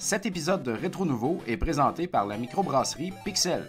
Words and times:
Cet 0.00 0.26
épisode 0.26 0.62
de 0.62 0.70
Rétro 0.70 1.04
Nouveau 1.04 1.42
est 1.48 1.56
présenté 1.56 2.06
par 2.06 2.24
la 2.24 2.36
microbrasserie 2.36 3.12
Pixel. 3.24 3.68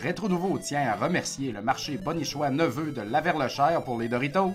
Rétro 0.00 0.30
Nouveau 0.30 0.58
tient 0.58 0.88
à 0.88 0.96
remercier 0.96 1.52
le 1.52 1.60
marché 1.60 1.98
Bonichois 1.98 2.48
Neveu 2.48 2.92
de 2.92 3.02
Laverlechère 3.02 3.84
pour 3.84 4.00
les 4.00 4.08
Doritos. 4.08 4.54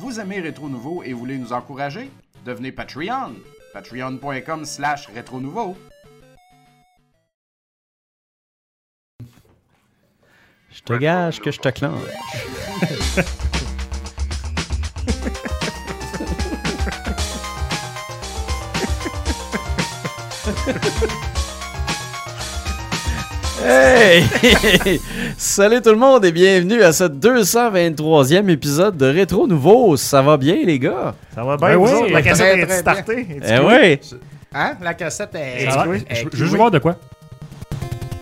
Vous 0.00 0.18
aimez 0.18 0.40
Rétro 0.40 0.68
Nouveau 0.68 1.04
et 1.04 1.12
voulez 1.12 1.38
nous 1.38 1.52
encourager? 1.52 2.10
Devenez 2.44 2.72
Patreon. 2.72 3.36
Patreon.com 3.72 4.64
slash 4.64 5.06
Rétro 5.14 5.38
Nouveau. 5.38 5.76
Je 10.72 10.82
te 10.82 10.94
gage 10.94 11.40
que 11.40 11.52
je 11.52 11.60
te 11.60 11.68
clenche. 11.68 12.02
Hey! 23.66 24.24
Salut 25.38 25.80
tout 25.80 25.90
le 25.90 25.96
monde 25.96 26.24
et 26.26 26.32
bienvenue 26.32 26.82
à 26.82 26.92
ce 26.92 27.04
223e 27.04 28.48
épisode 28.50 28.96
de 28.98 29.06
Rétro 29.06 29.46
Nouveau. 29.46 29.96
Ça 29.96 30.20
va 30.20 30.36
bien 30.36 30.56
les 30.64 30.78
gars? 30.78 31.14
Ça 31.34 31.42
va 31.42 31.56
bien, 31.56 31.68
Ben 31.68 31.76
oui, 31.76 31.90
autres? 31.90 32.12
La 32.12 32.20
cassette 32.22 32.58
est 32.68 32.78
startée? 32.78 33.26
Eh 33.42 33.58
ouais! 33.60 34.00
Hein? 34.54 34.72
La 34.82 34.92
cassette 34.94 35.34
est... 35.34 35.70
Ça 35.70 35.84
va? 35.86 35.96
est- 35.96 36.04
Je, 36.10 36.14
est- 36.26 36.28
je 36.34 36.44
veux 36.44 36.56
voir 36.58 36.70
de 36.70 36.78
quoi? 36.78 36.96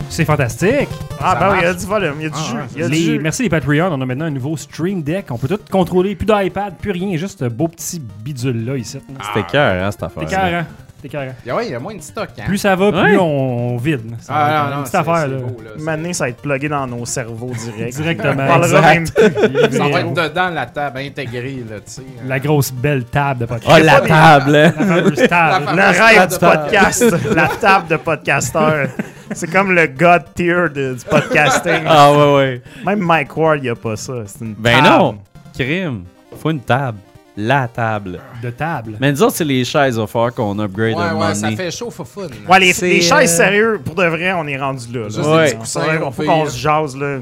C'est 0.09 0.25
fantastique. 0.25 0.87
Ah, 1.19 1.33
Ça 1.33 1.39
ben 1.39 1.51
oui, 1.51 1.57
il 1.61 1.63
y 1.63 1.67
a 1.67 1.73
du 1.73 1.85
volume, 1.85 2.13
il 2.19 2.23
y 2.23 2.25
a 2.27 2.29
du 2.29 2.35
Ah, 2.37 2.43
jus. 2.49 2.55
ouais. 2.55 2.63
il 2.75 2.81
y 2.81 2.83
a 2.83 2.87
du 2.89 2.93
Les- 3.13 3.19
merci 3.19 3.43
les 3.43 3.49
Patreons. 3.49 3.89
On 3.91 3.99
a 4.01 4.05
maintenant 4.05 4.25
un 4.25 4.29
nouveau 4.31 4.55
Stream 4.55 5.01
Deck. 5.01 5.25
On 5.31 5.37
peut 5.37 5.47
tout 5.49 5.59
contrôler. 5.71 6.15
Plus 6.15 6.25
d'iPad, 6.27 6.75
plus 6.79 6.91
rien. 6.91 7.17
Juste 7.17 7.41
un 7.41 7.49
beau 7.49 7.67
petit 7.67 7.99
bidule 7.99 8.63
là 8.65 8.77
ici. 8.77 8.99
C'était 9.33 9.47
cœur, 9.51 9.83
hein, 9.83 9.91
cette 9.91 10.03
affaire. 10.03 10.23
T'es 10.25 10.29
carré. 10.35 10.63
T'es 11.03 11.09
carré. 11.09 11.31
Ouais, 11.45 11.65
il 11.67 11.71
y 11.73 11.75
a 11.75 11.79
moins 11.81 11.95
de 11.95 12.01
stock. 12.01 12.29
Hein? 12.39 12.43
Plus 12.45 12.57
ça 12.57 12.77
va, 12.77 12.89
plus 12.89 13.01
Ouais. 13.01 13.17
on, 13.17 13.73
on 13.73 13.77
vide. 13.77 14.15
Ça 14.21 14.33
être 14.33 14.39
Ah, 14.39 14.47
une 14.63 14.69
non, 14.69 14.75
non, 14.77 14.81
petite 14.83 14.91
c'est- 14.93 14.97
affaire 14.99 15.15
c'est 15.17 15.27
là. 15.27 15.37
beau, 15.37 15.61
là. 15.61 15.69
C'est- 15.75 15.83
Maintenant, 15.83 16.13
ça 16.13 16.23
va 16.23 16.29
être 16.29 16.41
plugué 16.41 16.69
dans 16.69 16.87
nos 16.87 17.05
cerveaux 17.05 17.51
direct. 17.51 17.95
Directement. 17.97 18.31
On 18.43 18.47
parlera 18.47 18.81
même 18.81 19.01
Exact. 19.03 19.39
plus. 19.69 19.77
Ça 19.77 19.87
va 19.89 19.99
être 19.99 20.13
dedans 20.13 20.49
la 20.49 20.65
table 20.67 20.97
intégrée, 20.99 21.63
là, 21.69 21.75
sais. 21.85 22.01
La 22.25 22.39
grosse 22.39 22.71
belle 22.71 23.03
table 23.03 23.41
de 23.41 23.45
Oh, 23.45 23.47
podcast. 23.53 23.83
la 23.83 23.99
table! 23.99 24.55
hein? 24.55 24.73
La 24.79 24.85
fameuse 24.85 25.15
table. 25.27 25.29
La 25.29 25.59
Le 25.59 25.65
fameuse 25.93 25.99
rêve 25.99 26.15
table 26.15 26.31
du 26.31 26.39
podcast. 26.39 27.15
la 27.35 27.47
table 27.49 27.87
de 27.89 27.95
podcasteur. 27.97 28.87
C'est 29.33 29.51
comme 29.51 29.71
le 29.75 29.87
God 29.87 30.23
tier 30.35 30.69
de- 30.73 30.93
du 30.93 31.03
podcasting. 31.09 31.83
Ah 31.85 32.13
ouais, 32.13 32.33
ouais. 32.35 32.61
Même 32.85 32.99
Mike 32.99 33.35
Ward, 33.35 33.59
il 33.61 33.69
a 33.69 33.75
pas 33.75 33.97
ça. 33.97 34.13
C'est 34.25 34.45
une 34.45 34.53
Ben 34.53 34.81
table. 34.81 34.87
non! 34.87 35.17
Crime! 35.53 36.03
Faut 36.41 36.49
une 36.49 36.61
table. 36.61 36.97
La 37.35 37.67
table. 37.67 38.19
De 38.43 38.49
table. 38.51 38.97
Mais 38.99 39.11
nous 39.11 39.23
autres, 39.23 39.35
c'est 39.37 39.43
les 39.45 39.65
chaises 39.65 39.97
au 39.97 40.05
fort 40.05 40.31
qu'on 40.33 40.57
upgrade 40.59 40.95
Ouais, 40.95 41.01
un 41.03 41.13
moment 41.13 41.27
ouais, 41.29 41.35
ça 41.35 41.51
fait 41.51 41.71
chaud, 41.71 41.89
fou 41.89 42.03
fun. 42.03 42.27
Ouais, 42.47 42.59
les, 42.59 42.67
les 42.73 43.01
chaises 43.01 43.11
euh, 43.33 43.37
sérieux, 43.37 43.81
pour 43.83 43.95
de 43.95 44.05
vrai, 44.05 44.33
on 44.33 44.45
est 44.47 44.57
rendu 44.57 44.93
là. 44.93 45.01
là. 45.03 45.09
Juste 45.09 45.25
Ouais. 45.25 45.55
coussins, 45.55 46.11
faut 46.11 46.21
pire. 46.23 46.31
qu'on 46.31 46.45
se 46.45 46.57
jase 46.57 46.95
là. 46.95 47.19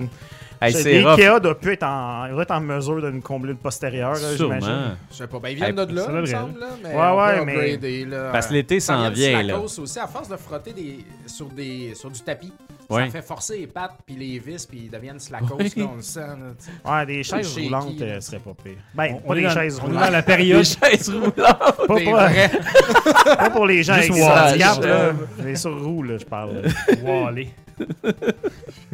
Hey. 0.63 0.75
Ikea 0.75 1.39
doit 1.41 1.57
plus 1.59 1.73
être 1.73 1.81
en, 1.83 2.29
doit 2.29 2.43
être 2.43 2.51
en 2.51 2.61
mesure 2.61 3.01
de 3.01 3.09
nous 3.09 3.21
combler 3.21 3.53
le 3.53 3.57
postérieur, 3.57 4.13
j'imagine. 4.37 4.95
Je 5.11 5.15
sais 5.17 5.25
pas, 5.27 5.39
ben 5.39 5.49
ils 5.49 5.55
viennent 5.55 5.75
de 5.75 5.95
là, 5.95 6.03
ça 6.03 6.11
il 6.11 6.17
me 6.19 6.25
semble, 6.27 6.59
là, 6.59 6.67
mais 6.83 6.89
Ouais, 6.89 6.95
on 6.95 7.17
ouais, 7.19 7.39
peut 7.39 7.45
mais- 7.45 7.53
upgrader, 7.73 8.05
là. 8.05 8.29
Parce 8.31 8.45
que 8.47 8.53
l'été 8.53 8.79
Ça 8.79 8.93
s'en 8.93 9.09
vient, 9.09 9.41
là. 9.41 9.57
Aussi, 9.59 9.97
à 9.97 10.05
force 10.05 10.27
de 10.29 10.35
frotter 10.37 10.73
des, 10.73 10.99
sur, 11.25 11.47
des, 11.47 11.93
sur 11.95 12.11
du 12.11 12.19
tapis, 12.19 12.53
Ouais. 12.91 13.05
ça 13.05 13.11
fait 13.11 13.21
forcer 13.21 13.57
les 13.59 13.67
pattes 13.67 13.95
puis 14.05 14.15
les 14.15 14.39
vis 14.39 14.65
puis 14.65 14.83
ils 14.85 14.89
deviennent 14.91 15.19
slacos, 15.19 15.55
Oui. 15.59 15.71
là, 15.75 15.85
on 15.91 15.95
le 15.95 16.01
sent. 16.01 16.19
Là. 16.19 16.99
Ouais, 16.99 17.05
des 17.05 17.23
chaises 17.23 17.57
roulantes 17.57 17.99
là. 17.99 18.05
euh, 18.05 18.21
seraient 18.21 18.39
pas 18.39 18.53
pires. 18.63 18.73
Ben, 18.93 19.15
On 19.23 19.27
pas 19.29 19.35
des 19.35 19.43
dans- 19.43 19.49
chaises 19.49 19.79
On 19.81 19.85
est 19.87 19.87
dans 19.89 19.95
roulantes. 19.97 20.11
la 20.11 20.21
période. 20.23 20.57
Les 20.59 20.63
chaises 20.63 21.09
roulantes! 21.09 21.87
Pas, 21.87 21.95
Des 21.95 22.05
pas- 22.05 22.27
vrais. 22.27 22.51
pas 23.37 23.49
pour 23.49 23.65
les 23.65 23.83
gens 23.83 23.95
Juste 23.95 24.11
avec 24.11 24.53
des 24.53 24.87
là. 24.87 25.11
Les 25.43 25.55
sur 25.55 25.83
roue, 25.83 26.03
là, 26.03 26.17
je 26.17 26.25
parle. 26.25 26.61
Wallé. 27.03 27.49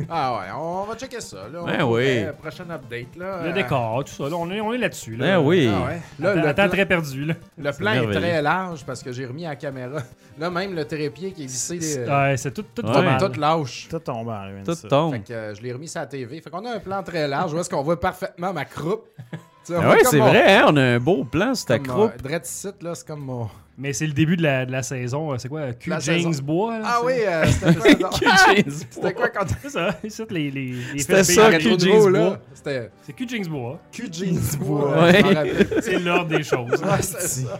Ah 0.09 0.37
ouais, 0.37 0.45
on 0.57 0.83
va 0.85 0.95
checker 0.95 1.19
ça. 1.19 1.37
Là, 1.51 1.59
on 1.61 1.65
Ben 1.65 1.83
oui. 1.83 2.25
prochaine 2.41 2.71
update. 2.71 3.15
Là, 3.17 3.43
Le 3.43 3.49
euh, 3.49 3.53
décor, 3.53 4.03
tout 4.05 4.13
ça. 4.13 4.29
Là, 4.29 4.35
on 4.37 4.49
est, 4.51 4.61
on 4.61 4.73
est 4.73 4.77
là-dessus. 4.77 5.15
Là. 5.17 5.25
Ben 5.37 5.45
oui! 5.45 5.69
Ah 5.73 5.85
ouais. 5.87 6.01
Là, 6.19 6.29
Attends, 6.31 6.47
le, 6.47 6.53
plan, 6.53 6.69
très 6.69 6.85
perdu. 6.85 7.25
Là. 7.25 7.33
le 7.57 7.71
plan 7.73 7.91
est 7.93 8.11
très 8.11 8.41
large 8.41 8.85
parce 8.85 9.03
que 9.03 9.11
j'ai 9.11 9.25
remis 9.25 9.45
à 9.45 9.49
la 9.49 9.55
caméra. 9.55 9.99
Là, 10.39 10.49
même 10.49 10.73
le 10.75 10.85
trépied 10.85 11.31
qui 11.31 11.43
est 11.43 11.47
vissé, 11.47 11.79
euh, 11.99 12.29
Ouais, 12.29 12.37
c'est 12.37 12.57
Ouais. 12.57 13.17
tout 13.19 13.39
lâche. 13.39 13.86
Tout 13.89 13.99
tombe 13.99 14.27
en 14.29 14.43
ruine, 14.43 14.63
Tout 14.65 14.73
ça. 14.75 14.87
tombe. 14.87 15.13
Fait 15.13 15.19
que 15.21 15.33
euh, 15.33 15.55
je 15.55 15.61
l'ai 15.61 15.71
remis 15.73 15.87
sur 15.87 15.99
la 16.01 16.07
TV. 16.07 16.41
Fait 16.41 16.49
qu'on 16.49 16.65
a 16.65 16.75
un 16.75 16.79
plan 16.79 17.01
très 17.03 17.27
large 17.27 17.53
où 17.53 17.59
est-ce 17.59 17.69
qu'on 17.69 17.83
voit 17.83 17.99
parfaitement 17.99 18.53
ma 18.53 18.65
croupe. 18.65 19.07
Ah 19.69 19.97
comme 19.97 20.05
c'est 20.09 20.17
mon- 20.19 20.29
vrai, 20.29 20.55
hein? 20.55 20.65
On 20.69 20.77
a 20.77 20.81
un 20.81 20.97
beau 20.97 21.25
plan 21.25 21.53
sur 21.53 21.65
ta 21.65 21.77
croupe. 21.77 22.13
euh, 22.25 22.39
site, 22.43 22.81
là, 22.81 22.95
c'est 22.95 23.05
comme 23.05 23.19
mon... 23.19 23.49
Mais 23.77 23.91
c'est 23.91 24.07
le 24.07 24.13
début 24.13 24.37
de 24.37 24.43
la, 24.43 24.65
de 24.65 24.71
la 24.71 24.81
saison. 24.81 25.33
euh, 25.33 25.35
C'est 25.37 25.49
quoi? 25.49 25.73
Q 25.73 25.89
La 25.89 25.99
James 25.99 26.21
saison. 26.31 26.41
Bois? 26.41 26.79
là, 26.79 26.85
Ah 26.87 27.01
oui, 27.03 27.15
euh, 27.27 27.45
c'était 27.47 27.95
quoi? 27.97 28.09
non? 28.09 28.71
C'était 28.89 29.13
quoi 29.13 29.27
quand 29.27 29.45
C'est 29.61 29.69
ça. 29.69 29.89
Ici, 30.05 30.23
les, 30.29 30.51
les, 30.51 30.71
les 30.93 30.99
C'était 30.99 31.21
ça, 31.25 31.51
Q 31.59 31.75
James 31.79 31.99
Bois. 31.99 32.11
là? 32.11 32.39
C'était 32.53 32.91
C'est 33.01 33.11
Q 33.11 33.25
James 33.27 33.47
Bois. 33.47 33.79
Q 33.91 34.07
Jeans 34.09 34.57
Bois. 34.61 35.03
Ouais. 35.03 35.21
C'est 35.81 35.99
l'ordre 35.99 36.29
des 36.37 36.43
choses. 36.43 36.71
Ouais, 36.81 37.01
c'est 37.01 37.27
ça. 37.27 37.59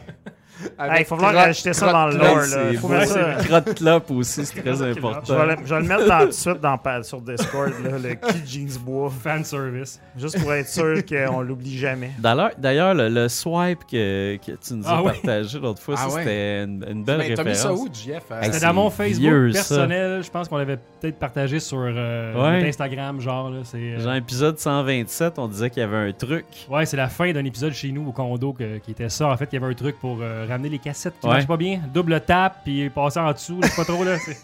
Hey, 0.79 1.01
il 1.01 1.05
faut 1.05 1.15
falloir 1.15 1.33
crotte- 1.33 1.45
rajouter 1.45 1.73
ça 1.73 1.91
dans 1.91 2.07
le 2.07 2.17
lore, 2.17 2.37
là. 2.37 2.79
Faut 2.79 2.87
mettre 2.87 3.07
ça. 3.11 3.33
crotte 3.43 3.73
clope 3.75 4.11
aussi, 4.11 4.45
c'est 4.45 4.61
très 4.61 4.75
Je 4.75 4.83
important. 4.97 5.37
vais, 5.37 5.45
le, 5.45 5.55
je 5.65 5.73
vais 5.75 5.81
le 5.81 5.87
mettre 5.87 6.07
dans, 6.07 6.19
tout 6.21 6.27
de 6.27 6.31
suite 6.31 6.61
dans, 6.61 7.03
sur 7.03 7.21
Discord, 7.21 7.71
là, 7.83 7.91
le 7.97 8.15
Key 8.15 8.41
Jeans 8.45 8.77
Bois. 8.83 9.11
Fan 9.23 9.43
service. 9.43 9.99
Juste 10.17 10.39
pour 10.41 10.53
être 10.53 10.67
sûr 10.67 11.03
qu'on 11.05 11.41
l'oublie 11.41 11.77
jamais. 11.77 12.11
D'ailleurs, 12.19 12.51
d'ailleurs, 12.57 12.93
le, 12.93 13.09
le 13.09 13.27
swipe 13.29 13.79
que, 13.89 14.37
que 14.37 14.51
tu 14.53 14.73
nous 14.73 14.87
as 14.87 14.97
Ah 14.99 15.03
partagé 15.03 15.59
l'autre 15.59 15.81
fois, 15.81 15.95
Ah 15.97 16.07
c'était 16.09 16.63
une, 16.63 16.85
une 16.89 17.03
belle 17.03 17.17
Mais 17.19 17.33
t'as 17.33 17.43
mis 17.43 17.49
référence. 17.49 17.57
ça 17.57 17.73
où, 17.73 17.87
Jeff? 17.93 18.23
Hey, 18.31 18.37
C'était 18.45 18.59
c'est 18.59 18.65
dans 18.65 18.73
mon 18.73 18.89
Facebook 18.89 19.21
vieux, 19.21 19.51
ça. 19.53 19.59
personnel. 19.59 20.23
Je 20.23 20.29
pense 20.29 20.47
qu'on 20.47 20.57
l'avait 20.57 20.77
peut-être 20.77 21.19
partagé 21.19 21.59
sur 21.59 21.77
euh, 21.81 22.33
Ouais. 22.35 22.67
Instagram. 22.67 23.19
Genre, 23.21 23.49
là, 23.49 23.59
c'est. 23.63 23.77
euh, 23.77 23.99
Genre 23.99 24.13
épisode 24.15 24.57
127, 24.57 25.37
on 25.39 25.47
disait 25.47 25.69
qu'il 25.69 25.81
y 25.81 25.83
avait 25.83 26.09
un 26.09 26.11
truc. 26.11 26.45
Ouais, 26.69 26.85
c'est 26.85 26.97
la 26.97 27.07
fin 27.09 27.31
d'un 27.31 27.45
épisode 27.45 27.73
chez 27.73 27.91
nous 27.91 28.07
au 28.07 28.11
condo 28.11 28.53
que- 28.53 28.77
qui 28.79 28.91
était 28.91 29.09
ça. 29.09 29.27
En 29.27 29.37
fait, 29.37 29.49
il 29.51 29.59
y 29.59 29.63
avait 29.63 29.71
un 29.71 29.75
truc 29.75 29.99
pour 29.99 30.19
euh, 30.21 30.45
ramener 30.47 30.69
les 30.69 30.79
cassettes 30.79 31.13
qui 31.19 31.27
Ouais. 31.27 31.33
marchaient 31.33 31.47
pas 31.47 31.57
bien. 31.57 31.79
Double 31.93 32.19
tap, 32.21 32.57
puis 32.63 32.89
passer 32.89 33.19
en 33.19 33.31
dessous. 33.31 33.59
C'est 33.63 33.75
pas 33.75 33.83
trop 33.85 34.03
là. 34.03 34.17
c'est- 34.17 34.37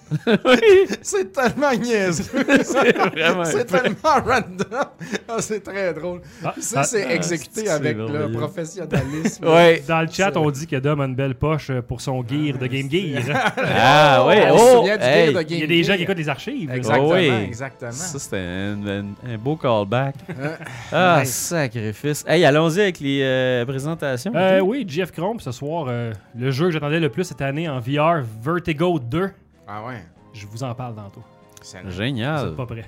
C'est 1.01 1.31
tellement 1.33 1.71
niaiseux. 1.73 2.23
c'est 2.63 2.95
vraiment. 2.97 3.45
C'est 3.45 3.65
tellement 3.65 3.95
random. 4.25 4.85
Ah, 5.27 5.37
c'est 5.39 5.61
très 5.63 5.93
drôle. 5.93 6.21
Ah, 6.43 6.53
Ça, 6.59 6.81
ah, 6.81 6.83
c'est 6.83 7.05
ah, 7.05 7.13
exécuté 7.15 7.69
avec 7.69 7.97
le 7.97 8.31
professionnalisme. 8.31 9.45
Ouais. 9.53 9.83
Dans 9.87 10.01
le 10.01 10.07
chat, 10.11 10.35
on 10.37 10.49
dit 10.51 10.67
que 10.67 10.75
Dom 10.77 11.01
a 11.01 11.05
une 11.05 11.15
belle 11.15 11.35
poche 11.35 11.69
euh, 11.69 11.81
pour 11.81 12.01
son 12.01 12.23
gear 12.27 12.57
de 12.57 12.67
Game 12.67 12.89
Gear. 12.89 13.21
Ah 13.57 14.25
ouais, 14.25 14.47
oh! 14.51 14.83
hey. 14.87 15.33
gear 15.33 15.43
de 15.43 15.53
Il 15.53 15.59
y 15.59 15.63
a 15.63 15.67
des 15.67 15.83
gens 15.83 15.95
qui 15.95 16.03
écoutent 16.03 16.17
les 16.17 16.29
archives. 16.29 16.71
Exactement, 16.71 17.09
Oh 17.09 17.13
oui. 17.15 17.27
exactement. 17.29 17.91
Ça, 17.91 18.19
c'était 18.19 18.37
un, 18.37 18.87
un- 18.87 19.33
un 19.33 19.37
beau 19.37 19.55
callback. 19.55 20.15
Hein? 20.29 20.51
Ah, 20.91 21.19
Nice. 21.21 21.33
sacrifice. 21.33 22.23
Hey, 22.27 22.45
allons-y 22.45 22.79
avec 22.81 22.99
les 22.99 23.21
euh, 23.23 23.65
présentations. 23.65 24.31
Euh, 24.35 24.59
oui, 24.61 24.85
Jeff 24.87 25.11
Cromp, 25.11 25.39
ce 25.39 25.51
soir, 25.51 25.85
euh, 25.93 26.13
le 26.35 26.51
jeu 26.51 26.65
que 26.65 26.71
j'attendais 26.71 26.99
le 26.99 27.09
plus 27.09 27.23
cette 27.23 27.41
année 27.41 27.67
en 27.69 27.79
VR, 27.79 28.23
Vertigo 28.41 28.99
2. 28.99 29.29
Ah 29.67 29.85
ouais. 29.85 30.03
Je 30.33 30.45
vous 30.47 30.63
en 30.63 30.73
parle 30.73 30.95
tantôt. 30.95 31.23
C'est 31.61 31.89
Génial. 31.91 32.49
êtes 32.49 32.55
pas 32.55 32.65
prêts. 32.65 32.85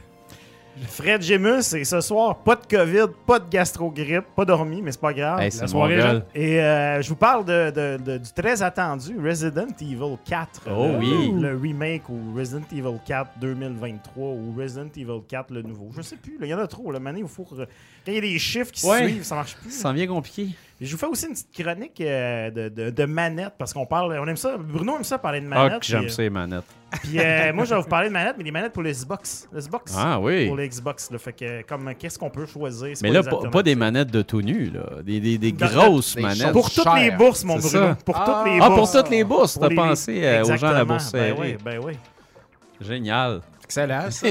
Fred 0.89 1.21
Gemus, 1.21 1.73
et 1.73 1.85
ce 1.85 2.01
soir, 2.01 2.39
pas 2.39 2.57
de 2.57 2.65
COVID, 2.69 3.05
pas 3.25 3.39
de 3.39 3.47
gastro-grippe, 3.49 4.25
pas 4.35 4.43
dormi, 4.43 4.81
mais 4.81 4.91
c'est 4.91 4.99
pas 4.99 5.13
grave. 5.13 5.39
Hey, 5.39 5.49
c'est 5.49 5.61
la 5.61 5.67
soirée. 5.67 6.01
Jean. 6.01 6.21
Et 6.35 6.59
euh, 6.59 7.01
je 7.01 7.07
vous 7.07 7.15
parle 7.15 7.45
de, 7.45 7.71
de- 7.71 8.03
de- 8.03 8.17
du 8.17 8.29
très 8.33 8.61
attendu 8.61 9.17
Resident 9.17 9.67
Evil 9.79 10.17
4. 10.25 10.63
Oh 10.67 10.87
le, 10.91 10.97
oui. 10.97 11.31
Le 11.39 11.55
remake 11.55 12.09
ou 12.09 12.33
Resident 12.35 12.65
Evil 12.73 12.99
4 13.05 13.39
2023 13.39 14.27
ou 14.33 14.53
Resident 14.57 14.89
Evil 14.97 15.21
4 15.25 15.53
le 15.53 15.61
nouveau. 15.61 15.91
Je 15.95 16.01
sais 16.01 16.17
plus, 16.17 16.37
il 16.41 16.47
y 16.47 16.53
en 16.53 16.59
a 16.59 16.67
trop. 16.67 16.91
Le 16.91 16.99
mané, 16.99 17.21
il 17.21 17.27
faut. 17.29 17.45
que- 17.45 17.55
Quand 17.55 17.65
il 18.07 18.15
y 18.15 18.17
a 18.17 18.21
des 18.21 18.37
chiffres 18.37 18.71
qui 18.73 18.85
Ouais. 18.85 19.03
se 19.03 19.07
suivent, 19.07 19.23
ça 19.23 19.35
marche 19.35 19.55
plus. 19.55 19.71
Ça 19.71 19.93
devient 19.93 20.07
compliqué. 20.07 20.49
Je 20.81 20.91
vous 20.91 20.97
fais 20.97 21.05
aussi 21.05 21.25
une 21.27 21.31
petite 21.31 21.53
chronique 21.53 22.01
euh, 22.01 22.51
de, 22.51 22.67
de, 22.67 22.89
de 22.89 23.05
manettes 23.05 23.53
parce 23.57 23.73
qu'on 23.73 23.85
parle. 23.85 24.19
On 24.21 24.27
aime 24.27 24.35
ça. 24.35 24.57
Bruno 24.57 24.97
aime 24.97 25.05
ça 25.05 25.17
parler 25.17 25.39
de 25.39 25.45
Ah, 25.51 25.63
manettes. 25.63 25.79
que 25.79 25.85
j'aime 25.85 26.09
ça, 26.09 26.21
les 26.21 26.29
manettes. 26.29 26.65
Puis 27.01 27.17
euh, 27.17 27.53
moi, 27.53 27.63
je 27.63 27.73
vais 27.75 27.81
vous 27.81 27.87
parler 27.87 28.09
de 28.09 28.13
manettes, 28.13 28.35
mais 28.37 28.43
des 28.43 28.51
manettes 28.51 28.73
pour 28.73 28.83
les 28.83 28.91
Xbox. 28.91 29.47
Les 29.53 29.61
Xbox. 29.61 29.95
Ah 29.97 30.19
oui. 30.19 30.47
Pour 30.47 30.57
les 30.57 30.67
Xbox. 30.67 31.09
Là, 31.11 31.17
fait 31.17 31.31
que, 31.31 31.61
comme, 31.61 31.93
qu'est-ce 31.95 32.19
qu'on 32.19 32.29
peut 32.29 32.45
choisir? 32.45 32.93
Mais 33.01 33.09
là, 33.09 33.21
les 33.21 33.29
pas, 33.29 33.49
pas 33.49 33.63
des 33.63 33.75
manettes 33.75 34.11
de 34.11 34.21
tout 34.21 34.41
nu, 34.41 34.69
là. 34.69 35.01
Des, 35.01 35.21
des, 35.21 35.37
des 35.37 35.53
grosses 35.53 36.15
des 36.17 36.21
manettes. 36.21 36.51
Pour 36.51 36.69
toutes 36.69 36.93
les 36.95 37.11
bourses, 37.11 37.45
mon 37.45 37.53
Bruno. 37.55 37.69
ça. 37.69 37.97
Pour 38.05 38.17
Ah. 38.17 38.25
toutes 38.43 38.51
les 38.53 38.59
Ah, 38.61 38.69
bourses. 38.69 38.91
pour 38.91 39.01
toutes 39.03 39.11
les 39.11 39.23
bourses. 39.23 39.57
T'as 39.59 39.69
les- 39.69 39.75
pensé 39.75 40.23
euh, 40.25 40.41
aux 40.41 40.45
gens 40.45 40.67
à 40.67 40.73
la 40.73 40.81
Exactement. 40.81 40.85
bourse 40.85 41.11
Ben 41.13 41.35
oui, 41.39 41.57
ben 41.63 41.79
oui. 41.85 41.93
Génial. 42.81 43.41
Excellent, 43.65 44.11
ça. 44.11 44.27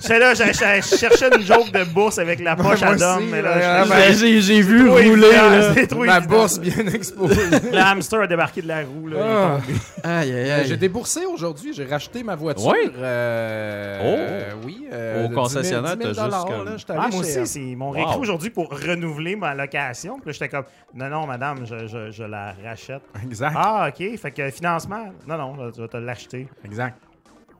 J'étais 0.00 0.18
là, 0.18 0.34
je 0.34 0.96
cherchais 0.96 1.30
une 1.36 1.46
joke 1.46 1.70
de 1.70 1.84
bourse 1.84 2.18
avec 2.18 2.40
la 2.40 2.56
poche 2.56 2.80
moi 2.82 2.90
à 3.00 3.20
mais 3.20 3.40
là, 3.40 3.84
je- 4.12 4.40
j'ai 4.40 4.60
vu 4.60 4.86
trop 4.86 4.96
rouler. 4.96 5.30
là. 5.32 5.72
Ma 6.04 6.20
bourse 6.20 6.58
bien 6.58 6.84
exposée. 6.92 7.40
Le 7.72 7.78
hamster 7.78 8.22
a 8.22 8.26
débarqué 8.26 8.60
de 8.60 8.68
la 8.68 8.82
roue. 8.82 9.06
Là, 9.08 9.16
Ah. 9.22 9.58
tombé. 9.60 9.78
Aïe, 10.04 10.32
aïe, 10.32 10.50
Euh, 10.50 10.58
aïe. 10.60 10.66
J'ai 10.66 10.76
déboursé 10.76 11.24
aujourd'hui, 11.26 11.72
j'ai 11.72 11.84
racheté 11.84 12.24
ma 12.24 12.34
voiture. 12.34 12.66
Oui? 12.72 12.90
Euh, 12.98 13.98
Oh. 14.02 14.04
euh, 14.18 14.50
oui. 14.64 14.88
euh, 14.92 15.26
Au 15.26 15.30
concessionnaire, 15.30 15.96
10 15.96 16.02
000 16.02 16.14
t'as 16.14 16.24
juste 16.24 16.36
comme- 16.48 16.64
là, 16.64 16.76
j'étais 16.76 16.92
Ah, 16.98 17.08
moi 17.10 17.20
aussi, 17.20 17.46
c'est 17.46 17.60
mon 17.76 17.86
Wow. 17.86 17.92
réécrit 17.92 18.18
aujourd'hui 18.18 18.50
pour 18.50 18.68
renouveler 18.68 19.36
ma 19.36 19.54
location. 19.54 20.16
Puis 20.16 20.26
là, 20.26 20.32
j'étais 20.32 20.48
comme, 20.48 20.64
non, 20.94 21.08
non, 21.08 21.26
madame, 21.26 21.64
je, 21.64 21.86
je, 21.86 22.10
je 22.10 22.24
la 22.24 22.52
rachète. 22.64 23.02
Exact. 23.24 23.54
Ah, 23.56 23.88
OK. 23.88 24.18
Fait 24.18 24.30
que 24.32 24.50
financement, 24.50 25.12
non, 25.26 25.36
non, 25.38 25.70
je 25.74 25.82
vais 25.82 25.88
te 25.88 25.96
l'acheter. 25.98 26.48
Exact. 26.64 26.96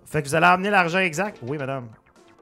Fait 0.07 0.23
que 0.23 0.29
vous 0.29 0.35
allez 0.35 0.47
amener 0.47 0.71
l'argent 0.71 0.99
exact? 0.99 1.39
Oui, 1.43 1.57
madame. 1.59 1.87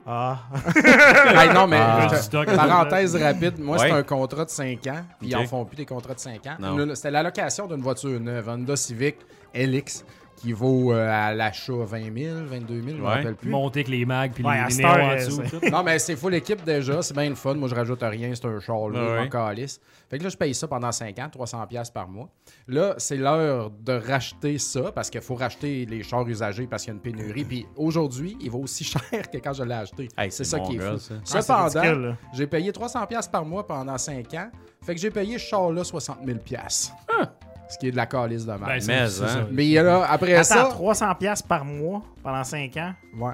Ah. 0.06 0.38
Hey, 0.74 1.52
non, 1.54 1.66
mais 1.66 1.78
Ah. 1.78 2.08
parenthèse 2.56 3.14
rapide, 3.16 3.58
moi, 3.60 3.78
Ouais. 3.78 3.88
c'est 3.88 3.94
un 3.94 4.02
contrat 4.02 4.44
de 4.44 4.50
5 4.50 4.86
ans, 4.88 5.02
puis 5.18 5.28
ils 5.28 5.36
en 5.36 5.46
font 5.46 5.64
plus 5.64 5.76
des 5.76 5.86
contrats 5.86 6.14
de 6.14 6.18
5 6.20 6.40
ans. 6.46 6.56
C'était 6.94 7.10
la 7.10 7.22
location 7.22 7.66
d'une 7.66 7.80
voiture 7.82 8.18
neuve, 8.18 8.48
Honda 8.48 8.76
Civic 8.76 9.16
LX, 9.54 10.04
qui 10.40 10.52
vaut 10.52 10.92
euh, 10.92 11.06
à 11.10 11.34
l'achat 11.34 11.72
20 11.72 12.14
000, 12.16 12.36
22 12.46 12.74
000, 12.74 12.86
je 12.88 12.92
ne 12.94 12.98
me 12.98 13.02
Ouais. 13.06 13.08
rappelle 13.14 13.36
plus. 13.36 13.50
Monter 13.50 13.80
avec 13.80 13.88
les 13.88 14.04
mags 14.06 14.32
puis 14.32 14.42
Ouais, 14.44 14.58
à 14.58 14.64
les, 14.66 14.70
cette 14.70 14.84
néons 14.86 14.94
heure, 14.94 15.04
en 15.04 15.14
dessous. 15.16 15.42
c'est- 15.44 15.60
tout. 15.60 15.70
Non, 15.70 15.82
mais 15.82 15.98
c'est 15.98 16.16
full 16.16 16.34
équipe 16.34 16.64
déjà, 16.64 17.02
c'est 17.02 17.14
bien 17.14 17.28
le 17.28 17.34
fun. 17.34 17.54
Moi, 17.54 17.68
je 17.68 17.74
rajoute 17.74 18.00
rien, 18.02 18.32
c'est 18.34 18.46
un 18.46 18.58
char, 18.60 18.88
là, 18.88 18.98
Ah 19.02 19.06
je 19.06 19.14
m'en 19.16 19.20
ouais. 19.22 19.28
calisse. 19.28 19.80
Fait 20.08 20.18
que 20.18 20.24
là, 20.24 20.28
je 20.30 20.36
paye 20.36 20.54
ça 20.54 20.66
pendant 20.66 20.90
5 20.90 21.18
ans, 21.18 21.28
300$ 21.30 21.66
piastres 21.68 21.92
par 21.92 22.08
mois. 22.08 22.28
Là, 22.66 22.94
c'est 22.98 23.16
l'heure 23.16 23.70
de 23.70 23.92
racheter 23.92 24.58
ça, 24.58 24.90
parce 24.92 25.10
qu'il 25.10 25.20
faut 25.20 25.34
racheter 25.36 25.84
les 25.86 26.02
chars 26.02 26.26
usagés 26.26 26.66
parce 26.66 26.82
qu'il 26.84 26.92
y 26.92 26.92
a 26.92 26.96
une 26.96 27.02
pénurie. 27.02 27.44
Puis 27.44 27.66
aujourd'hui, 27.76 28.36
il 28.40 28.50
vaut 28.50 28.60
aussi 28.60 28.82
cher 29.12 29.30
que 29.30 29.38
quand 29.38 29.52
je 29.52 29.62
l'ai 29.62 29.74
acheté. 29.74 30.08
Hey, 30.16 30.30
c'est 30.32 30.42
c'est 30.44 30.56
ça 30.56 30.60
qui 30.60 30.76
est 30.76 30.78
gars, 30.78 30.92
fou. 30.92 30.98
ça. 30.98 31.14
Ah, 31.16 31.20
c'est 31.24 31.42
Cependant, 31.42 31.92
là. 32.08 32.16
j'ai 32.32 32.46
payé 32.46 32.72
300$ 32.72 33.06
piastres 33.06 33.30
par 33.30 33.44
mois 33.44 33.66
pendant 33.66 33.98
5 33.98 34.32
ans. 34.34 34.50
Fait 34.82 34.94
que 34.94 35.00
j'ai 35.00 35.10
payé 35.10 35.36
ce 35.38 35.44
char-là 35.46 35.84
60 35.84 36.24
000$. 36.24 36.38
piastres. 36.38 36.94
Ce 37.70 37.78
qui 37.78 37.88
est 37.88 37.92
de 37.92 37.96
la 37.96 38.06
calice 38.06 38.44
de 38.44 38.52
Ben, 38.52 38.58
mal. 38.58 38.82
c'est- 38.82 38.88
Mais, 38.92 38.98
hein. 39.00 39.08
ça. 39.08 39.46
Mais 39.50 39.68
là, 39.74 40.04
après 40.10 40.34
Attends, 40.34 40.44
ça... 40.44 40.68
300$ 40.70 41.14
piastres 41.18 41.46
par 41.48 41.64
mois 41.64 42.02
pendant 42.22 42.42
5 42.44 42.76
ans? 42.76 42.92
Ouais. 43.16 43.32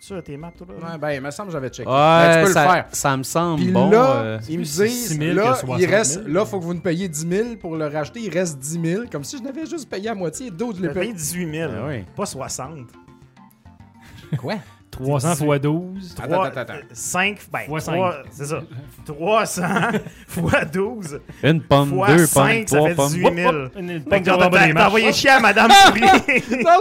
Tu 0.00 0.14
as 0.14 0.22
tes 0.22 0.36
maths, 0.36 0.54
toi, 0.56 0.66
là? 0.80 0.92
Ouais, 0.92 0.98
ben, 0.98 1.10
il 1.10 1.20
me 1.20 1.30
semble 1.32 1.48
que 1.48 1.52
j'avais 1.54 1.70
checké. 1.70 1.88
Mais 1.88 2.32
tu 2.32 2.36
Ouais, 2.38 2.44
peux 2.44 2.52
ça, 2.52 2.64
le 2.64 2.70
faire. 2.70 2.86
ça 2.92 3.16
me 3.16 3.22
semble 3.24 3.62
Puis 3.62 3.72
bon. 3.72 3.90
là, 3.90 4.10
euh, 4.16 4.38
ils 4.48 4.58
me 4.60 4.62
disent, 4.64 5.08
6 5.08 5.16
000 5.16 5.34
là, 5.34 5.42
que 5.54 5.58
60 5.58 5.80
il 5.80 5.86
reste, 5.86 6.22
000. 6.22 6.28
là, 6.28 6.44
faut 6.44 6.60
que 6.60 6.64
vous 6.64 6.74
nous 6.74 6.80
payiez 6.80 7.08
10 7.08 7.28
000 7.28 7.56
pour 7.56 7.74
le 7.76 7.86
racheter. 7.88 8.20
Il 8.20 8.30
reste 8.32 8.58
10 8.60 8.80
000. 8.80 9.02
Comme 9.10 9.24
si 9.24 9.38
je 9.38 9.42
n'avais 9.42 9.66
juste 9.66 9.88
payé 9.90 10.08
à 10.10 10.14
moitié. 10.14 10.50
D'autres, 10.52 10.74
je 10.74 10.76
Tu 10.76 10.82
l'ai 10.84 10.88
as 10.90 10.92
payé 10.92 11.06
payé. 11.06 11.14
18 11.14 11.50
000, 11.52 11.72
Ben 11.72 11.86
oui. 11.88 12.04
pas 12.14 12.26
60. 12.26 12.78
Quoi? 14.38 14.54
300 15.04 15.32
x 15.32 15.60
12. 15.62 16.14
Attends, 16.22 16.42
attends, 16.42 16.60
attends. 16.60 16.74
5, 16.92 17.38
ben, 17.52 17.58
Fois 17.66 17.80
trois- 17.80 18.16
c'est 18.30 18.44
ça. 18.46 18.60
300 19.06 19.62
fois 20.28 20.64
12 20.64 21.20
une 21.42 21.62
pomme, 21.62 21.88
fois 21.90 22.08
deux 22.08 22.26
5, 22.26 22.42
pommes, 22.42 22.66
ça 22.66 22.82
fait 22.88 22.94
trois 22.94 22.94
pommes. 22.94 23.12
18 23.12 23.34
000. 23.34 23.52
Une- 23.78 23.90
une- 23.90 24.02
Fait 24.02 24.20
que 24.22 24.26
pas 24.30 24.50
t'as- 24.50 24.86
envoyé 24.86 25.12
chier 25.12 25.30
à 25.30 25.40
Madame 25.40 25.68
non, 25.70 25.74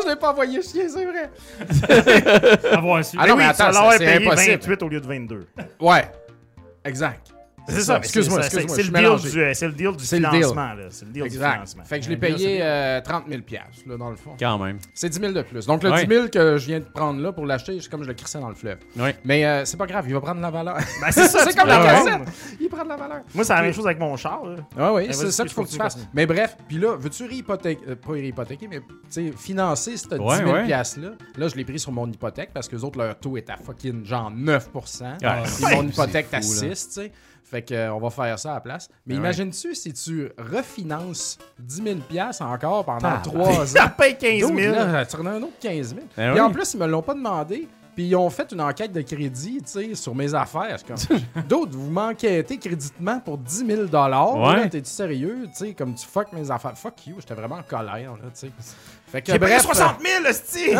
je 0.03 0.09
l'ai 0.09 0.15
pas 0.15 0.31
envoyé 0.31 0.61
chier, 0.61 0.89
c'est 0.89 1.05
vrai. 1.05 1.29
Avoir 2.71 3.03
su. 3.05 3.17
Ah 3.19 3.27
non, 3.27 3.35
mais 3.35 3.43
oui, 3.43 3.49
attends, 3.49 3.55
tu 3.55 3.63
vas 3.63 3.71
l'avoir 3.71 3.91
c'est- 3.93 3.97
c'est 3.99 4.05
payé 4.17 4.27
impossible. 4.27 4.51
28 4.61 4.83
au 4.83 4.89
lieu 4.89 5.01
de 5.01 5.07
22. 5.07 5.47
Ouais. 5.79 6.11
Exact. 6.85 7.33
C'est 7.67 7.81
ça. 7.81 7.97
Excuse-moi, 7.97 8.41
c'est- 8.43 8.61
le, 8.61 9.31
du, 9.31 9.41
euh, 9.41 9.53
c'est 9.53 9.67
le 9.67 9.73
deal 9.73 9.95
du 9.95 10.05
C'est 10.05 10.19
le 10.19 10.29
deal. 10.29 10.39
financement. 10.39 10.73
là. 10.73 10.83
C'est 10.89 11.05
le 11.05 11.11
deal 11.11 11.23
du 11.23 11.29
financement. 11.31 11.83
Fait 11.83 11.99
que 11.99 12.05
je 12.05 12.09
l'ai 12.09 12.17
payé 12.17 12.37
c'est- 12.57 12.61
euh, 12.61 13.01
30 13.01 13.25
000 13.29 13.41
piastres, 13.41 13.83
là, 13.87 13.97
dans 13.97 14.09
le 14.09 14.15
fond. 14.15 14.31
Quand 14.39 14.57
même. 14.57 14.77
C'est 14.93 15.09
10 15.09 15.19
000 15.19 15.33
de 15.33 15.41
plus. 15.41 15.65
Donc, 15.65 15.83
le 15.83 15.91
Ouais. 15.91 16.05
10 16.05 16.13
000 16.13 16.27
que 16.29 16.57
je 16.57 16.65
viens 16.65 16.79
de 16.79 16.85
prendre 16.85 17.19
là 17.21 17.31
pour 17.31 17.45
l'acheter, 17.45 17.77
c'est 17.81 17.89
comme 17.89 18.03
je 18.03 18.07
le 18.07 18.13
crissais 18.13 18.39
dans 18.39 18.49
le 18.49 18.55
fleuve. 18.55 18.77
Mais 19.25 19.45
euh, 19.45 19.65
c'est 19.65 19.77
pas 19.77 19.85
grave, 19.85 20.05
il 20.07 20.13
va 20.13 20.21
prendre 20.21 20.41
la 20.41 20.51
valeur. 20.51 20.77
Ben, 21.01 21.11
c'est 21.11 21.27
ça, 21.27 21.39
c'est 21.47 21.55
comme 21.57 21.67
la 21.67 21.83
cassette. 21.83 22.21
Il 22.59 22.69
prend 22.69 22.83
de 22.83 22.89
la 22.89 22.95
valeur. 22.97 23.21
Moi, 23.33 23.43
c'est 23.43 23.53
la 23.53 23.61
même 23.61 23.73
chose 23.73 23.85
avec 23.85 23.99
mon 23.99 24.15
char. 24.15 24.45
là. 24.45 24.55
Ah 24.77 24.93
oui, 24.93 25.07
Ben, 25.07 25.13
c'est 25.13 25.31
ça 25.31 25.43
qu'il 25.43 25.53
faut 25.53 25.63
que 25.63 25.69
tu 25.69 25.77
fasses. 25.77 25.97
Mais 26.13 26.25
bref, 26.25 26.57
puis 26.67 26.77
là, 26.77 26.95
veux-tu 26.97 27.25
réhypothéquer, 27.25 27.95
pas 27.95 28.11
réhypothéquer, 28.13 28.67
mais 28.67 28.79
tu 28.79 28.85
sais, 29.09 29.33
financer 29.37 29.97
ce 29.97 30.07
10 30.07 30.19
Ouais, 30.19 30.37
000 30.37 30.51
ouais. 30.51 30.65
piastres-là? 30.65 31.09
Là, 31.37 31.47
je 31.47 31.55
l'ai 31.55 31.65
pris 31.65 31.79
sur 31.79 31.91
mon 31.91 32.07
hypothèque 32.09 32.51
parce 32.53 32.67
que 32.67 32.75
les 32.75 32.83
autres, 32.83 32.97
leur 32.99 33.17
taux 33.19 33.37
est 33.37 33.49
à 33.49 33.57
fucking 33.57 34.05
genre 34.05 34.31
9 34.31 34.69
Ah, 35.23 35.43
Puis 35.45 35.75
mon 35.75 35.87
hypothèque 35.87 36.27
est 36.31 36.35
à 36.35 36.41
fou, 36.41 36.47
6 36.47 36.61
là. 36.61 36.67
tu 36.69 36.75
sais. 36.75 37.11
Fait 37.49 37.61
que, 37.61 37.73
euh, 37.73 37.93
on 37.93 37.99
va 37.99 38.09
faire 38.09 38.37
ça 38.37 38.51
à 38.51 38.53
la 38.55 38.59
place. 38.59 38.89
Mais 39.05 39.13
Ben 39.15 39.21
ouais. 39.21 39.25
imagine-tu 39.27 39.73
si 39.73 39.93
tu 39.93 40.29
refinances 40.37 41.37
10 41.59 41.83
000 41.83 41.95
piastres 42.09 42.41
encore 42.43 42.83
pendant 42.83 43.07
Ah, 43.07 43.21
3 43.23 43.61
ans? 43.61 43.65
Ça 43.65 43.87
paye 43.87 44.17
15 44.17 44.41
D'autres, 44.41 44.55
000. 44.61 44.75
là, 44.75 45.05
tu 45.05 45.15
en 45.15 45.25
as 45.25 45.29
un 45.31 45.41
autre 45.43 45.59
15 45.61 45.87
000. 45.95 46.01
Ben 46.17 46.31
Puis 46.31 46.39
oui. 46.41 46.45
en 46.45 46.51
plus, 46.51 46.73
ils 46.73 46.79
me 46.79 46.87
l'ont 46.87 47.01
pas 47.01 47.13
demandé. 47.13 47.67
Puis 47.95 48.05
ils 48.09 48.15
ont 48.15 48.29
fait 48.29 48.51
une 48.51 48.61
enquête 48.61 48.91
de 48.91 49.01
crédit, 49.01 49.57
tu 49.63 49.71
sais, 49.71 49.95
sur 49.95 50.13
mes 50.13 50.31
affaires. 50.35 50.77
Comme, 50.85 50.97
D'autres, 51.49 51.71
vous 51.75 51.89
m'enquêtez 51.89 52.59
créditement 52.59 53.19
pour 53.19 53.39
10 53.39 53.65
000 53.65 53.81
Ouais. 53.85 54.69
T'es-tu 54.69 54.89
sérieux? 54.89 55.47
Tu 55.47 55.55
sais, 55.55 55.73
comme 55.73 55.95
tu 55.95 56.05
fuck 56.05 56.31
mes 56.33 56.51
affaires. 56.51 56.77
Fuck 56.77 57.07
you, 57.07 57.15
j'étais 57.19 57.33
vraiment 57.33 57.55
en 57.55 57.63
colère, 57.63 58.11
là, 58.11 58.29
tu 58.33 58.41
sais. 58.41 58.51
Fait 59.07 59.21
que, 59.21 59.31
J'ai 59.31 59.39
payé 59.39 59.51
bref, 59.55 59.61
60 59.63 60.01
000, 60.01 60.25
hostie! 60.29 60.75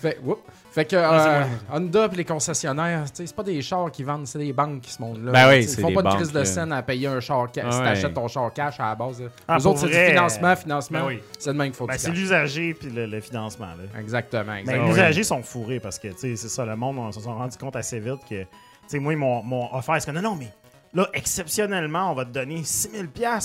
Fait, 0.00 0.18
whoop. 0.22 0.40
Fait 0.72 0.86
que 0.86 0.96
euh, 0.96 1.44
Honda 1.70 2.08
et 2.10 2.16
les 2.16 2.24
concessionnaires, 2.24 3.04
c'est 3.12 3.36
pas 3.36 3.42
des 3.42 3.60
chars 3.60 3.90
qui 3.92 4.02
vendent, 4.04 4.26
c'est 4.26 4.38
des 4.38 4.54
banques 4.54 4.80
qui 4.80 4.90
se 4.90 5.02
montent 5.02 5.22
là. 5.22 5.30
Ben 5.30 5.48
oui, 5.50 5.64
Ils 5.64 5.80
font 5.80 5.88
des 5.88 5.94
pas 5.94 6.02
de 6.02 6.08
crise 6.14 6.32
de 6.32 6.44
scène 6.44 6.72
à 6.72 6.82
payer 6.82 7.08
un 7.08 7.20
char 7.20 7.52
cash. 7.52 7.70
Si 7.74 7.78
Ouais. 7.78 7.84
t'achètes 7.84 8.14
ton 8.14 8.26
char 8.26 8.50
cash 8.54 8.80
à 8.80 8.86
la 8.86 8.94
base. 8.94 9.22
Ah, 9.46 9.58
Eux 9.58 9.62
pour 9.62 9.72
autres, 9.72 9.80
c'est 9.80 9.88
du 9.88 10.10
financement, 10.10 10.56
financement. 10.56 11.00
Ben 11.00 11.06
oui. 11.08 11.22
C'est 11.38 11.52
de 11.52 11.58
même 11.58 11.66
qu'il 11.68 11.76
faut 11.76 11.86
Ben, 11.86 11.98
c'est 11.98 12.10
l'usager 12.10 12.72
puis 12.72 12.88
le, 12.88 13.04
le 13.04 13.20
financement. 13.20 13.66
Là. 13.66 14.00
Exactement, 14.00 14.54
Ben, 14.64 14.84
les 14.86 14.90
usagers 14.92 15.24
sont 15.24 15.42
fourrés 15.42 15.78
parce 15.78 15.98
que, 15.98 16.08
tu 16.08 16.18
sais, 16.18 16.36
c'est 16.36 16.48
ça, 16.48 16.64
le 16.64 16.74
monde, 16.74 16.96
on 16.98 17.12
se 17.12 17.20
sont 17.20 17.34
rendu 17.36 17.58
compte 17.58 17.76
assez 17.76 18.00
vite 18.00 18.20
que, 18.28 18.40
tu 18.42 18.48
sais, 18.86 18.98
moi, 18.98 19.12
ils 19.12 19.18
m'ont 19.18 19.74
offert, 19.74 20.00
c'est 20.00 20.10
que 20.10 20.16
non, 20.16 20.22
non, 20.22 20.36
mais 20.36 20.48
là, 20.94 21.06
exceptionnellement, 21.12 22.12
on 22.12 22.14
va 22.14 22.24
te 22.24 22.30
donner 22.30 22.62
6 22.64 22.92
000 22.92 23.04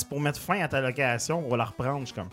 pour 0.10 0.22
mettre 0.22 0.40
fin 0.40 0.62
à 0.62 0.70
ta 0.70 0.80
location, 0.80 1.44
on 1.46 1.50
va 1.50 1.58
la 1.58 1.66
reprendre. 1.66 2.00
Je 2.02 2.06
suis 2.06 2.16
comme, 2.16 2.30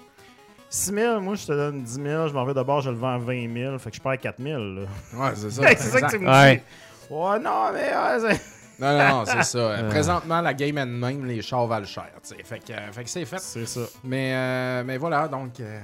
6 0.74 0.92
000, 0.92 1.20
moi, 1.20 1.34
je 1.36 1.46
te 1.46 1.52
donne 1.52 1.82
10 1.82 1.94
000, 2.02 2.28
je 2.28 2.32
m'en 2.32 2.44
vais 2.44 2.52
d'abord, 2.54 2.80
je 2.80 2.90
le 2.90 2.96
vends 2.96 3.14
à 3.14 3.18
20 3.18 3.52
000, 3.54 3.78
fait 3.78 3.90
que 3.90 3.96
je 3.96 4.00
perds 4.02 4.18
4 4.18 4.42
000. 4.42 4.58
là. 4.58 4.80
Ouais, 5.14 5.30
c'est 5.36 5.50
ça. 5.50 5.62
c'est 5.68 5.76
ça 5.76 6.00
que 6.02 6.10
tu 6.10 6.18
me 6.18 6.28
Ouais. 6.28 6.56
dis. 6.56 7.14
Ouais, 7.14 7.38
non, 7.38 7.70
mais 7.72 7.80
ouais, 7.94 8.34
c'est- 8.34 8.40
Non, 8.80 8.98
non, 8.98 9.08
non, 9.08 9.24
c'est 9.24 9.44
ça. 9.44 9.58
Euh, 9.58 9.88
Présentement, 9.88 10.40
la 10.40 10.52
game 10.52 10.76
elle 10.78 10.88
même, 10.88 11.24
les 11.26 11.40
chars 11.42 11.64
valent 11.68 11.86
cher. 11.86 12.08
tu 12.20 12.34
sais. 12.36 12.42
Fait 12.42 12.58
que, 12.58 12.72
euh, 12.72 12.90
fait 12.90 13.04
que 13.04 13.10
c'est 13.10 13.24
fait. 13.24 13.38
c'est 13.38 13.66
ça. 13.68 13.82
Mais, 14.02 14.32
euh, 14.34 14.82
mais 14.84 14.96
voilà, 14.96 15.28
donc, 15.28 15.60
euh, 15.60 15.78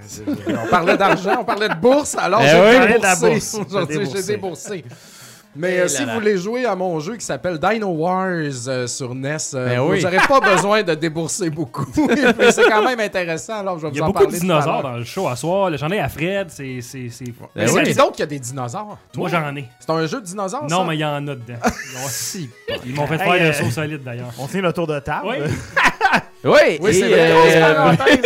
on 0.48 0.66
parlait 0.68 0.96
d'argent, 0.96 1.36
on 1.38 1.44
parlait 1.44 1.68
de 1.68 1.74
bourse, 1.76 2.16
alors 2.18 2.40
Eh 2.42 2.48
j'ai 2.48 2.80
oui. 2.80 2.92
Déboursé. 2.92 3.30
bourse. 3.30 3.54
Aujourd'hui, 3.68 4.10
j'ai 4.12 4.22
déboursé. 4.24 4.84
Mais 5.56 5.72
Eh 5.74 5.78
euh, 5.78 5.82
là 5.82 5.88
si 5.88 6.04
là. 6.04 6.12
vous 6.14 6.20
voulez 6.20 6.36
jouer 6.38 6.64
à 6.64 6.76
mon 6.76 7.00
jeu 7.00 7.16
qui 7.16 7.24
s'appelle 7.24 7.58
Dino 7.58 7.88
Wars 7.88 8.28
euh, 8.68 8.86
sur 8.86 9.14
NES, 9.14 9.36
euh, 9.54 9.68
Ben 9.68 9.80
vous 9.80 9.90
oui. 9.90 10.02
n'aurez 10.02 10.18
pas 10.28 10.38
besoin 10.40 10.82
de 10.84 10.94
débourser 10.94 11.50
beaucoup. 11.50 11.86
C'est 12.50 12.68
quand 12.68 12.84
même 12.84 13.00
intéressant, 13.00 13.58
alors 13.58 13.78
je 13.78 13.86
vais 13.86 13.92
Il 13.92 13.96
y 13.96 13.98
vous 13.98 14.04
a 14.04 14.08
en 14.08 14.12
beaucoup 14.12 14.26
de 14.26 14.36
dinosaures 14.38 14.82
dans 14.82 14.92
le 14.96 15.04
show 15.04 15.26
à 15.28 15.34
soir. 15.34 15.76
J'en 15.76 15.90
ai 15.90 15.98
à 15.98 16.08
Fred. 16.08 16.46
C'est. 16.50 16.80
c'est- 16.80 17.08
c'est- 17.10 17.24
Ben 17.24 17.32
Mais 17.56 17.70
oui. 17.70 17.80
c'est 17.84 17.94
donc 17.98 18.12
qu'il 18.12 18.20
y 18.20 18.22
a 18.22 18.26
des 18.26 18.38
dinosaures? 18.38 18.96
Moi, 19.16 19.28
j'en 19.28 19.56
ai. 19.56 19.64
C'est 19.80 19.90
un 19.90 20.06
jeu 20.06 20.20
de 20.20 20.26
dinosaures, 20.26 20.62
Non, 20.70 20.82
ça? 20.82 20.84
mais 20.88 20.96
il 20.96 21.00
y 21.00 21.04
en 21.04 21.16
a 21.16 21.20
dedans. 21.20 21.40
Ils 21.64 21.96
ont- 22.04 22.08
Si. 22.08 22.48
Ils 22.86 22.94
m'ont 22.94 23.06
fait 23.08 23.14
Hey, 23.14 23.20
faire 23.20 23.32
euh, 23.32 23.46
le 23.48 23.52
saut 23.52 23.70
solide 23.70 24.02
d'ailleurs. 24.04 24.30
On 24.38 24.46
tient 24.46 24.62
le 24.62 24.72
tour 24.72 24.86
de 24.86 24.98
table. 25.00 25.26
Oui. 25.30 25.36
Oui, 26.42 26.94
c'est 26.94 27.02
euh, 27.12 27.34
Grosse 27.34 27.74
parenthèse. 27.76 28.22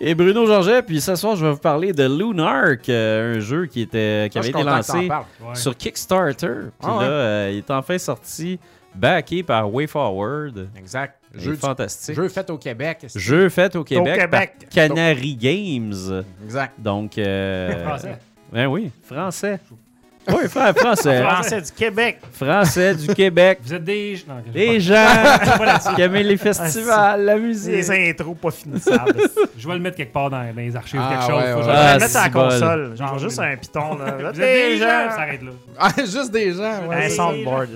Et 0.00 0.14
Bruno 0.14 0.46
Georget, 0.46 0.82
puis 0.82 1.00
ce 1.00 1.14
soir, 1.16 1.36
je 1.36 1.44
vais 1.46 1.52
vous 1.52 1.58
parler 1.58 1.92
de 1.92 2.04
Lunark, 2.04 2.88
euh, 2.88 3.36
un 3.36 3.40
jeu 3.40 3.66
qui, 3.66 3.82
était, 3.82 4.28
qui 4.30 4.38
Moi, 4.38 4.46
avait 4.46 4.48
été 4.50 4.62
lancé. 4.62 5.08
Ouais. 5.08 5.54
sur 5.54 5.76
Kickstarter. 5.76 6.70
Puis 6.78 6.82
Ah 6.82 6.86
là, 6.88 6.98
ouais. 6.98 7.04
euh, 7.04 7.50
il 7.52 7.58
est 7.58 7.70
enfin 7.70 7.98
sorti, 7.98 8.58
backé 8.94 9.42
par 9.42 9.72
WayForward. 9.72 10.68
Exact. 10.76 11.18
Jeu 11.36 11.52
du- 11.54 11.58
fantastique. 11.58 12.14
jeu 12.14 12.28
fait 12.28 12.48
au 12.50 12.58
Québec. 12.58 13.06
Jeu 13.14 13.48
fait 13.48 13.74
au 13.74 13.82
Québec, 13.82 14.20
Québec. 14.20 14.52
par 14.60 14.68
Canary 14.70 15.34
Games. 15.34 16.24
Exact. 16.44 16.74
Donc, 16.78 17.18
euh, 17.18 17.84
Français. 17.84 18.18
Ben 18.52 18.66
oui, 18.68 18.90
français. 19.02 19.58
Oui, 20.28 20.48
fra- 20.48 20.72
français. 20.72 21.22
Français 21.22 21.60
du 21.60 21.70
Québec. 21.72 22.18
français 22.32 22.94
du 22.94 23.14
Québec. 23.14 23.58
Vous 23.62 23.74
êtes 23.74 23.84
des. 23.84 24.22
Non, 24.26 24.34
je- 24.46 24.52
Les 24.52 24.80
gens 24.80 25.04
qui 25.94 26.00
aiment 26.02 26.14
les 26.14 26.36
festivals, 26.36 27.24
la 27.24 27.36
musique. 27.36 27.72
Les 27.72 28.10
intros 28.10 28.36
pas 28.40 28.50
finissables. 28.50 29.20
Je 29.58 29.68
vais 29.68 29.74
le 29.74 29.80
mettre 29.80 29.96
quelque 29.96 30.12
part 30.12 30.30
dans, 30.30 30.38
dans 30.42 30.56
les 30.56 30.74
archives. 30.74 31.00
Ah, 31.02 31.10
quelque 31.12 31.30
chose. 31.32 31.42
ouais, 31.42 31.52
ouais. 31.54 31.62
je- 31.62 31.66
vais 31.66 31.72
Ah, 31.76 31.94
le 31.94 32.00
mettre 32.00 32.16
à 32.16 32.22
la 32.22 32.28
bol. 32.30 32.42
console. 32.50 32.96
Genre 32.96 33.18
juste 33.18 33.38
un 33.38 33.56
piton. 33.56 33.98
Là. 33.98 34.16
Vous 34.18 34.26
êtes 34.26 34.34
des 34.36 34.76
gens. 34.78 34.84
Ça 35.10 35.20
arrête 35.20 35.42
là. 35.42 35.50
Ah, 35.78 35.90
juste 35.98 36.30
des 36.32 36.52
gens, 36.52 36.86
ouais. 36.88 37.04
Un 37.06 37.08
soundboard. 37.10 37.68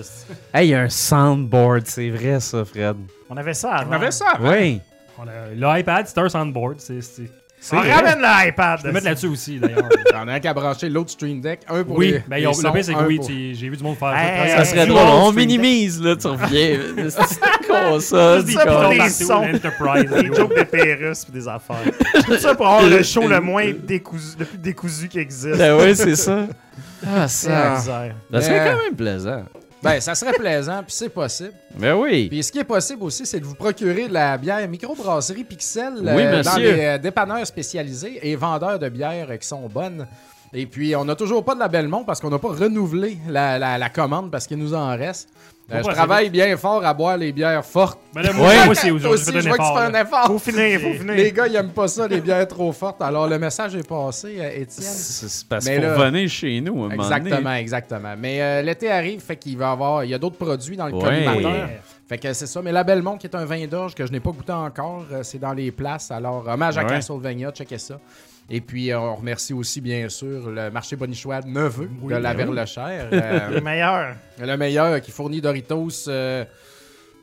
Hey, 0.53 0.67
il 0.67 0.71
y 0.71 0.75
a 0.75 0.81
un 0.81 0.89
soundboard, 0.89 1.83
c'est 1.85 2.09
vrai 2.09 2.39
ça, 2.39 2.65
Fred. 2.65 2.95
On 3.29 3.37
avait 3.37 3.53
ça 3.53 3.73
avant. 3.75 3.91
On 3.91 3.93
avait 3.93 4.11
ça 4.11 4.25
avant. 4.35 4.49
Oui. 4.51 4.81
On 5.19 5.23
a- 5.27 5.77
L'iPad, 5.77 6.07
c'est 6.07 6.17
un 6.17 6.29
soundboard. 6.29 6.75
C'est. 6.79 6.99
C'est- 7.59 7.69
C'est 7.69 7.75
On 7.75 7.81
vrai. 7.81 7.91
ramène 7.91 8.19
l'iPad. 8.21 8.79
Je 8.79 8.83
vais 8.87 8.91
mettre 8.93 9.05
là-dessus 9.05 9.27
aussi, 9.27 9.59
d'ailleurs. 9.59 9.89
J'en 10.13 10.27
ai 10.27 10.33
un 10.33 10.39
qu'à 10.39 10.53
brancher 10.53 10.89
l'autre 10.89 11.11
Stream 11.11 11.41
Deck. 11.41 11.59
Un 11.69 11.83
pour 11.83 11.97
oui, 11.97 12.11
les, 12.13 12.23
ben, 12.27 12.35
les 12.37 12.41
ils 12.43 12.47
ont- 12.47 12.53
sons, 12.53 12.67
le 12.67 12.73
pire, 12.73 12.85
c'est 12.85 12.93
que 12.93 13.03
oui, 13.05 13.17
pour- 13.17 13.27
j'ai 13.29 13.69
vu 13.69 13.77
du 13.77 13.83
monde 13.83 13.97
faire 13.97 14.13
Hey, 14.15 14.49
Ça 14.51 14.59
hey, 14.59 14.65
serait 14.65 14.85
drôle. 14.87 15.01
On 15.05 15.31
minimise, 15.33 16.01
là, 16.01 16.15
tu 16.15 16.27
reviens. 16.27 16.79
C'est 17.09 17.67
console. 17.67 18.45
Juste 18.45 18.57
ça 18.57 18.65
pour 18.65 18.89
les 18.89 19.09
sons. 19.09 19.45
l'Enterprise. 19.51 20.09
Des 20.09 20.27
jokes 20.35 20.57
de 20.57 20.63
Pérus 20.63 21.25
pis 21.25 21.31
des 21.31 21.47
affaires. 21.47 21.77
Tout 22.25 22.37
ça 22.37 22.55
pour 22.55 22.67
avoir 22.67 22.83
le 22.89 23.03
show 23.03 23.27
le 23.27 23.39
moins 23.41 23.71
décousu, 23.71 24.35
le 24.39 24.45
plus 24.45 24.57
décousu 24.57 25.07
qui 25.07 25.19
existe. 25.19 25.57
Ben 25.57 25.77
oui, 25.79 25.95
c'est 25.95 26.15
ça. 26.15 26.47
Ah, 27.05 27.27
C'est 27.27 27.47
ça. 27.47 27.77
Ça 27.77 28.41
serait 28.41 28.59
Mais- 28.59 28.71
quand 28.71 28.83
même 28.83 28.95
plaisant. 28.95 29.43
Ben, 29.81 30.01
ça 30.01 30.13
serait 30.13 30.33
plaisant, 30.33 30.83
puis 30.83 30.93
c'est 30.93 31.09
possible. 31.09 31.53
Ben 31.75 31.95
oui. 31.95 32.27
Puis 32.27 32.43
ce 32.43 32.51
qui 32.51 32.59
est 32.59 32.63
possible 32.65 33.01
aussi, 33.03 33.25
c'est 33.25 33.39
de 33.39 33.45
vous 33.45 33.55
procurer 33.55 34.07
de 34.09 34.13
la 34.13 34.37
bière 34.37 34.67
microbrasserie 34.67 35.45
Pixel 35.45 35.93
Oui, 36.01 36.23
euh, 36.23 36.43
dans 36.43 36.55
les 36.57 36.85
euh, 36.85 36.97
dépanneurs 36.97 37.47
spécialisés 37.47 38.19
et 38.21 38.35
vendeurs 38.35 38.77
de 38.77 38.89
bières 38.89 39.37
qui 39.39 39.47
sont 39.47 39.67
bonnes. 39.69 40.05
Et 40.53 40.65
puis, 40.65 40.95
on 40.95 41.05
n'a 41.05 41.15
toujours 41.15 41.45
pas 41.45 41.53
de 41.55 41.59
la 41.59 41.67
Belmont 41.67 42.03
parce 42.03 42.19
qu'on 42.19 42.29
n'a 42.31 42.39
pas 42.39 42.49
renouvelé 42.49 43.17
la, 43.29 43.57
la- 43.59 43.77
la 43.77 43.89
commande 43.89 44.31
parce 44.31 44.47
qu'il 44.47 44.57
nous 44.57 44.73
en 44.73 44.89
reste. 44.97 45.29
Euh, 45.71 45.81
Faut 45.83 45.89
je 45.89 45.95
travaille 45.95 46.29
bien 46.29 46.57
fort 46.57 46.83
à 46.85 46.93
boire 46.93 47.15
les 47.17 47.31
bières 47.31 47.63
fortes. 47.63 47.99
Ben 48.13 48.21
là, 48.23 48.33
moi, 48.33 48.51
moi 48.65 48.67
aussi, 48.69 48.89
aujourd'hui, 48.89 49.21
aussi, 49.21 49.31
je 49.31 49.37
je 49.37 49.41
fais 49.41 49.49
vois 49.49 49.57
que 49.57 49.63
tu 49.63 49.69
fais 49.91 49.97
un 49.97 50.01
effort. 50.01 50.25
Faut 50.27 50.39
finir, 50.39 50.79
faut 50.81 50.93
finir. 50.93 51.13
Les 51.13 51.31
gars, 51.31 51.47
ils 51.47 51.55
aiment 51.55 51.69
pas 51.73 51.87
ça, 51.87 52.07
les 52.07 52.21
bières 52.21 52.47
trop 52.47 52.71
fortes. 52.71 53.01
Alors, 53.01 53.27
le 53.27 53.37
message 53.37 53.75
est 53.75 53.87
passé, 53.87 54.29
Étienne. 54.55 54.67
C'est 54.67 55.47
parce 55.47 55.65
là- 55.67 55.93
venir 55.95 56.27
chez 56.29 56.59
nous. 56.61 56.85
un 56.85 56.89
Exactement, 56.89 57.35
donné. 57.41 57.59
exactement. 57.59 58.15
Mais 58.17 58.41
euh, 58.41 58.61
l'été 58.63 58.89
arrive, 58.89 59.21
fait 59.21 59.35
qu'il 59.35 59.57
va 59.57 59.69
y 59.69 59.71
avoir. 59.71 60.03
Il 60.05 60.09
y 60.09 60.13
a 60.13 60.17
d'autres 60.17 60.37
produits 60.37 60.75
dans 60.75 60.87
le 60.87 60.93
Ouais. 60.95 61.03
collimateur. 61.03 61.69
Fait 62.07 62.17
que 62.17 62.33
c'est 62.33 62.47
ça. 62.47 62.61
Mais 62.63 62.71
la 62.71 62.83
Belmont, 62.83 63.17
qui 63.17 63.27
est 63.27 63.35
un 63.35 63.45
vin 63.45 63.67
d'orge 63.67 63.93
que 63.93 64.03
je 64.05 64.11
n'ai 64.11 64.19
pas 64.19 64.31
goûté 64.31 64.51
encore, 64.51 65.05
euh, 65.11 65.19
c'est 65.21 65.37
dans 65.37 65.53
les 65.53 65.69
places. 65.71 66.09
Alors, 66.09 66.47
hommage 66.47 66.77
à 66.79 66.81
Ouais. 66.83 66.89
Castlevania, 66.89 67.51
checkez 67.51 67.77
ça. 67.77 67.99
Et 68.51 68.61
puis, 68.61 68.91
euh, 68.91 68.99
on 68.99 69.15
remercie 69.15 69.53
aussi, 69.53 69.79
bien 69.79 70.09
sûr, 70.09 70.49
le 70.49 70.71
marché 70.71 70.95
Bonichois 70.95 71.41
Neveu 71.45 71.89
Oui, 72.01 72.13
de 72.13 72.19
la 72.19 72.33
ben 72.33 72.39
oui. 72.49 72.55
Verlechaire. 72.55 73.07
Les 73.11 73.19
euh, 73.57 73.61
meilleurs. 73.61 74.15
le 74.39 74.57
meilleur 74.57 75.01
qui 75.01 75.11
fournit 75.11 75.39
Doritos 75.39 76.07
euh, 76.07 76.43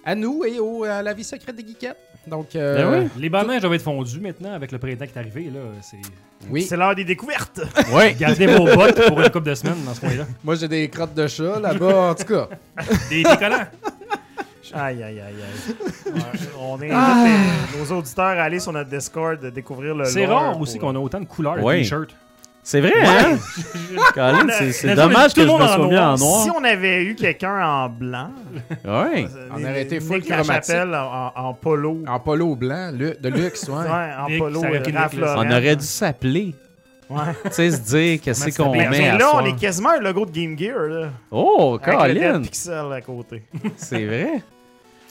à 0.05 0.15
nous 0.15 0.45
et 0.45 0.59
au, 0.61 0.85
à 0.85 1.03
la 1.03 1.13
vie 1.15 1.25
secrète 1.25 1.57
des 1.57 1.67
geekettes. 1.67 1.97
Donc, 2.29 2.55
euh, 2.55 2.77
Ben 2.77 3.03
oui. 3.03 3.09
Les 3.19 3.29
bananes 3.29 3.61
doivent 3.61 3.75
être 3.75 3.83
fondus 3.83 4.21
maintenant 4.21 4.53
avec 4.53 4.71
le 4.73 4.79
printemps 4.79 5.05
qui 5.07 5.13
est 5.13 5.19
arrivé. 5.19 5.45
Là, 5.53 5.61
c'est... 5.83 5.97
oui. 6.49 6.63
C'est 6.63 6.77
l'heure 6.77 6.95
des 6.95 7.05
découvertes. 7.05 7.61
Ouais. 7.93 8.15
Gardez 8.15 8.47
vos 8.47 8.65
bottes 8.65 9.07
pour 9.09 9.21
une 9.21 9.31
couple 9.31 9.49
de 9.49 9.55
semaines 9.55 9.85
dans 9.85 9.95
ce 9.95 10.01
coin-là. 10.01 10.27
Moi, 10.45 10.55
j'ai 10.57 10.69
des 10.69 10.89
crottes 10.89 11.15
de 11.15 11.27
chat 11.27 11.59
là-bas, 11.61 12.11
en 12.11 12.15
tout 12.15 12.25
cas. 12.25 12.49
Des 13.11 13.23
décollants. 13.23 13.67
Aïe, 14.75 15.03
aïe, 15.03 15.21
aïe, 15.21 15.21
aïe. 15.21 16.13
Ouais, 16.13 16.21
on 16.61 16.75
invite 16.75 16.91
les- 16.93 17.79
nos 17.79 17.99
auditeurs 17.99 18.25
à 18.27 18.43
aller 18.43 18.59
sur 18.61 18.73
notre 18.73 18.91
Discord 18.91 19.41
de 19.41 19.51
découvrir 19.51 19.95
le 19.95 20.05
C'est 20.07 20.27
rare 20.27 20.53
pour- 20.53 20.63
aussi 20.63 20.79
qu'on 20.79 20.95
a 20.95 20.99
autant 20.99 21.21
de 21.21 21.25
couleurs 21.27 21.63
Ouais. 21.63 21.79
de 21.79 21.83
t-shirts. 21.83 22.15
C'est 22.63 22.81
vrai, 22.81 22.93
hein? 23.05 23.37
Colin, 24.15 24.49
c'est- 24.51 24.95
dommage 24.97 25.35
que 25.35 25.41
le 25.43 25.47
je 25.47 25.53
me 25.53 25.59
sois 25.69 25.79
mis 25.87 25.97
en 25.97 26.17
noir. 26.17 26.43
Si 26.43 26.51
on 26.51 26.65
avait 26.65 27.05
eu 27.05 27.15
quelqu'un 27.15 27.65
en 27.65 27.89
blanc, 27.89 28.31
Ouais. 28.85 29.27
On 29.55 29.63
aurait 29.63 29.83
été 29.83 30.01
full 30.01 30.21
chromatique. 30.25 30.75
En, 30.75 31.31
en, 31.37 31.55
polo. 31.55 32.03
En 32.09 32.19
polo 32.19 32.57
blanc, 32.57 32.91
de 32.93 33.29
luxe, 33.29 33.69
ouais. 33.69 33.75
Ouais, 33.75 34.11
en 34.21 34.29
Nick, 34.29 34.39
polo, 34.41 34.65
euh. 34.65 35.35
On 35.37 35.49
aurait 35.51 35.77
dû 35.77 35.85
s'appeler. 35.85 36.55
Ouais. 37.09 37.19
Tu 37.45 37.51
sais, 37.53 37.71
se 37.71 37.77
dire 37.83 38.19
qu'est-ce 38.25 38.57
qu'on 38.61 38.73
met 38.73 38.83
s'appelle? 38.83 39.01
Mais 39.01 39.09
à 39.11 39.17
là, 39.19 39.27
on 39.29 39.31
soir. 39.39 39.47
est 39.47 39.57
quasiment 39.61 39.91
un 39.91 40.01
logo 40.01 40.27
de 40.27 40.33
Game 40.33 40.59
Gear, 40.59 40.79
là. 40.89 41.09
Oh, 41.31 41.79
Avec 41.81 42.09
le 42.09 42.15
dead 42.15 42.23
Colin! 42.33 42.43
pixel 42.43 42.93
à 42.93 43.01
côté. 43.01 43.43
C'est 43.77 44.05
vrai? 44.07 44.43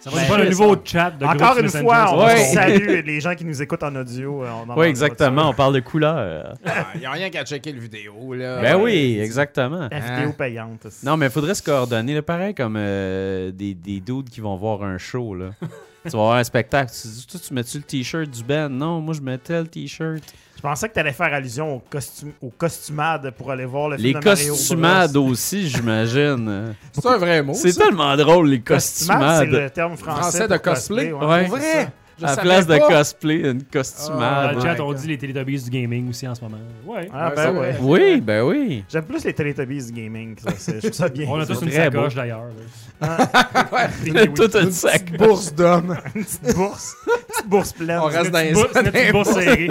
Ça 0.06 0.12
va 0.12 0.18
Ben, 0.38 0.44
ça. 0.44 0.50
nouveau 0.50 0.76
chat 0.84 1.10
de 1.12 1.26
Encore 1.26 1.58
une 1.58 1.68
fois, 1.70 2.14
on 2.14 2.26
Ouais. 2.26 2.38
salue 2.46 3.04
les 3.04 3.20
gens 3.20 3.34
qui 3.34 3.44
nous 3.44 3.60
écoutent 3.60 3.82
en 3.82 3.96
audio. 3.96 4.44
euh, 4.44 4.50
Oui, 4.78 4.86
exactement. 4.86 5.50
On 5.50 5.54
parle 5.54 5.74
de 5.74 5.80
couleurs. 5.80 6.54
Il 6.94 7.00
n'y 7.00 7.06
a 7.08 7.12
rien 7.12 7.30
qu'à 7.32 7.44
checker 7.44 7.72
le 7.72 7.80
vidéo, 7.80 8.34
là. 8.36 8.62
Ben 8.62 8.76
oui, 8.80 9.18
exactement. 9.20 9.88
La 9.92 10.00
vidéo 10.00 10.34
payante. 10.38 10.86
aussi. 10.86 11.04
Non, 11.06 11.18
mais 11.18 11.26
il 11.26 11.32
faudrait 11.32 11.56
se 11.56 11.64
coordonner. 11.64 12.14
là, 12.14 12.22
pareil 12.22 12.54
comme 12.54 12.76
euh, 12.78 13.52
des, 13.52 13.74
des 13.74 14.00
dudes 14.00 14.30
qui 14.30 14.42
vont 14.42 14.56
voir 14.58 14.84
un 14.84 15.00
show. 15.00 15.34
Là. 15.34 15.46
tu 16.10 16.18
vas 16.18 16.24
voir 16.24 16.36
un 16.38 16.44
spectacle. 16.44 16.92
Tu 17.02 17.08
dis, 17.08 17.26
toi, 17.28 17.40
tu 17.46 17.54
mets-tu 17.54 17.78
le 17.78 17.84
t-shirt 17.84 18.30
du 18.30 18.44
band? 18.44 18.70
Non, 18.70 19.02
moi, 19.02 19.14
je 19.14 19.22
mettais 19.22 19.60
le 19.62 19.68
t-shirt. 19.68 20.24
Je 20.58 20.62
pensais 20.62 20.88
que 20.90 20.94
tu 20.94 21.00
allais 21.00 21.12
faire 21.14 21.34
allusion 21.34 21.76
au, 21.76 21.80
costume, 21.90 22.32
au 22.42 22.50
costumade 22.50 23.32
pour 23.38 23.52
aller 23.52 23.66
voir 23.66 23.90
le 23.90 23.98
Les 23.98 24.10
film 24.10 24.20
de 24.22 24.26
Mario 24.26 24.50
costumades 24.54 25.14
Bros. 25.14 25.28
aussi, 25.30 25.70
j'imagine. 25.70 26.74
C'est 26.94 27.06
un 27.06 27.18
vrai 27.18 27.42
mot. 27.44 27.54
C'est 27.54 27.74
tellement 27.74 28.16
drôle, 28.18 28.50
les 28.50 28.62
Costumade, 28.62 29.20
c'est 29.40 29.46
costumades. 29.46 29.64
le 29.64 29.70
terme 29.70 29.98
français, 29.98 30.22
Français 30.22 30.48
de 30.48 30.58
cosplay. 30.58 31.12
ouais. 31.12 31.26
Ouais. 31.26 31.46
Pour 31.48 31.58
c'est 31.60 31.74
vrai? 31.84 31.92
Je 32.20 32.26
à 32.26 32.36
la 32.36 32.38
place 32.42 32.66
de 32.68 32.78
pas. 32.78 32.88
cosplay, 32.88 33.36
une 33.42 33.58
Dans 33.60 33.66
costumade. 33.74 34.56
le 34.56 34.62
chat, 34.62 34.74
my 34.76 34.82
on 34.82 34.94
dit 34.94 35.08
les 35.08 35.18
Teletubbies 35.18 35.64
du 35.64 35.70
gaming 35.70 36.10
aussi 36.10 36.26
en 36.28 36.34
ce 36.36 36.42
moment. 36.42 36.58
Ouais. 36.86 37.10
Ah, 37.14 37.28
Ouais, 37.30 37.36
ben 37.36 37.58
ouais. 37.58 37.76
Oui, 37.82 38.22
ben 38.22 38.44
oui. 38.44 38.84
J'aime 38.90 39.04
plus 39.04 39.24
les 39.26 39.34
Teletubbies 39.34 39.86
du 39.88 39.92
gaming. 39.92 40.36
ça, 40.38 40.52
c'est- 40.58 40.76
Je 40.76 40.80
trouve 40.80 40.92
ça 40.94 41.10
bien. 41.10 41.28
On 41.30 41.40
a 41.40 41.46
tous 41.46 41.62
une 41.62 41.72
sacoche 41.72 42.16
d'ailleurs. 42.16 42.44
là. 42.46 42.52
Tout 44.36 44.50
un 44.54 44.62
Une 44.62 44.72
sac. 44.72 45.18
bourse 45.18 45.54
d'homme. 45.54 45.98
Une 46.16 46.24
petite 46.24 46.56
bourse. 46.56 46.94
Une 47.06 47.24
petite 47.28 47.48
bourse 47.50 47.74
pleine. 47.74 48.00
On 48.00 48.06
reste 48.06 48.32
dans 48.32 48.40
les 48.40 49.12
bourse 49.12 49.32
serrée. 49.34 49.68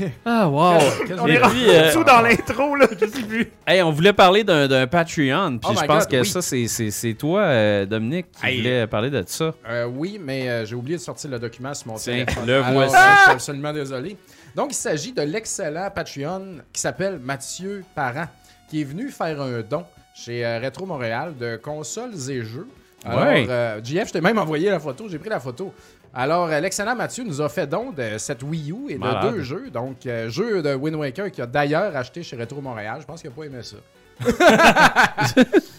Ah, 0.24 0.48
wow. 0.48 0.78
On 1.20 1.26
Et 1.28 1.32
est 1.32 1.40
puis, 1.40 1.68
euh, 1.68 1.92
tout 1.92 2.04
dans 2.04 2.20
l'intro, 2.20 2.76
là. 2.76 2.86
Je 3.00 3.06
sais 3.06 3.22
plus. 3.22 3.50
Hey, 3.66 3.82
on 3.82 3.90
voulait 3.90 4.12
parler 4.12 4.44
d'un 4.44 4.66
d'un 4.68 4.86
Patreon, 4.86 5.58
puis 5.58 5.70
Oh 5.72 5.78
je 5.80 5.86
pense 5.86 6.04
God, 6.04 6.10
que 6.10 6.20
oui. 6.20 6.26
ça, 6.26 6.42
c'est- 6.42 6.66
c'est 6.68 6.90
c'est 6.90 7.14
toi, 7.14 7.40
euh, 7.42 7.86
Dominique, 7.86 8.26
qui 8.32 8.46
Hey. 8.46 8.56
voulais 8.58 8.86
parler 8.86 9.10
de 9.10 9.22
ça. 9.26 9.52
Euh, 9.68 9.86
oui, 9.86 10.20
mais 10.22 10.48
euh, 10.48 10.64
j'ai 10.66 10.74
oublié 10.74 10.96
de 10.96 11.02
sortir 11.02 11.30
le 11.30 11.38
document 11.38 11.74
sur 11.74 11.88
mon 11.88 11.94
Tiens, 11.96 12.24
téléphone. 12.24 12.46
le 12.46 12.54
Alors, 12.62 12.72
voici. 12.72 12.94
je 12.96 13.22
suis 13.22 13.30
absolument 13.32 13.72
désolé. 13.72 14.16
Donc, 14.54 14.68
il 14.72 14.76
s'agit 14.76 15.12
de 15.12 15.22
l'excellent 15.22 15.88
Patreon 15.94 16.58
qui 16.72 16.80
s'appelle 16.80 17.18
Mathieu 17.18 17.84
Parent, 17.94 18.26
qui 18.68 18.80
est 18.82 18.84
venu 18.84 19.08
faire 19.10 19.40
un 19.40 19.60
don 19.62 19.84
chez 20.14 20.44
euh, 20.44 20.58
Retro 20.62 20.84
Montréal 20.86 21.34
de 21.40 21.56
consoles 21.56 22.12
et 22.30 22.42
jeux. 22.44 22.68
Alors, 23.04 23.24
Ouais. 23.24 23.46
euh, 23.48 23.80
JF, 23.82 24.08
je 24.08 24.12
t'ai 24.12 24.20
même 24.20 24.38
envoyé 24.38 24.70
la 24.70 24.78
photo, 24.78 25.06
j'ai 25.08 25.18
pris 25.18 25.30
la 25.30 25.40
photo. 25.40 25.72
Alors, 26.14 26.48
euh, 26.50 26.60
l'excellent 26.60 26.94
Mathieu 26.94 27.24
nous 27.24 27.40
a 27.40 27.48
fait 27.48 27.66
don 27.66 27.90
de 27.90 28.18
cette 28.18 28.42
Wii 28.42 28.70
U 28.70 28.90
et 28.90 28.98
de 28.98 29.30
deux 29.30 29.42
jeux. 29.42 29.70
Donc, 29.70 30.04
euh, 30.06 30.28
jeu 30.28 30.62
de 30.62 30.74
Wind 30.74 30.96
Waker 30.96 31.30
qu'il 31.30 31.42
a 31.42 31.46
d'ailleurs 31.46 31.96
acheté 31.96 32.22
chez 32.22 32.36
Retro 32.36 32.60
Montréal. 32.60 32.98
Je 33.00 33.06
pense 33.06 33.20
qu'il 33.22 33.30
n'a 33.30 33.36
pas 33.36 33.44
aimé 33.44 33.62
ça. 33.62 33.76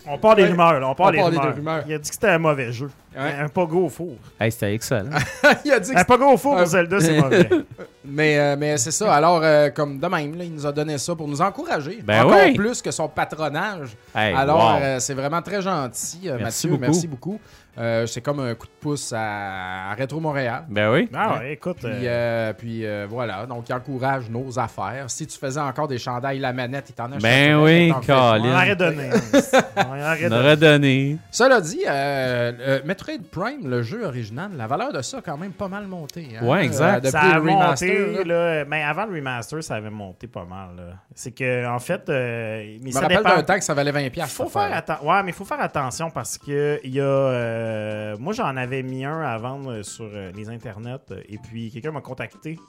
On 0.05 0.17
part 0.17 0.35
des 0.35 0.45
rumeurs, 0.45 0.79
là. 0.79 0.89
On 0.89 0.95
part, 0.95 1.07
On 1.07 1.11
des, 1.11 1.17
part 1.17 1.29
des 1.29 1.37
rumeurs. 1.53 1.83
Il 1.87 1.93
a 1.93 1.97
dit 1.97 2.09
que 2.09 2.13
c'était 2.15 2.27
un 2.29 2.39
mauvais 2.39 2.71
jeu. 2.73 2.89
Ouais. 3.15 3.31
Un 3.39 3.47
pogo 3.47 3.85
au 3.85 3.89
four. 3.89 4.15
Hey, 4.39 4.51
c'était 4.51 4.73
excellent. 4.73 5.11
il 5.65 5.71
a 5.71 5.79
dit 5.79 5.91
que 5.93 5.97
Un 5.99 6.03
pogo 6.03 6.25
au 6.31 6.37
four 6.37 6.55
Euh, 6.55 6.57
pour 6.57 6.65
Zelda, 6.65 6.99
c'est 6.99 7.21
mauvais. 7.21 7.47
Mais, 8.05 8.37
euh, 8.37 8.55
mais 8.59 8.75
c'est 8.77 8.91
ça. 8.91 9.13
Alors, 9.15 9.39
euh, 9.43 9.69
comme 9.69 9.97
de 9.97 10.07
même, 10.07 10.35
là, 10.37 10.43
il 10.43 10.53
nous 10.53 10.65
a 10.67 10.73
donné 10.73 10.97
ça 10.97 11.15
pour 11.15 11.25
nous 11.25 11.39
encourager. 11.39 12.01
Ben 12.03 12.25
Encore 12.25 12.39
oui. 12.43 12.53
plus 12.53 12.81
que 12.81 12.91
son 12.91 13.07
patronage. 13.07 13.95
Hey, 14.13 14.33
Alors, 14.35 14.73
wow. 14.73 14.81
euh, 14.81 14.99
c'est 14.99 15.13
vraiment 15.13 15.41
très 15.41 15.61
gentil, 15.61 16.23
euh, 16.25 16.35
Merci 16.37 16.67
Mathieu. 16.67 16.69
beaucoup. 16.71 16.81
Merci 16.91 17.07
beaucoup. 17.07 17.39
Euh, 17.77 18.05
c'est 18.05 18.21
comme 18.21 18.39
un 18.39 18.53
coup 18.53 18.67
de 18.67 18.71
pouce 18.79 19.11
à, 19.15 19.89
à 19.91 19.95
Retro 19.95 20.19
Montréal. 20.19 20.65
Ben 20.69 20.91
oui. 20.91 21.09
Ah 21.13 21.39
ouais, 21.39 21.53
écoute. 21.53 21.77
Puis, 21.79 21.89
euh, 21.89 22.07
euh, 22.49 22.53
puis 22.53 22.85
euh, 22.85 23.07
voilà, 23.09 23.45
donc 23.47 23.67
il 23.67 23.73
encourage 23.73 24.29
nos 24.29 24.59
affaires. 24.59 25.05
Si 25.07 25.25
tu 25.25 25.39
faisais 25.39 25.59
encore 25.59 25.87
des 25.87 25.97
chandails 25.97 26.37
la 26.39 26.53
manette, 26.53 26.89
il 26.89 26.93
t'en 26.93 27.11
a 27.11 27.17
Ben 27.17 27.55
oui, 27.57 27.91
on 27.95 27.99
Colin. 28.01 28.53
aurait 28.53 28.75
donné. 28.75 29.09
On 29.77 30.31
aurait 30.31 30.55
On 30.55 30.59
donné. 30.59 31.17
Cela 31.31 31.61
dit, 31.61 31.81
euh, 31.87 32.51
euh, 32.59 32.79
Metroid 32.85 33.13
Prime, 33.31 33.67
le 33.69 33.81
jeu 33.81 34.05
original, 34.05 34.51
la 34.55 34.67
valeur 34.67 34.91
de 34.93 35.01
ça 35.01 35.17
a 35.17 35.21
quand 35.21 35.37
même 35.37 35.51
pas 35.51 35.67
mal 35.67 35.85
monté. 35.87 36.27
hein. 36.39 36.45
Ouais, 36.45 36.65
exact. 36.65 36.93
Euh, 36.97 36.99
depuis 36.99 37.11
Ça 37.11 37.19
a 37.21 37.33
le 37.39 37.41
remaster. 37.41 38.07
monté, 38.07 38.23
là. 38.23 38.55
là, 38.59 38.65
ben, 38.65 38.85
avant 38.85 39.05
le 39.05 39.15
remaster, 39.15 39.63
ça 39.63 39.75
avait 39.75 39.89
monté 39.89 40.27
pas 40.27 40.45
mal. 40.45 40.97
C'est 41.15 41.31
que, 41.31 41.67
en 41.67 41.79
fait, 41.79 42.07
euh, 42.09 42.63
mais 42.63 42.79
Je 42.81 42.85
me 42.87 42.91
ça 42.91 42.99
rappelle 43.01 43.17
dépend. 43.17 43.35
d'un 43.35 43.43
temps 43.43 43.55
que 43.55 43.63
ça 43.63 43.73
valait 43.73 43.91
20$. 43.91 44.11
Il 44.15 44.23
faut 44.25 44.47
faire. 44.49 44.83
Ouais, 45.03 45.23
mais 45.23 45.31
il 45.31 45.33
faut 45.33 45.45
faire 45.45 45.61
attention 45.61 46.09
parce 46.11 46.37
que 46.37 46.79
il 46.83 46.93
y 46.93 47.01
a. 47.01 47.62
euh, 47.63 48.17
Moi, 48.19 48.33
j'en 48.33 48.55
avais 48.57 48.83
mis 48.83 49.05
un 49.05 49.21
à 49.21 49.37
vendre 49.37 49.81
sur 49.81 50.09
euh, 50.13 50.31
les 50.35 50.49
internets 50.49 50.97
euh, 51.11 51.21
et 51.29 51.37
puis 51.37 51.71
quelqu'un 51.71 51.91
m'a 51.91 52.01
contacté. 52.01 52.59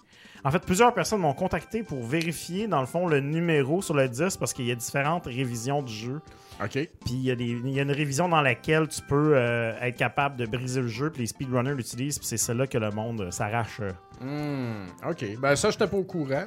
En 0.44 0.50
fait, 0.50 0.58
plusieurs 0.64 0.92
personnes 0.92 1.20
m'ont 1.20 1.32
contacté 1.32 1.82
pour 1.82 2.02
vérifier, 2.04 2.66
dans 2.68 2.80
le 2.80 2.86
fond, 2.86 3.06
le 3.08 3.20
numéro 3.20 3.80
sur 3.80 3.94
le 3.94 4.08
disque 4.08 4.38
parce 4.38 4.52
qu'il 4.52 4.66
y 4.66 4.72
a 4.72 4.74
différentes 4.74 5.24
révisions 5.26 5.82
du 5.82 5.92
jeu. 5.92 6.20
OK. 6.62 6.70
Puis 6.72 6.90
il 7.12 7.22
y, 7.24 7.30
a 7.30 7.34
des- 7.34 7.44
il 7.46 7.70
y 7.70 7.78
a 7.80 7.82
une 7.82 7.90
révision 7.90 8.28
dans 8.28 8.42
laquelle 8.42 8.86
tu 8.88 9.00
peux 9.02 9.32
euh, 9.34 9.74
être 9.80 9.96
capable 9.96 10.36
de 10.36 10.44
briser 10.46 10.82
le 10.82 10.88
jeu, 10.88 11.10
puis 11.10 11.22
les 11.22 11.26
speedrunners 11.28 11.74
l'utilisent, 11.74 12.18
puis 12.18 12.26
c'est 12.28 12.36
celle-là 12.36 12.66
que 12.66 12.78
le 12.78 12.90
monde 12.90 13.22
euh, 13.22 13.30
s'arrache. 13.30 13.80
euh. 13.80 13.90
Hmm, 14.20 14.86
OK. 15.10 15.24
Ben 15.40 15.56
ça, 15.56 15.70
j'étais 15.70 15.86
pas 15.88 15.96
au 15.96 16.04
courant. 16.04 16.44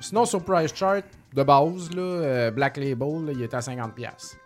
Sinon, 0.00 0.24
sur 0.24 0.42
Price 0.44 0.72
Chart, 0.74 1.02
de 1.34 1.42
base, 1.42 1.90
là, 1.94 2.00
euh, 2.02 2.50
Black 2.52 2.76
Label, 2.78 3.26
là, 3.26 3.32
il 3.32 3.42
était 3.42 3.56
à 3.56 3.60
50$. 3.60 4.36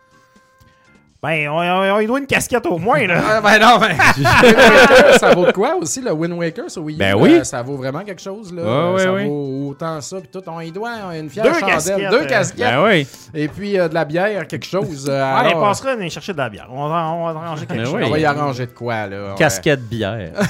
Ben, 1.25 1.49
on, 1.49 1.57
on- 1.59 2.01
il 2.01 2.07
doit 2.07 2.19
une 2.19 2.27
casquette 2.27 2.67
au 2.67 2.79
moins, 2.79 3.07
là. 3.07 3.15
Ah, 3.27 3.41
ben 3.41 3.59
non, 3.59 3.79
ben. 3.79 3.97
Wind 4.17 4.57
Waker, 4.91 5.19
ça 5.19 5.35
vaut 5.35 5.47
de 5.47 5.53
quoi 5.53 5.75
aussi, 5.77 6.01
le 6.03 6.13
Wind 6.13 6.35
Waker 6.35 6.71
sur 6.71 6.83
Wii 6.83 6.97
U? 6.97 6.99
Ben 6.99 7.15
oui. 7.17 7.35
euh, 7.37 7.45
ça 7.45 7.63
vaut 7.63 7.77
vraiment 7.77 8.01
quelque 8.01 8.21
chose, 8.21 8.53
là. 8.53 8.63
Ouais, 8.63 8.95
ouais, 8.95 9.03
ça 9.03 9.13
ouais. 9.13 9.25
vaut 9.27 9.69
autant 9.71 10.01
ça, 10.01 10.19
puis 10.21 10.29
tout. 10.33 10.43
On 10.47 10.61
y 10.61 10.71
doit 10.71 10.91
une 11.17 11.31
fière 11.31 11.45
Deux 11.47 11.55
chandelle. 11.55 11.75
casquettes, 11.75 12.11
Deux 12.11 12.23
euh. 12.23 12.27
casquettes. 12.27 12.59
Ben 12.59 12.85
oui. 12.85 13.07
Et 13.35 13.49
puis 13.49 13.79
euh, 13.79 13.89
de 13.89 13.95
la 13.95 14.05
bière, 14.05 14.47
quelque 14.47 14.67
chose. 14.67 15.07
euh, 15.09 15.23
Allez, 15.39 15.51
alors, 15.51 15.63
passera 15.63 15.93
aller 15.93 16.11
chercher 16.11 16.33
de 16.33 16.39
la 16.39 16.49
bière. 16.51 16.69
On 16.71 16.89
va, 16.89 17.07
on 17.13 17.33
va 17.33 17.41
arranger 17.41 17.67
quelque 17.67 17.79
Ben 17.79 17.85
chose. 17.87 17.95
oui. 17.97 18.03
on 18.07 18.11
va 18.11 18.19
y 18.19 18.25
arranger 18.27 18.67
de 18.67 18.73
quoi, 18.73 19.07
là. 19.07 19.17
ouais. 19.31 19.35
Casquette 19.39 19.81
bière. 19.83 20.33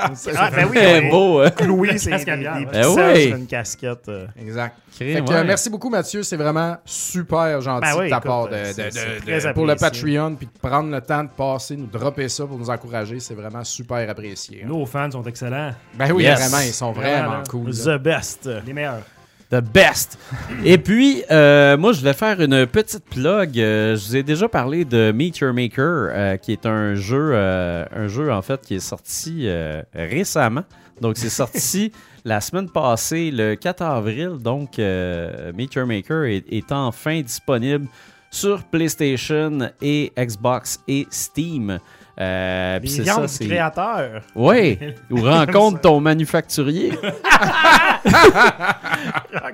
Ah, 0.00 0.50
ben 0.54 0.68
oui, 0.70 0.78
C'est 0.80 1.00
oui. 1.00 1.10
beau, 1.10 1.40
hein? 1.40 1.50
C'est 1.98 2.10
casquette 2.10 2.40
Ben 2.72 2.86
oui. 2.86 3.26
sur 3.26 3.36
une 3.36 3.46
casquette. 3.46 4.10
Exact. 4.40 4.76
Crée, 4.98 5.12
Fait 5.14 5.20
que, 5.24 5.28
ouais. 5.30 5.34
euh, 5.36 5.44
merci 5.44 5.70
beaucoup, 5.70 5.88
Mathieu. 5.90 6.22
C'est 6.22 6.36
vraiment 6.36 6.76
super 6.84 7.60
gentil 7.60 7.86
Ben 7.92 7.98
oui, 7.98 8.04
de 8.06 8.10
ta 8.10 8.20
part 8.20 8.48
de- 8.48 8.52
de- 8.52 8.64
c'est- 8.72 8.84
de- 8.86 8.90
c'est 8.90 9.20
de- 9.34 9.40
très 9.40 9.52
pour 9.54 9.66
le. 9.66 9.76
Patreon, 9.76 10.34
puis 10.34 10.46
de 10.52 10.58
prendre 10.68 10.90
le 10.90 11.00
temps 11.00 11.22
de 11.24 11.28
passer, 11.28 11.76
nous 11.76 11.86
dropper 11.86 12.28
ça 12.28 12.46
pour 12.46 12.58
nous 12.58 12.68
encourager. 12.70 13.20
C'est 13.20 13.34
vraiment 13.34 13.62
super 13.64 14.08
apprécié. 14.10 14.62
hein. 14.64 14.68
Nos 14.68 14.84
fans 14.86 15.10
sont 15.10 15.22
excellents. 15.24 15.72
Ben 15.94 16.10
oui, 16.12 16.24
Yes. 16.24 16.40
vraiment, 16.40 16.62
ils 16.66 16.72
sont 16.72 16.92
vraiment 16.92 17.42
cool. 17.48 17.70
là. 17.70 17.98
The 17.98 18.02
best. 18.02 18.50
Les 18.66 18.72
meilleurs. 18.72 19.02
The 19.50 19.62
best. 19.62 20.18
Et 20.62 20.76
puis, 20.76 21.24
euh, 21.30 21.78
moi, 21.78 21.92
je 21.92 22.02
vais 22.02 22.12
faire 22.12 22.38
une 22.42 22.66
petite 22.66 23.04
plug. 23.06 23.58
Euh, 23.58 23.96
je 23.96 24.06
vous 24.06 24.16
ai 24.16 24.22
déjà 24.22 24.46
parlé 24.46 24.84
de 24.84 25.10
Meet 25.10 25.38
Your 25.38 25.54
Maker, 25.54 25.78
euh, 26.10 26.36
qui 26.36 26.52
est 26.52 26.66
un 26.66 26.94
jeu, 26.94 27.30
euh, 27.32 27.84
un 27.96 28.08
jeu 28.08 28.30
en 28.30 28.42
fait 28.42 28.60
qui 28.60 28.74
est 28.74 28.80
sorti 28.80 29.44
euh, 29.46 29.80
récemment. 29.94 30.64
Donc, 31.00 31.16
c'est 31.16 31.30
sorti 31.30 31.92
la 32.24 32.40
semaine 32.40 32.68
passée, 32.70 33.30
le 33.32 33.54
4 33.54 33.82
avril. 33.82 34.32
Donc, 34.40 34.78
euh, 34.78 35.52
Meet 35.54 35.74
Your 35.74 35.86
Maker 35.86 36.24
est, 36.24 36.44
est 36.50 36.70
enfin 36.72 37.20
disponible 37.20 37.86
sur 38.30 38.62
PlayStation 38.64 39.70
et 39.80 40.12
Xbox 40.18 40.80
et 40.86 41.06
Steam. 41.10 41.78
Euh, 42.20 42.80
c'est 42.84 43.04
ça, 43.04 43.28
c'est 43.28 43.46
créateur. 43.46 44.22
oui, 44.34 44.76
ou 45.10 45.22
rencontre 45.22 45.80
ton 45.80 46.00
manufacturier. 46.00 46.92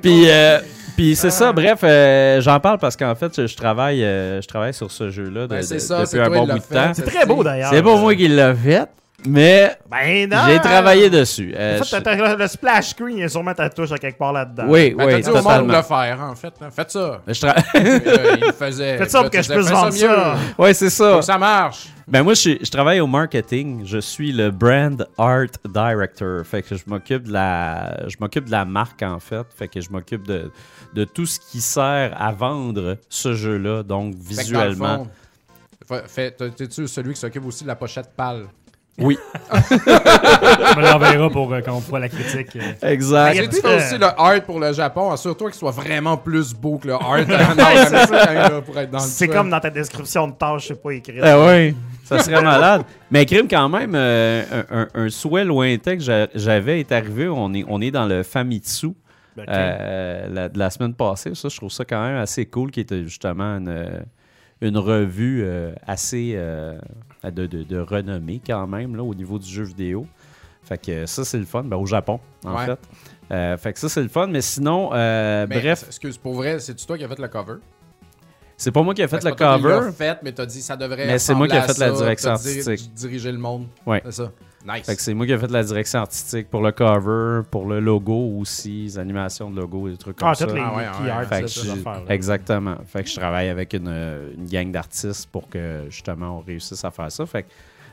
puis 0.02 0.30
euh, 0.30 0.59
puis 0.97 1.16
c'est 1.16 1.30
ça, 1.30 1.52
bref, 1.52 1.80
euh, 1.83 2.40
j'en 2.40 2.61
parle 2.61 2.78
parce 2.78 2.97
qu'en 2.97 3.14
fait, 3.14 3.33
je, 3.37 3.47
je 3.49 3.56
travaille, 3.56 4.04
euh, 4.04 4.40
je 4.40 4.47
travaille 4.47 4.73
sur 4.73 4.90
ce 4.92 5.11
jeu-là 5.11 5.42
de- 5.42 5.47
Ben, 5.49 5.62
c'est 5.62 5.75
de- 5.75 5.78
ça, 5.80 6.04
depuis 6.04 6.21
un 6.21 6.30
bon 6.30 6.47
bout 6.47 6.54
de 6.54 6.61
fait. 6.61 6.75
temps. 6.75 6.92
C'est 6.94 7.02
très 7.02 7.26
beau 7.26 7.42
d'ailleurs. 7.42 7.71
C'est 7.71 7.83
pas 7.83 7.97
moi 7.97 8.14
qui 8.14 8.28
l'ai 8.28 8.54
fait, 8.54 8.87
mais 9.26 9.76
Ben 9.90 10.28
j'ai 10.46 10.58
travaillé 10.60 11.08
dessus. 11.10 11.54
Euh, 11.56 11.78
En 11.80 11.82
fait, 11.84 11.96
je- 11.96 12.02
t'as- 12.02 12.16
t'as- 12.16 12.36
le 12.36 12.46
splash 12.46 12.88
screen, 12.90 13.16
il 13.16 13.20
y 13.20 13.24
a 13.24 13.28
sûrement 13.28 13.54
ta 13.54 13.68
touche 13.70 13.92
à 13.92 13.98
quelque 13.98 14.18
part 14.18 14.32
là-dedans. 14.32 14.64
oui, 14.68 14.94
Ben, 14.94 15.06
oui, 15.06 15.22
dit 15.22 15.28
au 15.28 15.32
monde 15.34 15.42
de 15.42 15.48
totalement. 15.48 15.76
le 15.76 15.82
faire, 15.82 16.20
en 16.20 16.34
fait. 16.34 16.54
là. 16.60 16.70
Faites 16.70 16.90
ça. 16.90 17.20
Je 17.26 17.32
tra- 17.32 17.64
Euh, 17.76 18.36
il 18.40 18.46
le 18.46 18.52
faisait. 18.52 18.98
Faites 18.98 19.10
ça 19.10 19.22
pour 19.22 19.30
que 19.30 19.42
je 19.42 19.52
puisse 19.52 19.70
vendre 19.70 19.92
ça. 19.92 20.06
mieux. 20.08 20.62
ouais, 20.64 20.74
c'est 20.74 20.90
ça. 20.90 21.22
Ça 21.22 21.38
marche. 21.38 21.88
Ben 22.06 22.22
moi, 22.22 22.34
je, 22.34 22.70
travaille 22.70 23.00
au 23.00 23.06
marketing. 23.06 23.82
Je 23.86 23.96
suis 23.98 24.30
le 24.30 24.50
brand 24.50 25.06
art 25.16 25.46
director. 25.66 26.44
Fait 26.44 26.60
que 26.60 26.76
je 26.76 26.82
m'occupe 26.86 27.22
de 27.24 27.32
la, 27.32 28.06
je 28.08 28.16
m'occupe 28.20 28.44
de 28.44 28.50
la 28.50 28.66
marque 28.66 29.02
en 29.02 29.18
fait. 29.20 29.46
Fait 29.56 29.68
que 29.68 29.80
je 29.80 29.88
m'occupe 29.90 30.26
de, 30.26 30.50
de 30.94 31.04
tout 31.04 31.24
ce 31.24 31.40
qui 31.40 31.62
sert 31.62 32.14
à 32.20 32.30
vendre 32.32 32.98
ce 33.08 33.32
jeu-là. 33.32 33.82
Donc 33.82 34.14
visuellement. 34.16 35.06
T'es-tu 35.88 36.86
celui 36.88 37.14
qui 37.14 37.20
s'occupe 37.20 37.46
aussi 37.46 37.62
de 37.64 37.68
la 37.68 37.76
pochette 37.76 38.10
pâle? 38.16 38.44
Oui, 38.98 39.18
Tu 39.50 39.74
me 39.74 40.82
l'enverras 40.82 41.28
pour 41.30 41.52
euh, 41.52 41.60
quand 41.64 41.74
on 41.76 41.80
fera 41.80 41.98
la 41.98 42.08
critique. 42.08 42.56
euh. 42.56 42.88
exact. 42.92 43.34
J'ai 43.36 43.48
dit 43.48 43.58
euh, 43.64 43.76
aussi 43.76 43.98
le 43.98 44.06
art 44.06 44.40
pour 44.46 44.60
le 44.60 44.72
Japon. 44.72 45.10
Assure-toi 45.10 45.50
qu'il 45.50 45.58
soit 45.58 45.72
vraiment 45.72 46.16
plus 46.16 46.54
beau 46.54 46.78
que 46.78 46.86
le 46.88 46.94
art 46.94 47.18
C'est 49.00 49.28
comme 49.28 49.50
dans 49.50 49.60
ta 49.60 49.70
description 49.70 50.28
de 50.28 50.32
tâche, 50.34 50.62
je 50.62 50.68
sais 50.68 50.74
pas 50.76 50.90
écrit. 50.92 51.18
Ah 51.22 51.38
oui, 51.44 51.74
ça 52.04 52.20
serait 52.20 52.40
malade. 52.42 52.82
Mais 53.10 53.26
crime 53.26 53.48
quand 53.48 53.68
même, 53.68 53.94
euh, 53.94 54.44
un, 54.70 54.78
un- 54.82 54.88
un 54.94 55.08
souhait 55.10 55.44
lointain 55.44 55.96
que 55.96 56.02
j'a- 56.02 56.28
j'avais 56.34 56.80
est 56.80 56.92
arrivé. 56.92 57.28
On 57.28 57.52
est, 57.52 57.64
on 57.68 57.80
est 57.80 57.90
dans 57.90 58.06
le 58.06 58.22
Famitsu. 58.22 58.88
Ok. 59.36 59.44
euh, 59.48 60.28
la, 60.32 60.48
de 60.48 60.56
la 60.56 60.70
semaine 60.70 60.94
passée. 60.94 61.34
Ça, 61.34 61.48
je 61.48 61.56
trouve 61.56 61.70
ça 61.72 61.84
quand 61.84 62.00
même 62.00 62.18
assez 62.18 62.46
cool, 62.46 62.70
qui 62.70 62.78
était 62.78 63.02
justement 63.02 63.56
une, 63.56 63.68
euh, 63.68 63.98
une 64.61 64.78
revue 64.78 65.42
euh, 65.44 65.73
assez 65.87 66.32
euh, 66.37 66.78
de, 67.25 67.46
de- 67.46 67.62
de 67.64 67.78
renommée 67.78 68.40
quand 68.46 68.66
même 68.66 68.96
là, 68.96 69.02
au 69.02 69.14
niveau 69.14 69.38
du 69.38 69.49
jeu 69.49 69.64
vidéo. 69.64 70.06
Fait 70.62 70.78
que 70.78 71.04
ça, 71.06 71.25
c'est 71.25 71.38
le 71.38 71.44
fun. 71.44 71.62
Ben, 71.64 71.76
au 71.76 71.84
Japon, 71.87 72.20
en 72.44 72.56
Ouais. 72.56 72.66
fait. 72.66 72.78
Euh, 73.30 73.56
fait 73.58 73.73
que 73.75 73.78
ça, 73.78 73.88
c'est 73.88 74.02
le 74.02 74.08
fun. 74.08 74.26
Mais 74.28 74.40
sinon, 74.40 74.90
Mais, 74.92 75.46
bref, 75.46 75.84
Excuse, 75.88 76.16
pour 76.18 76.34
vrai, 76.34 76.58
c'est-tu 76.58 76.87
toi 76.87 76.96
qui 76.96 77.04
as 77.04 77.08
fait 77.08 77.18
le 77.18 77.28
cover? 77.28 77.56
c'est 78.56 78.70
pas 78.70 78.82
moi 78.82 78.94
qui 78.94 79.02
ai 79.02 79.08
fait 79.08 79.23
le 79.25 79.30
tu 79.32 79.37
cover. 79.37 79.90
fait, 79.92 80.18
mais 80.23 80.32
t'as 80.32 80.46
dit 80.46 80.62
ça 80.62 80.76
devrait 80.76 81.06
Mais 81.06 81.18
c'est 81.18 81.34
moi 81.34 81.49
qui 81.49 81.56
ai 81.56 81.61
fait 81.61 81.76
la 81.78 81.90
direction 81.90 82.30
artistique. 82.30 82.94
diriger 82.94 83.32
le 83.32 83.38
monde. 83.38 83.66
Ouais. 83.84 84.00
C'est 84.06 84.12
ça. 84.12 84.32
Nice. 84.66 84.87
Fait 84.87 84.97
que 84.97 85.02
c'est 85.02 85.12
moi 85.12 85.26
qui 85.26 85.33
ai 85.33 85.37
fait 85.38 85.50
la 85.50 85.62
direction 85.62 85.99
artistique 86.00 86.49
pour 86.49 86.62
le 86.62 86.73
cover, 86.73 87.42
pour 87.50 87.66
le 87.68 87.80
logo 87.80 88.38
aussi, 88.40 88.85
les 88.85 88.99
animations 88.99 89.50
de 89.50 89.61
logo 89.61 89.88
et 89.88 89.90
des 89.92 89.97
trucs 89.99 90.16
comme 90.16 90.28
Ah, 90.28 90.35
ça. 90.35 90.47
toutes 90.47 90.54
les 90.54 90.62
Ah 90.64 90.75
ouais, 90.75 90.85
key 90.85 91.04
ouais, 91.04 91.11
art, 91.11 91.25
Fait 91.26 91.42
que 91.42 91.71
affaires-là. 91.71 92.14
Exactement. 92.14 92.75
Fait 92.87 93.02
que 93.02 93.11
je 93.11 93.16
travaille 93.16 93.49
avec 93.50 93.75
une, 93.75 93.88
euh, 93.88 94.30
une 94.38 94.47
gang 94.47 94.71
d'artistes 94.73 95.28
pour 95.30 95.49
que 95.50 95.83
justement 95.90 96.38
on 96.38 96.40
réussisse 96.40 96.83
à 96.83 96.90
faire 96.90 97.12
ça. 97.12 97.26
Fait 97.26 97.42
que 97.42 97.49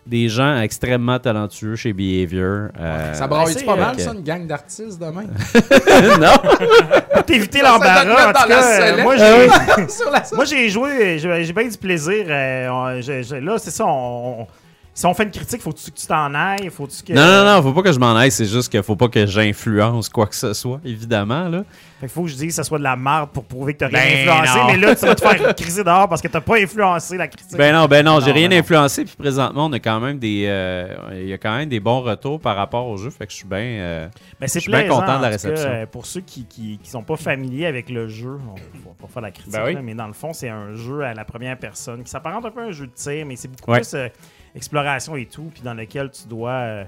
des 0.08 0.30
gens 0.30 0.60
extrêmement 0.62 1.20
talentueux 1.20 1.75
chez 1.75 1.92
Behavior. 1.94 2.70
euh, 2.80 3.13
ça 3.16 3.28
braille 3.28 3.54
pas 3.66 3.74
euh, 3.74 3.75
mal, 3.75 3.96
que- 3.98 4.01
ça, 4.01 4.13
une 4.13 4.24
gang 4.24 4.48
d'artistes 4.48 4.98
demain? 5.00 5.24
non! 6.20 6.38
Pour 7.13 7.24
t'éviter 7.25 7.60
Ça, 7.60 7.66
ça 7.66 7.72
l'embarras, 7.74 8.82
euh, 8.82 9.04
moi 9.04 9.16
Ah 9.20 9.36
j'ai 9.78 10.06
la 10.12 10.24
moi 10.36 10.46
j'ai 10.46 10.70
joué, 10.70 11.20
j'ai 11.20 11.54
bien 11.54 11.68
du 11.68 11.78
plaisir. 11.78 12.25
euh, 12.30 12.70
on- 12.70 13.42
là, 13.46 13.58
c'est 13.60 13.72
ça, 13.72 13.86
on, 13.86 14.42
on- 14.44 14.48
si 14.93 15.05
on 15.05 15.13
fait 15.13 15.24
une 15.24 15.31
critique, 15.31 15.62
faut-tu 15.62 15.89
que 15.89 15.98
tu 15.98 16.05
t'en 16.05 16.33
ailles, 16.36 16.69
faut-tu 16.69 17.01
que... 17.03 17.13
Non, 17.13 17.25
non, 17.25 17.45
non, 17.45 17.62
faut 17.63 17.71
pas 17.74 17.81
que 17.81 17.93
je 17.93 18.00
m'en 18.00 18.13
aille, 18.15 18.29
c'est 18.31 18.45
juste 18.45 18.69
qu'il 18.69 18.83
faut 18.83 18.98
pas 18.98 19.07
que 19.07 19.25
j'influence 19.25 20.09
quoi 20.09 20.27
que 20.27 20.35
ce 20.35 20.53
soit, 20.53 20.81
évidemment. 20.83 21.48
Là. 21.48 21.63
Fait 22.01 22.07
que 22.07 22.11
faut 22.11 22.24
que 22.24 22.27
je 22.29 22.35
dise 22.35 22.48
que 22.48 22.53
ça 22.53 22.63
soit 22.63 22.77
de 22.79 22.83
la 22.83 22.96
merde 22.98 23.29
pour 23.31 23.46
prouver 23.46 23.74
que 23.74 23.79
t'as 23.79 23.89
Ben 23.89 24.00
rien 24.01 24.33
influencé, 24.33 24.59
non. 24.59 24.68
mais 24.68 24.77
là, 24.77 24.96
tu 24.96 25.05
vas 25.05 25.16
te 25.16 25.22
faire 25.22 25.55
criser 25.55 25.83
dehors 25.83 26.09
parce 26.09 26.22
que 26.22 26.27
t'as 26.27 26.42
pas 26.42 26.57
influencé 26.57 27.16
la 27.16 27.27
critique. 27.27 27.57
Ben 27.57 27.74
non, 27.74 27.85
ben 27.85 28.03
non, 28.05 28.20
j'ai 28.20 28.31
rien 28.31 28.50
ben 28.50 28.59
influencé, 28.59 29.05
puis 29.05 29.16
présentement, 29.18 29.68
on 29.68 29.74
a 29.74 29.79
quand 29.79 30.00
même 30.01 30.20
des. 30.20 30.46
euh, 30.48 30.94
Il 31.13 31.27
y 31.29 31.33
a 31.33 31.37
quand 31.37 31.55
même 31.55 31.70
des 31.70 31.79
bons 31.79 32.01
retours 32.01 32.39
par 32.42 32.55
rapport 32.57 32.87
au 32.87 32.98
jeu, 32.98 33.11
fait 33.11 33.25
que 33.27 33.31
je 33.31 33.37
suis 33.37 33.48
bien. 33.48 33.59
euh, 33.59 34.07
Ben, 34.42 34.48
c'est 34.48 34.59
Je 34.59 34.63
suis 34.63 34.72
bien 34.72 34.87
content 34.89 35.18
de 35.18 35.22
la 35.22 35.29
réception. 35.29 35.70
euh, 35.70 35.85
pour 35.85 36.05
ceux 36.05 36.22
qui, 36.22 36.46
qui, 36.46 36.79
qui 36.83 36.89
sont 36.89 37.03
pas 37.03 37.16
familiers 37.18 37.68
avec 37.68 37.89
le 37.89 38.07
jeu, 38.09 38.37
on 38.50 38.55
va 38.55 38.96
pas 39.00 39.07
faire 39.07 39.22
la 39.22 39.31
critique, 39.31 39.53
Ben 39.53 39.63
oui. 39.68 39.74
là, 39.75 39.81
mais 39.81 39.94
dans 39.94 40.07
le 40.07 40.13
fond, 40.13 40.33
c'est 40.33 40.50
un 40.50 40.74
jeu 40.74 41.01
à 41.03 41.13
la 41.13 41.24
première 41.24 41.57
personne 41.57 42.03
qui 42.03 42.09
s'apparente 42.11 42.46
un 42.46 42.51
peu 42.51 42.61
à 42.61 42.66
un 42.66 42.72
jeu 42.72 42.87
de 42.87 42.92
tir, 42.94 43.25
mais 43.25 43.35
c'est 43.37 43.48
beaucoup 43.48 43.72
Ouais. 43.72 43.79
plus 43.79 43.94
euh, 43.94 44.07
exploration 44.55 45.16
et 45.16 45.25
tout, 45.25 45.50
puis 45.53 45.61
dans 45.64 45.74
lequel 45.74 46.09
tu 46.11 46.27
dois 46.27 46.51
euh, 46.51 46.83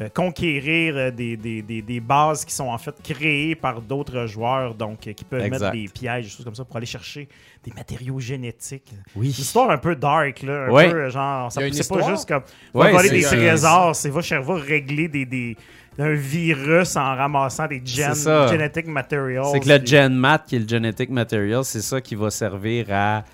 euh, 0.00 0.08
conquérir 0.08 0.94
euh, 0.96 1.10
des, 1.10 1.36
des, 1.36 1.60
des, 1.62 1.82
des 1.82 2.00
bases 2.00 2.44
qui 2.44 2.54
sont 2.54 2.68
en 2.68 2.78
fait 2.78 2.94
créées 3.02 3.54
par 3.54 3.82
d'autres 3.82 4.26
joueurs, 4.26 4.74
donc 4.74 5.00
qui 5.00 5.24
peuvent 5.24 5.42
Exact. 5.44 5.60
mettre 5.60 5.72
des 5.72 5.88
pièges, 5.88 6.24
des 6.24 6.30
choses 6.30 6.44
comme 6.44 6.54
ça, 6.54 6.64
pour 6.64 6.76
aller 6.76 6.86
chercher 6.86 7.28
des 7.62 7.72
matériaux 7.72 8.18
génétiques. 8.18 8.90
Oui. 9.14 9.26
Une 9.26 9.30
histoire 9.32 9.70
un 9.70 9.78
peu 9.78 9.94
dark, 9.94 10.42
là, 10.42 10.66
un 10.66 10.70
Ouais. 10.70 10.90
peu 10.90 11.10
genre, 11.10 11.52
c'est 11.52 11.88
pas 11.88 12.08
juste 12.08 12.26
comme 12.26 12.42
voler 12.72 13.10
des 13.10 13.22
trésors, 13.22 13.94
c'est 13.94 14.08
va, 14.10 14.22
cher- 14.22 14.42
va 14.42 14.54
régler 14.54 15.08
des, 15.08 15.26
des, 15.26 15.56
un 15.98 16.14
virus 16.14 16.96
en 16.96 17.14
ramassant 17.14 17.66
des 17.66 17.82
gen, 17.84 18.14
genetic 18.50 18.86
materials. 18.86 19.44
C'est 19.52 19.60
que 19.60 19.68
le 19.68 19.78
puis 19.78 19.86
GenMat, 19.88 20.38
qui 20.38 20.56
est 20.56 20.60
le 20.60 20.66
Genetic 20.68 21.10
Material, 21.10 21.62
c'est 21.64 21.82
ça 21.82 22.00
qui 22.00 22.14
va 22.14 22.30
servir 22.30 22.86
à 22.90 23.24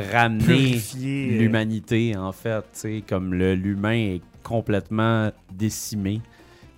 ramener 0.00 0.76
euh, 0.76 1.38
l'humanité, 1.38 2.16
en 2.16 2.32
fait. 2.32 2.60
tu 2.60 2.66
sais, 2.72 3.02
Comme 3.08 3.34
l'humain 3.34 4.14
est 4.16 4.20
complètement 4.42 5.30
décimé. 5.52 6.20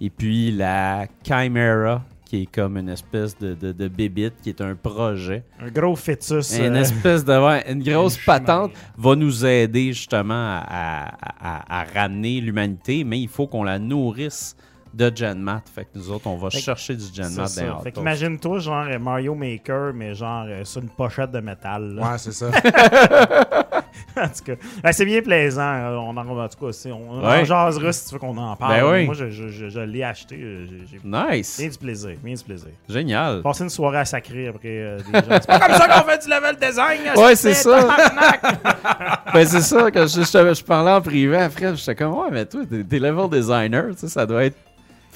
Et 0.00 0.10
puis 0.10 0.52
la 0.52 1.06
Chimera, 1.24 2.02
qui 2.24 2.42
est 2.42 2.46
comme 2.46 2.76
une 2.76 2.88
espèce 2.90 3.36
de, 3.38 3.54
de, 3.54 3.72
de 3.72 3.88
bébite, 3.88 4.34
qui 4.42 4.50
est 4.50 4.60
un 4.60 4.74
projet. 4.74 5.42
un 5.60 5.70
gros 5.70 5.96
fœtus. 5.96 6.56
Une 6.58 6.76
euh, 6.76 6.80
espèce 6.82 7.24
de. 7.24 7.32
ouais, 7.32 7.64
une 7.72 7.82
grosse 7.82 8.16
Une 8.18 8.24
patente 8.24 8.72
va 8.96 9.16
nous 9.16 9.44
aider 9.46 9.92
justement 9.92 10.34
à, 10.34 10.64
à- 10.68 11.58
à- 11.58 11.80
à 11.80 11.84
ramener 11.84 12.40
l'humanité, 12.40 13.02
mais 13.04 13.20
il 13.20 13.28
faut 13.28 13.46
qu'on 13.46 13.64
la 13.64 13.78
nourrisse 13.78 14.56
de 14.94 15.12
GenMat. 15.14 15.62
Fait 15.74 15.84
que 15.84 15.88
nous 15.94 16.10
autres, 16.10 16.26
on 16.26 16.36
va 16.36 16.50
Fait 16.50 16.58
chercher 16.60 16.94
du 16.96 17.04
GenMat 17.12 17.46
dans 17.66 17.80
Fait 17.80 17.92
qu'imagine-toi, 17.92 18.58
genre 18.58 18.86
euh, 18.88 18.98
Mario 18.98 19.34
Maker, 19.34 19.92
mais 19.94 20.14
genre 20.14 20.44
euh, 20.48 20.64
sur 20.64 20.82
une 20.82 20.88
pochette 20.88 21.30
de 21.30 21.40
métal. 21.40 21.94
là. 21.94 22.12
Ouais, 22.12 22.18
c'est 22.18 22.32
ça. 22.32 22.46
en 24.16 24.28
tout 24.28 24.44
cas, 24.44 24.52
ben, 24.82 24.92
c'est 24.92 25.04
bien 25.04 25.20
plaisant. 25.22 25.62
On 26.02 26.16
en, 26.16 26.26
en 26.26 26.48
tout 26.48 26.66
cas, 26.66 26.72
c'est- 26.72 26.92
on, 26.92 27.22
Ouais. 27.24 27.44
jasera 27.44 27.92
si 27.92 28.06
tu 28.08 28.14
veux 28.14 28.18
qu'on 28.20 28.36
en 28.36 28.56
parle. 28.56 28.80
Ben 28.80 28.90
oui. 28.92 29.04
Moi, 29.06 29.14
je, 29.14 29.30
je, 29.30 29.48
je, 29.48 29.68
je 29.68 29.80
l'ai 29.80 30.02
acheté. 30.02 30.36
euh, 30.40 30.66
J'ai 30.90 30.98
j'ai 30.98 31.00
Nice! 31.04 31.58
bien 31.58 31.68
du 31.68 31.78
plaisir. 31.78 32.10
Bien 32.22 32.34
du 32.34 32.44
plaisir. 32.44 32.68
Génial! 32.88 33.42
Passer 33.42 33.64
une 33.64 33.70
soirée 33.70 33.98
à 33.98 34.04
sacrer 34.04 34.48
après 34.48 34.68
euh, 34.68 34.98
des 34.98 35.12
gens. 35.12 35.24
C'est 35.40 35.46
pas 35.46 35.58
comme 35.60 35.76
ça 35.76 35.88
qu'on 35.88 36.08
fait 36.08 36.22
du 36.24 36.28
level 36.30 36.56
design. 36.60 37.00
Ouais, 37.16 37.34
c'est 37.36 37.54
ça. 37.54 37.88
ben, 39.34 39.44
c'est 39.46 39.60
ça. 39.60 39.90
Quand 39.90 40.06
je, 40.06 40.20
je, 40.22 40.54
je 40.54 40.64
parlais 40.64 40.92
en 40.92 41.00
privé 41.00 41.48
Fred, 41.50 41.76
j'étais 41.76 41.94
comme, 41.94 42.14
ouais, 42.14 42.28
mais 42.30 42.44
toi, 42.46 42.62
t'es, 42.68 42.84
t'es 42.84 42.98
level 42.98 43.28
designer, 43.30 43.84
ça 43.96 44.24
doit 44.26 44.44
être 44.44 44.56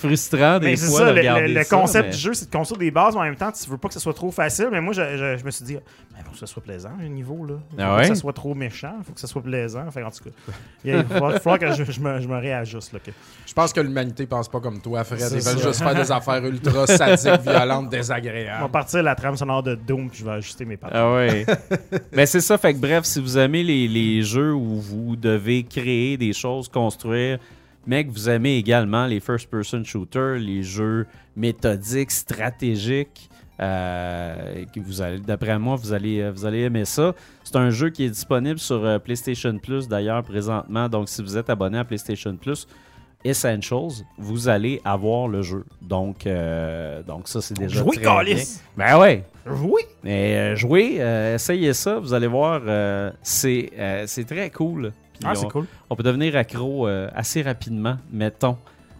frustrant 0.07 0.59
des 0.59 0.67
Mais 0.67 0.77
c'est 0.77 0.87
fois 0.87 0.99
ça, 1.01 1.05
de 1.07 1.11
le, 1.12 1.19
regarder 1.21 1.49
le- 1.49 1.55
le 1.55 1.62
ça, 1.65 1.77
concept 1.77 2.05
mais- 2.07 2.12
du 2.12 2.19
jeu, 2.19 2.35
c'est 2.35 2.47
de 2.51 2.57
construire 2.57 2.79
des 2.79 2.91
bases, 2.91 3.15
mais 3.15 3.21
en 3.21 3.25
même 3.25 3.37
temps, 3.37 3.51
tu 3.53 3.69
veux 3.71 3.79
pas 3.79 3.88
que 3.88 3.95
ce 3.95 4.01
soit 4.01 4.15
trop 4.15 4.31
facile. 4.31 4.69
Mais 4.71 4.81
moi, 4.81 4.93
je, 4.93 5.03
je- 5.17 5.37
je 5.38 5.45
me 5.45 5.51
suis 5.51 5.65
dit, 5.65 5.77
mais 6.12 6.23
faut 6.25 6.33
que 6.33 6.38
ce 6.38 6.47
soit 6.47 6.62
plaisant, 6.62 6.91
le 7.01 7.09
niveau. 7.09 7.45
Là. 7.47 7.55
Faut 7.71 7.77
Ah 7.79 7.97
ouais? 7.97 8.03
que 8.03 8.09
ce 8.09 8.21
soit 8.21 8.33
trop 8.33 8.55
méchant, 8.55 8.95
faut 9.05 9.12
que 9.12 9.21
ce 9.21 9.27
soit 9.27 9.43
plaisant. 9.43 9.91
Fait, 9.91 10.03
en 10.03 10.11
tout 10.11 10.25
cas, 10.25 10.31
il 10.85 10.95
va 10.97 11.38
falloir, 11.41 11.59
que 11.59 11.73
je, 11.73 11.85
je 11.91 12.01
me, 12.01 12.21
je 12.21 12.29
me 12.29 12.37
réajuste. 12.38 12.93
Là, 12.93 12.99
que- 13.05 13.11
Je 13.47 13.53
pense 13.53 13.73
que 13.73 13.81
l'humanité 13.81 14.27
pense 14.27 14.49
pas 14.49 14.61
comme 14.61 14.81
toi, 14.81 15.05
Fred. 15.05 15.21
Ils 15.21 15.41
veulent 15.41 15.59
juste 15.62 15.83
faire 15.83 15.95
des 15.95 16.11
affaires 16.12 16.45
ultra 16.45 16.87
sadiques, 16.87 17.41
violentes, 17.43 17.79
On 17.81 17.91
va 17.91 17.97
désagréables. 17.97 18.71
partir 18.71 19.03
la 19.03 19.15
trame 19.15 19.37
sonore 19.37 19.62
de 19.62 19.75
Doom, 19.75 20.09
puis 20.11 20.21
je 20.21 20.25
vais 20.25 20.33
ajuster 20.33 20.65
mes 20.65 20.77
pattes. 20.77 20.93
Ah 20.95 21.12
ouais. 21.15 21.47
Mais 22.12 22.27
c'est 22.27 22.41
ça, 22.41 22.59
fait 22.59 22.75
que 22.75 22.79
bref, 22.79 23.05
si 23.05 23.21
vous 23.21 23.38
aimez 23.38 23.62
les, 23.62 23.88
les 23.88 24.23
jeux 24.23 24.53
où 24.55 24.81
vous 24.81 25.17
devez 25.17 25.62
créer 25.65 26.17
des 26.17 26.33
choses, 26.33 26.69
construire, 26.69 27.38
mais 27.87 28.05
que 28.05 28.11
vous 28.11 28.29
aimez 28.29 28.57
également 28.57 29.07
les 29.07 29.21
first-person 29.21 29.85
shooters, 29.85 30.38
les 30.38 30.62
jeux 30.62 31.07
méthodiques, 31.37 32.11
stratégiques, 32.11 33.29
euh, 33.61 34.64
vous 34.77 35.03
allez, 35.03 35.21
d'après 35.21 35.59
moi, 35.59 35.77
vous 35.77 35.92
allez, 35.92 36.21
euh, 36.21 36.33
vous 36.33 36.45
allez 36.45 36.61
aimer 36.62 36.85
ça. 36.85 37.14
C'est 37.45 37.57
un 37.57 37.71
jeu 37.71 37.90
qui 37.90 38.05
est 38.05 38.09
disponible 38.11 38.59
sur 38.59 38.85
euh, 38.85 38.99
PlayStation 38.99 39.57
Plus 39.59 39.87
d'ailleurs 39.88 40.23
présentement. 40.25 40.88
Donc, 40.88 41.09
si 41.09 41.23
vous 41.23 41.37
êtes 41.37 41.49
abonné 41.49 41.79
à 41.79 41.85
PlayStation 41.85 42.37
Plus, 42.37 42.66
Essentials, 43.25 44.05
vous 44.18 44.49
allez 44.49 44.81
avoir 44.85 45.29
le 45.29 45.42
jeu. 45.42 45.64
Donc, 45.81 46.27
euh, 46.27 47.05
donc 47.05 47.29
ça, 47.29 47.40
c'est 47.40 47.55
déjà 47.55 47.79
Jouer, 47.81 47.99
très 47.99 48.25
bien. 48.25 48.42
Ben 48.77 48.99
ouais. 48.99 49.25
Oui! 49.47 49.83
Mais 50.03 50.37
euh, 50.37 50.57
jouez, 50.57 50.97
essayez 51.35 51.73
ça, 51.73 52.01
vous 52.01 52.14
allez 52.14 52.27
voir, 52.27 52.62
c'est 53.23 53.71
c'est 54.07 54.25
très 54.25 54.51
cool. 54.51 54.92
Ah, 55.25 55.35
c'est 55.35 55.46
on, 55.46 55.48
cool. 55.48 55.66
on 55.90 55.96
peut 55.96 56.03
devenir 56.03 56.37
accro 56.37 56.88
euh, 56.88 57.09
assez 57.14 57.42
rapidement, 57.42 57.96
mettons, 58.11 58.57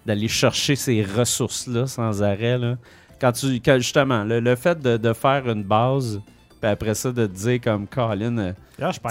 d'aller 0.07 0.29
chercher 0.29 0.77
ces 0.77 1.03
ressources-là 1.03 1.87
sans 1.87 2.23
arrêt. 2.23 2.59
Là. 2.59 2.77
Quand 3.21 3.33
tu, 3.33 3.47
quand- 3.61 3.79
justement, 3.79 4.25
le, 4.25 4.41
le 4.41 4.55
fait 4.57 4.79
de, 4.81 4.97
de 4.97 5.13
faire 5.13 5.49
une 5.49 5.63
base, 5.63 6.21
puis 6.61 6.71
après 6.71 6.95
ça, 6.95 7.11
de 7.13 7.27
te 7.27 7.33
dire 7.33 7.61
comme 7.61 7.87
Colin, 7.87 8.37
euh, 8.39 8.53
Là, 8.79 8.91
je 8.93 8.99
peux 9.01 9.09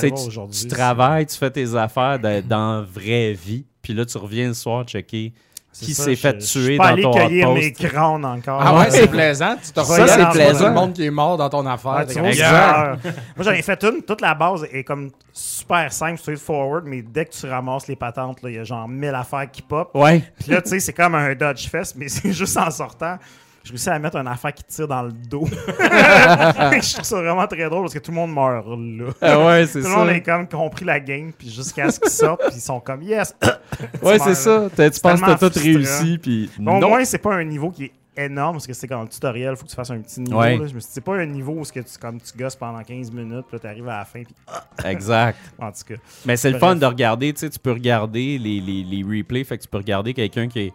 tu 0.52 0.68
travailles, 0.68 1.26
tu 1.26 1.38
fais 1.38 1.52
tes 1.52 1.76
affaires 1.76 2.20
de- 2.20 2.42
dans 2.48 2.76
la 2.78 2.82
vraie 2.82 3.34
vie, 3.34 3.66
puis 3.82 3.94
là, 3.94 4.06
tu 4.06 4.18
reviens 4.18 4.48
le 4.50 4.54
soir 4.54 4.84
checker 4.86 5.34
qui 5.74 5.94
s'est 5.94 6.16
fait 6.16 6.40
je 6.42 6.46
tuer 6.52 6.78
dans 6.78 6.96
ton 7.02 7.12
cueillir 7.12 7.50
outpost. 7.50 7.64
mes 7.64 7.72
crânes 7.90 8.26
encore. 8.26 8.62
Ah 8.64 8.78
ouais, 8.80 8.92
c'est 8.92 9.08
plaisant. 9.08 9.56
Tu 9.64 9.72
te 9.72 9.80
Ça, 9.80 9.94
regardes 9.94 10.10
c'est 10.34 10.38
plaisant. 10.40 10.60
tout 10.60 10.66
le 10.66 10.72
monde 10.74 10.94
qui 10.94 11.06
est 11.06 11.12
mort 11.12 11.38
dans 11.38 11.50
ton 11.50 11.66
affaire. 11.66 12.06
Ah, 12.44 12.96
Moi, 13.36 13.46
j'en 13.46 13.52
ai 13.52 13.62
fait 13.62 13.84
une. 13.84 14.02
Toute 14.04 14.22
la 14.22 14.36
base 14.36 14.68
est 14.72 14.84
comme 14.84 15.10
super 15.32 15.92
simple, 15.92 16.20
straightforward, 16.20 16.84
mais 16.86 17.02
dès 17.02 17.26
que 17.26 17.32
tu 17.32 17.48
ramasses 17.48 17.88
les 17.88 17.96
patentes, 17.96 18.42
là, 18.44 18.50
il 18.50 18.56
y 18.56 18.60
a 18.60 18.64
genre 18.64 18.88
1000 18.88 19.10
affaires 19.16 19.50
qui 19.50 19.62
pop. 19.62 19.90
Ouais. 19.94 20.22
Puis 20.40 20.52
là, 20.52 20.62
tu 20.62 20.70
sais, 20.70 20.80
c'est 20.80 20.94
comme 20.94 21.16
un 21.16 21.34
Dodge 21.36 21.68
Fest, 21.70 21.96
mais 21.98 22.08
c'est 22.10 22.34
juste 22.34 22.58
en 22.58 22.70
sortant. 22.70 23.18
Je 23.64 23.70
réussis 23.70 23.90
à 23.90 24.00
mettre 24.00 24.18
une 24.18 24.28
affaire 24.28 24.54
qui 24.54 24.64
tire 24.64 24.88
dans 24.88 25.04
le 25.04 25.12
dos. 25.12 25.46
je 25.48 26.94
trouve 26.94 27.06
ça 27.06 27.22
vraiment 27.22 27.46
très 27.48 27.70
drôle 27.70 27.84
parce 27.84 27.94
que 27.94 28.00
tout 28.00 28.12
le 28.12 28.16
monde 28.16 28.34
meurt 28.34 28.66
là. 28.68 29.06
Ah 29.22 29.46
ouais, 29.46 29.68
c'est 29.68 29.82
Tout 29.82 29.88
le 29.88 29.94
monde 29.96 30.10
a 30.10 30.20
comme 30.20 30.48
compris 30.48 30.86
la 30.86 31.00
game, 31.00 31.32
puis 31.38 31.50
jusqu'à 31.50 31.92
ce 31.92 32.00
qu'ils 32.00 32.10
sortent, 32.10 32.42
puis 32.48 32.56
ils 32.56 32.62
sont 32.62 32.80
comme 32.80 33.04
yes. 33.04 33.36
Ouais, 34.02 34.18
Tu 34.18 34.26
c'est 34.26 34.36
ça. 34.36 34.68
Tu 34.76 35.00
penses 35.02 35.22
que 35.22 35.36
t'as 35.36 35.50
tout 35.50 35.60
réussi, 35.60 36.18
puis 36.18 36.50
Bon, 36.58 36.80
non. 36.80 36.88
au 36.88 36.90
moins, 36.90 37.06
c'est 37.06 37.18
pas 37.20 37.36
un 37.36 37.44
niveau 37.44 37.70
qui 37.70 37.86
est 37.86 37.92
énorme 38.18 38.56
parce 38.56 38.68
que 38.68 38.74
c'est 38.74 38.88
comme 38.88 39.04
le 39.04 39.08
tutoriel, 39.08 39.56
faut 39.56 39.64
que 39.66 39.70
tu 39.70 39.76
fasses 39.76 39.92
un 39.92 40.00
petit 40.00 40.20
niveau. 40.22 40.40
Ouais. 40.40 40.58
là. 40.58 40.68
Je 40.68 40.74
me 40.74 40.80
suis 40.80 40.90
c'est 40.92 41.02
pas 41.02 41.16
un 41.16 41.26
niveau 41.26 41.54
où 41.54 41.64
que 41.64 41.80
tu, 41.80 41.98
comme, 42.00 42.20
tu 42.20 42.38
gosses 42.38 42.56
pendant 42.56 42.84
15 42.84 43.12
minutes, 43.12 43.46
puis 43.48 43.54
là, 43.56 43.60
t'arrives 43.60 43.88
à 43.88 44.00
la 44.00 44.06
fin, 44.06 44.24
puis 44.24 44.36
Exact. 44.86 45.38
en 45.60 45.72
tout 45.72 45.84
cas. 45.88 45.96
Mais 46.26 46.36
c'est 46.36 46.52
le 46.52 46.60
fun 46.60 46.76
de 46.76 46.86
regarder, 46.86 47.32
tu 47.34 47.40
sais, 47.42 47.50
tu 47.50 47.60
peux 47.60 47.72
regarder 47.72 48.38
les, 48.38 48.60
les, 48.60 48.84
les 48.84 49.04
replays, 49.04 49.44
fait 49.44 49.58
que 49.58 49.64
tu 49.64 49.70
peux 49.70 49.78
regarder 49.78 50.14
quelqu'un 50.14 50.48
qui 50.48 50.60
est 50.60 50.74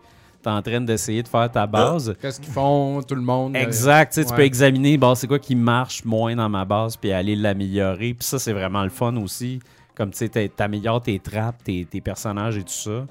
en 0.50 0.62
train 0.62 0.80
d'essayer 0.80 1.22
de 1.22 1.28
faire 1.28 1.50
ta 1.50 1.66
base. 1.66 2.14
Qu'est-ce 2.20 2.40
qu'ils 2.40 2.52
font, 2.52 3.02
tout 3.02 3.14
le 3.14 3.20
monde? 3.22 3.54
Exact, 3.56 4.12
tu 4.14 4.24
peux 4.34 4.42
examiner, 4.42 4.96
bon, 4.98 5.14
c'est 5.14 5.26
quoi 5.26 5.38
qui 5.38 5.54
marche 5.54 6.04
moins 6.04 6.34
dans 6.36 6.48
ma 6.48 6.64
base, 6.64 6.96
puis 6.96 7.12
aller 7.12 7.36
l'améliorer. 7.36 8.14
Puis 8.14 8.26
ça, 8.26 8.38
c'est 8.38 8.52
vraiment 8.52 8.82
le 8.84 8.90
fun 8.90 9.16
aussi. 9.16 9.60
Comme 9.96 10.10
tu 10.10 10.18
sais, 10.18 10.28
t'a- 10.28 10.48
t'améliores 10.48 11.02
tes 11.02 11.18
trappes, 11.18 11.62
tes, 11.64 11.84
tes 11.84 12.00
personnages 12.00 12.56
et 12.58 12.62
tout 12.62 12.68
ça. 12.72 13.06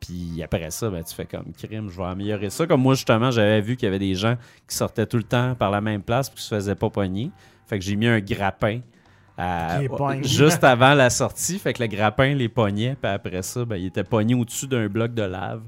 Puis 0.00 0.40
après 0.44 0.70
ça, 0.70 0.88
ben, 0.88 1.02
tu 1.02 1.12
fais 1.12 1.26
comme 1.26 1.46
crime, 1.52 1.88
je 1.90 1.96
vais 1.96 2.04
améliorer 2.04 2.50
ça. 2.50 2.66
Comme 2.68 2.82
moi, 2.82 2.94
justement, 2.94 3.32
j'avais 3.32 3.60
vu 3.60 3.74
qu'il 3.76 3.86
y 3.86 3.88
avait 3.88 3.98
des 3.98 4.14
gens 4.14 4.36
qui 4.68 4.76
sortaient 4.76 5.06
tout 5.06 5.16
le 5.16 5.24
temps 5.24 5.56
par 5.56 5.72
la 5.72 5.80
même 5.80 6.02
place 6.02 6.30
puis 6.30 6.38
qui 6.38 6.44
se 6.44 6.54
faisaient 6.54 6.76
pas 6.76 6.88
pogner. 6.90 7.32
Fait 7.66 7.78
que 7.80 7.84
j'ai 7.84 7.96
mis 7.96 8.06
un 8.06 8.20
grappin 8.20 8.78
à- 9.36 9.78
juste 10.22 10.62
avant 10.64 10.94
la 10.94 11.10
sortie. 11.10 11.58
Fait 11.58 11.72
que 11.72 11.82
le 11.82 11.88
grappin 11.88 12.32
les 12.34 12.48
pognait. 12.48 12.96
Puis 13.00 13.10
après 13.10 13.42
ça, 13.42 13.64
ben, 13.64 13.74
il 13.76 13.86
était 13.86 14.04
pogné 14.04 14.34
au-dessus 14.36 14.68
d'un 14.68 14.86
bloc 14.86 15.14
de 15.14 15.22
lave. 15.22 15.62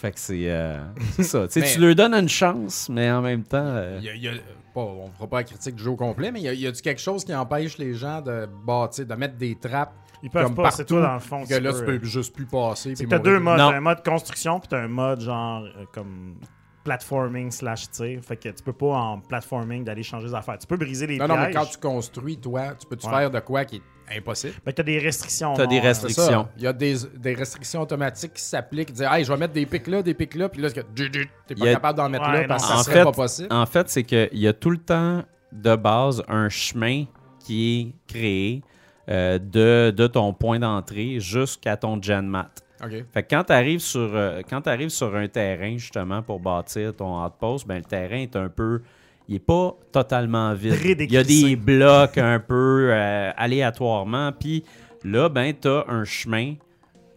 Fait 0.00 0.12
que 0.12 0.18
c'est 0.18 0.50
euh, 0.50 0.78
c'est 1.12 1.22
ça. 1.24 1.46
Tu 1.52 1.60
Mais- 1.60 1.72
tu 1.74 1.80
leur 1.80 1.94
donnes 1.94 2.14
une 2.14 2.28
chance, 2.28 2.88
mais 2.88 3.10
en 3.10 3.20
même 3.20 3.44
temps. 3.44 3.58
euh, 3.62 3.98
Il 4.00 4.06
y 4.06 4.08
a- 4.08 4.14
il 4.14 4.22
y 4.22 4.28
a- 4.28 4.32
pas, 4.72 4.80
on 4.80 5.10
fera 5.10 5.26
pas 5.26 5.36
la 5.38 5.44
critique 5.44 5.74
du 5.74 5.82
jeu 5.82 5.90
au 5.90 5.96
complet, 5.96 6.30
mais 6.32 6.40
il 6.40 6.58
y 6.60 6.66
a, 6.66 6.72
quelque 6.72 7.00
chose 7.00 7.24
qui 7.24 7.34
empêche 7.34 7.76
les 7.76 7.92
gens 7.94 8.20
de 8.22 8.48
bâtir, 8.64 9.04
de 9.04 9.14
mettre 9.14 9.36
des 9.36 9.56
trappes 9.56 9.92
Ils 10.22 10.30
peuvent 10.30 10.44
Comme 10.44 10.54
pas, 10.54 10.70
c'est 10.70 10.82
partout, 10.84 10.94
toi 10.96 11.02
dans 11.06 11.14
le 11.14 11.20
fond. 11.20 11.44
que 11.46 11.54
là, 11.54 11.72
tu 11.72 11.78
peux- 11.84 11.98
peux 11.98 12.06
juste 12.06 12.34
plus 12.34 12.44
passer? 12.46 12.92
T'as 12.94 13.04
mourir? 13.04 13.20
deux 13.22 13.40
modes. 13.40 13.58
Non. 13.58 13.70
T'as 13.70 13.76
un 13.76 13.80
mode 13.80 14.04
construction, 14.04 14.60
puis 14.60 14.68
t'as 14.68 14.82
un 14.82 14.88
mode 14.88 15.20
genre 15.22 15.62
euh, 15.64 15.84
comme 15.94 16.36
platforming 16.84 17.50
slash 17.50 17.90
tir. 17.90 18.20
Fait 18.22 18.36
que 18.36 18.48
tu 18.48 18.62
peux 18.62 18.72
pas 18.72 18.86
en 18.96 19.20
platforming 19.20 19.84
d'aller 19.84 20.02
changer 20.02 20.26
les 20.28 20.34
affaires. 20.34 20.58
Tu 20.58 20.66
peux 20.66 20.76
briser 20.76 21.06
les 21.06 21.18
Non, 21.18 21.26
pièges. 21.26 21.36
non, 21.38 21.44
mais 21.46 21.52
quand 21.52 21.66
tu 21.66 21.78
construis, 21.78 22.36
toi, 22.38 22.74
tu 22.78 22.86
peux-tu 22.86 23.06
Ouais. 23.06 23.12
faire 23.12 23.30
de 23.30 23.40
quoi 23.40 23.64
qui 23.64 23.76
est 23.76 23.82
impossible? 24.16 24.54
Mais 24.66 24.72
t'as 24.72 24.82
des 24.82 24.98
restrictions. 24.98 25.54
T'as 25.54 25.64
non, 25.64 25.68
des 25.70 25.78
euh, 25.78 25.82
restrictions. 25.82 26.48
Il 26.56 26.62
y 26.62 26.66
a 26.66 26.72
des, 26.72 26.94
des 27.16 27.34
restrictions 27.34 27.80
automatiques 27.82 28.34
qui 28.34 28.42
s'appliquent. 28.42 28.92
Dire, 28.92 29.12
hey, 29.12 29.24
je 29.24 29.32
vais 29.32 29.38
mettre 29.38 29.52
des 29.54 29.66
pics 29.66 29.86
là, 29.86 30.02
des 30.02 30.14
pics 30.14 30.34
là, 30.34 30.48
puis 30.48 30.60
là, 30.62 30.68
c'est 30.68 30.82
que 30.82 30.92
du- 30.92 31.10
du- 31.10 31.30
t'es 31.46 31.54
pas 31.54 31.66
a- 31.68 31.72
capable 31.74 31.98
d'en 31.98 32.08
mettre 32.08 32.28
Ouais, 32.28 32.42
là 32.42 32.48
parce 32.48 32.62
que 32.62 32.68
ça 32.68 32.78
En 32.78 32.82
serait 32.82 32.94
fait- 32.98 33.04
pas 33.04 33.12
possible. 33.12 33.48
En 33.52 33.66
fait, 33.66 33.88
c'est 33.88 34.02
qu'il 34.04 34.28
y 34.38 34.48
a 34.48 34.52
tout 34.52 34.70
le 34.70 34.78
temps 34.78 35.22
de 35.52 35.76
base 35.76 36.22
un 36.28 36.48
chemin 36.48 37.04
qui 37.44 37.94
est 38.08 38.12
créé 38.12 38.62
euh, 39.08 39.38
de, 39.38 39.90
de 39.96 40.06
ton 40.06 40.32
point 40.32 40.58
d'entrée 40.60 41.18
jusqu'à 41.20 41.76
ton 41.76 42.00
genmat. 42.00 42.50
OK. 42.84 42.92
Fait 43.12 43.22
que 43.24 43.28
quand 43.34 43.44
tu 43.44 43.52
arrives 43.52 43.80
sur 43.80 44.00
euh, 44.14 44.40
quand 44.48 44.60
t'arrives 44.62 44.88
sur 44.90 45.14
un 45.16 45.26
terrain 45.28 45.76
justement 45.76 46.22
pour 46.22 46.38
bâtir 46.40 46.94
ton 46.96 47.22
outpost, 47.24 47.66
ben 47.66 47.76
le 47.78 47.84
terrain 47.84 48.16
est 48.18 48.36
un 48.36 48.48
peu 48.48 48.82
il 49.30 49.36
est 49.36 49.38
pas 49.38 49.74
totalement 49.92 50.52
vide. 50.52 50.96
Il 51.00 51.12
y 51.12 51.16
a 51.16 51.24
des 51.24 51.56
blocs 51.56 52.18
un 52.18 52.38
peu 52.40 52.90
euh, 52.90 53.30
aléatoirement 53.36 54.32
puis 54.32 54.64
là 55.04 55.30
ben 55.30 55.54
tu 55.58 55.68
as 55.68 55.86
un 55.88 56.04
chemin 56.04 56.54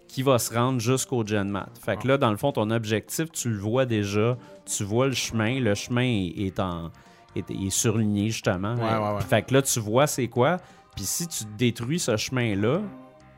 qui 0.07 0.21
va 0.21 0.37
se 0.37 0.53
rendre 0.53 0.79
jusqu'au 0.79 1.25
genmat. 1.25 1.67
Fait 1.83 1.97
que 1.97 2.07
là 2.07 2.17
dans 2.17 2.31
le 2.31 2.37
fond 2.37 2.51
ton 2.51 2.69
objectif, 2.69 3.31
tu 3.31 3.49
le 3.49 3.57
vois 3.57 3.85
déjà, 3.85 4.37
tu 4.65 4.83
vois 4.83 5.07
le 5.07 5.13
chemin, 5.13 5.59
le 5.59 5.73
chemin 5.73 6.29
est, 6.37 6.59
en 6.59 6.91
est, 7.35 7.49
est 7.49 7.69
surligné 7.71 8.29
justement. 8.29 8.75
Ouais, 8.75 8.83
ouais, 8.83 9.15
ouais. 9.15 9.21
Fait 9.21 9.41
que 9.41 9.55
là 9.55 9.61
tu 9.63 9.79
vois 9.79 10.07
c'est 10.07 10.27
quoi, 10.27 10.59
puis 10.95 11.03
si 11.03 11.27
tu 11.27 11.43
détruis 11.57 11.99
ce 11.99 12.15
chemin-là, 12.15 12.79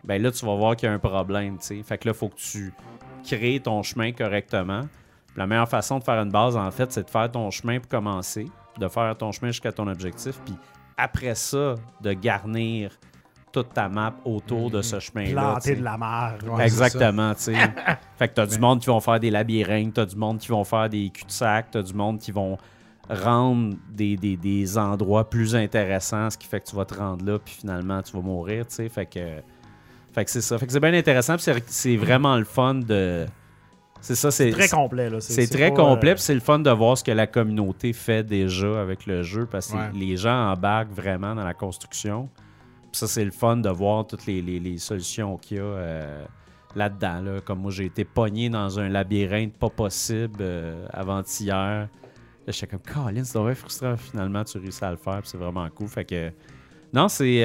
ben 0.03 0.21
là, 0.21 0.31
tu 0.31 0.45
vas 0.45 0.55
voir 0.55 0.75
qu'il 0.75 0.87
y 0.87 0.91
a 0.91 0.93
un 0.93 0.99
problème, 0.99 1.57
tu 1.57 1.65
sais. 1.65 1.83
Fait 1.83 1.97
que 1.97 2.07
là, 2.07 2.13
il 2.13 2.17
faut 2.17 2.29
que 2.29 2.35
tu 2.35 2.71
crées 3.23 3.59
ton 3.59 3.81
chemin 3.81 4.11
correctement. 4.11 4.81
La 5.35 5.47
meilleure 5.47 5.67
façon 5.67 5.97
de 5.99 6.03
faire 6.03 6.21
une 6.21 6.29
base, 6.29 6.55
en 6.55 6.69
fait, 6.71 6.91
c'est 6.91 7.03
de 7.03 7.09
faire 7.09 7.31
ton 7.31 7.49
chemin 7.49 7.79
pour 7.79 7.89
commencer, 7.89 8.45
de 8.79 8.87
faire 8.87 9.15
ton 9.17 9.31
chemin 9.31 9.51
jusqu'à 9.51 9.71
ton 9.71 9.87
objectif, 9.87 10.39
puis 10.45 10.55
après 10.97 11.35
ça, 11.35 11.75
de 12.01 12.13
garnir 12.13 12.91
toute 13.51 13.73
ta 13.73 13.87
map 13.87 14.15
autour 14.25 14.69
de 14.69 14.81
ce 14.81 14.99
chemin-là. 14.99 15.29
tu 15.29 15.33
Planter 15.71 15.75
de 15.75 15.83
la 15.83 15.97
mer. 15.97 16.33
Ouais, 16.45 16.65
Exactement, 16.65 17.33
tu 17.35 17.41
sais. 17.43 17.53
fait 18.17 18.27
que 18.27 18.33
t'as 18.33 18.45
du 18.45 18.59
monde 18.59 18.79
qui 18.81 18.87
vont 18.87 18.99
faire 18.99 19.19
des 19.19 19.31
labyrinthes, 19.31 19.93
t'as 19.93 20.05
du 20.05 20.15
monde 20.17 20.39
qui 20.39 20.49
vont 20.49 20.63
faire 20.65 20.89
des 20.89 21.09
cul-de-sac, 21.09 21.67
t'as 21.71 21.81
du 21.81 21.93
monde 21.93 22.19
qui 22.19 22.31
vont 22.33 22.57
rendre 23.09 23.75
des, 23.91 24.17
des- 24.17 24.35
des 24.35 24.77
endroits 24.77 25.29
plus 25.29 25.55
intéressants, 25.55 26.29
ce 26.29 26.37
qui 26.37 26.47
fait 26.47 26.59
que 26.59 26.65
tu 26.69 26.75
vas 26.75 26.85
te 26.85 26.95
rendre 26.95 27.23
là, 27.25 27.39
puis 27.39 27.53
finalement, 27.59 28.01
tu 28.01 28.11
vas 28.13 28.21
mourir, 28.21 28.65
tu 28.67 28.75
sais. 28.75 28.89
Fait 28.89 29.05
que, 29.05 29.19
fait 30.11 30.25
que 30.25 30.31
c'est 30.31 30.41
ça. 30.41 30.57
Fait 30.57 30.65
que 30.65 30.71
c'est 30.73 30.79
bien 30.79 30.93
intéressant, 30.93 31.35
puis 31.35 31.43
c'est- 31.43 31.63
c'est 31.69 31.95
vraiment 31.97 32.35
le 32.37 32.45
fun 32.45 32.75
de... 32.75 33.25
C'est 34.05 34.15
ça, 34.15 34.29
c'est... 34.29 34.51
Très 34.51 34.67
complet. 34.69 35.09
C'est 35.19 35.47
très 35.47 35.69
pas, 35.69 35.75
complet, 35.77 36.11
euh, 36.11 36.17
c'est 36.17 36.35
le 36.35 36.39
fun 36.39 36.59
de 36.59 36.69
voir 36.69 36.95
ce 36.95 37.03
que 37.03 37.11
la 37.11 37.25
communauté 37.25 37.91
fait 37.91 38.23
déjà 38.23 38.79
avec 38.79 39.07
le 39.07 39.23
jeu, 39.23 39.47
parce 39.47 39.71
que 39.71 39.77
Ouais. 39.77 39.89
les 39.95 40.15
gens 40.15 40.51
embarquent 40.51 40.91
vraiment 40.93 41.33
dans 41.33 41.43
la 41.43 41.55
construction. 41.55 42.29
Puis 42.91 42.99
ça, 42.99 43.07
c'est 43.07 43.25
le 43.25 43.31
fun 43.31 43.57
de 43.57 43.69
voir 43.69 44.05
toutes 44.05 44.27
les, 44.27 44.43
les- 44.43 44.59
les 44.59 44.77
solutions 44.77 45.37
qu'il 45.37 45.57
y 45.57 45.59
a 45.59 45.63
euh, 45.63 46.25
là-dedans. 46.75 47.21
là. 47.21 47.41
Comme 47.41 47.61
moi, 47.61 47.71
j'ai 47.71 47.85
été 47.85 48.05
pogné 48.05 48.47
dans 48.49 48.79
un 48.79 48.89
labyrinthe 48.89 49.57
pas 49.57 49.69
possible 49.69 50.37
euh, 50.41 50.85
avant-hier. 50.93 51.87
Là, 52.45 52.51
j'étais 52.53 52.67
comme, 52.67 52.81
Colin, 52.81 53.23
c'est 53.23 53.39
vraiment 53.39 53.55
frustrant. 53.55 53.97
Finalement, 53.97 54.43
tu 54.43 54.59
réussis 54.59 54.85
à 54.85 54.91
le 54.91 54.97
faire, 54.97 55.21
c'est 55.23 55.37
vraiment 55.37 55.67
cool. 55.71 55.87
Fait 55.87 56.05
que, 56.05 56.31
non, 56.93 57.07
c'est. 57.07 57.41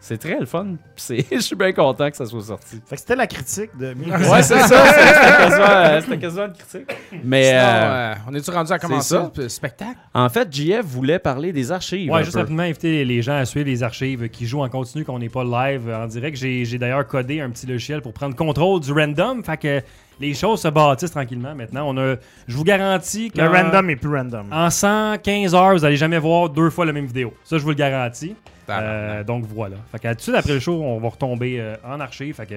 C'est 0.00 0.16
très 0.18 0.38
le 0.38 0.46
fun. 0.46 0.66
C'est- 0.96 1.26
Je 1.32 1.40
suis 1.40 1.56
bien 1.56 1.72
content 1.72 2.08
que 2.10 2.16
ça 2.16 2.24
soit 2.24 2.40
sorti. 2.42 2.80
Fait 2.86 2.94
que 2.94 3.00
c'était 3.00 3.16
la 3.16 3.26
critique 3.26 3.70
de. 3.76 3.88
Ouais, 4.30 4.42
c'est 4.42 4.58
ça. 4.60 4.86
C'était 4.86 5.36
quasiment, 5.38 5.64
euh, 5.68 6.00
c'était 6.00 6.18
quasiment 6.18 6.44
une 6.46 6.52
critique. 6.52 6.96
Mais 7.24 7.44
Sinon, 7.44 7.58
euh, 7.58 7.62
euh, 7.64 8.14
on 8.30 8.34
est-tu 8.34 8.50
rendu 8.50 8.72
à 8.72 8.78
commencer 8.78 9.14
ça. 9.16 9.32
le 9.36 9.48
spectacle? 9.48 9.98
en 10.14 10.28
fait, 10.28 10.48
JF 10.54 10.84
voulait 10.84 11.18
parler 11.18 11.52
des 11.52 11.72
archives. 11.72 12.10
Ouais, 12.10 12.20
un 12.20 12.22
juste 12.22 12.34
peu. 12.34 12.40
rapidement 12.40 12.62
inviter 12.62 13.04
les 13.04 13.22
gens 13.22 13.36
à 13.38 13.44
suivre 13.44 13.66
les 13.66 13.82
archives 13.82 14.28
qui 14.28 14.46
jouent 14.46 14.62
en 14.62 14.68
continu, 14.68 15.04
qu'on 15.04 15.18
n'est 15.18 15.28
pas 15.28 15.42
live 15.44 15.90
en 15.92 16.06
direct. 16.06 16.36
J'ai 16.36 16.64
j'ai 16.64 16.78
d'ailleurs 16.78 17.06
codé 17.06 17.40
un 17.40 17.50
petit 17.50 17.66
logiciel 17.66 18.00
pour 18.00 18.12
prendre 18.12 18.36
contrôle 18.36 18.80
du 18.80 18.92
random. 18.92 19.42
Fait 19.42 19.56
que 19.56 19.80
les 20.20 20.32
choses 20.34 20.60
se 20.62 20.68
bâtissent 20.68 21.10
tranquillement 21.10 21.54
maintenant. 21.56 21.84
On 21.88 21.96
a, 21.98 22.14
je 22.46 22.56
vous 22.56 22.64
garantis 22.64 23.30
que 23.32 23.40
Le 23.40 23.48
random 23.48 23.90
est 23.90 23.96
plus 23.96 24.14
random. 24.16 24.46
en 24.52 24.70
115 24.70 25.54
heures, 25.54 25.72
vous 25.72 25.84
allez 25.84 25.96
jamais 25.96 26.18
voir 26.18 26.48
deux 26.48 26.70
fois 26.70 26.86
la 26.86 26.92
même 26.92 27.06
vidéo. 27.06 27.34
Ça, 27.44 27.58
je 27.58 27.62
vous 27.62 27.70
le 27.70 27.74
garantis. 27.76 28.34
Euh, 28.70 29.24
donc 29.24 29.44
voilà. 29.46 29.76
Fait 29.92 29.98
que 29.98 30.08
tout 30.08 30.14
de 30.14 30.20
suite 30.20 30.34
après 30.36 30.52
le 30.54 30.60
show, 30.60 30.82
on 30.82 30.98
va 30.98 31.08
retomber 31.08 31.58
euh, 31.58 31.74
en 31.86 32.00
archive. 32.00 32.34
Fait 32.34 32.46
que 32.46 32.54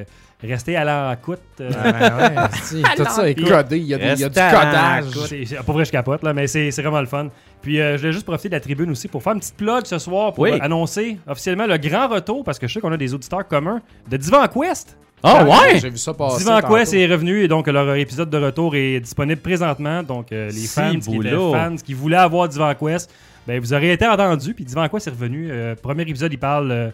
restez 0.47 0.75
à 0.75 0.83
l'écoute. 1.11 1.39
euh, 1.61 1.69
Ah, 1.83 1.91
ben 1.91 2.17
ouais, 2.35 2.95
tout 2.97 3.05
ça 3.05 3.29
est 3.29 3.35
codé. 3.35 3.77
Il 3.77 3.85
y 3.85 3.93
a, 3.93 3.97
des- 3.97 4.13
il 4.13 4.19
y 4.19 4.23
a 4.23 4.29
du 4.29 4.35
codage. 4.35 5.05
C'est, 5.27 5.45
c'est- 5.45 5.55
pas 5.63 5.71
vrai, 5.73 5.85
je 5.85 5.91
capote, 5.91 6.23
là, 6.23 6.33
mais 6.33 6.47
c'est, 6.47 6.71
c'est 6.71 6.81
vraiment 6.81 6.99
le 7.01 7.07
fun. 7.07 7.27
Puis 7.61 7.79
euh, 7.79 7.93
je 7.97 8.01
voulais 8.01 8.13
juste 8.13 8.25
profiter 8.25 8.49
de 8.49 8.55
la 8.55 8.59
tribune 8.59 8.91
aussi 8.91 9.07
pour 9.07 9.21
faire 9.23 9.33
une 9.33 9.39
petite 9.39 9.55
plug 9.57 9.85
ce 9.85 9.99
soir 9.99 10.33
pour 10.33 10.43
Oui. 10.43 10.57
annoncer 10.61 11.17
officiellement 11.27 11.67
le 11.67 11.77
grand 11.77 12.07
retour, 12.07 12.43
parce 12.43 12.59
que 12.59 12.67
je 12.67 12.73
sais 12.73 12.79
qu'on 12.81 12.91
a 12.91 12.97
des 12.97 13.13
auditeurs 13.13 13.47
communs, 13.47 13.81
de 14.09 14.17
Divan 14.17 14.47
Quest. 14.47 14.97
Ah 15.23 15.43
ouais? 15.43 15.79
J'ai 15.79 15.89
vu 15.89 15.97
ça 15.97 16.13
passer. 16.13 16.39
Divan 16.39 16.61
tantôt. 16.61 16.75
Quest 16.75 16.93
est 16.93 17.05
revenu 17.05 17.43
et 17.43 17.47
donc 17.47 17.67
leur 17.67 17.95
épisode 17.95 18.29
de 18.29 18.37
retour 18.37 18.75
est 18.75 18.99
disponible 18.99 19.41
présentement. 19.41 20.03
Donc 20.03 20.31
euh, 20.31 20.47
les 20.47 20.51
Si, 20.53 20.67
fans 20.67 20.99
qui 20.99 21.15
étaient 21.17 21.29
fans, 21.29 21.75
qui 21.83 21.93
voulaient 21.93 22.17
avoir 22.17 22.47
Divan 22.49 22.73
Quest, 22.75 23.11
ben, 23.47 23.59
vous 23.59 23.73
aurez 23.73 23.93
été 23.93 24.07
entendus. 24.07 24.53
Puis 24.53 24.65
Divan 24.65 24.87
Quest 24.89 25.07
est 25.07 25.11
revenu. 25.11 25.49
Euh, 25.51 25.75
premier 25.75 26.03
épisode, 26.03 26.33
il 26.33 26.39
parle 26.39 26.71
euh, 26.71 26.89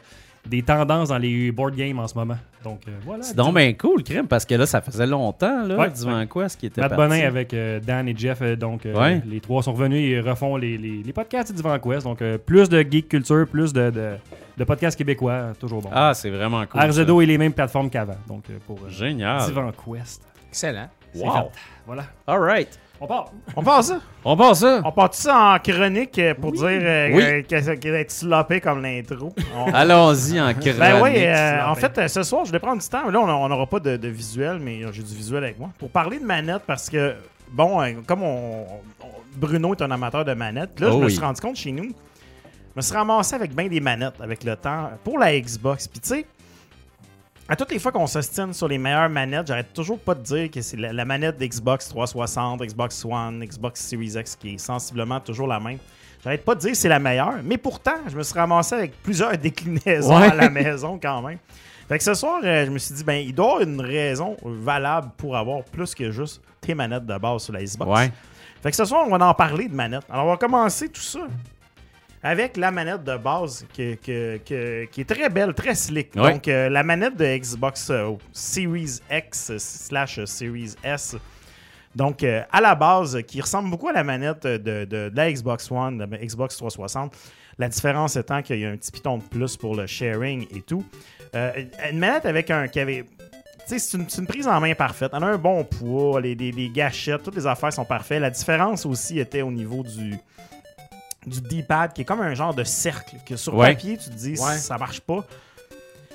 des 0.47 0.61
tendances 0.63 1.09
dans 1.09 1.17
les 1.17 1.51
board 1.51 1.75
games 1.75 1.99
en 1.99 2.07
ce 2.07 2.15
moment. 2.15 2.37
Donc 2.63 2.81
euh, 2.87 2.91
voilà. 3.05 3.23
C'est 3.23 3.35
donc 3.35 3.55
bien 3.55 3.71
cool, 3.73 4.03
crime, 4.03 4.27
parce 4.27 4.45
que 4.45 4.55
là, 4.55 4.65
ça 4.65 4.81
faisait 4.81 5.05
longtemps, 5.05 5.63
là, 5.65 5.75
Ouais, 5.77 5.89
Divan 5.89 6.25
Quest 6.25 6.59
qui 6.59 6.65
était 6.65 6.81
Matt 6.81 6.89
parti. 6.95 7.09
Bonin 7.09 7.27
avec 7.27 7.53
euh, 7.53 7.79
Dan 7.79 8.07
et 8.09 8.15
Jeff, 8.17 8.39
euh, 8.41 8.55
donc 8.55 8.85
euh, 8.85 8.93
Ouais. 8.97 9.21
les 9.25 9.39
trois 9.39 9.61
sont 9.63 9.73
revenus 9.73 10.11
et 10.11 10.19
refont 10.19 10.57
les, 10.57 10.77
les, 10.77 11.03
les 11.03 11.13
podcasts 11.13 11.49
du 11.51 11.55
Divan 11.55 11.77
Quest. 11.79 12.03
Donc 12.05 12.21
euh, 12.21 12.37
plus 12.37 12.67
de 12.69 12.81
geek 12.81 13.09
culture, 13.09 13.45
plus 13.47 13.71
de, 13.73 13.89
de, 13.89 14.11
de 14.57 14.63
podcasts 14.63 14.97
québécois, 14.97 15.31
euh, 15.31 15.53
toujours 15.59 15.81
bon. 15.81 15.89
Ah, 15.93 16.13
c'est 16.13 16.29
vraiment 16.29 16.65
cool. 16.65 16.81
RZO 16.81 17.21
est 17.21 17.25
les 17.25 17.37
mêmes 17.37 17.53
plateformes 17.53 17.89
qu'avant. 17.89 18.17
Donc 18.27 18.43
euh, 18.49 18.57
pour 18.65 18.77
euh. 18.83 18.89
Génial. 18.89 19.45
Divan 19.45 19.71
Quest. 19.71 20.23
Excellent. 20.49 20.89
Wow. 21.15 21.31
fait. 21.31 21.59
Voilà. 21.85 22.03
All 22.27 22.39
right. 22.39 22.79
On 22.99 23.05
part. 23.07 23.31
On 23.55 23.63
passe 23.63 23.87
ça? 23.87 23.99
On 24.25 24.35
passe 24.35 24.59
ça. 24.59 24.81
On 24.83 24.91
part 24.91 25.13
ça 25.13 25.37
en 25.55 25.59
chronique 25.59 26.19
pour 26.41 26.51
dire 26.51 26.65
euh, 26.65 27.09
Oui. 27.13 27.43
que- 27.43 27.75
qu'elle 27.75 27.95
est 27.95 28.09
sloppée 28.11 28.59
comme 28.59 28.81
l'intro. 28.81 29.33
On- 29.55 29.65
Allons-y 29.73 30.41
en 30.41 30.53
chronique. 30.53 30.77
Ben 30.79 31.01
oui, 31.01 31.11
euh, 31.17 31.65
en 31.65 31.75
fait, 31.75 31.95
euh, 31.97 32.07
ce 32.07 32.23
soir, 32.23 32.45
je 32.45 32.51
vais 32.51 32.59
prendre 32.59 32.81
du 32.81 32.87
temps. 32.87 33.09
Là, 33.09 33.19
on 33.19 33.47
n'aura 33.49 33.67
pas 33.67 33.79
de, 33.79 33.97
de 33.97 34.07
visuel, 34.07 34.57
mais 34.59 34.83
euh, 34.83 34.91
j'ai 34.91 35.03
du 35.03 35.13
visuel 35.13 35.43
avec 35.43 35.59
moi. 35.59 35.69
Pour 35.77 35.89
parler 35.89 36.17
de 36.19 36.25
manette, 36.25 36.63
parce 36.65 36.89
que, 36.89 37.13
bon, 37.51 37.79
comme 38.07 38.23
on, 38.23 38.63
on- 38.63 39.05
Bruno 39.35 39.75
est 39.75 39.81
un 39.83 39.91
amateur 39.91 40.25
de 40.25 40.33
manette, 40.33 40.79
là, 40.79 40.87
Oh 40.89 40.93
je 40.93 40.97
me 40.97 41.05
oui. 41.05 41.11
suis 41.11 41.21
rendu 41.23 41.39
compte 41.39 41.55
chez 41.55 41.71
nous, 41.71 41.83
je 41.83 42.73
me 42.75 42.81
suis 42.81 42.95
ramassé 42.95 43.35
avec 43.35 43.53
bien 43.55 43.67
des 43.67 43.79
manettes 43.79 44.19
avec 44.19 44.43
le 44.43 44.55
temps 44.55 44.89
pour 45.03 45.19
la 45.19 45.39
Xbox. 45.39 45.87
Puis, 45.87 45.99
tu 45.99 46.09
sais, 46.09 46.25
à 47.49 47.55
toutes 47.55 47.71
les 47.71 47.79
fois 47.79 47.91
qu'on 47.91 48.07
s'ostine 48.07 48.53
sur 48.53 48.67
les 48.67 48.77
meilleures 48.77 49.09
manettes, 49.09 49.47
j'arrête 49.47 49.73
toujours 49.73 49.99
pas 49.99 50.13
de 50.15 50.21
dire 50.21 50.51
que 50.51 50.61
c'est 50.61 50.77
la, 50.77 50.91
la 50.91 51.05
manette 51.05 51.37
d'Xbox 51.37 51.87
360, 51.89 52.61
Xbox 52.61 53.05
One, 53.05 53.43
Xbox 53.45 53.81
Series 53.81 54.13
X 54.17 54.35
qui 54.35 54.55
est 54.55 54.57
sensiblement 54.57 55.19
toujours 55.19 55.47
la 55.47 55.59
même. 55.59 55.77
J'arrête 56.23 56.43
pas 56.43 56.55
de 56.55 56.59
dire 56.59 56.71
que 56.71 56.77
c'est 56.77 56.89
la 56.89 56.99
meilleure, 56.99 57.35
mais 57.43 57.57
pourtant, 57.57 57.95
je 58.07 58.17
me 58.17 58.23
suis 58.23 58.37
ramassé 58.37 58.75
avec 58.75 59.01
plusieurs 59.01 59.37
déclinaisons 59.37 60.17
Ouais. 60.19 60.31
à 60.31 60.35
la 60.35 60.49
maison 60.51 60.99
quand 61.01 61.21
même. 61.21 61.37
Fait 61.87 61.97
que 61.97 62.03
ce 62.03 62.13
soir, 62.15 62.41
euh, 62.43 62.65
je 62.65 62.71
me 62.71 62.77
suis 62.79 62.93
dit, 62.95 63.03
ben, 63.05 63.13
il 63.25 63.33
doit 63.33 63.45
y 63.45 63.49
avoir 63.49 63.61
une 63.61 63.79
raison 63.79 64.35
valable 64.43 65.11
pour 65.15 65.37
avoir 65.37 65.63
plus 65.63 65.95
que 65.95 66.11
juste 66.11 66.41
tes 66.59 66.75
manettes 66.75 67.05
de 67.05 67.17
base 67.17 67.43
sur 67.43 67.53
la 67.53 67.63
Xbox. 67.63 67.89
Ouais. 67.89 68.11
Fait 68.61 68.71
que 68.71 68.75
ce 68.75 68.83
soir, 68.83 69.05
on 69.07 69.17
va 69.17 69.25
en 69.25 69.33
parler 69.33 69.69
de 69.69 69.73
manettes. 69.75 70.03
Alors, 70.09 70.25
on 70.25 70.29
va 70.31 70.37
commencer 70.37 70.89
tout 70.89 70.99
ça 70.99 71.19
avec 72.23 72.57
la 72.57 72.71
manette 72.71 73.03
de 73.03 73.15
base 73.17 73.65
que- 73.75 73.95
que- 73.95 74.37
que- 74.45 74.85
qui 74.85 75.01
est 75.01 75.05
très 75.09 75.29
belle, 75.29 75.53
très 75.53 75.75
slick. 75.75 76.15
Ouais. 76.15 76.33
Donc, 76.33 76.47
euh, 76.47 76.69
la 76.69 76.83
manette 76.83 77.15
de 77.15 77.25
Xbox 77.37 77.89
euh, 77.89 78.11
Series 78.33 78.99
X 79.11 79.57
slash 79.57 80.23
Series 80.25 80.75
S. 80.83 81.15
Donc, 81.95 82.23
euh, 82.23 82.41
à 82.51 82.61
la 82.61 82.75
base, 82.75 83.21
qui 83.27 83.39
ressemble 83.41 83.69
beaucoup 83.69 83.87
à 83.87 83.93
la 83.93 84.03
manette 84.03 84.43
de, 84.45 84.57
de- 84.57 85.09
de 85.09 85.11
la 85.15 85.31
Xbox 85.31 85.71
One, 85.71 85.97
de 85.97 86.05
la 86.05 86.17
Xbox 86.17 86.57
360. 86.57 87.15
La 87.59 87.69
différence 87.69 88.15
étant 88.15 88.41
qu'il 88.43 88.59
y 88.59 88.65
a 88.65 88.69
un 88.69 88.77
petit 88.77 88.91
piton 88.91 89.17
de 89.17 89.23
plus 89.23 89.57
pour 89.57 89.75
le 89.75 89.87
sharing 89.87 90.45
et 90.55 90.61
tout. 90.61 90.85
Une 91.33 91.97
manette 91.99 92.25
avec 92.25 92.51
un. 92.51 92.67
Qui 92.67 92.79
avait, 92.79 93.03
tu 93.03 93.79
sais, 93.79 93.79
c'est 93.79 93.97
une, 94.19 94.27
prise 94.27 94.47
en 94.47 94.59
main 94.59 94.75
parfaite. 94.75 95.11
Elle 95.15 95.23
a 95.23 95.27
un 95.27 95.37
bon 95.37 95.63
poids, 95.63 96.21
les, 96.21 96.35
les- 96.35 96.51
les 96.51 96.69
gâchettes, 96.69 97.23
toutes 97.23 97.35
les 97.35 97.47
affaires 97.47 97.73
sont 97.73 97.85
parfaites. 97.85 98.21
La 98.21 98.29
différence 98.29 98.85
aussi 98.85 99.19
était 99.19 99.41
au 99.41 99.51
niveau 99.51 99.81
du, 99.83 100.15
du 101.27 101.41
D-pad, 101.41 101.93
qui 101.93 102.01
est 102.01 102.05
comme 102.05 102.21
un 102.21 102.33
genre 102.33 102.53
de 102.53 102.63
cercle, 102.63 103.15
que 103.25 103.35
sur 103.35 103.53
Ouais. 103.55 103.73
papier, 103.73 103.97
tu 103.97 104.09
te 104.09 104.15
dis, 104.15 104.31
Ouais. 104.39 104.57
ça 104.57 104.77
marche 104.77 105.01
pas. 105.01 105.23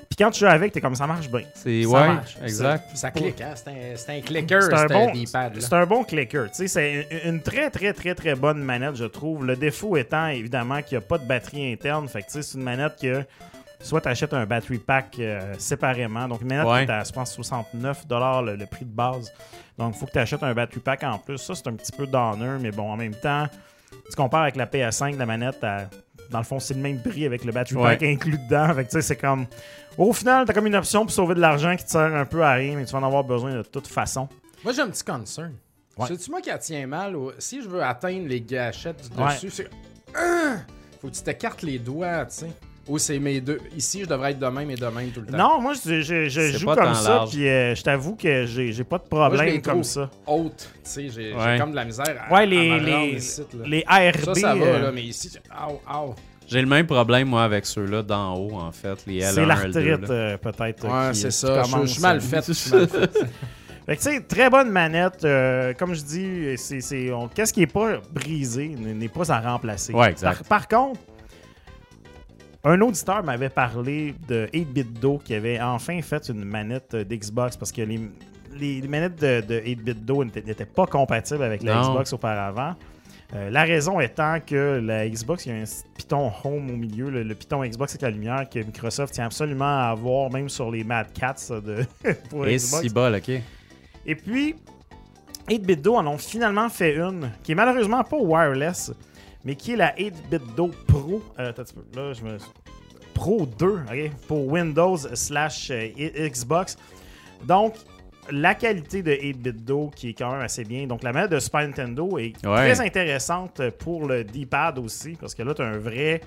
Puis 0.09 0.17
quand 0.23 0.31
tu 0.31 0.41
joues 0.41 0.47
avec, 0.47 0.73
t'es 0.73 0.81
comme, 0.83 0.95
ça 0.95 1.07
marche 1.07 1.31
bien. 1.31 1.41
C'est 1.55 1.85
Ça 1.85 1.89
ouais, 1.89 2.07
marche. 2.09 2.37
exact. 2.45 2.97
Ça 2.97 3.11
clique, 3.11 3.41
hein? 3.41 3.55
C'est 3.55 3.69
un, 3.69 3.97
c'est 3.97 4.19
un 4.19 4.21
clicker, 4.21 4.63
C'est 4.63 4.75
un 4.75 4.87
bon- 4.87 5.11
D-pad. 5.13 5.53
C'est 5.61 5.73
un 5.73 5.87
bon 5.87 6.05
clicker. 6.05 6.51
Tu 6.51 6.55
sais, 6.55 6.69
c'est 6.69 7.09
une, 7.25 7.41
très, 7.41 7.71
très, 7.71 7.95
très, 7.95 8.15
très 8.15 8.35
bonne 8.35 8.59
manette, 8.63 8.97
je 8.97 9.07
trouve. 9.07 9.47
Le 9.47 9.57
défaut 9.57 9.97
étant, 9.97 10.27
évidemment, 10.27 10.83
qu'il 10.83 10.99
n'y 10.99 11.05
a 11.05 11.07
pas 11.07 11.17
de 11.17 11.25
batterie 11.27 11.73
interne. 11.73 12.09
Fait 12.09 12.21
que, 12.21 12.27
tu 12.27 12.33
sais, 12.33 12.43
c'est 12.43 12.59
une 12.59 12.65
manette 12.65 12.97
que 13.01 13.25
soit 13.81 14.03
tu 14.03 14.09
achètes 14.09 14.35
un 14.35 14.45
battery 14.45 14.79
pack 14.79 15.17
euh, 15.19 15.55
séparément. 15.57 16.29
Donc, 16.29 16.43
une 16.43 16.49
manette 16.49 16.67
Ouais. 16.67 16.85
qui 16.85 16.91
est 16.91 16.95
à, 16.95 17.05
je 17.05 17.13
pense, 17.13 17.33
69 17.33 18.05
le, 18.11 18.57
le 18.57 18.67
prix 18.67 18.85
de 18.85 18.95
base. 18.95 19.33
Donc, 19.79 19.95
il 19.97 19.99
faut 19.99 20.05
que 20.05 20.13
tu 20.13 20.19
achètes 20.19 20.43
un 20.43 20.53
battery 20.53 20.81
pack 20.81 21.05
en 21.05 21.19
plus. 21.19 21.39
Ça, 21.39 21.55
c'est 21.55 21.67
un 21.69 21.73
petit 21.75 21.91
peu 21.93 22.07
d'honneur, 22.07 22.61
mais 22.61 22.71
bon, 22.71 22.93
en 22.93 22.97
même 22.99 23.15
temps, 23.15 23.47
tu 24.15 24.17
compares 24.23 24.43
avec 24.43 24.57
la 24.57 24.67
PS5, 24.67 25.17
la 25.17 25.27
manette, 25.27 25.63
à- 25.65 25.89
dans 26.31 26.39
le 26.39 26.45
fond, 26.45 26.59
c'est 26.61 26.75
le 26.75 26.81
même 26.81 27.01
prix 27.03 27.27
avec 27.27 27.45
le 27.45 27.53
battery 27.53 27.77
Ouais. 27.77 27.91
pack 27.91 28.03
inclus 28.05 28.39
dedans. 28.39 28.75
Fait 28.75 28.85
que, 28.85 28.91
tu 28.91 28.97
sais, 28.97 29.03
c'est 29.03 29.17
comme. 29.17 29.47
Au 29.99 30.13
final, 30.13 30.45
tu 30.47 30.51
as 30.51 30.55
comme 30.55 30.67
une 30.67 30.75
option 30.77 31.03
pour 31.03 31.11
sauver 31.11 31.35
de 31.35 31.41
l'argent 31.41 31.77
qui 31.77 31.85
te 31.85 31.91
sert 31.91 32.01
un 32.15 32.25
peu 32.25 32.43
à 32.43 32.53
rien, 32.53 32.77
mais 32.77 32.85
tu 32.87 32.93
vas 32.93 32.99
en 33.01 33.03
avoir 33.05 33.25
besoin 33.25 33.55
de 33.55 33.63
toute 33.63 33.87
façon. 33.87 34.29
Moi, 34.65 34.73
j'ai 34.73 34.81
un 34.83 34.89
petit 34.89 35.05
concern. 35.05 35.53
Ouais. 35.99 36.07
C'est-tu 36.09 36.31
moi 36.31 36.41
qui 36.41 36.49
la 36.49 36.57
tiens 36.59 36.87
mal? 36.87 37.15
ou- 37.17 37.33
Si 37.39 37.61
je 37.63 37.69
veux 37.69 37.83
atteindre 37.83 38.27
les 38.27 38.41
gâchettes 38.41 39.11
du 39.15 39.21
Ouais. 39.23 39.35
dessus, 39.35 39.51
c'est. 39.51 39.69
Ah! 40.15 40.57
Faut 41.01 41.09
que 41.09 41.15
tu 41.15 41.23
t'écartes 41.23 41.63
les 41.63 41.79
doigts, 41.79 42.25
tu 42.27 42.37
sais. 42.37 42.51
Ou 42.89 42.99
c'est 42.99 43.19
mes 43.21 43.41
deux. 43.41 43.61
Ici, 43.77 44.01
je 44.03 44.07
devrais 44.09 44.33
être 44.33 44.41
de 44.41 44.47
même 44.47 44.69
et 44.71 44.75
de 44.75 44.87
même 44.87 45.11
tout 45.11 45.21
le 45.21 45.27
temps. 45.29 45.37
Non, 45.37 45.61
moi, 45.61 45.73
je, 45.75 46.01
je- 46.01 46.29
je 46.29 46.41
C'est 46.53 46.59
joue 46.59 46.67
comme 46.67 46.95
ça, 46.95 47.25
puis 47.31 47.47
euh, 47.49 47.75
je 47.77 47.83
t'avoue 47.83 48.17
que 48.17 48.45
j'ai 48.47 48.73
j'ai 48.73 48.83
pas 48.85 48.99
de 48.99 49.05
Moi, 49.11 49.29
je 49.31 49.35
problème 49.37 49.63
comme 49.63 49.85
ça. 49.85 50.11
Haute, 50.27 50.69
tu 50.75 50.91
sais, 50.91 51.09
j'ai 51.09 51.33
Ouais. 51.33 51.59
comme 51.61 51.71
de 51.71 51.77
la 51.77 51.85
misère 51.85 52.07
à, 52.29 52.33
Ouais, 52.35 52.41
à 52.41 52.47
les, 52.47 52.71
rendre 52.73 52.85
les, 52.85 53.13
là. 53.13 53.65
les 53.67 53.85
ARB. 53.87 54.25
Ça, 54.25 54.35
ça 54.35 54.55
va, 54.57 54.65
euh, 54.65 54.83
là, 54.83 54.91
mais 54.93 55.03
ici, 55.05 55.31
Aou, 55.51 55.79
aou. 55.89 56.15
J'ai 56.49 56.61
le 56.61 56.67
même 56.67 56.87
problème, 56.87 57.29
moi, 57.29 57.45
avec 57.45 57.65
ceux-là 57.67 58.03
d'en 58.03 58.35
haut, 58.35 58.55
en 58.55 58.73
fait. 58.73 58.99
Les 59.07 59.21
L1, 59.21 59.31
c'est 59.33 59.41
L2, 59.43 59.47
l'arthrite, 59.47 60.11
euh, 60.11 60.37
peut-être. 60.39 60.85
Ouais, 60.85 61.13
qui- 61.13 61.21
c'est 61.21 61.31
ça. 61.31 61.63
Je 61.63 61.87
suis 61.87 62.03
mal 62.03 62.21
fait. 62.21 62.45
je 62.49 62.53
suis 62.53 62.71
mal 62.73 62.89
fait. 62.89 63.11
Que, 63.87 63.93
tu 63.95 64.01
sais, 64.01 64.21
très 64.23 64.51
bonne 64.51 64.71
manette. 64.71 65.25
euh, 65.25 65.73
comme 65.75 65.95
je 65.95 66.03
dis, 66.03 66.45
c'est, 66.57 66.81
c'est- 66.81 67.13
on- 67.13 67.29
qu'est-ce 67.29 67.53
qui 67.53 67.61
n'est 67.61 67.67
pas 67.69 67.99
brisé 68.13 68.69
n'est 68.69 69.09
pas 69.09 69.31
à 69.33 69.41
remplacer. 69.41 69.93
Ouais, 69.93 70.11
exact. 70.11 70.43
Par, 70.49 70.67
par 70.67 70.69
contre, 70.69 71.01
un 72.65 72.81
auditeur 72.81 73.23
m'avait 73.25 73.49
parlé 73.49 74.15
de 74.29 74.47
8-Bit 74.53 75.01
Do 75.01 75.19
qui 75.19 75.35
avait 75.35 75.61
enfin 75.61 76.01
fait 76.03 76.29
une 76.29 76.45
manette 76.45 76.95
d'Xbox 76.95 77.57
parce 77.57 77.73
que 77.73 77.83
les, 77.83 78.01
les- 78.55 78.81
les 78.81 78.89
manettes 78.89 79.21
de, 79.21 79.41
de 79.41 79.61
8-Bit 79.61 80.05
Do 80.05 80.25
n'étaient 80.25 80.65
pas 80.65 80.87
compatibles 80.87 81.43
avec 81.43 81.63
la 81.63 81.75
Non. 81.75 81.83
Xbox 81.93 82.13
auparavant. 82.13 82.75
Euh, 83.35 83.49
la 83.51 83.63
raison 83.65 83.99
étant 83.99 84.39
que 84.47 84.79
la 84.85 85.09
Xbox, 85.09 85.47
il 85.47 85.53
y 85.57 85.59
a 85.59 85.63
un 85.63 85.65
piton 85.97 86.31
Home 86.45 86.71
au 86.71 86.77
milieu, 86.77 87.09
le, 87.11 87.23
le 87.23 87.35
piton 87.35 87.65
Xbox 87.65 87.93
avec 87.95 88.03
la 88.03 88.11
lumière 88.11 88.47
que 88.49 88.59
Microsoft 88.59 89.15
tient 89.15 89.25
absolument 89.25 89.65
à 89.65 89.91
avoir, 89.93 90.31
même 90.31 90.51
sur 90.51 90.71
les 90.71 90.85
Mad 90.85 91.07
Cats 91.19 91.49
de, 91.51 91.85
pour 92.29 92.47
Et 92.47 92.57
Xbox. 92.57 92.83
si 92.83 92.91
bol, 92.91 93.15
OK. 93.15 93.31
Et 94.05 94.15
puis, 94.15 94.55
8-Bit 95.49 95.81
Do 95.83 95.95
en 95.97 96.07
ont 96.07 96.19
finalement 96.19 96.69
fait 96.69 96.95
une 96.95 97.31
qui 97.43 97.53
est 97.53 97.55
malheureusement 97.55 98.05
pas 98.05 98.19
wireless, 98.19 98.93
mais 99.45 99.55
qui 99.57 99.73
est 99.73 99.77
la 99.77 99.93
8-Bit 99.95 100.55
Do 100.57 100.71
Pro? 100.87 101.23
Euh, 101.39 101.51
attends. 101.51 101.63
Là, 101.95 102.13
je 102.13 102.23
me... 102.23 102.37
Pro 103.15 103.47
2, 103.47 103.67
ok, 103.67 104.11
pour 104.27 104.47
Windows 104.49 104.97
slash 104.97 105.71
euh, 105.71 105.89
Xbox. 106.29 106.77
Donc, 107.45 107.75
la 108.31 108.55
qualité 108.55 109.03
de 109.03 109.13
8-Bit 109.13 109.65
Do 109.65 109.91
qui 109.95 110.11
est 110.11 110.15
quand 110.15 110.33
même 110.33 110.41
assez 110.41 110.65
bien. 110.65 110.87
Donc, 110.87 111.03
la 111.03 111.13
manette 111.13 111.31
de 111.33 111.39
Super 111.39 111.61
Nintendo 111.67 112.19
est 112.19 112.35
Ouais. 112.47 112.73
très 112.73 112.81
intéressante 112.81 113.61
pour 113.79 114.07
le 114.07 114.25
D-pad 114.25 114.79
aussi, 114.79 115.17
parce 115.21 115.35
que 115.35 115.43
là, 115.43 115.55
tu 115.55 115.63
as 115.63 115.67
un 115.67 115.79
vrai 115.79 116.21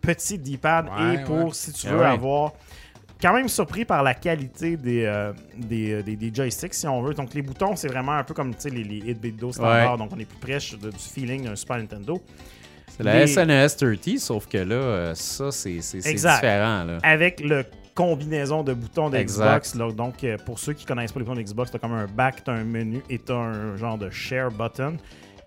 petit 0.00 0.38
D-pad 0.38 0.86
Ouais, 0.96 1.14
et 1.16 1.24
pour, 1.24 1.36
ouais. 1.46 1.50
si 1.52 1.72
tu 1.72 1.86
Ah 1.88 1.94
veux 1.94 2.04
avoir 2.04 2.52
quand 3.22 3.32
même 3.32 3.48
surpris 3.48 3.84
par 3.84 4.02
la 4.02 4.14
qualité 4.14 4.76
des, 4.76 5.04
euh, 5.04 5.32
des, 5.56 5.92
euh, 5.92 6.02
des- 6.02 6.16
des 6.16 6.34
joysticks, 6.34 6.74
si 6.74 6.86
on 6.88 7.00
veut. 7.02 7.14
Donc, 7.14 7.32
les 7.34 7.42
boutons, 7.42 7.76
c'est 7.76 7.88
vraiment 7.88 8.12
un 8.12 8.24
peu 8.24 8.34
comme 8.34 8.54
tu 8.54 8.68
les, 8.68 8.82
les 8.84 9.00
8-bit 9.00 9.36
Do 9.36 9.52
standard. 9.52 9.92
Ouais. 9.92 9.98
Donc, 9.98 10.10
on 10.14 10.18
est 10.18 10.24
plus 10.24 10.38
près 10.38 10.58
de- 10.58 10.90
du 10.90 10.98
feeling 10.98 11.44
d'un 11.44 11.54
Super 11.56 11.78
Nintendo. 11.78 12.20
C'est 12.88 13.04
la 13.04 13.20
Les- 13.20 13.26
SNES 13.28 13.68
30, 13.76 14.18
sauf 14.18 14.46
que 14.46 14.58
là, 14.58 14.74
euh, 14.74 15.14
ça, 15.14 15.50
c'est 15.50 15.78
différent. 15.78 16.84
Là. 16.84 16.98
avec 17.02 17.40
le 17.40 17.64
combinaison 17.94 18.62
de 18.62 18.72
boutons 18.74 19.10
de 19.10 19.16
Exact. 19.18 19.64
Xbox. 19.66 19.74
là. 19.76 19.92
donc, 19.92 20.24
euh, 20.24 20.36
pour 20.44 20.58
ceux 20.58 20.72
qui 20.72 20.84
connaissent 20.84 21.12
pas 21.12 21.20
les 21.20 21.24
boutons 21.26 21.36
de 21.38 21.42
Xbox, 21.44 21.70
t'as 21.70 21.78
comme 21.78 21.92
un 21.92 22.06
back, 22.06 22.42
t'as 22.44 22.52
un 22.52 22.64
menu 22.64 23.02
et 23.08 23.18
t'as 23.18 23.34
un 23.34 23.76
genre 23.76 23.98
de 23.98 24.08
share 24.10 24.50
button, 24.50 24.96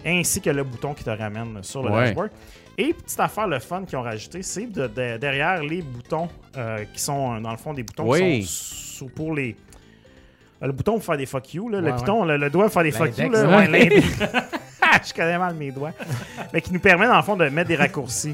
ainsi 0.05 0.41
que 0.41 0.49
le 0.51 0.63
bouton 0.63 0.93
qui 0.93 1.03
te 1.03 1.09
ramène 1.09 1.57
sur 1.63 1.81
le 1.83 1.89
Ouais. 1.91 2.05
dashboard. 2.05 2.29
Et 2.77 2.93
petite 2.93 3.19
affaire, 3.19 3.47
le 3.47 3.59
fun 3.59 3.83
qu'ils 3.85 3.97
ont 3.97 4.01
rajouté, 4.01 4.43
c'est 4.43 4.65
de- 4.65 4.87
de- 4.87 5.17
derrière 5.17 5.63
les 5.63 5.81
boutons 5.81 6.27
euh, 6.57 6.83
qui 6.93 6.99
sont, 7.01 7.35
euh, 7.35 7.39
dans 7.39 7.51
le 7.51 7.57
fond, 7.57 7.73
des 7.73 7.83
boutons 7.83 8.09
Oui. 8.09 8.41
qui 8.41 8.47
sont 8.47 9.05
sous- 9.05 9.09
pour 9.09 9.33
les. 9.33 9.55
euh, 10.61 10.67
Le 10.67 10.71
bouton 10.73 10.93
pour 10.93 11.03
faire 11.03 11.17
des 11.17 11.25
fuck 11.25 11.53
you, 11.53 11.69
là, 11.69 11.79
le 11.79 11.87
Ouais, 11.87 11.93
bouton, 11.93 12.25
le, 12.25 12.37
le 12.37 12.49
doigt 12.49 12.65
pour 12.65 12.73
faire 12.73 12.83
des 12.83 12.91
fuck 12.91 13.17
you. 13.17 13.29
Là, 13.29 13.45
ouais. 13.47 13.55
ouais, 13.55 13.67
l'index. 13.67 14.07
Je 15.07 15.13
connais 15.13 15.37
mal 15.37 15.53
mes 15.55 15.71
doigts. 15.71 15.91
Mais 16.53 16.61
qui 16.61 16.71
nous 16.71 16.79
permet, 16.79 17.05
dans 17.05 17.17
le 17.17 17.21
fond, 17.23 17.35
de 17.35 17.47
mettre 17.49 17.67
des 17.67 17.75
raccourcis. 17.75 18.33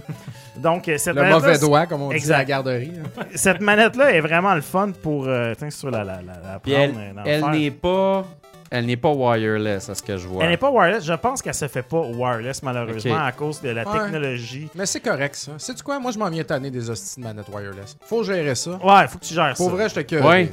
Donc, 0.58 0.90
cette 0.98 1.16
Le 1.16 1.30
mauvais 1.30 1.58
doigt, 1.58 1.86
comme 1.88 2.02
on 2.04 2.10
dit 2.10 2.32
à 2.32 2.38
la 2.38 2.46
garderie. 2.46 2.92
cette 3.34 3.62
manette-là 3.62 4.14
est 4.14 4.22
vraiment 4.22 4.54
le 4.54 4.62
fun 4.62 4.92
pour. 4.92 5.26
Euh, 5.28 5.54
tiens, 5.58 5.70
sur 5.72 5.90
la, 5.90 6.04
la, 6.04 6.16
la, 6.22 6.34
la 6.54 6.60
Puis 6.60 6.74
prendre, 6.74 6.94
elle, 7.26 7.46
n'est 7.52 7.72
pas, 7.72 8.26
elle 8.72 8.86
n'est 8.86 8.98
pas 8.98 9.12
wireless, 9.12 9.90
à 9.90 9.96
ce 9.96 10.02
que 10.02 10.18
je 10.18 10.26
vois. 10.28 10.44
Elle 10.46 10.50
n'est 10.52 10.58
pas 10.58 10.72
wireless. 10.72 11.04
Je 11.06 11.14
pense 11.14 11.42
qu'elle 11.42 11.54
se 11.54 11.68
fait 11.68 11.84
pas 11.84 12.00
wireless, 12.02 12.64
malheureusement, 12.64 13.24
à 13.24 13.32
cause 13.34 13.62
de 13.62 13.70
la 13.70 13.88
Ouais. 13.88 14.00
technologie. 14.00 14.70
Mais 14.74 14.86
c'est 14.86 15.02
correct, 15.02 15.36
ça. 15.36 15.52
Sais-tu 15.58 15.84
quoi? 15.84 16.00
Moi, 16.00 16.12
je 16.12 16.18
m'en 16.18 16.30
viens 16.30 16.44
tanner 16.44 16.72
des 16.72 16.90
hosties 16.90 17.20
de 17.20 17.26
manette 17.26 17.48
wireless. 17.50 17.98
Faut 18.06 18.24
gérer 18.24 18.56
ça. 18.56 18.72
Ouais, 18.84 19.08
faut 19.10 19.20
que 19.20 19.26
tu 19.26 19.34
gères 19.34 19.54
Pour 19.56 19.68
ça. 19.70 19.76
vrai, 19.76 19.90
je 19.90 19.96
te 19.96 20.00
cure. 20.00 20.26
Ouais. 20.26 20.50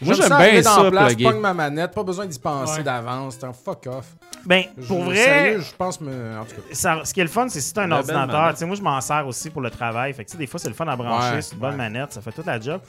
Moi, 0.00 0.14
j'aime 0.14 0.28
bien 0.28 0.62
ça, 0.62 0.84
place, 0.90 1.06
plugger. 1.14 1.24
pogne 1.24 1.40
ma 1.40 1.54
manette, 1.54 1.92
pas 1.92 2.02
besoin 2.04 2.26
d'y 2.26 2.38
penser 2.38 2.78
Ouais. 2.78 2.82
d'avance. 2.84 3.36
C'est 3.40 3.46
un 3.46 3.52
fuck 3.52 3.86
off. 3.86 4.06
Ben, 4.44 4.64
Je- 4.76 4.86
pour 4.86 5.02
vrai, 5.04 5.16
Sérieux, 5.16 5.60
je 5.60 5.74
pense 5.76 6.00
me. 6.00 6.38
En 6.38 6.44
tout 6.44 6.54
cas. 6.56 6.62
ça- 6.72 7.00
ce 7.04 7.14
qui 7.14 7.20
est 7.20 7.24
le 7.24 7.30
fun, 7.30 7.48
c'est 7.48 7.60
si 7.60 7.72
tu 7.72 7.80
as 7.80 7.84
un 7.84 7.90
ordinateur. 7.92 8.26
manette. 8.40 8.54
Tu 8.54 8.58
sais, 8.58 8.66
moi, 8.66 8.76
je 8.76 8.82
m'en 8.82 9.00
sers 9.00 9.26
aussi 9.26 9.48
pour 9.50 9.62
le 9.62 9.70
travail. 9.70 10.12
Fait 10.12 10.24
que, 10.24 10.28
tu 10.30 10.32
sais, 10.32 10.38
des 10.38 10.46
fois, 10.46 10.60
c'est 10.60 10.68
le 10.68 10.74
fun 10.74 10.86
à 10.88 10.96
brancher. 10.96 11.36
Ouais, 11.36 11.42
c'est 11.42 11.54
une 11.54 11.60
bonne 11.60 11.70
ouais. 11.70 11.76
manette. 11.76 12.12
Ça 12.12 12.20
fait 12.20 12.32
toute 12.32 12.46
la 12.46 12.60
job. 12.60 12.80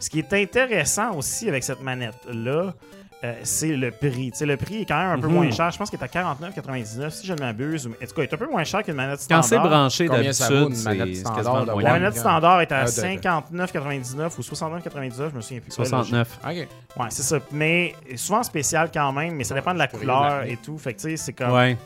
Ce 0.00 0.10
qui 0.10 0.18
est 0.18 0.32
intéressant 0.32 1.14
aussi 1.14 1.48
avec 1.48 1.62
cette 1.62 1.80
manette-là, 1.82 2.74
euh, 3.24 3.32
c'est 3.42 3.74
le 3.74 3.90
prix. 3.90 4.30
Tu 4.32 4.38
sais, 4.38 4.46
le 4.46 4.56
prix 4.56 4.82
est 4.82 4.84
quand 4.84 4.98
même 4.98 5.18
un 5.18 5.20
peu 5.20 5.26
Mhm. 5.28 5.32
moins 5.34 5.50
cher. 5.50 5.70
Je 5.70 5.78
pense 5.78 5.88
qu'il 5.90 5.98
est 5.98 6.04
à 6.04 6.08
49,99 6.08 7.10
si 7.14 7.26
je 7.26 7.32
ne 7.32 7.38
m'abuse. 7.40 7.86
En 7.86 7.90
tout 7.90 8.14
cas, 8.14 8.22
il 8.22 8.22
est 8.24 8.34
un 8.34 8.36
peu 8.36 8.46
moins 8.50 8.64
cher 8.64 8.82
qu'une 8.82 8.94
manette 8.94 9.20
Quand 9.28 9.42
standard. 9.42 9.44
c'est 9.64 9.68
branché 9.68 10.06
Combien 10.06 10.32
ça 10.32 10.48
vaut, 10.48 10.54
d'habitude, 10.68 10.76
c'est 10.76 11.82
La 11.82 11.92
manette 11.92 12.16
standard 12.16 12.60
est 12.60 12.70
à 12.72 12.80
Ah, 12.80 12.84
de- 12.84 12.90
59,99 12.90 14.38
ou 14.38 14.42
69,99, 14.42 15.30
je 15.32 15.36
me 15.36 15.40
souviens 15.40 15.60
plus. 15.60 15.76
Ouais, 15.78 15.84
là, 15.84 15.88
69. 15.90 16.38
Ok. 16.44 16.50
Ouais, 16.52 17.06
c'est 17.10 17.22
ça. 17.22 17.38
Mais 17.52 17.94
souvent 18.16 18.42
spécial 18.42 18.90
quand 18.92 19.12
même, 19.12 19.34
mais 19.34 19.44
ça 19.44 19.54
dépend 19.54 19.72
de 19.74 19.78
la 19.78 19.86
couleur 19.88 20.42
et 20.44 20.56
tout. 20.56 20.76
Fait 20.78 20.92
que 20.94 21.00
tu 21.00 21.10
sais, 21.10 21.16
c'est 21.16 21.32
comme. 21.32 21.52
Ouais. 21.52 21.76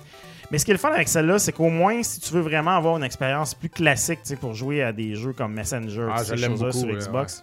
Mais 0.51 0.57
ce 0.59 0.65
qui 0.65 0.71
est 0.71 0.75
le 0.75 0.79
fun 0.79 0.91
avec 0.93 1.09
celle-là, 1.09 1.39
c'est 1.39 1.53
qu'au 1.53 1.69
moins, 1.69 2.03
si 2.03 2.21
tu 2.21 2.33
veux 2.33 2.41
vraiment 2.41 2.71
avoir 2.75 2.97
une 2.97 3.05
expérience 3.05 3.55
plus 3.55 3.69
classique, 3.69 4.21
tu 4.23 4.31
sais, 4.31 4.37
pour 4.37 4.55
jouer 4.55 4.83
à 4.83 4.93
des 4.93 5.15
jeux 5.15 5.35
comme 5.35 5.53
Messenger, 5.53 6.09
Ah, 6.11 6.25
ces 6.25 6.37
choses-là 6.39 6.73
sur 6.73 6.87
là, 6.89 6.95
Xbox, 6.95 7.43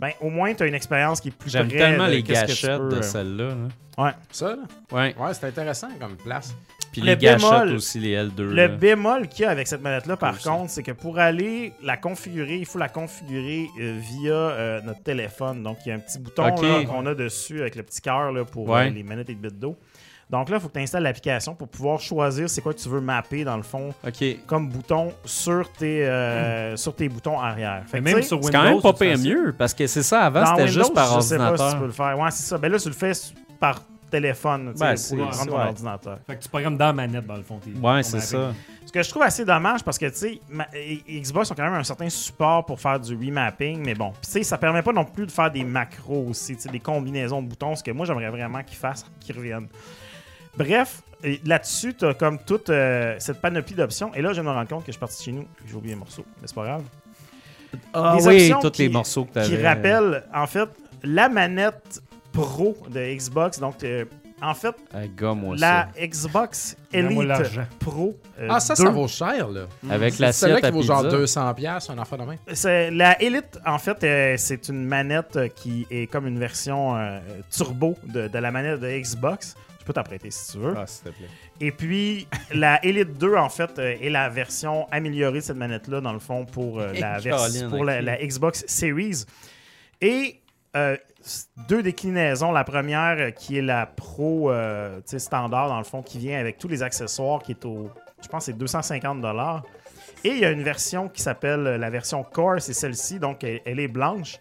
ben 0.00 0.10
au 0.20 0.28
moins, 0.30 0.52
tu 0.54 0.62
as 0.62 0.66
une 0.66 0.74
expérience 0.74 1.20
qui 1.20 1.28
est 1.28 1.36
plus 1.36 1.50
J'aime 1.50 1.68
tellement 1.68 2.06
de 2.06 2.12
les 2.12 2.22
gâchettes 2.22 2.78
peux, 2.78 2.88
de 2.88 2.96
euh, 2.96 3.02
celle-là. 3.02 3.48
là. 3.48 3.54
Ouais. 4.04 4.10
Ça, 4.30 4.50
là? 4.50 4.56
Ouais. 4.92 5.14
Ouais, 5.18 5.32
c'est 5.34 5.46
intéressant 5.46 5.88
comme 5.98 6.16
place. 6.16 6.54
Puis 6.92 7.00
Le 7.00 7.08
les 7.08 7.16
gâchettes 7.16 7.40
bémol- 7.50 7.74
aussi, 7.74 7.98
les 7.98 8.14
L2. 8.16 8.42
Le 8.42 8.54
là. 8.54 8.68
bémol 8.68 9.28
qu'il 9.28 9.42
y 9.42 9.44
a 9.46 9.50
avec 9.50 9.66
cette 9.66 9.80
manette-là, 9.82 10.16
par 10.16 10.34
Aussi. 10.34 10.44
contre, 10.44 10.70
c'est 10.70 10.82
que 10.82 10.92
pour 10.92 11.18
aller 11.18 11.72
la 11.82 11.96
configurer, 11.96 12.56
il 12.56 12.66
faut 12.66 12.78
la 12.78 12.88
configurer 12.88 13.68
euh, 13.80 13.98
via 14.00 14.32
euh, 14.32 14.80
notre 14.82 15.02
téléphone. 15.02 15.62
Donc, 15.62 15.78
il 15.84 15.90
y 15.90 15.92
a 15.92 15.94
un 15.94 15.98
petit 15.98 16.18
bouton 16.18 16.54
qu'on 16.86 17.06
a 17.06 17.14
dessus 17.14 17.60
avec 17.60 17.74
le 17.74 17.82
petit 17.82 18.00
cœur 18.02 18.32
là, 18.32 18.44
pour 18.44 18.68
Ouais. 18.68 18.88
euh, 18.88 18.90
les 18.90 19.02
manettes 19.02 19.30
et 19.30 19.34
le 19.34 19.38
bit 19.48 19.58
d'eau. 19.58 19.76
Donc 20.28 20.48
là, 20.50 20.56
il 20.56 20.60
faut 20.60 20.66
que 20.68 20.72
tu 20.72 20.80
installes 20.80 21.04
l'application 21.04 21.54
pour 21.54 21.68
pouvoir 21.68 22.00
choisir 22.00 22.50
c'est 22.50 22.60
quoi 22.60 22.74
que 22.74 22.80
tu 22.80 22.88
veux 22.88 23.00
mapper, 23.00 23.44
dans 23.44 23.56
le 23.56 23.62
fond, 23.62 23.94
comme 24.46 24.68
bouton 24.68 25.12
sur 25.24 25.70
tes, 25.72 26.04
euh, 26.04 26.76
sur 26.76 26.96
tes 26.96 27.08
boutons 27.08 27.38
arrière. 27.38 27.84
Fait 27.86 28.00
Mais 28.00 28.10
que, 28.10 28.16
même 28.16 28.24
sur 28.24 28.42
C'est 28.44 28.50
quand 28.50 28.62
même 28.64 28.74
Windows, 28.74 28.92
pas 28.92 29.06
facile. 29.06 29.34
mieux, 29.36 29.54
parce 29.56 29.72
que 29.72 29.86
c'est 29.86 30.02
ça, 30.02 30.22
avant, 30.22 30.44
c'était 30.46 30.62
Windows, 30.64 30.72
juste 30.72 30.94
par 30.94 31.14
je 31.14 31.20
sais 31.20 31.36
pas 31.38 31.44
si 31.50 31.56
tu 31.56 31.62
ordinateur. 31.62 31.78
peux 31.80 31.86
le 31.86 31.92
faire. 31.92 32.18
Ouais, 32.18 32.30
c'est 32.32 32.42
ça. 32.48 32.58
Ben 32.58 32.72
là, 32.72 32.78
tu 32.80 32.88
le 32.88 32.94
fais 32.94 33.12
par 33.60 33.80
téléphone, 34.10 34.72
tu 34.72 34.78
sais, 34.96 35.16
Ben, 35.16 35.26
pour 35.28 35.46
ton 35.46 35.52
ouais. 35.58 35.64
ordinateur. 35.64 36.18
Fait 36.26 36.36
que 36.36 36.42
tu 36.42 36.48
programmes 36.48 36.76
dans 36.76 36.86
la 36.86 36.92
manette, 36.92 37.26
dans 37.26 37.36
le 37.36 37.42
fond. 37.42 37.58
tes- 37.58 37.78
Ouais, 37.80 38.02
c'est 38.02 38.20
ça. 38.20 38.52
Ce 38.84 38.92
que 38.92 39.02
je 39.02 39.10
trouve 39.10 39.22
assez 39.22 39.44
dommage 39.44 39.82
parce 39.84 39.98
que, 39.98 40.06
tu 40.06 40.16
sais, 40.16 40.40
Xbox 41.08 41.50
ont 41.50 41.54
quand 41.54 41.64
même 41.64 41.74
un 41.74 41.84
certain 41.84 42.08
support 42.08 42.64
pour 42.66 42.80
faire 42.80 42.98
du 43.00 43.14
remapping, 43.14 43.80
mais 43.84 43.94
bon, 43.94 44.10
Puis, 44.12 44.20
tu 44.26 44.30
sais, 44.30 44.42
ça 44.42 44.58
permet 44.58 44.82
pas 44.82 44.92
non 44.92 45.04
plus 45.04 45.26
de 45.26 45.30
faire 45.32 45.50
des 45.50 45.64
macros 45.64 46.26
aussi, 46.30 46.54
tu 46.56 46.62
sais, 46.62 46.68
des 46.68 46.80
combinaisons 46.80 47.42
de 47.42 47.48
boutons, 47.48 47.74
ce 47.76 47.82
que 47.82 47.90
moi 47.92 48.06
j'aimerais 48.06 48.30
vraiment 48.30 48.62
qu'ils 48.64 48.76
fassent, 48.78 49.04
qu'ils 49.20 49.36
reviennent. 49.36 49.68
Bref, 50.56 51.02
là-dessus, 51.44 51.94
tu 51.94 52.04
as 52.06 52.14
comme 52.14 52.38
toute 52.38 52.70
euh, 52.70 53.16
cette 53.18 53.40
panoplie 53.40 53.74
d'options, 53.74 54.14
et 54.14 54.22
là, 54.22 54.32
je 54.32 54.40
me 54.40 54.50
rendre 54.50 54.68
compte 54.68 54.80
que 54.82 54.86
je 54.88 54.92
suis 54.92 55.00
parti 55.00 55.24
chez 55.24 55.32
nous, 55.32 55.46
j'ai 55.66 55.74
oublié 55.74 55.94
les 55.94 55.98
morceaux, 55.98 56.24
mais 56.40 56.46
c'est 56.46 56.54
pas 56.54 56.64
grave. 56.64 56.82
Ah 57.92 58.16
Des 58.18 58.26
oui, 58.26 58.34
options 58.52 58.60
tous 58.70 58.78
les 58.78 58.86
qui- 58.86 58.92
morceaux 58.92 59.24
que 59.24 59.40
tu 59.44 59.48
Qui 59.50 59.62
rappellent, 59.62 60.24
en 60.34 60.46
fait, 60.46 60.68
la 61.02 61.28
manette 61.28 62.00
pro 62.32 62.76
de 62.90 63.00
Xbox, 63.14 63.58
donc, 63.58 63.82
euh, 63.84 64.04
en 64.42 64.54
fait, 64.54 64.74
la 65.58 65.88
ça. 65.94 66.06
Xbox 66.06 66.76
Elite. 66.92 67.28
Pro. 67.80 68.14
euh, 68.38 68.48
Ah, 68.50 68.60
ça, 68.60 68.74
2. 68.74 68.82
ça 68.84 68.90
vaut 68.90 69.08
cher, 69.08 69.48
là. 69.48 69.62
Avec 69.90 70.12
C'est 70.14 70.30
celle-là 70.32 70.54
l'assiette 70.56 70.64
qui 70.64 70.70
vaut 70.70 70.82
genre 70.82 71.02
pizza. 71.02 71.16
200$, 71.16 71.54
piastres, 71.54 71.90
un 71.90 71.98
enfant 71.98 72.16
de 72.18 72.24
main. 72.24 72.36
C'est- 72.52 72.90
La 72.90 73.20
Elite, 73.22 73.58
en 73.66 73.78
fait, 73.78 74.04
euh, 74.04 74.34
c'est 74.36 74.68
une 74.68 74.84
manette 74.84 75.38
qui 75.54 75.86
est 75.90 76.06
comme 76.06 76.26
une 76.26 76.38
version 76.38 76.96
euh, 76.96 77.18
turbo 77.50 77.96
de, 78.06 78.28
de 78.28 78.38
la 78.38 78.50
manette 78.50 78.80
de 78.80 78.88
Xbox. 78.98 79.54
Je 79.86 79.92
peux 79.92 79.94
t'en 79.94 80.02
prêter 80.02 80.32
si 80.32 80.50
tu 80.50 80.58
veux. 80.58 80.74
Ah, 80.76 80.84
s'il 80.84 81.04
te 81.04 81.08
plaît. 81.16 81.28
Et 81.60 81.70
puis, 81.70 82.26
la 82.50 82.84
Elite 82.84 83.16
2, 83.18 83.36
en 83.36 83.48
fait, 83.48 83.78
euh, 83.78 83.94
est 84.02 84.10
la 84.10 84.28
version 84.28 84.88
améliorée 84.90 85.38
de 85.38 85.44
cette 85.44 85.56
manette-là, 85.56 86.00
dans 86.00 86.12
le 86.12 86.18
fond, 86.18 86.44
pour, 86.44 86.80
euh, 86.80 86.92
la, 86.94 87.18
vers- 87.20 87.36
Caroline, 87.36 87.68
pour 87.70 87.84
la, 87.84 87.98
ok. 87.98 88.02
la 88.04 88.16
Xbox 88.16 88.64
Series. 88.66 89.26
Et 90.00 90.40
euh, 90.74 90.96
deux 91.68 91.84
déclinaisons. 91.84 92.50
La 92.50 92.64
première, 92.64 93.32
qui 93.32 93.58
est 93.58 93.62
la 93.62 93.86
Pro 93.86 94.50
standard, 95.06 95.68
dans 95.68 95.78
le 95.78 95.84
fond, 95.84 96.02
qui 96.02 96.18
vient 96.18 96.40
avec 96.40 96.58
tous 96.58 96.66
les 96.66 96.82
accessoires, 96.82 97.40
qui 97.40 97.52
est 97.52 97.64
au, 97.64 97.88
je 98.20 98.26
pense, 98.26 98.46
que 98.46 98.52
c'est 98.52 98.58
250 98.58 99.24
Et 100.24 100.30
il 100.30 100.38
y 100.38 100.44
a 100.44 100.50
une 100.50 100.64
version 100.64 101.08
qui 101.08 101.22
s'appelle 101.22 101.62
la 101.62 101.90
version 101.90 102.24
Core, 102.24 102.56
c'est 102.60 102.72
celle-ci, 102.74 103.20
donc 103.20 103.44
elle, 103.44 103.60
elle 103.64 103.78
est 103.78 103.86
blanche. 103.86 104.38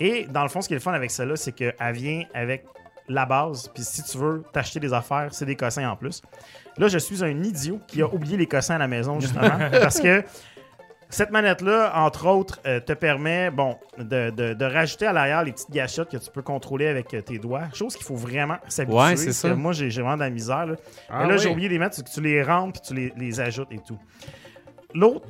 Et 0.00 0.26
dans 0.26 0.42
le 0.42 0.50
fond, 0.50 0.60
ce 0.60 0.68
qui 0.68 0.74
est 0.74 0.76
le 0.76 0.82
fun 0.82 0.92
avec 0.92 1.10
celle-là, 1.10 1.36
c'est 1.36 1.52
qu'elle 1.52 1.74
vient 1.92 2.24
avec 2.34 2.66
la 3.08 3.26
base. 3.26 3.68
Puis 3.74 3.82
si 3.84 4.02
tu 4.02 4.18
veux 4.18 4.42
t'acheter 4.52 4.80
des 4.80 4.92
affaires, 4.92 5.28
c'est 5.32 5.46
des 5.46 5.56
cossins 5.56 5.88
en 5.88 5.96
plus. 5.96 6.22
Là, 6.78 6.88
je 6.88 6.98
suis 6.98 7.22
un 7.24 7.42
idiot 7.42 7.80
qui 7.86 8.00
a 8.02 8.06
oublié 8.06 8.36
les 8.36 8.46
cossins 8.46 8.76
à 8.76 8.78
la 8.78 8.88
maison, 8.88 9.20
justement, 9.20 9.58
parce 9.72 10.00
que 10.00 10.24
cette 11.10 11.30
manette-là, 11.30 11.92
entre 11.94 12.26
autres, 12.26 12.58
euh, 12.66 12.80
te 12.80 12.94
permet 12.94 13.50
bon, 13.50 13.76
de, 13.98 14.30
de- 14.30 14.54
de 14.54 14.64
rajouter 14.64 15.06
à 15.06 15.12
l'arrière 15.12 15.44
les 15.44 15.52
petites 15.52 15.70
gâchettes 15.70 16.08
que 16.08 16.16
tu 16.16 16.30
peux 16.30 16.40
contrôler 16.40 16.86
avec 16.86 17.12
euh, 17.12 17.20
tes 17.20 17.38
doigts. 17.38 17.64
Chose 17.74 17.94
qu'il 17.96 18.06
faut 18.06 18.16
vraiment 18.16 18.56
s'habituer. 18.68 18.98
Ouais, 18.98 19.16
c'est 19.16 19.32
ça. 19.34 19.54
Moi, 19.54 19.72
j'ai 19.74 19.90
vraiment 19.90 20.14
de 20.14 20.20
la 20.20 20.30
misère. 20.30 20.64
là. 20.64 20.76
Ah 21.10 21.18
Mais 21.22 21.28
là, 21.28 21.34
oui. 21.34 21.40
j'ai 21.42 21.48
oublié 21.50 21.68
de 21.68 21.74
les 21.74 21.78
mettre, 21.78 22.02
que 22.02 22.08
tu 22.10 22.22
les 22.22 22.42
rentres 22.42 22.80
puis 22.80 22.88
tu 22.88 22.94
les, 22.94 23.12
les 23.18 23.40
ajoutes 23.40 23.70
et 23.72 23.78
tout. 23.86 23.98
L'autre 24.94 25.28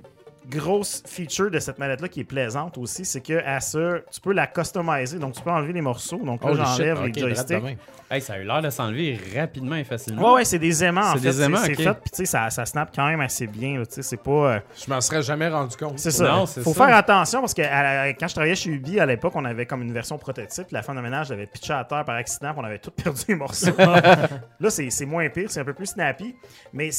grosse 0.49 1.03
feature 1.07 1.51
de 1.51 1.59
cette 1.59 1.79
manette-là 1.79 2.09
qui 2.09 2.21
est 2.21 2.25
plaisante 2.25 2.77
aussi, 2.79 3.05
c'est 3.05 3.21
que 3.21 3.43
à 3.45 3.61
ça, 3.61 3.95
tu 4.11 4.21
peux 4.21 4.33
la 4.33 4.47
customiser. 4.47 5.19
Donc, 5.19 5.35
tu 5.35 5.43
peux 5.43 5.51
enlever 5.51 5.73
les 5.73 5.81
morceaux. 5.81 6.19
Donc 6.19 6.45
là, 6.45 6.53
j'enlève 6.55 7.01
ok, 7.03 7.15
les 7.17 7.21
joysticks. 7.21 7.63
Hey, 8.11 8.21
ça 8.21 8.35
a 8.35 8.39
eu 8.41 8.45
l'air 8.45 8.61
de 8.61 8.69
s'enlever 8.69 9.19
rapidement 9.35 9.77
et 9.77 9.85
facilement. 9.85 10.23
Ouais, 10.29 10.35
ouais, 10.37 10.45
c'est 10.45 10.59
des 10.59 10.85
aimants 10.85 11.01
en 11.01 11.13
C'est 11.15 11.21
fait. 11.21 11.29
des 11.31 11.43
aimants, 11.43 11.57
c'est 11.59 11.71
ok. 11.71 11.77
c'est 11.79 11.83
fait, 11.85 11.95
puis 11.95 12.11
tu 12.11 12.17
sais, 12.17 12.25
ça, 12.27 12.51
ça 12.51 12.67
snap 12.67 12.91
quand 12.95 13.07
même 13.07 13.21
assez 13.23 13.47
bien. 13.47 13.79
Tu 13.85 13.87
sais, 13.95 14.03
c'est 14.03 14.19
pas. 14.23 14.31
euh, 14.57 14.61
Je 14.85 14.91
m'en 14.93 15.01
serais 15.01 15.23
jamais 15.23 15.49
rendu 15.49 15.75
compte. 15.77 15.99
c'est 15.99 16.11
ça. 16.11 16.25
Non, 16.31 16.45
c'est 16.47 16.61
Faut 16.63 16.75
ça. 16.75 16.87
faire 16.87 16.97
attention 16.97 17.41
parce 17.41 17.55
que 17.55 17.63
la- 17.63 18.13
quand 18.13 18.29
je 18.29 18.35
travaillais 18.35 18.55
chez 18.55 18.69
Ubi 18.71 19.01
à 19.01 19.07
l'époque, 19.07 19.33
on 19.35 19.45
avait 19.47 19.65
comme 19.65 19.81
une 19.81 19.93
version 19.95 20.19
prototype. 20.19 20.67
La 20.73 20.83
femme 20.83 20.97
de 20.97 21.01
ménage 21.01 21.31
l'avait 21.31 21.47
pitché 21.47 21.73
à 21.73 21.85
terre 21.85 22.05
par 22.05 22.17
accident, 22.17 22.51
puis 22.53 22.61
on 22.61 22.65
avait 22.67 22.79
tout 22.81 22.91
perdu 23.03 23.23
les 23.29 23.35
morceaux. 23.35 23.75
Là, 24.61 24.69
c'est 24.71 24.91
c'est 24.91 25.07
moins 25.07 25.29
pire, 25.31 25.51
c'est 25.51 25.61
un 25.61 25.65
peu 25.65 25.73
plus 25.75 25.87
snappy. 25.87 26.35
Mais 26.75 26.91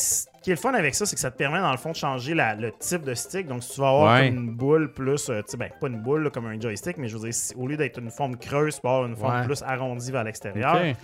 qui 0.44 0.52
est 0.52 0.56
le 0.56 0.60
fun 0.60 0.74
avec 0.74 0.94
ça, 0.94 1.06
c'est 1.06 1.16
que 1.16 1.22
ça 1.22 1.32
te 1.32 1.38
permet 1.38 1.60
dans 1.60 1.72
le 1.72 1.78
fond 1.78 1.92
de 1.92 1.96
changer 1.96 2.34
la- 2.34 2.54
le 2.56 2.72
type 2.74 3.04
de 3.04 3.14
stick. 3.16 3.48
Donc, 3.48 3.64
si 3.64 3.74
tu 3.76 3.82
vas 3.82 3.90
avoir 3.90 4.14
Ouais. 4.16 4.28
une 4.28 4.52
boule 4.52 4.92
plus, 4.92 5.30
euh, 5.30 5.42
ben, 5.58 5.70
pas 5.80 5.88
une 5.88 6.02
boule 6.02 6.24
là, 6.24 6.30
comme 6.30 6.46
un 6.46 6.60
joystick, 6.60 6.98
mais 6.98 7.08
je 7.08 7.16
veux 7.18 7.24
dire, 7.24 7.34
si- 7.34 7.56
au 7.56 7.66
lieu 7.68 7.78
d'être 7.78 7.98
une 8.00 8.12
forme 8.12 8.38
creuse, 8.38 8.76
tu 8.76 8.82
peux 8.82 8.90
avoir 8.90 9.06
une 9.06 9.16
forme 9.16 9.40
Ouais. 9.40 9.46
plus 9.46 9.64
arrondie 9.64 10.12
vers 10.12 10.24
l'extérieur. 10.24 10.76
Ouais. 10.76 10.96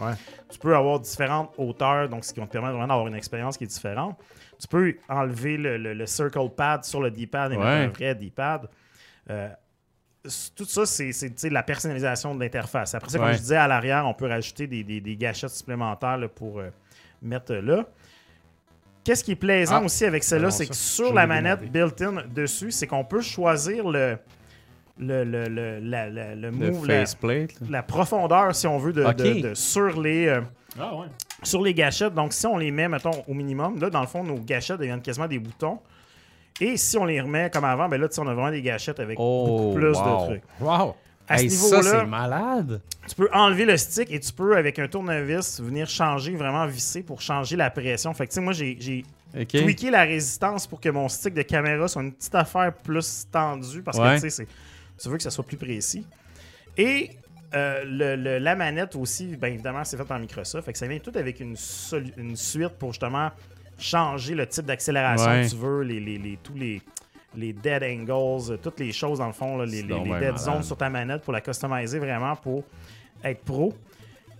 Tu 0.52 0.60
peux 0.60 0.76
avoir 0.76 1.00
différentes 1.00 1.54
hauteurs, 1.58 2.10
donc 2.10 2.26
ce 2.26 2.34
qui 2.34 2.40
va 2.40 2.46
te 2.48 2.52
permettre 2.52 2.74
vraiment 2.74 2.88
d'avoir 2.90 3.08
une 3.08 3.16
expérience 3.16 3.58
qui 3.58 3.64
est 3.64 3.68
différente. 3.68 4.18
Tu 4.60 4.68
peux 4.68 4.94
enlever 5.08 5.56
le, 5.58 5.78
le- 5.78 5.94
le 5.94 6.06
circle 6.06 6.50
pad 6.50 6.84
sur 6.84 7.00
le 7.02 7.10
D-pad 7.10 7.54
et 7.54 7.58
mettre 7.58 7.68
un 7.70 7.88
vrai 7.88 8.16
D-pad. 8.16 8.68
Euh, 9.30 9.48
tout 10.56 10.66
ça, 10.66 10.86
c'est 10.86 11.50
la 11.50 11.64
personnalisation 11.64 12.36
de 12.36 12.42
l'interface. 12.42 12.94
Après 12.94 13.10
ça, 13.10 13.18
comme 13.20 13.32
je 13.32 13.38
disais, 13.38 13.56
à 13.56 13.68
l'arrière, 13.70 14.06
on 14.06 14.14
peut 14.14 14.28
rajouter 14.28 14.68
des, 14.68 14.84
des- 14.84 15.00
des 15.00 15.16
gâchettes 15.16 15.50
supplémentaires 15.52 16.18
là, 16.18 16.28
pour 16.28 16.60
euh, 16.60 16.70
mettre 17.22 17.54
là. 17.54 17.86
Qu'est-ce 19.04 19.24
qui 19.24 19.32
est 19.32 19.36
plaisant 19.36 19.80
Ah, 19.82 19.86
aussi 19.86 20.06
avec 20.06 20.24
celle-là, 20.24 20.50
bon, 20.50 20.54
c'est 20.54 20.68
que 20.68 20.76
sur 20.76 21.14
la 21.14 21.26
manette 21.26 21.72
built-in 21.72 22.24
dessus, 22.34 22.72
c'est 22.72 22.86
qu'on 22.88 23.04
peut 23.06 23.22
choisir 23.22 23.88
le, 23.90 24.18
le, 25.00 25.24
le, 25.24 25.46
le, 25.48 25.80
la- 25.80 26.10
la- 26.10 26.36
le 26.36 26.42
Le 26.42 26.52
move, 26.52 26.86
la, 26.88 27.00
faceplate. 27.02 27.54
là. 27.62 27.68
la 27.70 27.84
profondeur, 27.84 28.54
si 28.54 28.68
on 28.68 28.78
veut, 28.78 28.94
de, 28.94 29.04
Ok. 29.04 29.16
de- 29.16 29.42
de- 29.50 29.54
sur 29.54 30.00
les... 30.00 30.28
euh, 30.28 30.42
Ah 30.80 30.96
ouais. 30.96 31.08
sur 31.44 31.62
les 31.64 31.74
gâchettes, 31.74 32.14
donc 32.14 32.34
si 32.34 32.46
on 32.46 32.58
les 32.58 32.70
met, 32.72 32.88
mettons, 32.90 33.24
au 33.28 33.34
minimum, 33.34 33.80
là, 33.80 33.90
dans 33.90 34.02
le 34.02 34.08
fond, 34.08 34.24
nos 34.24 34.38
gâchettes 34.40 34.80
deviennent 34.80 35.02
quasiment 35.02 35.28
des 35.28 35.40
boutons. 35.40 35.80
Et 36.62 36.76
si 36.76 36.98
on 36.98 37.06
les 37.06 37.22
remet 37.22 37.50
comme 37.50 37.64
avant, 37.64 37.88
ben 37.88 38.00
là, 38.02 38.08
on 38.18 38.28
a 38.28 38.34
vraiment 38.34 38.52
des 38.52 38.62
gâchettes 38.62 39.00
avec 39.00 39.18
Oh, 39.20 39.46
beaucoup 39.48 39.76
plus 39.76 39.94
wow. 39.98 40.22
de 40.22 40.26
trucs. 40.26 40.44
Wow! 40.60 40.96
À 41.30 41.40
Hey, 41.42 41.50
ce 41.50 41.70
ça, 41.70 41.84
c'est 41.84 42.06
malade! 42.06 42.82
tu 43.08 43.16
peux 43.16 43.30
enlever 43.34 43.66
le 43.66 43.78
stick 43.78 44.12
et 44.12 44.20
tu 44.20 44.34
peux, 44.34 44.58
avec 44.58 44.80
un 44.80 44.88
tournevis, 44.88 45.62
venir 45.62 45.88
changer, 45.88 46.36
vraiment 46.36 46.66
visser 46.66 47.04
pour 47.04 47.22
changer 47.22 47.56
la 47.56 47.70
pression. 47.70 48.14
Fait 48.14 48.26
que, 48.26 48.32
tu 48.32 48.36
sais, 48.36 48.42
moi, 48.42 48.54
j'ai 48.54 49.04
tweaké 49.48 49.92
la 49.92 50.04
résistance 50.04 50.66
pour 50.68 50.82
que 50.82 50.90
mon 50.90 51.08
stick 51.08 51.34
de 51.36 51.44
caméra 51.44 51.88
soit 51.88 52.02
une 52.02 52.14
petite 52.14 52.34
affaire 52.36 52.74
plus 52.74 53.28
tendue 53.32 53.82
parce 53.84 53.98
Ouais. 54.00 54.10
que, 54.10 54.14
tu 54.16 54.20
sais, 54.22 54.30
c'est- 54.32 54.48
tu 55.02 55.08
veux 55.10 55.18
que 55.18 55.24
ça 55.24 55.30
soit 55.30 55.46
plus 55.46 55.58
précis. 55.58 56.06
Et 56.78 57.12
euh, 57.56 57.84
le- 57.86 58.16
le- 58.16 58.38
la 58.40 58.56
manette 58.56 58.96
aussi, 58.96 59.36
bien 59.36 59.50
évidemment, 59.50 59.84
c'est 59.84 59.98
fait 59.98 60.12
en 60.12 60.20
Microsoft. 60.20 60.66
Fait 60.66 60.72
que 60.74 60.78
ça 60.78 60.86
vient 60.88 61.00
tout 61.00 61.12
avec 61.16 61.40
une, 61.40 61.56
solu- 61.56 62.14
une 62.18 62.36
suite 62.36 62.70
pour 62.78 62.92
justement 62.92 63.32
changer 63.80 64.36
le 64.36 64.46
type 64.46 64.66
d'accélération 64.66 65.26
Ouais. 65.32 65.44
que 65.46 65.50
tu 65.50 65.56
veux, 65.56 65.82
les, 65.82 66.00
les- 66.00 66.18
les- 66.20 66.38
tous 66.44 66.54
les, 66.54 66.80
les 67.36 67.54
dead 67.54 67.84
angles, 67.84 68.54
euh, 68.54 68.58
toutes 68.58 68.80
les 68.80 68.92
choses 68.92 69.20
dans 69.20 69.28
le 69.28 69.34
fond, 69.34 69.58
là, 69.58 69.66
les, 69.66 69.82
C'est 69.82 69.88
les- 69.88 70.20
dead 70.20 70.38
zones 70.38 70.64
sur 70.64 70.78
ta 70.78 70.90
manette 70.90 71.22
pour 71.24 71.34
la 71.34 71.42
customiser 71.42 72.00
vraiment 72.00 72.36
pour 72.36 72.64
être 73.24 73.44
pro. 73.44 73.74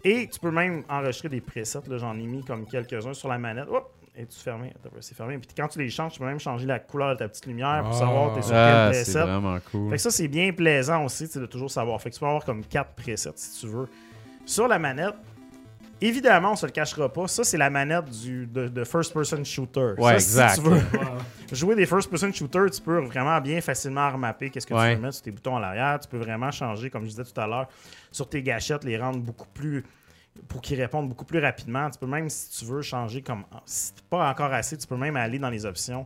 Et 0.04 0.28
tu 0.28 0.40
peux 0.40 0.52
même 0.52 0.84
enregistrer 0.90 1.30
des 1.30 1.42
presets. 1.42 1.80
J'en 1.98 2.16
ai 2.18 2.24
mis 2.26 2.44
comme 2.44 2.66
quelques-uns 2.66 3.14
sur 3.14 3.28
la 3.28 3.38
manette. 3.38 3.68
Hop! 3.70 3.92
Et 4.16 4.26
tu 4.26 4.38
fermé? 4.40 4.74
Attends, 4.76 4.96
c'est 5.02 5.16
fermé. 5.16 5.38
Puis 5.38 5.50
quand 5.56 5.68
tu 5.68 5.80
les 5.80 5.90
changes, 5.90 6.14
tu 6.14 6.20
peux 6.20 6.26
même 6.26 6.40
changer 6.40 6.66
la 6.66 6.80
couleur 6.80 7.14
de 7.14 7.20
ta 7.20 7.28
petite 7.30 7.46
lumière 7.46 7.82
pour 7.84 7.94
Ah. 7.96 8.00
savoir 8.00 8.36
t'es 8.36 8.42
sur 8.42 8.56
Ah, 8.56 8.90
quel 8.92 8.96
c'est 9.06 9.12
preset. 9.14 9.22
vraiment 9.32 9.58
cool. 9.72 9.90
Fait 9.92 9.96
que 9.96 10.02
ça, 10.02 10.12
c'est 10.12 10.28
bien 10.28 10.52
plaisant 10.52 11.06
aussi 11.06 11.28
de 11.34 11.46
toujours 11.46 11.72
savoir. 11.72 12.02
Fait 12.02 12.10
que 12.10 12.16
tu 12.16 12.20
peux 12.20 12.26
avoir 12.26 12.44
comme 12.44 12.66
quatre 12.66 12.92
presets 12.96 13.32
si 13.36 13.62
tu 13.62 13.68
veux. 13.68 13.88
Sur 14.46 14.68
la 14.68 14.80
manette, 14.80 15.16
évidemment, 16.02 16.54
on 16.54 16.56
se 16.56 16.66
le 16.66 16.72
cachera 16.72 17.12
pas. 17.12 17.28
Ça, 17.28 17.44
c'est 17.44 17.58
la 17.58 17.70
manette 17.70 18.10
du, 18.10 18.46
de, 18.48 18.68
de 18.68 18.84
first-person 18.84 19.44
shooter. 19.44 19.94
Ouais, 19.98 20.12
Ça, 20.20 20.46
exact. 20.48 20.56
Si 20.56 20.62
tu 20.62 20.70
veux 20.70 20.82
jouer 21.56 21.76
des 21.76 21.86
first-person 21.86 22.32
shooters, 22.34 22.72
tu 22.72 22.82
peux 22.82 23.00
vraiment 23.00 23.40
bien 23.42 23.62
facilement 23.62 24.10
remapper 24.12 24.50
qu'est-ce 24.50 24.68
que 24.68 24.74
Ouais. 24.74 24.92
tu 24.92 24.96
veux 24.96 25.02
mettre 25.02 25.16
sur 25.16 25.24
tes 25.24 25.32
boutons 25.32 25.58
à 25.58 25.60
l'arrière. 25.60 26.00
Tu 26.00 26.08
peux 26.08 26.18
vraiment 26.18 26.52
changer, 26.52 26.90
comme 26.90 27.04
je 27.04 27.10
disais 27.10 27.24
tout 27.24 27.40
à 27.40 27.48
l'heure, 27.48 27.68
sur 28.12 28.28
tes 28.30 28.42
gâchettes, 28.42 28.84
les 28.84 28.98
rendre 28.98 29.20
beaucoup 29.20 29.48
plus 29.54 29.84
pour 30.48 30.62
qu'ils 30.62 30.80
répondent 30.80 31.10
beaucoup 31.10 31.26
plus 31.26 31.40
rapidement. 31.40 31.90
Tu 31.90 32.00
peux 32.00 32.08
même, 32.08 32.30
si 32.30 32.60
tu 32.60 32.66
veux, 32.72 32.82
changer 32.82 33.22
comme. 33.22 33.44
Si 33.66 33.92
pas 34.10 34.30
encore 34.30 34.54
assez, 34.54 34.78
tu 34.78 34.88
peux 34.88 34.96
même 34.98 35.18
aller 35.18 35.38
dans 35.40 35.50
les 35.50 35.66
options 35.66 36.06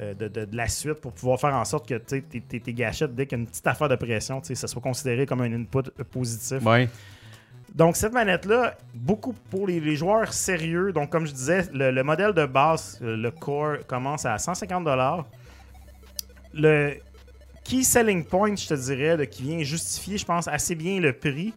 euh, 0.00 0.12
de, 0.14 0.28
de- 0.28 0.44
de 0.44 0.56
la 0.56 0.68
suite 0.68 0.94
pour 0.94 1.12
pouvoir 1.12 1.40
faire 1.40 1.54
en 1.54 1.64
sorte 1.64 1.88
que 1.88 1.94
tes, 1.94 2.20
tes- 2.22 2.40
tes 2.40 2.72
gâchettes, 2.72 3.14
dès 3.14 3.26
qu'il 3.26 3.38
y 3.38 3.40
a 3.40 3.42
une 3.42 3.48
petite 3.48 3.66
affaire 3.66 3.88
de 3.88 3.96
pression, 3.96 4.40
tu 4.40 4.48
sais, 4.48 4.54
ça 4.54 4.66
soit 4.68 4.82
considéré 4.82 5.24
comme 5.26 5.40
un 5.40 5.52
input 5.52 5.88
positif. 6.10 6.64
Ouais. 6.64 6.88
Donc, 7.74 7.96
cette 7.96 8.12
manette-là, 8.12 8.76
beaucoup 8.94 9.32
pour 9.50 9.66
les, 9.66 9.96
joueurs 9.96 10.32
sérieux. 10.32 10.92
Donc, 10.92 11.10
comme 11.10 11.26
je 11.26 11.32
disais, 11.32 11.68
le, 11.72 11.90
le 11.90 12.04
modèle 12.04 12.32
de 12.32 12.46
base, 12.46 13.00
euh, 13.02 13.16
le 13.16 13.30
Core, 13.32 13.78
commence 13.88 14.24
à 14.24 14.38
150 14.38 14.86
Le 16.54 16.94
key 17.64 17.82
selling 17.82 18.24
point, 18.24 18.54
je 18.54 18.68
te 18.68 18.74
dirais, 18.74 19.26
qui 19.26 19.42
vient 19.42 19.62
justifier, 19.64 20.18
je 20.18 20.24
pense, 20.24 20.46
assez 20.46 20.76
bien 20.76 21.00
le 21.00 21.12
prix. 21.12 21.52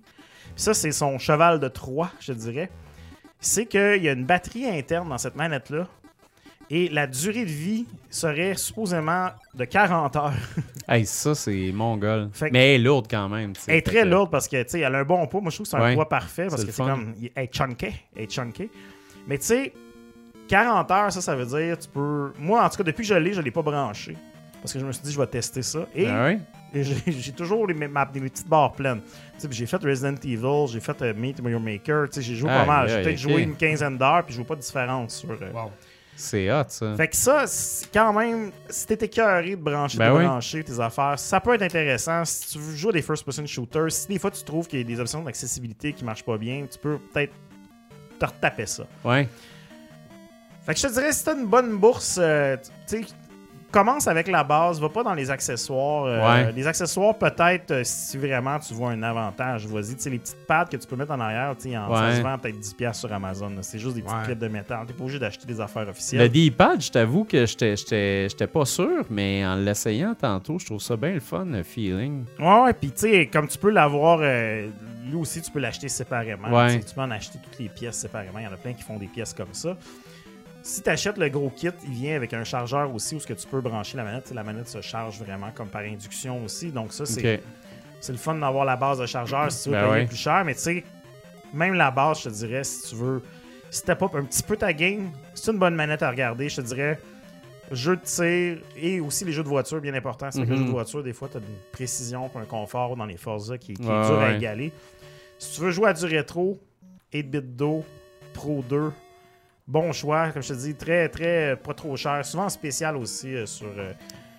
Ça, 0.55 0.73
c'est 0.73 0.91
son 0.91 1.19
cheval 1.19 1.59
de 1.59 1.67
Troie, 1.67 2.11
je 2.19 2.33
te 2.33 2.37
dirais. 2.37 2.71
C'est 3.39 3.67
qu'il 3.67 4.01
y 4.01 4.09
a 4.09 4.13
une 4.13 4.25
batterie 4.25 4.65
interne 4.65 5.09
dans 5.09 5.19
cette 5.19 5.35
manette-là. 5.35 5.87
Et 6.69 6.89
la 6.89 7.07
durée 7.07 7.45
de 7.45 7.49
vie 7.49 7.85
serait 8.09 8.55
supposément 8.55 9.29
de 9.53 9.65
40 9.65 10.15
heures. 10.15 10.33
Hey, 10.89 11.05
ça, 11.05 11.35
c'est 11.35 11.71
mongol. 11.73 12.29
Fait 12.31 12.49
Mais 12.49 12.75
elle 12.75 12.81
est 12.81 12.83
lourde 12.85 13.07
quand 13.11 13.27
même. 13.27 13.51
Elle 13.67 13.75
est 13.75 13.81
très 13.85 14.03
que- 14.03 14.07
lourde 14.07 14.31
parce 14.31 14.47
que, 14.47 14.63
tu 14.63 14.69
sais, 14.69 14.79
elle 14.79 14.95
a 14.95 14.99
un 14.99 15.03
bon 15.03 15.27
poids. 15.27 15.41
Moi, 15.41 15.49
je 15.51 15.57
trouve 15.57 15.65
que 15.65 15.71
c'est 15.71 15.75
un 15.75 15.81
Ouais. 15.81 15.95
poids 15.95 16.07
parfait 16.07 16.47
parce 16.49 16.63
que 16.63 16.71
c'est 16.71 16.81
comme. 16.81 17.13
Elle 17.35 17.43
est 17.43 17.53
chunky. 17.53 17.87
Elle 18.15 18.23
est 18.23 18.31
chunky. 18.31 18.69
Mais 19.27 19.37
tu 19.37 19.47
sais, 19.47 19.73
40 20.47 20.89
heures, 20.91 21.11
ça, 21.11 21.19
ça 21.19 21.35
veut 21.35 21.45
dire, 21.45 21.77
tu 21.77 21.89
peux. 21.89 22.31
Moi, 22.39 22.63
en 22.63 22.69
tout 22.69 22.77
cas, 22.77 22.83
depuis 22.83 23.01
que 23.01 23.07
je 23.09 23.15
l'ai, 23.15 23.33
je 23.33 23.41
l'ai 23.41 23.51
pas 23.51 23.61
branché. 23.61 24.15
Parce 24.61 24.71
que 24.73 24.79
je 24.79 24.85
me 24.85 24.91
suis 24.93 25.03
dit, 25.03 25.11
je 25.11 25.19
vais 25.19 25.27
tester 25.27 25.61
ça. 25.61 25.85
Et 25.93 26.05
ouais? 26.05 26.39
et 26.73 26.83
j'ai 26.83 27.31
toujours 27.33 27.67
les, 27.67 27.73
mes, 27.73 27.89
ma- 27.89 28.09
mes 28.13 28.21
petites 28.29 28.47
barres 28.47 28.71
pleines. 28.71 29.01
Tu 29.01 29.09
sais, 29.39 29.47
puis 29.49 29.57
J'ai 29.57 29.65
fait 29.65 29.83
Resident 29.83 30.15
Evil, 30.23 30.67
j'ai 30.71 30.79
fait 30.79 31.01
euh, 31.01 31.13
Meet 31.13 31.39
Your 31.43 31.59
Maker. 31.59 32.05
tu 32.07 32.13
sais, 32.13 32.21
J'ai 32.21 32.35
joué 32.35 32.49
pas 32.49 32.65
mal. 32.65 32.87
J'ai 32.87 33.01
peut-être 33.03 33.17
joué 33.17 33.41
une 33.41 33.55
quinzaine 33.57 33.97
d'heures, 33.97 34.23
puis 34.23 34.33
je 34.33 34.39
vois 34.39 34.47
pas 34.47 34.55
de 34.55 34.61
différence 34.61 35.15
sur. 35.17 35.31
euh, 35.31 35.51
Wow. 35.53 35.71
C'est 36.19 36.51
hot, 36.51 36.63
ça. 36.69 36.95
fait 36.95 37.07
que 37.09 37.15
ça, 37.15 37.45
quand 37.93 38.11
même, 38.11 38.51
si 38.69 38.87
t'es 38.87 39.05
écœuré 39.05 39.51
de 39.51 39.61
brancher, 39.61 39.99
Ben 39.99 40.11
de 40.13 40.17
oui. 40.17 40.25
brancher 40.25 40.63
tes 40.63 40.79
affaires, 40.79 41.17
ça 41.19 41.39
peut 41.39 41.53
être 41.53 41.61
intéressant. 41.61 42.25
Si 42.25 42.47
tu 42.53 42.57
veux 42.59 42.75
jouer 42.75 42.89
à 42.89 42.93
des 42.93 43.01
first-person 43.03 43.45
shooters, 43.45 43.91
si 43.91 44.07
des 44.07 44.17
fois 44.17 44.31
tu 44.31 44.43
trouves 44.43 44.67
qu'il 44.67 44.79
y 44.79 44.81
a 44.81 44.85
des 44.85 44.99
options 44.99 45.21
d'accessibilité 45.23 45.93
qui 45.93 46.03
marchent 46.03 46.25
pas 46.25 46.37
bien, 46.39 46.65
tu 46.69 46.79
peux 46.79 46.97
peut-être 47.13 47.33
te 48.19 48.25
retaper 48.25 48.65
ça. 48.65 48.87
Ouais. 49.05 49.29
Fait 50.65 50.73
que 50.73 50.79
je 50.79 50.87
te 50.87 50.91
dirais, 50.93 51.13
si 51.13 51.23
t'as 51.23 51.35
une 51.35 51.45
bonne 51.45 51.77
bourse, 51.77 52.17
euh, 52.19 52.57
tu 52.87 53.03
sais, 53.03 53.05
commence 53.71 54.07
avec 54.07 54.27
la 54.27 54.43
base, 54.43 54.79
va 54.79 54.89
pas 54.89 55.03
dans 55.03 55.13
les 55.13 55.29
accessoires. 55.29 56.05
euh, 56.05 56.17
Ouais. 56.45 56.51
Les 56.53 56.65
accessoires, 56.67 57.15
peut-être, 57.15 57.71
euh, 57.71 57.81
si 57.83 58.17
vraiment 58.17 58.57
tu 58.59 58.73
vois 58.73 58.91
un 58.91 59.03
avantage, 59.03 59.65
vas-y. 59.67 59.95
Tu 59.95 60.01
sais, 60.01 60.09
les 60.09 60.19
petites 60.19 60.45
pads 60.47 60.65
que 60.65 60.77
tu 60.77 60.87
peux 60.87 60.95
mettre 60.95 61.11
en 61.11 61.19
arrière, 61.19 61.55
tu 61.57 61.69
sais, 61.69 61.77
en- 61.77 61.93
ça 61.93 62.07
Ouais. 62.07 62.15
se 62.15 62.21
vend 62.21 62.37
peut-être 62.37 62.59
10$ 62.59 62.93
sur 62.99 63.11
Amazon. 63.11 63.49
là. 63.49 63.61
C'est 63.61 63.79
juste 63.79 63.95
des 63.95 64.01
petites 64.01 64.17
Ouais. 64.17 64.23
clips 64.25 64.39
de 64.39 64.47
métal. 64.47 64.85
T'es 64.87 64.93
pas 64.93 65.03
obligé 65.03 65.19
d'acheter 65.19 65.45
des 65.45 65.59
affaires 65.61 65.83
Le 65.85 65.89
officielles. 65.91 66.29
D-pad, 66.31 66.81
je 66.81 66.91
t'avoue 66.91 67.23
que 67.25 67.45
j'étais- 67.45 67.75
j'étais 67.75 68.27
j'étais 68.29 68.47
pas 68.47 68.65
sûr, 68.65 69.03
mais 69.09 69.45
en 69.45 69.55
l'essayant 69.55 70.15
tantôt, 70.19 70.59
je 70.59 70.65
trouve 70.65 70.81
ça 70.81 70.95
bien 70.95 71.11
le 71.13 71.19
fun, 71.19 71.45
le 71.45 71.63
feeling. 71.63 72.25
Ouais, 72.39 72.61
ouais, 72.63 72.73
puis 72.73 72.89
tu 72.91 72.99
sais, 73.01 73.27
comme 73.31 73.47
tu 73.47 73.57
peux 73.57 73.69
l'avoir, 73.71 74.19
euh, 74.21 74.67
lui 75.05 75.15
aussi, 75.15 75.41
tu 75.41 75.51
peux 75.51 75.59
l'acheter 75.59 75.87
séparément. 75.89 76.49
Ouais. 76.49 76.67
Tu 76.67 76.73
sais, 76.73 76.79
Tu 76.87 76.95
peux 76.95 77.01
en 77.01 77.11
acheter 77.11 77.39
toutes 77.43 77.59
les 77.59 77.69
pièces 77.69 77.97
séparément. 77.97 78.39
Il 78.39 78.43
y 78.43 78.47
en 78.47 78.53
a 78.53 78.57
plein 78.57 78.73
qui 78.73 78.83
font 78.83 78.97
des 78.97 79.07
pièces 79.07 79.33
comme 79.33 79.53
ça. 79.53 79.75
Si 80.67 80.81
tu 80.81 80.89
achètes 80.89 81.17
le 81.17 81.29
gros 81.29 81.49
kit, 81.49 81.69
il 81.85 81.91
vient 81.93 82.15
avec 82.17 82.33
un 82.33 82.43
chargeur 82.43 82.93
aussi 82.93 83.15
où 83.15 83.19
ce 83.21 83.25
que 83.27 83.33
tu 83.33 83.47
peux 83.47 83.61
brancher 83.61 83.95
la 83.95 84.03
manette. 84.03 84.31
La 84.31 84.43
manette 84.43 84.67
se 84.67 84.81
charge 84.81 85.17
vraiment 85.19 85.49
comme 85.55 85.69
par 85.69 85.81
induction 85.83 86.43
aussi. 86.43 86.71
Donc 86.71 86.91
ça, 86.91 87.05
c'est 87.05 87.39
le 88.11 88.17
fun 88.17 88.35
d'avoir 88.35 88.65
la 88.65 88.75
base 88.75 88.99
de 88.99 89.05
chargeur 89.05 89.49
si 89.49 89.63
tu 89.63 89.69
veux 89.69 89.75
Ben 89.75 89.87
payer 89.87 90.01
ouais. 90.01 90.05
plus 90.07 90.17
cher. 90.17 90.43
Mais 90.43 90.53
tu 90.55 90.59
sais, 90.61 90.83
même 91.53 91.73
la 91.75 91.89
base, 91.89 92.19
je 92.19 92.23
te 92.25 92.33
dirais, 92.33 92.65
si 92.65 92.89
tu 92.89 92.95
veux 92.95 93.21
step 93.69 94.01
up 94.01 94.11
un 94.15 94.23
petit 94.25 94.43
peu 94.43 94.57
ta 94.57 94.73
game, 94.73 95.09
c'est 95.35 95.51
une 95.51 95.57
bonne 95.57 95.73
manette 95.75 96.03
à 96.03 96.09
regarder. 96.09 96.49
Je 96.49 96.57
te 96.57 96.61
dirais, 96.67 96.99
jeu 97.71 97.95
de 97.95 98.01
tir 98.01 98.57
et 98.75 98.99
aussi 98.99 99.23
les 99.23 99.31
jeux 99.31 99.43
de 99.43 99.47
voiture, 99.47 99.79
bien 99.79 99.93
important. 99.93 100.29
C'est 100.31 100.41
que 100.41 100.47
les 100.47 100.51
Mhm. 100.51 100.57
jeux 100.57 100.65
de 100.65 100.71
voiture, 100.71 101.01
des 101.01 101.13
fois, 101.13 101.29
tu 101.31 101.37
as 101.37 101.39
une 101.39 101.45
précision 101.71 102.29
et 102.35 102.37
un 102.39 102.45
confort 102.45 102.97
dans 102.97 103.05
les 103.05 103.15
Forza 103.17 103.57
qui, 103.57 103.73
qui 103.73 103.83
est 103.83 103.85
Ouais, 103.87 104.05
dur 104.05 104.19
à 104.19 104.33
égaler. 104.33 104.73
Si 105.39 105.55
tu 105.55 105.61
veux 105.61 105.71
jouer 105.71 105.87
à 105.87 105.93
du 105.93 106.03
rétro, 106.05 106.59
8-bit 107.13 107.55
do, 107.55 107.85
Pro 108.33 108.61
2, 108.67 108.91
bon 109.67 109.91
choix. 109.91 110.29
Comme 110.29 110.41
je 110.43 110.49
te 110.49 110.53
dis, 110.59 110.75
très, 110.75 111.09
très, 111.09 111.55
pas 111.55 111.73
trop 111.73 111.95
cher. 111.95 112.25
Souvent 112.25 112.45
en 112.45 112.49
spécial 112.49 112.95
aussi 112.97 113.35
euh, 113.35 113.45
sur, 113.45 113.67
euh, 113.77 113.91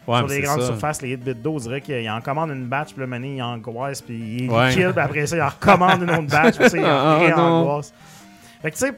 Ouais, 0.06 0.18
sur 0.20 0.28
les 0.28 0.40
grandes 0.40 0.60
ça. 0.62 0.66
surfaces, 0.68 1.02
les 1.02 1.16
8-bit 1.18 1.42
do. 1.42 1.52
On 1.52 1.58
dirait 1.58 1.82
qu'il 1.82 2.08
en 2.10 2.20
commande 2.22 2.48
une 2.50 2.66
batch, 2.66 2.92
puis 2.92 3.00
le 3.00 3.06
mané, 3.06 3.36
il 3.36 3.42
angoisse, 3.42 4.00
puis 4.00 4.14
il 4.44 4.50
Ouais. 4.50 4.70
kill, 4.72 4.90
puis 4.92 5.00
après 5.00 5.26
ça, 5.26 5.36
il 5.36 5.42
en 5.42 5.48
recommande 5.48 6.02
une 6.02 6.10
autre 6.10 6.26
batch, 6.30 6.56
puis 6.56 6.70
ça, 6.70 6.78
il 6.78 6.84
Ah, 6.86 7.18
en 7.34 7.36
non. 7.36 7.42
angoisse. 7.42 7.92
Fait 8.62 8.70
que 8.70 8.76
tu 8.76 8.86
sais, 8.86 8.92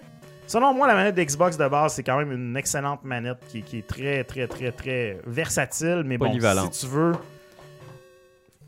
selon 0.47 0.72
moi, 0.72 0.87
la 0.87 0.95
manette 0.95 1.16
d'Xbox 1.16 1.57
de 1.57 1.66
base, 1.66 1.95
c'est 1.95 2.05
quand 2.05 2.16
même 2.16 2.31
une 2.31 2.57
excellente 2.57 3.03
manette 3.03 3.39
qui, 3.49 3.62
qui 3.62 3.78
est 3.78 3.87
très, 3.89 4.22
très, 4.22 4.47
très, 4.47 4.70
très 4.70 5.18
versatile. 5.26 6.03
Mais 6.07 6.16
bon, 6.16 6.33
si 6.33 6.81
tu 6.81 6.87
veux 6.87 7.12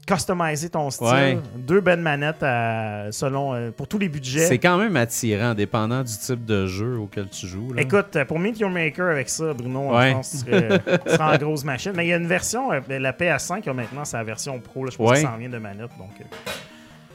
customiser 0.07 0.69
ton 0.69 0.91
style, 0.91 1.07
Ouais. 1.07 1.39
deux 1.57 1.81
belles 1.81 2.01
manettes 2.01 2.43
à- 2.43 3.07
selon, 3.13 3.55
euh, 3.55 3.71
pour 3.71 3.87
tous 3.89 3.99
les 3.99 4.09
budgets. 4.09 4.47
C'est 4.47 4.59
quand 4.59 4.77
même 4.77 4.97
attirant, 4.97 5.55
dépendant 5.55 6.03
du 6.03 6.13
type 6.17 6.45
de 6.45 6.67
jeu 6.67 6.99
auquel 6.99 7.29
tu 7.29 7.47
joues. 7.47 7.73
là. 7.73 7.83
Écoute, 7.83 8.17
euh, 8.17 8.25
pour 8.25 8.39
Meet 8.39 8.59
Your 8.61 8.71
Maker 8.71 9.07
avec 9.11 9.29
ça, 9.29 9.53
Bruno, 9.55 9.95
Ouais. 9.97 10.09
je 10.11 10.15
pense 10.15 10.31
tu 10.31 10.37
serais 10.39 10.81
en 11.21 11.37
grosse 11.39 11.65
machine. 11.65 11.93
Mais 11.95 12.07
il 12.07 12.09
y 12.09 12.13
a 12.13 12.17
une 12.17 12.27
version, 12.27 12.73
euh, 12.73 12.81
la 12.89 13.13
PS5, 13.13 13.67
a 13.69 13.73
maintenant 13.73 14.05
sa 14.05 14.23
version 14.25 14.59
pro. 14.59 14.85
Là, 14.85 14.91
je 14.93 14.97
pense 14.97 15.09
Ouais. 15.11 15.17
que 15.17 15.23
ça 15.23 15.33
en 15.35 15.39
vient 15.39 15.49
de 15.49 15.59
manette. 15.59 15.91
Donc, 15.99 16.11
euh, 16.21 16.25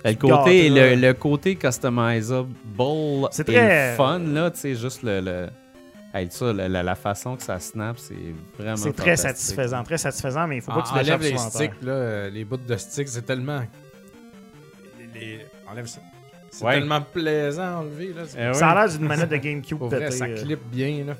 le, 0.09 0.15
côté, 0.15 0.69
le, 0.69 0.95
le 0.95 1.13
côté 1.13 1.55
customizable 1.55 2.49
C'est 3.31 3.49
est 3.49 3.53
très- 3.53 3.95
fun, 3.95 4.19
là, 4.19 4.49
tu 4.51 4.59
sais, 4.59 4.75
juste 4.75 5.03
le... 5.03 5.19
le... 5.19 5.47
Hey, 6.13 6.27
ça, 6.31 6.53
la, 6.53 6.67
la- 6.69 6.83
la 6.83 6.95
façon 6.95 7.35
que 7.35 7.43
ça 7.43 7.59
snap, 7.59 7.97
c'est 7.99 8.15
vraiment 8.57 8.77
c'est 8.77 8.93
très 8.95 9.17
satisfaisant. 9.17 9.83
Très 9.83 9.97
satisfaisant, 9.97 10.47
mais 10.47 10.57
il 10.57 10.61
faut 10.61 10.71
pas 10.71 10.79
En- 10.79 10.81
que 10.83 10.87
tu 10.87 10.93
enlève 10.93 11.21
l'échappes 11.21 11.43
les 11.43 11.49
sticks, 11.49 11.81
là, 11.83 12.29
les 12.29 12.45
bouts 12.45 12.57
de 12.57 12.77
sticks, 12.77 13.09
c'est 13.09 13.23
tellement. 13.25 13.61
les- 15.13 15.19
les- 15.19 15.45
Enlève 15.69 15.85
ça. 15.87 15.99
C'est 16.49 16.63
Ouais. 16.65 16.73
tellement 16.75 17.01
plaisant 17.01 17.61
à 17.63 17.75
enlever. 17.81 18.13
Là. 18.13 18.21
Eh 18.25 18.53
Ça 18.53 18.69
a 18.69 18.73
oui. 18.73 18.79
l'air 18.89 18.97
d'une 18.97 19.07
manette 19.07 19.29
de 19.29 19.35
GameCube 19.37 19.77
Pour 19.77 19.89
vrai, 19.89 20.09
ça 20.11 20.25
euh. 20.25 20.41
clip 20.43 20.59
bien. 20.71 21.03
Là. 21.05 21.13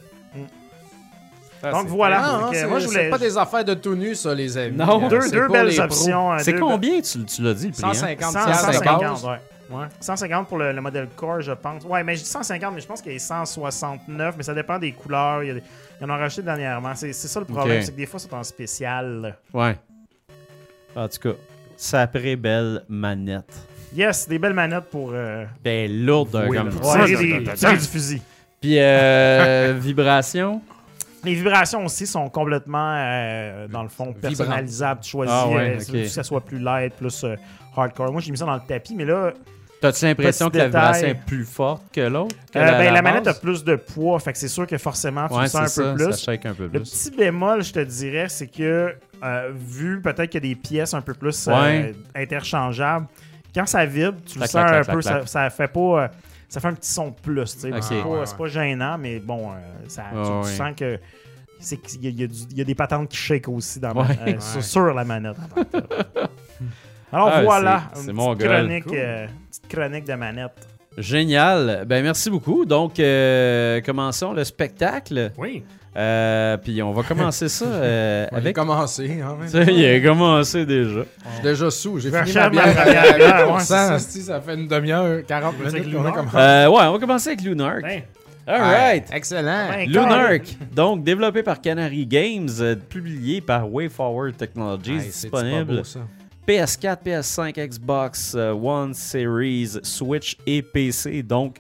Ah, 1.64 1.72
Donc 1.72 1.88
voilà. 1.88 2.22
Donc, 2.32 2.42
non, 2.42 2.48
euh, 2.48 2.52
c'est 2.54 2.68
moi, 2.68 2.80
je 2.80 2.86
c'est 2.88 2.92
voulais- 2.92 3.10
pas 3.10 3.18
des 3.18 3.38
affaires 3.38 3.66
de 3.66 3.74
tout 3.74 3.96
nu, 3.96 4.16
ça, 4.16 4.34
les 4.34 4.58
amis. 4.58 4.78
Non. 4.78 5.08
Deux, 5.10 5.22
c'est 5.22 5.32
deux 5.32 5.48
belles 5.48 5.80
options. 5.82 6.34
euh, 6.34 6.38
C'est 6.40 6.56
combien, 6.58 7.02
tu, 7.02 7.26
tu 7.26 7.42
l'as 7.42 7.54
dit, 7.56 7.68
le 7.68 7.72
prix? 7.74 7.84
hein? 7.84 7.94
150 7.94 8.32
100, 8.32 8.46
piastres 8.46 8.68
de 8.68 8.74
150, 8.74 9.02
base. 9.02 9.26
ouais. 9.26 9.38
Ouais. 9.70 9.86
150 10.00 10.48
pour 10.48 10.58
le, 10.58 10.72
le 10.72 10.82
modèle 10.82 11.08
Core, 11.16 11.42
je 11.42 11.52
pense. 11.52 11.84
Ouais, 11.84 12.04
mais 12.04 12.16
je 12.16 12.22
dis 12.24 12.30
150, 12.30 12.74
mais 12.76 12.82
je 12.82 12.88
pense 12.88 13.02
qu'il 13.02 13.12
est 13.12 13.20
169, 13.20 14.36
mais 14.38 14.44
ça 14.44 14.54
dépend 14.54 14.80
des 14.80 14.94
couleurs. 14.94 15.44
Il 15.44 15.48
y, 15.48 15.52
a 15.52 15.54
des- 15.56 15.64
il 16.00 16.04
y 16.04 16.06
en 16.06 16.10
a 16.10 16.18
racheté 16.18 16.42
dernièrement. 16.42 16.96
C'est 16.96 17.12
c'est 17.14 17.28
ça 17.28 17.40
le 17.40 17.46
problème, 17.46 17.78
Ok. 17.80 17.84
c'est 17.84 17.92
que 17.92 17.98
des 17.98 18.06
fois, 18.06 18.20
c'est 18.20 18.34
en 18.34 18.44
spécial. 18.44 19.36
Ouais. 19.54 19.76
En 20.96 21.08
tout 21.08 21.20
cas, 21.20 21.36
sacrée 21.76 22.36
belle 22.36 22.84
manette. 22.88 23.54
Yes, 23.94 24.28
des 24.28 24.40
belles 24.40 24.54
manettes 24.54 24.86
pour 24.90 25.12
euh, 25.14 25.46
Ben, 25.64 25.92
lourde, 26.06 26.46
Oui, 26.50 26.58
comme 26.58 26.70
tirer, 26.70 27.42
des- 27.42 27.54
tirer 27.54 27.78
du 27.78 27.86
fusil. 27.86 28.22
Puis, 28.62 28.80
euh, 28.80 29.74
vibration? 29.80 30.62
Les 31.24 31.34
vibrations 31.34 31.84
aussi 31.86 32.08
sont 32.08 32.30
complètement, 32.30 32.94
euh, 32.98 33.68
dans 33.68 33.84
le 33.84 33.90
fond, 33.90 34.14
personnalisables. 34.14 35.02
Tu 35.02 35.10
choisis 35.10 35.34
Ah 35.36 35.48
ouais, 35.50 35.78
euh, 35.80 35.92
que 36.04 36.08
ça 36.08 36.24
soit 36.24 36.42
plus 36.42 36.60
light, 36.60 36.94
plus 36.94 37.24
euh, 37.24 37.36
hardcore. 37.76 38.12
Moi, 38.12 38.22
j'ai 38.22 38.32
mis 38.32 38.38
ça 38.38 38.46
dans 38.46 38.56
le 38.56 38.62
tapis, 38.68 38.96
mais 38.96 39.04
là, 39.06 39.34
T'as-tu 39.80 40.06
l'impression 40.06 40.50
que 40.50 40.58
la 40.58 40.66
vibration 40.68 41.08
est 41.08 41.14
plus 41.26 41.46
forte 41.46 41.84
que 41.94 42.02
l'autre? 42.02 42.36
que 42.52 42.58
euh, 42.58 42.72
ben, 42.78 42.92
la, 42.94 43.02
manette 43.02 43.28
a 43.28 43.34
plus 43.36 43.64
de 43.64 43.76
poids, 43.76 44.20
fait 44.20 44.34
que 44.34 44.40
c'est 44.40 44.48
sûr 44.48 44.66
que 44.66 44.78
forcément, 44.78 45.28
tu 45.28 45.36
Ouais, 45.36 45.44
le 45.44 45.48
sens 45.48 45.78
un 45.78 45.84
peu 45.94 45.98
ça, 46.00 46.06
plus. 46.06 46.14
ça 46.14 46.32
shake 46.32 46.46
un 46.48 46.54
peu 46.54 46.64
Le 46.72 46.80
petit 46.80 47.12
bémol, 47.12 47.64
je 47.64 47.74
te 47.74 47.80
dirais, 47.80 48.28
c'est 48.30 48.48
que 48.48 48.96
euh, 49.24 49.52
vu 49.54 50.02
peut-être 50.02 50.32
qu'il 50.32 50.44
y 50.44 50.52
a 50.52 50.56
des 50.56 50.60
pièces 50.60 50.94
un 50.96 51.02
peu 51.02 51.14
plus 51.14 51.48
euh, 51.48 51.92
interchangeables, 52.16 53.06
quand 53.54 53.66
ça 53.68 53.86
vibre, 53.86 54.18
tu 54.26 54.40
le 54.40 54.46
sens 54.46 54.52
clac, 54.52 54.66
un 54.68 54.82
clac, 54.84 54.96
peu, 54.96 55.02
clac, 55.02 55.22
ça, 55.28 55.28
ça 55.28 55.50
fait 55.50 55.68
pas. 55.72 55.80
euh, 56.04 56.08
ça 56.50 56.60
fait 56.60 56.68
un 56.70 56.74
petit 56.74 56.92
son 56.92 57.10
de 57.10 57.16
plus, 57.22 57.54
tu 57.54 57.60
sais. 57.60 57.72
C'est 57.82 58.02
pas, 58.02 58.08
Ouais, 58.08 58.26
c'est 58.26 58.38
pas 58.38 58.48
gênant, 58.48 58.98
mais 58.98 59.20
bon, 59.20 59.52
euh, 59.52 59.56
ça, 59.88 60.04
tu, 60.12 60.50
sens 60.56 60.74
que. 60.78 60.98
c'est 61.60 61.78
qu'il 61.78 62.04
y, 62.04 62.24
a- 62.24 62.26
y 62.26 62.62
y 62.62 62.66
des 62.66 62.76
patentes 62.76 63.10
qui 63.10 63.18
shake 63.18 63.48
aussi 63.50 63.80
dans 63.80 63.94
ma- 63.94 64.04
Ouais. 64.04 64.38
sur, 64.40 64.64
sur 64.64 64.94
la 64.94 65.04
manette. 65.04 65.36
Alors 67.12 67.30
Ah, 67.32 67.42
voilà, 67.44 67.84
c'est- 67.94 68.00
une 68.00 68.06
c'est 68.08 68.12
petite 68.12 68.16
mon 68.16 68.36
chronique, 68.36 68.84
Cool. 68.86 68.98
euh, 68.98 69.28
petite 69.50 69.68
chronique 69.70 70.06
de 70.06 70.14
manette. 70.14 70.68
Génial. 70.98 71.84
Ben 71.88 72.04
merci 72.04 72.30
beaucoup. 72.30 72.66
Donc, 72.66 73.00
euh, 73.00 73.80
commençons 73.82 74.34
le 74.34 74.44
spectacle. 74.44 75.32
Oui. 75.38 75.64
Euh, 75.96 76.58
puis 76.58 76.82
on 76.84 76.92
va 76.92 77.02
commencer 77.04 77.50
ça 77.50 77.66
euh, 77.66 78.28
On 78.32 78.36
va 78.36 78.42
avec. 78.42 78.56
commencer. 78.56 79.20
Hein. 79.22 79.38
Ça, 79.48 79.64
il 79.64 79.86
a 79.86 80.00
commencé 80.08 80.66
déjà. 80.66 81.02
Je 81.26 81.34
suis 81.34 81.44
déjà 81.44 81.72
sous. 81.72 82.00
J'ai 82.00 82.12
fini 82.12 82.34
ma 82.34 82.50
bière 82.50 82.80
à 82.80 82.86
bière, 82.86 83.04
ouais, 83.52 83.60
8%. 83.60 84.00
c'est 84.00 84.20
ça. 84.22 84.42
fait 84.42 84.54
une 84.56 84.68
demi-heure, 84.68 85.22
40 85.28 85.56
Avec 85.66 85.74
minutes 85.86 85.96
qu'on 85.96 86.06
a 86.06 86.12
commencé. 86.12 86.38
Euh, 86.38 86.68
ouais, 86.70 86.82
on 86.84 86.92
va 86.94 87.00
commencer 87.00 87.30
avec 87.30 87.42
Lunark. 87.42 87.82
Ben, 87.82 88.02
All 88.50 88.62
right. 88.62 89.06
Excellent. 89.12 89.70
Ouais, 89.70 89.86
Lunark, 89.88 90.44
donc 90.74 91.04
développé 91.04 91.44
par 91.44 91.60
Canary 91.62 92.06
Games, 92.06 92.48
euh, 92.60 92.76
publié 92.76 93.42
par 93.42 93.72
WayForward 93.72 94.38
Technologies, 94.38 94.94
Hey, 94.94 95.02
c'est-tu 95.12 95.32
pas 95.32 95.42
disponible 95.44 95.78
beau, 95.78 95.84
ça? 95.84 96.00
PS4, 96.48 96.98
PS5, 97.06 97.68
Xbox 97.68 98.34
euh, 98.36 98.54
One 98.54 98.94
Series, 98.94 99.80
Switch 99.84 100.38
et 100.46 100.62
PC. 100.62 101.22
Donc, 101.24 101.58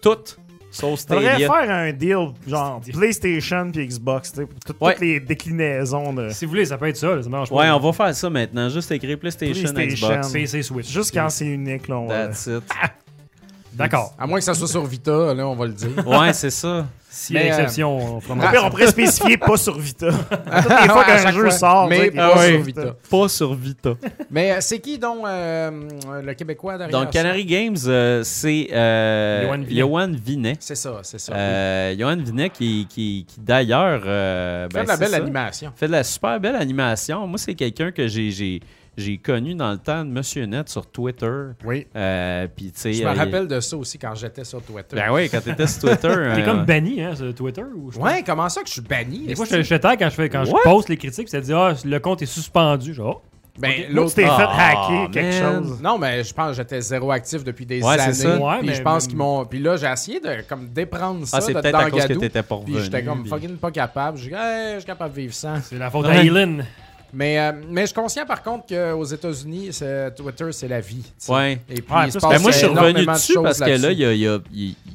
toutes 0.00 0.38
sauf 0.70 0.98
Stadia. 0.98 1.36
faire 1.36 1.70
un 1.70 1.92
deal 1.92 2.32
genre 2.48 2.80
PlayStation 2.92 3.70
puis 3.70 3.86
Xbox, 3.86 4.32
tu 4.32 4.38
sais, 4.40 4.46
pour 4.46 4.58
tout- 4.60 4.74
Ouais. 4.80 4.92
toutes 4.94 5.02
les 5.02 5.20
déclinaisons 5.20 6.12
de. 6.12 6.30
si 6.30 6.46
vous 6.46 6.50
voulez, 6.50 6.64
ça 6.64 6.76
peut 6.78 6.88
être 6.88 6.96
ça. 6.96 7.14
là, 7.14 7.22
ça 7.22 7.28
marche 7.28 7.48
pas. 7.50 7.54
Ouais, 7.56 7.70
on 7.70 7.78
va 7.78 7.92
faire 7.92 8.14
ça 8.14 8.28
maintenant. 8.30 8.68
Juste 8.68 8.90
écrire 8.90 9.18
PlayStation, 9.18 9.72
PlayStation. 9.72 10.08
Xbox. 10.08 10.32
PC 10.32 10.62
Switch. 10.62 10.90
Juste 10.90 11.12
quand 11.14 11.28
c'est 11.28 11.46
unique, 11.46 11.86
là, 11.88 11.96
on 11.98 12.06
va- 12.08 12.26
That's 12.28 12.46
it. 12.46 12.62
D'accord. 13.74 14.14
À 14.18 14.26
moins 14.26 14.38
que 14.38 14.44
ça 14.44 14.54
soit 14.54 14.68
sur 14.68 14.84
Vita, 14.86 15.34
là, 15.34 15.46
on 15.46 15.54
va 15.54 15.66
le 15.66 15.72
dire. 15.72 16.06
Ouais, 16.06 16.32
c'est 16.32 16.50
ça. 16.50 16.86
S'il 17.16 17.36
y 17.36 17.38
a 17.38 17.42
Mais, 17.42 17.50
euh, 17.52 17.54
exception, 17.54 18.16
on 18.16 18.20
prendra 18.20 18.50
pire, 18.50 18.60
ça. 18.60 18.66
on 18.66 18.70
pourrait 18.70 18.86
spécifier 18.88 19.36
pas 19.36 19.56
sur 19.56 19.78
Vita. 19.78 20.08
Toutes 20.62 20.82
les 20.82 20.88
fois 20.88 21.04
qu'un 21.04 21.18
chaque 21.18 21.34
jeu 21.34 21.42
fois. 21.42 21.50
sort, 21.52 21.86
Mais 21.88 22.06
est 22.06 22.10
pas 22.10 22.44
sur 22.46 22.60
Vita. 22.62 22.96
Pas 23.08 23.28
sur 23.28 23.54
Vita. 23.54 23.90
Mais 24.30 24.50
euh, 24.52 24.56
c'est 24.60 24.80
qui 24.80 24.98
donc 24.98 25.18
euh, 25.24 25.70
le 26.24 26.34
Québécois 26.34 26.76
derrière 26.76 26.98
Donc, 26.98 27.12
ça? 27.12 27.20
Canary 27.20 27.44
Games, 27.44 27.76
euh, 27.86 28.22
c'est 28.24 28.68
euh, 28.72 29.56
Johan 29.70 30.10
Vinet. 30.12 30.56
C'est 30.58 30.74
ça, 30.74 30.98
c'est 31.04 31.20
ça. 31.20 31.32
Euh, 31.34 31.94
Johan 31.96 32.16
Vinet 32.16 32.50
qui, 32.50 32.86
qui, 32.88 33.24
qui 33.28 33.40
d'ailleurs... 33.40 34.02
euh, 34.06 34.66
Fait 34.72 34.78
ben, 34.78 34.82
de 34.82 34.88
la 34.88 34.96
belle 34.96 35.10
ça. 35.10 35.16
animation. 35.18 35.72
fait 35.76 35.86
de 35.86 35.92
la 35.92 36.02
super 36.04 36.40
belle 36.40 36.56
animation. 36.56 37.26
Moi, 37.28 37.38
c'est 37.38 37.54
quelqu'un 37.54 37.92
que 37.92 38.08
j'ai, 38.08 38.60
j'ai, 38.96 39.18
connu 39.18 39.54
dans 39.54 39.70
le 39.72 39.78
temps 39.78 40.04
de 40.04 40.10
Monsieur 40.10 40.44
Net 40.46 40.68
sur 40.68 40.86
Twitter. 40.86 41.30
Oui. 41.64 41.86
Euh, 41.96 42.46
puis, 42.54 42.72
tu 42.72 42.80
sais, 42.80 42.92
Je 42.92 43.02
me 43.04 43.08
euh, 43.08 43.12
rappelle 43.12 43.48
de 43.48 43.60
ça 43.60 43.76
aussi 43.76 43.98
quand 43.98 44.14
j'étais 44.14 44.44
sur 44.44 44.62
Twitter. 44.62 44.96
Ben 44.96 45.12
oui, 45.12 45.28
quand 45.28 45.40
t'étais 45.42 45.66
sur 45.66 45.82
Twitter. 45.88 46.08
T'es 46.34 46.42
euh, 46.42 46.44
comme 46.44 46.64
banni, 46.64 47.02
hein, 47.02 47.14
sur 47.14 47.34
Twitter 47.34 47.64
ou 47.74 47.90
je 47.90 47.98
Ouais, 47.98 48.22
comment 48.24 48.48
ça 48.48 48.62
que 48.62 48.68
je 48.68 48.72
suis 48.74 48.82
banni? 48.82 49.26
Des 49.26 49.34
fois, 49.36 49.46
je 49.50 49.62
je 49.62 49.74
quand 49.76 49.98
je 50.08 50.14
fais 50.14 50.28
quand 50.28 50.40
What? 50.50 50.60
je 50.64 50.68
poste 50.70 50.88
les 50.88 50.96
critiques, 50.96 51.26
puis 51.26 51.30
ça 51.30 51.40
dit 51.40 51.52
ah 51.52 51.74
le 51.84 51.98
compte 51.98 52.22
est 52.22 52.26
suspendu. 52.26 52.94
Genre, 52.94 53.22
oh, 53.24 53.28
Ben, 53.58 53.72
l'autre 53.90 54.14
t'es 54.14 54.22
fait 54.22 54.28
Ah, 54.30 54.70
hacker 54.70 55.10
quelque 55.10 55.42
man. 55.42 55.64
chose. 55.64 55.80
Non, 55.82 55.98
mais 55.98 56.24
je 56.24 56.34
pense 56.34 56.50
que 56.50 56.56
j'étais 56.56 56.80
zéro 56.80 57.10
actif 57.10 57.44
depuis 57.44 57.66
des 57.66 57.82
Ouais, 57.82 57.94
c'est 57.96 58.00
années. 58.02 58.12
ça. 58.14 58.38
Ouais, 58.38 58.58
puis 58.58 58.68
mais- 58.68 58.74
je 58.74 58.82
pense 58.82 59.04
mais- 59.04 59.08
qu'ils 59.10 59.18
m'ont. 59.18 59.44
Puis 59.44 59.58
là, 59.60 59.76
j'ai 59.76 59.86
essayé 59.86 60.20
de 60.20 60.42
comme 60.48 60.68
déprendre 60.68 61.26
ça 61.26 61.36
Ah, 61.36 61.40
c'est 61.40 61.52
peut-être 61.52 61.74
à 61.74 61.90
cause 61.90 62.06
que 62.06 62.12
t'étais 62.14 62.42
pas 62.42 62.58
Puis 62.64 62.74
j'étais 62.80 63.04
comme 63.04 63.20
puis- 63.22 63.30
fucking 63.30 63.56
pas 63.56 63.70
capable. 63.70 64.18
Je 64.18 64.28
dis, 64.28 64.34
hey, 64.34 64.74
je 64.74 64.78
suis 64.78 64.86
capable 64.86 65.14
de 65.14 65.20
vivre 65.20 65.34
sans. 65.34 65.60
c'est 65.62 65.78
la 65.78 65.90
faute 65.90 66.06
Ouais. 66.06 66.54
Mais, 67.14 67.38
euh, 67.38 67.52
mais 67.68 67.82
je 67.82 67.86
suis 67.86 67.94
conscient 67.94 68.26
par 68.26 68.42
contre 68.42 68.66
qu'aux 68.66 69.04
États-Unis, 69.04 69.70
Twitter, 70.16 70.52
c'est 70.52 70.68
la 70.68 70.80
vie. 70.80 71.02
tu 71.02 71.10
sais. 71.18 71.32
Ouais. 71.32 71.60
Et 71.68 71.80
puis, 71.80 71.94
Ouais, 71.94 72.06
il 72.06 72.12
se 72.12 72.18
plus 72.18 72.22
passe 72.22 72.30
Ben, 72.36 72.42
moi, 72.42 72.50
je 72.50 72.56
suis 72.58 72.66
revenu 72.66 73.06
dessus 73.06 73.34
parce 73.42 73.60
que 73.60 73.64
là, 73.82 73.92
il 73.92 73.98
y 73.98 74.04
a, 74.04 74.12
il 74.12 74.20
y 74.20 74.28
a- 74.28 74.40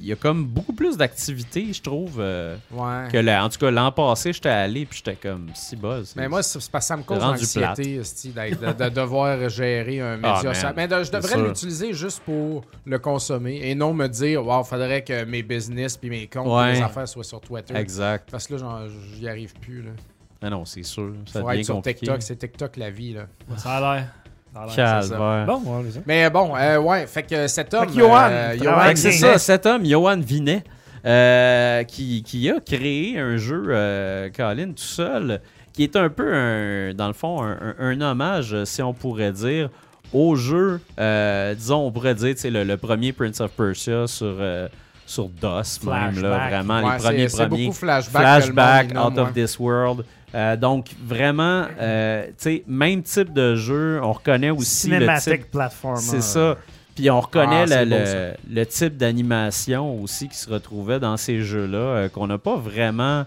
il 0.02 0.06
y 0.08 0.12
a 0.14 0.16
comme 0.16 0.46
beaucoup 0.46 0.74
plus 0.74 0.96
d'activités, 0.98 1.72
je 1.74 1.82
trouve. 1.82 2.18
euh, 2.20 2.56
Ouais. 2.72 3.08
que 3.12 3.18
là, 3.18 3.44
en 3.44 3.50
tout 3.50 3.60
cas, 3.60 3.70
l'an 3.72 3.92
passé, 3.92 4.34
j'étais 4.34 4.50
allé 4.50 4.86
puis 4.86 5.02
j'étais 5.04 5.16
comme 5.30 5.50
si 5.54 5.76
buzz. 5.76 6.14
Mais 6.16 6.28
moi, 6.28 6.42
c'est 6.44 6.60
parce 6.72 6.86
que 6.86 6.88
ça 6.88 6.98
me 6.98 7.04
cause 7.04 7.20
l'anxiété 7.20 7.98
de, 8.00 8.84
de 8.84 8.90
devoir 8.90 9.48
gérer 9.50 10.02
un 10.02 10.16
média. 10.18 10.36
Ah, 10.40 10.44
man. 10.44 10.54
social. 10.54 10.74
Mais 10.76 10.88
de- 10.88 11.04
je 11.04 11.12
devrais 11.12 11.38
l'utiliser 11.42 11.94
juste 11.94 12.22
pour 12.22 12.64
le 12.86 13.00
consommer 13.00 13.60
et 13.64 13.76
non 13.76 13.94
me 13.94 14.08
dire, 14.08 14.46
wow, 14.46 14.64
faudrait 14.64 15.04
que 15.04 15.24
mes 15.26 15.44
business 15.44 15.96
puis 15.98 16.10
mes 16.10 16.28
comptes 16.28 16.48
Ouais. 16.48 16.74
mes 16.74 16.82
affaires 16.82 17.08
soient 17.08 17.24
sur 17.24 17.40
Twitter. 17.42 17.76
Exact. 17.76 18.30
Parce 18.32 18.48
que 18.48 18.54
là, 18.54 18.60
j'en- 18.60 18.88
j'y 19.18 19.28
arrive 19.28 19.54
plus. 19.62 19.82
Là. 19.84 19.92
Ah 20.42 20.50
non, 20.50 20.64
c'est 20.66 20.84
sûr. 20.84 21.14
Ça 21.26 21.42
Faut 21.42 21.50
être 21.52 21.64
sur 21.66 21.76
compliqué. 21.76 22.00
TikTok. 22.00 22.22
C'est 22.22 22.36
TikTok 22.38 22.78
la 22.78 22.90
vie. 22.90 23.14
Là. 23.14 23.24
Ça 23.58 23.72
a 23.78 23.96
l'air. 23.96 24.06
Ça 24.54 24.62
a 24.62 24.66
l'air. 24.66 24.76
Calvaire. 24.76 25.46
Bon, 25.46 25.84
ça. 25.92 26.00
Mais 26.06 26.30
bon, 26.30 26.56
euh, 26.56 26.78
ouais, 26.80 27.06
fait 27.08 27.24
que 27.24 27.48
cet 27.48 27.74
homme. 27.74 27.90
Johan, 27.94 28.28
euh, 28.30 28.58
Johan 28.58 28.92
c'est 28.96 29.10
Vinet. 29.10 29.34
ça, 29.34 29.38
cet 29.38 29.66
homme, 29.66 29.86
Johan 29.86 30.18
Vinet, 30.20 30.64
euh, 31.06 31.84
qui, 31.84 32.24
qui 32.24 32.50
a 32.50 32.60
créé 32.60 33.20
un 33.20 33.38
jeu, 33.38 33.66
euh, 33.70 34.30
Colin, 34.36 34.68
tout 34.70 34.78
seul, 34.78 35.42
qui 35.74 35.84
est 35.84 35.96
un 35.96 36.10
peu, 36.10 36.34
un, 36.34 36.94
dans 36.94 37.08
le 37.08 37.14
fond, 37.14 37.42
un, 37.44 37.52
un- 37.62 37.76
un 37.80 38.02
hommage, 38.02 38.64
si 38.66 38.82
on 38.82 38.94
pourrait 38.94 39.32
dire, 39.32 39.70
au 40.14 40.36
jeu, 40.36 40.82
euh, 41.00 41.54
disons, 41.54 41.86
on 41.86 41.92
pourrait 41.92 42.16
dire, 42.16 42.34
tu 42.34 42.42
sais, 42.42 42.50
le, 42.50 42.64
le 42.64 42.78
premier 42.78 43.14
Prince 43.14 43.40
of 43.42 43.52
Persia 43.52 44.08
sur, 44.08 44.36
euh, 44.40 44.68
sur 45.06 45.28
DOS, 45.30 45.80
même, 45.84 45.94
là, 45.94 46.12
Flashback. 46.12 46.50
vraiment, 46.50 46.84
Ouais, 46.88 46.94
les 46.98 46.98
premiers 47.04 47.28
premiers. 47.28 47.66
beaucoup 47.66 47.78
flashback. 47.78 48.22
Flashback, 48.22 48.92
Out 48.92 49.18
of 49.18 49.28
ouais. 49.28 49.34
This 49.46 49.60
World. 49.60 50.06
Euh, 50.36 50.56
donc, 50.56 50.88
vraiment, 51.04 51.66
euh, 51.80 52.28
tu 52.28 52.34
sais, 52.38 52.64
même 52.68 53.02
type 53.02 53.34
de 53.34 53.56
jeu, 53.56 54.00
on 54.04 54.14
reconnaît 54.14 54.52
aussi 54.52 54.90
le 54.90 54.98
type 55.00 55.02
Cinématique 55.20 55.52
platformer. 55.52 56.00
c'est 56.02 56.22
ça. 56.22 56.58
Puis 56.96 57.10
on 57.10 57.20
reconnaît 57.22 57.66
Ah, 57.72 57.86
le, 57.86 57.90
beau, 57.90 58.38
le- 58.52 58.66
type 58.66 58.98
d'animation 58.98 60.02
aussi 60.02 60.28
qui 60.28 60.38
se 60.38 60.50
retrouvait 60.50 61.00
dans 61.00 61.18
ces 61.18 61.42
jeux-là, 61.42 61.78
euh, 61.78 62.10
qu'on 62.10 62.28
n'a 62.28 62.38
pas 62.38 62.58
vraiment, 62.58 63.26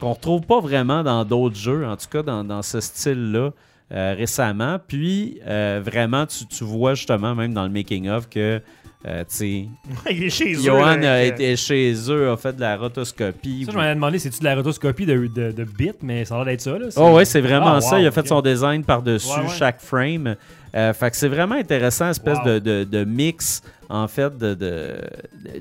qu'on 0.00 0.12
retrouve 0.12 0.42
pas 0.42 0.60
vraiment 0.60 1.02
dans 1.02 1.24
d'autres 1.24 1.56
jeux, 1.56 1.86
en 1.86 1.96
tout 1.96 2.08
cas 2.10 2.22
dans, 2.22 2.44
dans 2.44 2.62
ce 2.62 2.80
style-là 2.80 3.50
récemment. 3.90 4.78
Puis 4.86 5.38
vraiment, 5.46 6.26
tu, 6.26 6.44
tu 6.46 6.64
vois 6.64 6.94
justement 6.94 7.34
même 7.36 7.54
dans 7.54 7.62
le 7.62 7.70
making-of 7.70 8.28
que, 8.28 8.60
euh, 9.06 9.20
tu 9.20 9.26
sais, 9.36 9.66
Il 10.10 10.24
est 10.24 10.30
chez 10.30 10.54
eux. 10.54 10.62
Johan 10.62 10.82
a 10.82 10.98
que- 10.98 11.26
été 11.28 11.56
chez 11.56 11.94
eux, 12.10 12.30
a 12.30 12.36
fait 12.36 12.54
de 12.54 12.60
la 12.60 12.76
rotoscopie. 12.76 13.64
Ça, 13.64 13.72
je 13.72 13.76
m'avais 13.76 13.94
demandé, 13.94 14.18
c'est-tu 14.18 14.40
de 14.40 14.44
la 14.44 14.54
rotoscopie 14.56 15.06
de, 15.06 15.26
de, 15.28 15.52
de 15.52 15.64
bits, 15.64 15.92
mais 16.02 16.24
ça 16.24 16.34
a 16.34 16.38
l'air 16.38 16.46
d'être 16.46 16.60
ça. 16.60 16.78
Là. 16.78 16.86
Oh 16.96 17.10
ouais, 17.14 17.24
c'est 17.24 17.40
vraiment 17.40 17.74
Ah, 17.74 17.80
ça. 17.80 18.00
Il 18.00 18.06
a 18.06 18.10
fait 18.10 18.26
son 18.26 18.40
design 18.42 18.82
par-dessus 18.84 19.28
Ouais, 19.30 19.46
ouais. 19.46 19.54
chaque 19.56 19.80
frame. 19.80 20.34
Euh, 20.74 20.92
fait 20.92 21.10
que 21.10 21.16
c'est 21.16 21.28
vraiment 21.28 21.54
intéressant, 21.54 22.10
espèce 22.10 22.38
Wow. 22.38 22.44
de, 22.44 22.58
de- 22.58 22.84
de 22.84 23.04
mix, 23.04 23.62
en 23.88 24.08
fait, 24.08 24.36
de, 24.36 24.54
de, 24.54 24.96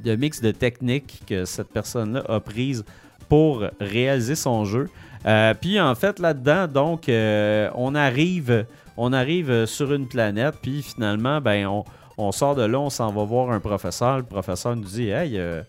de 0.04 0.16
mix 0.16 0.42
de 0.42 0.52
techniques 0.52 1.22
que 1.28 1.46
cette 1.46 1.70
personne-là 1.70 2.24
a 2.28 2.40
prise 2.40 2.84
pour 3.30 3.64
réaliser 3.80 4.36
son 4.36 4.66
jeu. 4.66 4.90
Euh, 5.26 5.54
puis 5.60 5.80
en 5.80 5.96
fait, 5.96 6.20
là-dedans, 6.20 6.68
donc, 6.68 7.10
euh, 7.10 7.70
on 7.76 7.96
arrive, 7.96 8.66
on 8.98 9.14
arrive 9.14 9.66
sur 9.66 9.94
une 9.94 10.08
planète, 10.08 10.56
puis 10.62 10.82
finalement, 10.84 11.40
ben, 11.42 11.66
on, 11.68 11.84
on 12.18 12.32
sort 12.32 12.56
de 12.56 12.64
là, 12.64 12.80
on 12.80 12.90
s'en 12.90 13.12
va 13.12 13.24
voir 13.24 13.52
un 13.52 13.60
professeur. 13.60 14.18
Le 14.18 14.24
professeur 14.24 14.76
nous 14.76 14.84
dit, 14.84 15.10
hey, 15.10 15.38
euh, 15.38 15.62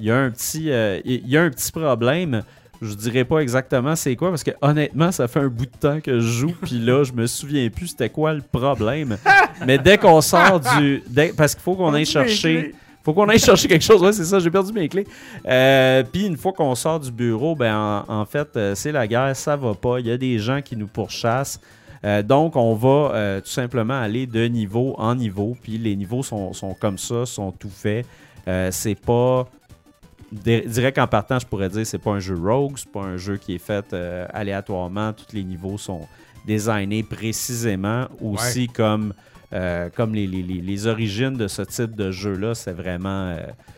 il 0.00 0.06
y 0.06 0.10
a 0.10 0.16
un 0.16 0.30
petit, 0.30 0.70
euh, 0.70 1.00
il 1.04 1.26
y 1.28 1.36
a 1.36 1.42
un 1.42 1.50
petit 1.50 1.70
problème. 1.72 2.42
Je 2.82 2.92
dirais 2.94 3.24
pas 3.24 3.38
exactement 3.38 3.94
c'est 3.96 4.14
quoi 4.16 4.30
parce 4.30 4.42
que 4.42 4.50
honnêtement, 4.60 5.10
ça 5.12 5.28
fait 5.28 5.38
un 5.40 5.46
bout 5.48 5.64
de 5.64 5.70
temps 5.78 6.00
que 6.00 6.18
je 6.20 6.26
joue 6.26 6.54
puis 6.62 6.78
là, 6.78 7.04
je 7.04 7.12
me 7.12 7.26
souviens 7.26 7.70
plus 7.70 7.86
c'était 7.88 8.10
quoi 8.10 8.34
le 8.34 8.42
problème. 8.42 9.16
Mais 9.66 9.78
dès 9.78 9.96
qu'on 9.96 10.20
sort 10.20 10.60
du 10.60 11.02
dès- 11.06 11.32
parce 11.34 11.54
qu'il 11.54 11.62
faut 11.62 11.74
qu'on 11.76 11.94
aille 11.94 12.04
chercher 12.04 12.74
faut 13.02 13.14
qu'on 13.14 13.28
aille 13.28 13.38
chercher 13.38 13.68
quelque 13.68 13.84
chose. 13.84 14.02
Ouais, 14.02 14.12
c'est 14.12 14.24
ça, 14.24 14.38
j'ai 14.38 14.50
perdu 14.50 14.72
mes 14.72 14.88
clés. 14.88 15.06
Euh, 15.46 16.02
puis 16.10 16.26
une 16.26 16.36
fois 16.36 16.52
qu'on 16.52 16.74
sort 16.74 16.98
du 17.00 17.12
bureau, 17.12 17.54
ben 17.54 17.74
en, 18.08 18.20
en 18.20 18.24
fait, 18.26 18.58
c'est 18.74 18.92
la 18.92 19.06
guerre, 19.06 19.36
ça 19.36 19.56
va 19.56 19.74
pas. 19.74 20.00
Il 20.00 20.06
y 20.06 20.10
a 20.10 20.16
des 20.18 20.38
gens 20.38 20.60
qui 20.60 20.74
nous 20.76 20.86
pourchassent. 20.88 21.60
Euh, 22.04 22.22
donc, 22.22 22.54
on 22.56 22.74
va 22.74 22.88
euh, 23.14 23.40
tout 23.40 23.48
simplement 23.48 23.98
aller 23.98 24.26
de 24.26 24.44
niveau 24.46 24.94
en 24.98 25.14
niveau. 25.14 25.56
Puis 25.62 25.78
les 25.78 25.96
niveaux 25.96 26.22
sont, 26.22 26.52
sont 26.52 26.74
comme 26.74 26.98
ça, 26.98 27.24
sont 27.26 27.50
tout 27.52 27.70
faits. 27.70 28.06
Euh, 28.46 28.68
c'est 28.70 28.94
pas. 28.94 29.48
di- 30.30 30.62
Direct 30.66 30.98
en 30.98 31.06
partant, 31.06 31.38
je 31.38 31.46
pourrais 31.46 31.70
dire 31.70 31.86
c'est 31.86 31.98
pas 31.98 32.10
un 32.12 32.20
jeu 32.20 32.36
rogue, 32.36 32.74
c'est 32.76 32.90
pas 32.92 33.02
un 33.02 33.16
jeu 33.16 33.36
qui 33.38 33.54
est 33.54 33.58
fait 33.58 33.94
aléatoirement. 34.34 35.12
Tous 35.14 35.32
les 35.34 35.44
niveaux 35.44 35.78
sont 35.78 36.06
designés 36.46 37.02
précisément, 37.02 38.06
aussi 38.20 38.68
comme, 38.68 39.14
comme 39.96 40.14
les, 40.14 40.26
les- 40.26 40.42
les- 40.42 40.60
les 40.60 40.86
origines 40.86 41.34
de 41.38 41.48
ce 41.48 41.62
type 41.62 41.94
de 41.96 42.10
jeu-là. 42.10 42.54
C'est 42.54 42.72
vraiment, 42.72 43.34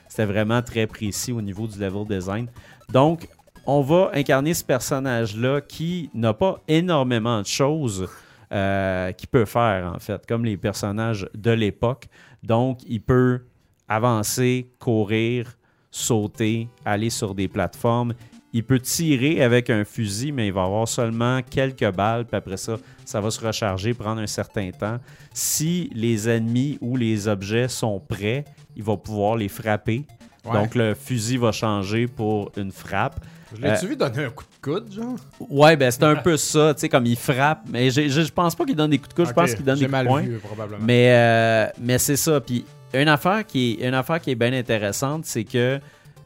c'était 0.09 0.25
vraiment 0.25 0.63
très 0.63 0.87
précis 0.89 1.31
au 1.31 1.41
niveau 1.43 1.69
du 1.69 1.79
level 1.79 2.05
design. 2.09 2.47
Donc, 2.93 3.29
on 3.67 3.81
va 3.81 4.11
incarner 4.15 4.55
ce 4.55 4.65
personnage-là 4.65 5.61
qui 5.61 6.11
n'a 6.15 6.33
pas 6.33 6.63
énormément 6.69 7.41
de 7.41 7.47
choses 7.47 8.09
euh, 8.53 9.13
qu'il 9.13 9.29
peut 9.29 9.45
faire, 9.45 9.93
en 9.95 9.99
fait, 9.99 10.25
comme 10.27 10.45
les 10.45 10.57
personnages 10.57 11.29
de 11.35 11.51
l'époque. 11.51 12.07
Donc, 12.43 12.81
il 12.87 13.01
peut 13.01 13.43
avancer, 13.89 14.71
courir, 14.79 15.57
sauter, 15.91 16.69
aller 16.85 17.11
sur 17.11 17.35
des 17.35 17.49
plateformes. 17.49 18.15
Il 18.53 18.65
peut 18.65 18.79
tirer 18.79 19.43
avec 19.43 19.69
un 19.69 19.85
fusil, 19.85 20.31
mais 20.31 20.47
il 20.47 20.53
va 20.53 20.63
avoir 20.63 20.87
seulement 20.87 21.41
quelques 21.43 21.91
balles, 21.93 22.25
puis 22.25 22.37
après 22.37 22.57
ça, 22.57 22.77
ça 23.05 23.21
va 23.21 23.31
se 23.31 23.45
recharger, 23.45 23.95
prendre 23.95 24.21
un 24.21 24.27
certain 24.27 24.71
temps. 24.71 24.99
Si 25.35 25.91
les 25.93 26.29
ennemis 26.29 26.79
ou 26.81 26.97
les 26.97 27.29
objets 27.29 27.69
sont 27.69 28.01
prêts, 28.01 28.45
il 28.77 28.83
va 28.83 28.97
pouvoir 28.97 29.37
les 29.37 29.49
frapper. 29.49 30.07
Ouais. 30.45 30.53
Donc 30.53 30.75
le 30.75 30.95
fusil 30.95 31.37
va 31.37 31.51
changer 31.53 32.07
pour 32.07 32.53
une 32.57 32.71
frappe. 32.71 33.21
Je 33.55 33.61
l'ai-tu 33.63 33.87
vu 33.87 33.97
donner 33.97 34.25
un 34.25 34.31
coup 34.31 34.45
de 34.45 34.61
coude, 34.71 34.93
genre? 34.93 35.17
Ouais, 35.39 35.77
ben 35.77 35.91
c'est 35.91 36.03
un 36.05 36.17
peu 36.17 36.37
ça, 36.37 36.75
tu 36.75 36.81
sais, 36.81 36.89
comme 36.89 37.07
il 37.07 37.17
frappe. 37.17 37.61
Mais 37.69 37.91
je, 37.91 38.09
je, 38.09 38.23
je 38.23 38.33
pense 38.33 38.55
pas 38.55 38.65
qu'il 38.65 38.75
donne 38.77 38.91
des 38.91 38.99
coups 38.99 39.11
de 39.11 39.15
coude, 39.15 39.27
je 39.29 39.33
pense 39.33 39.55
qu'il 39.55 39.65
donne 39.65 39.79
des 39.79 39.87
coups 39.87 39.99
de 40.01 40.07
poing. 40.07 40.21
vu, 40.23 40.39
probablement. 40.39 40.85
Mais, 40.85 41.11
euh, 41.13 41.67
mais 41.81 41.99
c'est 41.99 42.17
ça. 42.17 42.41
Puis 42.41 42.65
une 42.93 43.09
affaire 43.09 43.47
qui 43.47 43.77
est, 43.81 43.87
une 43.89 43.95
affaire 43.95 44.21
qui 44.21 44.31
est 44.33 44.35
bien 44.35 44.53
intéressante, 44.53 45.25
c'est 45.27 45.45
que 45.45 45.79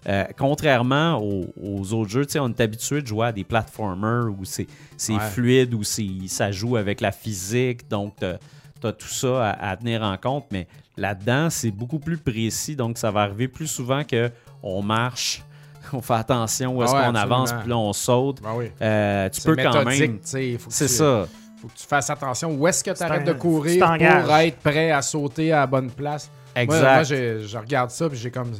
euh, 0.08 0.24
contrairement 0.38 1.18
aux, 1.22 1.52
aux 1.62 1.92
autres 1.92 2.10
jeux, 2.10 2.24
tu 2.24 2.32
sais, 2.32 2.38
on 2.38 2.48
est 2.48 2.60
habitué 2.60 3.02
de 3.02 3.06
jouer 3.06 3.26
à 3.26 3.32
des 3.32 3.44
platformers 3.44 4.28
où 4.30 4.44
c'est 4.46 4.66
Ouais. 5.10 5.18
fluide, 5.32 5.74
où 5.74 5.82
ça 5.82 6.50
joue 6.52 6.76
avec 6.76 7.00
la 7.02 7.12
physique, 7.12 7.88
donc 7.88 8.14
tu 8.18 8.86
as 8.86 8.92
tout 8.92 9.08
ça 9.08 9.50
à, 9.50 9.70
à 9.72 9.76
tenir 9.76 10.02
en 10.02 10.16
compte. 10.16 10.46
Mais 10.52 10.66
là-dedans, 10.96 11.50
c'est 11.50 11.70
beaucoup 11.70 11.98
plus 11.98 12.16
précis, 12.16 12.76
donc 12.76 12.96
ça 12.96 13.10
va 13.10 13.20
arriver 13.22 13.46
plus 13.48 13.66
souvent 13.66 14.04
que 14.04 14.30
on 14.62 14.82
marche, 14.82 15.42
on 15.96 16.00
fait 16.00 16.14
attention 16.14 16.76
où 16.76 16.82
est-ce 16.82 16.92
Ah 16.94 17.00
ouais, 17.00 17.06
qu'on 17.08 17.14
avance, 17.14 17.52
puis 17.52 17.68
là 17.68 17.76
on 17.78 17.92
saute. 17.92 18.40
Ben 18.42 18.50
oui. 18.56 18.70
Euh, 18.80 19.28
tu 19.28 19.40
peux 19.42 19.56
quand 19.56 19.84
même. 19.84 20.18
C'est 20.22 20.58
tu- 20.58 20.88
ça. 20.88 21.26
Faut 21.60 21.68
que 21.68 21.76
tu 21.78 21.86
fasses 21.86 22.08
attention. 22.08 22.52
Où 22.54 22.66
est-ce 22.66 22.82
que 22.82 22.90
tu 22.90 23.02
arrêtes 23.02 23.22
un- 23.22 23.32
de 23.32 23.32
courir 23.34 23.84
pour 23.86 24.36
être 24.36 24.56
prêt 24.58 24.90
à 24.90 25.02
sauter 25.02 25.52
à 25.52 25.60
la 25.60 25.66
bonne 25.66 25.90
place? 25.90 26.30
Exact. 26.56 26.80
Moi, 26.94 27.02
je 27.04 27.58
regarde 27.58 27.90
ça 27.90 28.08
puis 28.08 28.18
j'ai 28.18 28.30
comme 28.30 28.52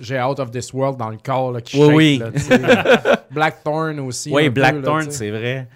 j'ai 0.00 0.20
Out 0.22 0.38
of 0.38 0.50
This 0.52 0.72
World 0.72 0.96
dans 0.98 1.10
le 1.10 1.16
corps 1.24 1.50
là, 1.52 1.60
qui 1.60 1.76
Oui, 1.82 2.20
shake, 2.20 2.32
oui. 2.50 2.58
là. 2.58 3.22
Blackthorn 3.30 3.98
aussi. 4.00 4.30
Oui, 4.32 4.48
Blackthorn, 4.48 5.10
c'est 5.10 5.30
vrai. 5.30 5.66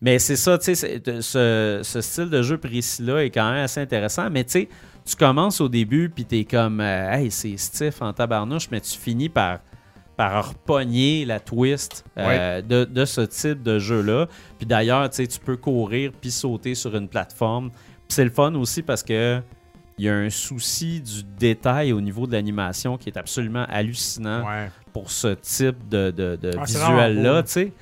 Mais 0.00 0.18
c'est 0.18 0.36
ça, 0.36 0.58
tu 0.58 0.74
sais, 0.74 1.00
ce, 1.22 1.80
ce 1.82 2.00
style 2.02 2.28
de 2.28 2.42
jeu 2.42 2.58
précis-là 2.58 3.24
est 3.24 3.30
quand 3.30 3.50
même 3.50 3.64
assez 3.64 3.80
intéressant. 3.80 4.28
Mais 4.30 4.44
tu 4.44 4.50
sais, 4.52 4.68
tu 5.06 5.16
commences 5.16 5.60
au 5.62 5.68
début, 5.70 6.10
puis 6.10 6.26
t'es 6.26 6.44
comme, 6.44 6.80
euh, 6.80 7.12
hey, 7.12 7.30
c'est 7.30 7.56
stiff 7.56 8.02
en 8.02 8.12
tabarnouche, 8.12 8.68
mais 8.70 8.80
tu 8.80 8.98
finis 8.98 9.30
par, 9.30 9.60
par 10.16 10.48
repogner 10.50 11.24
la 11.24 11.40
twist 11.40 12.04
euh, 12.16 12.62
de, 12.62 12.84
de 12.84 13.04
ce 13.04 13.20
type 13.20 13.62
de 13.62 13.78
jeu-là. 13.78 14.28
Puis 14.58 14.66
d'ailleurs, 14.66 15.08
tu 15.10 15.16
sais, 15.16 15.26
tu 15.26 15.38
peux 15.38 15.56
courir 15.56 16.12
puis 16.18 16.30
sauter 16.30 16.74
sur 16.74 16.96
une 16.96 17.08
plateforme. 17.08 17.70
Puis 17.70 18.14
c'est 18.14 18.24
le 18.24 18.30
fun 18.30 18.54
aussi 18.54 18.82
parce 18.82 19.02
que 19.02 19.40
il 19.98 20.04
y 20.04 20.08
a 20.10 20.14
un 20.14 20.28
souci 20.30 21.00
du 21.00 21.22
détail 21.38 21.92
au 21.92 22.00
niveau 22.02 22.26
de 22.26 22.32
l'animation 22.32 22.98
qui 22.98 23.08
est 23.08 23.16
absolument 23.16 23.64
hallucinant 23.68 24.46
Ouais. 24.46 24.70
pour 24.92 25.10
ce 25.10 25.28
type 25.28 25.88
de, 25.88 26.10
de, 26.10 26.36
de 26.36 26.50
Ah, 26.58 26.64
visuel-là, 26.64 27.42
tu 27.42 27.50
sais. 27.50 27.72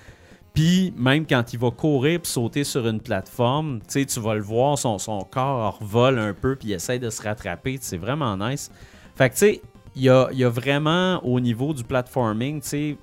Puis 0.53 0.93
même 0.97 1.26
quand 1.26 1.53
il 1.53 1.59
va 1.59 1.70
courir 1.72 2.20
puis 2.20 2.30
sauter 2.30 2.62
sur 2.62 2.87
une 2.87 3.01
plateforme, 3.01 3.80
tu 3.80 3.85
sais, 4.01 4.05
tu 4.07 4.20
vas 4.20 4.35
le 4.35 4.43
voir, 4.43 4.78
son, 4.78 4.99
son 4.99 5.18
corps 5.22 5.78
revole 5.80 6.20
un 6.20 6.32
peu 6.32 6.55
puis 6.55 6.68
il 6.68 6.72
essaie 6.74 7.01
de 7.01 7.11
se 7.11 7.20
rattraper. 7.22 7.78
C'est 7.80 7.97
vraiment 7.97 8.37
nice. 8.37 8.70
Fait 9.16 9.28
que 9.30 9.35
tu 9.35 9.41
sais, 9.41 9.62
il 9.97 10.03
y 10.03 10.09
a, 10.09 10.28
il 10.32 10.38
y 10.38 10.45
a 10.45 10.49
vraiment 10.49 11.20
au 11.24 11.38
niveau 11.40 11.72
du 11.74 11.84
platforming, 11.84 12.61
tu 12.61 12.68
sais, 12.68 12.97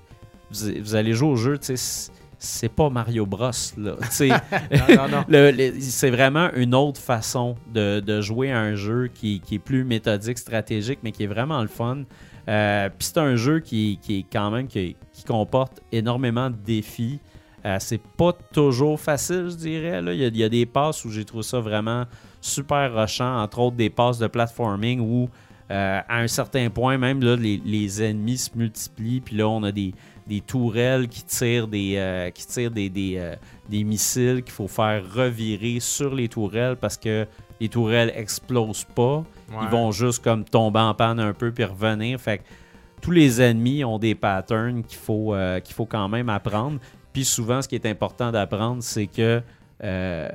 vous, 0.50 0.68
vous 0.82 0.94
allez 0.94 1.12
jouer 1.14 1.28
au 1.28 1.36
jeu, 1.36 1.58
tu 1.58 1.76
sais, 1.76 2.10
c'est- 2.38 2.68
pas 2.68 2.90
Mario 2.90 3.24
Bros, 3.24 3.50
là. 3.78 3.96
Non, 4.20 5.08
non, 5.08 5.08
non. 5.08 5.52
c'est 5.80 6.10
vraiment 6.10 6.50
une 6.54 6.74
autre 6.74 7.00
façon 7.00 7.54
de, 7.72 8.00
de 8.00 8.20
jouer 8.20 8.50
à 8.52 8.58
un 8.60 8.74
jeu 8.74 9.08
qui, 9.14 9.40
qui 9.40 9.54
est 9.56 9.58
plus 9.60 9.84
méthodique, 9.84 10.38
stratégique, 10.38 10.98
mais 11.04 11.12
qui 11.12 11.22
est 11.24 11.28
vraiment 11.28 11.62
le 11.62 11.68
fun. 11.68 12.02
Euh, 12.48 12.88
Puis 12.88 13.06
c'est 13.08 13.18
un 13.18 13.36
jeu 13.36 13.60
qui, 13.60 13.98
qui 14.02 14.18
est 14.20 14.26
quand 14.32 14.50
même 14.50 14.66
qui, 14.66 14.96
qui 15.12 15.22
comporte 15.24 15.80
énormément 15.92 16.50
de 16.50 16.56
défis. 16.56 17.20
Euh, 17.64 17.76
c'est 17.78 18.02
pas 18.02 18.32
toujours 18.52 18.98
facile, 18.98 19.46
je 19.48 19.54
dirais. 19.54 20.02
là. 20.02 20.12
Il, 20.12 20.18
y 20.20 20.24
a, 20.24 20.26
il 20.26 20.36
y 20.36 20.42
a 20.42 20.48
des 20.48 20.66
passes 20.66 21.04
où 21.04 21.10
j'ai 21.10 21.24
trouvé 21.24 21.44
ça 21.44 21.60
vraiment 21.60 22.06
super 22.40 22.92
rushant, 22.92 23.40
entre 23.40 23.60
autres 23.60 23.76
des 23.76 23.88
passes 23.90 24.18
de 24.18 24.26
platforming 24.26 24.98
où 24.98 25.28
euh, 25.72 26.00
à 26.08 26.18
un 26.18 26.28
certain 26.28 26.70
point, 26.70 26.98
même 26.98 27.22
là, 27.22 27.34
les, 27.34 27.60
les 27.64 28.02
ennemis 28.02 28.38
se 28.38 28.50
multiplient, 28.54 29.20
puis 29.20 29.36
là 29.36 29.48
on 29.48 29.62
a 29.62 29.72
des, 29.72 29.94
des 30.26 30.40
tourelles 30.40 31.08
qui 31.08 31.24
tirent 31.24 31.66
des, 31.66 31.94
euh, 31.96 32.30
qui 32.30 32.46
tirent 32.46 32.70
des, 32.70 32.88
des, 32.88 33.14
euh, 33.16 33.34
des 33.68 33.82
missiles 33.82 34.42
qu'il 34.42 34.52
faut 34.52 34.68
faire 34.68 35.02
revirer 35.12 35.80
sur 35.80 36.14
les 36.14 36.28
tourelles 36.28 36.76
parce 36.76 36.96
que 36.96 37.26
les 37.60 37.68
tourelles 37.68 38.12
explosent 38.14 38.86
pas. 38.94 39.18
Ouais. 39.50 39.58
Ils 39.62 39.68
vont 39.68 39.92
juste 39.92 40.22
comme 40.22 40.44
tomber 40.44 40.80
en 40.80 40.94
panne 40.94 41.20
un 41.20 41.32
peu 41.32 41.52
puis 41.52 41.64
revenir. 41.64 42.20
Fait 42.20 42.38
que 42.38 42.42
tous 43.00 43.10
les 43.10 43.42
ennemis 43.42 43.84
ont 43.84 43.98
des 43.98 44.14
patterns 44.14 44.82
qu'il 44.82 44.98
faut, 44.98 45.34
euh, 45.34 45.60
qu'il 45.60 45.74
faut 45.74 45.86
quand 45.86 46.08
même 46.08 46.28
apprendre. 46.28 46.78
Puis 47.12 47.24
souvent, 47.24 47.60
ce 47.60 47.68
qui 47.68 47.74
est 47.74 47.86
important 47.86 48.32
d'apprendre, 48.32 48.82
c'est 48.82 49.06
que 49.06 49.42
euh, 49.84 50.28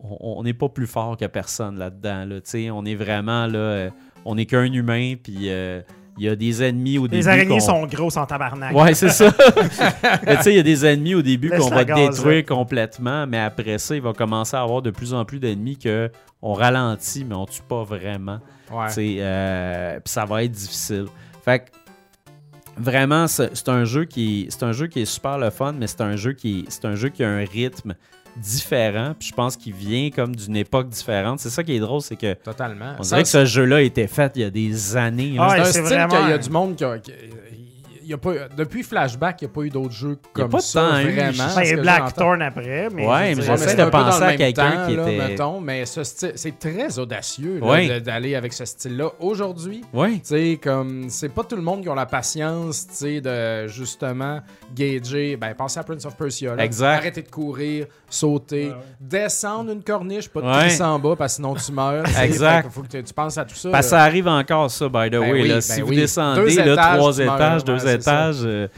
on 0.00 0.42
n'est 0.42 0.54
pas 0.54 0.68
plus 0.68 0.86
fort 0.86 1.16
que 1.16 1.24
personne 1.26 1.78
là-dedans. 1.78 2.24
Là. 2.24 2.72
On 2.72 2.84
est 2.84 2.94
vraiment 2.94 3.46
là, 3.46 3.58
euh, 3.58 3.90
on 4.26 4.34
n'est 4.34 4.46
qu'un 4.46 4.64
humain, 4.64 5.14
puis 5.22 5.48
euh, 5.48 5.80
il 6.18 6.24
y 6.24 6.28
a 6.28 6.34
des 6.34 6.62
ennemis 6.62 6.98
au 6.98 7.06
début. 7.06 7.16
Les 7.16 7.28
araignées 7.28 7.60
sont 7.60 7.86
grosses 7.86 8.16
en 8.16 8.26
tabarnak. 8.26 8.74
Ouais, 8.74 8.92
c'est 8.94 9.08
ça. 9.08 9.32
Mais 10.26 10.36
tu 10.36 10.42
sais, 10.42 10.52
il 10.52 10.56
y 10.56 10.60
a 10.60 10.64
des 10.64 10.84
ennemis 10.84 11.14
au 11.14 11.22
début 11.22 11.50
qu'on 11.50 11.68
va 11.68 11.84
détruire 11.84 12.44
complètement, 12.44 13.26
mais 13.26 13.38
après 13.38 13.78
ça, 13.78 13.94
il 13.94 14.02
va 14.02 14.12
commencer 14.12 14.56
à 14.56 14.62
avoir 14.62 14.82
de 14.82 14.90
plus 14.90 15.14
en 15.14 15.24
plus 15.24 15.38
d'ennemis 15.38 15.78
que 15.78 16.10
on 16.42 16.54
ralentit, 16.54 17.24
mais 17.24 17.34
on 17.34 17.46
tue 17.46 17.62
pas 17.62 17.84
vraiment. 17.84 18.40
Ouais. 18.70 18.88
Euh, 18.98 20.00
puis 20.00 20.12
ça 20.12 20.24
va 20.24 20.42
être 20.42 20.52
difficile. 20.52 21.06
Fait 21.44 21.60
que 21.60 21.64
vraiment, 22.76 23.26
c'est 23.26 23.54
c'est 23.54 23.68
un 23.68 23.84
jeu 23.84 24.04
qui 24.04 24.46
c'est 24.48 24.64
un 24.64 24.72
jeu 24.72 24.88
qui 24.88 25.02
est 25.02 25.06
super 25.06 25.38
le 25.38 25.50
fun, 25.50 25.74
mais 25.78 25.86
c'est 25.86 26.00
un 26.00 26.16
jeu 26.16 26.32
qui 26.32 26.64
c'est 26.68 26.84
un 26.84 26.94
jeu 26.94 27.10
qui 27.10 27.22
a 27.22 27.28
un 27.28 27.44
rythme 27.44 27.94
différent. 28.36 29.14
Puis 29.18 29.28
je 29.28 29.34
pense 29.34 29.56
qu'il 29.56 29.72
vient 29.74 30.10
comme 30.10 30.34
d'une 30.36 30.56
époque 30.56 30.88
différente. 30.88 31.40
C'est 31.40 31.50
ça 31.50 31.62
qui 31.64 31.74
est 31.74 31.78
drôle, 31.80 32.00
c'est 32.02 32.16
que 32.16 32.34
Totalement. 32.34 32.94
on 32.98 33.02
Ça, 33.02 33.16
dirait 33.16 33.22
que 33.22 33.28
ce 33.28 33.44
jeu-là 33.44 33.76
a 33.76 33.80
été 33.80 34.06
fait 34.06 34.32
il 34.36 34.42
y 34.42 34.44
a 34.44 34.50
des 34.50 34.96
années. 34.96 35.36
Ah 35.38 35.48
ouais, 35.48 35.54
c'est 35.56 35.60
un 35.60 35.64
c'est 35.64 35.70
style 35.72 35.82
vraiment 35.82 36.08
qu'il 36.20 36.28
y 36.30 36.32
a 36.32 36.38
du 36.38 36.50
monde 36.50 36.76
qui 36.76 36.84
a. 36.84 36.98
qui- 36.98 37.12
il 37.52 37.65
y 38.08 38.12
a 38.14 38.18
pas, 38.18 38.32
depuis 38.56 38.82
Flashback, 38.82 39.42
il 39.42 39.44
n'y 39.46 39.50
a 39.50 39.54
pas 39.54 39.60
eu 39.62 39.70
d'autres 39.70 39.92
jeux 39.92 40.18
Il 40.34 40.38
y 40.38 40.40
a 40.40 40.42
comme 40.44 40.50
pas 40.52 40.58
de 40.58 40.62
ça, 40.62 40.80
temps 40.80 40.88
vraiment. 41.02 41.32
je- 41.32 41.38
Ben, 41.56 41.62
il 41.62 41.68
y 41.68 41.72
a 41.72 41.76
Blackthorn 41.82 42.42
après, 42.42 42.88
mais. 42.94 43.06
Ouais, 43.06 43.34
mais 43.34 43.36
Ouais, 43.36 43.42
j'essaie 43.42 43.68
c'est 43.68 43.76
de 43.84 43.90
penser 43.90 44.22
à 44.22 44.36
quelqu'un 44.36 44.86
qui 44.86 44.96
là, 44.96 45.02
était- 45.10 45.28
mettons, 45.28 45.60
mais 45.60 45.86
ce 45.86 46.04
style- 46.04 46.32
c'est 46.34 46.58
très 46.58 46.98
audacieux 46.98 47.60
Ouais. 47.62 48.00
d'aller 48.00 48.34
avec 48.34 48.52
ce 48.52 48.64
style-là. 48.64 49.10
Aujourd'hui, 49.20 49.82
Oui. 49.92 50.20
tu 50.20 50.26
sais, 50.26 50.60
comme 50.62 51.06
c'est 51.08 51.28
pas 51.30 51.44
tout 51.44 51.56
le 51.56 51.62
monde 51.62 51.82
qui 51.82 51.88
a 51.88 51.94
la 51.94 52.06
patience, 52.06 52.86
tu 52.88 52.94
sais, 52.94 53.20
de 53.20 53.66
justement 53.66 54.40
gager, 54.74 55.36
ben 55.36 55.54
pensez 55.54 55.78
à 55.80 55.82
Prince 55.84 56.04
of 56.04 56.16
Persia, 56.16 56.54
là. 56.54 56.64
Exact. 56.64 56.98
arrêter 56.98 57.22
de 57.22 57.28
courir, 57.30 57.86
sauter, 58.08 58.72
descendre 59.00 59.70
une 59.72 59.82
corniche, 59.82 60.28
pas 60.28 60.40
de 60.40 60.46
Ouais. 60.46 60.58
crisser 60.66 60.82
en 60.82 60.98
bas 60.98 61.14
parce 61.16 61.34
que 61.34 61.36
sinon 61.36 61.54
tu 61.54 61.72
meurs. 61.72 62.04
Exact. 62.20 62.68
Faut 62.70 62.82
que 62.82 62.88
tu, 62.98 63.14
penses 63.14 63.38
à 63.38 63.44
tout 63.44 63.54
ça. 63.54 63.70
Parce 63.70 63.86
que 63.86 63.90
ça 63.90 64.02
arrive 64.02 64.28
encore, 64.28 64.70
ça, 64.70 64.88
by 64.88 65.08
the 65.08 65.12
Ben 65.12 65.20
way. 65.20 65.32
oui, 65.32 65.48
là. 65.48 65.54
ben 65.54 65.60
si 65.60 65.80
vous 65.80 65.88
oui. 65.88 65.96
descendez 65.96 66.54
Deux 66.54 66.62
là, 66.64 66.72
étages, 66.72 66.98
trois 66.98 67.18
étages, 67.18 67.62
ouais, 67.62 67.66
deux. 67.66 67.86
Étages, 68.00 68.36
euh, 68.44 68.68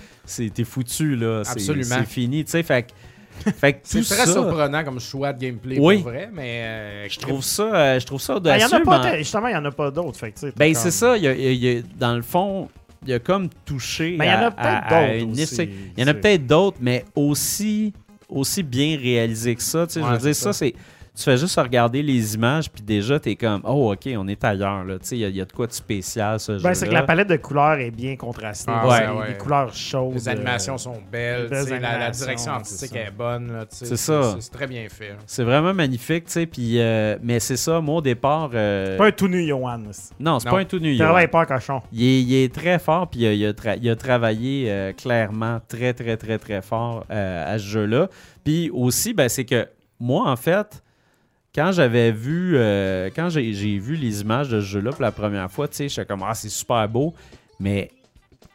foutu, 0.64 1.16
là. 1.16 1.43
C'est- 1.45 1.53
Absolument. 1.53 1.97
C'est 2.01 2.07
fini, 2.07 2.45
tu 2.45 2.51
sais. 2.51 2.62
Fait, 2.62 2.83
que- 2.85 3.51
fait 3.53 3.73
que 3.75 3.79
C'est 3.85 4.01
tout 4.01 4.07
très 4.07 4.27
ça, 4.27 4.33
surprenant 4.33 4.85
comme 4.85 5.01
choix 5.01 5.33
de 5.33 5.41
gameplay 5.41 5.79
Oui. 5.79 5.99
pour 6.03 6.11
vrai, 6.11 6.29
mais 6.33 6.62
euh, 6.64 7.09
je 7.09 7.19
trouve 7.19 7.43
ça, 7.43 7.62
euh, 7.75 8.01
je 8.01 8.07
trouve 8.07 8.21
ça 8.21 8.39
Ben, 8.41 8.57
Il 8.57 8.61
y 8.61 8.64
en 8.64 8.66
audacieux. 8.69 8.77
a 8.77 8.85
pas, 8.85 9.03
mais- 9.12 9.19
justement, 9.19 9.47
il 9.49 9.53
n'y 9.53 9.57
en 9.59 9.64
a 9.64 9.71
pas 9.71 9.91
d'autres. 9.91 10.19
fait 10.19 10.31
que, 10.33 10.39
tu 10.41 10.47
sais, 10.49 10.53
Ben, 10.57 10.75
c'est 10.75 10.83
comme- 10.83 10.91
ça. 10.91 11.16
il 11.16 11.23
y 11.23 11.29
a- 11.29 11.35
y 11.35 11.47
a- 11.47 11.51
il 11.53 11.64
y 11.64 11.79
a- 11.79 11.83
dans 11.99 12.14
le 12.16 12.23
fond, 12.23 12.69
il 13.05 13.11
y 13.11 13.12
a 13.14 13.19
comme 13.21 13.49
touché 13.64 14.16
Ben, 14.16 14.25
il 14.25 14.29
y 14.29 14.31
en 14.31 14.37
à- 14.39 14.47
a 14.47 14.51
peut-être 14.51 14.66
à- 14.66 14.87
à 14.97 15.19
d'autres 15.19 15.33
aussi, 15.43 15.71
Il 15.97 16.01
y 16.03 16.05
en 16.05 16.09
a 16.09 16.14
peut-être 16.14 16.47
d'autres, 16.47 16.79
mais 16.81 17.05
aussi, 17.14 17.93
aussi 18.29 18.62
bien 18.62 18.99
réalisés 19.01 19.55
que 19.55 19.62
ça. 19.62 19.87
tu 19.87 19.95
sais, 19.95 20.01
je 20.01 20.05
Ouais, 20.05 20.12
veux 20.12 20.19
dire, 20.19 20.35
ça, 20.35 20.53
ça. 20.53 20.53
c'est... 20.53 20.75
Tu 21.19 21.25
fais 21.25 21.37
juste 21.37 21.59
regarder 21.59 22.01
les 22.01 22.37
images, 22.37 22.71
puis 22.71 22.81
déjà, 22.81 23.19
t'es 23.19 23.35
comme, 23.35 23.61
oh, 23.64 23.93
OK, 23.93 24.09
on 24.16 24.29
est 24.29 24.45
ailleurs. 24.45 24.85
là. 24.85 24.99
Tu 25.01 25.07
sais, 25.07 25.16
Il 25.16 25.21
y, 25.21 25.25
a- 25.25 25.29
il 25.29 25.37
y 25.37 25.41
a 25.41 25.45
de 25.45 25.51
quoi 25.53 25.66
de 25.66 25.73
spécial, 25.73 26.39
ce 26.39 26.53
Ben, 26.53 26.59
jeu-là. 26.59 26.75
c'est 26.75 26.87
que 26.87 26.93
la 26.95 27.03
palette 27.03 27.29
de 27.29 27.37
couleurs 27.37 27.79
est 27.81 27.91
bien 27.91 28.14
contrastée. 28.14 28.71
Ah, 28.73 28.83
C'est 28.85 28.89
ouais, 28.89 29.07
des- 29.12 29.19
ouais. 29.21 29.29
Des 29.33 29.39
couleurs 29.39 29.75
chaudes. 29.75 30.14
les 30.14 30.29
animations 30.29 30.75
euh, 30.75 30.79
sont 30.79 30.95
belles, 31.11 31.49
tu 31.49 31.55
la, 31.71 31.79
la 31.81 31.89
animations, 31.89 32.25
direction 32.25 32.45
c'est 32.45 32.51
artistique 32.51 32.91
ça. 32.93 32.99
est 33.01 33.11
bonne. 33.11 33.66
tu 33.69 33.77
C'est 33.87 33.97
ça. 33.97 34.37
C'est 34.39 34.51
très 34.53 34.66
bien 34.69 34.87
fait. 34.89 35.16
C'est 35.27 35.43
vraiment 35.43 35.75
magnifique, 35.75 36.27
tu 36.27 36.31
sais. 36.33 36.47
Puis, 36.47 36.79
euh, 36.81 37.16
mais 37.21 37.41
c'est 37.41 37.57
ça, 37.57 37.81
moi, 37.81 37.97
au 37.97 38.01
départ. 38.01 38.51
euh, 38.55 38.97
Pas 38.97 39.07
un 39.07 39.11
tout 39.12 39.27
nu, 39.27 39.45
Johan. 39.45 39.79
Non, 40.21 40.39
c'est 40.39 40.49
pas 40.49 40.59
un 40.61 40.64
tout 40.64 40.79
nu. 40.79 40.97
Travaille 40.99 41.27
pas, 41.29 41.47
cochon. 41.47 41.83
Il 41.93 42.05
est, 42.05 42.23
il 42.23 42.35
est 42.45 42.55
très 42.55 42.79
fort, 42.79 43.09
puis 43.09 43.21
il 43.23 43.27
a, 43.27 43.33
il 43.33 43.45
a 43.47 43.53
tra- 43.53 43.79
il 43.83 43.91
a 43.91 43.97
travaillé 43.97 44.66
euh, 44.71 44.93
clairement 44.93 45.59
très, 45.66 45.93
très, 45.95 46.16
très, 46.16 46.39
très 46.39 46.62
fort 46.62 47.05
euh, 47.11 47.55
à 47.55 47.59
ce 47.59 47.64
jeu-là. 47.64 48.09
Puis 48.45 48.71
aussi, 48.73 49.14
ben, 49.14 49.29
c'est 49.29 49.45
que 49.45 49.66
moi, 49.99 50.31
en 50.31 50.37
fait, 50.37 50.81
quand 51.59 51.72
j'avais 51.72 52.12
vu, 52.12 52.52
euh, 52.56 53.11
quand 53.14 53.28
j'ai 53.30 53.50
vu 53.78 53.96
les 53.96 54.20
images 54.20 54.48
de 54.48 54.61
ce 54.61 54.66
jeu-là 54.66 54.92
pour 54.92 55.02
la 55.02 55.11
première 55.12 55.50
fois, 55.50 55.66
tu 55.66 55.74
sais, 55.76 55.88
j'étais 55.88 56.06
comme, 56.06 56.22
ah, 56.24 56.32
c'est 56.34 56.48
super 56.48 56.88
beau, 56.88 57.14
mais 57.59 57.90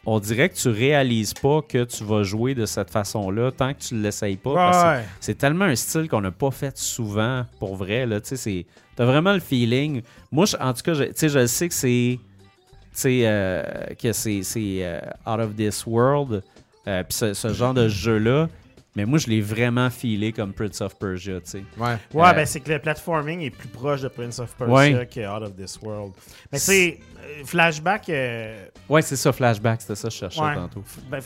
on 0.05 0.19
dirait 0.19 0.47
que 0.47 0.55
tu 0.55 0.69
réalises 0.69 1.33
pas 1.33 1.61
que 1.61 1.83
tu 1.83 2.03
vas 2.05 2.23
jouer 2.23 2.55
de 2.55 2.65
cette 2.65 2.89
façon-là 2.89 3.51
tant 3.51 3.73
que 3.73 3.79
tu 3.79 3.95
l'essayes 3.95 4.37
pas. 4.37 4.53
Ouais. 4.97 5.03
c'est 5.19 5.37
tellement 5.37 5.65
un 5.65 5.75
style 5.75 6.07
qu'on 6.07 6.21
n'a 6.21 6.31
pas 6.31 6.51
fait 6.51 6.77
souvent 6.77 7.45
pour 7.59 7.75
vrai. 7.75 8.05
Là, 8.05 8.19
c'est- 8.23 8.65
t'as 8.95 9.05
vraiment 9.05 9.33
le 9.33 9.39
feeling. 9.41 10.01
Moi, 10.31 10.45
je- 10.45 10.55
en 10.57 10.73
tout 10.73 10.81
cas, 10.83 10.93
je, 10.93 11.03
tu 11.03 11.11
sais, 11.15 11.29
je 11.29 11.45
sais 11.45 11.67
que 11.67 11.73
c'est, 11.73 12.19
euh, 13.27 13.63
que 14.01 14.11
c'est, 14.13 14.43
c'est, 14.43 14.79
euh, 14.81 14.99
out 15.27 15.39
of 15.39 15.55
this 15.55 15.85
world, 15.85 16.41
euh, 16.87 17.03
puis 17.03 17.13
ce, 17.17 17.33
ce 17.33 17.53
genre 17.53 17.73
de 17.73 17.87
jeu-là. 17.89 18.47
Mais 18.95 19.05
moi, 19.05 19.17
je 19.17 19.27
l'ai 19.27 19.41
vraiment 19.41 19.89
feelé 19.89 20.31
comme 20.31 20.53
Prince 20.53 20.79
of 20.81 20.95
Persia, 20.99 21.41
tu 21.41 21.49
sais. 21.49 21.63
Ouais. 21.77 21.95
Ouais, 22.13 22.27
Euh, 22.29 22.33
ben 22.33 22.45
c'est 22.45 22.59
que 22.59 22.71
le 22.71 22.77
platforming 22.79 23.41
est 23.41 23.49
plus 23.49 23.67
proche 23.67 24.01
de 24.01 24.07
Prince 24.07 24.37
of 24.39 24.53
Persia 24.55 24.73
Ouais. 24.99 25.07
que 25.11 25.19
Out 25.21 25.41
of 25.49 25.55
This 25.55 25.79
World. 25.81 26.13
Mais 26.51 26.59
tu 26.59 26.65
sais, 26.65 26.99
euh, 27.19 27.43
Flashback. 27.45 28.09
euh, 28.09 28.65
Ouais, 28.87 29.01
c'est 29.01 29.15
ça, 29.15 29.31
Flashback, 29.31 29.81
c'était 29.81 29.95
ça 29.95 30.07
que 30.09 30.13
je 30.13 30.19
cherchais 30.19 30.39
ouais. 30.41 30.53
tantôt. 30.55 30.83
Ben, 31.09 31.19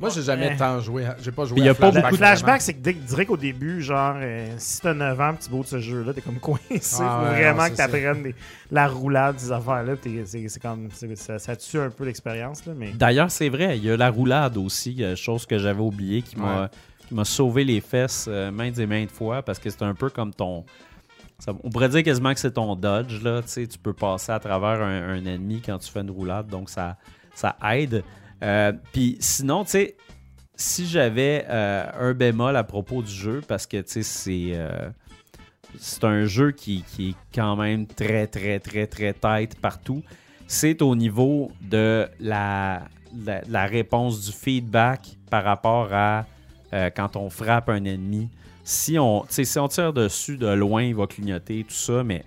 Moi, 0.00 0.08
j'ai 0.08 0.22
jamais 0.22 0.56
tant 0.56 0.80
joué. 0.80 1.04
à- 1.04 1.16
J'ai 1.20 1.30
pas 1.30 1.44
joué 1.44 1.56
Puis 1.56 1.64
y 1.64 1.68
à 1.68 1.72
a 1.72 1.74
pas 1.74 1.90
Flashback. 1.92 1.94
Le 1.94 2.00
beaucoup 2.02 2.12
de- 2.12 2.16
flashback, 2.26 2.60
c'est 2.62 2.72
que 2.74 2.78
dès 2.80 2.94
que 2.94 2.98
dirais 3.06 3.26
qu'au 3.26 3.36
début, 3.36 3.82
genre, 3.82 4.14
euh, 4.16 4.48
si 4.56 4.80
t'as 4.80 4.94
9 4.94 5.20
ans, 5.20 5.34
tu 5.38 5.50
beau 5.50 5.62
de 5.62 5.66
ce 5.68 5.78
jeu-là, 5.78 6.14
t'es 6.14 6.22
comme 6.22 6.38
coincé. 6.40 7.02
Ah 7.02 7.20
faut 7.22 7.30
ouais, 7.30 7.42
vraiment 7.42 7.64
non, 7.64 7.70
que 7.70 7.76
t'apprennes 7.76 8.22
des- 8.22 8.34
la 8.70 8.88
roulade, 8.88 9.38
ces 9.38 9.52
affaires-là. 9.52 9.96
t'es- 9.96 10.24
C'est 10.24 10.60
comme. 10.62 10.88
Ça, 11.16 11.38
ça 11.38 11.54
tue 11.54 11.78
un 11.78 11.90
peu 11.90 12.04
l'expérience, 12.06 12.64
là. 12.66 12.72
Mais. 12.76 12.92
D'ailleurs, 12.92 13.30
c'est 13.30 13.50
vrai, 13.50 13.76
il 13.76 13.84
y 13.84 13.90
a 13.90 13.96
la 13.96 14.10
roulade 14.10 14.56
aussi, 14.56 15.04
euh, 15.04 15.14
chose 15.16 15.44
que 15.44 15.58
j'avais 15.58 15.82
oublié 15.82 16.22
qui 16.22 16.36
m'a 16.38 16.62
Ouais. 16.62 16.68
qui 17.06 17.14
m'a 17.14 17.24
sauvé 17.24 17.64
les 17.64 17.80
fesses 17.80 18.26
euh, 18.28 18.50
maintes 18.50 18.78
et 18.78 18.86
maintes 18.86 19.10
fois 19.10 19.42
parce 19.42 19.58
que 19.58 19.68
c'est 19.68 19.82
un 19.82 19.94
peu 19.94 20.08
comme 20.10 20.32
ton. 20.32 20.64
ça- 21.38 21.52
on 21.64 21.70
pourrait 21.70 21.88
dire 21.88 22.02
quasiment 22.02 22.32
que 22.32 22.40
c'est 22.40 22.52
ton 22.52 22.74
dodge. 22.76 23.22
Là, 23.22 23.42
tu 23.42 23.48
sais, 23.48 23.66
tu 23.66 23.78
peux 23.78 23.92
passer 23.92 24.30
à 24.32 24.38
travers 24.38 24.82
un, 24.82 25.10
un 25.14 25.24
ennemi 25.26 25.60
quand 25.64 25.76
tu 25.78 25.90
fais 25.90 26.00
une 26.00 26.10
roulade, 26.10 26.46
donc 26.48 26.70
ça, 26.70 26.96
ça 27.34 27.56
aide. 27.72 28.02
Euh, 28.42 28.72
Puis 28.92 29.16
sinon, 29.20 29.64
tu 29.64 29.70
sais, 29.70 29.96
si 30.54 30.86
j'avais 30.86 31.46
euh, 31.48 31.84
un 31.98 32.14
bémol 32.14 32.56
à 32.56 32.64
propos 32.64 33.02
du 33.02 33.10
jeu, 33.10 33.40
parce 33.46 33.66
que 33.66 33.78
tu 33.78 33.90
sais, 33.90 34.02
c'est. 34.02 34.50
euh, 34.54 34.90
c'est 35.78 36.02
un 36.02 36.24
jeu 36.24 36.50
qui, 36.50 36.82
qui 36.82 37.10
est 37.10 37.14
quand 37.32 37.54
même 37.54 37.86
très, 37.86 38.26
très, 38.26 38.58
très, 38.58 38.88
très 38.88 39.12
tight 39.12 39.54
partout. 39.60 40.02
C'est 40.48 40.82
au 40.82 40.96
niveau 40.96 41.52
de 41.60 42.08
la, 42.18 42.82
la, 43.48 43.66
réponse 43.66 44.26
du 44.26 44.32
feedback 44.32 45.16
par 45.30 45.44
rapport 45.44 45.92
à 45.92 46.26
quand 46.96 47.14
on 47.14 47.30
frappe 47.30 47.68
un 47.68 47.84
ennemi. 47.84 48.28
Si 48.64 48.98
on, 48.98 49.24
si 49.28 49.58
on 49.60 49.68
tire 49.68 49.92
dessus 49.92 50.38
de 50.38 50.48
loin, 50.48 50.82
il 50.82 50.96
va 50.96 51.06
clignoter, 51.06 51.62
tout 51.62 51.74
ça, 51.74 52.02
mais 52.02 52.24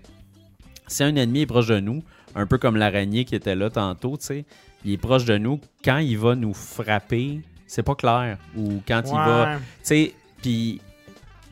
si 0.88 1.04
un 1.04 1.14
ennemi 1.16 1.42
est 1.42 1.46
proche 1.46 1.68
de 1.68 1.82
nous, 1.82 2.02
un 2.36 2.46
peu 2.46 2.58
comme 2.58 2.76
l'araignée 2.78 3.26
qui 3.26 3.36
était 3.36 3.56
là 3.56 3.70
tantôt, 3.70 4.18
tu 4.18 4.26
sais, 4.26 4.46
il 4.86 4.94
est 4.94 4.98
proche 4.98 5.26
de 5.26 5.38
nous, 5.38 5.60
quand 5.84 5.98
il 5.98 6.18
va 6.18 6.36
nous 6.36 6.54
frapper, 6.54 7.40
c'est 7.68 7.84
pas 7.84 7.96
clair. 7.96 8.38
Ou 8.56 8.82
quand 8.88 9.02
il 9.06 9.12
va 9.14 9.56
tu 9.58 9.62
sais, 9.84 10.14
puis 10.42 10.82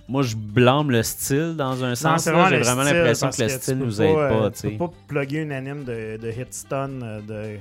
moi, 0.08 0.24
je 0.24 0.36
blâme 0.36 0.92
le 0.92 1.04
style 1.04 1.56
dans 1.56 1.84
un 1.84 1.96
sens. 1.96 2.26
J'ai 2.26 2.32
vraiment 2.32 2.84
l'impression 2.84 3.30
que 3.30 3.42
le 3.44 3.50
style 3.50 3.78
nous 3.78 4.02
aide 4.02 4.16
euh, 4.18 4.30
pas. 4.42 4.52
Tu 4.52 4.62
tu 4.62 4.70
peux 4.72 4.88
pas 4.88 4.94
plugger 5.08 5.42
une 5.44 5.52
anime 5.54 5.84
de, 5.86 6.18
de 6.22 6.30
hit 6.32 6.54
stun 6.54 7.02
euh, 7.02 7.22
de, 7.22 7.58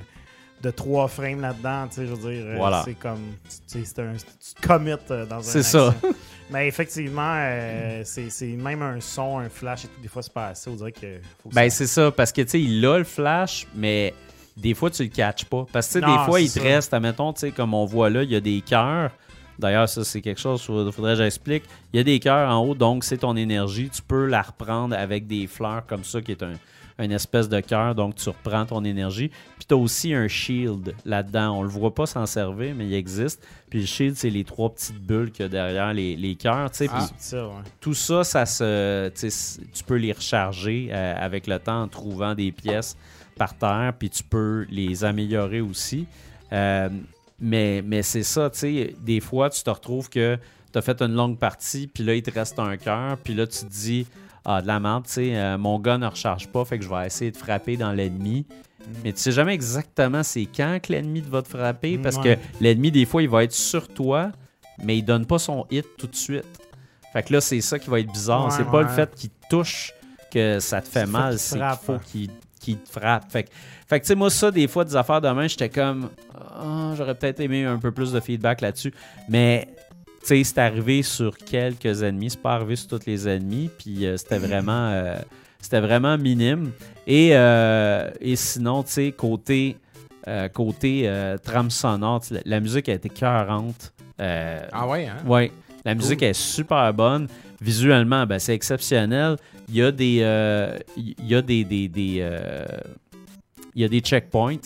de 0.61 0.69
3 0.71 1.07
frames 1.07 1.39
là-dedans. 1.41 1.87
Tu 1.87 1.95
sais, 1.95 2.07
je 2.07 2.13
veux 2.13 2.31
dire, 2.33 2.43
euh, 2.45 2.55
Voilà. 2.57 2.81
c'est 2.83 2.95
comme. 2.95 3.21
c'est 3.67 3.99
un, 3.99 4.13
tu 4.13 4.53
te 4.61 4.67
commits 4.67 4.91
euh, 5.11 5.25
dans 5.25 5.37
un. 5.37 5.41
C'est 5.43 5.63
ça. 5.63 5.95
Mais 6.51 6.67
effectivement, 6.67 7.33
euh, 7.37 8.01
c'est 8.03 8.29
c'est 8.29 8.47
même 8.47 8.81
un 8.81 8.99
son, 8.99 9.39
un 9.39 9.47
flash 9.47 9.85
et 9.85 9.87
tout. 9.87 10.01
Des 10.01 10.09
fois, 10.09 10.21
c'est 10.21 10.33
pas 10.33 10.47
assez. 10.47 10.69
On 10.69 10.75
dirait 10.75 10.91
que. 10.91 11.19
Faut 11.41 11.47
que 11.47 11.55
Ben, 11.55 11.69
ça- 11.69 11.77
c'est 11.77 11.87
ça, 11.87 12.11
parce 12.11 12.33
que 12.33 12.41
tu 12.41 12.49
sais, 12.49 12.61
il 12.61 12.85
a 12.85 12.97
le 12.97 13.05
flash, 13.05 13.65
mais 13.73 14.13
des 14.61 14.73
fois, 14.73 14.89
tu 14.89 15.03
le 15.03 15.09
catches 15.09 15.45
pas. 15.45 15.65
Parce 15.71 15.91
que 15.93 15.99
Non, 15.99 16.07
des 16.15 16.23
fois, 16.25 16.39
il 16.41 16.47
te 16.47 16.59
ça. 16.59 16.61
reste, 16.63 16.93
admettons, 16.93 17.33
tu 17.33 17.41
sais, 17.41 17.51
comme 17.51 17.73
on 17.73 17.85
voit 17.85 18.09
là, 18.09 18.23
il 18.23 18.31
y 18.31 18.35
a 18.35 18.39
des 18.41 18.61
cœurs. 18.61 19.11
D'ailleurs, 19.59 19.87
ça, 19.89 20.03
c'est 20.03 20.21
quelque 20.21 20.39
chose, 20.39 20.61
il 20.67 20.91
faudrait 20.91 21.13
que 21.13 21.23
j'explique. 21.23 21.63
Il 21.93 21.97
y 21.97 21.99
a 21.99 22.03
des 22.03 22.19
cœurs 22.19 22.49
en 22.49 22.65
haut, 22.65 22.73
donc 22.73 23.03
c'est 23.03 23.17
ton 23.17 23.35
énergie. 23.35 23.89
Tu 23.93 24.01
peux 24.01 24.25
la 24.25 24.41
reprendre 24.41 24.95
avec 24.95 25.27
des 25.27 25.45
fleurs 25.45 25.85
comme 25.85 26.03
ça, 26.03 26.19
qui 26.21 26.31
est 26.31 26.41
un, 26.41 26.53
une 26.97 27.11
espèce 27.11 27.47
de 27.47 27.59
cœur. 27.59 27.93
Donc, 27.93 28.15
tu 28.15 28.27
reprends 28.29 28.65
ton 28.65 28.83
énergie. 28.83 29.29
Puis, 29.29 29.65
tu 29.67 29.73
as 29.75 29.77
aussi 29.77 30.13
un 30.15 30.27
shield 30.27 30.95
là-dedans. 31.05 31.59
On 31.59 31.61
le 31.63 31.69
voit 31.69 31.93
pas 31.93 32.07
s'en 32.07 32.25
servir, 32.25 32.73
mais 32.75 32.85
il 32.87 32.93
existe. 32.95 33.45
Puis, 33.69 33.81
le 33.81 33.85
shield, 33.85 34.15
c'est 34.15 34.31
les 34.31 34.43
trois 34.43 34.69
petites 34.73 34.99
bulles 34.99 35.31
qu'il 35.31 35.43
y 35.43 35.45
a 35.45 35.49
derrière 35.49 35.93
les, 35.93 36.15
les 36.15 36.35
cœurs. 36.35 36.71
tu 36.71 36.77
sais. 36.77 36.89
Ah. 36.91 37.07
Ça, 37.17 37.45
ouais. 37.47 37.53
tout 37.79 37.93
ça, 37.93 38.23
ça 38.23 38.45
se, 38.47 39.09
tu 39.09 39.83
peux 39.83 39.95
les 39.97 40.13
recharger 40.13 40.89
euh, 40.91 41.13
avec 41.19 41.45
le 41.45 41.59
temps 41.59 41.83
en 41.83 41.87
trouvant 41.87 42.33
des 42.33 42.51
pièces 42.51 42.97
par 43.41 43.55
terre, 43.57 43.93
puis 43.97 44.07
tu 44.11 44.21
peux 44.23 44.67
les 44.69 45.03
améliorer 45.03 45.61
aussi. 45.61 46.05
Euh, 46.53 46.89
mais 47.39 47.81
mais 47.83 48.03
c'est 48.03 48.21
ça, 48.21 48.51
tu 48.51 48.59
sais, 48.59 48.95
des 48.99 49.19
fois, 49.19 49.49
tu 49.49 49.63
te 49.63 49.69
retrouves 49.71 50.09
que 50.09 50.37
tu 50.71 50.77
as 50.77 50.81
fait 50.83 51.01
une 51.01 51.15
longue 51.15 51.39
partie, 51.39 51.87
puis 51.87 52.03
là, 52.03 52.13
il 52.13 52.21
te 52.21 52.29
reste 52.29 52.59
un 52.59 52.77
cœur, 52.77 53.17
puis 53.17 53.33
là, 53.33 53.47
tu 53.47 53.65
te 53.65 53.71
dis, 53.71 54.05
ah, 54.45 54.61
de 54.61 54.67
la 54.67 54.79
merde, 54.79 55.05
tu 55.07 55.13
sais, 55.13 55.35
euh, 55.35 55.57
mon 55.57 55.79
gun 55.79 55.97
ne 55.97 56.05
recharge 56.05 56.49
pas, 56.49 56.63
fait 56.65 56.77
que 56.77 56.83
je 56.85 56.89
vais 56.89 57.07
essayer 57.07 57.31
de 57.31 57.37
frapper 57.37 57.77
dans 57.77 57.91
l'ennemi. 57.93 58.45
Mais 59.03 59.11
tu 59.11 59.19
sais 59.21 59.31
jamais 59.31 59.53
exactement 59.55 60.21
c'est 60.23 60.45
quand 60.45 60.79
que 60.83 60.91
l'ennemi 60.91 61.21
va 61.21 61.41
te 61.41 61.47
frapper, 61.47 61.97
parce 61.97 62.17
Ouais. 62.17 62.35
que 62.37 62.63
l'ennemi, 62.63 62.91
des 62.91 63.05
fois, 63.05 63.23
il 63.23 63.29
va 63.29 63.43
être 63.43 63.53
sur 63.53 63.87
toi, 63.87 64.31
mais 64.83 64.97
il 64.99 65.03
donne 65.03 65.25
pas 65.25 65.39
son 65.39 65.65
hit 65.71 65.87
tout 65.97 66.07
de 66.07 66.15
suite. 66.15 66.59
Fait 67.11 67.23
que 67.23 67.33
là, 67.33 67.41
c'est 67.41 67.61
ça 67.61 67.79
qui 67.79 67.89
va 67.89 67.99
être 67.99 68.11
bizarre. 68.11 68.45
Ouais, 68.45 68.51
c'est 68.55 68.69
pas 68.69 68.83
le 68.83 68.87
fait 68.87 69.13
qu'il 69.15 69.31
touche 69.49 69.93
que 70.31 70.59
ça 70.59 70.79
te 70.81 70.87
fait 70.87 71.07
mal, 71.07 71.37
c'est 71.39 71.57
qu'il 71.57 71.77
faut 71.85 71.93
ouais. 71.93 71.99
qu'il 72.11 72.29
qu'il 72.61 72.77
te 72.77 72.89
frappe. 72.89 73.29
Fait 73.31 73.43
que, 73.43 73.49
fait 73.87 73.99
que 73.99 74.05
tu 74.05 74.09
sais, 74.09 74.15
moi, 74.15 74.29
ça, 74.29 74.51
des 74.51 74.67
fois, 74.67 74.85
des 74.85 74.95
affaires 74.95 75.19
de 75.19 75.29
main, 75.29 75.47
j'étais 75.47 75.69
comme, 75.69 76.09
Ah, 76.33 76.93
j'aurais 76.95 77.15
peut-être 77.15 77.39
aimé 77.39 77.65
un 77.65 77.77
peu 77.77 77.91
plus 77.91 78.11
de 78.11 78.19
feedback 78.19 78.61
là-dessus. 78.61 78.93
Mais, 79.27 79.67
tu 80.21 80.27
sais, 80.27 80.43
c'est 80.43 80.59
arrivé 80.59 81.01
sur 81.01 81.37
quelques 81.37 82.03
ennemis. 82.03 82.29
C'est 82.31 82.41
pas 82.41 82.53
arrivé 82.53 82.75
sur 82.75 82.87
tous 82.87 83.05
les 83.05 83.27
ennemis. 83.27 83.69
Puis, 83.77 84.05
euh, 84.05 84.15
c'était 84.17 84.37
vraiment, 84.37 84.89
euh, 84.91 85.17
c'était 85.59 85.81
vraiment 85.81 86.17
minime. 86.17 86.71
Et, 87.07 87.31
euh, 87.33 88.09
et 88.21 88.35
sinon, 88.35 88.83
tu 88.83 88.91
sais, 88.91 89.11
côté, 89.11 89.77
côté 90.53 91.11
trame 91.43 91.71
sonore, 91.71 92.21
la, 92.45 92.59
musique 92.59 92.87
a 92.89 92.93
été 92.93 93.09
cœurante. 93.09 93.91
Ah 94.19 94.87
ouais, 94.87 95.07
hein? 95.07 95.17
oui, 95.25 95.51
la 95.83 95.95
musique 95.95 96.21
est 96.21 96.33
super 96.33 96.93
bonne. 96.93 97.27
Visuellement, 97.61 98.25
ben, 98.25 98.39
c'est 98.39 98.55
exceptionnel. 98.55 99.37
Il 99.69 99.75
y 99.75 99.83
a 99.83 99.91
des, 99.91 100.19
euh, 100.21 100.77
il 100.97 101.13
y 101.27 101.35
a 101.35 101.41
des, 101.41 101.63
des, 101.63 101.87
des, 101.87 102.17
euh, 102.21 102.65
il 103.75 103.81
y 103.83 103.85
a 103.85 103.87
des 103.87 103.99
checkpoints. 103.99 104.57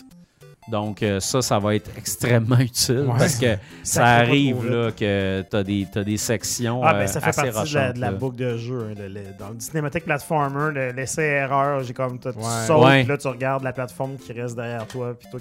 Donc 0.72 1.04
euh, 1.04 1.20
ça, 1.20 1.44
ça 1.44 1.60
va 1.60 1.76
être 1.76 1.92
extrêmement 1.96 2.58
utile 2.60 3.02
Ouais. 3.02 3.14
parce 3.20 3.36
que 3.36 3.56
ça 3.84 4.04
arrive 4.06 4.68
là, 4.68 4.90
que 4.92 5.44
tu 5.48 5.56
as 5.56 5.64
des, 5.64 5.86
t'as 5.92 6.04
des 6.04 6.18
sections 6.18 6.82
Ah, 6.84 6.94
ben 6.96 7.06
ça 7.06 7.22
fait 7.22 7.30
assez 7.30 7.52
partie 7.52 7.74
de 7.74 7.78
la, 7.78 7.94
de 7.94 8.00
la 8.00 8.12
boucle 8.12 8.38
de 8.38 8.58
jeu. 8.58 8.88
hein, 8.90 8.94
le- 8.98 9.08
le- 9.10 9.38
dans 9.38 9.50
le 9.50 9.60
cinématique 9.60 10.06
platformer, 10.06 10.74
le- 10.74 10.92
l'essai-erreur, 10.94 11.84
j'ai 11.84 11.94
comme. 11.94 12.18
Tu 12.20 12.30
Ouais. 12.30 12.34
sautes, 12.66 12.84
Ouais. 12.84 13.02
puis 13.04 13.10
là, 13.10 13.18
tu 13.20 13.28
regardes 13.28 13.64
la 13.64 13.74
plateforme 13.74 14.16
qui 14.18 14.34
reste 14.34 14.56
derrière 14.56 14.88
toi, 14.88 15.16
puis 15.20 15.28
toi 15.30 15.40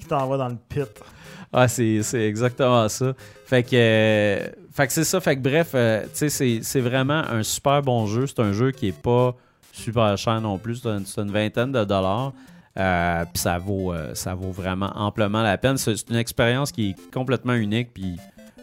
qui 0.00 0.06
t'en 0.08 0.26
vas- 0.28 0.38
dans 0.38 0.48
le 0.48 0.56
pit. 0.68 0.88
Ah, 1.52 1.68
c'est 1.68 2.02
c'est 2.02 2.26
exactement 2.26 2.88
ça. 2.88 3.12
Fait 3.46 3.62
que, 3.62 3.68
euh, 3.74 4.48
fait 4.76 4.86
que 4.88 4.92
c'est 4.92 5.04
ça. 5.04 5.20
Fait 5.20 5.36
que 5.36 5.40
bref, 5.40 5.70
euh, 5.74 6.02
tu 6.14 6.28
sais, 6.28 6.60
c'est- 6.60 6.80
vraiment 6.80 7.22
un 7.30 7.42
super 7.42 7.80
bon 7.80 8.06
jeu. 8.06 8.26
C'est 8.26 8.40
un 8.40 8.52
jeu 8.52 8.72
qui 8.72 8.88
est 8.88 9.00
pas 9.00 9.34
super 9.72 10.18
cher 10.18 10.38
non 10.42 10.58
plus. 10.58 10.82
C'est 10.82 11.20
une, 11.22 11.30
vingtaine 11.30 11.72
de 11.72 11.82
dollars. 11.82 12.34
Euh, 12.78 13.24
puis 13.24 13.40
ça 13.40 13.56
vaut, 13.56 13.94
euh, 13.94 14.14
ça 14.14 14.34
vaut 14.34 14.50
vraiment 14.50 14.92
amplement 14.94 15.42
la 15.42 15.56
peine. 15.56 15.78
C'est 15.78 16.10
une 16.10 16.16
expérience 16.16 16.72
qui 16.72 16.90
est 16.90 17.10
complètement 17.10 17.54
unique. 17.54 17.94
Puis 17.94 18.18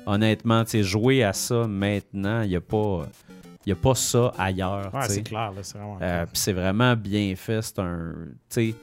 honnêtement, 0.05 0.63
tu 0.63 0.71
sais, 0.71 0.83
jouer 0.83 1.23
à 1.23 1.33
ça 1.33 1.65
maintenant, 1.67 2.43
il 2.43 2.49
n'y 2.49 2.55
a 2.55 2.61
pas. 2.61 3.07
Il 3.65 3.71
a 3.71 3.75
pas 3.75 3.95
ça 3.95 4.33
ailleurs. 4.37 4.93
Ouais, 4.93 5.07
c'est 5.07 5.23
clair, 5.23 5.51
là, 5.51 5.63
c'est 5.63 5.79
vraiment. 5.79 5.97
Puis 5.97 6.35
c'est 6.35 6.53
vraiment 6.53 6.95
bien 6.95 7.33
fait. 7.35 7.61
C'est 7.63 7.79
un. 7.79 8.13
tu 8.51 8.71
sais, 8.71 8.75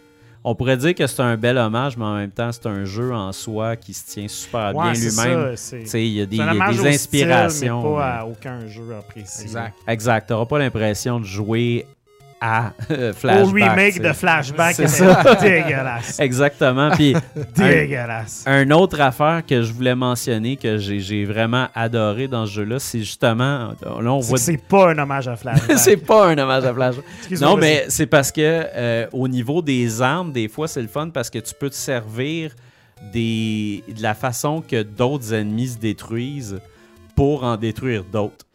on 0.45 0.55
pourrait 0.55 0.77
dire 0.77 0.95
que 0.95 1.07
c'est 1.07 1.21
un 1.23 1.37
bel 1.37 1.59
hommage, 1.59 1.97
mais 1.97 2.05
en 2.05 2.15
même 2.17 2.31
temps, 2.31 2.51
c'est 2.53 2.67
un 2.67 2.85
jeu 2.85 3.13
en 3.13 3.33
soi 3.33 3.77
qui 3.77 3.93
se 3.93 4.07
tient 4.13 4.29
super 4.29 4.75
Ouais, 4.75 4.93
bien 4.93 5.01
lui-même. 5.01 5.55
Il 5.95 6.07
y 6.09 6.21
a 6.23 6.27
des, 6.27 6.37
y 6.37 6.41
a 6.41 6.69
des 6.73 6.75
style, 6.75 6.87
inspirations. 7.31 7.83
mais 7.83 7.97
pas 7.99 8.15
à 8.21 8.25
aucun 8.25 8.67
jeu. 8.67 8.83
Exact. 9.17 9.75
Exact. 9.87 10.27
Tu 10.27 10.33
n'auras 10.33 10.47
pas 10.47 10.59
l'impression 10.59 11.21
de 11.21 11.25
jouer 11.25 11.87
à 12.41 12.73
Flashback. 12.89 13.45
Au 13.45 13.51
remake 13.51 14.01
de 14.01 14.13
Flashback, 14.13 14.75
C'est 14.75 14.89
ça. 14.89 15.35
dégueulasse. 15.41 16.19
Exactement. 16.21 16.91
Puis 16.93 17.15
dégueulasse. 17.57 18.45
un 18.47 18.71
autre 18.71 19.01
affaire 19.01 19.43
que 19.47 19.63
je 19.63 19.73
voulais 19.73 19.95
mentionner 19.95 20.57
que 20.57 20.79
j'ai 20.79 21.25
vraiment 21.25 21.69
adoré 21.75 22.29
dans 22.29 22.47
ce 22.47 22.53
jeu-là, 22.53 22.79
c'est 22.79 23.01
justement. 23.01 23.73
Là, 23.83 24.13
on 24.13 24.23
C'est 24.23 24.29
voit. 24.29 24.39
que 24.39 24.45
c'est 24.45 24.57
pas 24.67 24.91
un 24.93 24.99
hommage 24.99 25.29
à 25.29 25.37
Flashback. 25.37 25.79
c'est 25.79 25.97
pas 25.99 26.29
un 26.29 26.39
hommage 26.39 26.65
à 26.65 26.73
Flashback. 26.73 27.05
Non, 27.41 27.57
mais 27.57 27.85
c'est 27.89 28.07
parce 28.07 28.33
que 28.33 28.41
euh, 28.43 29.07
au 29.13 29.29
niveau 29.29 29.61
des 29.63 30.01
armes, 30.03 30.33
des 30.33 30.49
fois, 30.49 30.67
c'est 30.69 30.83
le 30.83 30.89
fun 30.89 31.11
parce 31.11 31.29
que 31.31 31.39
tu 31.39 31.53
peux 31.55 31.69
te 31.71 31.75
servir 31.75 32.53
des, 33.13 33.83
de 33.95 34.03
la 34.03 34.15
façon 34.15 34.63
que 34.67 34.83
d'autres 34.83 35.33
ennemis 35.35 35.69
se 35.69 35.79
détruisent 35.79 36.61
pour 37.17 37.45
en 37.45 37.57
détruire 37.57 38.05
d'autres. 38.05 38.47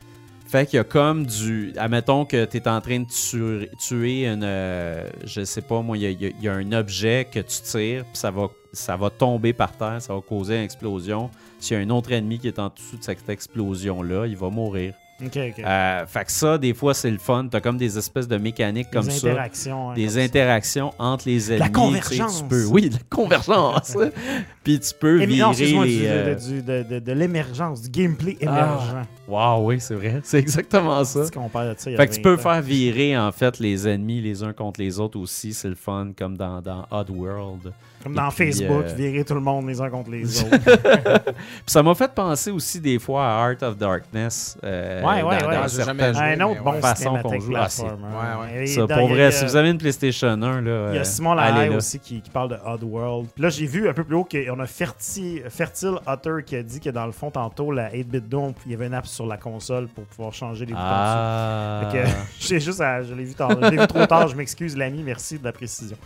Fait 0.47 0.65
qu'il 0.67 0.77
y 0.77 0.79
a 0.79 0.83
comme 0.83 1.25
du. 1.25 1.73
Admettons 1.77 2.25
que 2.25 2.45
tu 2.45 2.57
es 2.57 2.67
en 2.67 2.79
train 2.79 2.99
de 2.99 3.07
tuer, 3.07 3.69
tuer 3.79 4.27
une. 4.27 4.43
euh, 4.43 5.09
je 5.25 5.43
sais 5.43 5.61
pas, 5.61 5.81
moi, 5.81 5.97
il 5.97 6.33
y 6.41 6.47
a, 6.47 6.53
un 6.53 6.71
objet 6.71 7.27
que 7.31 7.39
tu 7.39 7.61
tires, 7.63 8.03
puis 8.03 8.15
ça 8.15 8.29
va, 8.31 8.49
ça 8.71 8.95
va 8.95 9.09
tomber 9.09 9.53
par 9.53 9.75
terre, 9.75 10.01
ça 10.01 10.13
va 10.13 10.21
causer 10.21 10.57
une 10.57 10.63
explosion. 10.63 11.31
S'il 11.59 11.77
y 11.77 11.79
a 11.79 11.83
un 11.83 11.89
autre 11.89 12.11
ennemi 12.11 12.37
qui 12.37 12.47
est 12.47 12.59
en 12.59 12.69
dessous 12.69 12.97
de 12.97 13.03
cette 13.03 13.27
explosion-là, 13.27 14.27
il 14.27 14.37
va 14.37 14.49
mourir. 14.49 14.93
Ok, 15.23 15.31
ok. 15.37 15.63
Euh, 15.65 16.05
fait 16.07 16.25
que 16.25 16.31
ça, 16.31 16.57
des 16.57 16.73
fois, 16.73 16.93
c'est 16.93 17.09
le 17.09 17.17
fun. 17.17 17.47
T'as 17.49 17.61
comme 17.61 17.77
des 17.77 17.97
espèces 17.97 18.27
de 18.27 18.35
mécaniques 18.35 18.89
Des 18.91 18.97
comme 18.97 19.09
ça. 19.09 19.27
interactions. 19.29 19.91
hein, 19.91 19.93
Des 19.93 20.03
comme 20.07 20.13
ça. 20.13 20.19
interactions 20.23 20.93
entre 20.99 21.23
les 21.29 21.53
ennemis. 21.53 21.59
La 21.59 21.65
tu 21.67 21.73
sais, 21.73 21.79
convergence. 21.79 22.37
Tu 22.41 22.47
peux, 22.49 22.65
oui, 22.65 22.89
la 22.91 22.99
convergence. 23.09 23.95
Puis 24.65 24.79
tu 24.79 24.93
peux 24.99 25.25
non, 25.25 25.51
virer 25.51 25.85
les. 25.87 25.97
du- 25.99 26.05
euh, 26.05 26.35
de, 26.35 26.39
du- 26.47 26.61
de, 26.61 26.83
de- 26.83 26.99
de 26.99 27.11
l'émergence, 27.13 27.81
du 27.83 27.89
gameplay 27.89 28.35
Ah. 28.41 28.43
émergent. 28.43 29.07
Wow, 29.29 29.65
oui, 29.67 29.79
c'est 29.79 29.95
vrai. 29.95 30.19
C'est 30.25 30.39
exactement 30.39 31.03
ça. 31.05 31.23
C'est 31.25 31.33
qu'on 31.33 31.47
parle 31.49 31.73
de 31.75 31.79
ça 31.79 31.89
il 31.89 31.93
y 31.93 31.95
a 31.95 31.97
Fait 31.99 32.07
que 32.07 32.13
tu 32.15 32.21
20 32.21 32.23
peux 32.23 32.37
faire 32.37 32.61
virer 32.61 33.17
en 33.17 33.31
fait 33.31 33.59
les 33.59 33.87
ennemis 33.87 34.19
les 34.21 34.43
uns 34.43 34.51
contre 34.53 34.81
les 34.81 34.99
autres 34.99 35.17
aussi, 35.19 35.53
c'est 35.53 35.69
le 35.69 35.75
fun 35.75 36.11
comme 36.17 36.35
dans, 36.35 36.61
dans 36.61 36.85
Oddworld. 36.91 37.71
Comme 38.05 38.13
dans 38.13 38.29
puis, 38.29 38.45
Facebook, 38.53 38.83
euh, 38.87 38.93
virer 38.95 39.25
tout 39.25 39.33
le 39.33 39.39
monde 39.41 39.67
les 39.67 39.81
uns 39.81 39.89
contre 39.89 40.11
les 40.11 40.39
autres. 40.43 40.57
Puis 40.59 41.33
ça 41.65 41.81
m'a 41.81 41.95
fait 41.95 42.13
penser 42.13 42.51
aussi 42.51 42.79
des 42.79 42.99
fois 42.99 43.25
à 43.25 43.43
Art 43.47 43.55
of 43.63 43.75
Darkness. 43.77 44.57
euh, 44.63 45.01
Ouais, 45.01 45.23
ouais, 45.23 45.39
dans- 45.41 45.47
ouais. 45.47 45.55
dans 45.55 45.61
Ah, 45.63 45.67
jamais 45.67 46.13
joué. 46.13 46.21
un 46.23 46.41
autre 46.41 46.63
bon. 46.63 46.73
Façon 46.81 47.17
qu'on 47.17 47.39
joue. 47.39 47.53
Ah, 47.57 47.67
c'est- 47.67 47.81
platformer. 47.83 48.05
ouais, 48.15 48.57
ouais. 48.59 48.67
Ça, 48.67 48.81
dans- 48.81 48.87
pour 48.87 48.97
il 48.97 49.09
y 49.09 49.11
a- 49.13 49.15
vrai, 49.15 49.31
si 49.31 49.43
vous 49.45 49.55
avez 49.55 49.69
une 49.71 49.77
PlayStation 49.79 50.27
1, 50.27 50.37
là. 50.37 50.51
Il 50.61 50.95
y 50.95 50.97
euh, 50.97 51.01
a 51.01 51.03
Simon 51.03 51.35
allez 51.37 51.67
Lahaye 51.67 51.75
aussi 51.75 51.97
qui, 51.99 52.21
qui 52.21 52.29
parle 52.29 52.49
de 52.51 52.57
Oddworld. 52.63 53.27
Puis 53.33 53.41
là, 53.43 53.49
j'ai 53.49 53.65
vu 53.65 53.89
un 53.89 53.93
peu 53.93 54.03
plus 54.03 54.15
haut 54.15 54.23
qu'on 54.23 54.59
a 54.59 54.65
Ferti, 54.67 55.41
Fertile 55.49 55.95
Otter 56.05 56.37
qui 56.45 56.55
a 56.57 56.61
dit 56.63 56.79
que 56.79 56.91
dans 56.91 57.07
le 57.07 57.11
fond, 57.11 57.31
tantôt, 57.31 57.71
la 57.71 57.89
8-bit 57.91 58.29
Dome, 58.29 58.53
il 58.67 58.71
y 58.71 58.75
avait 58.75 58.85
une 58.85 58.93
app 58.93 59.07
sur 59.07 59.25
la 59.25 59.37
console 59.37 59.87
pour 59.87 60.03
pouvoir 60.05 60.31
changer 60.31 60.65
les 60.67 60.73
boutons 60.73 60.83
Ah. 60.85 61.81
dessus. 61.91 61.97
Fait 61.97 62.03
que, 62.03 62.09
j'ai 62.39 62.59
juste 62.59 62.81
à- 62.81 63.01
je 63.01 63.15
l'ai 63.15 63.23
vu, 63.23 63.33
tard- 63.33 63.57
je 63.59 63.67
l'ai 63.67 63.77
vu 63.77 63.87
trop 63.87 64.05
tard, 64.05 64.27
je 64.27 64.35
m'excuse 64.35 64.77
l'ami, 64.77 65.01
merci 65.03 65.39
de 65.39 65.43
la 65.43 65.51
précision. 65.51 65.97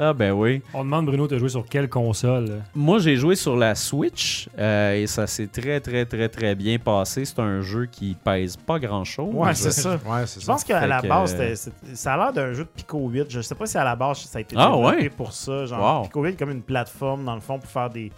Ah, 0.00 0.12
ben 0.14 0.32
oui. 0.32 0.62
On 0.74 0.82
demande 0.84 1.06
Bruno, 1.06 1.26
t'as 1.26 1.38
joué 1.38 1.48
sur 1.50 1.64
quelle 1.66 1.88
console? 1.88 2.62
Moi, 2.74 2.98
j'ai 2.98 3.16
joué 3.16 3.34
sur 3.36 3.56
la 3.56 3.74
Switch 3.74 4.48
euh, 4.58 4.94
et 4.94 5.06
ça 5.06 5.26
s'est 5.26 5.46
très, 5.46 5.78
très, 5.80 6.06
très, 6.06 6.28
très 6.28 6.54
bien 6.54 6.78
passé. 6.78 7.24
C'est 7.24 7.38
un 7.38 7.60
jeu 7.60 7.86
qui 7.86 8.16
pèse 8.24 8.56
pas 8.56 8.78
grand-chose. 8.78 9.34
Ouais, 9.34 9.54
c'est 9.54 9.70
ça. 9.70 9.98
Ouais, 10.06 10.26
c'est 10.26 10.40
Je 10.40 10.46
pense 10.46 10.64
qu'à 10.64 10.86
la 10.86 11.00
que- 11.02 11.06
base, 11.08 11.36
c'était- 11.36 11.94
ça 11.94 12.14
a 12.14 12.16
l'air 12.16 12.32
d'un 12.32 12.52
jeu 12.52 12.64
de 12.64 12.68
Pico 12.74 12.98
8. 13.08 13.26
Je 13.28 13.40
sais 13.42 13.54
pas 13.54 13.66
si 13.66 13.76
à 13.78 13.84
la 13.84 13.94
base, 13.96 14.18
ça 14.18 14.38
a 14.38 14.40
été 14.40 14.56
Ah, 14.58 14.70
développé 14.72 14.96
ouais? 15.04 15.08
pour 15.10 15.32
ça. 15.32 15.66
Genre, 15.66 15.98
Wow. 15.98 16.02
Pico 16.04 16.22
8 16.22 16.28
est 16.30 16.36
comme 16.36 16.50
une 16.50 16.62
plateforme, 16.62 17.24
dans 17.24 17.34
le 17.34 17.40
fond, 17.40 17.58
pour 17.58 17.70
faire 17.70 17.90
des, 17.90 18.10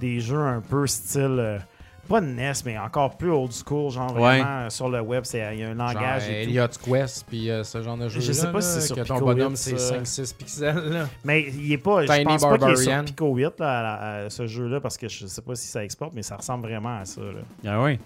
des 0.00 0.18
jeux 0.20 0.40
un 0.40 0.60
peu 0.60 0.86
style... 0.86 1.36
euh, 1.38 1.58
pas 2.06 2.20
de 2.20 2.26
NES, 2.26 2.52
mais 2.64 2.78
encore 2.78 3.16
plus 3.16 3.30
old 3.30 3.52
school, 3.52 3.90
genre 3.90 4.12
Ouais. 4.14 4.20
vraiment 4.40 4.60
euh, 4.62 4.70
sur 4.70 4.88
le 4.88 5.00
web, 5.00 5.24
c'est- 5.24 5.54
il 5.54 5.60
y 5.60 5.62
a 5.64 5.68
un 5.70 5.76
Genre, 5.76 5.92
langage 5.92 6.22
et 6.28 6.44
tout. 6.44 6.50
Elliot 6.50 6.66
Quest, 6.84 7.26
puis 7.28 7.50
euh, 7.50 7.62
ce 7.64 7.82
genre 7.82 7.96
de 7.98 8.08
jeu. 8.08 8.20
Je 8.20 8.32
sais 8.32 8.50
pas 8.50 8.60
si 8.60 8.80
c'est 8.80 8.86
sur 8.86 8.96
que 8.96 9.02
ton 9.02 9.14
Pico 9.14 9.26
bonhomme, 9.26 9.52
8, 9.52 9.56
c'est 9.56 9.78
ça. 9.78 9.94
5-6 9.98 10.32
pixels. 10.34 10.74
Là. 10.90 11.08
Mais 11.24 11.42
il 11.42 11.72
est 11.72 11.78
pas, 11.78 12.02
je 12.02 12.06
pense 12.06 12.16
pas 12.16 12.16
qu'il 12.24 12.30
est 12.34 12.38
sur 12.38 12.48
Barbarian. 12.58 13.04
Pico 13.04 13.34
8, 13.34 13.60
là, 13.60 14.24
à, 14.24 14.30
ce 14.30 14.46
jeu-là, 14.46 14.80
parce 14.80 14.96
que 14.96 15.08
je 15.08 15.26
sais 15.26 15.42
pas 15.42 15.54
si 15.54 15.66
ça 15.66 15.84
exporte, 15.84 16.12
mais 16.14 16.22
ça 16.22 16.36
ressemble 16.36 16.66
vraiment 16.68 16.98
à 17.00 17.04
ça. 17.04 17.20
là. 17.20 17.40
Ah 17.66 17.82
oui. 17.82 17.98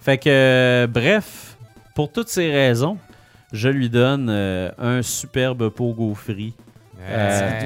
Fait 0.00 0.18
que, 0.18 0.28
euh, 0.28 0.86
bref, 0.86 1.56
pour 1.94 2.12
toutes 2.12 2.28
ces 2.28 2.50
raisons, 2.52 2.96
je 3.52 3.68
lui 3.68 3.88
donne 3.90 4.28
euh, 4.30 4.70
un 4.78 5.02
superbe 5.02 5.68
pogo 5.70 6.14
free. 6.14 6.54
Euh, 7.08 7.60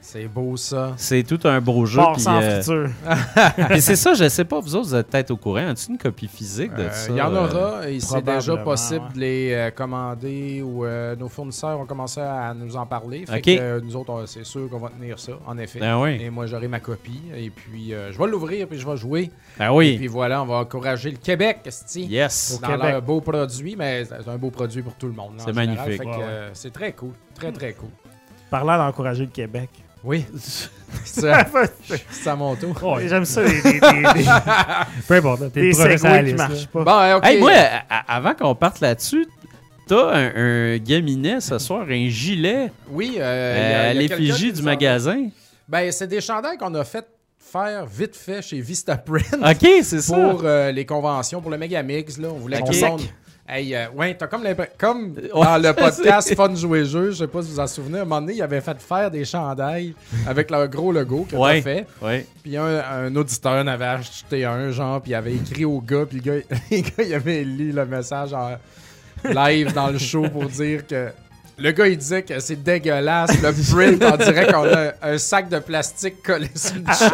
C'est 0.00 0.26
beau 0.26 0.56
ça. 0.56 0.94
C'est 0.96 1.22
tout 1.22 1.38
un 1.44 1.60
beau 1.60 1.86
jeu. 1.86 2.00
Puis, 2.14 2.22
sans 2.22 2.40
euh, 2.42 2.60
friture. 2.62 2.90
puis 3.70 3.80
c'est 3.80 3.96
ça, 3.96 4.14
je 4.14 4.28
sais 4.28 4.44
pas, 4.44 4.58
vous 4.60 4.74
autres, 4.74 4.88
vous 4.88 4.94
êtes 4.94 5.08
peut-être 5.08 5.30
au 5.30 5.36
courant. 5.36 5.68
As-tu 5.68 5.90
une 5.92 5.98
copie 5.98 6.26
physique 6.28 6.74
de 6.74 6.82
Euh, 6.82 6.90
ça? 6.90 7.10
Il 7.10 7.16
y 7.16 7.20
en 7.22 7.34
aura 7.34 7.88
et 7.88 8.00
c'est 8.00 8.22
déjà 8.22 8.56
possible 8.56 9.06
ouais. 9.06 9.14
de 9.14 9.20
les 9.20 9.52
euh, 9.52 9.70
commander 9.70 10.62
ou 10.62 10.84
euh, 10.84 11.14
nos 11.16 11.28
fournisseurs 11.28 11.78
ont 11.78 11.86
commencé 11.86 12.20
à 12.20 12.52
nous 12.54 12.76
en 12.76 12.86
parler. 12.86 13.24
Fait 13.26 13.40
que, 13.40 13.50
euh, 13.60 13.80
nous 13.82 13.94
autres, 13.96 14.24
c'est 14.26 14.44
sûr 14.44 14.68
qu'on 14.68 14.78
va 14.78 14.88
tenir 14.88 15.18
ça, 15.18 15.32
en 15.46 15.56
effet. 15.58 15.80
Oui. 15.94 16.18
Et 16.20 16.30
moi, 16.30 16.46
j'aurai 16.46 16.68
ma 16.68 16.80
copie. 16.80 17.20
Et 17.36 17.50
puis, 17.50 17.94
euh, 17.94 18.10
je 18.12 18.18
vais 18.18 18.26
l'ouvrir 18.26 18.66
puis 18.66 18.78
je 18.78 18.86
vais 18.88 18.96
jouer. 18.96 19.30
Ah 19.58 19.66
Et 19.66 19.70
oui. 19.70 19.96
puis 19.98 20.06
voilà, 20.08 20.42
on 20.42 20.46
va 20.46 20.56
encourager 20.56 21.10
le 21.10 21.18
Québec. 21.18 21.58
Yes. 21.94 22.58
dans 22.60 22.68
Québec. 22.68 22.90
leur 22.90 23.02
beau 23.02 23.20
produit, 23.20 23.76
mais 23.76 24.04
c'est 24.04 24.28
un 24.28 24.36
beau 24.38 24.50
produit 24.50 24.82
pour 24.82 24.94
tout 24.94 25.06
le 25.06 25.12
monde. 25.12 25.34
C'est 25.38 25.52
magnifique. 25.52 26.00
Ouais, 26.00 26.06
ouais. 26.06 26.16
euh, 26.22 26.50
c'est 26.54 26.72
très 26.72 26.92
cool. 26.92 27.12
Très, 27.34 27.52
très 27.52 27.72
cool. 27.74 27.88
Parlant 28.50 28.76
d'encourager 28.78 29.24
le 29.24 29.30
Québec. 29.30 29.70
Oui. 30.02 30.24
ça, 31.04 31.46
c'est 32.10 32.28
à 32.30 32.36
mon 32.36 32.56
tour. 32.56 32.74
Oh, 32.82 32.96
J'aime 33.06 33.24
ça, 33.24 33.42
les, 33.42 33.60
les, 33.62 33.72
les, 33.72 33.80
Peu 35.06 35.14
importe, 35.14 35.52
t'es 35.52 35.70
qui 35.70 36.34
marchent 36.34 36.66
pas. 36.66 36.84
Bon, 36.84 36.98
euh, 36.98 37.16
OK. 37.18 37.26
Hey, 37.26 37.38
moi, 37.38 37.52
avant 38.08 38.34
qu'on 38.34 38.54
parte 38.54 38.80
là-dessus, 38.80 39.26
t'as 39.86 40.14
un, 40.14 40.74
un 40.74 40.76
gaminet 40.78 41.40
ce 41.40 41.58
soir, 41.58 41.86
un 41.88 42.08
gilet 42.08 42.72
oui, 42.88 43.16
euh, 43.18 43.22
euh, 43.22 43.56
il 43.56 43.70
y 43.70 43.74
a- 43.74 43.88
à 43.90 43.94
l'effigie 43.94 44.52
du 44.52 44.62
magasin. 44.62 45.28
Ben, 45.68 45.92
c'est 45.92 46.06
des 46.08 46.20
chandails 46.20 46.56
qu'on 46.56 46.74
a 46.74 46.84
fait 46.84 47.06
faire 47.38 47.84
vite 47.86 48.16
fait 48.16 48.42
chez 48.42 48.60
Vistaprint. 48.60 49.34
OK, 49.34 49.68
c'est 49.82 50.00
ça. 50.00 50.14
pour 50.14 50.42
euh, 50.44 50.72
les 50.72 50.86
conventions, 50.86 51.40
pour 51.40 51.50
le 51.50 51.58
Megamix. 51.58 52.18
Là, 52.18 52.28
on 52.30 52.38
voulait 52.38 52.60
Hey, 53.52 53.74
euh, 53.74 53.86
ouais, 53.96 54.14
t'as 54.16 54.28
comme 54.28 54.44
l'impression. 54.44 54.72
Comme 54.78 55.12
dans 55.12 55.58
le 55.60 55.72
podcast 55.72 56.32
Fun 56.36 56.54
Jouer 56.54 56.84
Jeu, 56.84 57.10
je 57.10 57.16
sais 57.16 57.26
pas 57.26 57.42
si 57.42 57.48
vous 57.48 57.54
vous 57.54 57.60
en 57.60 57.66
souvenez, 57.66 57.98
à 57.98 58.02
un 58.02 58.04
moment 58.04 58.20
donné, 58.20 58.34
ils 58.34 58.42
avaient 58.42 58.60
fait 58.60 58.80
faire 58.80 59.10
des 59.10 59.24
chandails 59.24 59.92
avec 60.28 60.52
leur 60.52 60.68
gros 60.68 60.92
logo 60.92 61.26
que 61.28 61.34
Ouais. 61.34 61.56
t'as 61.56 61.62
fait. 61.62 61.86
Ouais. 62.00 62.26
Puis 62.44 62.56
un, 62.56 62.78
un 62.78 63.16
auditeur 63.16 63.54
en 63.54 63.66
avait 63.66 63.86
acheté 63.86 64.44
un, 64.44 64.70
genre, 64.70 65.00
puis 65.02 65.10
il 65.10 65.14
avait 65.16 65.34
écrit 65.34 65.64
au 65.64 65.80
gars, 65.80 66.04
puis 66.08 66.20
le 66.20 66.22
gars, 66.22 66.44
le 66.70 66.80
gars, 66.80 67.04
il 67.04 67.14
avait 67.14 67.42
lu 67.42 67.72
le 67.72 67.84
message 67.86 68.32
en 68.32 68.52
live 69.24 69.72
dans 69.72 69.88
le 69.88 69.98
show 69.98 70.22
pour 70.28 70.44
dire 70.46 70.86
que. 70.86 71.08
Le 71.62 71.72
gars, 71.72 71.88
il 71.88 71.98
disait 71.98 72.22
que 72.22 72.40
c'est 72.40 72.56
dégueulasse, 72.62 73.32
le 73.42 73.52
print, 73.52 74.02
on 74.02 74.16
dirait 74.16 74.46
qu'on 74.50 74.64
a 74.72 74.92
un 75.02 75.18
sac 75.18 75.50
de 75.50 75.58
plastique 75.58 76.22
collé 76.22 76.48
sur 76.54 76.76
une 76.76 76.86
chaise. 76.94 77.10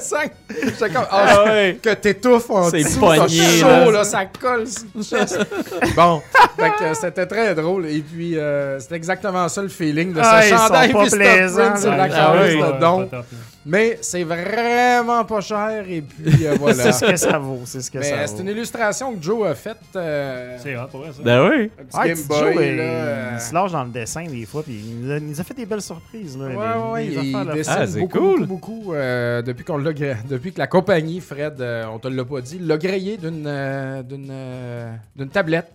C'est 0.00 0.16
un 0.16 0.20
sac. 0.20 0.32
J'étais 0.64 0.90
comme, 0.90 1.06
ah, 1.10 1.26
Ah 1.28 1.44
ouais. 1.44 1.78
que 1.82 1.94
t'étouffes 1.94 2.50
en 2.50 2.70
dessous, 2.70 3.00
pogné, 3.00 3.28
c'est 3.28 3.58
chaud, 3.60 3.66
là. 3.66 3.90
là, 3.90 4.04
ça 4.04 4.24
colle 4.26 4.64
bon, 5.96 6.22
fait 6.58 6.70
que 6.78 6.94
c'était 6.94 7.26
très 7.26 7.54
drôle. 7.54 7.86
Et 7.86 8.00
puis, 8.00 8.38
euh, 8.38 8.78
c'était 8.80 8.96
exactement 8.96 9.48
ça 9.48 9.62
le 9.62 9.68
feeling 9.68 10.12
de 10.12 10.20
Ah, 10.22 10.42
ce 10.42 10.46
ils 10.48 10.50
sont 10.50 10.56
chandail 10.58 10.92
pas 10.92 11.08
sur 11.08 11.90
là. 11.90 12.06
la 12.08 12.16
Ah 12.28 12.34
oui. 12.42 12.58
de 12.58 12.80
don. 12.80 13.08
Mais 13.64 13.98
c'est 14.00 14.24
vraiment 14.24 15.24
pas 15.24 15.40
cher 15.40 15.84
et 15.88 16.02
puis 16.02 16.46
euh, 16.46 16.56
voilà. 16.58 16.74
C'est 16.82 16.92
ce 16.92 17.04
que 17.12 17.16
ça 17.16 17.38
vaut. 17.38 17.60
C'est 17.64 17.80
ce 17.80 17.90
que 17.92 17.98
Mais 17.98 18.04
ça 18.10 18.14
euh, 18.18 18.26
vaut. 18.26 18.32
c'est 18.36 18.42
une 18.42 18.48
illustration 18.48 19.14
que 19.14 19.22
Joe 19.22 19.46
a 19.48 19.54
faite. 19.54 19.76
euh, 19.94 20.56
C'est 20.60 20.76
hot, 20.76 20.88
pour 20.90 21.00
vrai, 21.02 21.10
ça. 21.12 21.22
Ben 21.22 21.48
oui. 21.48 21.70
un 21.78 21.84
petit 21.84 21.96
Ouais, 21.96 22.08
Game 22.08 22.16
petit 22.16 22.26
Boy. 22.28 22.38
Joe, 22.40 22.54
là, 22.56 22.62
il, 22.62 22.78
euh, 22.80 23.30
il 23.34 23.40
se 23.40 23.54
lâche 23.54 23.70
dans 23.72 23.84
le 23.84 23.90
dessin 23.90 24.24
des 24.24 24.46
fois, 24.46 24.64
puis 24.64 24.74
il 24.84 25.00
nous 25.06 25.12
a, 25.12 25.16
il 25.18 25.26
nous 25.28 25.40
a 25.40 25.44
fait 25.44 25.54
des 25.54 25.66
belles 25.66 25.80
surprises. 25.80 26.36
Là, 26.36 26.46
Ouais, 26.46 26.52
des- 26.54 26.90
ouais, 26.90 27.06
des 27.22 27.28
il 27.28 27.36
affaires, 27.36 27.44
là. 27.44 27.54
dessine 27.54 27.74
Ah, 27.78 27.86
c'est 27.86 28.00
beaucoup, 28.00 28.18
cool. 28.18 28.46
beaucoup, 28.46 28.72
beaucoup, 28.80 28.94
euh, 28.94 29.42
depuis, 29.42 29.64
qu'on 29.64 29.78
l'a 29.78 29.92
gra- 29.92 30.26
depuis 30.28 30.52
que 30.52 30.58
la 30.58 30.66
compagnie, 30.66 31.20
Fred, 31.20 31.60
euh, 31.60 31.84
on 31.92 31.98
te 32.00 32.08
l'a 32.08 32.24
pas 32.24 32.40
dit, 32.40 32.58
l'a 32.58 32.76
grillé 32.78 33.16
d'une 33.16 33.44
euh, 33.46 34.02
d'une 34.02 34.28
euh, 34.30 34.92
d'une 35.14 35.28
tablette. 35.28 35.70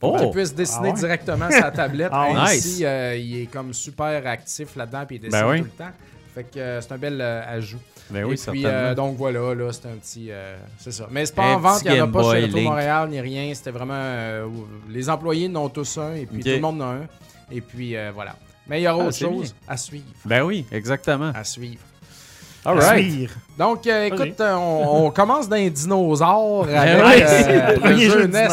Pour 0.00 0.12
Oh. 0.14 0.18
qu'il 0.18 0.30
puisse 0.30 0.54
dessiner 0.54 0.88
Ah 0.90 0.92
ouais? 0.92 0.98
directement 0.98 1.50
sa 1.50 1.70
tablette. 1.70 2.08
Ah? 2.12 2.28
Même 2.32 2.44
Nice. 2.44 2.76
si, 2.76 2.84
euh, 2.84 3.16
il 3.16 3.42
est 3.42 3.46
comme 3.46 3.72
super 3.74 4.26
actif 4.26 4.76
là-dedans 4.76 5.04
puis 5.06 5.16
il 5.16 5.20
dessine 5.20 5.38
Ben 5.40 5.48
oui. 5.50 5.58
tout 5.60 5.64
le 5.64 5.84
temps. 5.84 5.90
Fait 6.36 6.44
que 6.44 6.58
euh, 6.60 6.80
c'est 6.82 6.92
un 6.92 6.98
bel 6.98 7.18
euh, 7.20 7.42
ajout. 7.48 7.80
Ben 8.10 8.20
Et 8.20 8.24
oui, 8.24 8.28
puis, 8.34 8.38
certainement. 8.38 8.68
euh, 8.68 8.94
donc 8.94 9.16
voilà, 9.16 9.54
là, 9.54 9.72
c'est 9.72 9.86
un 9.86 9.96
petit. 9.96 10.30
c'est 10.78 10.92
ça. 10.92 11.08
Mais 11.10 11.24
c'est 11.26 11.34
pas 11.34 11.46
Un 11.46 11.54
en 11.54 11.58
vente, 11.60 11.78
petit 11.80 11.86
il 11.88 11.92
n'y 11.94 12.00
en 12.00 12.02
a 12.02 12.06
Game 12.06 12.12
pas 12.12 12.20
Boy 12.22 12.40
chez 12.42 12.46
Link. 12.48 12.64
Montréal 12.68 13.08
ni 13.08 13.20
rien. 13.20 13.54
C'était 13.54 13.70
vraiment. 13.72 14.48
les 14.88 15.08
employés 15.10 15.48
n'ont 15.48 15.68
tous 15.70 15.98
un 15.98 16.14
et 16.14 16.26
puis 16.26 16.36
Ok. 16.38 16.44
tout 16.44 16.50
le 16.50 16.60
monde 16.60 16.82
en 16.82 16.84
a 16.84 16.94
un. 16.94 17.06
Et 17.50 17.60
puis 17.62 17.96
euh, 17.96 18.12
voilà. 18.14 18.36
Mais 18.68 18.80
il 18.80 18.84
y 18.84 18.88
aura 18.88 19.02
Ah, 19.02 19.06
autre 19.06 19.16
c'est 19.16 19.24
chose 19.24 19.54
à 19.66 19.76
suivre. 19.78 20.04
Ben 20.24 20.42
oui, 20.42 20.66
exactement. 20.70 21.32
À 21.34 21.42
suivre. 21.42 21.80
All 22.64 22.78
À 22.82 22.90
right. 22.90 23.10
suivre. 23.10 23.32
Donc, 23.58 23.86
euh, 23.86 24.04
écoute, 24.04 24.38
euh, 24.40 24.54
on, 24.54 25.06
on 25.06 25.10
commence 25.12 25.48
dans 25.48 25.56
les 25.56 25.70
dinosaures 25.70 26.66
avec 26.68 27.04
Ouais, 27.04 27.22
euh, 27.26 27.76
c'est 27.80 27.88
le 27.88 27.98
jeu 27.98 28.26
NES. 28.26 28.48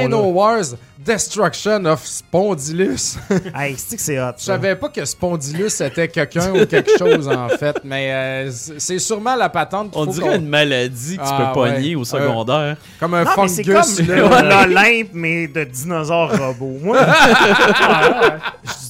Dino. 0.00 0.22
Wars 0.32 0.64
Destruction 0.98 1.84
of 1.84 2.04
Spondylus. 2.04 3.16
Hey, 3.54 3.76
c'est 3.78 3.94
que 3.94 4.02
c'est 4.02 4.18
hot. 4.20 4.32
Je 4.38 4.42
savais 4.44 4.74
pas 4.74 4.88
que 4.88 5.04
Spondylus 5.04 5.80
était 5.80 6.08
quelqu'un 6.08 6.52
ou 6.52 6.66
quelque 6.66 6.98
chose 6.98 7.28
en 7.28 7.48
fait, 7.50 7.76
mais 7.84 8.10
euh, 8.12 8.50
c'est 8.50 8.98
sûrement 8.98 9.36
la 9.36 9.48
patente. 9.48 9.92
On 9.94 10.06
dirait 10.06 10.34
une 10.36 10.48
maladie 10.48 11.16
que 11.16 11.22
tu 11.22 11.28
Ah, 11.30 11.52
peux 11.54 11.60
pogner 11.60 11.90
ouais. 11.94 12.00
au 12.00 12.04
secondaire. 12.04 12.76
Comme 12.98 13.14
un 13.14 13.22
Non, 13.22 13.30
mais 13.42 13.46
c'est 13.48 13.62
fungus. 13.62 13.96
comme 13.98 14.06
là. 14.08 14.66
l'Olympe, 14.66 15.10
mais 15.12 15.46
de 15.46 15.62
dinosaures 15.62 16.32
robots. 16.36 16.78
Moi, 16.82 16.98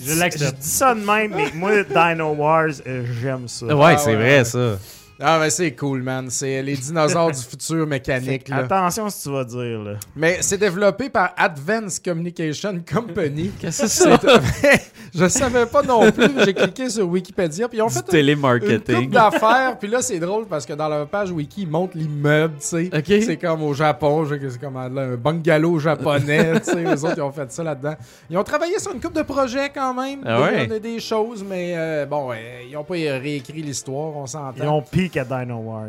Je 0.01 0.12
je 0.14 0.51
dis 0.51 0.55
ça 0.61 0.95
de 0.95 1.01
même, 1.01 1.32
mais 1.34 1.51
moi, 1.55 1.72
Dino 1.82 2.30
Wars, 2.32 2.68
euh, 2.87 3.05
j'aime 3.20 3.47
ça. 3.49 3.66
Ouais, 3.66 3.93
Ah, 3.95 3.99
c'est 3.99 4.11
ouais, 4.11 4.16
vrai 4.16 4.45
ça. 4.45 4.78
Ah, 5.19 5.39
mais 5.41 5.51
c'est 5.51 5.73
cool, 5.73 6.03
man. 6.03 6.29
C'est 6.29 6.62
les 6.62 6.77
dinosaures 6.77 7.31
du 7.31 7.41
futur 7.41 7.87
mécanique. 7.87 8.49
Là. 8.49 8.59
Attention 8.59 9.09
ce 9.09 9.17
que 9.17 9.23
tu 9.25 9.31
vas 9.35 9.45
dire, 9.45 9.83
là. 9.83 9.93
Mais 10.14 10.39
c'est 10.43 10.59
développé 10.59 11.09
par 11.09 11.33
Advanced 11.37 12.05
Communication 12.05 12.81
Company. 12.93 13.51
Qu'est-ce 13.61 13.83
que 13.83 13.89
c'est 13.89 14.05
ça? 14.21 14.21
Je 15.14 15.29
savais 15.29 15.64
pas 15.64 15.83
non 15.83 16.11
plus. 16.12 16.29
J'ai 16.45 16.53
cliqué 16.53 16.91
sur 16.91 17.09
Wikipédia. 17.09 17.69
Puis 17.69 17.79
ils 17.79 17.83
ont 17.83 17.87
Du 17.87 17.95
fait 17.95 18.01
une, 18.01 18.07
une 18.07 18.11
télémarketing. 18.11 18.95
couple 18.97 19.09
d'affaires. 19.14 19.79
Puis 19.79 19.89
là, 19.89 20.03
c'est 20.03 20.19
drôle 20.19 20.45
parce 20.47 20.67
que 20.67 20.75
dans 20.75 20.89
leur 20.89 21.07
page 21.07 21.31
Wiki, 21.31 21.62
ils 21.62 21.69
montrent 21.69 21.97
l'immeuble, 21.97 22.55
tu 22.61 22.67
sais. 22.67 22.91
Ok. 22.95 23.05
C'est 23.25 23.39
comme 23.39 23.62
au 23.62 23.73
Japon. 23.73 24.27
je- 24.27 24.35
C'est 24.51 24.61
comme 24.61 24.75
là, 24.75 25.03
un 25.03 25.17
bungalow 25.17 25.79
japonais, 25.79 26.61
tu 26.61 26.73
sais. 26.73 26.83
Les 26.85 27.03
autres, 27.05 27.14
ils 27.17 27.23
ont 27.23 27.33
fait 27.33 27.51
ça 27.51 27.62
là-dedans. 27.64 27.95
Ils 28.29 28.37
ont 28.37 28.45
travaillé 28.45 28.79
sur 28.79 28.93
une 28.93 29.01
couple 29.01 29.17
de 29.17 29.23
projets 29.23 29.71
quand 29.75 29.95
même. 29.95 30.21
Ah 30.27 30.43
ouais? 30.43 30.67
Des, 30.67 30.81
des 30.81 31.01
choses, 31.01 31.43
mais 31.49 31.73
euh, 31.75 32.05
bon, 32.05 32.33
euh, 32.33 32.35
ils 32.69 32.77
ont 32.77 32.85
pas 32.85 32.95
réécrit 32.95 33.62
l'histoire, 33.62 34.14
on 34.17 34.27
s'entend. 34.27 34.53
Ils 34.62 34.69
ont 34.69 34.83
peak 35.09 35.17
à 35.17 35.25
Dino 35.25 35.57
Wars. 35.59 35.89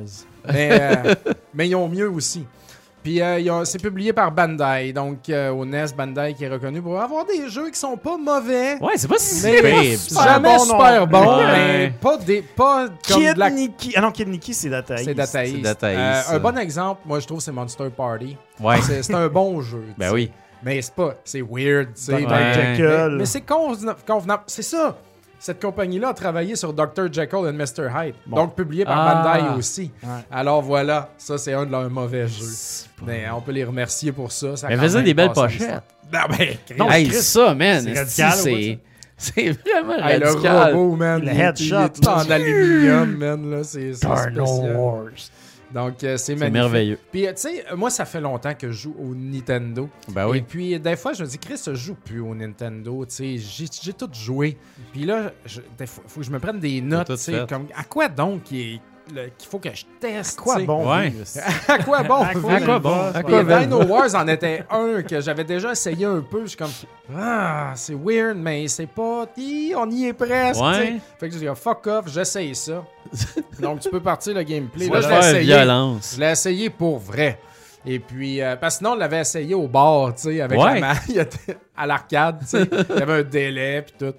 Mais, 0.52 0.70
euh, 0.72 1.14
mais 1.54 1.68
ils 1.68 1.76
ont 1.76 1.88
mieux 1.90 2.10
aussi. 2.10 2.46
Puis 3.04 3.22
euh, 3.22 3.64
c'est 3.64 3.82
publié 3.82 4.12
par 4.12 4.32
Bandai, 4.32 4.92
donc 4.92 5.30
euh, 5.30 5.50
au 5.52 5.64
NES, 5.66 5.86
Bandai 5.96 6.34
qui 6.34 6.44
est 6.44 6.50
reconnu 6.50 6.82
pour 6.82 7.00
avoir 7.00 7.26
des 7.26 7.48
jeux 7.50 7.70
qui 7.70 7.80
sont 7.80 7.96
pas 7.96 8.18
mauvais. 8.18 8.78
Ouais, 8.82 8.94
c'est 8.98 9.08
pas 9.08 9.18
si 9.18 9.46
Mais 9.50 9.96
ça. 9.96 10.24
jamais 10.24 10.50
bon 10.58 10.60
super 10.66 11.08
bon, 11.08 11.38
Ouais. 11.38 11.46
mais 11.48 11.94
pas, 12.02 12.18
des, 12.18 12.42
pas 12.42 12.88
comme 13.08 13.22
Kid 13.22 13.34
de 13.36 13.40
la... 13.40 13.50
Niki. 13.50 13.94
Ah 13.96 14.02
non, 14.02 14.12
Kid 14.12 14.28
Niki, 14.28 14.54
c'est 14.54 14.70
Data 14.70 14.98
C'est 14.98 15.06
East. 15.06 15.16
Data 15.16 15.46
East. 15.46 15.56
C'est 15.56 15.62
Data 15.62 15.92
East, 16.20 16.30
Euh, 16.32 16.36
un 16.36 16.40
bon 16.40 16.58
exemple, 16.58 17.02
moi 17.06 17.20
je 17.22 17.28
trouve, 17.28 17.40
c'est 17.40 17.52
Monster 17.54 17.90
Party. 17.96 18.36
Ouais. 18.60 18.78
C'est 18.82 19.14
un 19.14 19.28
bon 19.30 19.62
jeu. 19.62 19.84
Ben 19.98 20.12
oui. 20.12 20.30
Mais 20.64 20.82
c'est 20.82 20.94
pas... 20.96 21.14
C'est 21.24 21.42
weird, 21.42 21.94
tu 21.94 22.02
sais. 22.02 22.14
Ouais. 22.14 22.26
Mais, 22.28 23.10
mais 23.10 23.26
c'est 23.26 23.42
convena- 23.48 23.96
convenable. 24.06 24.44
C'est 24.48 24.64
ça. 24.64 24.98
Cette 25.40 25.62
compagnie-là 25.62 26.10
a 26.10 26.14
travaillé 26.14 26.56
sur 26.56 26.74
Dr. 26.74 27.12
Jekyll 27.12 27.40
and 27.40 27.54
Mr. 27.54 27.90
Hyde. 27.96 28.16
Bon. 28.26 28.38
Donc 28.38 28.56
publié 28.56 28.86
par 28.86 28.98
Ah. 29.00 29.24
Bandai 29.40 29.58
aussi. 29.58 29.92
Ouais. 30.04 30.10
Alors 30.32 30.62
voilà, 30.62 31.10
ça 31.18 31.38
c'est 31.38 31.54
un 31.54 31.66
de 31.66 31.72
leurs 31.72 31.90
mauvais 31.90 32.28
jeux. 32.28 32.46
Mais 33.06 33.26
on 33.30 33.42
peut 33.42 33.52
les 33.52 33.64
remercier 33.64 34.12
pour 34.12 34.32
ça. 34.32 34.56
ça 34.56 34.68
quand 34.68 34.78
faisait 34.82 35.04
des 35.04 35.14
belles 35.14 35.32
pochettes. 35.32 35.84
Non, 36.12 36.20
ben, 36.30 36.58
Non, 36.78 36.90
hey, 36.90 37.12
ça, 37.12 37.54
man. 37.54 37.84
c'est 37.84 37.94
radical, 38.24 38.32
C'est 38.34 38.80
c'est 39.18 39.50
vraiment 39.52 40.08
Hey, 40.08 40.20
le 40.20 40.28
radical. 40.28 40.74
robot, 40.74 40.96
man. 40.96 41.22
Le 41.22 41.30
headshot, 41.30 41.76
Il 41.98 42.04
est 42.04 42.08
en 42.08 42.30
aluminium, 42.32 43.16
man. 43.18 43.52
Là, 43.52 43.64
c'est 43.64 43.94
c'est 43.94 44.06
spécial. 44.08 44.76
Wars. 44.76 45.10
Donc, 45.74 46.04
euh, 46.04 46.16
c'est 46.18 46.34
magnifique. 46.36 46.54
merveilleux. 46.54 47.00
Puis, 47.12 47.28
euh, 47.28 47.32
tu 47.34 47.42
sais, 47.42 47.66
euh, 47.72 47.76
moi, 47.76 47.90
ça 47.90 48.06
fait 48.06 48.22
longtemps 48.22 48.54
que 48.54 48.72
je 48.72 48.84
joue 48.84 48.96
au 49.00 49.14
Nintendo. 49.14 49.90
Ben 50.10 50.26
Et 50.28 50.32
oui. 50.32 50.42
puis, 50.42 50.80
des 50.80 50.96
fois, 50.96 51.14
je 51.14 51.24
me 51.24 51.28
dis, 51.28 51.38
Chris, 51.38 51.62
je 51.66 51.74
joue 51.76 51.96
plus 51.96 52.22
au 52.22 52.34
Nintendo. 52.34 53.06
Tu 53.06 53.38
sais, 53.38 53.68
j'ai 53.84 53.94
tout 53.94 54.10
joué. 54.14 54.58
Puis 54.94 55.04
là, 55.06 55.32
je- 55.46 55.62
des 55.78 55.86
fois, 55.86 56.04
faut 56.08 56.22
que 56.22 56.26
je 56.26 56.32
me 56.32 56.40
prenne 56.40 56.60
des 56.60 56.80
notes. 56.82 57.12
tu 57.18 57.32
comme, 57.48 57.68
à 57.76 57.84
quoi 57.84 58.08
donc 58.08 58.44
qu'il 58.44 58.76
est- 58.76 58.82
qu'il 59.08 59.48
faut 59.50 59.60
que 59.60 59.70
je 59.74 59.84
teste? 60.00 60.40
Quoi 60.40 60.60
bon 60.60 60.90
Ouais. 60.92 61.14
À 61.68 61.78
quoi 61.84 62.04
bon? 62.04 62.16
À 62.24 62.34
quoi 62.34 62.54
À 62.54 62.62
quoi 62.62 62.80
bon? 62.80 63.12
À 63.14 63.24
quoi 63.24 63.44
bon? 63.44 63.60
Dino 63.60 63.84
Wars 63.86 64.14
en 64.16 64.28
était 64.28 64.64
un 64.70 65.02
que 65.02 65.20
j'avais 65.22 65.44
déjà 65.44 65.72
essayé 65.72 66.06
un 66.06 66.22
peu. 66.22 66.42
Je 66.42 66.48
suis 66.48 66.58
comme, 66.58 66.72
ah, 67.16 67.72
c'est 67.76 67.96
weird, 67.96 68.38
mais 68.38 68.68
c'est 68.68 68.88
pas. 68.88 69.26
Hi, 69.38 69.74
on 69.76 69.90
y 69.90 70.06
est 70.08 70.14
presque. 70.14 70.62
Ouais. 70.62 70.72
tu 70.74 70.94
sais. 70.94 71.00
Fait 71.20 71.30
que 71.30 71.34
je 71.36 71.40
dis, 71.40 71.48
fuck 71.56 71.88
off, 71.88 72.06
j'essaye 72.08 72.54
ça. 72.56 72.84
Donc 73.60 73.80
tu 73.80 73.90
peux 73.90 74.00
partir 74.02 74.34
le 74.36 74.44
gameplay. 74.44 74.88
Là, 74.88 75.02
je 75.02 75.08
l'ai 75.10 75.18
essayé. 75.18 75.44
violence. 75.56 76.14
Je 76.16 76.20
l'ai 76.22 76.32
essayé 76.32 76.70
pour 76.70 77.00
vrai. 77.00 77.40
Et 77.86 78.00
puis, 78.00 78.42
euh, 78.42 78.56
parce 78.58 78.76
que 78.76 78.78
sinon, 78.80 78.92
on 78.92 78.96
l'avait 78.96 79.22
essayé 79.22 79.56
au 79.56 79.68
bar, 79.68 80.14
tu 80.16 80.24
sais, 80.24 80.42
avec 80.42 80.60
Ouais. 80.60 80.82
la 80.82 80.94
était 81.22 81.58
à 81.78 81.86
l'arcade, 81.88 82.40
tu 82.42 82.48
sais. 82.48 82.70
Il 82.90 82.96
y 83.00 83.02
avait 83.02 83.20
un 83.20 83.24
délai, 83.24 83.82
puis 83.84 83.96
tout. 83.98 84.14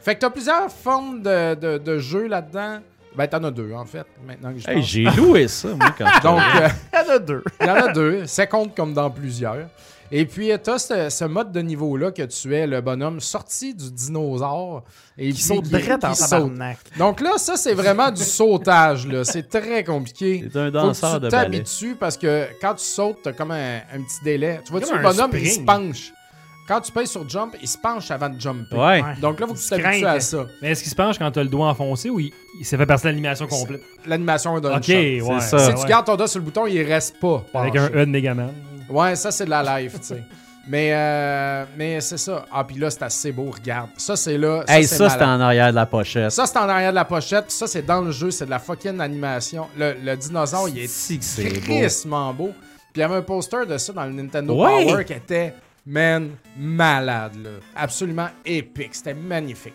Fait 0.00 0.14
que 0.14 0.20
t'as 0.20 0.30
plusieurs 0.30 0.70
formes 0.70 1.20
de, 1.22 1.54
de, 1.56 1.78
de 1.78 1.98
jeux 1.98 2.28
là-dedans. 2.28 2.78
Ben, 3.18 3.26
t'en 3.26 3.42
as 3.44 3.50
deux, 3.50 3.72
en 3.74 3.84
fait, 3.84 4.06
maintenant 4.24 4.52
que 4.54 4.60
je 4.60 4.70
Hey, 4.70 4.82
j'ai 4.82 5.02
loué 5.04 5.48
ça, 5.48 5.68
moi, 5.74 5.92
quand 5.98 6.04
Donc, 6.22 6.40
euh, 6.62 6.68
Il 6.92 6.98
y 7.06 7.10
en 7.10 7.14
a 7.14 7.18
deux. 7.18 7.42
il 7.60 7.66
y 7.66 7.70
en 7.70 7.74
a 7.74 7.92
deux. 7.92 8.26
Ça 8.26 8.46
compte 8.46 8.74
comme 8.76 8.94
dans 8.94 9.10
plusieurs. 9.10 9.66
Et 10.10 10.24
puis, 10.24 10.50
tu 10.64 10.70
as 10.70 10.78
ce, 10.78 11.10
ce 11.10 11.24
mode 11.26 11.52
de 11.52 11.60
niveau-là 11.60 12.12
que 12.12 12.22
tu 12.22 12.54
es 12.54 12.66
le 12.66 12.80
bonhomme 12.80 13.20
sorti 13.20 13.74
du 13.74 13.90
dinosaure. 13.90 14.84
Et 15.18 15.32
Qui 15.32 15.42
saute 15.42 15.64
direct 15.64 16.02
en 16.04 16.14
tabarnak. 16.14 16.78
Donc 16.96 17.20
là, 17.20 17.32
ça, 17.36 17.56
c'est 17.56 17.74
vraiment 17.74 18.10
du 18.10 18.22
sautage. 18.22 19.06
là. 19.06 19.24
C'est 19.24 19.48
très 19.50 19.84
compliqué. 19.84 20.48
C'est 20.50 20.58
un 20.58 20.66
Faut 20.66 20.70
danseur 20.70 21.14
que 21.14 21.18
de 21.24 21.26
tu 21.28 21.32
ballet. 21.32 21.44
t'habitues 21.58 21.96
parce 21.98 22.16
que 22.16 22.46
quand 22.60 22.74
tu 22.76 22.84
sautes, 22.84 23.18
t'as 23.24 23.32
comme 23.32 23.50
un, 23.50 23.78
un 23.92 24.00
petit 24.02 24.24
délai. 24.24 24.60
Tu 24.64 24.70
vois, 24.70 24.80
Comme 24.80 24.88
tu 24.90 24.94
le 24.94 25.00
un 25.00 25.10
bonhomme, 25.10 25.30
il 25.34 25.46
se 25.46 25.50
spring. 25.54 25.66
penche. 25.66 26.12
Quand 26.68 26.80
tu 26.82 26.92
payes 26.92 27.06
sur 27.06 27.26
jump, 27.28 27.56
il 27.62 27.66
se 27.66 27.78
penche 27.78 28.10
avant 28.10 28.28
de 28.28 28.38
jumper. 28.38 28.76
Ouais. 28.76 29.02
Donc 29.22 29.40
là, 29.40 29.46
faut 29.46 29.54
que 29.54 29.58
tu 29.58 29.68
t'habitues 29.68 30.04
à 30.04 30.20
ça. 30.20 30.46
Mais 30.60 30.70
est-ce 30.72 30.82
qu'il 30.82 30.90
se 30.90 30.96
penche 30.96 31.18
quand 31.18 31.30
t'as 31.30 31.42
le 31.42 31.48
doigt 31.48 31.66
enfoncé 31.68 32.10
ou 32.10 32.20
il, 32.20 32.30
il- 32.60 32.64
ça 32.66 32.76
fait 32.76 32.84
partie 32.84 33.04
de 33.04 33.08
l'animation 33.08 33.46
complète? 33.46 33.80
L'animation 34.06 34.60
d'un 34.60 34.76
Ok, 34.76 34.84
shot. 34.84 34.92
ouais. 34.92 35.40
ça. 35.40 35.58
Si 35.58 35.66
ouais, 35.68 35.74
tu 35.74 35.80
ouais. 35.80 35.88
gardes 35.88 36.04
ton 36.06 36.16
doigt 36.16 36.28
sur 36.28 36.40
le 36.40 36.44
bouton, 36.44 36.66
il 36.66 36.82
reste 36.82 37.18
pas. 37.18 37.42
Avec 37.54 37.72
penché. 37.74 37.84
un 37.94 37.96
E 37.96 38.04
de 38.04 38.10
Megaman. 38.10 38.52
Ouais, 38.90 39.16
ça, 39.16 39.30
c'est 39.30 39.46
de 39.46 39.50
la 39.50 39.80
live, 39.80 39.92
tu 39.98 40.06
sais. 40.08 40.22
Mais, 40.70 40.90
euh, 40.92 41.64
mais 41.78 42.02
c'est 42.02 42.18
ça. 42.18 42.44
Ah, 42.52 42.62
puis 42.62 42.76
là, 42.76 42.90
c'est 42.90 43.02
assez 43.02 43.32
beau, 43.32 43.50
regarde. 43.50 43.88
Ça, 43.96 44.16
c'est 44.16 44.36
là. 44.36 44.64
Hey, 44.68 44.84
c'est 44.84 44.96
ça, 44.96 45.08
c'était 45.08 45.24
malade. 45.24 45.40
en 45.40 45.44
arrière 45.44 45.70
de 45.70 45.74
la 45.76 45.86
pochette. 45.86 46.30
Ça, 46.30 46.44
c'est 46.44 46.58
en 46.58 46.68
arrière 46.68 46.90
de 46.90 46.94
la 46.96 47.06
pochette. 47.06 47.46
puis 47.46 47.54
Ça, 47.54 47.66
c'est 47.66 47.80
dans 47.86 48.02
le 48.02 48.10
jeu. 48.10 48.30
C'est 48.30 48.44
de 48.44 48.50
la 48.50 48.58
fucking 48.58 49.00
animation. 49.00 49.66
Le, 49.78 49.94
le 50.04 50.14
dinosaure, 50.16 50.68
il 50.68 50.80
est 50.80 50.86
Si 50.86 51.18
que 51.18 51.24
c'est 51.24 51.66
beau. 51.66 52.32
beau. 52.34 52.48
Puis 52.92 52.96
il 52.96 53.00
y 53.00 53.02
avait 53.02 53.14
un 53.16 53.22
poster 53.22 53.64
de 53.66 53.78
ça 53.78 53.92
dans 53.94 54.04
le 54.04 54.12
Nintendo 54.12 54.54
Ouais. 54.62 54.84
Power 54.84 55.04
qui 55.06 55.12
était, 55.14 55.54
man, 55.88 56.36
malade, 56.56 57.36
là. 57.42 57.50
Absolument 57.74 58.28
épique. 58.44 58.94
C'était 58.94 59.14
magnifique. 59.14 59.74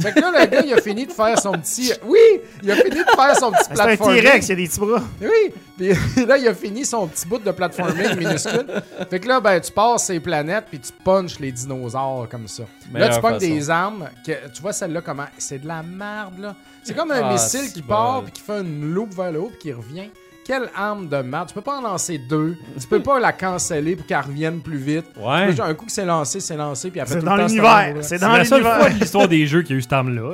Fait 0.00 0.10
que 0.10 0.20
là, 0.20 0.30
le 0.32 0.46
gars, 0.46 0.62
il 0.64 0.72
a 0.72 0.80
fini 0.80 1.06
de 1.06 1.12
faire 1.12 1.38
son 1.38 1.52
petit... 1.52 1.92
Oui! 2.04 2.40
Il 2.62 2.70
a 2.70 2.76
fini 2.76 2.96
de 2.96 3.10
faire 3.14 3.36
son 3.36 3.52
petit 3.52 3.64
C'est 3.74 3.80
un 3.80 3.84
platforming. 3.84 4.22
T-Rex, 4.22 4.46
il 4.46 4.48
y 4.48 4.52
a 4.52 4.56
des 4.56 4.68
petits 4.68 4.80
bras. 4.80 5.02
Oui, 5.20 5.54
puis 5.76 6.24
là, 6.26 6.38
il 6.38 6.48
a 6.48 6.54
fini 6.54 6.84
son 6.86 7.06
petit 7.06 7.26
bout 7.28 7.38
de 7.38 7.50
platforming 7.50 8.16
minuscule. 8.16 8.66
Fait 9.10 9.20
que 9.20 9.28
là, 9.28 9.38
ben, 9.40 9.60
tu 9.60 9.70
passes 9.70 10.04
ces 10.04 10.18
planètes, 10.18 10.64
puis 10.70 10.80
tu 10.80 10.92
punches 11.04 11.38
les 11.38 11.52
dinosaures 11.52 12.26
comme 12.30 12.48
ça. 12.48 12.62
là, 12.94 13.14
tu 13.14 13.20
façon. 13.20 13.36
des 13.36 13.70
armes, 13.70 14.08
que, 14.26 14.32
tu 14.48 14.62
vois 14.62 14.72
celle-là 14.72 15.02
comment... 15.02 15.26
C'est 15.36 15.58
de 15.58 15.68
la 15.68 15.82
merde, 15.82 16.38
là. 16.38 16.56
C'est 16.82 16.94
comme 16.94 17.10
un 17.10 17.22
Ah, 17.22 17.32
missile 17.34 17.70
qui 17.70 17.82
part, 17.82 18.22
puis 18.22 18.32
qui 18.32 18.40
fait 18.40 18.60
une 18.62 18.92
loupe 18.94 19.14
vers 19.14 19.30
le 19.30 19.40
haut, 19.40 19.50
puis 19.50 19.58
qui 19.58 19.72
revient. 19.74 20.10
Quelle 20.44 20.68
arme 20.76 21.08
de 21.08 21.16
merde. 21.18 21.48
Tu 21.48 21.54
peux 21.54 21.60
pas 21.60 21.78
en 21.78 21.82
lancer 21.82 22.18
deux. 22.18 22.56
Tu 22.80 22.86
peux 22.88 23.00
pas 23.00 23.20
la 23.20 23.32
canceller 23.32 23.94
pour 23.94 24.04
qu'elle 24.06 24.18
revienne 24.18 24.60
plus 24.60 24.76
vite. 24.76 25.04
Ouais. 25.16 25.50
Tu 25.50 25.54
peux- 25.56 25.62
Un 25.62 25.74
coup 25.74 25.86
que 25.86 25.92
c'est 25.92 26.04
lancé, 26.04 26.40
c'est 26.40 26.56
lancé, 26.56 26.90
puis 26.90 26.98
après 27.00 27.14
C'est 27.14 27.20
tout 27.20 27.26
dans 27.26 27.36
le 27.36 27.42
temps, 27.42 27.48
ce 27.48 27.54
l'univers. 27.54 27.94
C'est 28.00 28.02
C'est 28.02 28.18
dans 28.18 28.32
la 28.32 28.44
seule 28.44 28.58
l'univers. 28.58 28.80
fois 28.80 28.90
de 28.90 28.98
l'histoire 28.98 29.28
des 29.28 29.46
jeux 29.46 29.62
qu'il 29.62 29.70
y 29.70 29.74
a 29.74 29.78
eu 29.78 29.82
cette 29.82 29.92
arme-là. 29.92 30.30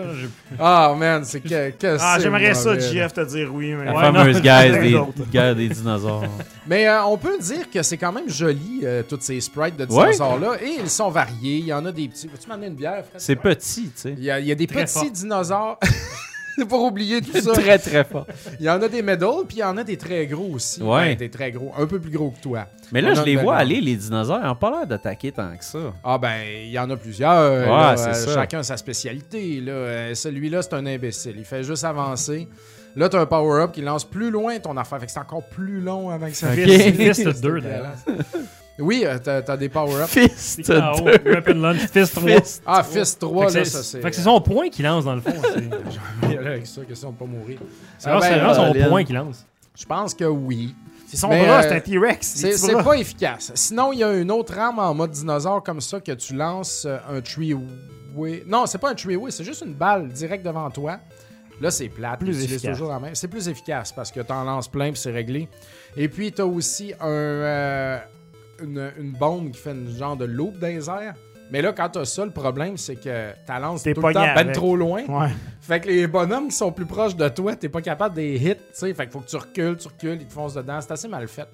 Ah, 0.59 0.95
man, 0.99 1.23
c'est 1.25 1.41
que... 1.41 1.71
que 1.71 1.97
Ah, 2.01 2.15
c'est 2.17 2.23
j'aimerais 2.23 2.55
ça. 2.55 2.79
Jeff, 2.79 3.13
te 3.13 3.21
dire 3.27 3.51
oui, 3.55 3.75
mais. 3.75 3.85
La 3.85 3.95
Ouais, 3.95 4.01
fameuse 4.01 4.41
guerre 4.41 4.81
des, 4.81 4.99
guerre 5.31 5.55
des 5.55 5.69
dinosaures. 5.69 6.25
Mais 6.67 6.89
euh, 6.89 7.05
on 7.05 7.19
peut 7.19 7.39
dire 7.39 7.69
que 7.71 7.83
c'est 7.83 7.99
quand 7.99 8.13
même 8.13 8.29
joli, 8.31 8.81
euh, 8.85 9.03
toutes 9.07 9.23
ces 9.23 9.41
sprites 9.43 9.77
de 9.77 9.85
Ouais. 9.93 10.05
dinosaures-là. 10.07 10.53
Et 10.63 10.81
ils 10.81 10.91
sont 10.91 11.11
variés. 11.11 11.59
Il 11.59 11.67
y 11.67 11.73
en 11.75 11.85
a 11.85 11.93
des 11.93 12.09
petits. 12.09 12.29
Veux-tu 12.29 12.49
m'amener 12.49 12.69
une 12.69 12.75
bière, 12.77 13.05
Fred? 13.09 13.21
C'est 13.21 13.37
petit, 13.37 13.83
tu 13.85 13.91
sais. 13.95 14.15
Il 14.17 14.25
y, 14.25 14.31
a, 14.31 14.41
il 14.41 14.47
y 14.47 14.53
a 14.53 14.55
des 14.55 14.67
Très 14.67 14.85
petits 14.85 14.93
fort. 14.95 15.11
dinosaures. 15.11 15.79
Pour 16.67 16.85
oublier 16.85 17.21
tout 17.21 17.39
ça. 17.41 17.53
Très, 17.53 17.79
très 17.79 18.05
fort. 18.05 18.27
Il 18.59 18.67
y 18.67 18.71
en 18.71 18.81
a 18.81 18.89
des 18.89 19.03
medals, 19.03 19.45
puis 19.47 19.59
il 19.59 19.61
y 19.61 19.65
en 19.65 19.77
a 19.77 19.85
des 19.85 19.97
très 19.97 20.27
gros 20.27 20.55
aussi. 20.55 20.83
Ouais. 20.83 21.11
Ben, 21.11 21.17
des 21.17 21.31
très 21.31 21.51
gros. 21.51 21.73
Un 21.79 21.87
peu 21.87 22.01
plus 22.01 22.11
gros 22.11 22.31
que 22.31 22.41
toi. 22.41 22.67
Mais 22.93 23.01
là, 23.01 23.15
je 23.15 23.23
les 23.23 23.37
vois 23.37 23.57
aller, 23.57 23.81
les 23.81 23.97
dinosaures. 23.97 24.41
Ils 24.43 24.47
n'ont 24.47 24.55
pas 24.55 24.71
l'air 24.71 24.87
d'attaquer 24.87 25.33
tant 25.33 25.57
que 25.57 25.65
ça. 25.65 25.79
Ah 26.03 26.19
ben, 26.19 26.41
il 26.65 26.71
y 26.71 26.79
en 26.79 26.89
a 26.91 26.97
plusieurs. 26.97 27.67
là, 27.67 27.97
c'est 27.97 28.09
euh, 28.09 28.15
ça. 28.15 28.35
Chacun 28.35 28.63
sa 28.63 28.77
spécialité. 28.77 29.61
Là. 29.61 29.73
Euh, 29.73 30.15
Celui-là, 30.15 30.63
c'est 30.63 30.75
un 30.75 30.87
imbécile. 30.87 31.35
Il 31.39 31.45
fait 31.45 31.63
juste 31.63 31.85
avancer. 31.85 32.49
Là, 32.97 33.09
t'as 33.09 33.21
un 33.21 33.27
power-up 33.27 33.73
qui 33.73 33.83
lance 33.83 34.05
plus 34.05 34.31
loin 34.31 34.59
ton 34.59 34.77
affaire. 34.77 34.99
Fait 34.99 35.07
que 35.07 35.13
c'est 35.13 35.21
encore 35.21 35.45
plus 35.49 35.81
long 35.81 36.11
avec 36.11 36.35
ça. 36.35 36.49
Ok. 36.49 36.59
Fist, 36.69 37.23
Fist 37.25 37.43
2, 37.43 37.61
d'ailleurs. 37.61 37.95
Oui, 38.79 39.03
euh, 39.05 39.19
t'as 39.19 39.57
des 39.57 39.69
power-ups. 39.69 40.09
Fist 40.37 40.69
Launch, 40.69 41.79
Fist 41.93 42.15
3. 42.15 42.31
Fist. 42.41 42.63
Ah, 42.67 42.83
Fist 42.83 43.21
3, 43.21 43.47
Fait 43.47 43.53
que 43.53 43.59
là, 43.59 43.65
ça 43.65 43.83
c'est. 43.83 44.01
Fait 44.01 44.11
que 44.11 44.17
c'est 44.17 44.23
son 44.23 44.41
point 44.41 44.69
qu'il 44.69 44.85
lance 44.85 45.05
dans 45.05 45.15
le 45.15 45.21
fond. 45.21 45.33
Y 46.29 46.37
a 46.37 46.41
là 46.43 46.51
avec 46.51 46.67
ça, 46.67 46.83
question 46.85 47.11
de 47.11 47.17
pas 47.17 47.25
mourir. 47.25 47.59
c'est 47.99 48.09
Ah, 48.09 48.19
vraiment- 48.19 48.21
ben, 48.21 48.55
c'est 48.55 48.55
vraiment 48.63 48.73
son 48.85 48.89
point 48.89 49.05
qu'il 49.05 49.15
lance. 49.17 49.47
Je 49.77 49.85
pense 49.85 50.15
que 50.15 50.25
oui. 50.25 50.75
C'est 51.07 51.17
son 51.17 51.29
Mais, 51.29 51.45
bras, 51.45 51.61
euh, 51.61 51.63
c'est 51.63 51.75
un 51.77 51.81
T-Rex. 51.81 52.27
C'est 52.57 52.85
pas 52.85 52.95
efficace. 52.95 53.51
Sinon, 53.55 53.93
il 53.93 54.01
y 54.01 54.05
a 54.05 54.13
une 54.15 54.31
autre 54.31 54.59
arme 54.59 54.79
en 54.79 54.93
mode 54.95 55.11
dinosaure 55.13 55.63
comme 55.63 55.81
ça 55.81 56.01
que 56.01 56.13
tu 56.13 56.35
lances 56.35 56.85
euh, 56.87 56.99
un 57.11 57.21
tree-way. 57.21 58.45
Non, 58.47 58.67
c'est 58.67 58.79
pas 58.79 58.91
un 58.91 58.95
tree-way, 58.95 59.31
c'est 59.31 59.45
juste 59.45 59.63
une 59.67 59.73
balle 59.75 60.09
direct 60.09 60.45
devant 60.45 60.69
toi. 60.71 60.99
Là, 61.61 61.71
c'est 61.71 61.89
plate. 61.89 62.21
Plus 62.21 62.45
efficace. 62.45 62.73
toujours 62.73 62.91
la 62.93 63.01
même. 63.01 63.15
C'est 63.15 63.27
plus 63.29 63.49
efficace 63.49 63.91
parce 63.91 64.13
que 64.13 64.21
t'en 64.21 64.45
lances 64.45 64.69
plein 64.69 64.93
puis 64.93 65.01
c'est 65.01 65.11
réglé. 65.11 65.49
Et 65.97 66.09
puis, 66.09 66.31
t'as 66.31 66.45
aussi 66.45 66.93
un, 67.01 67.07
euh, 67.09 67.99
une, 68.63 68.91
une 68.99 69.13
bombe 69.13 69.51
qui 69.51 69.59
fait 69.59 69.73
une 69.73 69.91
genre 69.97 70.17
de 70.17 70.25
loupe 70.25 70.59
dans 70.59 70.67
les 70.69 70.89
airs. 70.89 71.15
Mais 71.51 71.63
là, 71.63 71.73
quand 71.73 71.89
t'as 71.89 72.05
ça, 72.05 72.25
le 72.27 72.31
problème, 72.31 72.77
c'est 72.77 72.97
que 72.97 73.33
t'as 73.47 73.59
lances 73.59 73.83
T'es 73.83 73.95
tout 73.95 74.03
le 74.07 74.13
temps 74.13 74.21
ben 74.21 74.37
avec. 74.37 74.53
trop 74.53 74.77
loin. 74.77 75.03
Ouais. 75.07 75.31
Fait 75.63 75.81
que 75.81 75.89
les 75.89 76.07
bonhommes 76.07 76.49
qui 76.49 76.57
sont 76.57 76.71
plus 76.73 76.85
proches 76.85 77.17
de 77.17 77.27
toi, 77.31 77.57
t'es 77.57 77.71
pas 77.71 77.81
capable 77.81 78.17
de 78.17 78.21
les 78.21 78.37
hit, 78.37 78.59
tu 78.59 78.65
sais. 78.75 78.93
Fait 78.93 79.05
qu'il 79.05 79.13
faut 79.13 79.21
que 79.21 79.29
tu 79.31 79.37
recules, 79.37 79.77
tu 79.79 79.89
recules, 79.89 80.19
ils 80.21 80.27
te 80.27 80.33
foncent 80.35 80.55
dedans. 80.55 80.79
C'est 80.83 80.93
assez 80.93 81.09
mal 81.09 81.27
fait. 81.27 81.49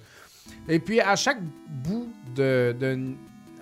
Et 0.68 0.80
puis, 0.80 1.00
à 1.00 1.14
chaque 1.14 1.38
bout 1.68 2.12
de. 2.34 2.74
de- 2.78 3.12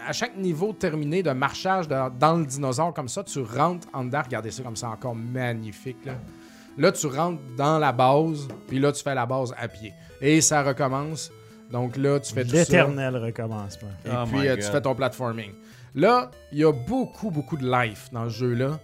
à 0.04 0.12
chaque 0.12 0.36
niveau 0.36 0.72
terminé 0.72 1.22
de 1.22 1.30
marchage 1.30 1.86
de- 1.86 1.94
dans 2.18 2.36
le 2.36 2.44
dinosaure 2.46 2.92
comme 2.94 3.08
ça, 3.08 3.22
tu 3.22 3.40
rentres 3.40 3.86
en 3.92 4.04
dedans. 4.04 4.22
Regardez 4.24 4.50
ça 4.50 4.62
comme 4.62 4.74
ça, 4.74 4.88
encore 4.88 5.14
magnifique. 5.14 6.04
Là. 6.06 6.14
Là, 6.78 6.90
tu 6.92 7.06
rentres 7.06 7.40
dans 7.58 7.78
la 7.78 7.92
base, 7.92 8.48
puis 8.66 8.78
là, 8.80 8.90
tu 8.90 9.02
fais 9.02 9.14
la 9.14 9.26
base 9.26 9.54
à 9.56 9.68
pied. 9.68 9.92
Et 10.20 10.40
ça 10.40 10.62
recommence. 10.62 11.30
Donc 11.72 11.96
là, 11.96 12.20
tu 12.20 12.32
fais 12.34 12.44
tout 12.44 12.50
ça. 12.50 12.56
L'éternel 12.58 13.16
recommencement. 13.16 13.88
Et 14.04 14.10
Oh 14.12 14.24
puis, 14.30 14.46
euh, 14.48 14.56
tu 14.56 14.62
fais 14.62 14.80
ton 14.80 14.94
platforming. 14.94 15.52
Là, 15.94 16.30
il 16.52 16.58
y 16.58 16.64
a 16.64 16.72
beaucoup, 16.72 17.30
beaucoup 17.30 17.56
de 17.56 17.66
life 17.70 18.08
dans 18.12 18.24
ce 18.28 18.34
jeu-là. 18.34 18.78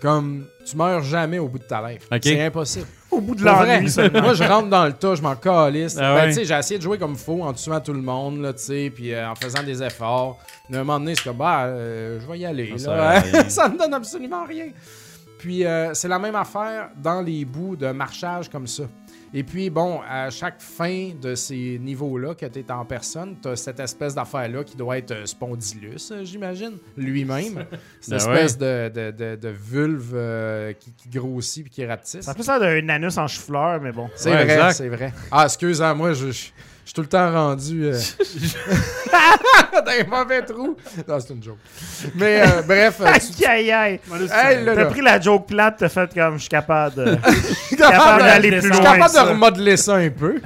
Comme 0.00 0.46
tu 0.64 0.76
meurs 0.76 1.02
jamais 1.02 1.40
au 1.40 1.48
bout 1.48 1.58
de 1.58 1.64
ta 1.64 1.90
life. 1.90 2.06
C'est 2.22 2.40
impossible. 2.46 2.86
Au 3.10 3.20
bout 3.20 3.34
de 3.34 3.42
l'ennui, 3.42 3.90
seulement. 3.90 4.20
moi, 4.20 4.34
je 4.34 4.44
rentre 4.44 4.68
dans 4.68 4.84
le 4.86 4.92
tas, 4.92 5.14
je 5.16 5.22
m'en 5.22 5.34
calisse. 5.34 5.96
Ah 5.98 6.14
Ben, 6.14 6.20
ouais. 6.20 6.28
tu 6.28 6.34
sais, 6.34 6.44
j'ai 6.44 6.54
essayé 6.54 6.78
de 6.78 6.82
jouer 6.84 6.98
comme 6.98 7.12
il 7.12 7.18
faut 7.18 7.42
en 7.42 7.52
tuant 7.54 7.80
tout 7.80 7.94
le 7.94 8.02
monde, 8.02 8.40
là, 8.42 8.52
tu 8.52 8.60
sais, 8.62 8.92
puis 8.94 9.12
euh, 9.12 9.28
en 9.30 9.34
faisant 9.34 9.62
des 9.64 9.82
efforts. 9.82 10.38
Mais 10.68 10.76
à 10.76 10.80
un 10.80 10.84
moment 10.84 11.00
donné, 11.00 11.14
c'est 11.16 11.24
comme, 11.24 11.38
bah, 11.38 11.64
euh, 11.64 12.20
je 12.20 12.30
vais 12.30 12.38
y 12.38 12.46
aller. 12.46 12.78
Ça 12.78 12.94
là. 12.94 13.22
ça 13.48 13.68
me 13.68 13.76
donne 13.78 13.94
absolument 13.94 14.44
rien. 14.44 14.66
Puis, 15.38 15.64
euh, 15.64 15.94
c'est 15.94 16.06
la 16.06 16.18
même 16.18 16.36
affaire 16.36 16.90
dans 16.96 17.22
les 17.22 17.44
bouts 17.46 17.74
de 17.76 17.90
marchage 17.90 18.48
comme 18.50 18.66
ça. 18.68 18.84
Et 19.34 19.42
puis, 19.42 19.68
bon, 19.68 20.00
à 20.08 20.30
chaque 20.30 20.60
fin 20.60 21.10
de 21.20 21.34
ces 21.34 21.78
niveaux-là 21.80 22.34
que 22.34 22.46
tu 22.46 22.60
es 22.60 22.72
en 22.72 22.84
personne, 22.84 23.36
tu 23.42 23.48
as 23.48 23.56
cette 23.56 23.78
espèce 23.80 24.14
d'affaire-là 24.14 24.64
qui 24.64 24.74
doit 24.76 24.96
être 24.98 25.10
euh, 25.10 25.26
Spondylus, 25.26 26.10
euh, 26.12 26.24
j'imagine, 26.24 26.78
lui-même. 26.96 27.64
Cette 28.00 28.10
Ben 28.10 28.16
espèce 28.16 28.56
de, 28.58 28.88
de, 28.88 29.10
de, 29.10 29.36
de 29.36 29.48
vulve 29.48 30.12
euh, 30.14 30.72
qui, 30.72 30.92
qui 30.92 31.08
grossit 31.10 31.64
puis 31.64 31.70
qui 31.72 31.84
rapetisse. 31.84 32.22
Ça 32.22 32.30
a 32.30 32.34
plus 32.34 32.46
l'air 32.46 32.58
d'un 32.60 32.88
anus 32.88 33.18
en 33.18 33.26
chou-fleur, 33.26 33.80
mais 33.82 33.92
bon. 33.92 34.08
C'est 34.14 34.30
Ouais, 34.30 34.44
vrai, 34.44 34.72
c'est 34.72 34.88
vrai. 34.88 35.12
Ah, 35.30 35.44
excuse-moi, 35.44 35.94
moi, 35.94 36.12
je, 36.14 36.30
je, 36.30 36.32
je 36.32 36.50
suis 36.88 36.94
tout 36.94 37.02
le 37.02 37.06
temps 37.08 37.30
rendu 37.32 37.84
euh, 37.86 37.92
dans 39.84 39.90
un 39.90 40.04
mauvais 40.08 40.42
trou. 40.42 40.76
Non, 41.06 41.20
c'est 41.20 41.32
une 41.34 41.42
joke. 41.42 41.58
Mais 42.14 42.42
euh, 42.42 42.62
bref, 42.66 43.00
euh, 43.00 43.06
tu- 43.36 43.44
Aïe, 43.46 43.70
aïe, 43.70 43.72
aïe. 43.72 44.00
Hey, 44.32 44.64
là, 44.64 44.74
T'as 44.74 44.82
là. 44.84 44.86
pris 44.86 45.00
la 45.02 45.20
joke 45.20 45.46
plate, 45.46 45.76
t'as 45.78 45.88
fait 45.88 46.12
comme 46.14 46.34
je 46.36 46.40
suis 46.40 46.48
capable 46.48 46.96
de. 46.96 47.16
capable 47.76 48.22
d'aller 48.22 48.48
plus 48.50 48.68
je 48.68 48.72
suis 48.74 48.82
loin 48.82 48.92
capable 48.94 49.10
ça. 49.10 49.24
de 49.24 49.28
remodeler 49.30 49.76
ça 49.76 49.94
un 49.96 50.10
peu. 50.10 50.40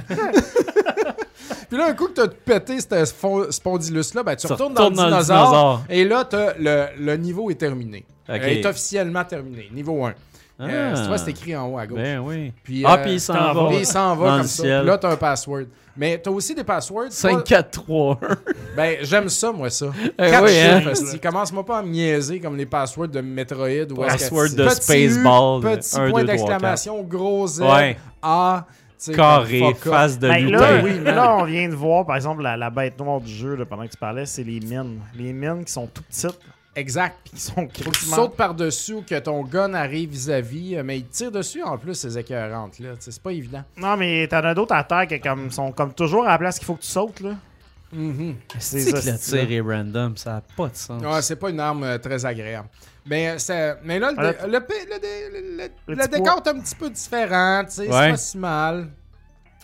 Puis 1.69 1.77
là, 1.77 1.87
un 1.89 1.93
coup 1.93 2.07
que 2.07 2.13
t'as 2.13 2.27
pété 2.27 2.79
ce 2.79 2.87
spo- 2.87 3.51
spondylus-là, 3.51 4.21
ben, 4.23 4.35
tu, 4.35 4.45
retournes 4.47 4.73
dans 4.75 4.81
le 4.83 4.89
retournes 4.89 5.09
dans 5.09 5.17
le 5.17 5.23
dinosaure. 5.23 5.47
dinosaure. 5.49 5.83
Et 5.89 6.05
là, 6.05 6.25
t'as 6.29 6.53
le, 6.59 6.85
le 6.99 7.17
niveau 7.17 7.49
est 7.49 7.55
terminé. 7.55 8.05
Ok. 8.29 8.35
Il 8.43 8.57
est 8.59 8.65
officiellement 8.65 9.23
terminé. 9.23 9.69
Niveau 9.73 10.05
1. 10.05 10.13
Euh, 10.61 10.93
Ah. 10.95 10.99
tu 11.01 11.07
vois, 11.07 11.17
c'est 11.17 11.31
écrit 11.31 11.55
en 11.55 11.67
haut 11.67 11.79
à 11.79 11.87
gauche. 11.87 11.97
Ben 11.99 12.19
oui. 12.19 12.53
Puis, 12.63 12.83
ah, 12.85 12.93
euh, 12.93 12.97
puis 13.03 13.13
il 13.13 13.19
s'en 13.19 13.53
va. 13.53 13.67
Puis 13.69 13.77
il 13.79 13.85
s'en 13.87 14.15
va 14.15 14.25
Dans 14.25 14.31
comme 14.33 14.41
le 14.43 14.47
ça. 14.47 14.63
ciel. 14.63 14.79
Puis 14.81 14.87
là, 14.87 14.97
t'as 14.99 15.09
un 15.11 15.15
password. 15.17 15.63
Mais 15.95 16.17
t'as 16.17 16.31
aussi 16.31 16.55
des 16.55 16.63
passwords. 16.63 17.11
5, 17.11 17.43
4, 17.43 17.69
3, 17.83 18.19
1. 18.21 18.35
Ben, 18.75 18.97
j'aime 19.03 19.29
ça, 19.29 19.51
moi, 19.51 19.69
ça. 19.69 19.87
Eh 20.03 20.07
Quatre 20.17 20.45
oui, 20.45 20.59
hein. 20.59 20.81
chiffres. 20.95 21.21
Commence-moi 21.21 21.63
pas 21.65 21.77
à 21.79 21.81
me 21.83 21.89
niaiser 21.89 22.39
comme 22.39 22.57
les 22.57 22.65
passwords 22.65 23.09
de 23.09 23.21
Metroid 23.21 23.91
ou 23.91 23.95
Password 23.97 24.49
de 24.55 24.69
Spaceball, 24.69 25.61
Petit 25.61 25.99
point 26.09 26.23
d'exclamation, 26.23 27.03
gros 27.03 27.45
Z, 27.47 27.61
Ouais. 27.61 27.97
A, 28.21 28.65
Carré, 29.13 29.75
face 29.83 30.17
de 30.17 30.29
Ben, 30.29 30.45
lutin. 30.45 30.59
là, 30.59 30.81
oui, 30.83 30.93
man. 30.99 31.15
là, 31.15 31.35
on 31.37 31.43
vient 31.43 31.67
de 31.67 31.75
voir, 31.75 32.05
par 32.05 32.15
exemple, 32.15 32.41
la, 32.41 32.55
la 32.55 32.69
bête 32.69 32.97
noire 32.97 33.19
du 33.19 33.31
jeu, 33.31 33.55
là, 33.55 33.65
pendant 33.65 33.83
que 33.85 33.91
tu 33.91 33.97
parlais, 33.97 34.25
c'est 34.25 34.43
les 34.43 34.61
mines. 34.61 34.99
Les 35.17 35.33
mines 35.33 35.65
qui 35.65 35.73
sont 35.73 35.87
tout 35.87 36.01
petites, 36.03 36.39
Exact. 36.75 37.15
qui 37.23 37.39
sont 37.39 37.53
Faut 37.53 37.67
que 37.91 37.97
tu 37.97 38.05
sautes 38.05 38.35
par-dessus 38.35 38.93
ou 38.95 39.01
que 39.03 39.19
ton 39.19 39.43
gun 39.43 39.73
arrive 39.75 40.09
vis-à-vis, 40.09 40.75
euh, 40.77 40.83
mais 40.83 40.97
il 40.99 41.05
tire 41.07 41.31
dessus 41.31 41.61
en 41.61 41.77
plus, 41.77 41.93
ces 41.93 42.17
écœurantes 42.17 42.79
là. 42.79 42.93
C'est 42.99 43.21
pas 43.21 43.31
évident. 43.31 43.63
Non, 43.77 43.95
mais 43.97 44.27
t'en 44.27 44.37
as 44.43 44.53
d'autres 44.55 44.73
à 44.73 44.83
terre 44.83 45.07
qui 45.07 45.19
comme, 45.19 45.51
sont 45.51 45.71
comme 45.71 45.93
toujours 45.93 46.25
à 46.25 46.29
la 46.29 46.37
place 46.39 46.57
qu'il 46.57 46.65
faut 46.65 46.75
que 46.75 46.81
tu 46.81 46.87
sautes, 46.87 47.19
là. 47.19 47.35
Mhm. 47.91 48.35
C'est 48.57 48.91
que 48.91 48.95
le 49.11 49.17
tir 49.19 49.51
est 49.51 49.61
random, 49.61 50.17
ça 50.17 50.31
n'a 50.33 50.41
pas 50.57 50.67
de 50.69 50.75
sens. 50.75 51.03
Ouais, 51.03 51.21
c'est 51.21 51.35
pas 51.35 51.51
une 51.51 51.59
arme 51.59 51.83
euh, 51.83 51.97
très 51.99 52.25
agréable. 52.25 52.67
Mais, 53.05 53.27
euh, 53.29 53.37
c'est- 53.37 53.77
mais 53.83 53.99
là, 53.99 54.11
le, 54.11 54.17
Ah, 54.17 54.31
dé- 54.33 54.37
le, 54.47 54.59
le 55.87 55.95
le- 55.95 56.07
décor 56.07 56.41
est 56.43 56.49
un 56.49 56.59
petit 56.59 56.73
peu 56.75 56.89
différent, 56.89 57.63
tu 57.65 57.71
sais, 57.71 57.83
c'est 57.83 57.89
pas 57.89 58.17
si 58.17 58.37
mal. 58.39 58.89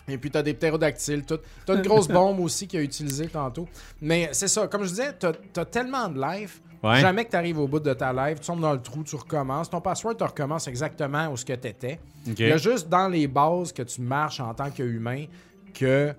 Et 0.08 0.16
puis 0.18 0.30
t'as 0.30 0.42
des 0.42 0.54
ptérodactyles, 0.54 1.24
tout. 1.24 1.38
T'as 1.66 1.74
une 1.74 1.82
grosse 1.82 2.08
bombe 2.08 2.40
aussi 2.40 2.66
qu'il 2.68 2.78
a 2.80 2.82
utilisée 2.82 3.26
tantôt. 3.28 3.68
Mais 4.00 4.28
c'est 4.32 4.48
ça, 4.48 4.66
comme 4.68 4.84
je 4.84 4.88
disais, 4.90 5.12
t'as 5.18 5.32
as 5.56 5.64
tellement 5.64 6.08
de 6.08 6.20
life. 6.20 6.60
Ouais. 6.82 7.00
Jamais 7.00 7.24
que 7.26 7.30
t'arrives 7.30 7.58
au 7.58 7.68
bout 7.68 7.80
de 7.80 7.92
ta 7.92 8.12
life, 8.12 8.40
tu 8.40 8.46
tombes 8.46 8.60
dans 8.60 8.72
le 8.72 8.80
trou, 8.80 9.02
tu 9.04 9.14
recommences. 9.16 9.68
Ton 9.68 9.80
password 9.82 10.16
te 10.16 10.24
recommence 10.24 10.66
exactement 10.66 11.28
où 11.28 11.36
ce 11.36 11.44
que 11.44 11.52
t'étais. 11.52 12.00
Ok. 12.28 12.38
Il 12.38 12.48
y 12.48 12.52
a 12.52 12.56
juste 12.56 12.88
dans 12.88 13.08
les 13.08 13.26
bases 13.28 13.72
que 13.72 13.82
tu 13.82 14.00
marches 14.00 14.40
en 14.40 14.54
tant 14.54 14.70
qu'humain 14.70 15.26
que, 15.74 16.14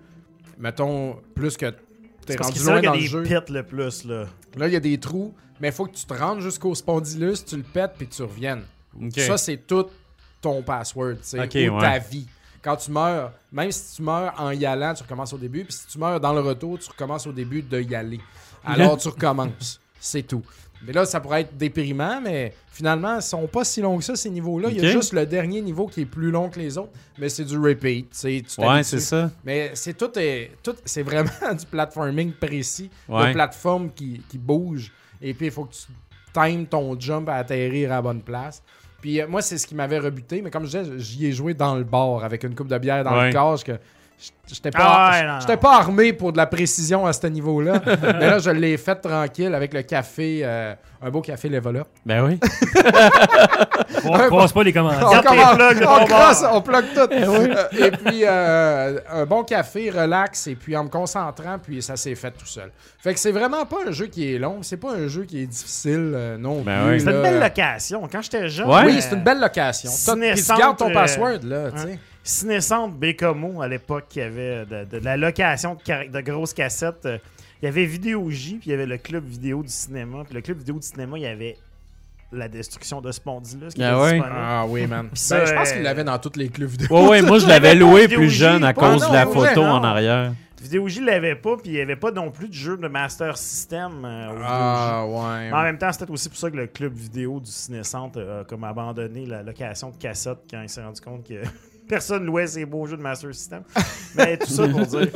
mettons, 0.60 1.18
plus 1.36 1.58
que 1.58 1.74
t'es 2.26 2.36
rendu 2.36 2.54
que 2.54 2.60
c'est 2.60 2.66
là 2.66 2.74
loin 2.74 2.82
qu'il 2.82 2.84
y 2.84 2.86
dans 2.86 2.92
a 2.92 2.96
le 2.96 3.02
des 3.02 3.08
jeu. 3.08 3.24
pits 3.42 3.52
le 3.54 3.64
plus, 3.64 4.04
là. 4.06 4.26
Là, 4.56 4.68
il 4.68 4.74
y 4.74 4.76
a 4.76 4.80
des 4.80 4.98
trous, 5.00 5.34
mais 5.60 5.70
il 5.70 5.74
faut 5.74 5.86
que 5.86 5.96
tu 5.96 6.06
te 6.06 6.14
rendes 6.14 6.42
jusqu'au 6.42 6.76
spondylus, 6.76 7.44
tu 7.46 7.58
le 7.58 7.64
pètes, 7.64 7.94
puis 7.98 8.08
tu 8.08 8.22
reviennes. 8.22 8.64
Ça, 9.18 9.38
c'est 9.38 9.58
tout 9.58 9.88
ton 10.42 10.62
password, 10.62 11.14
tu 11.16 11.20
sais, 11.24 11.40
Ok, 11.40 11.56
ou 11.56 11.76
ouais. 11.76 11.82
ta 11.82 11.98
vie. 11.98 12.28
Quand 12.62 12.76
tu 12.76 12.92
meurs, 12.92 13.32
même 13.52 13.72
si 13.72 13.96
tu 13.96 14.04
meurs 14.04 14.34
en 14.38 14.52
y 14.52 14.64
allant, 14.68 14.94
tu 14.94 15.02
recommences 15.02 15.34
au 15.34 15.38
début, 15.40 15.64
puis 15.66 15.74
si 15.74 15.88
tu 15.88 15.98
meurs 15.98 16.20
dans 16.20 16.34
le 16.34 16.42
retour, 16.42 16.78
tu 16.78 16.88
recommences 16.90 17.26
au 17.26 17.32
début 17.32 17.64
de 17.64 17.82
y 17.82 17.96
aller. 17.96 18.20
Alors, 18.64 18.96
tu 18.98 19.08
recommences. 19.08 19.81
C'est 20.02 20.24
tout. 20.24 20.42
Mais 20.86 20.94
là, 20.94 21.06
ça 21.06 21.20
pourrait 21.20 21.42
être 21.42 21.56
déprimant, 21.56 22.20
mais 22.22 22.54
finalement, 22.72 23.18
ils 23.18 23.22
sont 23.22 23.46
pas 23.46 23.64
si 23.64 23.82
longs 23.82 24.00
que 24.00 24.04
ça, 24.04 24.16
ces 24.16 24.32
niveaux-là. 24.32 24.70
Il 24.72 24.82
y 24.82 24.86
a 24.86 24.90
juste 24.92 25.14
le 25.14 25.28
dernier 25.28 25.62
niveau 25.62 25.86
qui 25.86 26.02
est 26.02 26.06
plus 26.06 26.32
long 26.32 26.50
que 26.50 26.60
les 26.60 26.76
autres, 26.76 26.92
mais 27.20 27.30
c'est 27.30 27.44
du 27.46 27.56
repeat. 27.58 28.10
tu 28.12 28.28
Ouais, 28.62 28.82
c'est 28.82 29.00
ça. 29.00 29.30
Mais 29.46 29.70
c'est 29.76 29.96
tout, 29.96 30.10
est, 30.18 30.52
tout 30.64 30.76
c'est 30.84 31.04
vraiment 31.04 31.30
du 31.60 31.66
platforming 31.68 32.32
précis, 32.34 32.90
Ouais. 33.08 33.28
de 33.28 33.34
plateforme 33.34 33.92
qui, 33.92 34.24
qui 34.28 34.40
bouge. 34.40 34.92
Et 35.22 35.36
puis 35.36 35.46
il 35.46 35.52
faut 35.52 35.66
que 35.66 35.74
tu 35.76 35.84
times 36.34 36.66
ton 36.66 37.00
jump 37.00 37.30
à 37.30 37.36
atterrir 37.36 37.92
à 37.92 37.96
la 37.98 38.02
bonne 38.02 38.22
place. 38.22 38.64
Puis 39.02 39.22
euh, 39.22 39.28
moi, 39.28 39.44
c'est 39.44 39.60
ce 39.60 39.68
qui 39.68 39.76
m'avait 39.76 40.00
rebuté. 40.00 40.42
Mais 40.42 40.50
comme 40.50 40.66
je 40.66 40.80
disais, 40.80 40.98
j'y 40.98 41.28
ai 41.28 41.32
joué 41.32 41.54
dans 41.54 41.76
le 41.76 41.84
bar 41.84 42.24
avec 42.24 42.44
une 42.44 42.56
coupe 42.56 42.68
de 42.70 42.78
bière 42.80 43.04
dans 43.04 43.16
Ouais. 43.20 43.32
le 43.32 43.64
que 43.64 43.80
J'étais 44.54 44.70
pas, 44.72 44.80
Ah 44.84 45.12
ouais, 45.12 45.28
non, 45.28 45.40
j'étais 45.40 45.54
non. 45.56 45.60
pas 45.60 45.78
armé 45.78 46.12
pour 46.14 46.32
de 46.34 46.38
la 46.38 46.46
précision 46.46 47.06
à 47.06 47.14
ce 47.14 47.26
niveau-là. 47.28 47.82
mais 47.86 48.28
là, 48.28 48.40
je 48.40 48.50
l'ai 48.50 48.76
fait 48.78 48.96
tranquille 48.96 49.54
avec 49.56 49.74
le 49.74 49.82
café, 49.84 50.42
euh, 50.44 50.74
un 51.02 51.10
beau 51.10 51.22
café 51.22 51.48
Level 51.48 51.78
Up. 51.78 51.88
Ben 52.06 52.24
oui. 52.26 52.38
On 54.04 54.18
croise 54.28 54.52
pas 54.52 54.64
les 54.64 54.74
commentaires. 54.74 55.08
On, 55.10 55.22
commence- 55.22 55.56
plugs 55.56 55.88
on 55.88 56.06
bord. 56.08 56.54
on 56.54 56.62
plug 56.62 56.86
tout. 56.94 57.08
Euh, 57.12 57.66
et 57.78 57.92
puis, 57.92 58.22
euh, 58.26 59.00
un 59.12 59.26
bon 59.26 59.44
café, 59.44 59.90
relax, 59.90 60.48
et 60.48 60.56
puis 60.56 60.76
en 60.76 60.86
me 60.86 60.90
concentrant, 60.90 61.58
puis 61.62 61.82
ça 61.82 61.96
s'est 61.96 62.16
fait 62.16 62.32
tout 62.32 62.46
seul. 62.46 62.72
Fait 63.00 63.14
que 63.14 63.20
c'est 63.20 63.32
vraiment 63.32 63.66
pas 63.66 63.78
un 63.88 63.92
jeu 63.92 64.08
qui 64.08 64.34
est 64.34 64.38
long, 64.40 64.60
c'est 64.64 64.78
pas 64.78 64.92
un 64.94 65.08
jeu 65.08 65.24
qui 65.24 65.44
est 65.44 65.48
difficile 65.48 66.12
euh, 66.16 66.38
non 66.38 66.62
Ben 66.62 66.84
plus. 66.84 66.92
oui. 66.94 67.02
C'est 67.02 67.12
une 67.12 67.22
belle 67.22 67.40
location. 67.40 68.10
Quand 68.12 68.22
j'étais 68.22 68.50
jeune. 68.50 68.68
Ouais. 68.70 68.86
Oui, 68.86 69.02
c'est 69.02 69.16
une 69.16 69.24
belle 69.24 69.40
location. 69.40 69.92
Tu 70.04 70.58
gardes 70.58 70.78
ton 70.78 70.92
password, 70.92 71.40
là, 71.44 71.72
tu 71.72 71.78
sais. 71.82 72.00
Ciné-centre 72.24 72.94
Bécomo, 72.96 73.62
à 73.62 73.68
l'époque, 73.68 74.06
il 74.16 74.20
y 74.20 74.22
avait 74.22 74.66
de, 74.66 74.86
de 74.86 74.98
la 75.04 75.18
location 75.18 75.76
de, 75.76 76.22
grosses 76.22 76.54
cassettes. 76.54 77.06
euh, 77.06 77.18
Il 77.62 77.66
y 77.66 77.68
avait 77.68 77.86
Vidéo 77.86 78.30
J, 78.30 78.58
puis 78.60 78.70
il 78.70 78.72
y 78.72 78.74
avait 78.74 78.86
le 78.86 78.98
club 78.98 79.26
vidéo 79.26 79.64
du 79.64 79.70
cinéma. 79.70 80.24
Puis 80.26 80.36
le 80.36 80.42
club 80.42 80.60
vidéo 80.60 80.76
du 80.76 80.86
cinéma, 80.86 81.18
il 81.18 81.24
y 81.24 81.28
avait 81.28 81.58
la 82.32 82.48
destruction 82.48 83.02
de 83.02 83.12
Spondylus 83.12 83.70
qui 83.74 83.84
Ah 83.84 83.90
était 83.94 84.02
ouais? 84.02 84.12
disponible. 84.14 84.36
Ah 84.40 84.66
oui, 84.68 84.88
man. 84.88 85.10
ça, 85.16 85.40
Ben, 85.40 85.46
je 85.48 85.54
pense 85.54 85.70
euh, 85.70 85.74
qu'il 85.74 85.82
l'avait 85.84 86.04
dans 86.04 86.18
toutes 86.20 86.38
les 86.38 86.48
clubs 86.50 86.70
vidéo. 86.70 86.88
Ouais, 86.92 87.10
ouais, 87.10 87.22
moi 87.24 87.40
je 87.40 87.48
l'avais 87.48 87.76
loué 87.76 88.08
plus 88.08 88.30
jeune 88.30 88.64
à 88.64 88.74
cause 88.74 89.02
non, 89.02 89.10
de 89.10 89.14
la 89.14 89.28
ouais, 89.28 89.34
photo 89.34 89.64
non. 89.64 89.72
en 89.72 89.84
arrière. 89.84 90.34
Vidéo 90.62 90.88
J 90.88 91.02
l'avait 91.04 91.36
pas, 91.36 91.58
puis 91.58 91.72
il 91.72 91.74
n'y 91.74 91.82
avait 91.82 91.96
pas 91.96 92.12
non 92.12 92.30
plus 92.32 92.48
de 92.48 92.54
jeu 92.54 92.78
de 92.78 92.88
Master 92.88 93.36
System 93.36 94.06
euh, 94.06 94.28
au 94.30 94.34
Vidéo 94.34 94.44
J. 94.44 94.48
Ah 94.48 95.06
ouais. 95.08 95.50
Mais 95.50 95.54
en 95.54 95.64
même 95.64 95.78
temps, 95.80 95.92
c'est 95.92 95.98
peut-être 96.00 96.12
aussi 96.14 96.30
pour 96.30 96.38
ça 96.38 96.50
que 96.52 96.56
le 96.56 96.68
club 96.68 96.94
vidéo 96.94 97.40
du 97.42 97.50
Ciné-Centre 97.52 98.22
a 98.22 98.44
comme 98.46 98.64
abandonné 98.64 99.26
la 99.26 99.42
location 99.44 99.90
de 99.90 99.96
cassettes 99.98 100.38
quand 100.50 100.62
il 100.62 100.70
s'est 100.70 100.84
rendu 100.84 101.02
compte 101.02 101.28
que 101.28 101.34
personne 101.92 102.26
louait 102.26 102.48
ses 102.48 102.66
beaux 102.66 102.86
jeux 102.88 102.96
de 102.96 103.02
Master 103.02 103.36
System. 103.36 103.64
Mais 104.16 104.38
tout 104.38 104.48
ça 104.48 104.66
pour 104.68 104.80
dire. 104.86 105.08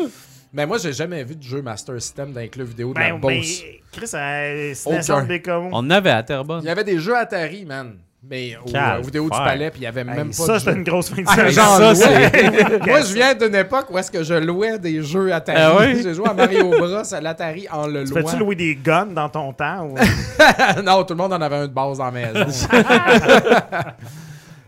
Mais 0.51 0.65
moi, 0.67 0.77
j'ai 0.77 0.91
jamais 0.91 1.23
vu 1.23 1.35
de 1.37 1.41
jeu 1.43 1.61
Master 1.61 2.01
System 2.01 2.33
dans 2.33 2.41
les 2.41 2.49
clubs 2.49 2.67
vidéo 2.67 2.93
de 2.93 2.99
la 2.99 3.11
Ben, 3.11 3.19
ben, 3.19 3.37
Beauce. 3.37 3.63
Chris, 3.93 4.11
euh, 4.13 4.73
Aucun. 4.85 5.23
Bécomo. 5.23 5.69
On 5.71 5.77
en 5.77 5.89
avait 5.89 6.09
à 6.11 6.21
Terrebonne. 6.21 6.59
Il 6.63 6.67
y 6.67 6.69
avait 6.69 6.83
des 6.83 6.99
jeux 6.99 7.15
Atari, 7.15 7.65
man. 7.65 7.95
Mais 8.27 8.57
au, 8.57 8.65
Calvaire. 8.65 8.95
euh, 8.95 8.99
au 8.99 9.03
vidéo 9.03 9.23
du 9.25 9.29
palais, 9.29 9.69
puis 9.69 9.81
il 9.81 9.83
y 9.83 9.87
avait 9.87 10.03
même 10.03 10.17
Hey, 10.17 10.25
pas 10.25 10.33
ça, 10.33 10.53
de 10.55 10.57
c'était 10.59 10.71
jeu. 10.71 10.77
une 10.77 10.83
grosse 10.83 11.09
fin 11.09 11.21
de 11.21 11.27
Ah, 11.27 11.93
ça. 11.93 12.79
Moi, 12.87 13.01
je 13.01 13.13
viens 13.13 13.35
d'une 13.35 13.53
époque 13.55 13.85
où 13.91 13.97
est-ce 13.99 14.09
que 14.11 14.23
je 14.23 14.33
louais 14.33 14.79
des 14.79 15.03
jeux 15.03 15.31
Atari. 15.31 15.57
Ah 15.61 15.77
oui? 15.79 16.01
J'ai 16.01 16.13
joué 16.15 16.27
à 16.27 16.33
Mario 16.33 16.71
Bros 16.71 17.13
à 17.13 17.21
l'Atari 17.21 17.67
en 17.71 17.85
le 17.87 18.03
Tu 18.03 18.09
louant. 18.13 18.27
Fais-tu 18.27 18.39
louer 18.39 18.55
des 18.55 18.75
guns 18.75 19.05
dans 19.05 19.29
ton 19.29 19.53
temps? 19.53 19.87
Ou... 19.87 19.95
non, 20.83 21.03
tout 21.03 21.13
le 21.13 21.17
monde 21.19 21.33
en 21.33 21.41
avait 21.41 21.55
un 21.55 21.67
de 21.67 21.73
base 21.73 21.99
dans 21.99 22.05
la 22.05 22.11
maison. 22.11 22.67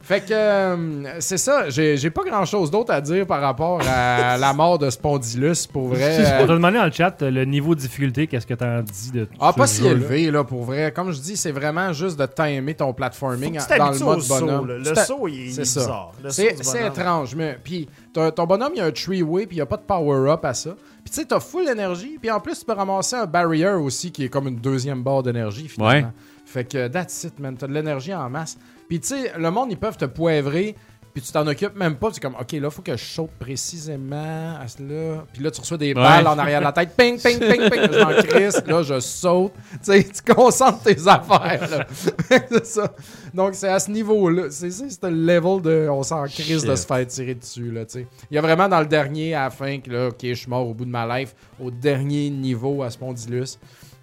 Fait 0.08 0.22
que 0.22 0.34
euh, 0.34 1.20
c'est 1.20 1.38
ça. 1.38 1.70
J'ai 1.70 1.98
j'ai 1.98 2.10
pas 2.10 2.24
grand 2.24 2.46
chose 2.46 2.72
d'autre 2.72 2.94
à 2.94 3.02
dire 3.02 3.28
par 3.28 3.42
rapport 3.42 3.82
à 3.86 4.38
la 4.40 4.54
mort 4.54 4.80
de 4.80 4.90
Spondylus 4.90 5.68
pour 5.72 5.90
vrai. 5.90 6.18
On 6.40 6.44
Euh, 6.44 6.48
t'a 6.48 6.54
demandé 6.54 6.78
dans 6.78 6.86
le 6.86 6.92
chat 6.92 7.22
euh, 7.22 7.30
le 7.30 7.44
niveau 7.46 7.76
de 7.76 7.80
difficulté, 7.82 8.26
qu'est-ce 8.28 8.48
que 8.48 8.54
t'en 8.54 8.82
dis 8.82 9.12
de 9.12 9.26
tout 9.26 9.34
Ah, 9.40 9.52
ce 9.54 9.58
pas 9.58 9.68
si 9.68 9.86
élevé, 9.86 10.32
là, 10.32 10.44
pour 10.46 10.64
vrai. 10.64 10.92
Comme 10.94 11.12
je 11.12 11.20
dis, 11.20 11.36
c'est 11.36 11.52
vraiment 11.52 11.92
juste 11.92 12.18
de 12.18 12.26
timer 12.26 12.74
ton 12.74 12.88
Faut 12.88 12.94
platforming 12.94 13.58
que 13.58 13.62
tu 13.74 13.78
dans 13.78 13.92
le 13.92 14.00
mode 14.00 14.18
au 14.20 14.22
saut. 14.22 14.40
bonhomme. 14.46 14.68
là. 14.68 14.76
Tu 14.84 14.90
Le 14.90 14.96
saut, 14.96 15.28
il, 15.28 15.48
est 15.60 15.64
ça. 15.66 15.82
bizarre. 15.82 16.12
Le 16.24 16.30
C'est 16.30 16.64
saut 16.64 16.78
étrange. 16.78 17.36
Mais, 17.36 17.58
puis, 17.62 17.90
t'as- 18.14 18.32
ton 18.32 18.46
bonhomme, 18.46 18.72
il 18.76 18.78
y 18.78 18.82
a 18.82 18.86
un 18.86 18.92
three-way, 18.92 19.46
puis 19.46 19.56
il 19.58 19.60
n'y 19.60 19.62
a 19.64 19.66
pas 19.66 19.78
de 19.78 19.82
power-up 19.82 20.46
à 20.46 20.54
ça. 20.54 20.70
Puis, 21.04 21.12
tu 21.14 21.20
sais, 21.22 21.26
t'as 21.26 21.40
full 21.42 21.68
énergie. 21.68 22.18
Puis, 22.22 22.32
en 22.32 22.40
plus, 22.40 22.58
tu 22.60 22.66
peux 22.66 22.74
ramasser 22.74 23.16
un 23.18 23.26
barrier 23.26 23.70
aussi, 23.72 24.12
qui 24.12 24.24
est 24.24 24.30
comme 24.30 24.48
une 24.48 24.58
deuxième 24.60 25.04
barre 25.04 25.24
d'énergie, 25.24 25.68
finalement. 25.68 26.08
Ouais. 26.08 26.14
Fait 26.58 26.66
que, 26.66 26.88
that's 26.88 27.24
it, 27.24 27.38
man. 27.40 27.56
T'as 27.56 27.68
de 27.68 27.74
l'énergie 27.74 28.14
en 28.16 28.28
masse. 28.32 28.58
Puis, 28.90 29.00
tu 29.00 29.10
sais, 29.10 29.34
le 29.38 29.52
monde, 29.52 29.72
ils 29.72 29.78
peuvent 29.78 29.98
te 29.98 30.06
poivrer, 30.06 30.76
puis 31.14 31.22
tu 31.22 31.32
t'en 31.32 31.46
occupes 31.46 31.76
même 31.76 31.96
pas. 31.98 32.10
C'est 32.12 32.20
comme, 32.22 32.34
OK, 32.40 32.52
là, 32.54 32.70
faut 32.72 32.82
que 32.82 32.96
je 32.98 33.04
saute 33.04 33.30
précisément 33.40 34.56
à 34.60 34.68
cela. 34.68 35.24
Puis 35.34 35.44
là, 35.44 35.52
tu 35.52 35.62
reçois 35.62 35.78
des 35.78 35.90
Ouais. 35.90 35.94
balles 35.94 36.26
en 36.28 36.38
arrière 36.40 36.60
de 36.60 36.66
la 36.66 36.72
tête. 36.72 36.96
Ping, 36.98 37.20
ping, 37.22 37.38
ping, 37.40 37.70
ping. 37.70 37.92
Je 37.92 38.00
m'en 38.04 38.22
crisse. 38.24 38.64
Là, 38.66 38.82
je 38.84 39.00
saute. 39.00 39.52
Tu 39.72 39.78
sais, 39.92 40.04
tu 40.04 40.34
concentres 40.34 40.82
tes 40.84 41.08
affaires, 41.08 41.86
c'est 42.50 42.66
ça. 42.66 42.94
Donc, 43.34 43.54
c'est 43.56 43.68
à 43.70 43.80
ce 43.80 43.92
niveau-là. 43.92 44.44
C'est 44.50 44.72
c'est- 44.72 44.90
c'est 44.90 45.04
le 45.04 45.10
level 45.16 45.62
de. 45.62 45.88
On 45.92 46.02
s'en 46.04 46.24
crisse 46.26 46.64
de 46.64 46.76
se 46.76 46.86
faire 46.88 47.06
tirer 47.06 47.36
dessus, 47.36 47.72
là. 47.72 47.82
Il 47.96 48.36
y 48.36 48.38
a 48.38 48.42
vraiment 48.42 48.68
dans 48.68 48.80
le 48.80 48.86
dernier, 48.88 49.34
à 49.36 49.44
la 49.46 49.50
fin, 49.50 49.80
que 49.80 49.92
là, 49.92 50.08
OK, 50.08 50.18
je 50.24 50.34
suis 50.34 50.50
mort 50.50 50.68
au 50.68 50.74
bout 50.74 50.86
de 50.86 50.90
ma 50.92 51.20
life, 51.20 51.36
au 51.60 51.70
dernier 51.72 52.30
niveau 52.30 52.82
à 52.84 52.90
Spondylus. 52.90 53.58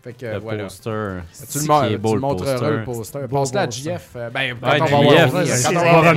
Fait 0.04 0.12
que, 0.12 0.26
Le 0.26 0.38
voilà. 0.38 0.64
poster. 0.64 0.90
Tu 0.90 1.24
C'est 1.32 1.54
le, 1.54 1.60
qui 1.64 1.68
mon- 1.70 1.82
est 1.84 1.90
tu 1.92 1.96
beau, 1.98 2.14
le 2.14 2.20
montreras 2.20 2.52
poster. 2.58 2.70
le 2.76 2.84
poster. 2.84 3.18
Beau 3.26 3.38
Passe-le 3.40 3.58
à. 3.58 3.70
JF. 3.70 4.08
euh, 4.16 4.28
Ben, 4.30 4.54
quand 4.60 4.68
Ouais, 4.68 4.76
on 4.76 4.78
va 4.78 4.78
quand 4.78 4.84
On 4.84 5.02
voir 5.02 5.28
revenir 5.32 5.54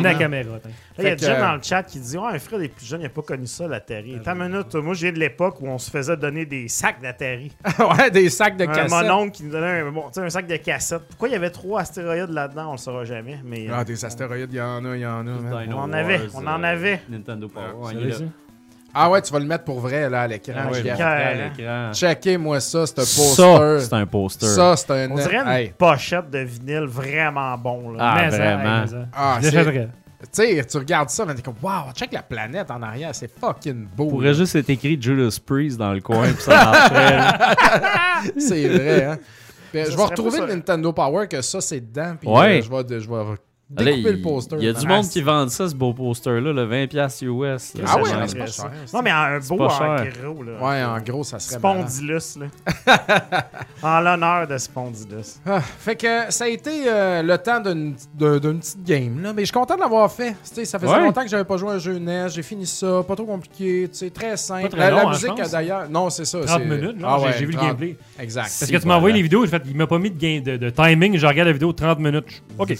à 0.09 0.13
la 0.13 0.13
caméra. 0.15 0.55
attends. 0.57 0.69
Là, 0.97 1.13
il 1.13 1.21
y 1.21 1.25
a 1.25 1.29
euh, 1.31 1.41
dans 1.41 1.55
le 1.55 1.61
chat 1.63 1.83
qui 1.83 1.99
dit 2.01 2.17
Ouais, 2.17 2.27
un 2.33 2.39
frère 2.39 2.59
des 2.59 2.67
plus 2.67 2.85
jeunes, 2.85 2.99
il 2.99 3.03
n'a 3.03 3.09
pas 3.09 3.21
connu 3.21 3.47
ça, 3.47 3.65
l'Atari. 3.65 4.19
T'as 4.21 4.35
une 4.35 4.49
minute, 4.49 4.75
moi, 4.75 4.93
viens 4.93 5.11
de 5.13 5.19
l'époque 5.19 5.61
où 5.61 5.67
on 5.69 5.77
se 5.77 5.89
faisait 5.89 6.17
donner 6.17 6.45
des 6.45 6.67
sacs 6.67 7.01
d'Atari. 7.01 7.55
ouais, 7.97 8.11
des 8.11 8.29
sacs 8.29 8.57
de 8.57 8.65
Un 8.65 8.67
cassettes. 8.67 8.89
mon 9.07 9.09
oncle 9.11 9.31
qui 9.31 9.43
nous 9.45 9.51
donnait 9.51 9.79
un, 9.79 9.89
bon, 9.91 10.01
tu 10.07 10.15
sais, 10.15 10.19
un 10.21 10.29
sac 10.29 10.47
de 10.47 10.57
cassettes. 10.57 11.03
Pourquoi 11.07 11.29
il 11.29 11.31
y 11.31 11.35
avait 11.35 11.49
trois 11.49 11.79
astéroïdes 11.79 12.29
là-dedans, 12.31 12.69
on 12.69 12.71
le 12.73 12.77
saura 12.77 13.05
jamais. 13.05 13.39
Mais, 13.45 13.69
euh, 13.69 13.73
Ah, 13.73 13.85
des 13.85 14.03
astéroïdes, 14.03 14.49
il 14.51 14.57
y 14.57 14.61
en 14.61 14.83
a, 14.83 14.95
il 14.97 15.01
y 15.01 15.05
en 15.05 15.25
a. 15.25 15.31
On 15.31 15.77
en 15.79 15.93
avait, 15.93 16.19
on 16.33 16.45
en 16.45 16.61
euh, 16.61 16.67
avait. 16.67 17.01
Nintendo 17.07 17.47
Power. 17.47 17.93
Ah, 18.99 19.09
Ouais, 19.09 19.19
Ça, 19.19 19.25
tu 19.27 19.33
vas 19.33 19.39
le 19.39 19.45
mettre 19.45 19.63
pour 19.63 19.79
vrai, 19.79 20.09
là, 20.09 20.21
à 20.21 20.27
l'écran. 20.27 20.53
Ah 20.57 20.71
ouais, 20.71 20.81
l'écran. 20.81 21.91
Checkez-moi 21.93 22.59
ça, 22.59 22.85
c'est 22.87 22.99
un 22.99 23.03
Ça, 23.05 23.21
poster. 23.21 23.79
c'est 23.81 23.93
un 23.93 24.05
poster. 24.05 24.45
Ça, 24.47 24.75
c'est 24.75 24.91
un. 24.91 25.11
On 25.11 25.15
dirait 25.15 25.37
une 25.37 25.47
Hey. 25.47 25.73
pochette 25.77 26.29
de 26.29 26.39
vinyle 26.39 26.85
vraiment 26.87 27.57
bon. 27.57 27.91
Là. 27.91 27.97
Ah, 28.01 28.21
Mais 28.21 28.31
ça, 28.31 28.37
vraiment. 28.37 28.81
mais 28.81 28.87
ça. 28.87 28.97
Ah, 29.13 29.37
Je 29.41 29.49
c'est- 29.49 29.55
l'achèterais. 29.55 29.89
Tu 30.19 30.27
sais, 30.31 30.65
tu 30.65 30.77
regardes 30.77 31.09
ça, 31.09 31.25
mais 31.25 31.35
t'es 31.35 31.43
comme, 31.43 31.53
waouh, 31.61 31.91
check 31.93 32.11
la 32.11 32.23
planète 32.23 32.71
en 32.71 32.81
arrière, 32.81 33.11
c'est 33.13 33.29
fucking 33.39 33.85
beau. 33.95 34.07
pourrait 34.07 34.27
là. 34.29 34.33
juste 34.33 34.55
être 34.55 34.69
écrit 34.71 34.97
Judas 34.99 35.37
Priest 35.45 35.77
dans 35.77 35.93
le 35.93 36.01
coin, 36.01 36.33
puis 36.33 36.41
ça 36.41 36.55
marcherait. 36.55 37.19
C'est 38.39 38.67
vrai, 38.67 39.03
hein. 39.05 39.17
Ça 39.73 39.91
je 39.91 39.95
vais 39.95 40.03
retrouver 40.03 40.39
le 40.41 40.47
ça. 40.47 40.55
Nintendo 40.55 40.91
Power 40.91 41.27
que 41.27 41.39
ça, 41.43 41.61
c'est 41.61 41.81
dedans. 41.81 42.15
Puis 42.19 42.27
Ouais. 42.27 42.59
euh, 42.59 42.61
je 42.63 42.69
vais, 42.69 42.99
je 42.99 43.07
vais 43.07 43.23
Là, 43.75 43.91
il 43.91 44.01
le 44.01 44.21
poster. 44.21 44.55
il 44.59 44.63
y 44.65 44.69
a 44.69 44.73
du 44.73 44.87
monde 44.87 45.05
qui 45.09 45.21
vend 45.21 45.45
ça, 45.49 45.67
ce 45.67 45.75
beau 45.75 45.91
poster-là, 45.93 46.53
le 46.53 46.65
20$ 46.65 47.21
US. 47.25 47.73
là. 47.75 47.83
Ah 47.85 47.97
ouais, 47.97 48.03
C'est 48.05 48.15
mais 48.15 48.19
genre- 48.19 48.29
c'est 48.29 48.37
pas 48.39 48.45
cher. 48.47 48.71
Non, 48.93 49.01
mais 49.01 49.09
un 49.11 49.39
beau 49.39 49.61
en 49.61 49.69
cher. 49.69 50.07
gros. 50.23 50.43
Là. 50.43 50.51
Ouais, 50.61 50.83
en 50.85 51.01
gros, 51.01 51.23
ça 51.25 51.37
serait. 51.37 51.57
Spondylus, 51.59 52.37
là. 52.39 52.47
en 53.83 53.99
l'honneur 53.99 54.47
de 54.47 54.57
Spondylus. 54.57 55.39
Ah, 55.45 55.59
fait 55.59 55.97
que 55.97 56.07
ça 56.31 56.45
a 56.45 56.47
été 56.47 56.83
euh, 56.87 57.21
le 57.23 57.37
temps 57.39 57.59
d'une 57.59 57.93
d'un- 58.17 58.37
d'une 58.39 58.59
petite 58.59 58.83
game, 58.85 59.21
là. 59.21 59.33
Mais 59.33 59.41
je 59.41 59.47
suis 59.47 59.53
content 59.53 59.75
de 59.75 59.81
l'avoir 59.81 60.09
fait. 60.11 60.31
Tu 60.31 60.37
sais, 60.55 60.65
ça 60.65 60.79
faisait 60.79 60.93
Ouais. 60.93 61.01
longtemps 61.03 61.23
que 61.23 61.29
j'avais 61.29 61.43
pas 61.43 61.57
joué 61.57 61.71
à 61.71 61.73
un 61.73 61.77
jeu 61.79 61.97
NES. 61.99 62.29
J'ai 62.29 62.43
fini 62.43 62.65
ça, 62.65 63.03
pas 63.05 63.15
trop 63.17 63.25
compliqué, 63.25 63.89
très 64.13 64.37
simple. 64.37 64.69
Très 64.69 64.79
la, 64.79 64.91
long, 64.91 65.09
hein, 65.09 65.11
musique, 65.11 65.51
d'ailleurs. 65.51 65.89
Non, 65.89 66.09
c'est 66.09 66.23
ça. 66.25 66.39
30 66.39 66.61
c'est- 66.61 66.65
minutes, 66.65 66.97
Ah 67.03 67.17
j'ai- 67.19 67.25
ouais, 67.25 67.33
j'ai 67.37 67.45
vu 67.45 67.51
le 67.51 67.57
30. 67.57 67.67
gameplay. 67.67 67.97
Exact. 68.17 68.43
Parce 68.43 68.53
Si, 68.53 68.71
que 68.71 68.77
tu 68.77 68.87
m'as 68.87 68.95
envoyé 68.95 69.13
les 69.15 69.21
vidéos, 69.21 69.43
il 69.45 69.75
m'a 69.75 69.87
pas 69.87 69.99
mis 69.99 70.09
de, 70.11 70.17
gain- 70.17 70.41
de, 70.41 70.55
de 70.55 70.69
timing, 70.69 71.17
je 71.17 71.27
regarde 71.27 71.47
la 71.47 71.53
vidéo 71.53 71.73
30 71.73 71.99
minutes. 71.99 72.41
OK. 72.57 72.73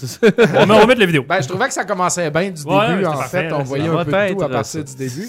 Va- 0.86 0.94
la 0.94 1.06
vidéo. 1.06 1.24
Ben, 1.28 1.40
je 1.40 1.48
trouvais 1.48 1.66
que 1.68 1.74
ça 1.74 1.84
commençait 1.84 2.30
bien 2.30 2.50
du 2.50 2.62
Ouais, 2.62 2.88
début, 2.90 3.06
en 3.06 3.16
fait. 3.22 3.52
on 3.52 3.62
voyait 3.62 3.88
un 3.88 4.04
peu 4.04 4.04
de 4.04 4.10
tout 4.10 4.16
à 4.16 4.28
être, 4.28 4.48
partir 4.48 4.84
du 4.84 4.94
début. 4.94 5.28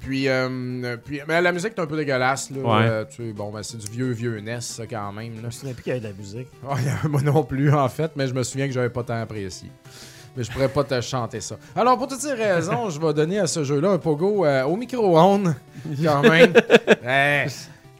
Puis, 0.00 0.26
euh, 0.26 0.96
puis 1.04 1.20
mais 1.28 1.42
la 1.42 1.52
musique 1.52 1.74
est 1.76 1.80
un 1.80 1.86
peu 1.86 1.96
dégueulasse. 1.96 2.50
Là. 2.50 2.58
Ouais. 2.62 2.86
Euh, 2.88 3.04
tu 3.04 3.16
sais, 3.28 3.32
bon, 3.34 3.50
ben, 3.50 3.62
c'est 3.62 3.76
du 3.76 3.90
vieux, 3.90 4.10
vieux 4.10 4.40
NES, 4.40 4.60
ça, 4.62 4.86
quand 4.86 5.12
même. 5.12 5.32
Je 5.36 5.40
Là. 5.42 5.46
me 5.48 5.50
souviens 5.50 5.74
plus 5.74 5.82
qu'il 5.82 5.90
y 5.92 5.96
avait 5.96 6.00
de 6.06 6.08
la 6.12 6.14
musique. 6.18 6.48
Ouais, 6.62 7.08
moi 7.10 7.20
non 7.20 7.42
plus, 7.44 7.70
en 7.72 7.88
fait, 7.90 8.10
mais 8.16 8.26
je 8.26 8.32
me 8.32 8.42
souviens 8.42 8.66
que 8.68 8.72
j'avais 8.72 8.88
pas 8.88 9.02
tant 9.02 9.20
apprécié. 9.20 9.70
Mais 10.34 10.44
je 10.44 10.50
pourrais 10.50 10.68
pas 10.70 10.82
te 10.84 10.98
chanter 11.02 11.42
ça. 11.42 11.56
Alors, 11.76 11.98
pour 11.98 12.08
toutes 12.08 12.22
ces 12.22 12.32
raisons, 12.32 12.88
je 12.88 12.98
vais 12.98 13.12
donner 13.12 13.38
à 13.38 13.46
ce 13.46 13.64
jeu-là 13.64 13.90
un 13.90 13.98
pogo 13.98 14.46
euh, 14.46 14.62
au 14.64 14.76
micro-ondes, 14.76 15.54
quand 16.02 16.22
même. 16.22 16.54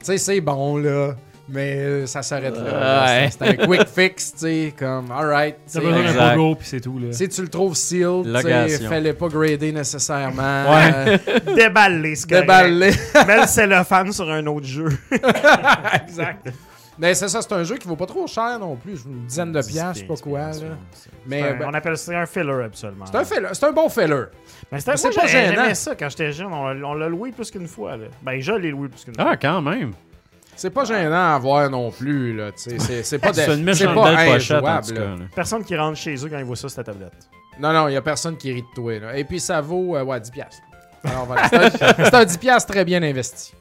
Tu 0.02 0.06
sais, 0.06 0.18
c'est 0.18 0.40
bon, 0.40 0.78
là. 0.78 1.14
Mais 1.48 1.77
euh, 1.78 2.06
ça 2.06 2.23
s'arrête 2.23 2.56
là. 2.56 3.28
C'est 3.31 3.43
un 3.43 3.66
quick 3.66 3.86
fix, 3.89 4.32
tu 4.32 4.39
sais, 4.39 4.74
comme, 4.78 5.10
alright. 5.10 5.56
T'as 5.70 5.81
besoin 5.81 6.12
d'un 6.12 6.31
pogo, 6.35 6.55
puis 6.55 6.69
c'est 6.69 6.81
tout. 6.81 6.98
Là. 6.98 7.12
si 7.12 7.28
tu 7.28 7.43
le 7.43 7.48
trouves 7.48 7.74
sealed, 7.74 8.24
tu 8.24 8.31
sais, 8.31 8.43
Logation. 8.43 8.89
fallait 8.89 9.12
pas 9.12 9.28
grader 9.28 9.73
nécessairement. 9.73 10.64
Ouais. 10.73 11.19
Euh, 11.28 11.55
Déballer, 11.56 12.14
c'est 12.14 12.28
correct. 12.31 12.43
déballer. 12.43 12.90
Mets 13.27 13.40
le 13.40 13.47
cellophane 13.47 14.12
sur 14.12 14.31
un 14.31 14.47
autre 14.47 14.66
jeu. 14.66 14.89
exact. 15.94 16.48
Mais 16.98 17.14
c'est 17.14 17.28
ça, 17.28 17.40
c'est 17.43 17.52
un 17.52 17.64
jeu 17.64 17.77
qui 17.77 17.89
vaut 17.89 17.97
pas 17.97 18.06
trop 18.06 18.27
cher 18.27 18.59
non 18.60 18.77
plus. 18.77 19.02
Une 19.06 19.24
dizaine 19.27 19.51
de 19.51 19.60
piastres, 19.62 19.94
je 19.94 20.01
sais 20.01 20.06
pas 20.06 20.16
quoi. 20.16 20.39
Là. 20.40 20.55
Mais 21.27 21.43
un- 21.43 21.55
ben, 21.56 21.66
on 21.70 21.74
appelle 21.74 21.97
ça 21.97 22.12
un 22.20 22.27
filler, 22.27 22.64
absolument. 22.66 23.06
c'est 23.06 23.16
un, 23.16 23.24
filler- 23.24 23.48
c'est 23.55 23.64
un 23.66 23.73
bon 23.73 23.89
filler. 23.89 24.24
Mais 24.70 24.78
c'est 24.78 25.02
moi, 25.02 25.10
pas 25.14 25.23
j'ai- 25.27 25.28
gênant. 25.28 25.55
j'aimais 25.62 25.74
ça 25.74 25.94
quand 25.97 26.09
j'étais 26.10 26.32
jeune. 26.32 26.52
On, 26.52 26.69
l'a- 26.69 26.86
on 26.86 26.94
l'a 26.94 27.09
loué 27.09 27.32
plus 27.32 27.51
qu'une 27.51 27.66
fois. 27.66 27.97
Là. 27.97 28.05
Ben, 28.23 28.40
je 28.40 28.52
l'ai 28.52 28.70
loué 28.70 28.89
plus 28.89 29.05
qu'une 29.05 29.14
fois. 29.14 29.24
Ah, 29.31 29.36
quand 29.36 29.60
même. 29.62 29.93
C'est 30.56 30.70
pas 30.70 30.84
gênant 30.84 31.34
à 31.34 31.38
voir 31.38 31.68
non 31.70 31.90
plus. 31.90 32.36
Là, 32.36 32.52
tu 32.52 32.78
sais. 32.78 33.02
c'est, 33.02 33.18
pas, 33.18 33.30
de- 33.32 33.36
C'est 33.36 33.46
une 33.46 33.56
c'est 33.74 33.84
méchante 33.84 33.94
pas 33.94 34.14
belle 34.14 34.32
pochette, 34.34 34.52
en 34.52 34.58
injouable, 34.58 34.86
tout 34.86 34.94
là. 34.94 35.00
cas. 35.00 35.06
là. 35.06 35.16
Personne 35.34 35.64
qui 35.64 35.76
rentre 35.76 35.96
chez 35.98 36.14
eux 36.14 36.28
quand 36.28 36.38
il 36.38 36.44
voit 36.44 36.56
ça 36.56 36.68
sur 36.68 36.76
ta 36.76 36.84
tablette. 36.92 37.12
Non, 37.58 37.72
non, 37.72 37.88
il 37.88 37.94
y 37.94 37.96
a 37.96 38.02
personne 38.02 38.36
qui 38.36 38.52
rit 38.52 38.62
de 38.62 38.66
toi. 38.74 38.98
Là. 38.98 39.16
Et 39.16 39.24
puis 39.24 39.40
ça 39.40 39.60
vaut 39.60 39.98
ouais, 39.98 40.20
10 40.20 40.30
piastres. 40.30 40.62
Alors 41.04 41.24
voilà, 41.26 41.48
c'est 41.48 41.82
un, 41.82 42.04
c'est 42.04 42.14
un 42.14 42.24
10 42.24 42.38
piastres 42.38 42.72
très 42.72 42.84
bien 42.84 43.02
investi. 43.02 43.52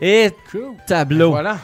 Et 0.00 0.30
tableau. 0.86 1.30
Voilà. 1.30 1.58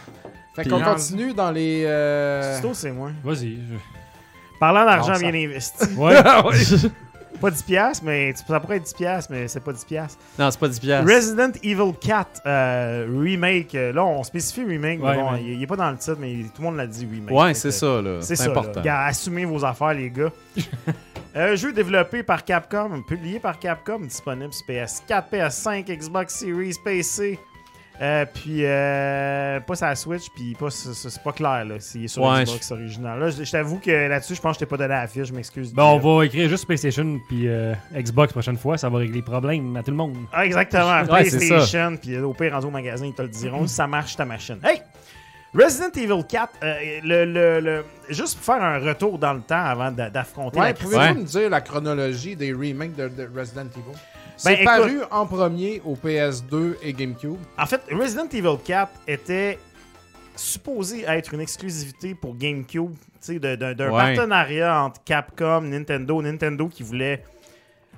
Fait 0.57 0.69
qu'on 0.69 0.81
continue 0.81 1.35
dans 1.35 1.51
les... 1.51 1.85
euh, 1.85 2.59
c'est 2.73 2.93
moi. 2.93 3.11
Vas-y. 3.23 3.57
je- 3.57 4.59
Parlant 4.61 4.85
d'argent 4.85 5.19
bien 5.19 5.35
investi. 5.35 5.93
Ouais. 5.97 6.15
pas 7.41 7.51
10$, 7.51 7.65
piastres, 7.65 8.05
mais 8.05 8.35
ça 8.35 8.61
pourrait 8.61 8.77
être 8.77 8.85
10$, 8.87 8.95
piastres, 8.97 9.33
mais 9.33 9.49
c'est 9.49 9.61
pas 9.61 9.73
10$. 9.73 9.85
piastres. 9.87 10.19
Non, 10.39 10.51
c'est 10.51 10.61
pas 10.61 10.69
10 10.69 10.81
piastres. 10.81 11.13
Resident 11.15 11.51
Evil 11.63 11.93
4 12.01 12.43
euh, 12.47 13.07
remake. 13.21 13.75
euh, 13.75 13.93
Là, 13.93 14.05
on 14.05 14.23
spécifie 14.23 14.65
remake, 14.65 15.01
mais 15.03 15.15
bon, 15.15 15.33
mais- 15.33 15.43
il 15.43 15.49
il 15.55 15.63
est 15.63 15.67
pas 15.67 15.77
dans 15.77 15.91
le 15.91 15.97
titre, 15.97 16.17
mais 16.21 16.35
tout 16.55 16.61
le 16.61 16.65
monde 16.65 16.77
l'a 16.77 16.87
dit 16.87 17.07
remake. 17.11 17.35
Ouais, 17.35 17.55
c'est 17.55 17.71
ça, 17.71 18.01
là. 18.03 18.19
C'est 18.21 18.41
important. 18.49 18.77
Là. 18.81 18.83
Gars, 18.83 19.01
assumez 19.07 19.45
vos 19.45 19.65
affaires, 19.65 19.95
les 19.95 20.11
gars. 20.11 20.31
Un 21.35 21.55
jeu 21.57 21.73
développé 21.73 22.23
par 22.23 22.45
Capcom, 22.45 23.03
publié 23.07 23.39
par 23.41 23.59
Capcom, 23.59 24.01
disponible 24.01 24.53
sur 24.53 24.67
PS4, 24.67 25.25
PS5, 25.33 25.85
Xbox 25.97 26.35
Series, 26.35 26.75
PC. 26.85 27.39
Euh, 28.03 28.27
puis 28.27 28.65
euh, 28.65 29.61
pas 29.61 29.77
sur 29.77 29.87
la 29.87 29.95
Switch, 29.95 30.25
puis 30.35 30.55
pas 30.59 30.69
c'est 30.69 31.23
pas 31.23 31.31
clair 31.33 31.65
là, 31.65 31.75
s'il 31.79 32.05
est 32.05 32.09
sur 32.09 32.23
Ouais, 32.25 32.43
Xbox 32.43 32.73
original. 32.73 33.21
Là, 33.21 33.31
je 33.31 33.45
je 33.45 33.51
t'avoue 33.53 33.79
que 33.79 33.91
là-dessus, 34.09 34.35
je 34.35 34.41
pense 34.41 34.57
que 34.57 34.61
je 34.61 34.65
t'ai 34.65 34.69
pas 34.69 34.77
donné 34.77 34.89
la 34.95 35.07
fiche, 35.07 35.29
je 35.29 35.33
m'excuse. 35.33 35.73
Ben, 35.73 35.85
on 35.85 35.99
va 35.99 36.25
écrire 36.27 36.49
juste 36.49 36.67
PlayStation 36.67 37.21
puis 37.29 37.47
euh, 37.49 37.73
Xbox 37.95 38.33
prochaine 38.33 38.57
fois, 38.59 38.77
ça 38.79 38.89
va 38.89 38.99
régler 38.99 39.17
les 39.17 39.23
problèmes 39.23 39.77
à 39.77 39.83
tout 39.85 39.93
le 39.93 39.97
monde. 39.97 40.17
Ah, 40.33 40.45
exactement. 40.45 41.03
Ouais, 41.03 41.07
PlayStation, 41.07 41.97
puis 41.97 42.17
euh, 42.17 42.25
au 42.27 42.35
pire, 42.35 42.53
rendu 42.53 42.67
au 42.67 42.71
magasin, 42.71 43.07
ils 43.07 43.15
te 43.15 43.23
le 43.23 43.29
diront 43.29 43.65
si 43.69 43.75
ça 43.75 43.87
marche 43.87 44.17
ta 44.17 44.25
machine. 44.25 44.59
Hey! 44.65 44.83
Resident 45.57 45.91
Evil 45.95 46.25
4, 46.29 46.51
euh, 46.65 46.75
le, 47.05 47.25
le- 47.27 47.61
le- 47.61 47.85
juste 48.09 48.35
pour 48.39 48.45
faire 48.57 48.61
un 48.65 48.81
retour 48.81 49.21
dans 49.21 49.35
le 49.35 49.41
temps 49.41 49.65
avant 49.65 49.93
d'a- 49.93 50.11
d'affronter 50.11 50.59
Ouais, 50.59 50.67
la 50.67 50.75
pouvez-vous 50.75 51.01
Ouais. 51.01 51.15
me 51.15 51.23
dire 51.23 51.49
la 51.49 51.61
chronologie 51.61 52.35
des 52.35 52.53
remakes 52.53 52.97
de, 52.97 53.07
de 53.07 53.29
Resident 53.39 53.67
Evil? 53.67 53.97
C'est 54.37 54.51
Ben, 54.51 54.55
écoute- 54.55 54.67
paru 54.67 54.99
en 55.11 55.27
premier 55.27 55.81
au 55.85 55.95
PS2 55.95 56.77
et 56.83 56.93
GameCube. 56.93 57.37
En 57.59 57.67
fait, 57.67 57.81
Resident 57.93 58.27
Evil 58.33 58.59
4 58.65 58.91
était 59.07 59.59
supposé 60.37 61.05
être 61.07 61.33
une 61.35 61.41
exclusivité 61.41 62.15
pour 62.15 62.37
GameCube, 62.37 62.91
tu 62.93 62.99
sais, 63.21 63.39
de- 63.39 63.55
d'un 63.75 63.91
Ouais. 63.93 64.15
partenariat 64.17 64.83
entre 64.83 65.01
Capcom, 65.05 65.61
Nintendo, 65.63 66.21
Nintendo 66.21 66.69
qui 66.69 66.83
voulait. 66.83 67.23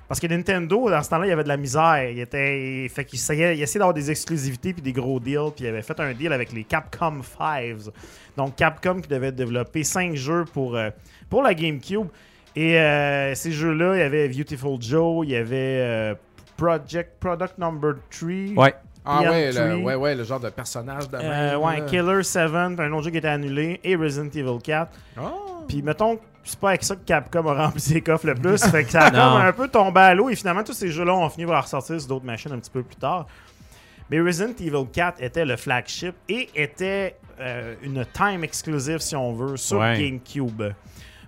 Parce 0.07 0.21
que 0.21 0.27
Nintendo, 0.27 0.89
dans 0.89 1.03
ce 1.03 1.09
temps-là, 1.09 1.25
il 1.25 1.29
y 1.29 1.33
avait 1.33 1.43
de 1.43 1.49
la 1.49 1.57
misère. 1.57 2.09
Il 2.09 2.19
était, 2.19 2.87
fait 2.93 3.03
qu'il 3.03 3.19
essayait, 3.19 3.57
il 3.57 3.61
essayait 3.61 3.79
d'avoir 3.79 3.93
des 3.93 4.09
exclusivités 4.09 4.71
puis 4.71 4.81
des 4.81 4.93
gros 4.93 5.19
deals. 5.19 5.51
Puis 5.53 5.65
il 5.65 5.67
avait 5.67 5.81
fait 5.81 5.99
un 5.99 6.13
deal 6.13 6.31
avec 6.31 6.53
les 6.53 6.63
Capcom 6.63 7.21
5. 7.23 7.91
Donc 8.37 8.55
Capcom 8.55 9.01
qui 9.01 9.09
devait 9.09 9.33
développer 9.33 9.83
5 9.83 10.15
jeux 10.15 10.45
pour, 10.53 10.77
euh, 10.77 10.91
pour 11.29 11.41
la 11.43 11.53
GameCube. 11.53 12.07
Et 12.55 12.79
euh, 12.79 13.35
ces 13.35 13.51
jeux-là, 13.51 13.95
il 13.95 13.99
y 13.99 14.03
avait 14.03 14.29
Beautiful 14.29 14.77
Joe, 14.81 15.25
il 15.25 15.31
y 15.31 15.35
avait 15.35 15.55
euh, 15.81 16.15
Project 16.57 17.19
Product 17.19 17.57
Number 17.57 17.95
3. 18.09 18.29
Ouais. 18.63 18.73
Ah 19.09 19.21
ouais, 19.21 19.51
le, 19.53 19.75
ouais, 19.77 19.95
ouais, 19.95 20.15
le 20.15 20.23
genre 20.25 20.39
de 20.41 20.49
personnage 20.49 21.07
de 21.09 21.15
Euh, 21.15 21.51
même, 21.51 21.61
ouais. 21.61 21.85
Killer 21.85 22.23
7, 22.23 22.51
un 22.53 22.91
autre 22.91 23.03
jeu 23.03 23.11
qui 23.11 23.17
était 23.17 23.27
annulé, 23.29 23.79
et 23.83 23.95
Resident 23.95 24.27
Evil 24.29 24.61
4. 24.61 24.91
Ah. 25.17 25.31
Puis 25.67 25.81
mettons, 25.81 26.17
que 26.17 26.21
c'est 26.43 26.59
pas 26.59 26.69
avec 26.69 26.83
ça 26.83 26.95
que 26.95 27.05
Capcom 27.05 27.47
a 27.47 27.65
rempli 27.67 27.79
ses 27.79 28.01
coffres 28.01 28.27
le 28.27 28.35
plus. 28.35 28.61
fait 28.69 28.83
que 28.83 28.91
ça 28.91 29.03
a 29.05 29.11
comme 29.11 29.19
un 29.41 29.53
peu 29.53 29.69
tombé 29.69 30.01
à 30.01 30.13
l'eau, 30.13 30.29
et 30.29 30.35
finalement, 30.35 30.63
tous 30.63 30.73
ces 30.73 30.89
jeux-là 30.89 31.13
ont 31.15 31.29
fini 31.29 31.45
par 31.45 31.63
ressortir 31.63 31.99
sur 32.01 32.09
d'autres 32.09 32.25
machines 32.25 32.51
un 32.51 32.59
petit 32.59 32.71
peu 32.71 32.83
plus 32.83 32.97
tard. 32.97 33.27
Mais 34.09 34.19
Resident 34.19 34.51
Evil 34.59 34.85
4 34.91 35.21
était 35.23 35.45
le 35.45 35.55
flagship 35.55 36.15
et 36.27 36.49
était 36.55 37.15
euh, 37.39 37.75
une 37.83 38.05
time 38.13 38.43
exclusive, 38.43 38.99
si 38.99 39.15
on 39.15 39.31
veut, 39.33 39.55
sur 39.57 39.79
Ouais. 39.79 39.97
GameCube. 39.97 40.63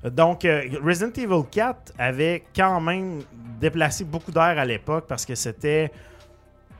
Donc, 0.03 0.45
euh, 0.45 0.63
Resident 0.83 1.11
Evil 1.17 1.43
4 1.51 1.93
avait 1.97 2.43
quand 2.55 2.79
même 2.79 3.19
déplacé 3.59 4.03
beaucoup 4.05 4.31
d'air 4.31 4.57
à 4.57 4.65
l'époque 4.65 5.05
parce 5.07 5.25
que 5.25 5.35
c'était 5.35 5.91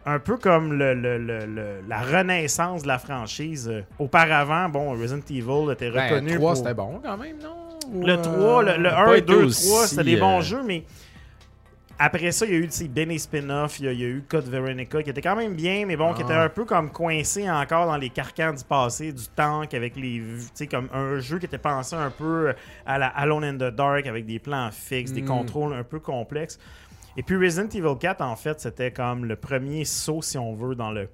un 0.06 0.20
peu 0.20 0.38
comme 0.38 0.74
le- 0.74 0.94
le- 0.94 1.18
le- 1.18 1.46
le- 1.46 1.82
la 1.88 2.00
renaissance 2.02 2.84
de 2.84 2.88
la 2.88 2.98
franchise. 2.98 3.68
Euh, 3.70 3.82
Auparavant, 4.00 4.70
bon, 4.70 4.91
Resident 4.91 5.22
Evil 5.30 5.72
était 5.74 5.91
Ben, 5.91 6.10
reconnu 6.14 6.36
3, 6.36 6.54
pour... 6.54 6.58
c'était 6.58 6.74
bon 6.74 7.00
quand 7.04 7.18
même, 7.18 7.38
non? 7.44 7.56
Ou, 7.94 8.06
Le 8.06 8.14
euh, 8.14 8.18
3, 8.22 8.64
le, 8.64 8.78
le 8.84 8.90
pas 8.90 9.08
1, 9.10 9.14
été 9.16 9.22
2, 9.34 9.44
aussi, 9.46 9.68
3, 9.68 9.88
c'était 9.88 10.04
des 10.04 10.18
bons 10.18 10.38
euh, 10.40 10.41
jeux, 10.41 10.64
mais 10.66 10.84
Après 12.02 12.32
ça, 12.32 12.46
il 12.46 12.54
y 12.54 12.56
a 12.56 12.60
eu 12.60 12.70
Benny 12.88 13.20
Spinoff, 13.20 13.80
il 13.80 13.86
y, 13.86 13.88
a- 13.90 13.92
il 13.92 14.00
y 14.00 14.06
a 14.06 14.08
eu 14.08 14.24
Code 14.28 14.46
Veronica, 14.48 15.04
qui 15.04 15.10
était 15.10 15.22
quand 15.22 15.36
même 15.36 15.54
bien, 15.54 15.86
mais 15.86 15.98
bon, 15.98 16.14
qui 16.14 16.22
était 16.22 16.32
Ah. 16.34 16.44
un 16.44 16.50
peu 16.50 16.64
comme 16.64 16.92
coincé 16.92 17.50
encore 17.52 17.88
dans 17.88 17.98
les 17.98 18.10
carcans 18.10 18.54
du 18.54 18.64
passé, 18.64 19.12
du 19.12 19.26
tank, 19.36 19.74
avec 19.74 19.98
les. 19.98 20.20
Tu 20.22 20.42
sais, 20.54 20.68
comme 20.68 20.88
un 20.94 21.20
jeu 21.20 21.40
qui 21.40 21.46
était 21.46 21.58
pensé 21.58 21.96
un 21.98 22.10
peu 22.10 22.54
à 22.86 22.98
la 22.98 23.08
Alone 23.08 23.44
in 23.44 23.56
the 23.56 23.76
Dark, 23.76 24.08
avec 24.08 24.26
des 24.26 24.40
plans 24.40 24.70
fixes, 24.72 25.12
des 25.12 25.22
Mm. 25.24 25.26
contrôles 25.28 25.74
un 25.74 25.84
peu 25.84 26.00
complexes. 26.00 26.58
Et 27.18 27.24
puis 27.24 27.36
Resident 27.36 27.68
Evil 27.68 27.98
4, 28.00 28.22
en 28.22 28.38
fait, 28.38 28.62
c'était 28.62 28.92
comme 28.92 29.26
le 29.26 29.36
premier 29.36 29.84
saut, 29.84 30.22
si 30.22 30.38
on 30.38 30.54
veut, 30.54 30.76
dans 30.76 30.92
le 30.92 31.10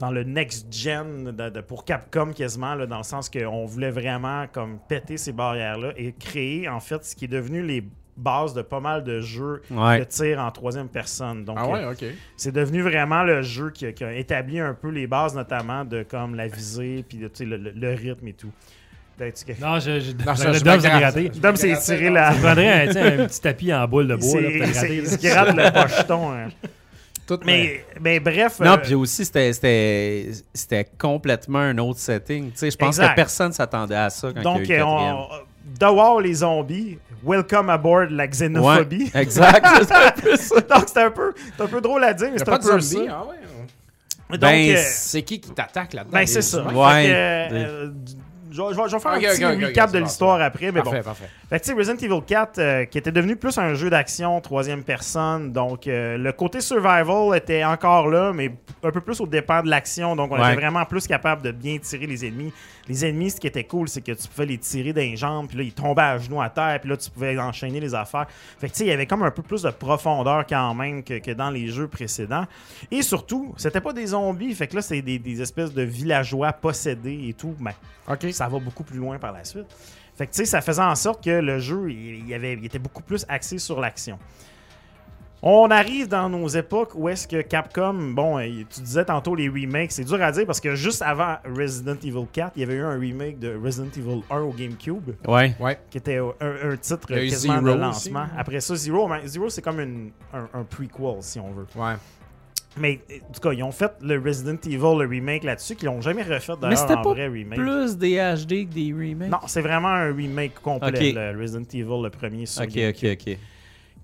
dans 0.00 0.10
le 0.10 0.24
next 0.24 0.66
gen 0.74 1.24
de- 1.30 1.50
de- 1.50 1.60
pour 1.60 1.84
Capcom 1.84 2.32
quasiment 2.32 2.74
là, 2.74 2.84
dans 2.84 2.96
le 2.98 3.04
sens 3.04 3.30
qu'on 3.30 3.64
voulait 3.64 3.92
vraiment 3.92 4.46
comme 4.52 4.80
péter 4.88 5.16
ces 5.16 5.30
barrières 5.32 5.78
là 5.78 5.92
et 5.96 6.12
créer 6.12 6.68
en 6.68 6.80
fait 6.80 7.04
ce 7.04 7.14
qui 7.14 7.26
est 7.26 7.28
devenu 7.28 7.62
les 7.62 7.84
bases 8.16 8.54
de 8.54 8.62
pas 8.62 8.80
mal 8.80 9.02
de 9.04 9.20
jeux 9.20 9.62
de 9.70 9.76
Ouais. 9.76 10.04
tir 10.06 10.38
en 10.38 10.50
troisième 10.50 10.88
personne 10.88 11.44
donc 11.44 11.56
Ah 11.58 11.68
ouais, 11.68 11.80
euh, 11.82 11.92
ok. 11.92 12.04
c'est 12.36 12.52
devenu 12.52 12.80
vraiment 12.82 13.22
le 13.24 13.42
jeu 13.42 13.70
qui 13.70 13.86
a, 13.86 13.92
qui 13.92 14.04
a 14.04 14.12
établi 14.14 14.60
un 14.60 14.74
peu 14.74 14.88
les 14.90 15.06
bases 15.06 15.34
notamment 15.34 15.84
de 15.84 16.02
comme 16.04 16.34
la 16.36 16.46
visée 16.46 17.04
puis 17.08 17.18
de, 17.18 17.28
le, 17.44 17.56
le- 17.56 17.72
le 17.74 17.90
rythme 17.94 18.28
et 18.28 18.32
tout 18.34 18.52
Non, 19.60 19.78
je, 19.80 20.00
je, 20.00 20.12
Non, 20.26 20.34
ça, 20.36 20.48
le 20.52 20.58
je 20.58 20.64
Dom 20.64 20.80
s'est 20.80 20.88
gratté. 20.88 21.28
Dom 21.28 21.56
s'est 21.56 21.76
tiré 21.78 22.10
la 22.10 22.32
Je 22.32 22.40
prendrais 22.40 22.88
un, 22.88 23.20
un 23.22 23.26
petit 23.26 23.40
tapis 23.40 23.72
en 23.74 23.86
boule 23.88 24.08
de 24.08 24.16
bois 24.16 24.40
là, 24.40 24.48
pour 24.50 24.84
il 24.86 25.06
se 25.08 25.16
gratte 25.20 25.56
le 25.56 25.72
pocheton 25.82 26.32
hein. 26.32 26.48
Tout 27.26 27.40
mais, 27.46 27.86
mais 28.02 28.20
bref 28.20 28.60
Non, 28.60 28.72
euh, 28.72 28.76
puis 28.76 28.94
aussi, 28.94 29.24
c'était- 29.24 30.90
complètement 30.98 31.60
un 31.60 31.78
autre 31.78 31.98
setting. 31.98 32.50
Tu 32.52 32.58
sais, 32.58 32.70
je 32.70 32.76
pense 32.76 32.96
Exact. 32.98 33.10
que 33.12 33.14
personne 33.16 33.50
s'attendait 33.52 33.94
à 33.94 34.10
ça 34.10 34.30
quand 34.34 34.42
donc 34.42 34.60
il 34.64 34.68
y 34.68 34.72
a 34.74 34.76
eu 34.76 34.78
le 34.80 34.84
euh, 34.84 34.86
quatrième. 34.90 35.14
on, 35.16 35.28
dehors 35.64 36.20
les 36.20 36.34
zombies 36.34 36.98
welcome 37.24 37.70
aboard 37.70 38.10
la 38.10 38.26
xénophobie 38.26 39.10
Ouais, 39.14 39.22
exact. 39.22 39.66
c'est 39.86 39.94
un 39.94 40.10
peu 40.10 40.36
ça. 40.36 40.60
Donc, 40.60 40.84
c'est 40.86 41.02
un, 41.02 41.10
peu- 41.10 41.32
c'est 41.56 41.62
un 41.62 41.66
peu 41.66 41.80
drôle 41.80 42.04
à 42.04 42.12
dire, 42.14 42.28
mais 42.32 42.38
c'est 42.38 42.44
pas 42.44 42.56
un 42.56 42.58
de 42.58 42.62
peu 42.64 42.80
zombies, 42.80 43.06
ça. 43.06 43.16
ah 43.20 43.24
ouais. 43.26 43.36
Donc, 44.30 44.40
Ben, 44.40 44.70
euh, 44.76 44.82
C'est 44.86 45.22
qui 45.22 45.40
qui 45.40 45.50
t'attaque 45.50 45.92
là-dedans? 45.94 46.12
ben, 46.18 46.26
c'est 46.26 46.42
ça. 46.42 46.62
Ouais. 46.64 46.70
Que, 46.72 46.74
euh, 46.74 47.48
euh, 47.52 47.90
je, 48.54 48.62
vais- 48.62 48.68
je 48.72 48.76
vais 48.80 48.88
je 48.88 48.94
vais 48.96 49.00
faire 49.00 49.10
un 49.12 49.18
petit 49.18 49.44
ok, 49.44 49.52
ok, 49.56 49.64
recap 49.66 49.88
ok, 49.88 49.94
de 49.94 49.98
l'histoire 49.98 50.40
après, 50.40 50.66
mais 50.72 50.80
bon. 50.80 50.90
Parfait, 50.90 51.02
parfait. 51.02 51.28
Fait 51.50 51.60
que, 51.60 51.76
Resident 51.76 51.96
Evil 51.96 52.22
4, 52.26 52.58
euh, 52.58 52.84
qui 52.84 52.98
était 52.98 53.12
devenu 53.12 53.36
plus 53.36 53.56
un 53.58 53.74
jeu 53.74 53.90
d'action, 53.90 54.40
troisième 54.40 54.82
personne, 54.82 55.52
donc 55.52 55.86
euh, 55.86 56.16
le 56.16 56.32
côté 56.32 56.60
survival 56.60 57.36
était 57.36 57.64
encore 57.64 58.08
là, 58.08 58.32
mais 58.32 58.52
un 58.82 58.90
peu 58.90 59.00
plus 59.00 59.20
au 59.20 59.26
dépend 59.26 59.62
de 59.62 59.68
l'action, 59.68 60.14
donc 60.16 60.30
on 60.32 60.38
Ouais. 60.40 60.46
était 60.52 60.60
vraiment 60.60 60.84
plus 60.84 61.06
capable 61.06 61.42
de 61.42 61.50
bien 61.52 61.78
tirer 61.78 62.06
les 62.06 62.24
ennemis. 62.26 62.52
Les 62.86 63.04
ennemis, 63.06 63.30
ce 63.30 63.40
qui 63.40 63.46
était 63.46 63.64
cool, 63.64 63.88
c'est 63.88 64.02
que 64.02 64.12
tu 64.12 64.28
pouvais 64.28 64.44
les 64.46 64.58
tirer 64.58 64.92
d'un 64.92 65.14
jambes, 65.16 65.48
puis 65.48 65.56
là, 65.56 65.64
ils 65.64 65.72
tombaient 65.72 66.02
à 66.02 66.18
genoux 66.18 66.42
à 66.42 66.50
terre, 66.50 66.78
puis 66.80 66.90
là, 66.90 66.96
tu 66.98 67.10
pouvais 67.10 67.38
enchaîner 67.38 67.80
les 67.80 67.94
affaires. 67.94 68.26
Fait 68.58 68.68
que, 68.68 68.72
tu 68.72 68.78
sais, 68.80 68.84
il 68.84 68.88
y 68.88 68.92
avait 68.92 69.06
comme 69.06 69.22
un 69.22 69.30
peu 69.30 69.42
plus 69.42 69.62
de 69.62 69.70
profondeur 69.70 70.44
quand 70.46 70.74
même 70.74 71.02
que, 71.02 71.18
que 71.18 71.30
dans 71.30 71.48
les 71.50 71.68
jeux 71.68 71.88
précédents. 71.88 72.44
Et 72.90 73.00
surtout, 73.02 73.54
c'était 73.56 73.80
pas 73.80 73.94
des 73.94 74.08
zombies, 74.08 74.54
fait 74.54 74.66
que 74.66 74.76
là, 74.76 74.82
c'est 74.82 75.00
des, 75.00 75.18
des 75.18 75.40
espèces 75.40 75.72
de 75.72 75.82
villageois 75.82 76.52
possédés 76.52 77.28
et 77.28 77.32
tout. 77.32 77.54
Ben, 77.58 77.72
Ok. 78.06 78.26
Ça 78.44 78.48
va 78.50 78.58
beaucoup 78.58 78.84
plus 78.84 78.98
loin 78.98 79.18
par 79.18 79.32
la 79.32 79.44
suite. 79.44 79.66
Fait 80.16 80.26
que 80.26 80.32
tu 80.32 80.38
sais, 80.38 80.44
ça 80.44 80.60
faisait 80.60 80.82
en 80.82 80.94
sorte 80.94 81.24
que 81.24 81.30
le 81.30 81.58
jeu, 81.58 81.90
il, 81.90 82.32
avait, 82.34 82.52
il 82.54 82.64
était 82.64 82.78
beaucoup 82.78 83.02
plus 83.02 83.24
axé 83.28 83.58
sur 83.58 83.80
l'action. 83.80 84.18
On 85.46 85.70
arrive 85.70 86.08
dans 86.08 86.30
nos 86.30 86.48
époques 86.48 86.92
où 86.94 87.06
est-ce 87.10 87.28
que 87.28 87.42
Capcom, 87.42 87.92
bon, 88.14 88.38
euh, 88.38 88.46
tu 88.70 88.80
disais 88.80 89.04
tantôt 89.04 89.34
les 89.34 89.48
remakes, 89.48 89.92
c'est 89.92 90.04
dur 90.04 90.22
à 90.22 90.32
dire 90.32 90.46
parce 90.46 90.60
que 90.60 90.74
juste 90.74 91.02
avant 91.02 91.36
Resident 91.44 91.96
Evil 92.02 92.26
4, 92.32 92.52
il 92.56 92.60
y 92.60 92.62
avait 92.62 92.74
eu 92.76 92.82
un 92.82 92.98
remake 92.98 93.38
de 93.38 93.54
Resident 93.62 93.90
Evil 93.94 94.22
1 94.30 94.38
au 94.40 94.52
GameCube, 94.52 95.10
Ouais. 95.28 95.54
Ouais. 95.60 95.78
qui 95.90 95.98
était 95.98 96.16
un, 96.16 96.32
un 96.40 96.76
titre 96.78 97.06
quasiment 97.08 97.60
de 97.60 97.66
Zero 97.66 97.78
lancement. 97.78 98.22
aussi. 98.22 98.30
Après 98.38 98.60
ça, 98.60 98.74
Zero, 98.74 99.06
mais 99.06 99.26
Zero 99.26 99.50
c'est 99.50 99.60
comme 99.60 99.80
une- 99.80 100.12
un, 100.32 100.48
un 100.60 100.64
prequel 100.64 101.16
si 101.20 101.38
on 101.38 101.50
veut. 101.50 101.66
Ouais. 101.76 101.94
Mais 102.76 103.00
en 103.28 103.32
tout 103.32 103.40
cas, 103.40 103.52
ils 103.52 103.62
ont 103.62 103.72
fait 103.72 103.92
le 104.02 104.18
Resident 104.18 104.58
Evil, 104.64 104.98
le 104.98 105.06
remake 105.06 105.44
là-dessus, 105.44 105.76
qu'ils 105.76 105.86
l'ont 105.86 106.00
jamais 106.00 106.22
refait 106.22 106.54
d'ailleurs 106.60 106.90
en 106.90 107.02
pas 107.02 107.02
vrai 107.02 107.28
remake. 107.28 107.58
Plus 107.58 107.96
des 107.96 108.16
HD 108.16 108.68
que 108.68 108.74
des 108.74 108.92
remakes. 108.92 109.30
Non, 109.30 109.38
c'est 109.46 109.60
vraiment 109.60 109.88
un 109.88 110.12
remake 110.12 110.54
complet, 110.60 111.12
le 111.12 111.40
Resident 111.40 111.66
Evil, 111.72 112.02
le 112.02 112.10
premier 112.10 112.46
sur 112.46 112.62
Ok, 112.62 112.76
ok, 112.76 113.04
ok. 113.12 113.38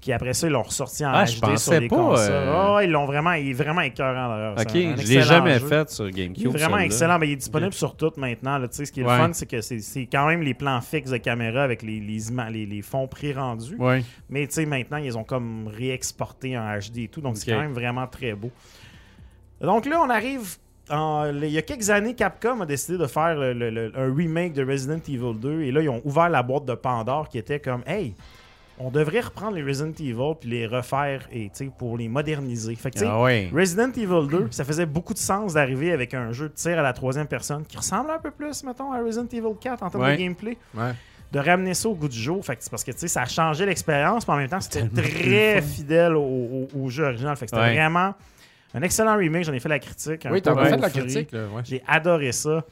Qui 0.01 0.15
après 0.15 0.33
ça, 0.33 0.47
ils 0.47 0.51
l'ont 0.51 0.63
ressorti 0.63 1.05
en 1.05 1.11
Ah, 1.13 1.27
je 1.27 1.37
HD 1.37 1.41
pensais 1.43 1.57
sur 1.73 1.79
les 1.81 1.89
pas, 1.89 1.97
consoles. 1.97 2.31
euh, 2.33 2.75
ouais, 2.77 2.85
ils 2.87 2.91
l'ont 2.91 3.05
vraiment, 3.05 3.33
il 3.33 3.51
est 3.51 3.53
vraiment 3.53 3.83
écœurant. 3.83 4.53
Ok, 4.59 4.69
je 4.73 5.07
l'ai 5.07 5.21
jamais 5.21 5.59
jeu. 5.59 5.67
fait 5.67 5.91
sur 5.91 6.09
Il 6.09 6.19
est 6.19 6.23
GameCube. 6.25 6.53
vraiment 6.53 6.79
excellent, 6.79 7.19
mais 7.19 7.29
il 7.29 7.33
est 7.33 7.37
disponible 7.37 7.75
sur 7.75 7.95
tout 7.97 8.11
maintenant. 8.17 8.57
là. 8.57 8.67
Tu 8.69 8.77
sais, 8.77 8.85
ce 8.87 8.93
qui 8.93 9.01
est 9.03 9.05
Ouais. 9.05 9.13
le 9.13 9.19
fun, 9.25 9.33
c'est 9.35 9.45
que 9.45 9.61
c'est 9.61 10.07
quand 10.07 10.27
même 10.27 10.41
les 10.41 10.55
plans 10.55 10.81
fixes 10.81 11.11
de 11.11 11.19
caméra 11.19 11.63
avec 11.63 11.83
les, 11.83 12.01
les, 12.01 12.31
ima- 12.33 12.51
les, 12.51 12.65
les 12.65 12.81
fonds 12.81 13.07
pré-rendus. 13.09 13.77
Ouais. 13.79 14.03
Mais 14.31 14.47
tu 14.47 14.55
sais, 14.55 14.65
maintenant, 14.65 14.97
ils 14.97 15.19
ont 15.19 15.25
comme 15.25 15.69
réexporté 15.69 16.57
en 16.57 16.79
HD 16.79 17.01
et 17.01 17.09
tout, 17.09 17.21
donc 17.21 17.37
c'est 17.37 17.51
quand 17.53 17.61
même 17.61 17.73
vraiment 17.75 18.07
très 18.07 18.33
beau. 18.33 18.51
Donc 19.61 19.85
là, 19.87 20.01
on 20.03 20.09
arrive. 20.11 20.57
en- 20.93 21.31
il 21.41 21.51
y 21.51 21.59
a 21.59 21.63
quelques 21.63 21.89
années, 21.91 22.15
Capcom 22.15 22.63
a 22.63 22.67
décidé 22.67 22.99
de 22.99 23.07
faire 23.07 23.37
le- 23.37 23.53
le- 23.53 23.71
le- 23.71 23.93
un 23.97 24.13
remake 24.13 24.55
de 24.55 24.65
Resident 24.65 24.99
Evil 25.07 25.39
2 25.39 25.61
et 25.61 25.71
là, 25.71 25.83
ils 25.83 25.89
ont 25.89 26.01
ouvert 26.05 26.29
la 26.29 26.43
boîte 26.43 26.65
de 26.65 26.75
Pandore 26.75 27.29
qui 27.29 27.39
était 27.39 27.61
comme 27.61 27.83
Hey, 27.87 28.15
on 28.83 28.91
devrait 28.91 29.21
reprendre 29.21 29.55
les 29.57 29.63
Resident 29.63 29.93
Evil 30.01 30.35
puis 30.41 30.49
les 30.51 30.67
refaire 30.67 31.29
et, 31.31 31.45
tu 31.51 31.67
sais, 31.67 31.71
pour 31.79 31.97
les 31.99 32.09
moderniser. 32.09 32.75
Fait 32.75 32.91
que, 32.91 32.99
tu 32.99 33.05
sais, 33.05 33.11
Ah. 33.11 33.55
Resident 33.55 33.91
Evil 33.93 34.27
2, 34.29 34.49
ça 34.51 34.65
faisait 34.65 34.87
beaucoup 34.87 35.13
de 35.15 35.19
sens 35.19 35.55
d'arriver 35.55 35.93
avec 35.93 36.15
un 36.15 36.33
jeu 36.33 36.49
de 36.49 36.55
tir 36.55 36.79
à 36.79 36.83
la 36.83 36.93
troisième 36.93 37.27
personne 37.27 37.65
qui 37.67 37.77
ressemble 37.77 38.11
un 38.11 38.19
peu 38.19 38.31
plus, 38.31 38.65
mettons, 38.65 38.93
à 38.93 39.01
Resident 39.03 39.27
Evil 39.33 39.55
4 39.61 39.83
en 39.83 39.91
termes 39.91 40.03
Ouais. 40.05 40.17
de 40.17 40.23
gameplay 40.23 40.57
Ouais. 40.75 40.93
de 41.31 41.39
ramener 41.39 41.75
ça 41.75 41.89
au 41.89 41.95
goût 41.95 42.09
du 42.09 42.19
jour. 42.19 42.45
Fait 42.45 42.57
que 42.57 42.63
parce 42.71 42.83
que 42.83 42.91
tu 42.93 42.99
sais, 42.99 43.09
ça 43.09 43.23
a 43.23 43.27
changé 43.27 43.67
l'expérience, 43.67 44.27
mais 44.27 44.35
en 44.35 44.37
même 44.39 44.49
temps, 44.49 44.61
c'était 44.61 44.89
très 44.89 45.61
fidèle 45.63 46.17
au, 46.17 46.23
au- 46.23 46.69
au 46.75 46.89
jeu 46.89 47.05
original. 47.05 47.37
Fait 47.37 47.45
que 47.47 47.51
c'était 47.51 47.63
Ouais. 47.63 47.75
vraiment 47.75 48.15
un 48.75 48.83
excellent 48.83 49.17
remake. 49.17 49.45
J'en 49.45 49.53
ai 49.53 49.61
fait 49.61 49.69
la 49.69 49.79
critique. 49.79 50.25
un 50.27 50.31
Oui, 50.33 50.41
peu 50.41 50.53
t'as 50.55 50.65
fait 50.65 50.77
la 50.79 50.91
critique. 50.91 51.35
J'ai 51.65 51.83
adoré 51.87 52.33
ça. 52.33 52.65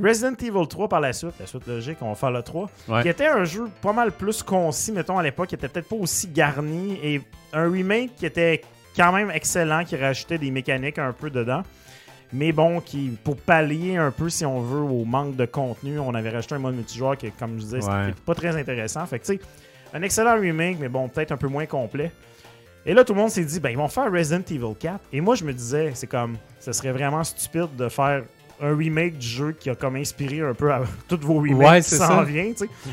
Resident 0.00 0.34
Evil 0.40 0.66
3 0.68 0.88
par 0.88 1.00
la 1.00 1.12
suite, 1.12 1.34
la 1.38 1.46
suite 1.46 1.66
logique, 1.66 1.98
on 2.00 2.08
va 2.08 2.14
faire 2.14 2.30
le 2.30 2.42
3, 2.42 2.70
Ouais. 2.88 3.02
qui 3.02 3.08
était 3.08 3.26
un 3.26 3.44
jeu 3.44 3.64
pas 3.82 3.92
mal 3.92 4.10
plus 4.12 4.42
concis, 4.42 4.90
mettons, 4.92 5.18
à 5.18 5.22
l'époque, 5.22 5.48
qui 5.48 5.54
était 5.54 5.68
peut-être 5.68 5.88
pas 5.88 5.96
aussi 5.96 6.28
garni, 6.28 6.98
et 7.02 7.20
un 7.52 7.70
remake 7.70 8.16
qui 8.16 8.24
était 8.24 8.62
quand 8.96 9.12
même 9.12 9.30
excellent, 9.30 9.84
qui 9.84 9.96
rajoutait 9.96 10.38
des 10.38 10.50
mécaniques 10.50 10.98
un 10.98 11.12
peu 11.12 11.28
dedans. 11.28 11.62
Mais 12.32 12.52
bon, 12.52 12.80
qui, 12.80 13.18
pour 13.22 13.36
pallier 13.36 13.96
un 13.98 14.10
peu, 14.10 14.30
si 14.30 14.46
on 14.46 14.60
veut, 14.62 14.80
au 14.80 15.04
manque 15.04 15.36
de 15.36 15.44
contenu, 15.44 15.98
on 15.98 16.14
avait 16.14 16.30
rajouté 16.30 16.54
un 16.54 16.58
mode 16.60 16.74
multijoueur 16.76 17.18
qui, 17.18 17.30
comme 17.30 17.56
je 17.58 17.64
disais, 17.64 17.84
Ouais. 17.84 18.06
c'était 18.08 18.20
pas 18.24 18.34
très 18.34 18.56
intéressant. 18.56 19.04
Fait 19.04 19.18
que, 19.18 19.26
tu 19.26 19.34
sais, 19.34 19.40
un 19.92 20.00
excellent 20.00 20.40
remake, 20.40 20.78
mais 20.80 20.88
bon, 20.88 21.08
peut-être 21.08 21.32
un 21.32 21.36
peu 21.36 21.48
moins 21.48 21.66
complet. 21.66 22.10
Et 22.86 22.94
là, 22.94 23.04
tout 23.04 23.12
le 23.12 23.20
monde 23.20 23.28
s'est 23.30 23.44
dit, 23.44 23.60
ben, 23.60 23.68
ils 23.68 23.76
vont 23.76 23.86
faire 23.88 24.10
Resident 24.10 24.42
Evil 24.50 24.74
4. 24.80 24.98
Et 25.12 25.20
moi, 25.20 25.34
je 25.34 25.44
me 25.44 25.52
disais, 25.52 25.92
c'est 25.94 26.06
comme, 26.06 26.38
ce 26.58 26.72
serait 26.72 26.92
vraiment 26.92 27.22
stupide 27.22 27.76
de 27.76 27.88
faire 27.90 28.22
un 28.62 28.76
remake 28.76 29.18
du 29.18 29.26
jeu 29.26 29.52
qui 29.52 29.68
a 29.70 29.74
comme 29.74 29.96
inspiré 29.96 30.40
un 30.40 30.54
peu 30.54 30.72
à 30.72 30.82
tous 31.08 31.18
vos 31.20 31.34
remakes 31.40 31.56
Ouais, 31.70 31.80
qui 31.82 31.88
c'est 31.90 31.96
s'en 31.96 32.06
ça. 32.18 32.22
vient. 32.24 32.52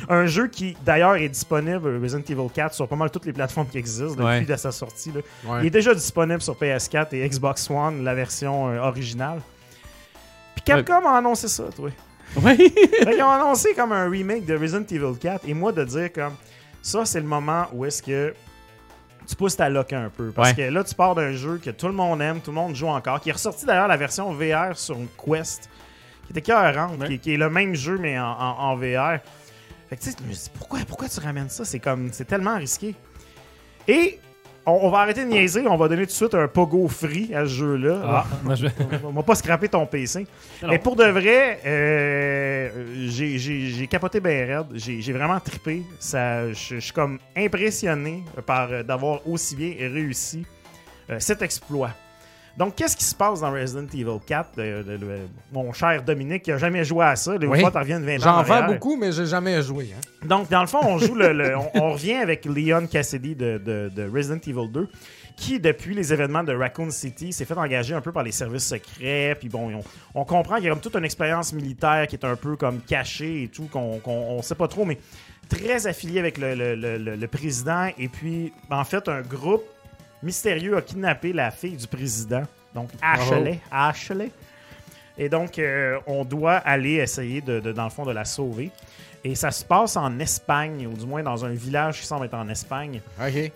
Un 0.09 0.25
jeu 0.25 0.47
qui, 0.47 0.75
d'ailleurs, 0.83 1.15
est 1.15 1.29
disponible, 1.29 1.99
Resident 2.01 2.23
Evil 2.27 2.49
4, 2.53 2.73
sur 2.73 2.87
pas 2.87 2.95
mal 2.95 3.11
toutes 3.11 3.25
les 3.25 3.33
plateformes 3.33 3.67
qui 3.67 3.77
existent 3.77 4.11
depuis 4.15 4.23
Ouais. 4.25 4.41
de 4.41 4.55
sa 4.55 4.71
sortie. 4.71 5.11
là. 5.11 5.21
Ouais. 5.45 5.59
Il 5.61 5.67
est 5.67 5.69
déjà 5.69 5.93
disponible 5.93 6.41
sur 6.41 6.55
PS4 6.55 7.13
et 7.13 7.27
Xbox 7.29 7.69
One, 7.69 8.03
la 8.03 8.15
version 8.15 8.67
euh, 8.69 8.79
originale. 8.79 9.39
Puis 10.55 10.63
Capcom 10.65 11.05
a 11.07 11.17
annoncé 11.17 11.47
ça, 11.47 11.65
toi. 11.75 11.89
Fait 12.29 12.57
qu'ils 12.57 13.23
ont 13.23 13.29
annoncé 13.29 13.73
comme 13.73 13.91
un 13.91 14.09
remake 14.09 14.45
de 14.45 14.55
Resident 14.55 14.85
Evil 14.91 15.17
4 15.19 15.47
et 15.47 15.53
moi 15.53 15.71
de 15.71 15.83
dire 15.83 16.11
comme 16.13 16.33
ça 16.81 17.03
c'est 17.03 17.19
le 17.19 17.25
moment 17.25 17.65
où 17.73 17.85
est-ce 17.85 18.03
que 18.03 18.33
tu 19.30 19.35
pousses 19.35 19.56
ta 19.57 19.69
lock 19.69 19.93
un 19.93 20.10
peu 20.10 20.31
parce 20.31 20.49
Ouais. 20.49 20.56
que 20.56 20.61
là 20.73 20.84
tu 20.84 20.95
pars 20.95 21.14
d'un 21.15 21.31
jeu 21.34 21.60
que 21.64 21.69
tout 21.69 21.88
le 21.88 21.93
monde 21.93 22.22
aime, 22.22 22.41
tout 22.41 22.49
le 22.51 22.56
monde 22.56 22.76
joue 22.76 22.88
encore, 22.88 23.22
qui 23.22 23.30
est 23.30 23.34
ressorti 23.34 23.65
d'ailleurs 23.65 23.88
la 23.88 23.95
version 23.97 24.34
VR 24.34 24.76
sur 24.77 24.95
une 24.97 25.07
Quest 25.23 25.69
qui 26.26 26.31
était 26.38 26.41
cohérente, 26.41 26.99
Ouais. 26.99 27.07
qui, 27.07 27.19
qui 27.19 27.34
est 27.34 27.38
le 27.38 27.49
même 27.49 27.76
jeu 27.76 27.97
mais 27.99 28.18
en, 28.19 28.26
en- 28.26 28.57
en 28.72 28.76
VR. 28.76 29.19
Fait 29.89 29.95
que 29.95 30.01
tu 30.01 30.10
sais, 30.11 30.15
je 30.19 30.27
me 30.27 30.34
dis 30.34 30.49
pourquoi 30.57 30.80
pourquoi 30.88 31.07
tu 31.10 31.19
ramènes 31.19 31.49
ça, 31.49 31.64
c'est 31.65 31.80
comme 31.80 32.10
c'est 32.11 32.26
tellement 32.26 32.57
risqué. 32.57 32.95
Et 33.88 34.19
on, 34.69 34.85
on 34.85 34.89
va 34.89 34.99
arrêter 34.99 35.23
de 35.25 35.29
niaiser, 35.29 35.67
on 35.67 35.77
va 35.77 35.87
donner 35.87 36.03
tout 36.03 36.07
de 36.07 36.11
suite 36.11 36.33
un 36.35 36.47
pogo 36.47 36.87
free 36.87 37.33
à 37.33 37.41
ce 37.45 37.49
jeu-là. 37.49 38.01
Ah, 38.05 38.25
On 39.03 39.11
va 39.11 39.23
pas 39.23 39.35
scraper 39.35 39.67
ton 39.69 39.85
PC. 39.85 40.25
Mais 40.67 40.79
pour 40.79 40.95
de 40.95 41.03
vrai, 41.05 41.59
euh, 41.65 42.69
j'ai- 43.07 43.87
capoté 43.87 44.19
bien 44.19 44.45
raide. 44.45 44.67
J'ai 44.75 45.13
vraiment 45.13 45.39
trippé. 45.39 45.83
Je 46.01 46.53
suis 46.79 46.91
comme 46.93 47.19
impressionné 47.35 48.23
par 48.45 48.71
euh, 48.71 48.83
d'avoir 48.83 49.27
aussi 49.27 49.55
bien 49.55 49.73
réussi 49.79 50.45
euh, 51.09 51.17
cet 51.19 51.41
exploit. 51.41 51.91
Donc, 52.57 52.76
qu'est-ce 52.76 52.97
qui 52.97 53.03
se 53.05 53.15
passe 53.15 53.39
dans 53.41 53.51
Resident 53.51 53.85
Evil 53.93 54.19
4? 54.26 54.49
de- 54.57 54.84
de- 54.84 54.97
de- 54.97 55.17
mon 55.53 55.71
cher 55.71 56.03
Dominique 56.03 56.43
qui 56.43 56.51
a 56.51 56.57
jamais 56.57 56.84
joué 56.84 57.05
à 57.05 57.15
ça. 57.15 57.38
Les 57.38 57.47
Oui. 57.47 57.59
fois, 57.61 57.71
tu 57.71 57.77
reviens 57.77 57.99
de 57.99 58.05
20 58.05 58.17
ans. 58.17 58.19
J'en 58.23 58.38
en 58.39 58.43
vends 58.43 58.65
beaucoup, 58.67 58.97
mais 58.97 59.11
j'ai 59.11 59.26
jamais 59.26 59.61
joué. 59.61 59.91
Hein. 59.95 60.27
Donc, 60.27 60.49
dans 60.49 60.61
le 60.61 60.67
fond, 60.67 60.80
on 60.84 60.97
joue 60.97 61.15
on, 61.19 61.69
on 61.81 61.93
revient 61.93 62.15
avec 62.15 62.45
Leon 62.45 62.88
Cassidy 62.88 63.35
de, 63.35 63.57
de- 63.63 63.91
de 63.95 64.09
Resident 64.09 64.39
Evil 64.45 64.69
2, 64.71 64.89
qui, 65.38 65.59
depuis 65.59 65.95
les 65.95 66.11
événements 66.11 66.43
de 66.43 66.53
Raccoon 66.53 66.89
City, 66.91 67.31
s'est 67.31 67.45
fait 67.45 67.57
engager 67.57 67.93
un 67.93 68.01
peu 68.01 68.11
par 68.11 68.23
les 68.23 68.34
services 68.34 68.67
secrets. 68.67 69.38
Puis 69.39 69.47
bon, 69.47 69.71
on, 70.13 70.19
on 70.21 70.26
comprend 70.26 70.55
qu'il 70.55 70.65
y 70.65 70.67
a 70.67 70.71
comme 70.71 70.81
toute 70.81 70.95
une 70.97 71.05
expérience 71.05 71.53
militaire 71.53 72.07
qui 72.07 72.17
est 72.17 72.26
un 72.26 72.35
peu 72.35 72.57
comme 72.57 72.81
cachée 72.81 73.43
et 73.43 73.47
tout, 73.47 73.69
qu'on 73.71 74.01
on 74.05 74.41
sait 74.41 74.55
pas 74.55 74.67
trop, 74.67 74.84
mais 74.84 74.97
très 75.47 75.88
affilié 75.88 76.19
avec 76.19 76.38
le, 76.38 76.55
le- 76.55 76.76
le- 76.76 76.97
le- 76.97 77.15
le 77.15 77.27
président. 77.27 77.88
Et 77.97 78.09
puis, 78.09 78.51
en 78.69 78.84
fait, 78.84 79.07
un 79.07 79.21
groupe 79.21 79.63
mystérieux 80.23 80.77
a 80.77 80.81
kidnappé 80.81 81.33
la 81.33 81.51
fille 81.51 81.75
du 81.77 81.87
président, 81.87 82.43
donc 82.73 82.89
Ashley. 83.01 83.59
Ashley. 83.71 84.31
Et 85.17 85.27
donc, 85.29 85.59
euh, 85.59 85.97
on 86.07 86.23
doit 86.23 86.53
aller 86.57 86.93
essayer, 86.95 87.41
de, 87.41 87.59
de- 87.59 87.71
dans 87.73 87.83
le 87.85 87.89
fond, 87.89 88.05
de 88.05 88.11
la 88.13 88.23
sauver. 88.25 88.71
Et 89.21 89.35
ça 89.35 89.51
se 89.51 89.65
passe 89.65 89.97
en 89.97 90.17
Espagne, 90.19 90.87
ou 90.87 90.93
du 90.95 91.05
moins 91.05 91.21
dans 91.21 91.43
un 91.43 91.49
village 91.49 91.99
qui 91.99 92.05
semble 92.07 92.25
être 92.25 92.35
en 92.35 92.47
Espagne. 92.47 93.01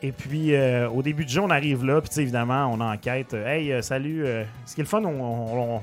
Et 0.01 0.11
puis, 0.11 0.53
euh, 0.53 0.89
au 0.89 1.01
début 1.01 1.23
du 1.23 1.31
jeu, 1.31 1.39
on 1.41 1.49
arrive 1.49 1.85
là, 1.85 2.01
puis 2.01 2.09
évidemment, 2.21 2.67
on 2.73 2.81
enquête. 2.81 3.33
Euh, 3.33 3.47
hey, 3.47 3.71
euh, 3.71 3.81
salut. 3.81 4.25
ce 4.65 4.75
qui 4.75 4.81
est 4.81 4.83
le 4.83 4.89
fun, 4.89 5.03
on, 5.05 5.21
on- 5.21 5.75
on- 5.77 5.81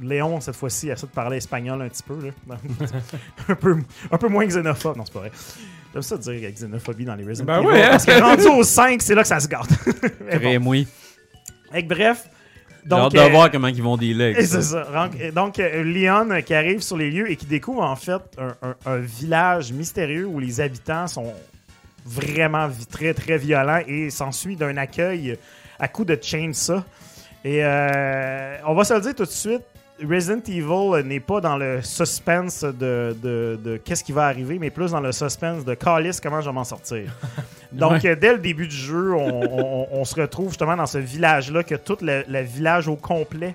Léon, 0.00 0.40
cette 0.40 0.54
fois-ci, 0.54 0.88
essaie 0.90 1.08
de 1.08 1.10
parler 1.10 1.38
espagnol 1.38 1.82
un 1.82 1.88
petit 1.88 2.04
peu. 2.04 2.30
Là. 2.48 2.56
un, 3.48 3.54
peu 3.56 3.76
un 4.12 4.16
peu 4.18 4.28
moins 4.28 4.46
xénophobe. 4.46 4.96
Non, 4.96 5.04
c'est 5.04 5.12
pas 5.12 5.18
vrai. 5.18 5.32
J'aime 6.00 6.18
ça 6.18 6.32
dire 6.32 6.50
xénophobie 6.52 7.04
dans 7.04 7.14
les 7.14 7.24
Resident 7.24 7.46
Ben 7.46 7.58
Evil, 7.58 7.66
ouais, 7.68 7.82
hein? 7.82 7.88
Parce 7.90 8.04
que 8.06 8.20
rendu 8.22 8.46
au 8.48 8.62
5, 8.62 9.00
c'est 9.02 9.14
là 9.14 9.22
que 9.22 9.28
ça 9.28 9.40
se 9.40 9.48
bon. 10.58 10.86
Très 11.70 11.82
que 11.82 11.88
bref. 11.88 12.24
J'ai 12.86 12.94
hâte 12.94 13.02
Donc, 13.02 13.12
de 13.12 13.18
euh, 13.18 13.28
voir 13.28 13.50
comment 13.50 13.68
ils 13.68 13.82
vont 13.82 13.96
dealer 13.96 14.34
c'est 14.46 14.62
ça. 14.62 14.84
Donc, 14.84 15.20
euh, 15.20 15.30
Donc, 15.32 15.58
euh, 15.58 15.82
Leon 15.82 16.40
qui 16.42 16.54
arrive 16.54 16.80
sur 16.80 16.96
les 16.96 17.10
lieux 17.10 17.30
et 17.30 17.36
qui 17.36 17.44
découvre 17.46 17.82
en 17.82 17.96
fait 17.96 18.22
un, 18.38 18.56
un- 18.66 18.76
un 18.86 18.96
village 18.98 19.72
mystérieux 19.72 20.26
où 20.26 20.38
les 20.40 20.60
habitants 20.60 21.06
sont 21.06 21.34
vraiment 22.06 22.70
très 22.90 23.12
très 23.12 23.36
violents 23.36 23.82
et 23.86 24.08
s'ensuit 24.10 24.56
d'un 24.56 24.76
accueil 24.78 25.36
à 25.78 25.88
coup 25.88 26.04
de 26.04 26.18
chainsaw. 26.20 26.82
Et 27.44 27.62
euh, 27.64 28.56
on 28.66 28.74
va 28.74 28.84
se 28.84 28.94
le 28.94 29.00
dire 29.00 29.14
tout 29.14 29.24
de 29.24 29.30
suite, 29.30 29.62
Resident 30.08 30.40
Evil 30.46 31.04
n'est 31.06 31.20
pas 31.20 31.40
dans 31.40 31.56
le 31.56 31.82
suspense 31.82 32.62
de, 32.62 33.16
de- 33.22 33.58
de 33.62 33.76
qu'est-ce 33.78 34.04
qui 34.04 34.12
va 34.12 34.26
arriver, 34.26 34.58
mais 34.60 34.70
plus 34.70 34.92
dans 34.92 35.00
le 35.00 35.10
suspense 35.12 35.64
de 35.64 35.74
Callis, 35.74 36.18
comment 36.22 36.40
je 36.40 36.46
vais 36.48 36.54
m'en 36.54 36.64
sortir. 36.64 37.10
Donc, 37.72 38.04
euh, 38.04 38.14
dès 38.14 38.32
le 38.32 38.38
début 38.38 38.68
du 38.68 38.76
jeu, 38.76 39.12
on, 39.12 39.42
on- 39.42 39.88
on 39.90 40.04
se 40.04 40.14
retrouve 40.20 40.48
justement 40.50 40.76
dans 40.76 40.86
ce 40.86 40.98
village-là, 40.98 41.62
que 41.64 41.74
tout 41.74 41.98
le, 42.00 42.22
le 42.28 42.40
village 42.42 42.86
au 42.88 42.96
complet 42.96 43.54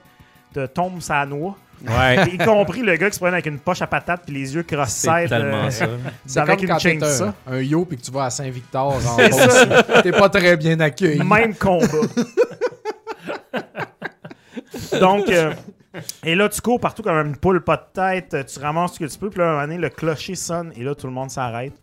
te 0.53 0.65
tombe 0.65 1.01
sa 1.01 1.25
noix. 1.25 1.55
Ouais. 1.87 2.27
y 2.33 2.37
compris 2.37 2.81
le 2.81 2.95
gars 2.95 3.07
qui 3.09 3.13
se 3.15 3.19
promène 3.19 3.33
avec 3.33 3.45
une 3.47 3.59
poche 3.59 3.81
à 3.81 3.87
patate 3.87 4.21
puis 4.25 4.33
les 4.35 4.53
yeux 4.55 4.63
C'est 4.67 4.75
cross-side. 4.75 5.29
tellement 5.29 5.65
euh, 5.65 5.69
ça. 5.69 5.87
C'est 6.25 6.39
avec 6.39 6.55
comme 6.65 6.77
une 6.91 6.99
quand 6.99 7.23
un, 7.47 7.53
un 7.55 7.59
yo 7.61 7.83
puis 7.85 7.97
que 7.97 8.03
tu 8.03 8.11
vas 8.11 8.25
à 8.25 8.29
Saint-Victor. 8.29 8.99
T'es 10.03 10.11
pas 10.11 10.29
très 10.29 10.55
bien 10.57 10.79
accueilli. 10.79 11.21
Même 11.23 11.55
combat. 11.55 11.87
Donc, 14.99 15.29
euh, 15.29 15.51
et 16.23 16.35
là, 16.35 16.49
tu 16.49 16.61
cours 16.61 16.79
partout 16.79 17.03
comme 17.03 17.27
une 17.27 17.35
poule 17.37 17.63
pas 17.63 17.77
de 17.77 17.85
tête, 17.93 18.35
tu 18.47 18.59
ramasses 18.59 18.93
ce 18.93 18.99
que 18.99 19.05
tu 19.05 19.17
peux, 19.17 19.29
puis 19.29 19.39
là, 19.39 19.45
à 19.45 19.49
un 19.49 19.53
moment 19.53 19.63
donné, 19.67 19.77
le 19.77 19.89
clocher 19.89 20.35
sonne, 20.35 20.71
et 20.75 20.83
là, 20.83 20.95
tout 20.95 21.07
le 21.07 21.13
monde 21.13 21.29
s'arrête, 21.29 21.73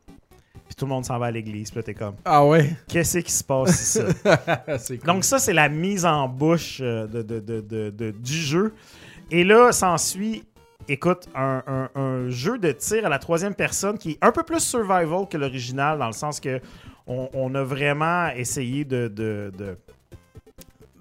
puis 0.66 0.74
tout 0.76 0.84
le 0.84 0.90
monde 0.90 1.04
s'en 1.04 1.18
va 1.18 1.26
à 1.26 1.30
l'église, 1.30 1.70
puis 1.70 1.78
là, 1.78 1.82
t'es 1.82 1.94
comme, 1.94 2.14
Ah 2.24 2.44
ouais? 2.44 2.76
qu'est-ce 2.88 3.18
qui 3.18 3.32
se 3.32 3.44
passe 3.44 3.80
ici? 3.80 4.00
cool. 4.88 4.98
Donc, 5.06 5.24
ça, 5.24 5.38
c'est 5.38 5.52
la 5.52 5.68
mise 5.68 6.04
en 6.04 6.28
bouche 6.28 6.78
euh, 6.80 7.06
de, 7.06 7.22
de- 7.22 7.40
de- 7.40 7.60
de- 7.60 7.90
de- 7.90 8.10
du 8.10 8.32
jeu. 8.32 8.74
Et 9.30 9.44
là, 9.44 9.70
s'ensuit, 9.72 10.44
écoute, 10.88 11.28
un, 11.34 11.62
un- 11.66 11.90
un 12.00 12.30
jeu 12.30 12.58
de 12.58 12.72
tir 12.72 13.06
à 13.06 13.08
la 13.08 13.18
troisième 13.20 13.54
personne 13.54 13.96
qui 13.98 14.12
est 14.12 14.18
un 14.22 14.32
peu 14.32 14.42
plus 14.42 14.60
survival 14.60 15.28
que 15.30 15.36
l'original, 15.36 15.98
dans 15.98 16.06
le 16.08 16.12
sens 16.12 16.40
que 16.40 16.60
on, 17.06 17.28
on 17.32 17.54
a 17.54 17.62
vraiment 17.62 18.28
essayé 18.30 18.84
de, 18.84 19.08
de, 19.08 19.52
de, 19.56 19.76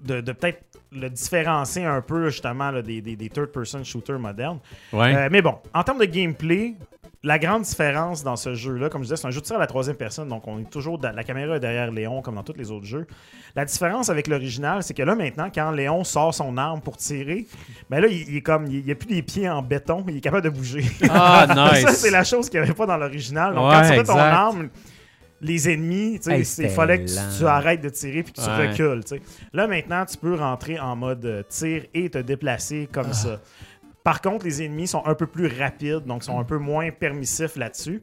de- 0.04 0.20
de 0.20 0.32
peut-être 0.32 0.62
le 0.92 1.08
différencier 1.08 1.84
un 1.84 2.00
peu, 2.00 2.30
justement, 2.30 2.70
là, 2.70 2.82
des, 2.82 3.00
des- 3.00 3.16
des 3.16 3.28
third-person 3.28 3.84
shooters 3.84 4.18
modernes. 4.18 4.58
Ouais. 4.92 5.14
Euh, 5.14 5.28
mais 5.30 5.42
bon, 5.42 5.54
en 5.74 5.82
termes 5.84 5.98
de 6.00 6.04
gameplay, 6.04 6.74
la 7.22 7.38
grande 7.38 7.62
différence 7.62 8.22
dans 8.24 8.36
ce 8.36 8.54
jeu-là, 8.54 8.88
comme 8.88 9.02
je 9.02 9.08
disais, 9.08 9.16
c'est 9.16 9.26
un 9.26 9.30
jeu 9.30 9.40
de 9.40 9.44
tir 9.46 9.56
à 9.56 9.58
la 9.58 9.66
troisième 9.66 9.96
personne, 9.96 10.28
donc 10.28 10.48
on 10.48 10.58
est 10.58 10.70
toujours 10.70 10.98
la 11.02 11.22
caméra 11.22 11.56
est 11.56 11.60
derrière 11.60 11.90
Léon 11.90 12.22
comme 12.22 12.36
dans 12.36 12.42
tous 12.42 12.56
les 12.56 12.70
autres 12.70 12.86
jeux. 12.86 13.06
La 13.54 13.66
différence 13.66 14.08
avec 14.08 14.26
l'original, 14.26 14.82
c'est 14.82 14.94
que 14.94 15.02
là 15.02 15.14
maintenant, 15.14 15.50
quand 15.54 15.70
Léon 15.70 16.02
sort 16.02 16.32
son 16.32 16.56
arme 16.56 16.80
pour 16.80 16.96
tirer, 16.96 17.46
ben 17.90 18.00
là 18.00 18.08
il, 18.08 18.26
il 18.30 18.36
est 18.36 18.40
comme 18.40 18.66
il 18.68 18.82
n'y 18.84 18.90
a 18.90 18.94
plus 18.94 19.08
des 19.08 19.20
pieds 19.22 19.50
en 19.50 19.60
béton, 19.60 20.02
il 20.08 20.16
est 20.16 20.20
capable 20.20 20.44
de 20.44 20.48
bouger. 20.50 20.82
Ah, 21.10 21.46
nice. 21.74 21.82
Ça 21.82 21.92
c'est 21.92 22.10
la 22.10 22.24
chose 22.24 22.48
qu'il 22.48 22.58
n'y 22.58 22.64
avait 22.64 22.74
pas 22.74 22.86
dans 22.86 22.96
l'original. 22.96 23.54
Donc 23.54 23.70
Ouais, 23.70 23.82
quand 23.90 23.96
tu 23.98 24.02
ton 24.04 24.16
arme, 24.16 24.68
les 25.40 25.70
ennemis, 25.70 26.18
tu 26.18 26.24
sais, 26.44 26.60
Hey, 26.60 26.68
il 26.70 26.74
fallait 26.74 27.02
que 27.04 27.38
tu, 27.38 27.46
arrêtes 27.46 27.80
de 27.80 27.88
tirer 27.88 28.22
puis 28.22 28.32
que 28.32 28.40
tu 28.40 28.46
Ouais. 28.48 28.68
recules. 28.68 29.04
tu 29.04 29.16
sais. 29.16 29.22
Là 29.52 29.66
maintenant, 29.66 30.04
tu 30.04 30.16
peux 30.16 30.34
rentrer 30.34 30.78
en 30.78 30.96
mode 30.96 31.24
euh, 31.24 31.42
tir 31.48 31.84
et 31.94 32.10
te 32.10 32.18
déplacer 32.18 32.88
comme 32.92 33.08
Ah. 33.10 33.14
ça. 33.14 33.40
Par 34.04 34.20
contre, 34.22 34.44
les 34.46 34.62
ennemis 34.62 34.86
sont 34.88 35.02
un 35.06 35.14
peu 35.14 35.26
plus 35.26 35.46
rapides, 35.46 36.04
donc 36.06 36.24
sont 36.24 36.38
un 36.38 36.44
peu 36.44 36.56
moins 36.58 36.90
permissifs 36.90 37.56
là-dessus. 37.56 38.00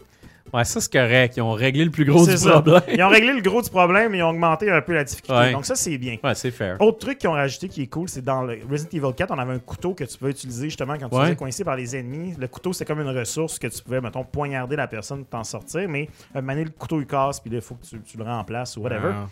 Ouais, 0.53 0.63
ça, 0.63 0.79
c'est 0.81 0.91
correct. 0.91 1.35
Ils 1.37 1.41
ont 1.41 1.51
réglé 1.53 1.83
le 1.85 1.91
plus 1.91 2.05
gros 2.05 2.25
du 2.25 2.37
ça. 2.37 2.61
problème. 2.61 2.81
Ils 2.93 3.03
ont 3.03 3.09
réglé 3.09 3.33
le 3.33 3.41
gros 3.41 3.61
du 3.61 3.69
problème 3.69 4.13
et 4.15 4.19
ils 4.19 4.23
ont 4.23 4.29
augmenté 4.29 4.69
un 4.71 4.81
peu 4.81 4.93
la 4.93 5.03
difficulté. 5.03 5.33
Ouais. 5.39 5.51
Donc 5.51 5.65
ça, 5.65 5.75
c'est 5.75 5.97
bien. 5.97 6.17
Ouais, 6.23 6.35
c'est 6.35 6.51
fair. 6.51 6.77
Autre 6.81 6.99
truc 6.99 7.17
qu'ils 7.17 7.29
ont 7.29 7.33
rajouté 7.33 7.67
qui 7.69 7.83
est 7.83 7.87
cool, 7.87 8.09
c'est 8.09 8.23
dans 8.23 8.43
le 8.43 8.59
Resident 8.69 8.89
Evil 9.07 9.13
4, 9.15 9.31
on 9.31 9.39
avait 9.39 9.53
un 9.53 9.59
couteau 9.59 9.93
que 9.93 10.03
tu 10.03 10.17
pouvais 10.17 10.31
utiliser 10.31 10.65
justement 10.69 10.95
quand 10.97 11.09
tu 11.09 11.15
Ouais. 11.15 11.23
faisais 11.25 11.35
coincer 11.35 11.63
par 11.63 11.75
les 11.75 11.95
ennemis. 11.95 12.33
Le 12.39 12.47
couteau, 12.47 12.73
c'est 12.73 12.85
comme 12.85 12.99
une 13.01 13.17
ressource 13.17 13.59
que 13.59 13.67
tu 13.67 13.81
pouvais, 13.83 14.01
mettons, 14.01 14.23
poignarder 14.23 14.75
la 14.75 14.87
personne 14.87 15.19
pour 15.25 15.29
t'en 15.29 15.43
sortir, 15.43 15.87
mais 15.89 16.09
donné, 16.35 16.63
le 16.63 16.69
couteau 16.71 16.99
il 16.99 17.05
casse, 17.07 17.39
puis 17.39 17.49
là, 17.51 17.57
il 17.57 17.61
faut 17.61 17.75
que 17.75 17.85
tu, 17.85 17.99
tu 18.01 18.17
le 18.17 18.23
remplaces 18.23 18.77
ou 18.77 18.81
whatever. 18.81 19.11
Ah. 19.13 19.27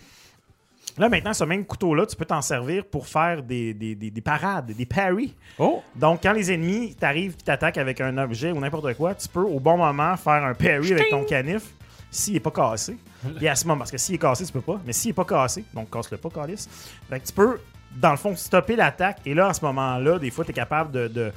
Là, 0.98 1.10
maintenant, 1.10 1.34
ce 1.34 1.44
même 1.44 1.66
couteau-là, 1.66 2.06
tu 2.06 2.16
peux 2.16 2.24
t'en 2.26 2.42
servir 2.42 2.86
pour 2.86 3.06
faire 3.08 3.44
des, 3.44 3.74
des, 3.74 3.96
des- 3.96 4.12
des 4.12 4.22
parades, 4.22 4.72
des 4.72 4.86
parries. 4.86 5.36
Oh! 5.60 5.84
Donc, 5.96 6.22
quand 6.24 6.32
les 6.32 6.52
ennemis 6.54 6.96
t'arrivent 6.96 7.36
et 7.40 7.44
t'attaquent 7.44 7.78
avec 7.80 8.00
un 8.00 8.18
objet 8.18 8.52
ou 8.52 8.60
n'importe 8.60 8.94
quoi, 8.94 9.14
tu 9.14 9.28
peux 9.28 9.42
au 9.42 9.60
bon 9.60 9.78
moment 9.78 10.16
faire 10.16 10.44
un 10.46 10.54
parry 10.54 10.94
avec 10.94 11.10
ton 11.10 11.24
canif 11.26 11.64
s'il 12.10 12.36
n'est 12.36 12.40
pas 12.40 12.52
cassé. 12.52 12.98
Et 13.42 13.50
à 13.50 13.56
ce 13.56 13.66
moment, 13.68 13.80
parce 13.80 13.92
que 13.92 13.98
s'il 13.98 14.16
est 14.16 14.20
cassé, 14.20 14.46
tu 14.46 14.54
peux 14.54 14.62
pas, 14.62 14.80
mais 14.86 14.94
s'il 14.94 15.10
n'est 15.10 15.14
pas 15.16 15.26
cassé, 15.26 15.66
donc 15.74 15.90
casse-le 15.92 16.18
pas, 16.18 16.30
calice. 16.30 16.70
Fait 17.10 17.20
que 17.20 17.26
tu 17.28 17.34
peux, 17.34 17.60
dans 17.94 18.12
le 18.12 18.18
fond, 18.18 18.34
stopper 18.36 18.78
l'attaque. 18.78 19.18
Et 19.26 19.34
là, 19.34 19.48
à 19.48 19.54
ce 19.54 19.66
moment-là, 19.66 20.18
des 20.18 20.30
fois, 20.32 20.46
tu 20.46 20.52
es 20.52 20.54
capable 20.54 20.92
de, 20.92 21.08
de, 21.10 21.32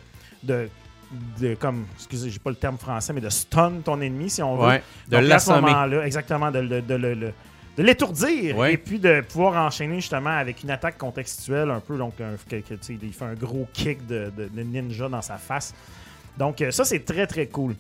de, 0.45 0.69
de- 1.41 1.55
comme, 1.57 1.85
excusez, 1.97 2.31
j'ai 2.31 2.39
pas 2.39 2.51
le 2.51 2.57
terme 2.57 2.79
français, 2.79 3.13
mais 3.13 3.21
de 3.21 3.29
stun 3.29 3.73
ton 3.85 4.01
ennemi, 4.01 4.31
si 4.31 4.41
on 4.41 4.57
veut. 4.57 4.69
Ouais. 4.69 4.83
De 5.09 5.17
Donc, 5.17 5.21
à 5.21 5.25
ce 5.25 5.29
l'assommer. 5.51 5.61
moment-là, 5.63 6.07
exactement, 6.07 6.51
de, 6.53 6.61
de 6.81 6.95
le- 6.95 7.33
de 7.79 7.83
l'étourdir 7.85 8.59
Ouais. 8.59 8.75
et 8.75 8.77
puis 8.77 8.99
de 8.99 9.21
pouvoir 9.23 9.65
enchaîner 9.65 9.95
justement 10.01 10.37
avec 10.37 10.63
une 10.65 10.71
attaque 10.71 10.99
contextuelle 10.99 11.71
un 11.71 11.81
peu. 11.81 11.97
Donc, 11.97 12.15
un- 12.21 12.35
que- 12.51 12.57
que, 12.57 12.75
il 12.91 13.13
fait 13.13 13.25
un 13.25 13.35
gros 13.35 13.67
kick 13.73 14.05
de, 14.07 14.31
de- 14.37 14.49
de 14.49 14.63
ninja 14.63 15.09
dans 15.09 15.23
sa 15.23 15.37
face. 15.39 15.73
Donc, 16.37 16.61
euh, 16.61 16.71
ça, 16.73 16.85
c'est 16.85 17.05
très, 17.05 17.27
très 17.27 17.47
cool. 17.47 17.75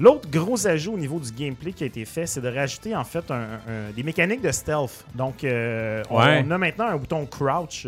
L'autre 0.00 0.28
gros 0.30 0.66
ajout 0.66 0.92
au 0.94 0.98
niveau 0.98 1.18
du 1.20 1.30
gameplay 1.32 1.72
qui 1.72 1.82
a 1.84 1.86
été 1.88 2.04
fait, 2.04 2.24
c'est 2.26 2.40
de 2.40 2.48
rajouter 2.48 2.94
en 2.96 3.04
fait 3.04 3.30
un- 3.30 3.34
un- 3.68 3.90
des 3.94 4.02
mécaniques 4.02 4.40
de 4.40 4.50
stealth. 4.52 5.04
Donc, 5.14 5.44
euh, 5.44 6.02
on, 6.08 6.18
a 6.18 6.58
maintenant 6.58 6.86
un 6.86 6.96
bouton 6.96 7.26
crouch 7.26 7.86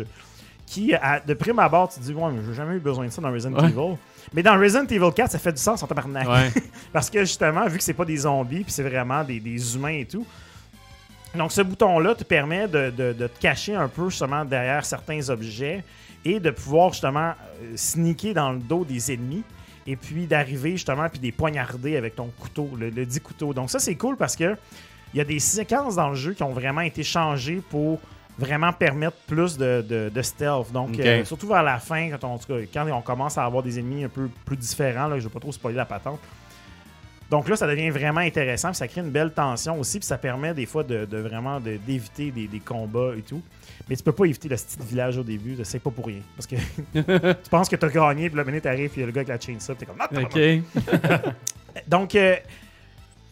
qui, 0.67 0.93
à- 0.93 1.21
de 1.21 1.33
prime 1.33 1.57
abord, 1.59 1.89
tu 1.89 1.99
te 1.99 2.05
dis, 2.05 2.13
ouais, 2.13 2.31
mais 2.33 2.41
j'ai 2.45 2.53
jamais 2.53 2.75
eu 2.75 2.79
besoin 2.79 3.05
de 3.05 3.11
ça 3.11 3.21
dans 3.21 3.31
Resident 3.31 3.57
Ouais. 3.57 3.69
Evil. 3.69 3.97
Mais 4.33 4.43
dans 4.43 4.57
Resident 4.59 4.85
Evil 4.85 5.11
4, 5.15 5.31
ça 5.31 5.39
fait 5.39 5.53
du 5.53 5.61
sens 5.61 5.81
en 5.81 5.87
tabarnak. 5.87 6.27
Ouais. 6.27 6.49
Parce 6.93 7.09
que 7.09 7.19
justement, 7.21 7.65
vu 7.67 7.77
que 7.77 7.83
c'est 7.83 7.93
pas 7.93 8.05
des 8.05 8.17
zombies, 8.17 8.63
puis 8.63 8.71
c'est 8.71 8.83
vraiment 8.83 9.23
des, 9.23 9.39
des 9.39 9.75
humains 9.75 9.97
et 9.99 10.05
tout. 10.05 10.25
Donc 11.35 11.51
ce 11.51 11.61
bouton-là 11.61 12.15
te 12.15 12.23
permet 12.23 12.67
de, 12.67 12.89
de- 12.89 13.13
de 13.13 13.27
te 13.27 13.39
cacher 13.39 13.75
un 13.75 13.87
peu 13.87 14.09
justement 14.09 14.43
derrière 14.43 14.83
certains 14.85 15.29
objets 15.29 15.83
et 16.25 16.39
de 16.39 16.51
pouvoir 16.51 16.91
justement 16.91 17.31
euh, 17.63 17.73
sneaker 17.75 18.33
dans 18.33 18.51
le 18.51 18.59
dos 18.59 18.83
des 18.85 19.13
ennemis 19.13 19.43
et 19.87 19.95
puis 19.95 20.27
d'arriver 20.27 20.71
justement 20.71 21.07
puis 21.09 21.19
les 21.21 21.31
poignarder 21.31 21.95
avec 21.97 22.15
ton 22.15 22.29
couteau, 22.39 22.69
le, 22.77 22.89
le 22.89 23.05
dit 23.05 23.19
couteau. 23.21 23.53
Donc 23.53 23.69
ça 23.69 23.79
c'est 23.79 23.95
cool 23.95 24.17
parce 24.17 24.35
que 24.35 24.55
il 25.13 25.17
y 25.17 25.21
a 25.21 25.25
des 25.25 25.39
séquences 25.39 25.95
dans 25.95 26.09
le 26.09 26.15
jeu 26.15 26.33
qui 26.33 26.43
ont 26.43 26.53
vraiment 26.53 26.81
été 26.81 27.03
changées 27.03 27.61
pour 27.69 27.99
vraiment 28.37 28.71
permettre 28.71 29.17
plus 29.27 29.57
de, 29.57 29.83
de- 29.87 30.09
de 30.13 30.21
stealth. 30.21 30.71
Donc, 30.71 30.91
euh, 31.05 31.25
surtout 31.25 31.47
vers 31.47 31.63
la 31.63 31.79
fin, 31.79 32.09
on, 32.23 32.39
quand 32.73 32.87
on 32.91 33.01
commence 33.01 33.37
à 33.37 33.43
avoir 33.43 33.61
des 33.61 33.77
ennemis 33.77 34.05
un 34.05 34.09
peu 34.09 34.29
plus 34.45 34.55
différents, 34.55 35.07
là, 35.07 35.17
je 35.19 35.23
ne 35.23 35.27
vais 35.27 35.33
pas 35.33 35.39
trop 35.41 35.51
spoiler 35.51 35.75
la 35.77 35.85
patente. 35.85 36.19
Donc 37.31 37.47
là, 37.49 37.55
ça 37.55 37.65
devient 37.65 37.89
vraiment 37.89 38.19
intéressant, 38.19 38.67
puis 38.69 38.77
ça 38.77 38.87
crée 38.87 39.01
une 39.01 39.09
belle 39.09 39.31
tension 39.31 39.79
aussi, 39.79 39.97
puis 39.99 40.05
ça 40.05 40.17
permet 40.17 40.53
des 40.53 40.65
fois 40.67 40.83
de, 40.83 41.05
de 41.05 41.17
vraiment 41.17 41.59
de- 41.61 41.77
d'éviter 41.77 42.29
des, 42.29 42.45
des 42.45 42.59
combats 42.59 43.13
et 43.17 43.21
tout. 43.21 43.41
Mais 43.89 43.95
tu 43.95 44.03
peux 44.03 44.11
pas 44.11 44.25
éviter 44.25 44.49
le 44.49 44.57
style 44.57 44.83
village 44.83 45.17
au 45.17 45.23
début, 45.23 45.57
c'est 45.63 45.79
pas 45.79 45.89
pour 45.91 46.05
rien. 46.05 46.19
Parce 46.35 46.45
que 46.45 46.55
tu 47.43 47.49
penses 47.49 47.69
que 47.69 47.75
tu 47.77 47.85
as 47.85 47.89
gagné, 47.89 48.29
puis 48.29 48.37
la 48.37 48.43
minute 48.43 48.65
arrive, 48.65 48.89
puis 48.89 48.99
y 48.99 49.03
a 49.03 49.07
le 49.07 49.13
gars 49.13 49.21
avec 49.21 49.29
la 49.29 49.39
chainsaw, 49.39 49.73
t'es 49.75 49.85
comme... 49.85 49.95
Ah. 49.99 50.09
OK. 50.21 50.39
Donc, 51.87 52.15
euh, 52.15 52.35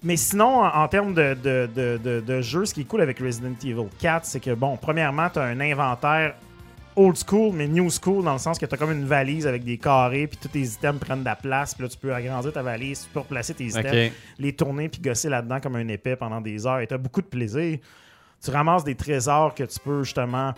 mais 0.02 0.16
sinon, 0.16 0.64
en, 0.64 0.68
en 0.84 0.88
termes 0.88 1.14
de, 1.14 1.34
de, 1.36 1.70
de, 1.76 2.00
de- 2.02 2.20
de 2.22 2.42
jeu, 2.42 2.66
ce 2.66 2.74
qui 2.74 2.82
est 2.82 2.86
cool 2.86 3.02
avec 3.02 3.20
Resident 3.20 3.54
Evil 3.64 3.90
4, 4.00 4.26
c'est 4.26 4.40
que, 4.40 4.52
bon, 4.54 4.78
premièrement, 4.78 5.30
tu 5.30 5.40
as 5.40 5.44
un 5.44 5.60
inventaire 5.60 6.36
old 6.96 7.16
school, 7.18 7.54
mais 7.54 7.68
new 7.68 7.90
school, 7.90 8.24
dans 8.24 8.34
le 8.34 8.40
sens 8.40 8.58
que 8.60 8.66
tu 8.66 8.74
as 8.76 8.78
comme 8.78 8.92
une 8.92 9.06
valise 9.06 9.48
avec 9.48 9.64
des 9.64 9.78
carrés, 9.78 10.28
puis 10.28 10.38
tous 10.42 10.48
tes 10.50 10.62
items 10.64 11.00
prennent 11.00 11.20
de 11.22 11.26
la 11.26 11.36
place, 11.36 11.74
puis 11.74 11.84
là, 11.84 11.90
tu 11.90 11.98
peux 11.98 12.14
agrandir 12.14 12.52
ta 12.52 12.62
valise, 12.62 13.04
tu 13.04 13.10
peux 13.14 13.20
replacer 13.20 13.54
tes 13.54 13.66
items, 13.68 13.86
les 14.38 14.54
tourner, 14.54 14.90
puis 14.90 15.02
gosser 15.02 15.30
là-dedans 15.30 15.60
comme 15.60 15.76
un 15.76 15.88
épée 15.88 16.16
pendant 16.16 16.42
des 16.42 16.66
heures, 16.68 16.80
et 16.80 16.88
tu 16.88 16.94
as 16.94 16.98
beaucoup 16.98 17.22
de 17.22 17.28
plaisir. 17.28 17.78
Tu 18.44 18.52
ramasses 18.52 18.84
des 18.84 18.96
trésors 18.96 19.54
que 19.54 19.64
tu 19.64 19.80
peux 19.80 20.04
justement 20.04 20.54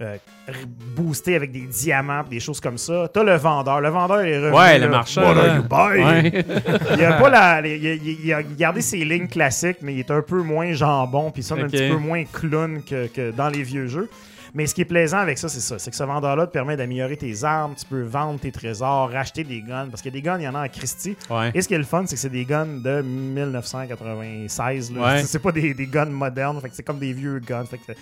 euh, 0.00 0.16
r- 0.48 0.66
boosté 0.96 1.36
avec 1.36 1.52
des 1.52 1.60
diamants, 1.66 2.24
des 2.28 2.40
choses 2.40 2.58
comme 2.60 2.78
ça. 2.78 3.08
T'as 3.12 3.22
le 3.22 3.36
vendeur. 3.36 3.80
Le 3.82 3.90
vendeur 3.90 4.20
est 4.22 4.38
revenu. 4.38 4.56
Ouais, 4.56 4.78
le 4.78 4.88
marchand. 4.88 5.22
What 5.22 5.36
are 5.36 5.56
you 5.56 5.62
buying? 5.62 6.32
Ouais. 6.32 6.44
il 6.98 7.04
a 7.04 7.12
pas 7.20 7.28
la, 7.28 7.60
il, 7.66 7.86
a, 7.86 7.92
il- 7.94 8.20
il 8.24 8.32
a 8.32 8.42
gardé 8.42 8.80
ses 8.80 9.04
lignes 9.04 9.28
classiques, 9.28 9.76
mais 9.82 9.92
il 9.94 9.98
est 10.00 10.10
un 10.10 10.22
peu 10.22 10.42
moins 10.42 10.72
jambon, 10.72 11.30
puis 11.30 11.42
il 11.42 11.44
sonne 11.44 11.60
un 11.60 11.68
petit 11.68 11.88
peu 11.90 11.98
moins 11.98 12.24
clown 12.24 12.82
que, 12.82 13.08
que 13.08 13.30
dans 13.30 13.48
les 13.50 13.62
vieux 13.62 13.86
jeux. 13.88 14.08
Mais 14.54 14.66
ce 14.66 14.74
qui 14.74 14.80
est 14.80 14.84
plaisant 14.86 15.18
avec 15.18 15.38
ça, 15.38 15.48
c'est 15.48 15.60
ça. 15.60 15.78
C'est 15.78 15.90
que 15.90 15.96
ce 15.96 16.02
vendeur-là 16.04 16.46
te 16.46 16.52
permet 16.52 16.76
d'améliorer 16.76 17.16
tes 17.16 17.44
armes, 17.44 17.74
tu 17.78 17.84
peux 17.86 18.02
vendre 18.02 18.40
tes 18.40 18.50
trésors, 18.52 19.10
racheter 19.10 19.44
des 19.44 19.62
guns, 19.62 19.88
parce 19.88 20.02
que 20.02 20.08
des 20.08 20.22
guns, 20.22 20.38
il 20.38 20.44
y 20.44 20.48
en 20.48 20.54
a 20.54 20.60
à 20.62 20.68
Christie. 20.68 21.16
Ouais. 21.30 21.50
Et 21.54 21.62
ce 21.62 21.68
qui 21.68 21.74
est 21.74 21.78
le 21.78 21.84
fun, 21.84 22.04
c'est 22.06 22.16
que 22.16 22.20
c'est 22.20 22.28
des 22.30 22.44
guns 22.44 22.66
de 22.66 23.02
1996. 23.02 24.92
là. 24.92 25.00
Ouais. 25.14 25.22
C'est- 25.24 25.38
pas 25.38 25.52
des, 25.52 25.74
des 25.74 25.86
guns 25.86 26.06
modernes, 26.06 26.60
fait 26.60 26.68
que 26.68 26.74
c'est 26.74 26.82
comme 26.82 26.98
des 26.98 27.12
vieux 27.12 27.38
guns. 27.38 27.64
Fait 27.64 27.78
que 27.78 27.92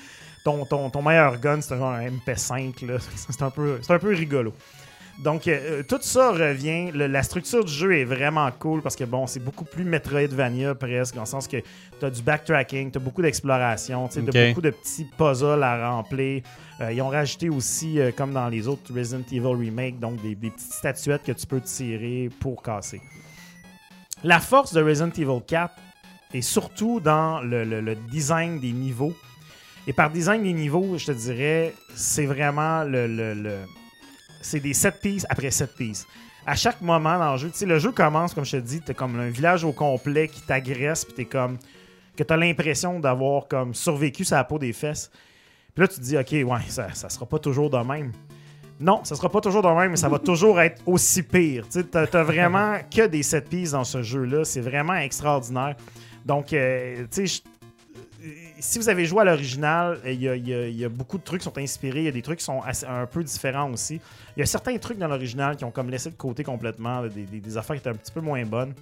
ton, 0.44 0.64
ton, 0.64 0.90
ton 0.90 1.02
meilleur 1.02 1.38
gun, 1.38 1.60
c'est 1.60 1.74
un 1.74 2.00
MP5. 2.08 2.86
là. 2.86 2.94
C'est 3.28 3.42
un, 3.42 3.50
peu- 3.50 3.78
c'est 3.82 3.92
un 3.92 3.98
peu 3.98 4.14
rigolo. 4.14 4.52
Donc, 5.24 5.48
euh, 5.48 5.82
tout 5.82 5.98
ça 6.00 6.30
revient. 6.30 6.92
Le- 6.92 7.08
la 7.08 7.24
structure 7.24 7.64
du 7.64 7.72
jeu 7.72 7.96
est 7.98 8.04
vraiment 8.04 8.48
cool 8.60 8.82
parce 8.82 8.94
que, 8.94 9.02
bon, 9.02 9.26
c'est 9.26 9.40
beaucoup 9.40 9.64
plus 9.64 9.82
Metroidvania 9.82 10.76
presque, 10.76 11.16
dans 11.16 11.22
le 11.22 11.26
sens 11.26 11.48
que 11.48 11.56
tu 11.56 12.04
as 12.04 12.10
du 12.10 12.22
backtracking, 12.22 12.92
tu 12.92 12.98
as 12.98 13.00
beaucoup 13.00 13.20
d'exploration, 13.22 14.06
tu 14.06 14.20
as 14.20 14.22
beaucoup 14.50 14.60
de 14.60 14.70
petits 14.70 15.06
puzzles 15.16 15.62
à 15.64 15.90
remplir. 15.90 16.42
Euh, 16.80 16.92
ils 16.92 17.02
ont 17.02 17.08
rajouté 17.08 17.48
aussi, 17.48 17.98
euh, 17.98 18.12
comme 18.16 18.32
dans 18.32 18.48
les 18.48 18.68
autres 18.68 18.94
Resident 18.94 19.24
Evil 19.32 19.56
Remake, 19.66 19.98
donc 19.98 20.22
des, 20.22 20.36
des 20.36 20.50
petites 20.50 20.72
statuettes 20.72 21.24
que 21.24 21.32
tu 21.32 21.46
peux 21.48 21.60
tirer 21.60 22.30
pour 22.38 22.62
casser. 22.62 23.00
La 24.22 24.38
force 24.40 24.72
de 24.72 24.82
Resident 24.82 25.10
Evil 25.10 25.42
4 25.46 25.74
est 26.34 26.42
surtout 26.42 27.00
dans 27.00 27.40
le, 27.40 27.64
le- 27.64 27.80
le 27.80 27.94
design 27.96 28.60
des 28.60 28.72
niveaux. 28.72 29.14
Et 29.88 29.92
par 29.92 30.10
design 30.10 30.42
des 30.44 30.52
niveaux, 30.52 30.96
je 30.98 31.06
te 31.06 31.12
dirais, 31.12 31.72
c'est 31.94 32.26
vraiment 32.26 32.84
le- 32.84 33.64
c'est 34.48 34.60
des 34.60 34.74
7 34.74 35.00
pièces 35.00 35.26
après 35.28 35.50
7 35.50 35.74
pièces. 35.74 36.06
À 36.46 36.54
chaque 36.54 36.80
moment 36.80 37.18
dans 37.18 37.32
le 37.32 37.38
jeu, 37.38 37.50
tu 37.50 37.58
sais, 37.58 37.66
le 37.66 37.78
jeu 37.78 37.92
commence, 37.92 38.32
comme 38.34 38.44
je 38.44 38.52
te 38.52 38.56
dis, 38.62 38.80
t'es 38.80 38.94
comme 38.94 39.18
un 39.20 39.28
village 39.28 39.64
au 39.64 39.72
complet 39.72 40.28
qui 40.28 40.40
t'agresse, 40.42 41.04
puis 41.04 41.14
t'es 41.14 41.24
comme. 41.26 41.58
que 42.16 42.22
t'as 42.24 42.36
l'impression 42.36 42.98
d'avoir 43.00 43.46
comme 43.48 43.74
survécu 43.74 44.24
sur 44.24 44.36
la 44.36 44.44
peau 44.44 44.58
des 44.58 44.72
fesses. 44.72 45.10
Puis 45.74 45.82
là, 45.82 45.88
tu 45.88 45.96
te 45.96 46.00
dis, 46.00 46.16
OK, 46.16 46.32
ouais, 46.32 46.60
ça, 46.68 46.92
ça 46.94 47.08
sera 47.08 47.26
pas 47.26 47.38
toujours 47.38 47.70
de 47.70 47.78
même. 47.78 48.12
Non, 48.80 49.04
ça 49.04 49.14
sera 49.16 49.28
pas 49.28 49.40
toujours 49.40 49.62
de 49.62 49.68
même, 49.68 49.90
mais 49.90 49.96
ça 49.96 50.08
va 50.08 50.18
toujours 50.18 50.60
être 50.60 50.80
aussi 50.86 51.22
pire. 51.22 51.64
Tu 51.64 51.80
sais, 51.80 51.84
t'as, 51.84 52.06
t'as 52.06 52.22
vraiment 52.22 52.78
que 52.90 53.06
des 53.06 53.22
7 53.22 53.48
pièces 53.48 53.70
dans 53.72 53.84
ce 53.84 54.02
jeu-là. 54.02 54.44
C'est 54.44 54.60
vraiment 54.60 54.94
extraordinaire. 54.94 55.76
Donc, 56.24 56.52
euh, 56.52 57.04
tu 57.12 57.26
sais, 57.26 57.42
je- 57.44 57.57
si 58.60 58.78
vous 58.78 58.88
avez 58.88 59.04
joué 59.06 59.20
à 59.22 59.24
l'original, 59.24 59.98
il 60.04 60.20
y 60.22 60.28
a, 60.28 60.36
y 60.36 60.82
y 60.82 60.86
beaucoup 60.88 61.18
de 61.18 61.22
trucs 61.22 61.40
qui 61.40 61.44
sont 61.44 61.58
inspirés. 61.58 62.00
Il 62.00 62.04
y 62.04 62.08
a 62.08 62.12
des 62.12 62.22
trucs 62.22 62.38
qui 62.38 62.44
sont 62.44 62.60
assez- 62.62 62.86
un 62.86 63.06
peu 63.06 63.22
différents 63.24 63.70
aussi. 63.72 64.00
Il 64.36 64.40
y 64.40 64.42
a 64.42 64.46
certains 64.46 64.76
trucs 64.78 64.98
dans 64.98 65.08
l'original 65.08 65.56
qui 65.56 65.64
ont 65.64 65.70
comme 65.70 65.90
laissé 65.90 66.10
de 66.10 66.16
côté 66.16 66.44
complètement, 66.44 67.00
là, 67.02 67.08
des, 67.08 67.24
des- 67.24 67.40
des 67.40 67.56
affaires 67.56 67.76
qui 67.76 67.80
étaient 67.80 67.90
un 67.90 67.94
petit 67.94 68.12
peu 68.12 68.20
moins 68.20 68.44
bonnes. 68.44 68.74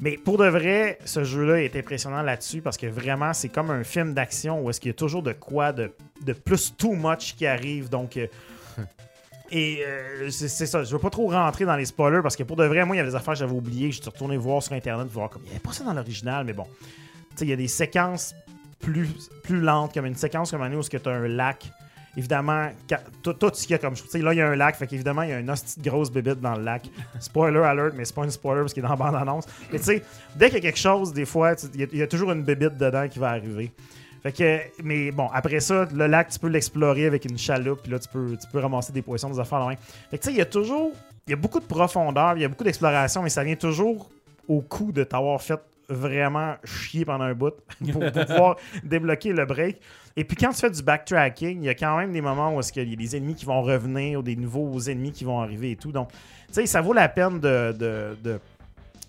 Mais 0.00 0.16
pour 0.16 0.38
de 0.38 0.46
vrai, 0.46 0.98
ce 1.04 1.24
jeu-là 1.24 1.60
est 1.62 1.74
impressionnant 1.74 2.22
là-dessus 2.22 2.60
parce 2.62 2.76
que 2.76 2.86
vraiment, 2.86 3.32
c'est 3.32 3.48
comme 3.48 3.70
un 3.70 3.82
film 3.82 4.14
d'action 4.14 4.60
où 4.62 4.70
est-ce 4.70 4.80
qu'il 4.80 4.90
y 4.90 4.92
a 4.92 4.94
toujours 4.94 5.22
de 5.24 5.32
quoi 5.32 5.72
de, 5.72 5.90
de 6.22 6.32
plus 6.32 6.72
too 6.76 6.92
much 6.94 7.34
qui 7.36 7.46
arrive. 7.46 7.88
Donc, 7.88 8.16
euh, 8.16 8.28
et 9.50 9.80
euh, 9.84 10.30
c'est 10.30 10.46
c'est 10.46 10.66
ça. 10.66 10.84
Je 10.84 10.92
veux 10.92 11.00
pas 11.00 11.10
trop 11.10 11.28
rentrer 11.30 11.64
dans 11.64 11.74
les 11.74 11.84
spoilers 11.84 12.22
parce 12.22 12.36
que 12.36 12.44
pour 12.44 12.56
de 12.56 12.64
vrai, 12.64 12.84
moi, 12.84 12.94
il 12.94 12.98
y 12.98 13.00
avait 13.00 13.10
des 13.10 13.16
affaires 13.16 13.34
que 13.34 13.40
j'avais 13.40 13.52
oubliées. 13.52 13.90
Je 13.90 14.00
suis 14.00 14.08
retourné 14.08 14.36
voir 14.36 14.62
sur 14.62 14.72
Internet, 14.74 15.08
voir 15.08 15.30
comme 15.30 15.42
il 15.42 15.46
n'y 15.46 15.50
avait 15.52 15.58
pas 15.60 15.72
ça 15.72 15.82
dans 15.82 15.92
l'original, 15.92 16.44
mais 16.44 16.52
bon. 16.52 16.66
Il 17.40 17.48
y 17.48 17.52
a 17.52 17.56
des 17.56 17.68
séquences 17.68 18.34
plus, 18.80 19.08
plus 19.42 19.60
lentes, 19.60 19.92
comme 19.94 20.06
une 20.06 20.16
séquence 20.16 20.50
comme 20.50 20.62
année 20.62 20.76
où 20.76 20.82
tu 20.82 20.96
as 20.96 21.10
un 21.10 21.28
lac. 21.28 21.70
Évidemment, 22.16 22.70
tout, 23.22 23.32
tout 23.34 23.50
ce 23.52 23.62
qu'il 23.62 23.70
y 23.72 23.74
a 23.74 23.78
comme. 23.78 23.94
Tu 23.94 24.02
sais, 24.08 24.18
là, 24.18 24.32
il 24.32 24.38
y 24.38 24.40
a 24.40 24.48
un 24.48 24.56
lac, 24.56 24.74
fait 24.74 24.88
qu'évidemment, 24.88 25.22
il 25.22 25.30
y 25.30 25.32
a 25.32 25.38
une 25.38 25.48
hostie 25.50 25.80
grosse 25.80 26.10
bébite 26.10 26.40
dans 26.40 26.56
le 26.56 26.64
lac. 26.64 26.88
Spoiler 27.20 27.60
alert, 27.60 27.94
mais 27.94 28.04
c'est 28.04 28.14
pas 28.14 28.24
une 28.24 28.30
spoiler 28.32 28.62
parce 28.62 28.72
qu'il 28.72 28.82
est 28.82 28.86
dans 28.88 28.94
la 28.94 28.96
bande-annonce. 28.96 29.44
Mais 29.72 29.78
tu 29.78 29.84
sais, 29.84 30.02
dès 30.34 30.46
qu'il 30.46 30.56
y 30.56 30.58
a 30.58 30.62
quelque 30.62 30.78
chose, 30.80 31.12
des 31.12 31.24
fois, 31.26 31.54
il 31.74 31.96
y, 31.96 32.02
a- 32.02 32.06
toujours 32.08 32.32
une 32.32 32.42
bébite 32.42 32.76
dedans 32.76 33.06
qui 33.08 33.20
va 33.20 33.28
arriver. 33.30 33.70
Fait 34.22 34.32
que, 34.32 34.58
mais 34.82 35.12
bon, 35.12 35.28
après 35.32 35.60
ça, 35.60 35.86
le 35.94 36.06
lac, 36.08 36.30
tu 36.30 36.40
peux 36.40 36.48
l'explorer 36.48 37.06
avec 37.06 37.24
une 37.24 37.38
chaloupe, 37.38 37.82
puis 37.82 37.92
là, 37.92 38.00
tu 38.00 38.08
peux, 38.08 38.36
tu 38.36 38.48
peux 38.50 38.58
ramasser 38.58 38.92
des 38.92 39.02
poissons, 39.02 39.30
des 39.30 39.38
affaires 39.38 39.64
même. 39.64 39.76
Fait 40.10 40.18
que, 40.18 40.22
tu 40.22 40.28
sais, 40.30 40.34
il 40.34 40.38
y 40.38 40.42
a 40.42 40.46
toujours, 40.46 40.90
il 41.26 41.30
y 41.30 41.34
a 41.34 41.36
beaucoup 41.36 41.60
de 41.60 41.66
profondeur, 41.66 42.32
il 42.36 42.40
y 42.40 42.44
a 42.44 42.48
beaucoup 42.48 42.64
d'exploration, 42.64 43.22
mais 43.22 43.28
ça 43.30 43.44
vient 43.44 43.54
toujours 43.54 44.10
au 44.48 44.60
coup 44.60 44.90
de 44.90 45.04
t'avoir 45.04 45.40
fait 45.40 45.60
vraiment 45.88 46.56
chier 46.64 47.04
pendant 47.04 47.24
un 47.24 47.34
bout 47.34 47.54
pour, 47.92 48.12
pouvoir 48.12 48.56
débloquer 48.84 49.32
le 49.32 49.44
break. 49.46 49.80
Et 50.16 50.24
puis 50.24 50.36
quand 50.36 50.50
tu 50.50 50.56
fais 50.60 50.70
du 50.70 50.82
backtracking, 50.82 51.62
il 51.62 51.64
y 51.64 51.68
a 51.68 51.74
quand 51.74 51.96
même 51.96 52.12
des 52.12 52.20
moments 52.20 52.54
où 52.54 52.60
est-ce 52.60 52.72
qu'il 52.72 52.88
y 52.88 52.92
a 52.92 52.96
des 52.96 53.16
ennemis 53.16 53.34
qui 53.34 53.44
vont 53.44 53.62
revenir 53.62 54.18
ou 54.18 54.22
des 54.22 54.36
nouveaux 54.36 54.78
ennemis 54.80 55.12
qui 55.12 55.24
vont 55.24 55.40
arriver 55.40 55.72
et 55.72 55.76
tout. 55.76 55.92
Donc, 55.92 56.10
tu 56.10 56.54
sais, 56.54 56.66
ça 56.66 56.80
vaut 56.80 56.92
la 56.92 57.08
peine 57.08 57.38
de, 57.40 57.72
de- 57.72 58.16
de- 58.22 58.40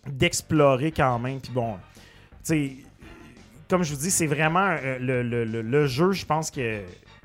d'explorer 0.07 0.91
quand 0.91 1.17
même. 1.19 1.39
Puis 1.41 1.51
bon, 1.51 1.75
tu 1.75 1.79
sais, 2.43 2.71
comme 3.69 3.83
je 3.83 3.93
vous 3.93 3.99
dis, 3.99 4.11
c'est 4.11 4.27
vraiment 4.27 4.75
euh, 4.81 4.97
le, 4.99 5.23
le- 5.23 5.45
le- 5.45 5.61
le 5.61 5.85
jeu, 5.87 6.11
je 6.11 6.25
pense 6.25 6.49
que 6.51 6.81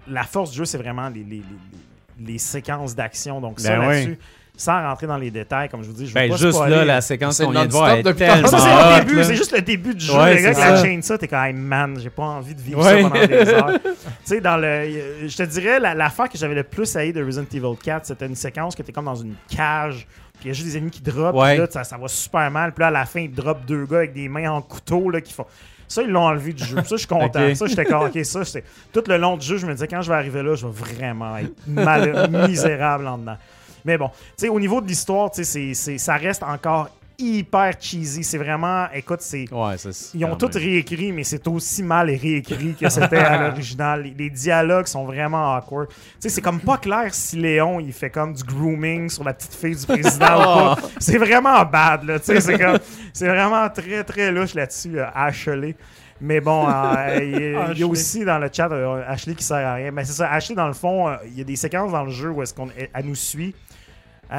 la 0.08 0.22
force 0.24 0.50
du 0.50 0.58
jeu, 0.58 0.64
c'est 0.64 0.78
vraiment 0.78 1.08
les, 1.08 1.22
les- 1.22 1.36
les- 1.36 2.26
les 2.26 2.38
séquences 2.38 2.94
d'action. 2.94 3.40
Donc 3.40 3.60
ça, 3.60 3.76
Ben 3.76 3.80
oui. 3.80 3.86
là-dessus, 3.94 4.18
sans 4.56 4.80
rentrer 4.82 5.06
dans 5.08 5.16
les 5.16 5.30
détails, 5.32 5.68
comme 5.68 5.82
je 5.82 5.88
vous 5.88 5.94
dis, 5.94 6.06
je 6.06 6.10
veux 6.10 6.20
Ben, 6.20 6.30
pas 6.30 6.36
juste 6.36 6.52
spoiler. 6.52 6.76
là, 6.76 6.84
la 6.84 7.00
séquence 7.00 7.36
C'est 7.36 7.44
qu'on 7.44 7.50
vient 7.50 7.66
de 7.66 7.72
voir 7.72 7.90
est 7.90 8.02
depuis 8.04 8.18
tellement 8.18 8.48
tantôt. 8.48 8.56
Ça, 8.56 8.58
c'est 8.58 8.72
hot, 8.72 8.90
le 8.98 9.00
début, 9.04 9.16
là. 9.16 9.24
c'est 9.24 9.34
juste 9.36 9.52
le 9.52 9.62
début 9.62 9.94
du 9.94 10.04
jeu. 10.04 10.14
Ouais, 10.16 10.36
le 10.36 10.42
gars 10.42 10.54
c'est 10.54 10.60
qui 10.60 10.68
la 10.68 10.76
ça. 10.76 10.82
chaîne 10.84 11.02
ça, 11.02 11.18
t'es 11.18 11.26
quand 11.28 11.42
même 11.42 11.56
man, 11.58 11.98
j'ai 12.00 12.10
pas 12.10 12.22
envie 12.22 12.54
de 12.54 12.60
vivre 12.60 12.78
Ouais. 12.84 13.02
ça 13.02 13.08
pendant 13.08 13.26
des 13.26 13.48
heures. 13.48 13.80
tu 13.82 13.90
sais, 14.24 14.40
dans 14.40 14.56
le. 14.56 15.26
Je 15.26 15.36
te 15.36 15.42
dirais, 15.42 15.80
la- 15.80 15.94
l'affaire 15.94 16.28
que 16.28 16.38
j'avais 16.38 16.54
le 16.54 16.62
plus 16.62 16.94
haï 16.96 17.12
de 17.12 17.24
Resident 17.24 17.46
Evil 17.52 17.76
4, 17.82 18.06
c'était 18.06 18.26
une 18.26 18.36
séquence 18.36 18.76
que 18.76 18.82
t'es 18.82 18.92
comme 18.92 19.06
dans 19.06 19.16
une 19.16 19.34
cage, 19.48 20.06
puis 20.34 20.44
il 20.44 20.48
y 20.48 20.50
a 20.50 20.52
juste 20.54 20.68
des 20.68 20.76
ennemis 20.76 20.92
qui 20.92 21.02
drop, 21.02 21.34
Ouais. 21.34 21.56
là, 21.56 21.66
ça, 21.68 21.82
ça 21.82 21.96
va 21.98 22.06
super 22.06 22.48
mal, 22.52 22.72
puis 22.72 22.82
là, 22.82 22.86
à 22.88 22.92
la 22.92 23.06
fin, 23.06 23.20
ils 23.20 23.32
drop 23.34 23.64
deux 23.66 23.86
gars 23.86 23.98
avec 23.98 24.12
des 24.12 24.28
mains 24.28 24.50
en 24.52 24.62
couteau, 24.62 25.10
là, 25.10 25.20
qui 25.20 25.32
font. 25.32 25.46
Ça, 25.88 26.02
ils 26.02 26.08
l'ont 26.10 26.22
enlevé 26.26 26.52
du 26.52 26.64
jeu. 26.64 26.76
Ça, 26.78 26.84
je 26.92 26.96
suis 26.96 27.06
content. 27.06 27.54
Ça, 27.54 27.66
j'étais 27.66 27.84
comme, 27.84 28.06
ok, 28.06 28.24
ça, 28.24 28.44
c'était. 28.44 28.64
Tout 28.92 29.02
le 29.06 29.16
long 29.18 29.36
du 29.36 29.44
jeu, 29.46 29.58
je 29.58 29.66
me 29.66 29.72
disais, 29.72 29.86
quand 29.88 30.00
je 30.00 30.08
vais 30.08 30.16
arriver 30.16 30.42
là, 30.44 30.54
je 30.54 30.64
vais 30.66 30.72
vraiment 30.72 31.36
être 31.36 31.52
mal, 31.66 32.28
misérable 32.48 33.06
en 33.08 33.18
dedans. 33.18 33.36
Mais 33.84 33.98
bon, 33.98 34.08
tu 34.08 34.14
sais, 34.38 34.48
au 34.48 34.58
niveau 34.60 34.80
de 34.80 34.86
l'histoire, 34.88 35.30
tu 35.30 35.44
sais, 35.44 35.44
c'est- 35.44 35.74
c'est- 35.74 35.98
ça 35.98 36.14
reste 36.16 36.42
encore 36.42 36.88
hyper 37.16 37.72
cheesy. 37.78 38.24
C'est 38.24 38.38
vraiment, 38.38 38.86
écoute, 38.92 39.20
c'est. 39.20 39.44
Ouais, 39.52 39.76
Ils 40.14 40.24
ont 40.24 40.34
tout 40.34 40.50
réécrit, 40.52 41.12
mais 41.12 41.22
c'est 41.22 41.46
aussi 41.46 41.82
mal 41.84 42.08
réécrit 42.08 42.74
que 42.74 42.88
c'était 42.88 43.18
à 43.18 43.38
l'original. 43.50 44.02
Les, 44.02 44.14
les 44.18 44.30
dialogues 44.30 44.86
sont 44.86 45.04
vraiment 45.04 45.54
awkward. 45.54 45.88
Tu 45.90 45.94
sais, 46.18 46.28
c'est 46.28 46.40
comme 46.40 46.58
pas 46.60 46.76
clair 46.78 47.14
si 47.14 47.36
Léon, 47.36 47.78
il 47.78 47.92
fait 47.92 48.10
comme 48.10 48.32
du 48.32 48.42
grooming 48.42 49.08
sur 49.08 49.22
la 49.22 49.32
petite 49.32 49.54
fille 49.54 49.76
du 49.76 49.86
président 49.86 50.40
ou 50.40 50.74
pas. 50.74 50.78
C'est 50.98 51.18
vraiment 51.18 51.64
bad, 51.64 52.02
là. 52.04 52.18
Tu 52.18 52.26
sais, 52.26 52.40
c'est 52.40 52.58
comme... 52.58 52.78
C'est 53.12 53.28
vraiment 53.28 53.68
très, 53.70 54.02
très 54.02 54.32
louche 54.32 54.54
là-dessus, 54.54 54.98
euh, 54.98 55.06
Ashley. 55.14 55.76
Mais 56.20 56.40
bon, 56.40 56.66
euh, 56.68 57.18
il 57.22 57.30
y 57.30 57.34
a- 57.36 57.38
il 57.38 57.52
y, 57.52 57.54
a 57.56 57.62
Ashley. 57.66 57.84
aussi 57.84 58.24
dans 58.24 58.38
le 58.38 58.48
chat 58.52 58.68
euh, 58.72 59.02
Ashley 59.06 59.34
qui 59.36 59.44
sert 59.44 59.64
à 59.64 59.74
rien. 59.74 59.92
Mais 59.92 60.04
c'est 60.04 60.14
ça, 60.14 60.32
Ashley, 60.32 60.56
dans 60.56 60.66
le 60.66 60.72
fond, 60.74 61.08
euh, 61.08 61.14
il 61.26 61.38
y 61.38 61.40
a 61.42 61.44
des 61.44 61.54
séquences 61.56 61.92
dans 61.92 62.02
le 62.04 62.10
jeu 62.10 62.30
où 62.30 62.42
est-ce 62.42 62.52
qu'on 62.54 62.68
elle 62.92 63.04
nous 63.06 63.14
suit. 63.14 63.54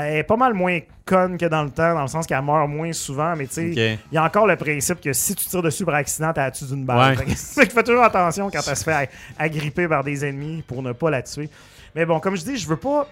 Elle 0.03 0.17
est 0.17 0.23
pas 0.23 0.35
mal 0.37 0.53
moins 0.53 0.79
conne 1.05 1.37
que 1.37 1.45
dans 1.45 1.63
le 1.63 1.69
temps, 1.69 1.93
dans 1.93 2.01
le 2.01 2.07
sens 2.07 2.25
qu'elle 2.25 2.41
meurt 2.41 2.67
moins 2.67 2.91
souvent, 2.93 3.35
mais 3.35 3.45
tu 3.47 3.53
sais, 3.53 3.69
il 4.11 4.15
y 4.15 4.17
a 4.17 4.23
encore 4.23 4.47
le 4.47 4.55
principe 4.55 4.99
que 4.99 5.13
si 5.13 5.35
tu 5.35 5.45
tires 5.45 5.61
dessus 5.61 5.85
par 5.85 5.95
accident, 5.95 6.33
t'as 6.33 6.45
la 6.45 6.51
tué 6.51 6.65
d'une 6.65 6.83
balle. 6.85 7.17
Ouais. 7.17 7.25
Fait 7.35 7.67
que- 7.67 7.71
fais 7.73 7.83
toujours 7.83 8.03
attention 8.03 8.49
quand 8.49 8.61
elle 8.67 8.75
se 8.75 8.83
fait 8.83 8.91
ag- 8.93 9.09
agripper 9.37 9.87
par 9.87 10.03
des 10.03 10.25
ennemis 10.25 10.63
pour 10.67 10.81
ne 10.81 10.91
pas 10.93 11.09
la 11.11 11.21
tuer. 11.21 11.49
Mais 11.93 12.05
bon, 12.05 12.19
comme 12.19 12.35
je 12.35 12.43
dis, 12.43 12.57
je 12.57 12.67
veux 12.67 12.77
pas. 12.77 13.07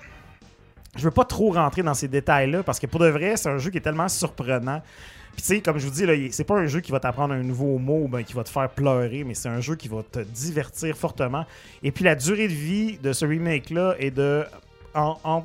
Je 0.96 1.04
veux 1.06 1.12
pas 1.12 1.26
trop 1.26 1.52
rentrer 1.52 1.82
dans 1.82 1.96
ces 1.96 2.08
détails-là 2.08 2.62
parce 2.62 2.80
que 2.80 2.86
pour 2.86 3.00
de 3.00 3.08
vrai, 3.08 3.36
c'est 3.36 3.50
un 3.50 3.58
jeu 3.58 3.72
qui 3.72 3.78
est 3.78 3.82
tellement 3.82 4.08
surprenant. 4.10 4.82
Puis 5.36 5.42
tu 5.42 5.48
sais, 5.48 5.62
comme 5.62 5.80
je 5.80 5.86
vous 5.88 5.92
dis, 5.94 6.06
là, 6.06 6.14
c'est 6.30 6.44
pas 6.44 6.54
un 6.56 6.68
jeu 6.68 6.82
qui 6.82 6.92
va 6.92 7.00
t'apprendre 7.00 7.34
un 7.34 7.42
nouveau 7.42 7.80
mot 7.80 8.02
ou 8.04 8.08
ben, 8.08 8.24
qui 8.24 8.34
va 8.34 8.44
te 8.44 8.50
faire 8.50 8.70
pleurer, 8.70 9.24
mais 9.24 9.34
c'est 9.34 9.50
un 9.50 9.60
jeu 9.60 9.76
qui 9.76 9.88
va 9.88 10.04
te 10.04 10.20
divertir 10.20 10.96
fortement. 10.96 11.46
Et 11.82 11.92
puis 11.92 12.04
la 12.04 12.14
durée 12.14 12.48
de 12.48 12.54
vie 12.54 13.00
de 13.02 13.12
ce 13.12 13.26
remake-là 13.26 13.96
est 13.98 14.12
de 14.12 14.44
en, 14.94 15.18
en 15.24 15.44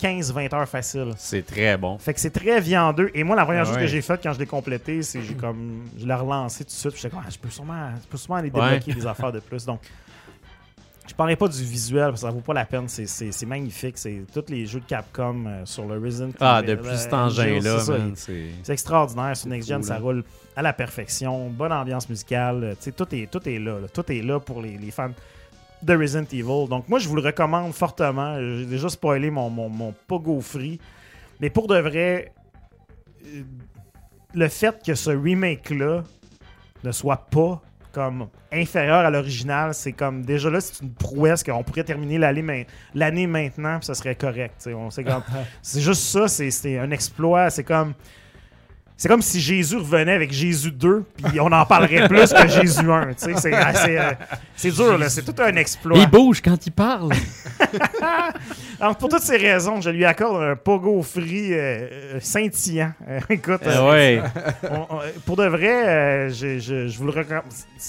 15-20 0.00 0.54
heures 0.54 0.68
facile. 0.68 1.12
C'est 1.16 1.44
très 1.46 1.76
bon. 1.76 1.98
Fait 1.98 2.12
que 2.14 2.20
c'est 2.20 2.30
très 2.30 2.60
viandeux. 2.60 3.10
Et 3.14 3.24
moi, 3.24 3.34
la 3.36 3.44
première 3.44 3.62
Ah 3.62 3.64
chose 3.66 3.78
que 3.78 3.86
j'ai 3.86 4.02
faite 4.02 4.20
quand 4.22 4.32
je 4.32 4.38
l'ai 4.38 4.46
complété, 4.46 5.02
c'est 5.02 5.22
j'ai 5.22 5.34
comme. 5.34 5.84
Je 5.98 6.06
l'ai 6.06 6.14
relancé 6.14 6.64
tout 6.64 6.68
de 6.70 6.74
suite. 6.74 6.96
J'étais 6.96 7.10
comme, 7.10 7.22
ah, 7.24 7.30
je 7.30 7.38
peux 7.38 7.50
sûrement, 7.50 7.90
je 8.02 8.06
peux 8.08 8.16
sûrement 8.18 8.36
aller 8.38 8.50
débloquer 8.50 8.92
des 8.92 9.06
affaires 9.06 9.32
de 9.32 9.40
plus. 9.40 9.64
Donc, 9.64 9.80
je 11.08 11.14
parlais 11.14 11.36
pas 11.36 11.46
du 11.48 11.62
visuel 11.62 12.08
parce 12.08 12.20
que 12.22 12.26
ça 12.26 12.30
vaut 12.30 12.40
pas 12.40 12.52
la 12.54 12.64
peine. 12.64 12.88
C'est- 12.88 13.46
magnifique. 13.46 13.96
C'est 13.96 14.22
tous 14.34 14.44
les 14.48 14.66
jeux 14.66 14.80
de 14.80 14.84
Capcom 14.86 15.44
euh, 15.46 15.62
sur 15.64 15.86
le 15.86 15.98
Resident 15.98 16.32
Ah, 16.40 16.62
depuis 16.62 16.88
euh, 16.88 16.96
cet 16.96 17.14
engin-là, 17.14 17.78
c'est 18.16 18.72
extraordinaire. 18.72 19.36
Sur 19.36 19.48
Next 19.48 19.68
Gen, 19.68 19.78
cool, 19.78 19.84
ça 19.86 19.94
hein. 19.96 20.00
roule 20.00 20.24
à 20.56 20.62
la 20.62 20.72
perfection. 20.72 21.48
Bonne 21.50 21.72
ambiance 21.72 22.08
musicale. 22.08 22.64
euh, 22.86 22.90
tout, 22.96 23.14
est, 23.14 23.30
tout 23.30 23.48
est 23.48 23.58
là, 23.58 23.78
là. 23.80 23.88
Tout 23.88 24.10
est 24.10 24.22
là 24.22 24.40
pour 24.40 24.60
les, 24.60 24.76
les 24.76 24.90
fans 24.90 25.10
de 25.82 25.94
Resident 25.96 26.26
Evil. 26.32 26.68
Donc, 26.68 26.88
moi, 26.88 26.98
je 26.98 27.08
vous 27.08 27.16
le 27.16 27.22
recommande 27.22 27.72
fortement. 27.72 28.38
J'ai 28.38 28.66
déjà 28.66 28.88
spoilé 28.88 29.30
mon, 29.30 29.50
mon, 29.50 29.68
mon 29.68 29.94
pogo 30.06 30.40
free. 30.40 30.78
Mais 31.40 31.50
pour 31.50 31.66
de 31.68 31.78
vrai, 31.78 32.32
euh, 33.26 33.42
le 34.34 34.48
fait 34.48 34.82
que 34.84 34.94
ce 34.94 35.10
remake-là 35.10 36.02
ne 36.84 36.92
soit 36.92 37.26
pas 37.30 37.60
comme 37.92 38.28
inférieur 38.52 38.98
à 39.06 39.10
l'original, 39.10 39.72
c'est 39.72 39.92
comme 39.92 40.22
déjà 40.22 40.50
là, 40.50 40.60
c'est 40.60 40.82
une 40.82 40.92
prouesse 40.92 41.42
qu'on 41.42 41.62
pourrait 41.62 41.84
terminer 41.84 42.18
l'année 42.18 42.42
main- 42.42 42.62
l'année 42.94 43.26
maintenant, 43.26 43.78
puis 43.78 43.86
ça 43.86 43.94
serait 43.94 44.14
correct. 44.14 44.68
On 44.74 44.90
sait 44.90 45.04
C'est 45.62 45.80
juste 45.80 46.02
ça, 46.02 46.28
c'est 46.28 46.78
un 46.78 46.90
exploit. 46.90 47.48
C'est 47.50 47.64
comme 47.64 47.94
c'est 48.96 49.08
comme 49.08 49.22
si 49.22 49.40
Jésus 49.40 49.76
revenait 49.76 50.14
avec 50.14 50.32
Jésus 50.32 50.70
2, 50.70 51.04
puis 51.16 51.40
on 51.40 51.52
en 51.52 51.66
parlerait 51.66 52.08
plus 52.08 52.32
que 52.32 52.48
Jésus 52.48 52.90
1. 52.90 53.08
C'est, 53.16 53.98
euh, 53.98 54.70
dur, 54.70 54.98
là. 54.98 55.10
c'est 55.10 55.22
tout 55.22 55.42
un 55.42 55.54
exploit. 55.56 55.98
Il 55.98 56.08
bouge 56.08 56.40
quand 56.40 56.66
il 56.66 56.72
parle. 56.72 57.12
Alors, 58.80 58.96
pour 58.96 59.08
toutes 59.08 59.22
ces 59.22 59.36
raisons, 59.36 59.80
je 59.80 59.90
lui 59.90 60.04
accorde 60.04 60.42
un 60.42 60.56
pogo 60.56 61.02
free 61.02 61.52
euh, 61.52 61.56
euh, 61.56 62.20
scintillant. 62.20 62.92
Euh, 63.08 63.20
écoute, 63.30 63.60
ah 63.64 65.08
pour 65.24 65.36
de 65.36 65.46
vrai, 65.46 66.30
je, 66.30 66.58
je, 66.58 66.88
je, 66.88 66.98
vous 66.98 67.06
le 67.06 67.12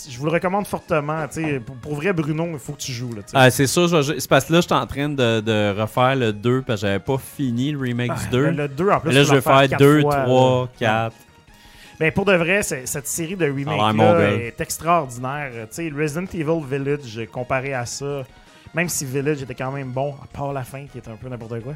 je 0.09 0.17
vous 0.17 0.25
le 0.25 0.31
recommande 0.31 0.65
fortement. 0.65 1.25
Pour, 1.65 1.75
pour 1.75 1.95
vrai, 1.95 2.13
Bruno, 2.13 2.47
il 2.53 2.59
faut 2.59 2.73
que 2.73 2.81
tu 2.81 2.93
joues. 2.93 3.13
Là, 3.13 3.21
ah, 3.33 3.49
c'est 3.49 3.67
sûr, 3.67 3.87
je, 3.87 4.17
c'est 4.17 4.29
parce 4.29 4.45
que 4.45 4.53
là, 4.53 4.61
je 4.61 4.65
suis 4.65 4.73
en 4.73 4.87
train 4.87 5.09
de, 5.09 5.41
de, 5.41 5.79
refaire 5.79 6.15
le 6.15 6.31
2 6.31 6.61
parce 6.61 6.81
que 6.81 6.87
j'avais 6.87 6.99
pas 6.99 7.17
fini 7.17 7.71
le 7.71 7.79
remake 7.79 8.09
ben, 8.09 8.15
du 8.15 8.29
2. 8.29 8.49
Le 8.51 8.67
2, 8.67 8.89
en 8.89 8.99
plus, 8.99 9.09
Mais 9.09 9.15
là, 9.15 9.23
je 9.23 9.33
vais 9.33 9.41
faire 9.41 9.67
2, 9.77 10.01
3, 10.03 10.69
4 10.79 10.96
plate. 11.09 11.13
Ben, 11.13 11.95
Mais 11.99 12.11
pour 12.11 12.25
de 12.25 12.33
vrai, 12.33 12.61
cette 12.63 13.07
série 13.07 13.35
de 13.35 13.45
ah 13.45 13.49
remakes-là 13.49 14.31
est 14.33 14.61
extraordinaire. 14.61 15.51
Euh, 15.53 15.91
Resident 15.95 16.27
Evil 16.33 16.63
Village, 16.65 17.17
euh, 17.17 17.25
comparé 17.25 17.73
à 17.73 17.85
ça, 17.85 18.23
même 18.73 18.89
si 18.89 19.05
Village 19.05 19.41
était 19.41 19.55
quand 19.55 19.71
même 19.71 19.91
bon, 19.91 20.15
à 20.23 20.27
part 20.27 20.53
la 20.53 20.63
fin 20.63 20.85
qui 20.85 20.97
est 20.97 21.07
un 21.07 21.15
peu 21.15 21.29
n'importe 21.29 21.61
quoi, 21.61 21.73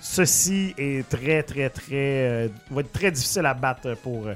ceci 0.00 0.74
est 0.78 1.08
très, 1.08 1.42
très, 1.42 1.70
très. 1.70 1.90
Euh, 1.92 2.48
va 2.70 2.80
être 2.80 2.92
très 2.92 3.10
difficile 3.10 3.46
à 3.46 3.54
battre 3.54 3.94
pour. 4.02 4.28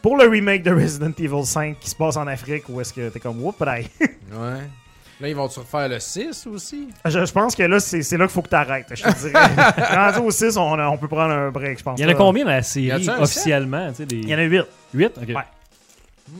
Pour 0.00 0.16
le 0.16 0.28
remake 0.28 0.64
de 0.64 0.72
Resident 0.72 1.12
Evil 1.16 1.46
5 1.46 1.78
qui 1.78 1.88
se 1.88 1.94
passe 1.94 2.16
en 2.16 2.26
Afrique, 2.26 2.64
où 2.68 2.80
est-ce 2.80 2.92
que 2.92 3.08
t'es 3.08 3.20
comme, 3.20 3.40
whoop, 3.40 3.60
Ouais. 3.60 3.78
Là, 5.22 5.28
ils 5.28 5.36
vont-tu 5.36 5.60
refaire 5.60 5.88
le 5.88 6.00
6 6.00 6.48
aussi? 6.48 6.88
je, 7.04 7.24
je 7.24 7.32
pense 7.32 7.54
que 7.54 7.62
là, 7.62 7.78
c'est 7.78 8.02
c'est 8.02 8.16
là 8.16 8.24
qu'il 8.26 8.34
faut 8.34 8.42
que 8.42 8.48
t'arrêtes. 8.48 8.88
Je 8.92 9.04
te 9.04 9.18
dirais. 9.20 9.94
Rendu 9.96 10.18
au 10.26 10.30
6, 10.32 10.56
on, 10.56 10.98
peut 10.98 11.06
prendre 11.06 11.32
un 11.32 11.50
break, 11.52 11.78
je 11.78 11.84
pense. 11.84 11.96
Il 12.00 12.02
y 12.02 12.04
en 12.04 12.08
a 12.08 12.12
là. 12.12 12.18
combien 12.18 12.44
dans 12.44 12.50
la 12.50 12.62
série 12.62 13.08
officiellement 13.08 13.88
tu 13.90 13.98
sais, 13.98 14.06
des... 14.06 14.16
Il 14.16 14.28
y 14.28 14.34
en 14.34 14.38
a 14.38 14.42
8. 14.42 14.62
8 14.94 15.06
Ok. 15.18 15.28
Ouais. 15.28 15.34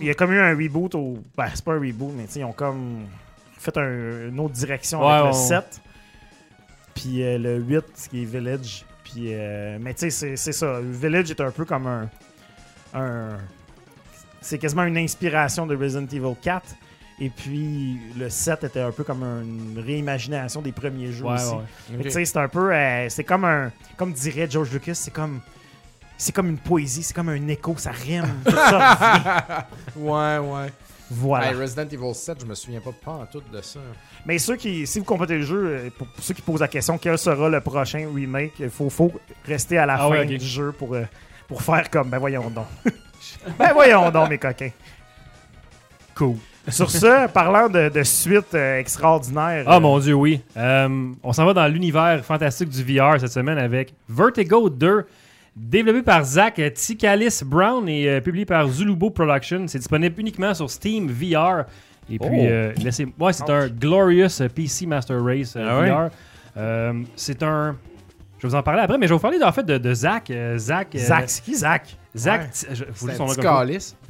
Il 0.01 0.07
y 0.09 0.11
a 0.11 0.15
comme 0.15 0.33
eu 0.33 0.41
un 0.41 0.57
reboot 0.57 0.97
au. 0.97 1.19
Ben, 1.37 1.47
c'est 1.55 1.65
pas 1.65 1.75
un 1.75 1.79
reboot, 1.81 2.13
mais 2.17 2.25
tu 2.25 2.33
sais, 2.33 2.41
ils 2.41 2.45
ont 2.45 2.53
comme 2.53 3.07
fait 3.57 3.77
un- 3.79 4.29
une 4.31 4.41
autre 4.41 4.55
direction 4.55 5.01
Ouais, 5.01 5.13
avec 5.13 5.33
le 5.33 5.39
ouais, 5.39 5.47
7. 5.47 5.81
Puis 6.97 7.23
euh, 7.23 7.39
le 7.39 7.59
8, 7.59 7.85
ce 7.95 8.09
qui 8.09 8.23
est 8.23 8.25
Village. 8.25 8.85
Puis, 9.05 9.27
euh, 9.29 9.79
mais 9.81 9.95
tu 9.95 10.01
sais, 10.01 10.11
c'est- 10.11 10.37
c'est 10.37 10.53
ça. 10.53 10.81
Village 10.83 11.31
est 11.31 11.41
un 11.41 11.53
peu 11.53 11.65
comme 11.65 11.87
un. 11.87 12.09
un 12.95 13.29
c'est 14.41 14.59
quasiment 14.59 14.83
une 14.83 14.99
inspiration 14.99 15.69
de 15.69 15.77
Resident 15.77 16.07
Evil 16.13 16.35
4. 16.43 16.67
Et 17.21 17.31
puis 17.31 17.99
le 18.19 18.29
7 18.31 18.65
était 18.65 18.81
un 18.81 18.91
peu 18.91 19.05
comme 19.05 19.23
une 19.23 19.79
réimagination 19.85 20.61
des 20.63 20.73
premiers 20.73 21.13
jeux 21.13 21.25
Ouais, 21.25 21.35
aussi. 21.35 21.55
ouais. 21.55 22.03
Tu 22.03 22.11
sais, 22.11 22.25
c'est 22.25 22.39
un 22.39 22.49
peu. 22.49 22.73
euh, 22.75 23.09
c'est 23.09 23.25
comme 23.25 23.45
un. 23.45 23.71
Comme 23.97 24.13
dirait 24.13 24.49
George 24.51 24.73
Lucas, 24.73 24.95
c'est 24.95 25.13
comme. 25.13 25.41
C'est 26.17 26.33
comme 26.35 26.49
une 26.49 26.59
poésie, 26.59 27.03
c'est 27.03 27.15
comme 27.15 27.29
un 27.31 27.49
écho, 27.49 27.75
ça 27.79 27.91
rime. 27.91 28.27
tout 28.45 28.53
ça. 28.53 29.67
Ouais, 29.97 30.39
ouais. 30.39 30.73
voilà. 31.11 31.51
Hey, 31.51 31.55
Resident 31.61 31.89
Evil 31.91 32.15
7, 32.15 32.41
je 32.41 32.47
me 32.47 32.55
souviens 32.55 32.81
pas 32.81 32.93
pas 32.93 33.13
en 33.13 33.27
tout 33.27 33.43
de 33.53 33.61
ça. 33.61 33.81
Mais 34.25 34.39
ceux 34.39 34.57
qui, 34.57 34.87
si 34.87 34.99
vous 35.01 35.05
complétez 35.05 35.37
le 35.39 35.43
jeu, 35.43 35.67
euh, 35.67 35.91
pour, 35.97 36.07
ceux 36.21 36.33
qui 36.35 36.43
posent 36.43 36.61
la 36.61 36.69
question, 36.69 36.97
quel 36.97 37.19
sera 37.19 37.49
le 37.49 37.61
prochain 37.61 38.09
remake, 38.15 38.53
il 38.61 38.71
faut, 38.71 38.89
faut 38.89 39.13
rester 39.45 39.79
à 39.79 39.87
la 39.87 39.95
Ah 39.95 39.99
fin 40.09 40.11
ouais, 40.11 40.25
du 40.27 40.39
jeu 40.39 40.71
pour, 40.73 40.95
euh, 40.95 41.03
pour 41.49 41.61
faire 41.61 41.91
comme, 41.91 42.09
ben 42.09 42.19
voyons 42.19 42.49
donc. 42.51 42.67
ben 43.59 43.73
voyons 43.73 44.11
donc, 44.11 44.29
mes 44.31 44.39
coquins. 44.39 44.71
Cool. 46.15 46.37
Sur 46.69 46.91
ce, 46.91 47.27
parlant 47.29 47.69
de, 47.69 47.89
de 47.89 48.03
suite 48.05 48.55
euh, 48.55 48.79
extraordinaire. 48.79 49.65
Ah 49.67 49.77
euh, 49.77 49.81
mon 49.81 49.99
dieu, 49.99 50.15
oui. 50.15 50.41
Euh, 50.57 51.09
on 51.23 51.33
s'en 51.33 51.45
va 51.45 51.53
dans 51.55 51.67
l'univers 51.67 52.25
fantastique 52.25 52.69
du 52.69 52.83
VR 52.85 53.19
cette 53.19 53.33
semaine 53.33 53.59
avec 53.59 53.93
Vertigo 54.09 54.71
2, 54.71 55.05
développé 55.57 56.03
par 56.03 56.25
Zach 56.25 56.61
Tikalis 56.75 57.41
Brown 57.45 57.89
et 57.89 58.21
publié 58.21 58.45
par 58.45 58.69
Zulubo 58.69 59.11
Production. 59.11 59.65
C'est 59.67 59.79
disponible 59.79 60.21
uniquement 60.21 60.55
sur 60.55 60.71
Steam 60.71 61.09
VR. 61.11 61.65
Et 62.11 62.19
puis, 62.19 62.29
Oh. 62.31 62.81
laissez 62.85 63.07
ouais, 63.19 63.33
c'est 63.33 63.51
un 63.51 63.69
Glorious 63.69 64.29
PC 64.55 64.87
Master 64.87 65.23
Race 65.23 65.57
Ah 65.57 65.81
ouais? 65.81 65.91
VR. 65.91 66.11
C'est 67.17 67.43
un. 67.43 67.77
Je 68.39 68.47
vais 68.47 68.51
vous 68.51 68.55
en 68.57 68.63
parler 68.63 68.83
après, 68.83 68.99
mais 68.99 69.07
je 69.07 69.13
vais 69.13 69.17
vous 69.17 69.23
parler 69.23 69.39
en 69.43 69.53
fait 69.53 69.65
de, 69.65 69.79
de 69.79 69.95
Zach. 69.95 70.33
Zach. 70.57 70.89
Zach, 70.97 71.25
c'est 71.31 71.43
qui 71.45 71.55
Zach? 71.57 71.97
Zach. 72.17 72.41
Ouais. 72.69 72.75
Je- 72.75 73.13
son. 73.15 73.27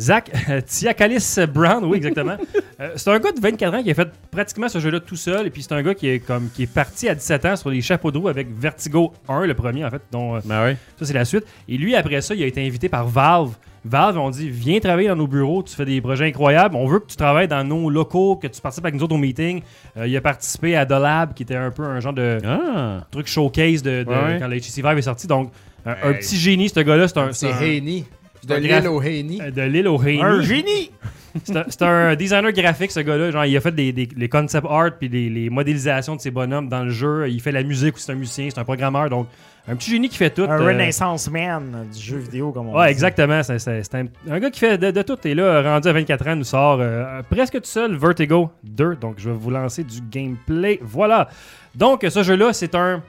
Zach 0.01 0.31
euh, 0.49 0.61
Tiakalis 0.61 1.37
Brown, 1.53 1.85
oui, 1.85 1.99
exactement. 1.99 2.37
Euh, 2.81 2.91
c'est 2.97 3.11
un 3.11 3.19
gars 3.21 3.31
de 3.31 3.39
24 3.41 3.75
ans 3.75 3.83
qui 3.85 3.93
a 3.93 3.95
fait 3.95 4.09
pratiquement 4.33 4.69
ce 4.69 4.81
jeu-là 4.81 4.99
tout 4.99 5.15
seul. 5.15 5.47
Et 5.47 5.51
puis 5.51 5.63
c'est 5.63 5.73
un 5.73 5.83
gars 5.83 5.95
qui 5.95 6.09
est, 6.09 6.19
comme, 6.19 6.49
qui 6.53 6.65
est 6.65 6.67
parti 6.73 7.09
à 7.09 7.15
17 7.15 7.45
ans 7.45 7.55
sur 7.55 7.71
les 7.71 7.81
chapeaux 7.81 8.11
de 8.11 8.19
roue 8.19 8.27
avec 8.29 8.49
Vertigo 8.59 9.13
1, 9.29 9.47
le 9.47 9.55
premier 9.55 9.85
en 9.85 9.91
fait, 9.91 10.03
dont 10.11 10.35
euh, 10.35 10.41
Ben 10.45 10.65
ouais. 10.65 10.77
ça 10.99 11.05
c'est 11.07 11.13
la 11.13 11.25
suite. 11.25 11.45
Et 11.69 11.77
lui, 11.79 11.95
après 11.95 12.21
ça, 12.23 12.35
il 12.35 12.43
a 12.43 12.47
été 12.47 12.67
invité 12.67 12.89
par 12.89 13.07
Valve. 13.07 13.51
Valve 13.85 14.19
ont 14.19 14.31
dit 14.31 14.49
Viens 14.51 14.81
travailler 14.81 15.07
dans 15.09 15.15
nos 15.17 15.29
bureaux, 15.29 15.63
tu 15.63 15.77
fais 15.77 15.85
des 15.85 16.01
projets 16.01 16.27
incroyables. 16.27 16.75
On 16.75 16.87
veut 16.89 16.99
que 16.99 17.07
tu 17.07 17.17
travailles 17.17 17.47
dans 17.47 17.63
nos 17.63 17.89
locaux, 17.89 18.35
que 18.35 18.49
tu 18.49 18.61
participes 18.61 18.85
avec 18.87 18.97
nous 18.97 19.05
autres 19.05 19.15
au 19.15 19.19
meeting. 19.19 19.63
Euh, 19.97 20.09
il 20.09 20.17
a 20.17 20.21
participé 20.21 20.75
à 20.77 20.85
The 20.85 20.91
Lab, 20.93 21.35
qui 21.35 21.45
était 21.45 21.55
un 21.57 21.71
peu 21.71 21.85
un 21.85 22.01
genre 22.01 22.15
de 22.15 22.39
Ah. 22.45 23.05
truc 23.13 23.29
showcase 23.29 23.83
de, 23.83 24.03
de- 24.03 24.09
Ouais. 24.09 24.39
quand 24.41 24.49
HTC 24.49 24.83
Vive 24.83 24.99
est 24.99 25.03
sortie. 25.03 25.27
Donc, 25.29 25.53
un, 25.85 26.13
petit 26.15 26.37
génie, 26.37 26.69
ce 26.69 26.81
gars-là. 26.81 27.09
C'est 27.09 27.19
un. 27.19 27.33
C'est 27.33 27.51
un- 27.51 27.57
Haney. 27.57 28.05
De 28.47 28.55
l'île 28.57 28.89
au 28.89 29.01
Haney. 29.01 29.39
euh, 29.41 29.51
de 29.53 29.63
l'île 29.63 29.87
au 29.89 30.01
Haney. 30.01 30.21
Un 30.21 30.41
génie 30.43 30.91
C'est 31.45 31.57
un, 31.57 31.65
c'est 31.69 31.81
un 31.83 32.15
designer 32.15 32.53
graphique, 32.53 32.91
ce 32.91 33.01
gars-là. 33.01 33.31
Genre, 33.31 33.47
il 33.47 33.57
a 33.57 33.61
fait 33.63 33.75
des, 33.75 33.91
des- 33.93 34.09
les 34.17 34.29
concept 34.29 34.67
art 34.69 34.91
puis 34.99 35.09
les, 35.09 35.31
les 35.31 35.49
modélisations 35.49 36.15
de 36.17 36.21
ses 36.21 36.31
bonhommes 36.31 36.69
dans 36.69 36.83
le 36.85 36.91
jeu. 36.91 37.27
Il 37.31 37.41
fait 37.41 37.53
la 37.53 37.63
musique, 37.63 37.95
c'est 37.97 38.13
un 38.13 38.17
musicien, 38.17 38.49
c'est 38.53 38.59
un 38.61 38.65
programmeur. 38.65 39.09
Donc, 39.09 39.29
un 39.67 39.75
petit 39.77 39.93
génie 39.93 40.11
qui 40.11 40.19
fait 40.19 40.29
tout. 40.29 40.43
Un 40.43 40.61
euh, 40.61 40.67
Renaissance 40.67 41.31
Man 41.31 41.87
du 41.95 41.99
jeu 41.99 42.19
vidéo, 42.19 42.53
comme 42.53 42.69
on 42.69 42.77
Ouais, 42.77 42.87
dit. 42.87 42.91
exactement. 42.93 43.43
C'est 43.45 43.59
c'est- 43.61 43.83
c'est 43.83 43.95
un, 43.95 44.07
un 44.31 44.41
gars 44.41 44.51
qui 44.51 44.59
fait 44.61 44.77
de, 44.77 44.91
de 44.91 45.03
tout. 45.03 45.17
Et 45.25 45.35
là, 45.35 45.63
rendu 45.63 45.89
à 45.89 45.93
24 45.95 46.27
ans, 46.29 46.37
nous 46.37 46.45
sort 46.45 46.79
euh, 46.81 47.23
presque 47.31 47.55
tout 47.55 47.61
seul 47.65 47.95
Vertigo 47.97 48.51
2. 48.65 48.97
Donc, 48.97 49.15
je 49.17 49.31
vais 49.31 49.37
vous 49.37 49.51
lancer 49.51 49.85
du 49.85 50.01
gameplay. 50.11 50.81
Voilà. 50.83 51.29
Donc, 51.75 52.05
ce 52.07 52.23
jeu-là, 52.23 52.53
c'est 52.53 52.75
un, 52.75 53.03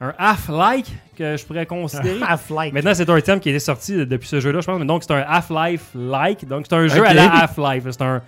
un 0.00 0.12
half-like 0.18 0.92
que 1.16 1.36
je 1.36 1.44
pourrais 1.46 1.66
considérer. 1.66 2.20
Half-Life. 2.28 2.72
Maintenant, 2.72 2.92
c'est 2.94 3.08
un 3.08 3.20
terme 3.20 3.40
qui 3.40 3.50
était 3.50 3.58
sorti 3.58 3.94
depuis 4.06 4.28
ce 4.28 4.40
jeu-là, 4.40 4.60
je 4.60 4.66
pense. 4.66 4.78
Mais 4.78 4.84
donc, 4.84 5.02
c'est 5.02 5.12
un 5.12 5.24
Half-Life-like. 5.26 6.46
Donc, 6.46 6.66
c'est 6.68 6.76
un 6.76 6.86
jeu 6.86 7.04
à 7.06 7.14
la 7.14 7.34
Half-Life. 7.34 7.84
C'est 7.90 8.02
un. 8.02 8.22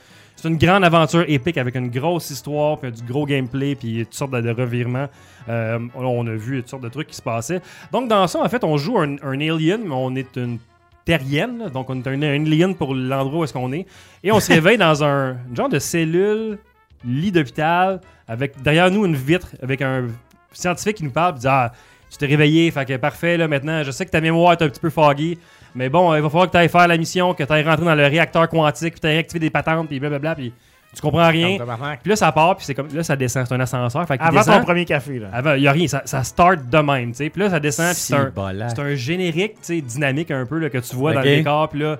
Une 0.44 0.56
grande 0.56 0.84
aventure 0.84 1.24
épique 1.26 1.58
avec 1.58 1.74
une 1.74 1.90
grosse 1.90 2.30
histoire, 2.30 2.78
puis 2.78 2.92
du 2.92 3.02
gros 3.02 3.26
gameplay, 3.26 3.74
puis 3.74 4.04
toutes 4.04 4.14
sortes 4.14 4.30
de, 4.30 4.40
de 4.40 4.50
revirements. 4.50 5.08
Euh, 5.48 5.80
on 5.96 6.24
a 6.28 6.30
vu 6.30 6.58
toutes 6.60 6.68
sortes 6.68 6.82
de 6.84 6.88
trucs 6.88 7.08
qui 7.08 7.16
se 7.16 7.22
passaient. 7.22 7.60
Donc, 7.90 8.08
dans 8.08 8.24
ça, 8.28 8.40
en 8.40 8.48
fait, 8.48 8.62
on 8.62 8.76
joue 8.76 8.98
un, 9.00 9.16
un 9.20 9.40
alien, 9.40 9.80
mais 9.84 9.94
on 9.96 10.14
est 10.14 10.36
une 10.36 10.58
terrienne. 11.04 11.58
là. 11.58 11.70
Donc, 11.70 11.90
on 11.90 12.00
est 12.00 12.06
un, 12.06 12.22
un 12.22 12.46
alien 12.46 12.76
pour 12.76 12.94
l'endroit 12.94 13.40
où 13.40 13.44
est-ce 13.44 13.52
qu'on 13.52 13.72
est. 13.72 13.84
Et 14.22 14.30
on 14.30 14.38
se 14.38 14.52
réveille 14.52 14.78
dans 14.78 15.02
un 15.02 15.38
genre 15.56 15.68
de 15.68 15.80
cellule, 15.80 16.58
lit 17.04 17.32
d'hôpital, 17.32 18.00
avec 18.28 18.62
derrière 18.62 18.92
nous 18.92 19.04
une 19.06 19.16
vitre, 19.16 19.48
avec 19.60 19.82
un 19.82 20.06
scientifique 20.52 20.96
qui 20.96 21.04
nous 21.04 21.10
parle, 21.10 21.32
puis 21.34 21.40
dit 21.40 21.48
Ah, 21.48 21.72
tu 22.10 22.16
t'es 22.16 22.26
réveillé, 22.26 22.70
fait 22.70 22.84
que 22.86 22.96
parfait, 22.96 23.36
là, 23.36 23.48
maintenant, 23.48 23.82
je 23.82 23.90
sais 23.90 24.06
que 24.06 24.10
ta 24.10 24.20
mémoire 24.20 24.52
est 24.52 24.62
un 24.62 24.68
petit 24.68 24.80
peu 24.80 24.90
foggy, 24.90 25.38
mais 25.74 25.88
bon, 25.88 26.14
il 26.14 26.22
va 26.22 26.28
falloir 26.30 26.46
que 26.46 26.52
tu 26.52 26.58
ailles 26.58 26.68
faire 26.68 26.88
la 26.88 26.96
mission, 26.96 27.34
que 27.34 27.42
tu 27.42 27.52
ailles 27.52 27.64
rentrer 27.64 27.84
dans 27.84 27.94
le 27.94 28.06
réacteur 28.06 28.48
quantique, 28.48 28.92
puis 28.94 29.00
tu 29.00 29.06
ailles 29.06 29.18
activer 29.18 29.40
des 29.40 29.50
patentes, 29.50 29.88
puis 29.88 30.00
blablabla, 30.00 30.34
puis 30.34 30.52
tu 30.94 31.02
comprends 31.02 31.28
rien. 31.28 31.58
Puis 32.02 32.08
là, 32.08 32.16
ça 32.16 32.32
part, 32.32 32.56
puis 32.56 32.64
c'est 32.64 32.74
comme, 32.74 32.88
là, 32.94 33.02
ça 33.02 33.14
descend, 33.14 33.46
c'est 33.46 33.54
un 33.54 33.60
ascenseur, 33.60 34.06
fait 34.08 34.18
Avant 34.20 34.38
descend. 34.38 34.60
ton 34.60 34.64
premier 34.64 34.86
café, 34.86 35.18
là. 35.18 35.28
Avant, 35.34 35.52
il 35.52 35.62
y 35.62 35.68
a 35.68 35.72
rien, 35.72 35.86
ça, 35.86 36.00
ça 36.06 36.24
start 36.24 36.60
de 36.70 36.78
même, 36.78 37.10
tu 37.10 37.18
sais. 37.18 37.30
Puis 37.30 37.42
là, 37.42 37.50
ça 37.50 37.60
descend, 37.60 37.92
puis 37.92 37.94
c'est 37.96 38.14
un, 38.14 38.32
un 38.78 38.94
générique, 38.94 39.56
tu 39.56 39.58
sais, 39.62 39.80
dynamique 39.82 40.30
un 40.30 40.46
peu, 40.46 40.58
là, 40.58 40.70
que 40.70 40.78
tu 40.78 40.96
vois 40.96 41.12
dans 41.12 41.20
le 41.20 41.26
décor, 41.36 41.68
puis 41.68 41.80
là, 41.80 41.98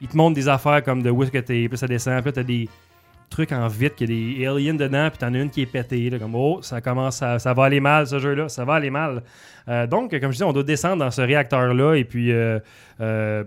il 0.00 0.06
te 0.08 0.16
montre 0.16 0.34
des 0.36 0.48
affaires 0.48 0.84
comme 0.84 1.02
de 1.02 1.10
où 1.10 1.22
est-ce 1.24 1.32
que 1.32 1.38
t'es, 1.38 1.68
puis 1.68 1.76
ça 1.76 1.88
descend, 1.88 2.14
puis 2.22 2.26
là, 2.26 2.32
t'as 2.32 2.42
des 2.44 2.68
trucs 3.32 3.52
en 3.52 3.66
vite, 3.68 3.96
qu'il 3.96 4.10
y 4.12 4.46
a 4.46 4.52
des 4.54 4.60
aliens 4.60 4.74
dedans, 4.74 5.08
puis 5.10 5.18
t'en 5.18 5.32
as 5.34 5.38
une 5.38 5.50
qui 5.50 5.62
est 5.62 5.66
pétée, 5.66 6.08
là, 6.10 6.18
comme, 6.18 6.34
oh, 6.34 6.60
ça 6.62 6.80
commence, 6.80 7.20
à- 7.22 7.38
ça 7.38 7.52
va 7.54 7.64
aller 7.64 7.80
mal, 7.80 8.06
ce 8.06 8.18
jeu-là, 8.18 8.48
ça 8.48 8.64
va 8.64 8.74
aller 8.74 8.90
mal. 8.90 9.22
Euh, 9.68 9.86
donc, 9.86 10.18
comme 10.20 10.30
je 10.32 10.36
dis, 10.36 10.44
on 10.44 10.52
doit 10.52 10.62
descendre 10.62 10.98
dans 11.04 11.10
ce 11.10 11.20
réacteur-là, 11.22 11.94
et 11.94 12.04
puis 12.04 12.30
euh, 12.32 12.58
euh, 13.00 13.44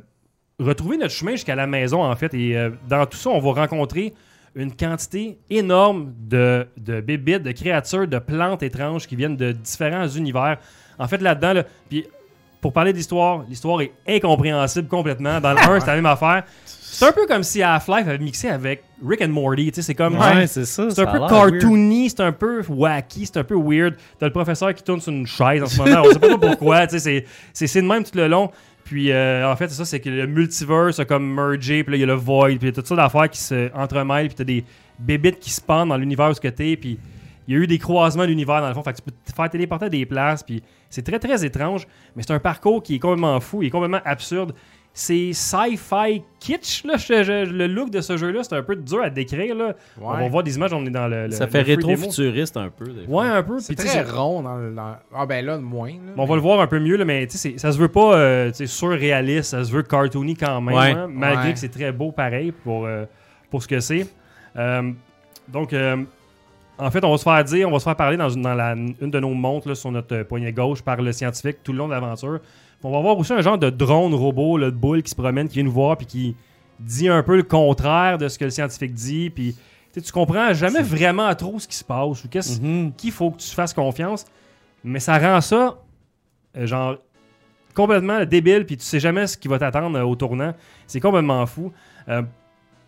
retrouver 0.59 0.97
notre 0.97 1.13
chemin 1.13 1.31
jusqu'à 1.31 1.55
la 1.55 1.67
maison, 1.67 2.03
en 2.03 2.15
fait, 2.15 2.33
et 2.33 2.55
dans 2.89 3.05
tout 3.05 3.17
ça, 3.17 3.29
on 3.29 3.39
va 3.39 3.61
rencontrer 3.61 4.13
une 4.55 4.73
quantité 4.75 5.37
énorme 5.49 6.13
de, 6.29 6.65
de 6.77 7.01
bébites, 7.01 7.43
de 7.43 7.51
créatures, 7.51 8.07
de 8.07 8.19
plantes 8.19 8.63
étranges 8.63 9.05
qui 9.05 9.15
viennent 9.17 9.35
de 9.35 9.51
différents 9.51 10.07
univers. 10.07 10.57
En 10.97 11.07
fait, 11.09 11.21
là-dedans, 11.21 11.53
là, 11.53 11.63
puis 11.89 12.05
pour 12.61 12.71
parler 12.71 12.93
d'histoire, 12.93 13.43
l'histoire 13.49 13.81
est 13.81 13.91
incompréhensible 14.07 14.87
complètement. 14.87 15.39
Dans 15.41 15.51
le 15.51 15.59
1, 15.59 15.81
c'est 15.81 15.87
la 15.87 15.95
même 15.95 16.05
affaire. 16.05 16.43
C'est 16.91 17.05
un 17.07 17.11
peu 17.11 17.25
comme 17.27 17.43
si 17.43 17.61
Half-Life 17.61 18.07
avait 18.07 18.17
mixé 18.19 18.47
avec 18.49 18.83
Rick 19.05 19.21
and 19.21 19.29
Morty. 19.29 19.71
Tu 19.71 19.75
sais, 19.75 19.81
c'est 19.81 19.95
comme. 19.95 20.17
Ouais, 20.37 20.47
c'est 20.47 20.65
ça. 20.65 20.89
C'est 20.89 21.01
un 21.01 21.05
peu 21.11 21.19
cartoony, 21.51 22.09
c'est 22.09 22.21
un 22.21 22.31
peu 22.31 22.61
wacky, 22.69 23.25
c'est 23.25 23.37
un 23.37 23.43
peu 23.43 23.55
weird. 23.55 23.95
T'as 24.19 24.27
le 24.27 24.31
professeur 24.31 24.73
qui 24.73 24.83
tourne 24.83 25.01
sur 25.01 25.11
une 25.11 25.27
chaise 25.27 25.61
en 25.63 25.65
ce 25.67 25.77
moment, 25.81 26.03
on 26.05 26.11
sait 26.13 26.19
pas 26.19 26.37
pourquoi, 26.37 26.87
tu 26.87 26.99
sais, 26.99 27.25
c'est- 27.53 27.81
de 27.81 27.87
même 27.87 28.03
tout 28.03 28.11
le 28.17 28.27
long. 28.27 28.49
Puis 28.85 29.11
euh, 29.11 29.51
en 29.51 29.55
fait, 29.55 29.67
c'est 29.69 29.75
ça, 29.75 29.85
c'est 29.85 29.99
que 29.99 30.09
le 30.09 30.27
multiverse 30.27 30.99
a 30.99 31.05
comme 31.05 31.25
mergé, 31.33 31.83
puis 31.83 31.91
là, 31.91 31.97
il 31.97 32.01
y 32.01 32.03
a 32.03 32.07
le 32.07 32.13
void, 32.13 32.47
puis 32.49 32.57
il 32.61 32.65
y 32.65 32.69
a 32.69 32.71
toutes 32.71 32.85
sortes 32.87 32.99
d'affaires 33.01 33.29
qui 33.29 33.39
se 33.41 33.69
entremêlent, 33.75 34.27
puis 34.27 34.35
t'as 34.35 34.43
des 34.43 34.63
bébites 34.99 35.39
qui 35.39 35.49
se 35.49 35.59
pendent 35.59 35.89
dans 35.89 35.97
l'univers 35.97 36.29
où 36.29 36.33
ce 36.35 36.39
que 36.39 36.47
t'es, 36.49 36.77
puis 36.77 36.99
il 37.47 37.53
y 37.55 37.57
a 37.57 37.61
eu 37.61 37.67
des 37.67 37.79
croisements 37.79 38.25
d'univers 38.27 38.61
dans 38.61 38.67
le 38.67 38.73
fond, 38.75 38.83
fait 38.83 38.91
que 38.93 38.97
tu 38.97 39.03
peux 39.03 39.11
te 39.11 39.33
faire 39.35 39.49
téléporter 39.49 39.85
à 39.85 39.89
des 39.89 40.05
places, 40.05 40.43
puis 40.43 40.61
c'est 40.89 41.01
très 41.01 41.17
très 41.19 41.43
étrange, 41.43 41.87
mais 42.15 42.21
c'est 42.21 42.33
un 42.33 42.39
parcours 42.39 42.83
qui 42.83 42.95
est 42.95 42.99
complètement 42.99 43.39
fou, 43.39 43.63
il 43.63 43.67
est 43.67 43.71
complètement 43.71 44.01
absurde. 44.05 44.53
C'est 44.97 45.33
sci-fi 45.33 46.21
kitsch, 46.39 46.85
là, 46.85 46.95
je- 46.95 47.21
je- 47.23 47.51
le 47.51 47.67
look 47.67 47.89
de 47.89 47.99
ce 47.99 48.15
jeu-là, 48.15 48.43
c'est 48.43 48.55
un 48.55 48.63
peu 48.63 48.77
dur 48.77 49.03
à 49.03 49.09
décrire, 49.09 49.53
là. 49.53 49.73
On 50.01 50.13
va 50.13 50.29
voir 50.29 50.41
des 50.41 50.55
images, 50.55 50.71
on 50.71 50.85
est 50.85 50.89
dans 50.89 51.09
le. 51.09 51.25
le- 51.27 51.31
Ça 51.31 51.47
fait 51.47 51.63
rétro-futuriste 51.63 52.55
un 52.55 52.69
peu. 52.69 52.85
des 52.85 53.05
fois. 53.05 53.23
Ouais, 53.23 53.27
un 53.29 53.43
peu. 53.43 53.59
C'est 53.59 53.75
très 53.75 54.03
rond 54.03 54.41
dans 54.41 54.55
le. 54.55 54.71
dans- 54.73 54.95
Ah, 55.13 55.25
ben 55.25 55.45
là, 55.45 55.57
moins. 55.57 55.89
là, 55.89 56.13
on 56.15 56.23
va 56.25 56.35
le 56.35 56.41
voir 56.41 56.61
un 56.61 56.67
peu 56.67 56.79
mieux, 56.79 56.95
là, 56.95 57.03
mais 57.03 57.27
tu 57.27 57.37
sais, 57.37 57.49
c'est- 57.51 57.57
ça 57.57 57.73
se 57.73 57.77
veut 57.77 57.89
pas 57.89 58.15
euh, 58.15 58.47
tu 58.51 58.55
sais, 58.55 58.67
surréaliste, 58.67 59.49
ça 59.51 59.65
se 59.65 59.71
veut 59.73 59.83
cartoony 59.83 60.35
quand 60.37 60.61
même, 60.61 60.73
Ouais. 60.75 60.91
hein, 60.91 61.07
malgré 61.11 61.47
Ouais. 61.47 61.53
que 61.53 61.59
c'est 61.59 61.67
très 61.67 61.91
beau 61.91 62.13
pareil 62.13 62.53
pour, 62.63 62.85
euh, 62.85 63.03
pour 63.51 63.61
ce 63.63 63.67
que 63.67 63.81
c'est. 63.81 64.07
Euh, 64.55 64.91
donc, 65.49 65.73
euh, 65.73 65.97
en 66.77 66.91
fait, 66.91 67.03
on 67.05 67.11
va 67.11 67.17
se 67.17 67.23
faire 67.23 67.43
dire, 67.43 67.67
on 67.67 67.71
va 67.71 67.79
se 67.79 67.83
faire 67.85 67.95
parler 67.95 68.17
dans, 68.17 68.29
une, 68.29 68.41
dans 68.41 68.53
la- 68.53 68.73
une 68.75 68.95
de 69.11 69.19
nos 69.19 69.33
montres 69.33 69.67
là, 69.69 69.75
sur 69.75 69.91
notre 69.91 70.15
euh, 70.15 70.23
poignet 70.23 70.51
gauche 70.51 70.81
par 70.81 71.01
le 71.01 71.11
scientifique 71.11 71.57
tout 71.63 71.71
le 71.71 71.77
long 71.79 71.87
de 71.87 71.93
l'aventure. 71.93 72.39
On 72.83 72.91
va 72.91 72.99
voir 73.01 73.17
aussi 73.17 73.33
un 73.33 73.41
genre 73.41 73.57
de 73.57 73.69
drone 73.69 74.13
robot, 74.13 74.57
là, 74.57 74.67
de 74.69 74.75
boule 74.75 75.01
qui 75.01 75.09
se 75.09 75.15
promène, 75.15 75.47
qui 75.47 75.55
vient 75.55 75.63
nous 75.63 75.71
voir, 75.71 75.97
puis 75.97 76.05
qui 76.05 76.35
dit 76.79 77.07
un 77.09 77.23
peu 77.23 77.35
le 77.37 77.43
contraire 77.43 78.17
de 78.17 78.27
ce 78.27 78.37
que 78.37 78.43
le 78.45 78.51
scientifique 78.51 78.93
dit. 78.93 79.29
Puis 79.29 79.55
tu 79.93 80.11
comprends 80.11 80.53
jamais 80.53 80.81
vraiment 80.81 81.33
trop 81.33 81.57
ce 81.57 81.67
qui 81.67 81.75
se 81.77 81.83
passe 81.83 82.23
ou 82.23 82.27
qu'est-ce 82.27 82.59
Mhm. 82.61 82.91
qu'il 82.93 83.11
faut 83.11 83.31
que 83.31 83.37
tu 83.37 83.49
fasses 83.49 83.73
confiance. 83.73 84.25
Mais 84.83 84.99
ça 84.99 85.17
rend 85.17 85.39
ça, 85.41 85.79
euh, 86.57 86.67
genre, 86.67 86.97
complètement 87.73 88.23
débile, 88.25 88.65
puis 88.65 88.77
tu 88.77 88.83
sais 88.85 88.99
jamais 88.99 89.25
ce 89.27 89.37
qui 89.37 89.47
va 89.47 89.57
t'attendre 89.57 89.97
euh, 89.97 90.03
au 90.03 90.15
tournant. 90.15 90.53
C'est 90.85 90.99
complètement 90.99 91.45
fou. 91.45 91.71
Euh, 92.09 92.21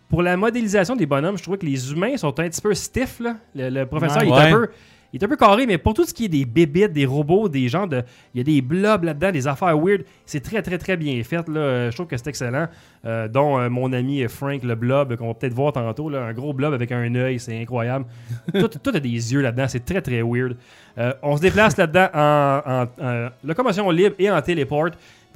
pour 0.08 0.22
la 0.22 0.36
modélisation 0.36 0.96
des 0.96 1.06
bonhommes, 1.06 1.36
je 1.36 1.42
trouvais 1.42 1.58
que 1.58 1.66
les 1.66 1.92
humains 1.92 2.16
sont 2.16 2.28
un 2.40 2.48
petit 2.48 2.60
peu 2.60 2.74
stiff. 2.74 3.20
Là. 3.20 3.36
Le, 3.54 3.68
le 3.70 3.86
professeur, 3.86 4.22
Ouais. 4.22 4.28
il, 4.28 4.32
est 4.34 4.52
un 4.52 4.52
peu, 4.52 4.68
il 5.12 5.20
est 5.20 5.24
un 5.24 5.28
peu 5.28 5.36
carré, 5.36 5.66
mais 5.66 5.76
pour 5.78 5.94
tout 5.94 6.04
ce 6.04 6.12
qui 6.14 6.26
est 6.26 6.28
des 6.28 6.44
bébites, 6.44 6.92
des 6.92 7.04
robots, 7.06 7.48
des 7.48 7.68
gens 7.68 7.86
de. 7.86 8.02
Il 8.34 8.38
y 8.38 8.40
a 8.40 8.44
des 8.44 8.60
blobs 8.62 9.04
là-dedans, 9.04 9.30
des 9.32 9.46
affaires 9.46 9.78
weird. 9.78 10.02
C'est 10.26 10.40
très, 10.40 10.62
très, 10.62 10.78
très 10.78 10.96
bien 10.96 11.22
fait. 11.24 11.46
Là. 11.48 11.90
Je 11.90 11.94
trouve 11.94 12.06
que 12.06 12.16
c'est 12.16 12.26
excellent. 12.28 12.68
Euh, 13.06 13.28
dont 13.28 13.58
euh, 13.58 13.68
mon 13.70 13.92
ami 13.92 14.26
Frank, 14.28 14.62
le 14.64 14.74
blob, 14.74 15.16
qu'on 15.16 15.28
va 15.28 15.34
peut-être 15.34 15.54
voir 15.54 15.72
tantôt. 15.72 16.08
Là, 16.10 16.24
un 16.24 16.32
gros 16.32 16.52
blob 16.52 16.72
avec 16.74 16.90
un 16.92 17.14
œil, 17.14 17.38
c'est 17.38 17.60
incroyable. 17.60 18.06
tout, 18.54 18.68
tout 18.68 18.90
a 18.94 19.00
des 19.00 19.08
yeux 19.08 19.40
là-dedans, 19.40 19.66
c'est 19.68 19.84
très, 19.84 20.00
très 20.02 20.20
weird. 20.22 20.56
Euh, 20.98 21.12
on 21.22 21.36
se 21.36 21.42
déplace 21.42 21.76
là-dedans 21.76 22.08
en, 22.12 22.60
en- 22.66 23.04
en 23.06 23.28
locomotion 23.44 23.88
libre 23.90 24.16
et 24.18 24.30
en 24.30 24.40
téléport. 24.42 24.88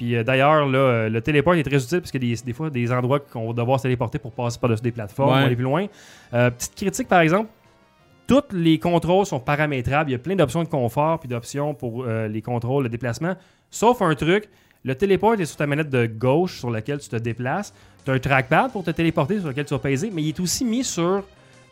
Puis 0.03 0.17
euh, 0.17 0.25
d'ailleurs, 0.25 0.67
là, 0.67 0.79
euh, 0.79 1.09
le 1.09 1.21
téléport 1.21 1.55
est 1.55 1.63
très 1.63 1.77
utile 1.81 2.01
parce 2.01 2.13
a 2.13 2.19
des, 2.19 2.35
des 2.45 2.53
fois 2.53 2.71
des 2.71 2.91
endroits 2.91 3.21
qu'on 3.21 3.47
va 3.47 3.53
devoir 3.53 3.79
se 3.79 3.85
téléporter 3.85 4.19
pour 4.19 4.33
passer 4.33 4.59
par-dessus 4.59 4.83
des 4.83 4.91
plateformes 4.91 5.31
Ouais. 5.33 5.45
aller 5.45 5.55
plus 5.55 5.63
loin. 5.63 5.87
Euh, 6.35 6.51
petite 6.51 6.75
critique, 6.75 7.07
par 7.07 7.21
exemple, 7.21 7.49
tous 8.27 8.43
les 8.53 8.81
contrôles 8.81 9.27
sont 9.27 9.39
paramétrables. 9.39 10.11
Il 10.11 10.15
y 10.15 10.17
a 10.17 10.19
plein 10.19 10.35
d'options 10.35 10.65
de 10.65 10.69
confort 10.69 11.21
puis 11.21 11.29
d'options 11.29 11.73
pour 11.75 12.05
les 12.05 12.43
contrôles 12.43 12.85
de 12.85 12.89
déplacement. 12.89 13.35
Sauf 13.71 14.03
un 14.03 14.15
truc, 14.17 14.49
le 14.85 14.95
téléport 14.97 15.35
est 15.35 15.45
sur 15.45 15.57
ta 15.57 15.67
manette 15.69 15.91
de 15.91 16.07
gauche 16.07 16.59
sur 16.59 16.71
laquelle 16.71 16.99
tu 16.99 17.09
te 17.09 17.17
déplaces. 17.17 17.73
Tu 18.05 18.11
as 18.11 18.15
un 18.15 18.19
trackpad 18.19 18.73
pour 18.73 18.83
te 18.83 18.91
téléporter 18.91 19.39
sur 19.39 19.49
lequel 19.49 19.67
tu 19.67 19.75
vas 19.75 19.79
peser, 19.79 20.11
mais 20.13 20.23
il 20.23 20.31
est 20.31 20.41
aussi 20.41 20.65
mis 20.65 20.83
sur 20.83 21.23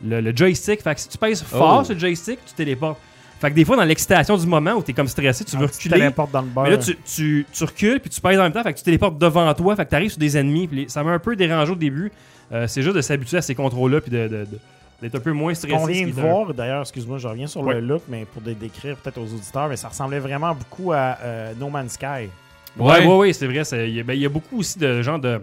le, 0.04 0.20
le 0.20 0.36
joystick. 0.36 0.82
Fait 0.82 0.94
que 0.94 1.00
si 1.00 1.08
tu 1.08 1.18
pèses 1.18 1.42
fort 1.42 1.78
Oh. 1.80 1.84
sur 1.84 1.94
le 1.94 2.00
joystick, 2.00 2.38
tu 2.46 2.54
téléportes. 2.54 3.00
Fait 3.40 3.50
que 3.50 3.54
des 3.54 3.64
fois, 3.64 3.76
dans 3.76 3.84
l'excitation 3.84 4.36
du 4.36 4.46
moment 4.46 4.72
où 4.74 4.82
tu 4.82 4.90
es 4.90 4.94
comme 4.94 5.08
stressé, 5.08 5.44
tu 5.44 5.56
veux 5.56 5.66
Tu 5.68 5.74
reculer. 5.88 5.94
téléportes 5.98 6.30
dans 6.30 6.42
le 6.42 6.48
beurre. 6.48 6.64
Mais 6.64 6.70
là, 6.70 6.76
tu, 6.78 6.94
tu, 7.06 7.46
tu 7.50 7.64
recules, 7.64 7.98
puis 7.98 8.10
tu 8.10 8.20
pèses 8.20 8.38
en 8.38 8.42
même 8.42 8.52
temps, 8.52 8.62
fait 8.62 8.72
que 8.74 8.78
tu 8.78 8.84
téléportes 8.84 9.16
devant 9.18 9.52
toi, 9.54 9.74
fait 9.76 9.84
que 9.86 9.90
tu 9.90 9.96
arrives 9.96 10.10
sur 10.10 10.18
des 10.20 10.36
ennemis. 10.36 10.68
Puis 10.68 10.76
les- 10.82 10.88
ça 10.88 11.02
m'a 11.02 11.12
un 11.12 11.18
peu 11.18 11.34
dérangé 11.36 11.72
au 11.72 11.76
début. 11.76 12.12
Euh, 12.52 12.66
c'est 12.66 12.82
juste 12.82 12.96
de 12.96 13.00
s'habituer 13.00 13.38
à 13.38 13.42
ces 13.42 13.54
contrôles-là, 13.54 14.00
puis 14.02 14.10
de, 14.10 14.28
de- 14.28 14.44
de- 14.44 14.58
d'être 15.00 15.14
un 15.14 15.20
peu 15.20 15.32
moins 15.32 15.54
stressé. 15.54 15.78
ce 15.84 15.90
vient 15.90 16.06
de 16.06 16.12
voir, 16.12 16.52
d'ailleurs, 16.52 16.82
excuse-moi, 16.82 17.16
je 17.16 17.28
reviens 17.28 17.46
sur 17.46 17.62
Ouais. 17.62 17.74
le 17.74 17.80
look, 17.80 18.02
mais 18.08 18.26
pour 18.26 18.42
dé- 18.42 18.54
décrire 18.54 18.96
peut-être 18.96 19.16
aux 19.18 19.24
auditeurs, 19.34 19.68
mais 19.68 19.76
ça 19.76 19.88
ressemblait 19.88 20.18
vraiment 20.18 20.54
beaucoup 20.54 20.92
à 20.92 21.16
euh, 21.22 21.52
No 21.58 21.70
Man's 21.70 21.92
Sky. 21.92 22.04
Ouais, 22.06 22.28
Ouais. 23.00 23.06
ouais, 23.06 23.16
ouais, 23.16 23.32
c'est 23.32 23.46
vrai. 23.46 23.64
c'est- 23.64 23.88
Il 23.88 23.96
y, 23.96 24.00
a- 24.00 24.02
ben, 24.02 24.12
il 24.12 24.20
y 24.20 24.26
a 24.26 24.28
beaucoup 24.28 24.58
aussi 24.58 24.78
de 24.78 25.00
gens 25.00 25.18
de 25.18 25.40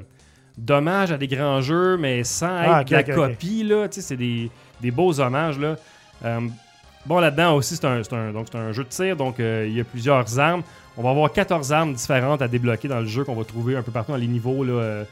d'hommages 0.58 1.12
à 1.12 1.18
des 1.18 1.28
grands 1.28 1.62
jeux, 1.62 1.98
mais 1.98 2.24
sans 2.24 2.62
être 2.62 2.70
Ah, 2.72 2.84
de 2.84 2.92
la 2.94 3.04
copie. 3.04 3.64
Là, 3.64 3.88
Tu 3.88 3.96
sais, 4.02 4.08
c'est 4.08 4.16
des, 4.18 4.50
des 4.82 4.92
beaux 4.92 5.20
hommages. 5.20 5.60
Là. 5.60 5.76
Euh, 6.26 6.40
bon, 7.08 7.20
là-dedans 7.20 7.56
aussi, 7.56 7.76
c'est 7.76 7.86
un, 7.86 8.02
un- 8.02 8.72
jeu 8.72 8.84
de 8.84 8.90
tir, 8.90 9.16
donc 9.16 9.40
euh, 9.40 9.66
il 9.68 9.76
y 9.76 9.80
a 9.80 9.84
plusieurs 9.84 10.38
armes. 10.40 10.62
On 10.98 11.04
va 11.04 11.10
avoir 11.12 11.32
14 11.32 11.72
armes 11.74 11.94
différentes 11.94 12.42
à 12.42 12.48
débloquer 12.48 12.88
dans 12.88 13.00
le 13.00 13.06
jeu 13.06 13.24
qu'on 13.24 13.36
va 13.36 13.44
trouver 13.44 13.76
un 13.76 13.82
peu 13.84 13.92
partout 13.92 14.12
dans 14.12 14.18
les 14.18 14.28
niveaux. 14.28 14.64
Euh, 14.64 15.04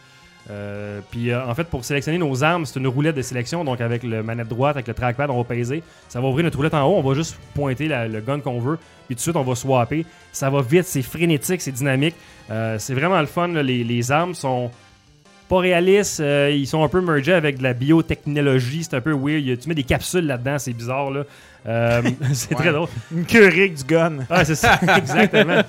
euh, 0.51 0.99
puis 1.11 1.33
en 1.33 1.53
fait, 1.55 1.63
pour 1.65 1.83
sélectionner 1.85 2.17
nos 2.17 2.43
armes, 2.43 2.65
c'est 2.65 2.79
une 2.79 2.87
roulette 2.87 3.15
de 3.15 3.21
sélection. 3.21 3.63
Donc 3.63 3.81
avec 3.81 4.03
le 4.03 4.21
manette 4.23 4.47
droite, 4.47 4.75
avec 4.75 4.87
le 4.87 4.93
trackpad, 4.93 5.29
on 5.29 5.37
va 5.37 5.43
peser. 5.43 5.83
Ça 6.09 6.19
va 6.21 6.27
ouvrir 6.27 6.43
notre 6.43 6.57
roulette 6.57 6.73
en 6.73 6.83
haut. 6.87 6.95
On 6.97 7.01
va 7.07 7.13
juste 7.15 7.37
pointer 7.53 7.87
le 7.87 8.19
gun 8.21 8.39
qu'on 8.39 8.59
veut. 8.59 8.77
Puis 9.07 9.15
tout 9.15 9.19
de 9.19 9.19
suite, 9.21 9.35
on 9.35 9.43
va 9.43 9.53
swapper. 9.55 10.05
Ça 10.31 10.49
va 10.49 10.61
vite, 10.61 10.85
c'est 10.85 11.01
frénétique, 11.03 11.61
c'est 11.61 11.71
dynamique. 11.71 12.15
C'est 12.49 12.93
vraiment 12.93 13.19
le 13.19 13.27
fun. 13.27 13.47
là. 13.49 13.61
Les 13.63 14.11
armes 14.11 14.33
sont 14.33 14.71
pas 15.47 15.57
réalistes. 15.59 16.19
euh, 16.19 16.51
ils 16.53 16.67
sont 16.67 16.83
un 16.83 16.87
peu 16.87 17.01
mergés 17.01 17.33
avec 17.33 17.57
de 17.57 17.63
la 17.63 17.73
biotechnologie. 17.73 18.83
C'est 18.83 18.95
un 18.95 19.01
peu 19.01 19.13
weird. 19.13 19.59
Tu 19.59 19.69
mets 19.69 19.75
des 19.75 19.83
capsules 19.83 20.25
là-dedans, 20.25 20.57
c'est 20.59 20.73
bizarre. 20.73 21.11
Là. 21.11 21.23
Euh, 21.67 22.01
c'est 22.33 22.53
Ouais. 22.55 22.61
très 22.61 22.71
drôle. 22.71 22.87
Une 23.11 23.25
Keurig 23.25 23.73
du 23.75 23.83
gun. 23.83 24.17
Ah, 24.29 24.45
c'est 24.45 24.55
ça, 24.55 24.79
exactement. 24.97 25.61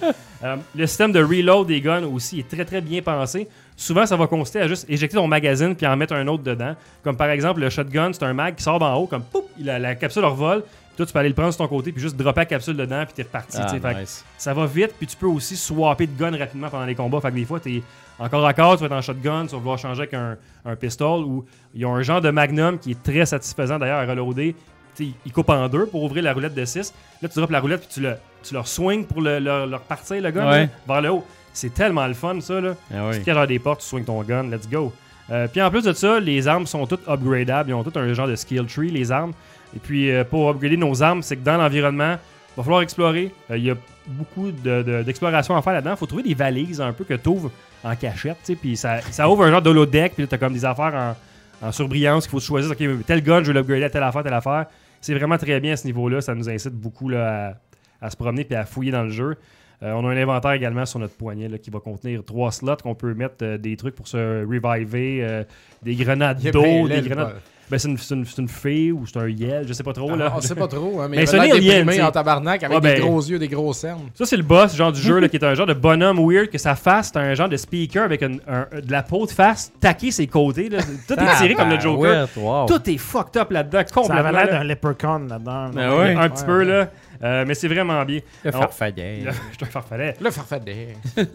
Euh, 0.44 0.56
le 0.74 0.86
système 0.86 1.12
de 1.12 1.22
reload 1.22 1.66
des 1.68 1.80
guns 1.80 2.04
aussi 2.04 2.40
est 2.40 2.48
très 2.48 2.64
très 2.64 2.80
bien 2.80 3.00
pensé. 3.02 3.48
Souvent, 3.76 4.06
ça 4.06 4.16
va 4.16 4.26
consister 4.26 4.60
à 4.60 4.68
juste 4.68 4.86
éjecter 4.88 5.16
ton 5.16 5.26
magazine 5.26 5.74
puis 5.74 5.86
en 5.86 5.96
mettre 5.96 6.14
un 6.14 6.26
autre 6.28 6.42
dedans. 6.42 6.74
Comme 7.02 7.16
par 7.16 7.30
exemple, 7.30 7.60
le 7.60 7.70
shotgun, 7.70 8.10
c'est 8.12 8.22
un 8.24 8.32
mag 8.34 8.54
qui 8.54 8.62
sort 8.62 8.78
d'en 8.78 8.94
haut, 8.96 9.06
comme 9.06 9.22
pouf, 9.22 9.44
il 9.58 9.68
a- 9.70 9.78
la 9.78 9.94
capsule 9.94 10.24
revole. 10.24 10.62
Puis 10.62 10.96
toi, 10.98 11.06
tu 11.06 11.12
peux 11.12 11.18
aller 11.18 11.28
le 11.28 11.34
prendre 11.34 11.52
sur 11.52 11.58
ton 11.58 11.68
côté 11.68 11.92
puis 11.92 12.00
juste 12.00 12.16
dropper 12.16 12.40
la 12.40 12.46
capsule 12.46 12.76
dedans 12.76 13.04
puis 13.04 13.12
t'es 13.14 13.22
reparti. 13.22 13.58
Ah. 13.60 13.68
Fait 13.68 14.06
ça 14.38 14.54
va 14.54 14.64
vite, 14.66 14.94
puis 14.98 15.06
tu 15.06 15.16
peux 15.16 15.26
aussi 15.26 15.54
swapper 15.56 16.06
de 16.06 16.18
gun 16.18 16.34
rapidement 16.36 16.68
pendant 16.70 16.86
les 16.86 16.94
combats. 16.94 17.20
Fait 17.20 17.30
que 17.30 17.34
des 17.34 17.44
fois, 17.44 17.60
t'es 17.60 17.82
encore 18.18 18.46
à 18.46 18.54
corps, 18.54 18.74
tu 18.76 18.80
vas 18.80 18.86
être 18.86 18.92
en 18.92 19.02
shotgun, 19.02 19.46
tu 19.46 19.52
vas 19.52 19.58
vouloir 19.58 19.78
changer 19.78 20.02
avec 20.02 20.14
un, 20.14 20.36
un 20.64 20.76
pistol, 20.76 21.22
ou 21.24 21.44
il 21.74 21.82
y 21.82 21.84
a 21.84 21.88
un 21.88 22.02
genre 22.02 22.20
de 22.20 22.30
magnum 22.30 22.78
qui 22.78 22.92
est 22.92 23.02
très 23.02 23.26
satisfaisant 23.26 23.78
d'ailleurs 23.78 23.98
à 23.98 24.06
reloader. 24.10 24.54
Tu 24.96 25.04
sais, 25.06 25.10
il 25.26 25.32
coupe 25.32 25.50
en 25.50 25.68
deux 25.68 25.86
pour 25.86 26.02
ouvrir 26.04 26.22
la 26.24 26.32
roulette 26.32 26.54
de 26.54 26.64
6. 26.64 26.94
Là, 27.20 27.28
tu 27.28 27.38
drops 27.38 27.52
la 27.52 27.60
roulette, 27.60 27.80
puis 27.80 27.88
tu 27.92 28.00
le, 28.00 28.14
tu 28.42 28.54
leur 28.54 28.66
swing 28.66 29.04
pour 29.04 29.20
le, 29.20 29.38
le- 29.38 29.66
leur 29.66 29.80
partir, 29.80 30.22
le 30.22 30.30
gun, 30.30 30.48
Ouais. 30.50 30.62
là, 30.62 30.68
vers 30.88 31.00
le 31.02 31.10
haut. 31.10 31.24
C'est 31.52 31.72
tellement 31.74 32.06
le 32.06 32.14
fun, 32.14 32.40
ça. 32.40 32.60
Là. 32.60 32.74
Ah 32.94 33.10
Tu 33.12 33.20
te 33.22 33.46
des 33.46 33.58
portes, 33.58 33.80
tu 33.80 33.86
swings 33.86 34.04
ton 34.04 34.22
gun, 34.22 34.44
let's 34.50 34.68
go. 34.68 34.92
Euh, 35.30 35.48
puis 35.48 35.60
en 35.60 35.70
plus 35.70 35.82
de 35.84 35.92
ça, 35.92 36.20
les 36.20 36.46
armes 36.48 36.66
sont 36.66 36.86
toutes 36.86 37.06
upgradables. 37.08 37.70
Ils 37.70 37.74
ont 37.74 37.82
tout 37.82 37.98
un 37.98 38.12
genre 38.12 38.28
de 38.28 38.36
skill 38.36 38.64
tree, 38.66 38.90
les 38.90 39.10
armes. 39.10 39.32
Et 39.74 39.78
puis 39.78 40.10
euh, 40.10 40.22
pour 40.24 40.48
upgrader 40.48 40.76
nos 40.76 41.02
armes, 41.02 41.22
c'est 41.22 41.36
que 41.36 41.42
dans 41.44 41.56
l'environnement, 41.56 42.16
va 42.56 42.62
falloir 42.62 42.82
explorer. 42.82 43.32
Euh, 43.50 43.56
Il 43.58 43.64
y 43.64 43.70
a 43.70 43.76
beaucoup 44.06 44.50
de- 44.50 44.82
de- 44.82 45.02
d'exploration 45.02 45.56
à 45.56 45.62
faire 45.62 45.72
là-dedans. 45.74 45.92
Il 45.92 45.96
faut 45.96 46.06
trouver 46.06 46.22
des 46.22 46.34
valises 46.34 46.80
un 46.80 46.92
peu 46.92 47.04
que 47.04 47.14
tu 47.14 47.28
ouvres 47.28 47.50
en 47.84 47.94
cachette. 47.96 48.36
Puis 48.60 48.76
ça, 48.76 49.00
ça 49.10 49.28
ouvre 49.28 49.44
un 49.44 49.50
genre 49.50 49.62
d'holodeck. 49.62 50.14
Puis 50.14 50.26
tu 50.26 50.34
as 50.34 50.38
comme 50.38 50.52
des 50.52 50.64
affaires 50.64 51.16
en, 51.62 51.66
en 51.68 51.72
surbrillance 51.72 52.24
qu'il 52.24 52.30
faut 52.32 52.40
choisir. 52.40 52.70
OK, 52.70 53.04
tel 53.06 53.22
gun, 53.22 53.42
je 53.42 53.52
vais 53.52 53.58
l'upgrader 53.58 53.84
à 53.84 53.90
telle 53.90 54.02
affaire, 54.02 54.22
telle 54.22 54.32
affaire. 54.34 54.66
C'est 55.00 55.14
vraiment 55.14 55.36
très 55.38 55.60
bien 55.60 55.72
à 55.72 55.76
ce 55.76 55.86
niveau-là. 55.86 56.20
Ça 56.20 56.34
nous 56.34 56.48
incite 56.48 56.72
beaucoup 56.74 57.08
là, 57.08 57.56
à, 58.00 58.06
à 58.06 58.10
se 58.10 58.16
promener 58.16 58.46
et 58.48 58.54
à 58.56 58.64
fouiller 58.64 58.92
dans 58.92 59.02
le 59.04 59.10
jeu. 59.10 59.36
Euh, 59.82 59.92
on 59.92 60.06
a 60.08 60.10
un 60.10 60.16
inventaire 60.16 60.52
également 60.52 60.86
sur 60.86 60.98
notre 60.98 61.14
poignet 61.14 61.48
là, 61.48 61.58
qui 61.58 61.68
va 61.68 61.80
contenir 61.80 62.24
trois 62.24 62.50
slots 62.50 62.76
qu'on 62.82 62.94
peut 62.94 63.12
mettre 63.12 63.34
euh, 63.42 63.58
des 63.58 63.76
trucs 63.76 63.94
pour 63.94 64.08
se 64.08 64.16
reviver, 64.46 65.18
euh, 65.22 65.44
des 65.82 65.94
grenades 65.96 66.40
d'eau, 66.50 66.62
des 66.88 66.94
grenades. 67.10 67.34
Ben, 67.70 67.78
c'est 67.78 67.88
une, 67.88 67.98
c'est 67.98 68.14
une- 68.14 68.24
c'est 68.24 68.40
une 68.40 68.48
fée 68.48 68.92
ou 68.92 69.06
c'est 69.06 69.18
un 69.18 69.28
yel, 69.28 69.66
je 69.66 69.72
sais 69.72 69.82
pas 69.82 69.92
trop. 69.92 70.08
Ah, 70.12 70.16
là. 70.16 70.32
on 70.36 70.40
sait 70.40 70.54
pas 70.54 70.68
trop, 70.68 71.00
hein, 71.00 71.08
mais, 71.10 71.16
Mais 71.16 71.22
il 71.24 71.28
c'est 71.28 71.38
un 71.80 71.90
sais. 71.92 72.02
en 72.02 72.10
tabarnak 72.12 72.62
avec 72.62 72.76
Ouais, 72.76 72.80
ben- 72.80 72.94
des 72.94 73.00
gros 73.00 73.20
yeux, 73.20 73.38
des 73.38 73.48
grosses 73.48 73.78
cernes. 73.78 74.08
Ça, 74.14 74.24
c'est 74.24 74.36
le 74.36 74.42
boss, 74.44 74.76
genre 74.76 74.92
du 74.92 75.00
jeu, 75.00 75.18
là, 75.18 75.28
qui 75.30 75.36
est 75.36 75.44
un 75.44 75.54
genre 75.54 75.66
de 75.66 75.74
bonhomme 75.74 76.18
weird, 76.20 76.48
que 76.48 76.58
sa 76.58 76.74
face, 76.76 77.10
c'est 77.12 77.18
un 77.18 77.34
genre 77.34 77.48
de 77.48 77.56
speaker 77.56 78.04
avec 78.04 78.22
un- 78.22 78.36
un- 78.46 78.66
de 78.80 78.90
la 78.92 79.02
peau 79.02 79.26
de 79.26 79.30
face 79.32 79.72
taquée 79.80 80.10
ses 80.12 80.26
côtés. 80.28 80.68
Là. 80.68 80.78
Tout 81.08 81.14
est 81.14 81.36
tiré 81.38 81.54
comme 81.54 81.70
le 81.70 81.80
Joker. 81.80 82.28
Ouais, 82.36 82.42
wow. 82.42 82.66
Tout 82.66 82.88
est 82.88 82.98
fucked 82.98 83.36
up 83.40 83.50
là-dedans, 83.50 83.78
Ça 83.78 84.00
avait 84.00 84.08
complètement. 84.08 84.30
l'air 84.30 84.46
là. 84.46 84.58
d'un 84.58 84.64
leprechaun 84.64 85.18
là-dedans. 85.28 85.70
Ben 85.74 85.92
ouais. 85.98 86.14
Un 86.14 86.28
petit 86.28 86.44
peu, 86.44 86.62
là. 86.62 86.88
Euh, 87.24 87.44
mais 87.48 87.54
c'est 87.54 87.66
vraiment 87.68 88.04
bien. 88.04 88.20
Le 88.44 88.52
farfadet. 88.52 89.22
Je 89.24 89.30
suis 89.32 89.62
un 89.62 89.66
farfadet. 89.66 90.14
Le 90.20 90.30
farfadet. 90.30 90.88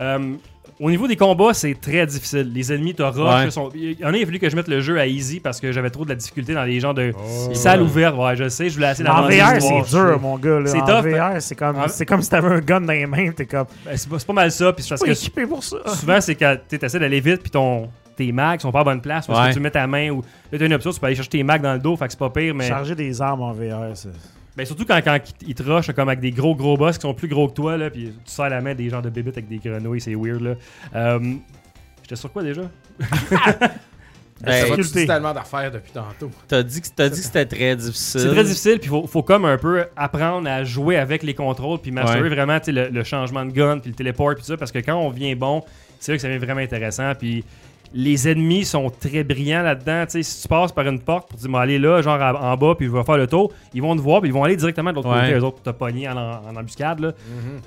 Euh, 0.00 0.34
au 0.80 0.90
niveau 0.90 1.06
des 1.06 1.16
combats, 1.16 1.52
c'est 1.54 1.74
très 1.80 2.06
difficile. 2.06 2.50
Les 2.54 2.72
ennemis 2.72 2.94
te 2.94 3.02
rushent. 3.02 3.18
Ouais. 3.18 3.44
ils 3.44 3.52
sont- 3.52 3.68
Il 3.74 4.00
y 4.00 4.04
en 4.04 4.08
a, 4.12 4.16
il 4.16 4.22
a 4.22 4.26
fallu 4.26 4.38
que 4.38 4.48
je 4.50 4.56
mette 4.56 4.66
le 4.68 4.80
jeu 4.80 4.98
à 4.98 5.06
easy 5.06 5.38
parce 5.38 5.60
que 5.60 5.70
j'avais 5.72 5.90
trop 5.90 6.04
de 6.04 6.08
la 6.08 6.14
difficulté 6.14 6.54
dans 6.54 6.64
les 6.64 6.80
genres 6.80 6.94
de 6.94 7.12
Oh. 7.14 7.54
salles 7.54 7.82
ouvertes. 7.82 8.16
Ouais, 8.16 8.34
je 8.36 8.48
sais, 8.48 8.68
je 8.70 8.74
voulais 8.74 8.86
assez 8.88 9.06
En 9.06 9.22
VR, 9.22 9.60
c'est 9.60 9.90
dur, 9.96 10.18
mon 10.20 10.38
gars. 10.38 10.60
là. 10.60 10.66
C'est 10.66 10.80
en 10.80 10.86
tough, 10.86 11.06
VR, 11.10 11.40
c'est 11.40 11.54
comme, 11.54 11.76
En- 11.76 11.88
si 12.22 12.28
t'avais 12.30 12.48
un 12.48 12.60
gun 12.60 12.80
dans 12.80 12.92
les 12.92 13.06
mains. 13.06 13.30
T'es 13.32 13.46
comme, 13.46 13.66
Ben, 13.84 13.96
c'est 13.96 14.08
pas, 14.26 14.32
mal 14.32 14.50
ça. 14.50 14.72
Puis 14.72 14.82
c'est 14.82 14.88
parce 14.90 15.00
pas 15.02 15.06
que 15.06 15.12
équipé 15.12 15.46
pour 15.46 15.62
ça. 15.62 15.76
souvent, 15.94 16.20
c'est 16.20 16.34
quand 16.34 16.56
tu 16.68 16.76
essaies 16.82 16.98
d'aller 16.98 17.20
vite, 17.20 17.42
puis 17.42 17.50
ton, 17.50 17.88
tes 18.16 18.32
mags 18.32 18.60
sont 18.60 18.72
pas 18.72 18.80
à 18.80 18.84
bonne 18.84 19.00
place. 19.00 19.26
Parce 19.26 19.38
Ouais. 19.38 19.48
que 19.50 19.54
tu 19.54 19.60
mets 19.60 19.70
ta 19.70 19.86
main 19.86 20.10
ou. 20.10 20.22
Là, 20.50 20.58
t'as 20.58 20.66
une 20.66 20.72
option, 20.74 20.90
tu 20.92 20.98
peux 21.00 21.06
aller 21.06 21.14
chercher 21.14 21.30
tes 21.30 21.42
mags 21.42 21.62
dans 21.62 21.74
le 21.74 21.78
dos, 21.78 21.96
fait 21.96 22.06
que 22.06 22.12
c'est 22.12 22.18
pas 22.18 22.30
pire, 22.30 22.54
mais. 22.54 22.68
Charger 22.68 22.94
des 22.94 23.20
armes 23.20 23.42
en 23.42 23.52
VR, 23.52 23.90
c'est. 23.94 24.08
Ben, 24.56 24.66
surtout 24.66 24.84
quand, 24.84 25.00
quand 25.02 25.18
ils 25.46 25.54
te 25.54 25.62
rushent 25.62 25.92
comme 25.92 26.08
avec 26.08 26.20
des 26.20 26.32
gros 26.32 26.54
gros 26.54 26.76
boss 26.76 26.96
qui 26.98 27.02
sont 27.02 27.14
plus 27.14 27.28
gros 27.28 27.48
que 27.48 27.54
toi, 27.54 27.76
là, 27.76 27.88
puis 27.90 28.12
tu 28.24 28.30
sers 28.30 28.48
la 28.48 28.60
main 28.60 28.74
des 28.74 28.88
genres 28.90 29.02
de 29.02 29.10
bébites 29.10 29.38
avec 29.38 29.48
des 29.48 29.58
grenouilles, 29.58 30.00
c'est 30.00 30.14
weird. 30.14 30.40
là. 30.42 30.54
Euh, 30.94 31.34
J'étais 32.02 32.16
sur 32.16 32.32
quoi 32.32 32.42
déjà? 32.42 32.62
Ben, 34.42 34.66
Ça 34.66 34.74
va, 34.74 35.06
tellement 35.06 35.34
d'affaires 35.34 35.70
depuis 35.70 35.92
tantôt. 35.92 36.30
T'as 36.48 36.62
dit 36.62 36.80
que, 36.80 36.86
t'as 36.96 37.10
dit 37.10 37.20
que 37.20 37.26
c'était 37.26 37.44
très 37.44 37.76
difficile. 37.76 38.20
C'est 38.22 38.30
très 38.30 38.44
difficile, 38.44 38.78
puis 38.78 38.88
faut, 38.88 39.06
faut 39.06 39.22
comme 39.22 39.44
un 39.44 39.58
peu 39.58 39.84
apprendre 39.94 40.48
à 40.48 40.64
jouer 40.64 40.96
avec 40.96 41.22
les 41.22 41.34
contrôles, 41.34 41.78
puis 41.78 41.90
masterer 41.90 42.22
Ouais. 42.22 42.28
vraiment 42.30 42.58
tu 42.58 42.66
sais, 42.66 42.72
le, 42.72 42.88
le 42.88 43.04
changement 43.04 43.44
de 43.44 43.50
gun, 43.50 43.78
puis 43.80 43.90
le 43.90 43.94
téléport, 43.96 44.30
puis 44.34 44.40
tout 44.40 44.46
ça, 44.46 44.56
parce 44.56 44.72
que 44.72 44.78
quand 44.78 44.96
on 44.96 45.10
vient 45.10 45.36
bon, 45.36 45.62
c'est 45.98 46.12
là 46.12 46.16
que 46.16 46.22
ça 46.22 46.28
devient 46.28 46.38
vraiment 46.42 46.62
intéressant, 46.62 47.12
puis 47.14 47.44
les 47.92 48.28
ennemis 48.28 48.64
sont 48.64 48.88
très 48.90 49.24
brillants 49.24 49.62
là-dedans. 49.62 50.04
Tu 50.06 50.12
sais, 50.12 50.22
si 50.22 50.42
tu 50.42 50.48
passes 50.48 50.70
par 50.70 50.86
une 50.86 51.00
porte 51.00 51.28
pour 51.28 51.36
te 51.36 51.42
dire, 51.42 51.50
Bon, 51.50 51.58
allez 51.58 51.78
là, 51.78 52.00
genre 52.02 52.20
à- 52.22 52.52
en 52.52 52.56
bas, 52.56 52.74
puis 52.76 52.86
je 52.86 52.92
vais 52.92 53.02
faire 53.02 53.16
le 53.16 53.26
tour, 53.26 53.52
ils 53.74 53.82
vont 53.82 53.96
te 53.96 54.00
voir, 54.00 54.20
puis 54.20 54.30
ils 54.30 54.32
vont 54.32 54.44
aller 54.44 54.54
directement 54.56 54.90
de 54.90 54.96
l'autre 54.96 55.08
Ouais. 55.08 55.20
côté, 55.22 55.32
eux 55.34 55.42
autres, 55.44 55.56
pour 55.60 55.72
te 55.72 55.76
pogner 55.78 56.08
en, 56.08 56.16
en 56.16 56.56
embuscade. 56.56 57.00
Là. 57.00 57.12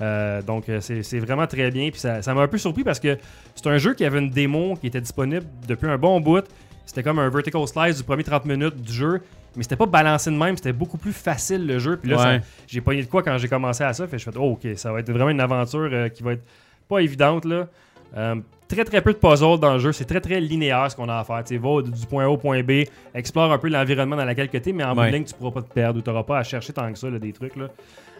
Euh, 0.00 0.42
donc, 0.42 0.68
euh, 0.68 0.80
c'est 0.80 1.02
c'est 1.02 1.18
vraiment 1.18 1.46
très 1.46 1.70
bien. 1.70 1.90
Puis 1.90 2.00
ça 2.00 2.22
ça 2.22 2.32
m'a 2.34 2.42
un 2.42 2.48
peu 2.48 2.58
surpris 2.58 2.84
parce 2.84 3.00
que 3.00 3.18
c'est 3.54 3.66
un 3.66 3.76
jeu 3.78 3.94
qui 3.94 4.04
avait 4.04 4.18
une 4.18 4.30
démo 4.30 4.76
qui 4.80 4.86
était 4.86 5.00
disponible 5.00 5.44
depuis 5.68 5.88
un 5.88 5.98
bon 5.98 6.20
bout. 6.20 6.44
C'était 6.86 7.02
comme 7.02 7.18
un 7.18 7.28
vertical 7.28 7.66
slice 7.66 7.96
du 7.98 8.02
premier 8.04 8.24
30 8.24 8.44
minutes 8.46 8.80
du 8.80 8.92
jeu. 8.92 9.20
Mais 9.56 9.62
c'était 9.62 9.76
pas 9.76 9.86
balancé 9.86 10.30
de 10.30 10.36
même, 10.36 10.56
c'était 10.56 10.72
beaucoup 10.72 10.98
plus 10.98 11.12
facile 11.12 11.64
le 11.66 11.78
jeu. 11.78 11.96
Puis 11.96 12.10
là, 12.10 12.16
Ouais. 12.16 12.38
ça- 12.40 12.44
j'ai 12.66 12.80
pogné 12.80 13.02
de 13.02 13.08
quoi 13.08 13.22
quand 13.22 13.38
j'ai 13.38 13.46
commencé 13.48 13.84
à 13.84 13.92
ça. 13.92 14.06
Fait 14.08 14.18
je 14.18 14.24
fais, 14.24 14.36
oh, 14.36 14.52
ok, 14.60 14.66
ça 14.76 14.90
va 14.92 14.98
être 15.00 15.10
vraiment 15.12 15.30
une 15.30 15.40
aventure 15.40 15.88
euh, 15.92 16.08
qui 16.08 16.22
va 16.24 16.32
être 16.32 16.42
pas 16.88 16.98
évidente. 17.00 17.44
là. 17.44 17.68
Euh, 18.16 18.34
très 18.74 18.84
très 18.84 19.00
peu 19.00 19.12
de 19.12 19.18
puzzles 19.18 19.58
dans 19.60 19.72
le 19.74 19.78
jeu. 19.78 19.92
C'est 19.92 20.04
très 20.04 20.20
très 20.20 20.40
linéaire 20.40 20.90
ce 20.90 20.96
qu'on 20.96 21.08
a 21.08 21.16
à 21.18 21.24
faire. 21.24 21.42
Tu 21.44 21.54
sais, 21.54 21.58
va 21.58 21.80
du 21.82 21.90
du 21.90 22.06
point 22.06 22.24
A 22.24 22.28
au 22.28 22.36
point 22.36 22.62
B, 22.62 22.84
explore 23.14 23.50
un 23.52 23.58
peu 23.58 23.68
l'environnement 23.68 24.16
dans 24.16 24.24
lequel 24.24 24.48
tu 24.48 24.56
es, 24.56 24.72
mais 24.72 24.84
en 24.84 24.94
bout 24.94 25.00
Ouais. 25.00 25.10
de 25.10 25.16
ligne, 25.16 25.24
tu 25.24 25.34
pourras 25.34 25.50
pas 25.52 25.62
te 25.62 25.72
perdre 25.72 25.98
ou 25.98 26.02
tu 26.02 26.10
n'auras 26.10 26.22
pas 26.24 26.38
à 26.38 26.42
chercher 26.42 26.72
tant 26.72 26.92
que 26.92 26.98
ça 26.98 27.08
là, 27.10 27.18
des 27.18 27.32
trucs. 27.32 27.56
Là. 27.56 27.68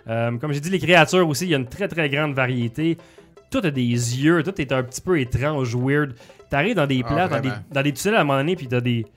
Euh, 0.08 0.36
comme 0.38 0.52
j'ai 0.52 0.60
dit, 0.60 0.70
les 0.70 0.78
créatures 0.78 1.28
aussi, 1.28 1.44
il 1.46 1.50
y 1.50 1.54
a 1.54 1.58
une 1.58 1.66
très 1.68 1.88
très 1.88 2.08
grande 2.08 2.34
variété. 2.34 2.98
Tout 3.50 3.60
a 3.64 3.70
des 3.70 3.82
yeux, 3.82 4.42
tout 4.42 4.60
est 4.60 4.72
un 4.72 4.82
petit 4.82 5.00
peu 5.00 5.20
étrange, 5.20 5.74
weird. 5.76 6.14
T'arrives 6.50 6.74
dans 6.76 6.86
des 6.86 7.02
Ah, 7.04 7.12
places, 7.12 7.30
dans 7.30 7.40
des, 7.40 7.50
dans 7.72 7.82
des 7.82 7.92
tunnels 7.92 8.16
à 8.16 8.20
un 8.20 8.24
moment 8.24 8.38
donné, 8.38 8.56
puis 8.56 8.66
t'as 8.68 8.80
des, 8.80 9.04
tu 9.04 9.08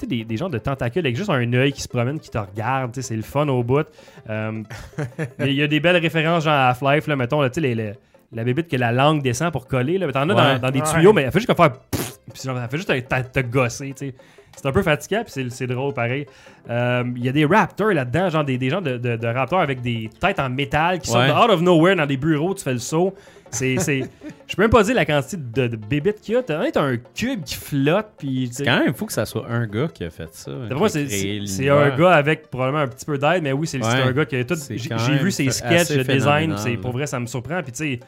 sais, 0.00 0.06
des, 0.06 0.24
des 0.24 0.36
genres 0.36 0.50
de 0.50 0.58
tentacules 0.58 1.04
avec 1.04 1.16
juste 1.16 1.30
un 1.30 1.52
œil 1.52 1.72
qui 1.72 1.80
se 1.82 1.88
promène, 1.88 2.18
qui 2.18 2.30
te 2.30 2.38
regarde. 2.38 2.98
C'est 3.00 3.16
le 3.16 3.22
fun 3.22 3.46
au 3.48 3.62
bout. 3.62 3.86
Euh, 4.28 4.62
mais 5.38 5.50
il 5.50 5.54
y 5.54 5.62
a 5.62 5.66
des 5.66 5.80
belles 5.80 5.96
références, 5.96 6.44
genre 6.44 6.54
à 6.54 6.68
Half-Life, 6.70 7.06
là, 7.06 7.16
mettons, 7.16 7.40
là, 7.40 7.50
tu 7.50 7.54
sais, 7.54 7.60
les- 7.60 7.74
les- 7.74 7.92
la 8.32 8.44
bébite 8.44 8.68
que 8.68 8.76
la 8.76 8.92
langue 8.92 9.22
descend 9.22 9.52
pour 9.52 9.66
coller. 9.66 9.98
Là, 9.98 10.06
mais 10.06 10.12
t'en 10.12 10.28
as 10.28 10.34
Ouais. 10.34 10.54
dans, 10.54 10.66
dans 10.66 10.70
des 10.70 10.80
Ouais. 10.80 10.92
tuyaux, 10.92 11.12
mais 11.12 11.22
elle 11.22 11.32
fait 11.32 11.38
juste 11.38 11.46
comme 11.46 11.56
faire. 11.56 11.72
pfff, 11.90 12.18
puis 12.32 12.42
genre, 12.44 12.58
elle 12.60 12.68
fait 12.68 12.76
juste 12.76 12.88
te, 13.08 13.40
te- 13.40 13.46
gosser. 13.46 13.94
tu 13.96 14.08
sais. 14.08 14.14
C'est 14.56 14.66
un 14.66 14.72
peu 14.72 14.82
fatigant, 14.82 15.22
puis 15.22 15.32
c'est- 15.32 15.50
c'est 15.50 15.66
drôle 15.66 15.92
pareil. 15.92 16.24
Euh, 16.70 17.04
Il 17.14 17.24
y 17.24 17.28
a 17.28 17.32
des 17.32 17.44
raptors 17.44 17.92
là-dedans, 17.92 18.30
genre 18.30 18.44
des, 18.44 18.56
des 18.56 18.70
gens 18.70 18.80
de, 18.80 18.96
de- 18.96 19.16
de 19.16 19.26
raptors 19.26 19.60
avec 19.60 19.82
des 19.82 20.08
têtes 20.18 20.40
en 20.40 20.48
métal 20.48 20.98
qui 20.98 21.10
Ouais. 21.10 21.28
sortent 21.28 21.48
de 21.48 21.52
out 21.52 21.54
of 21.56 21.62
nowhere 21.62 21.94
dans 21.96 22.06
des 22.06 22.16
bureaux, 22.16 22.54
tu 22.54 22.64
fais 22.64 22.72
le 22.72 22.78
saut. 22.78 23.14
C'est, 23.50 23.76
c'est... 23.78 24.02
Je 24.48 24.54
peux 24.54 24.62
même 24.62 24.70
pas 24.70 24.82
dire 24.82 24.94
la 24.94 25.04
quantité 25.04 25.36
de, 25.36 25.66
de 25.68 25.76
bébites 25.76 26.20
qu'il 26.20 26.34
y 26.34 26.36
a. 26.36 26.42
T'as 26.42 26.70
t'as 26.70 26.82
un 26.82 26.96
cube 26.96 27.42
qui 27.44 27.54
flotte, 27.56 28.08
puis. 28.18 28.48
C'est 28.52 28.64
quand 28.64 28.78
même 28.78 28.94
fou 28.94 29.06
que 29.06 29.12
ça 29.12 29.24
soit 29.26 29.46
un 29.48 29.66
gars 29.66 29.88
qui 29.92 30.04
a 30.04 30.10
fait 30.10 30.28
ça. 30.32 30.52
C'est, 30.88 31.68
un 31.68 31.96
gars 31.96 32.12
avec 32.12 32.48
probablement 32.50 32.82
un 32.82 32.88
petit 32.88 33.04
peu 33.06 33.18
d'aide, 33.18 33.42
mais 33.42 33.52
oui, 33.52 33.66
c'est, 33.66 33.78
Ouais. 33.78 33.86
un 34.02 34.12
gars 34.12 34.24
qui 34.24 34.36
a 34.36 34.44
tout. 34.44 34.56
J'ai, 34.70 35.16
vu 35.18 35.30
ses 35.30 35.50
sketchs, 35.50 35.90
le 35.90 36.04
design, 36.04 36.54
c'est, 36.58 36.76
pour 36.76 36.92
vrai, 36.92 37.06
ça 37.06 37.18
me 37.20 37.26
surprend. 37.26 37.62
Puis 37.62 37.72
tu 37.72 37.78
sais, 37.78 38.00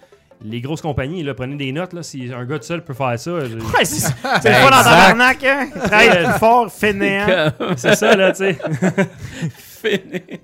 les 0.44 0.60
grosses 0.60 0.82
compagnies, 0.82 1.22
là, 1.24 1.34
prenez 1.34 1.56
des 1.56 1.72
notes, 1.72 1.92
là, 1.92 2.02
si 2.02 2.30
un 2.32 2.44
gars 2.44 2.58
tout 2.58 2.64
seul 2.66 2.84
peut 2.84 2.94
faire 2.94 3.18
ça. 3.18 3.44
je- 3.44 3.56
Ouais, 3.56 3.84
c'est 3.84 4.00
c'est 4.42 4.48
le 4.50 4.54
fun 4.54 4.70
dans 4.70 4.82
tabarnak, 4.84 5.44
hein? 5.44 5.68
Il 5.74 5.80
travaille 5.82 6.26
fort, 6.38 6.72
fainéant. 6.72 7.52
c'est 7.76 7.96
ça, 7.96 8.14
là, 8.14 8.32
tu 8.32 8.44
sais. 8.44 8.58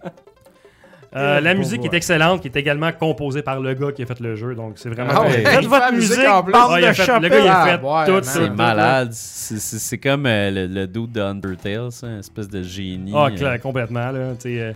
Euh, 1.17 1.41
la 1.41 1.55
musique 1.55 1.81
ouais. 1.83 1.89
est 1.93 1.95
excellente, 1.97 2.41
qui 2.41 2.49
est 2.49 2.57
également 2.57 2.91
composée 2.91 3.43
par 3.43 3.61
le 3.61 3.73
gars 3.75 3.93
qui 3.93 4.03
a 4.03 4.07
fait 4.07 4.19
le 4.19 4.35
jeu, 4.35 4.55
donc 4.57 4.73
c'est 4.77 4.89
vraiment. 4.89 5.13
Ah 5.15 5.23
ouais. 5.23 5.31
Faites 5.31 5.47
fait 5.47 5.61
votre 5.63 5.79
la 5.87 5.93
musique 5.93 6.11
musique, 6.17 6.29
en 6.29 6.43
plus. 6.43 6.53
Ah, 6.57 6.77
il 6.79 6.85
a 6.85 6.89
de 6.91 6.93
fait- 6.97 7.05
chopins. 7.05 7.21
le 7.21 7.29
gars, 7.29 7.39
il 7.39 7.47
a 7.49 7.61
Ah, 7.61 7.67
fait 7.79 7.85
ouais, 7.87 8.21
tout. 8.21 8.27
C'est 8.27 8.51
malade. 8.51 9.11
C'est- 9.13 9.99
comme 9.99 10.27
euh, 10.27 10.51
le, 10.51 10.67
le 10.67 10.87
dude 10.89 11.13
de 11.13 11.21
Undertale, 11.21 11.93
ça, 11.93 12.09
une 12.09 12.19
espèce 12.19 12.49
de 12.49 12.63
génie. 12.63 13.13
Ah, 13.15 13.27
euh. 13.27 13.37
clair, 13.37 13.61
complètement. 13.61 14.11
Là, 14.11 14.35
euh, 14.47 14.73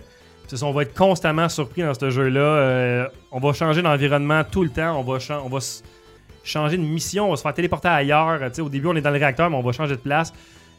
on 0.61 0.71
va 0.71 0.81
être 0.83 0.93
constamment 0.93 1.49
surpris 1.49 1.81
dans 1.81 1.93
ce 1.93 2.09
jeu-là. 2.09 2.39
Euh, 2.39 3.07
on 3.31 3.39
va 3.39 3.51
changer 3.53 3.81
d'environnement 3.81 4.41
tout 4.49 4.63
le 4.63 4.69
temps. 4.69 4.97
On 4.97 5.03
va, 5.03 5.17
on 5.43 5.49
va 5.49 5.59
changer 6.43 6.77
de 6.77 6.81
mission. 6.83 7.27
On 7.27 7.31
va 7.31 7.35
se 7.35 7.41
faire 7.41 7.53
téléporter 7.53 7.89
ailleurs. 7.89 8.39
Tu 8.45 8.53
sais, 8.53 8.61
au 8.61 8.69
début, 8.69 8.87
on 8.87 8.95
est 8.95 9.01
dans 9.01 9.11
le 9.11 9.19
réacteur, 9.19 9.49
mais 9.49 9.57
on 9.57 9.61
va 9.61 9.71
changer 9.73 9.95
de 9.95 10.01
place. 10.01 10.31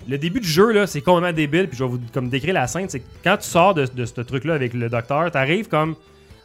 Le 0.08 0.18
début 0.18 0.40
du 0.40 0.48
jeu, 0.48 0.72
là, 0.72 0.86
c'est 0.86 1.00
complètement 1.00 1.32
débile. 1.32 1.68
Puis 1.68 1.78
je 1.78 1.84
vais 1.84 1.90
vous 1.90 2.00
comme 2.12 2.28
décrire 2.28 2.54
la 2.54 2.66
scène. 2.66 2.88
C'est 2.88 3.00
que 3.00 3.08
quand 3.22 3.36
tu 3.36 3.46
sors 3.46 3.74
de, 3.74 3.86
de 3.86 4.04
ce 4.04 4.20
truc-là 4.20 4.54
avec 4.54 4.74
le 4.74 4.88
docteur, 4.88 5.30
tu 5.30 5.36
arrives 5.36 5.68
comme 5.68 5.94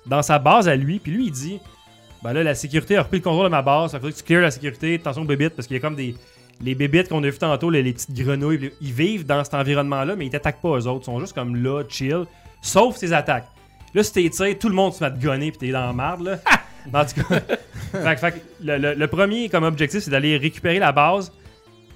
dans 0.06 0.22
sa 0.22 0.40
base 0.40 0.68
à 0.68 0.76
lui. 0.76 0.99
Puis 0.99 1.11
lui, 1.11 1.26
il 1.27 1.32
dit 1.32 1.60
Ben 2.23 2.34
là, 2.34 2.44
la 2.44 2.56
sécurité 2.56 2.98
a 2.98 3.03
repris 3.03 3.18
le 3.18 3.23
contrôle 3.23 3.45
de 3.45 3.52
ma 3.52 3.61
base. 3.61 3.91
Ça 3.91 3.99
faudrait 3.99 4.14
que 4.14 4.18
tu 4.18 4.23
clears 4.23 4.41
la 4.41 4.52
sécurité. 4.52 4.95
Attention 4.95 5.23
aux 5.23 5.26
bébites, 5.26 5.56
parce 5.56 5.68
qu'il 5.68 5.76
y 5.76 5.80
a 5.80 5.82
comme 5.82 5.95
des. 5.95 6.15
Les 6.61 6.73
bébites 6.73 7.10
qu'on 7.10 7.22
a 7.22 7.30
vu 7.30 7.38
tantôt, 7.38 7.69
les, 7.69 7.84
les 7.84 7.91
petites 7.91 8.14
grenouilles, 8.14 8.72
ils 8.80 8.94
vivent 8.94 9.26
dans 9.26 9.44
cet 9.44 9.56
environnement-là, 9.56 10.15
mais 10.15 10.27
ils 10.27 10.30
t'attaquent 10.30 10.61
pas 10.61 10.77
eux 10.77 10.88
autres. 10.88 11.02
Ils 11.02 11.06
sont 11.06 11.19
juste 11.19 11.34
comme 11.34 11.61
là, 11.61 11.84
chill, 11.90 12.23
sauf 12.61 12.95
ses 12.95 13.11
attaques. 13.11 13.48
Là, 13.94 14.03
si 14.03 14.14
t'es 14.14 14.30
tiré, 14.30 14.57
tout 14.57 14.69
le 14.69 14.76
monde 14.76 14.94
se 14.94 15.03
met 15.03 15.07
à 15.07 15.11
te 15.11 15.22
gonner, 15.22 15.52
puis 15.52 15.60
t'es 15.60 15.72
dans 15.72 15.86
la 15.86 15.91
marde, 15.91 16.22
là. 16.22 16.40
en 16.94 17.06
tout 17.06 17.22
cas, 17.22 17.41
fait, 18.15 18.18
fait 18.18 18.44
le 18.61 19.06
premier 19.07 19.49
comme 19.49 19.65
objectif, 19.65 19.99
c'est 20.02 20.11
d'aller 20.11 20.38
récupérer 20.38 20.80
la 20.80 20.94
base. 20.94 21.30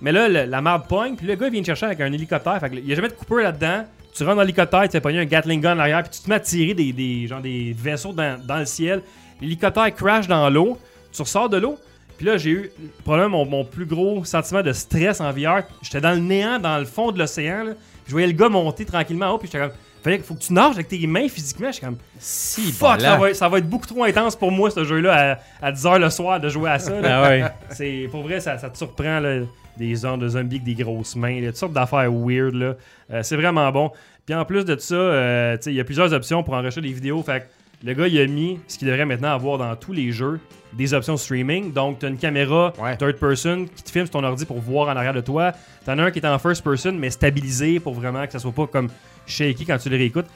Mais 0.01 0.11
là, 0.11 0.27
le- 0.29 0.45
la 0.49 0.61
marde 0.61 0.87
pogne, 0.87 1.15
puis 1.15 1.27
le 1.27 1.35
gars 1.35 1.47
il 1.47 1.51
vient 1.53 1.61
te 1.61 1.65
chercher 1.67 1.87
avec 1.87 1.99
un 2.01 2.11
hélicoptère. 2.11 2.59
Fait 2.59 2.69
que, 2.69 2.75
il 2.75 2.85
y 2.87 2.91
a 2.91 2.95
jamais 2.95 3.09
de 3.09 3.13
coupeur 3.13 3.39
là-dedans. 3.43 3.85
Tu 4.15 4.23
rentres 4.23 4.35
dans 4.37 4.41
l'hélicoptère, 4.41 4.83
tu 4.83 4.89
fais 4.91 5.01
pogner 5.01 5.19
un 5.19 5.25
Gatling 5.25 5.61
gun 5.61 5.75
en 5.75 5.79
arrière, 5.79 6.01
puis 6.03 6.11
tu 6.11 6.21
te 6.23 6.29
mets 6.29 6.35
à 6.35 6.39
tirer 6.39 6.73
des, 6.73 6.91
des, 6.93 7.27
genre 7.27 7.41
des 7.41 7.75
vaisseaux 7.77 8.11
dans, 8.13 8.39
dans 8.43 8.57
le 8.57 8.65
ciel. 8.65 9.01
L'hélicoptère 9.41 9.93
crash 9.95 10.27
dans 10.27 10.49
l'eau. 10.49 10.77
Tu 11.11 11.21
ressors 11.21 11.49
de 11.49 11.57
l'eau. 11.57 11.77
Puis 12.17 12.25
là, 12.25 12.37
j'ai 12.37 12.49
eu 12.49 12.71
probablement 13.05 13.45
mon, 13.45 13.45
mon 13.45 13.65
plus 13.65 13.85
gros 13.85 14.25
sentiment 14.25 14.61
de 14.61 14.73
stress 14.73 15.21
en 15.21 15.31
VR. 15.31 15.61
J'étais 15.81 16.01
dans 16.01 16.11
le 16.11 16.19
néant, 16.19 16.59
dans 16.59 16.77
le 16.77 16.85
fond 16.85 17.11
de 17.11 17.19
l'océan. 17.19 17.63
là. 17.63 17.71
Je 18.07 18.11
voyais 18.11 18.27
le 18.27 18.33
gars 18.33 18.49
monter 18.49 18.83
tranquillement 18.85 19.27
en 19.27 19.31
haut, 19.33 19.37
puis 19.37 19.47
j'étais 19.51 19.63
comme. 19.63 19.73
Fallait, 20.03 20.19
faut 20.19 20.33
que 20.33 20.39
tu 20.41 20.53
nages 20.53 20.75
avec 20.75 20.87
tes 20.87 21.05
mains 21.07 21.27
physiquement. 21.29 21.71
J'étais 21.71 21.85
comme. 21.85 21.97
Si, 22.19 22.71
Fuck, 22.71 23.01
ça 23.01 23.17
va, 23.17 23.29
être- 23.29 23.35
ça 23.35 23.47
va 23.49 23.57
être 23.59 23.69
beaucoup 23.69 23.85
trop 23.87 24.03
intense 24.03 24.35
pour 24.35 24.51
moi, 24.51 24.69
ce 24.71 24.83
jeu-là, 24.83 25.39
à, 25.61 25.67
à 25.67 25.71
10h 25.71 25.97
le 25.99 26.09
soir, 26.09 26.39
de 26.39 26.49
jouer 26.49 26.69
à 26.71 26.79
ça. 26.79 26.99
là. 26.99 27.21
Ah 27.23 27.29
ouais. 27.29 27.43
C'est 27.71 28.07
pour 28.11 28.23
vrai, 28.23 28.39
ça, 28.39 28.57
ça 28.57 28.69
te 28.69 28.77
surprend 28.77 29.19
là, 29.19 29.39
des 29.79 29.95
zones 29.95 30.19
de 30.19 30.27
zombies 30.27 30.57
avec 30.57 30.63
des 30.75 30.75
grosses 30.83 31.15
mains, 31.15 31.39
là, 31.41 31.47
toutes 31.47 31.55
sortes 31.55 31.73
d'affaires 31.73 32.11
weird. 32.11 32.53
là. 32.53 32.75
Euh, 33.11 33.23
c'est 33.23 33.35
vraiment 33.37 33.71
bon. 33.71 33.91
Puis 34.25 34.35
en 34.35 34.45
plus 34.45 34.63
de 34.65 34.77
ça, 34.77 34.93
euh, 34.95 35.57
il 35.65 35.73
y 35.73 35.79
a 35.79 35.83
plusieurs 35.83 36.13
options 36.13 36.43
pour 36.43 36.53
enregistrer 36.53 36.81
des 36.81 36.91
vidéos. 36.93 37.23
Fait 37.23 37.39
que 37.41 37.87
le 37.87 37.93
gars, 37.93 38.07
il 38.07 38.19
a 38.19 38.27
mis 38.27 38.59
ce 38.67 38.77
qu'il 38.77 38.87
devrait 38.87 39.05
maintenant 39.05 39.33
avoir 39.33 39.57
dans 39.57 39.75
tous 39.75 39.93
les 39.93 40.11
jeux 40.11 40.39
des 40.73 40.93
options 40.93 41.17
streaming. 41.17 41.73
Donc, 41.73 41.97
tu 41.99 42.05
as 42.05 42.09
une 42.09 42.17
caméra 42.17 42.73
Ouais. 42.77 42.95
third 42.97 43.15
person 43.17 43.65
qui 43.75 43.81
te 43.83 43.89
filme 43.89 44.05
sur 44.05 44.11
ton 44.11 44.23
ordi 44.23 44.45
pour 44.45 44.59
voir 44.59 44.89
en 44.89 44.95
arrière 44.97 45.13
de 45.13 45.21
toi. 45.21 45.53
Tu 45.83 45.89
en 45.89 45.97
as 45.97 46.03
un 46.03 46.11
qui 46.11 46.19
est 46.19 46.27
en 46.27 46.37
first 46.37 46.63
person, 46.63 46.91
mais 46.91 47.09
stabilisé 47.09 47.79
pour 47.79 47.93
vraiment 47.95 48.25
que 48.27 48.31
ça 48.33 48.39
soit 48.39 48.51
pas 48.51 48.67
comme 48.67 48.89
shaky 49.25 49.65
quand 49.65 49.77
tu 49.79 49.89
le 49.89 49.95
réécoutes. 49.97 50.27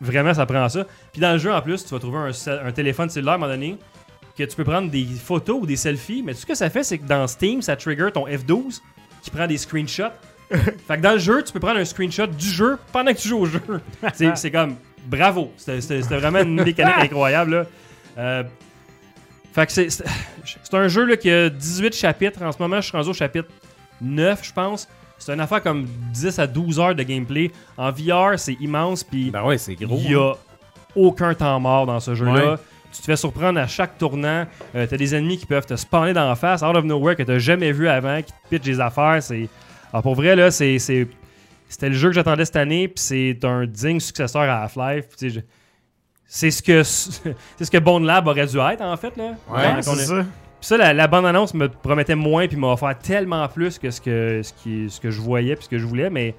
Vraiment, 0.00 0.32
ça 0.32 0.46
prend 0.46 0.68
ça. 0.68 0.84
Puis 1.12 1.20
dans 1.20 1.32
le 1.32 1.38
jeu, 1.38 1.52
en 1.52 1.60
plus, 1.60 1.84
tu 1.84 1.90
vas 1.92 1.98
trouver 1.98 2.18
un, 2.18 2.66
un 2.68 2.72
téléphone 2.72 3.08
cellulaire 3.10 3.32
à 3.32 3.36
un 3.36 3.38
moment 3.38 3.52
donné 3.52 3.76
que 4.36 4.42
tu 4.44 4.56
peux 4.56 4.64
prendre 4.64 4.90
des 4.90 5.04
photos 5.04 5.58
ou 5.62 5.66
des 5.66 5.76
selfies, 5.76 6.22
mais 6.22 6.34
tout 6.34 6.40
ce 6.40 6.46
que 6.46 6.54
ça 6.54 6.68
fait, 6.70 6.82
c'est 6.82 6.98
que 6.98 7.06
dans 7.06 7.26
Steam, 7.26 7.62
ça 7.62 7.76
trigger 7.76 8.08
ton 8.12 8.26
F12 8.26 8.80
qui 9.22 9.30
prend 9.30 9.46
des 9.46 9.56
screenshots. 9.58 10.10
fait 10.50 10.96
que 10.96 11.00
dans 11.00 11.12
le 11.12 11.18
jeu, 11.18 11.42
tu 11.42 11.52
peux 11.52 11.60
prendre 11.60 11.78
un 11.78 11.84
screenshot 11.84 12.26
du 12.26 12.46
jeu 12.48 12.78
pendant 12.92 13.12
que 13.12 13.18
tu 13.18 13.28
joues 13.28 13.38
au 13.38 13.46
jeu. 13.46 13.60
c'est 14.12 14.36
c'est 14.36 14.50
comme 14.50 14.76
bravo. 15.06 15.52
C'était 15.56 15.80
c'était- 15.80 16.02
c'était 16.02 16.18
vraiment 16.18 16.40
une 16.40 16.62
mécanique 16.62 16.94
incroyable. 16.98 17.50
Là. 17.52 17.66
Euh, 18.18 18.42
fait 19.52 19.66
que 19.66 19.72
c'est 19.72 19.90
c'est 19.90 20.04
c'est 20.62 20.74
un 20.74 20.88
jeu 20.88 21.04
là, 21.06 21.16
qui 21.16 21.30
a 21.30 21.48
18 21.48 21.94
chapitres. 21.94 22.42
En 22.42 22.52
ce 22.52 22.58
moment, 22.58 22.76
je 22.80 22.88
suis 22.88 22.96
rendu 22.96 23.08
au 23.10 23.14
chapitre 23.14 23.48
9, 24.00 24.40
je 24.44 24.52
pense. 24.52 24.88
C'est 25.16 25.32
une 25.32 25.40
affaire 25.40 25.62
comme 25.62 25.86
10 26.12 26.38
à 26.40 26.46
12 26.46 26.78
heures 26.80 26.94
de 26.94 27.02
gameplay. 27.04 27.50
En 27.78 27.90
VR, 27.92 28.36
c'est 28.38 28.54
immense. 28.60 29.02
Puis 29.04 29.30
Ben 29.30 29.44
ouais, 29.44 29.56
c'est 29.58 29.76
gros. 29.76 29.98
il 30.04 30.10
y 30.10 30.14
a 30.14 30.32
aucun 30.96 31.32
temps 31.34 31.58
mort 31.60 31.86
dans 31.86 32.00
ce 32.00 32.14
jeu-là. 32.14 32.52
Ouais. 32.52 32.58
Tu 32.94 33.00
te 33.00 33.06
fais 33.06 33.16
surprendre 33.16 33.58
à 33.58 33.66
chaque 33.66 33.98
tournant. 33.98 34.46
Euh, 34.76 34.86
t'as 34.88 34.96
des 34.96 35.14
ennemis 35.14 35.36
qui 35.38 35.46
peuvent 35.46 35.66
te 35.66 35.74
spawner 35.76 36.12
dans 36.12 36.28
la 36.28 36.36
face, 36.36 36.62
out 36.62 36.76
of 36.76 36.84
nowhere, 36.84 37.16
que 37.16 37.24
t'as 37.24 37.38
jamais 37.38 37.72
vu 37.72 37.88
avant, 37.88 38.22
qui 38.22 38.32
te 38.32 38.48
pitchent 38.48 38.64
des 38.64 38.80
affaires. 38.80 39.20
C'est... 39.22 39.48
Alors 39.92 40.02
pour 40.02 40.14
vrai, 40.14 40.36
là, 40.36 40.50
c'est, 40.50 40.78
c'est- 40.78 41.08
c'était 41.68 41.88
le 41.88 41.94
jeu 41.96 42.08
que 42.10 42.14
j'attendais 42.14 42.44
cette 42.44 42.56
année, 42.56 42.86
puis 42.88 43.02
c'est 43.02 43.38
un 43.44 43.66
digne 43.66 43.98
successeur 43.98 44.42
à 44.42 44.62
Half-Life. 44.62 45.06
Puis 45.18 45.30
je- 45.30 45.40
C'est 46.26 46.50
ce 46.50 46.62
que 46.62 46.82
c'est 46.84 47.64
ce 47.64 47.70
que 47.70 47.78
Bone 47.78 48.04
Lab 48.06 48.26
aurait 48.28 48.46
dû 48.46 48.58
être 48.58 48.80
en 48.82 48.96
fait 48.96 49.16
là. 49.16 49.34
Ouais, 49.50 49.82
c'est 49.82 49.94
ça. 49.96 50.14
puis 50.22 50.26
ça, 50.60 50.76
la, 50.76 50.92
la 50.94 51.06
bande-annonce 51.08 51.52
me 51.54 51.68
promettait 51.68 52.14
moins, 52.14 52.46
puis 52.48 52.56
m'a 52.56 52.68
offert 52.68 52.96
tellement 52.98 53.46
plus 53.48 53.78
que 53.78 53.90
ce 53.90 54.00
que, 54.00 54.40
ce 54.42 54.52
qui, 54.52 54.88
ce 54.88 55.00
que 55.00 55.10
je 55.10 55.20
voyais, 55.20 55.56
puis 55.56 55.64
ce 55.64 55.68
que 55.68 55.78
je 55.78 55.84
voulais, 55.86 56.10
mais 56.10 56.34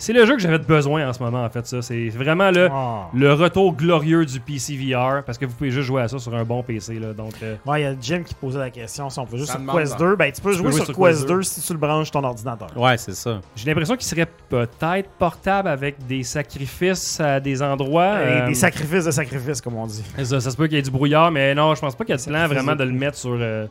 c'est 0.00 0.12
le 0.12 0.24
jeu 0.24 0.34
que 0.36 0.40
j'avais 0.40 0.58
besoin 0.58 1.08
en 1.08 1.12
ce 1.12 1.20
moment, 1.22 1.44
en 1.44 1.48
fait. 1.50 1.66
ça. 1.66 1.82
C'est 1.82 2.08
vraiment 2.08 2.50
le, 2.52 2.68
Ah. 2.70 3.08
le 3.12 3.32
retour 3.34 3.74
glorieux 3.74 4.24
du 4.24 4.38
PC 4.38 4.76
VR 4.76 5.24
parce 5.24 5.36
que 5.38 5.44
vous 5.44 5.52
pouvez 5.54 5.72
juste 5.72 5.86
jouer 5.88 6.02
à 6.02 6.08
ça 6.08 6.18
sur 6.20 6.32
un 6.34 6.44
bon 6.44 6.62
PC. 6.62 7.00
Là, 7.00 7.12
donc, 7.12 7.34
euh, 7.42 7.56
Ouais, 7.66 7.80
il 7.80 7.84
y 7.84 7.86
a 7.86 7.94
Jim 8.00 8.22
qui 8.24 8.32
posait 8.34 8.60
la 8.60 8.70
question 8.70 9.10
si 9.10 9.18
on 9.18 9.26
peut 9.26 9.36
juste 9.36 9.50
Ça 9.50 9.58
sur 9.58 9.72
Quest 9.76 9.94
hein. 9.94 9.96
2. 9.98 10.16
Ben, 10.16 10.30
tu 10.32 10.40
peux 10.40 10.52
jouer 10.52 10.64
peux 10.66 10.70
jouer 10.70 10.76
sur 10.84 10.94
sur 10.94 11.04
Quest 11.04 11.18
Quest 11.18 11.28
2 11.28 11.42
si 11.42 11.60
tu 11.60 11.72
le 11.72 11.78
branches 11.80 12.10
ton 12.12 12.22
ordinateur. 12.22 12.68
Ouais, 12.76 12.96
c'est 12.96 13.14
ça. 13.14 13.40
j'ai 13.56 13.66
l'impression 13.66 13.96
qu'il 13.96 14.06
serait 14.06 14.28
peut-être 14.48 15.10
portable 15.18 15.68
avec 15.68 15.96
des 16.06 16.22
sacrifices 16.22 17.18
à 17.20 17.40
des 17.40 17.60
endroits. 17.60 18.22
Et 18.22 18.26
euh, 18.42 18.46
Des 18.48 18.54
sacrifices 18.54 19.04
de 19.04 19.10
sacrifices, 19.10 19.60
comme 19.60 19.74
on 19.76 19.86
dit. 19.86 20.04
ça, 20.22 20.40
ça 20.40 20.50
se 20.50 20.56
peut 20.56 20.66
qu'il 20.68 20.76
y 20.76 20.78
ait 20.78 20.82
du 20.82 20.90
brouillard, 20.92 21.30
mais 21.32 21.54
non, 21.54 21.74
je 21.74 21.80
pense 21.80 21.96
pas 21.96 22.04
qu'il 22.04 22.14
y 22.14 22.18
a 22.18 22.24
de 22.24 22.28
plan 22.28 22.46
vraiment 22.46 22.76
de 22.76 22.84
le 22.84 22.92
mettre 22.92 23.16
sur, 23.16 23.36
euh, 23.38 23.66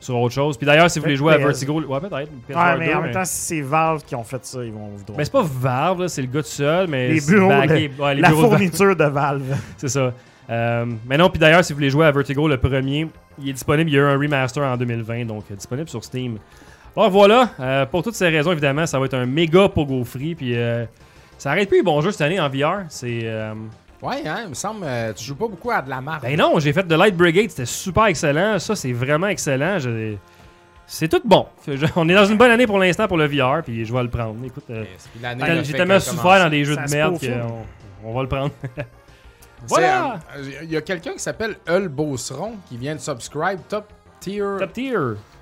sur 0.00 0.16
autre 0.18 0.34
chose. 0.34 0.56
Puis 0.56 0.66
d'ailleurs, 0.66 0.90
si 0.90 0.98
vous 0.98 1.04
voulez 1.04 1.16
jouer 1.16 1.34
à. 1.34 1.38
Vertigo, 1.38 1.80
ouais, 1.82 2.00
peut-être. 2.00 2.30
VR 2.48 2.78
mais 2.78 2.88
2, 2.88 2.94
en 2.94 3.02
même 3.02 3.12
temps, 3.12 3.24
si 3.24 3.36
c'est 3.36 3.60
Valve 3.60 4.02
qui 4.04 4.14
ont 4.14 4.24
fait 4.24 4.44
ça, 4.44 4.64
ils 4.64 4.72
vont 4.72 4.88
vous 4.94 5.04
droit. 5.04 5.16
Ben, 5.16 5.24
c'est 5.24 5.32
pas 5.32 5.42
Valve, 5.44 6.06
c'est 6.08 6.22
le 6.22 6.28
gars 6.28 6.42
tout 6.42 6.48
seul, 6.48 6.86
mais. 6.88 7.08
Les 7.08 7.20
bureaux, 7.20 7.48
backé- 7.48 7.90
ouais, 7.98 8.14
les 8.14 8.20
La 8.20 8.28
bureaux 8.28 8.48
fourniture 8.48 8.94
de 8.96 9.04
Valve. 9.04 9.56
C'est 9.76 9.88
ça. 9.88 10.12
Euh, 10.50 10.86
mais 11.06 11.18
non, 11.18 11.28
puis 11.28 11.38
d'ailleurs, 11.38 11.62
si 11.64 11.72
vous 11.72 11.78
voulez 11.78 11.90
jouer 11.90 12.06
à 12.06 12.10
Vertigo, 12.10 12.48
le 12.48 12.56
premier, 12.56 13.06
il 13.38 13.50
est 13.50 13.52
disponible. 13.52 13.90
Il 13.90 13.94
y 13.94 13.98
a 13.98 14.02
eu 14.02 14.04
un 14.04 14.18
remaster 14.18 14.62
en 14.62 14.76
2020, 14.76 15.26
donc 15.26 15.44
euh, 15.50 15.54
disponible 15.54 15.88
sur 15.88 16.02
Steam. 16.02 16.38
Alors 16.96 17.10
voilà, 17.10 17.50
euh, 17.60 17.86
pour 17.86 18.02
toutes 18.02 18.14
ces 18.14 18.28
raisons, 18.28 18.52
évidemment, 18.52 18.86
ça 18.86 18.98
va 18.98 19.04
être 19.04 19.14
un 19.14 19.26
méga 19.26 19.68
pogo 19.68 20.02
free. 20.04 20.34
Puis 20.34 20.56
euh, 20.56 20.84
ça 21.36 21.50
arrête 21.50 21.68
plus 21.68 21.78
les 21.78 21.84
bons 21.84 22.00
jeux 22.00 22.12
cette 22.12 22.22
année 22.22 22.40
en 22.40 22.48
VR. 22.48 22.84
C'est. 22.88 23.30
Ouais, 24.00 24.26
hein, 24.26 24.40
il 24.44 24.50
me 24.50 24.54
semble 24.54 24.84
euh, 24.84 25.12
tu 25.12 25.24
joues 25.24 25.34
pas 25.34 25.48
beaucoup 25.48 25.70
à 25.72 25.82
de 25.82 25.90
la 25.90 26.00
marque. 26.00 26.22
Ben 26.22 26.36
non, 26.38 26.58
j'ai 26.60 26.72
fait 26.72 26.84
The 26.84 26.92
Light 26.92 27.16
Brigade, 27.16 27.50
c'était 27.50 27.66
super 27.66 28.06
excellent. 28.06 28.58
Ça, 28.60 28.76
c'est 28.76 28.92
vraiment 28.92 29.26
excellent. 29.28 29.78
Je- 29.80 30.14
C'est 30.86 31.08
tout 31.08 31.20
bon. 31.24 31.46
Je- 31.66 31.84
On 31.96 32.08
est 32.08 32.14
dans 32.14 32.24
une 32.24 32.38
bonne 32.38 32.50
année 32.50 32.66
pour 32.66 32.78
l'instant 32.78 33.08
pour 33.08 33.16
le 33.16 33.26
VR, 33.26 33.62
puis 33.64 33.84
je 33.84 33.92
vais 33.92 34.02
le 34.02 34.08
prendre. 34.08 34.36
Écoute, 34.44 34.64
euh, 34.70 34.84
j'ai 35.62 35.72
tellement 35.72 35.98
souffert 36.00 36.38
dans 36.44 36.48
des 36.48 36.64
jeux 36.64 36.76
Ça 36.76 36.84
de 36.86 36.90
merde 36.90 37.18
qu'on 37.18 37.64
on 38.04 38.14
va 38.14 38.22
le 38.22 38.28
prendre. 38.28 38.52
Voilà! 39.66 40.20
euh, 40.36 40.50
Il 40.62 40.70
y 40.70 40.76
a 40.76 40.80
quelqu'un 40.82 41.12
qui 41.14 41.18
s'appelle 41.18 41.56
Eul 41.68 41.88
Beauceron 41.88 42.54
qui 42.68 42.76
vient 42.76 42.94
de 42.94 43.00
subscribe 43.00 43.58
top 43.68 43.92
tier. 44.20 44.44
Top 44.60 44.72
tier. 44.72 44.94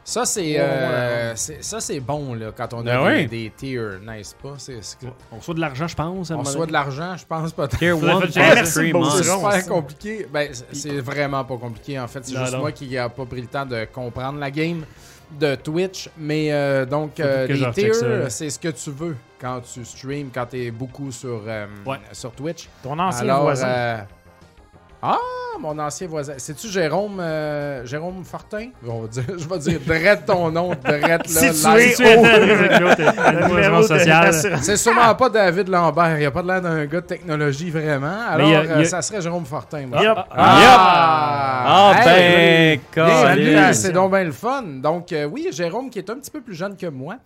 Ça 0.09 0.24
c'est, 0.24 0.55
euh, 0.57 1.31
ouais. 1.31 1.33
c'est- 1.35 1.65
ça 1.65 1.81
c'est 1.81 1.99
bon 1.99 2.35
là 2.35 2.53
quand 2.57 2.73
on 2.74 2.81
a 2.81 2.85
Ben 2.85 2.99
des, 3.01 3.05
ouais. 3.05 3.27
des 3.27 3.53
tiers, 3.57 3.99
n'est-ce 4.01 4.37
pas? 4.37 4.55
C'est, 4.57 4.78
c'est- 4.81 4.99
On 5.33 5.39
reçoit 5.39 5.55
de 5.55 5.61
l'argent, 5.61 5.89
je 5.89 5.97
pense. 5.97 6.31
on 6.31 6.43
donné. 6.61 6.66
de 6.69 6.73
l'argent, 6.73 7.16
je 7.16 7.27
pense 7.27 7.53
peut-être. 7.53 7.77
Tier 7.77 7.91
Faudrait 7.91 8.12
1 8.12 8.20
faire 8.20 8.20
plus 8.20 8.27
le 8.28 8.33
check. 8.33 8.55
Merci, 8.55 8.73
three 8.74 8.93
Beau 8.93 9.01
months. 9.01 9.16
C'est 9.16 9.24
super 9.35 9.66
compliqué. 9.66 10.27
Ben, 10.33 10.49
c'est- 10.70 11.01
vraiment 11.01 11.45
pas 11.45 11.57
compliqué 11.57 11.99
en 11.99 12.07
fait. 12.07 12.20
C'est 12.24 12.35
Non, 12.35 12.41
juste 12.43 12.53
non. 12.53 12.61
moi 12.61 12.70
qui 12.70 12.97
a 12.97 13.09
pas 13.09 13.24
pris 13.27 13.41
le 13.41 13.49
temps 13.49 13.66
de 13.66 13.85
comprendre 13.93 14.39
la 14.39 14.51
game 14.53 14.85
de 15.41 15.57
Twitch. 15.57 16.09
Mais 16.16 16.53
euh, 16.53 16.87
donc, 16.87 17.19
euh, 17.19 17.49
les 17.49 17.70
tiers, 17.73 18.31
c'est 18.31 18.49
ce 18.49 18.61
que 18.61 18.69
tu 18.69 18.93
veux 18.93 19.16
quand 19.41 19.61
tu 19.61 19.85
streams, 19.85 20.31
quand 20.33 20.47
tu 20.47 20.66
es 20.66 20.70
beaucoup 20.70 21.11
sur, 21.11 21.43
euh, 21.49 21.66
Ouais. 21.85 21.97
sur 22.12 22.31
Twitch. 22.31 22.69
Ton 22.81 22.97
ancien 23.01 23.23
Alors, 23.23 23.43
voisin. 23.43 24.07
Ah, 25.02 25.18
mon 25.60 25.78
ancien 25.78 26.06
voisin. 26.09 26.35
C'est-tu 26.39 26.68
Jérôme, 26.68 27.18
euh, 27.20 27.85
Jérôme 27.86 28.24
Fortin? 28.24 28.68
On 28.86 29.02
va 29.02 29.09
dire, 29.09 29.24
je 29.39 29.48
vais 29.48 29.59
dire 29.59 29.78
drette 29.86 30.27
ton 30.27 30.51
nom, 30.51 30.70
drette 30.70 31.32
là. 31.35 31.40
Live. 31.77 31.97
Tu 31.97 32.02
es. 32.05 32.16
C'est 34.62 34.77
sûrement 34.77 35.14
pas 35.14 35.28
David 35.28 35.68
Lambert. 35.68 36.18
Il 36.18 36.27
a 36.27 36.31
pas 36.31 36.43
de 36.43 36.48
l'air 36.48 36.62
d'un 36.62 36.85
gars 36.86 37.01
de 37.01 37.06
technologie 37.06 37.70
vraiment. 37.70 38.20
Alors, 38.28 38.48
a- 38.48 38.52
euh, 38.52 38.81
a- 38.81 38.85
ça 38.85 39.02
serait 39.02 39.20
Jérôme 39.20 39.44
Fortin. 39.47 39.86
moi. 39.86 40.02
Yup. 40.02 40.18
Ah, 40.31 41.64
Ah, 41.68 41.93
Ah, 41.97 42.09
Hey, 42.09 42.81
ben, 43.55 43.73
C'est 43.73 43.93
donc 43.93 44.10
bien 44.12 44.24
le 44.24 44.32
fun. 44.32 44.62
Donc, 44.62 45.12
euh, 45.12 45.24
oui, 45.24 45.48
Jérôme, 45.52 45.90
qui 45.90 45.98
est 45.98 46.10
un 46.10 46.14
petit 46.16 46.31
peu 46.31 46.40
plus 46.40 46.55
jeune 46.55 46.77
que 46.77 46.86
moi, 46.86 47.16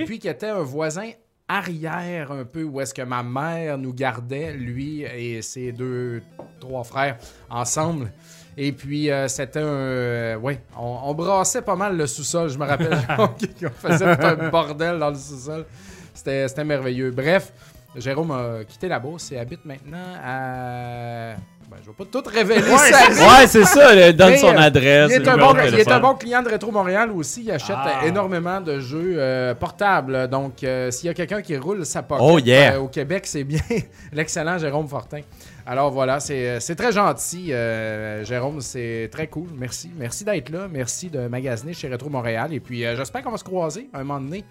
et 0.00 0.04
puis 0.04 0.18
qui 0.18 0.28
était 0.28 0.48
un 0.48 0.62
voisin 0.62 1.10
arrière 1.48 2.32
un 2.32 2.44
peu 2.44 2.62
où 2.62 2.80
est-ce 2.80 2.94
que 2.94 3.02
ma 3.02 3.22
mère 3.22 3.78
nous 3.78 3.92
gardait, 3.92 4.52
lui 4.54 5.02
et 5.02 5.42
ses 5.42 5.72
deux, 5.72 6.22
trois 6.60 6.84
frères 6.84 7.18
ensemble. 7.50 8.12
Et 8.56 8.72
puis, 8.72 9.10
euh, 9.10 9.26
c'était 9.28 9.58
un... 9.60 9.64
euh, 9.64 10.36
ouais, 10.36 10.60
on, 10.78 11.00
on 11.04 11.14
brassait 11.14 11.62
pas 11.62 11.76
mal 11.76 11.96
le 11.96 12.06
sous-sol. 12.06 12.48
Je 12.48 12.58
me 12.58 12.64
rappelle 12.64 12.96
qu'on 13.18 13.70
faisait 13.70 14.04
un 14.06 14.48
bordel 14.48 14.98
dans 14.98 15.10
le 15.10 15.16
sous-sol. 15.16 15.66
C'était 16.14 16.46
c'était 16.48 16.64
merveilleux. 16.64 17.10
Bref, 17.10 17.52
Jérôme 17.96 18.30
a 18.30 18.64
quitté 18.64 18.88
la 18.88 18.98
bourse 19.00 19.32
et 19.32 19.38
habite 19.38 19.64
maintenant 19.64 20.14
à... 20.22 21.34
Ben, 21.70 21.76
je 21.82 21.88
vais 21.90 21.96
pas 21.96 22.04
tout 22.04 22.22
révéler. 22.28 22.60
Ouais, 22.62 22.78
sa 22.92 23.10
vie. 23.10 23.20
Ouais, 23.20 23.46
c'est 23.46 23.64
ça, 23.64 23.94
là, 23.94 24.12
donne 24.12 24.30
Mais, 24.30 24.36
son 24.38 24.48
euh, 24.54 24.58
adresse. 24.58 25.10
Il 25.14 25.22
est, 25.22 25.28
un 25.28 25.36
bon, 25.36 25.52
de 25.52 25.58
il 25.58 25.60
est 25.60 25.66
un 25.68 25.70
téléphone. 25.70 26.02
bon 26.02 26.14
client 26.14 26.42
de 26.42 26.48
Rétro 26.48 26.70
Montréal 26.70 27.10
aussi. 27.12 27.42
Il 27.44 27.50
achète 27.50 27.76
Ah. 27.78 28.00
euh, 28.02 28.08
énormément 28.08 28.60
de 28.60 28.80
jeux 28.80 29.14
euh, 29.16 29.54
portables. 29.54 30.28
Donc, 30.28 30.62
euh, 30.62 30.90
s'il 30.90 31.06
y 31.06 31.10
a 31.10 31.14
quelqu'un 31.14 31.42
qui 31.42 31.56
roule 31.56 31.84
sa 31.86 32.02
pocket 32.02 32.24
Oh, 32.28 32.38
yeah. 32.38 32.74
euh, 32.74 32.78
au 32.80 32.88
Québec, 32.88 33.26
c'est 33.26 33.44
bien 33.44 33.60
l'excellent 34.12 34.58
Jérôme 34.58 34.88
Fortin. 34.88 35.20
Alors 35.66 35.90
voilà, 35.90 36.20
c'est 36.20 36.60
c'est 36.60 36.74
très 36.76 36.92
gentil. 36.92 37.52
euh, 37.52 38.22
Jérôme, 38.24 38.60
c'est 38.60 39.08
très 39.10 39.26
cool. 39.28 39.48
Merci. 39.56 39.90
Merci 39.98 40.24
d'être 40.24 40.50
là. 40.50 40.68
Merci 40.70 41.08
de 41.08 41.26
magasiner 41.26 41.72
chez 41.72 41.88
Rétro 41.88 42.10
Montréal. 42.10 42.52
Et 42.52 42.60
puis, 42.60 42.84
euh, 42.84 42.94
j'espère 42.96 43.22
qu'on 43.22 43.30
va 43.30 43.38
se 43.38 43.44
croiser 43.44 43.88
un 43.94 44.04
moment 44.04 44.20
donné. 44.20 44.44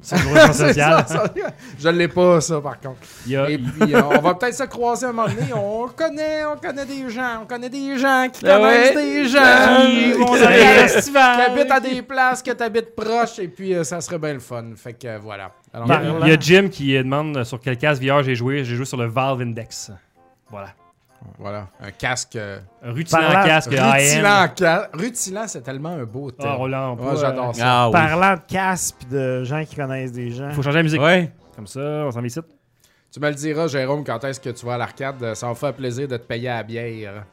C'est 0.00 0.16
ça, 0.72 1.04
ça. 1.06 1.24
Je 1.78 1.88
l'ai 1.88 2.08
pas, 2.08 2.40
ça, 2.40 2.60
par 2.60 2.78
contre. 2.80 2.98
Il 3.26 3.32
y 3.32 3.36
a- 3.36 3.50
Et 3.50 3.58
puis, 3.58 3.94
euh, 3.94 4.02
on 4.04 4.20
va 4.20 4.34
peut-être 4.34 4.54
se 4.54 4.62
croiser 4.64 5.06
un 5.06 5.12
moment 5.12 5.26
donné. 5.28 5.52
On 5.54 5.88
connaît, 5.88 6.44
on 6.44 6.56
connaît 6.56 6.86
des 6.86 7.10
gens. 7.10 7.40
On 7.42 7.46
connaît 7.46 7.68
des 7.68 7.98
gens 7.98 8.28
qui 8.32 8.46
Ah 8.46 8.58
connaissent 8.58 8.94
ouais? 8.96 9.02
des 9.02 9.28
gens. 9.28 9.86
Qui 9.86 10.12
vont 10.12 10.26
qui 10.26 10.40
dans 10.42 10.48
les 10.50 10.62
habitent- 10.62 10.88
festivals. 10.90 11.36
qui 11.36 11.42
habitent 11.50 11.72
à 11.72 11.80
des 11.80 12.02
places, 12.02 12.42
que 12.42 12.50
t'habites 12.52 12.94
proche. 12.94 13.38
Et 13.40 13.48
puis, 13.48 13.74
euh, 13.74 13.82
ça 13.84 14.00
serait 14.00 14.18
bien 14.18 14.34
le 14.34 14.40
fun. 14.40 14.64
Fait 14.76 14.92
que 14.94 15.06
euh, 15.08 15.18
voilà. 15.20 15.50
Alors, 15.74 15.86
Il 15.86 15.90
y, 15.90 15.92
a, 15.92 15.98
Parlant. 15.98 16.26
il 16.26 16.28
y 16.28 16.32
a 16.32 16.38
Jim 16.40 16.68
qui 16.70 16.96
demande 16.96 17.44
sur 17.44 17.60
quel 17.60 17.76
casque 17.76 18.02
VR 18.02 18.22
j'ai 18.22 18.34
joué. 18.36 18.64
J'ai 18.64 18.76
joué 18.76 18.84
sur 18.84 18.96
le 18.96 19.06
Valve 19.06 19.40
Index. 19.42 19.90
Voilà. 20.50 20.68
Voilà. 21.38 21.68
Un 21.80 21.90
casque. 21.90 22.36
euh, 22.36 22.58
Un 22.82 22.92
rutilant 22.92 23.20
Parlant- 23.20 23.44
casque 23.44 23.70
rutilant. 23.70 23.92
AM. 24.42 24.50
ca- 24.56 24.88
Rutilant, 24.92 25.48
c'est 25.48 25.60
tellement 25.62 25.90
un 25.90 26.04
beau 26.04 26.30
Ah, 26.38 26.42
terme. 26.42 26.66
l'a 26.68 26.90
en 26.90 26.96
Ouais, 26.96 27.04
pas, 27.06 27.16
j'adore 27.16 27.50
euh, 27.50 27.52
ça. 27.52 27.64
Ah 27.82 27.86
oui. 27.88 27.92
Parlant 27.92 28.34
de 28.34 28.40
puis 28.98 29.06
de 29.10 29.44
gens 29.44 29.64
qui 29.64 29.76
connaissent 29.76 30.12
des 30.12 30.30
gens. 30.30 30.50
Faut 30.52 30.62
changer 30.62 30.78
la 30.78 30.82
musique. 30.82 31.00
Ouais. 31.00 31.32
Comme 31.56 31.66
ça, 31.66 31.80
on 31.80 32.10
s'en 32.10 32.20
met 32.22 32.28
ici. 32.28 32.40
Tu 33.12 33.20
me 33.20 33.28
le 33.28 33.34
diras, 33.34 33.66
Jérôme, 33.68 34.04
quand 34.04 34.22
est-ce 34.24 34.38
que 34.38 34.50
tu 34.50 34.66
vas 34.66 34.74
à 34.74 34.78
l'arcade? 34.78 35.34
Ça 35.34 35.46
va 35.46 35.52
me 35.52 35.56
faire 35.56 35.72
plaisir 35.74 36.06
de 36.06 36.16
te 36.16 36.22
payer 36.26 36.48
à 36.50 36.56
la 36.58 36.62
bière. 36.62 37.24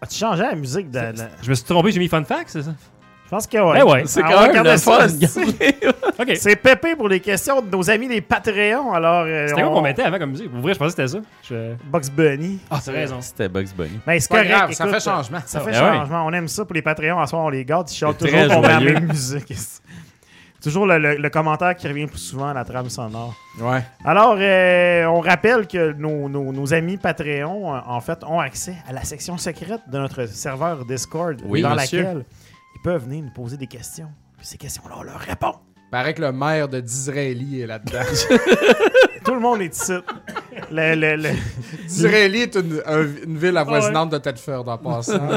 As-tu 0.00 0.16
changé 0.18 0.42
la 0.42 0.54
musique 0.54 0.90
de. 0.90 0.98
de- 1.12 1.22
Je 1.42 1.50
me 1.50 1.54
suis 1.54 1.64
trompé, 1.64 1.92
j'ai 1.92 1.98
mis 1.98 2.08
Fun 2.08 2.24
Fact, 2.24 2.48
c'est 2.48 2.62
ça? 2.62 2.72
Je 3.30 3.36
pense 3.36 3.46
que 3.46 3.58
ouais. 3.58 3.78
Eh 3.78 3.82
ouais. 3.84 4.02
C'est 4.06 4.22
Ah, 4.24 4.28
quand 4.48 4.52
même 4.52 4.64
le 4.64 4.76
fun. 4.76 5.06
Ok. 6.18 6.32
C'est 6.36 6.56
Pépé 6.56 6.96
pour 6.96 7.08
les 7.08 7.20
questions 7.20 7.62
de 7.62 7.70
nos 7.70 7.88
amis 7.88 8.08
les 8.08 8.20
Patreons. 8.20 8.92
Alors, 8.92 9.24
euh, 9.24 9.46
C'était 9.46 9.62
quoi 9.62 9.70
on- 9.70 9.74
qu'on 9.74 9.80
mettait 9.82 10.02
avant 10.02 10.18
comme 10.18 10.30
musique? 10.30 10.50
Pour 10.50 10.60
vrai, 10.60 10.74
je 10.74 10.78
pensais 10.80 10.96
que 10.96 11.06
c'était 11.08 11.22
ça. 11.22 11.24
Je... 11.48 11.74
Bugs 11.88 12.10
Bunny. 12.12 12.58
Ah, 12.70 12.80
t'as 12.84 12.90
raison. 12.92 13.20
C'était 13.20 13.48
Bugs 13.48 13.68
Bunny. 13.76 14.00
Ben, 14.04 14.18
c'est 14.20 14.28
Pas 14.28 14.34
correct. 14.42 14.50
grave, 14.50 14.72
ça 14.72 14.86
fait 14.88 15.00
changement. 15.00 15.38
Ça 15.46 15.60
fait 15.60 15.66
ouais. 15.70 15.72
changement. 15.74 16.26
On 16.26 16.32
aime 16.32 16.48
ça 16.48 16.64
pour 16.64 16.74
les 16.74 16.82
Patreons. 16.82 17.18
En 17.20 17.26
soir, 17.26 17.42
on 17.44 17.50
les 17.50 17.64
garde. 17.64 17.88
Ils 17.90 17.94
chantent 17.94 18.16
C'est 18.18 18.26
toujours 18.26 18.46
très 18.48 18.54
qu'on 18.56 18.60
met 18.62 18.68
la 18.68 18.80
joyeux. 18.80 18.94
même 18.94 19.06
musique. 19.06 19.54
toujours 20.62 20.86
le, 20.86 20.98
le- 20.98 21.16
le 21.16 21.30
commentaire 21.30 21.74
qui 21.74 21.88
revient 21.88 22.06
plus 22.06 22.18
souvent 22.18 22.48
à 22.48 22.52
la 22.54 22.64
trame 22.64 22.90
sonore. 22.90 23.34
Ouais. 23.60 23.82
Alors, 24.04 24.36
euh, 24.38 25.06
on 25.06 25.20
rappelle 25.20 25.66
que 25.66 25.92
nos, 25.92 26.28
nos- 26.28 26.52
nos 26.52 26.74
amis 26.74 26.98
Patreon, 26.98 27.74
euh, 27.74 27.78
en 27.86 28.00
fait, 28.00 28.22
ont 28.24 28.40
accès 28.40 28.74
à 28.88 28.92
la 28.92 29.04
section 29.04 29.38
secrète 29.38 29.80
de 29.90 29.98
notre 29.98 30.26
serveur 30.26 30.84
Discord, 30.84 31.40
Oui, 31.46 31.62
dans 31.62 31.74
monsieur. 31.74 32.02
laquelle 32.02 32.24
ils 32.80 32.82
peuvent 32.82 33.04
venir 33.04 33.22
nous 33.24 33.30
poser 33.30 33.56
des 33.58 33.66
questions. 33.66 34.08
Puis 34.38 34.46
ces 34.46 34.56
questions-là, 34.58 34.94
on 34.98 35.02
leur 35.02 35.18
répond. 35.18 35.52
Paraît 35.90 36.14
que 36.14 36.22
le 36.22 36.32
maire 36.32 36.68
de 36.68 36.80
Disraeli 36.80 37.60
est 37.62 37.66
là-dedans. 37.66 37.98
Tout 39.24 39.34
le 39.34 39.40
monde 39.40 39.60
est 39.60 39.76
ici. 39.76 39.92
Le, 40.70 40.94
le- 40.94 41.16
le- 41.16 41.34
Disraeli 41.88 42.42
est 42.42 42.54
une, 42.54 42.80
un- 42.86 43.06
une 43.26 43.36
ville 43.38 43.56
avoisinante 43.56 44.10
de 44.10 44.18
Tedford 44.18 44.66
en 44.68 44.78
passant. 44.78 45.18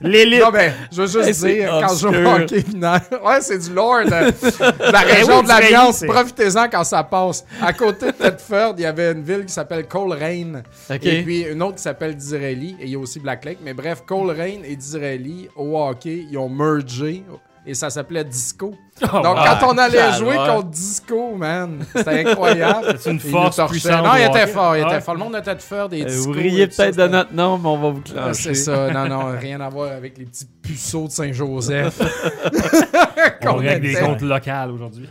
L'élite. 0.00 0.42
Non, 0.42 0.50
ben, 0.50 0.72
je 0.92 1.02
veux 1.02 1.06
juste 1.24 1.44
Hey, 1.44 1.56
dire, 1.56 1.78
quand 1.80 1.94
je 1.94 2.00
joue 2.00 2.08
au 2.08 2.26
hockey 2.26 2.64
mineur, 2.72 3.00
ouais, 3.24 3.40
c'est 3.40 3.58
du 3.58 3.72
lore 3.72 4.04
de, 4.04 4.10
de 4.10 4.92
la 4.92 4.98
région 5.00 5.38
oui, 5.38 5.42
de 5.44 5.48
l'Alliance. 5.48 6.04
Profitez-en 6.06 6.68
quand 6.68 6.84
ça 6.84 7.04
passe. 7.04 7.44
À 7.62 7.72
côté 7.72 8.06
de 8.06 8.10
Tedford, 8.12 8.74
il 8.76 8.82
y 8.82 8.86
avait 8.86 9.12
une 9.12 9.22
ville 9.22 9.44
qui 9.46 9.52
s'appelle 9.52 9.86
Coleraine. 9.86 10.62
Ok. 10.90 11.06
Et 11.06 11.22
puis 11.22 11.42
une 11.42 11.62
autre 11.62 11.76
qui 11.76 11.82
s'appelle 11.82 12.16
Disraeli. 12.16 12.76
Et 12.80 12.84
il 12.84 12.90
y 12.90 12.96
a 12.96 12.98
aussi 12.98 13.20
Black 13.20 13.44
Lake. 13.44 13.58
Mais 13.62 13.72
bref, 13.74 14.02
Coleraine 14.04 14.62
et 14.64 14.76
Disraeli, 14.76 15.48
au 15.56 15.78
hockey, 15.80 16.26
ils 16.30 16.38
ont 16.38 16.48
mergé. 16.48 17.22
Et 17.66 17.72
ça 17.74 17.88
s'appait 17.88 18.14
Disco. 18.24 18.74
Donc, 19.00 19.12
wow. 19.24 19.34
quand 19.60 19.74
on 19.74 19.78
allait 19.78 20.12
jouer 20.12 20.36
contre 20.36 20.64
Disco, 20.64 21.34
man, 21.34 21.84
c'était 21.94 22.26
incroyable. 22.28 22.96
C'est 22.98 23.10
une 23.10 23.20
force 23.20 23.58
puissante. 23.68 24.04
Non, 24.04 24.12
il 24.16 24.24
était 24.24 24.46
fort, 24.46 24.76
il 24.76 24.84
Ah 24.84 24.92
était 24.92 25.00
fort. 25.00 25.14
Le 25.14 25.20
monde 25.20 25.34
de 25.34 25.40
Tedford 25.40 25.88
et 25.92 26.02
Euh. 26.02 26.24
Vous 26.24 26.30
riez 26.32 26.66
peut-être 26.66 26.96
de 26.96 27.08
notre 27.08 27.32
nom, 27.32 27.58
mais 27.58 27.68
on 27.68 27.78
va 27.78 27.90
vous 27.90 28.02
ah, 28.10 28.12
clencher. 28.12 28.54
c'est 28.54 28.54
ça, 28.54 28.90
non, 28.90 29.08
non, 29.08 29.38
rien 29.38 29.60
à 29.60 29.68
voir 29.70 29.92
avec 29.92 30.18
les 30.18 30.26
petits 30.26 30.46
puceaux 30.62 31.06
de 31.06 31.12
Saint-Joseph. 31.12 32.00
On 33.46 33.56
règle 33.56 33.82
des 33.82 33.92
était. 33.92 34.00
comptes 34.04 34.22
locales 34.22 34.70
aujourd'hui. 34.70 35.08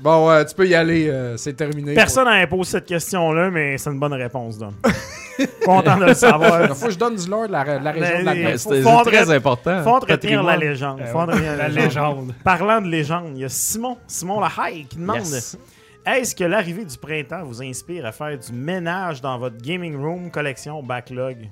Bon, 0.00 0.28
ouais, 0.28 0.44
tu 0.44 0.54
peux 0.54 0.66
y 0.66 0.74
aller, 0.74 1.08
euh, 1.08 1.36
c'est 1.36 1.52
terminé. 1.54 1.94
Personne 1.94 2.24
n'a 2.24 2.32
imposé 2.42 2.72
cette 2.72 2.86
question-là, 2.86 3.50
mais 3.50 3.78
c'est 3.78 3.90
une 3.90 3.98
bonne 4.00 4.12
réponse, 4.14 4.58
Dom. 4.58 4.74
Content 5.64 5.96
de 5.98 6.04
le 6.06 6.14
savoir. 6.14 6.62
Il 6.62 6.74
faut 6.74 6.86
que 6.86 6.92
je 6.92 6.98
donne 6.98 7.16
du 7.16 7.28
lore 7.28 7.46
de 7.48 7.52
la, 7.52 7.78
de 7.78 7.84
la 7.84 7.90
région 7.92 8.18
de 8.20 8.24
la 8.24 8.58
c'est 8.58 8.86
entre- 8.86 9.10
très 9.10 9.30
important. 9.34 9.82
Faut 9.82 9.90
entretenir 9.90 10.42
la 10.42 10.56
légende. 10.56 11.00
Euh, 11.00 11.06
Faut 11.06 11.18
entretenir 11.18 11.56
La 11.56 11.68
légende. 11.68 12.32
Parlant 12.44 12.80
de 12.80 12.86
légende, 12.88 13.32
il 13.36 13.40
y 13.42 13.44
a 13.44 13.48
Simon, 13.48 13.96
Simon 14.06 14.40
Lahaye 14.40 14.86
qui 14.86 14.96
demande 14.96 15.16
Yes. 15.18 15.58
Est-ce 16.06 16.34
que 16.36 16.44
l'arrivée 16.44 16.84
du 16.84 16.98
printemps 16.98 17.42
vous 17.44 17.62
inspire 17.62 18.04
à 18.06 18.12
faire 18.12 18.38
du 18.38 18.52
ménage 18.52 19.20
dans 19.22 19.38
votre 19.38 19.56
gaming 19.56 19.96
room 19.96 20.30
collection 20.30 20.82
backlog? 20.82 21.48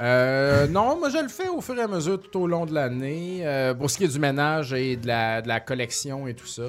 Euh, 0.00 0.66
non, 0.66 0.96
moi 0.98 1.10
je 1.10 1.18
le 1.18 1.28
fais 1.28 1.48
au 1.48 1.60
fur 1.60 1.76
et 1.78 1.82
à 1.82 1.88
mesure 1.88 2.20
tout 2.20 2.40
au 2.40 2.46
long 2.46 2.66
de 2.66 2.74
l'année. 2.74 3.40
Euh, 3.44 3.74
pour 3.74 3.90
ce 3.90 3.98
qui 3.98 4.04
est 4.04 4.08
du 4.08 4.18
ménage 4.18 4.72
et 4.72 4.96
de 4.96 5.06
la, 5.06 5.42
de 5.42 5.48
la 5.48 5.60
collection 5.60 6.26
et 6.26 6.34
tout 6.34 6.46
ça. 6.46 6.62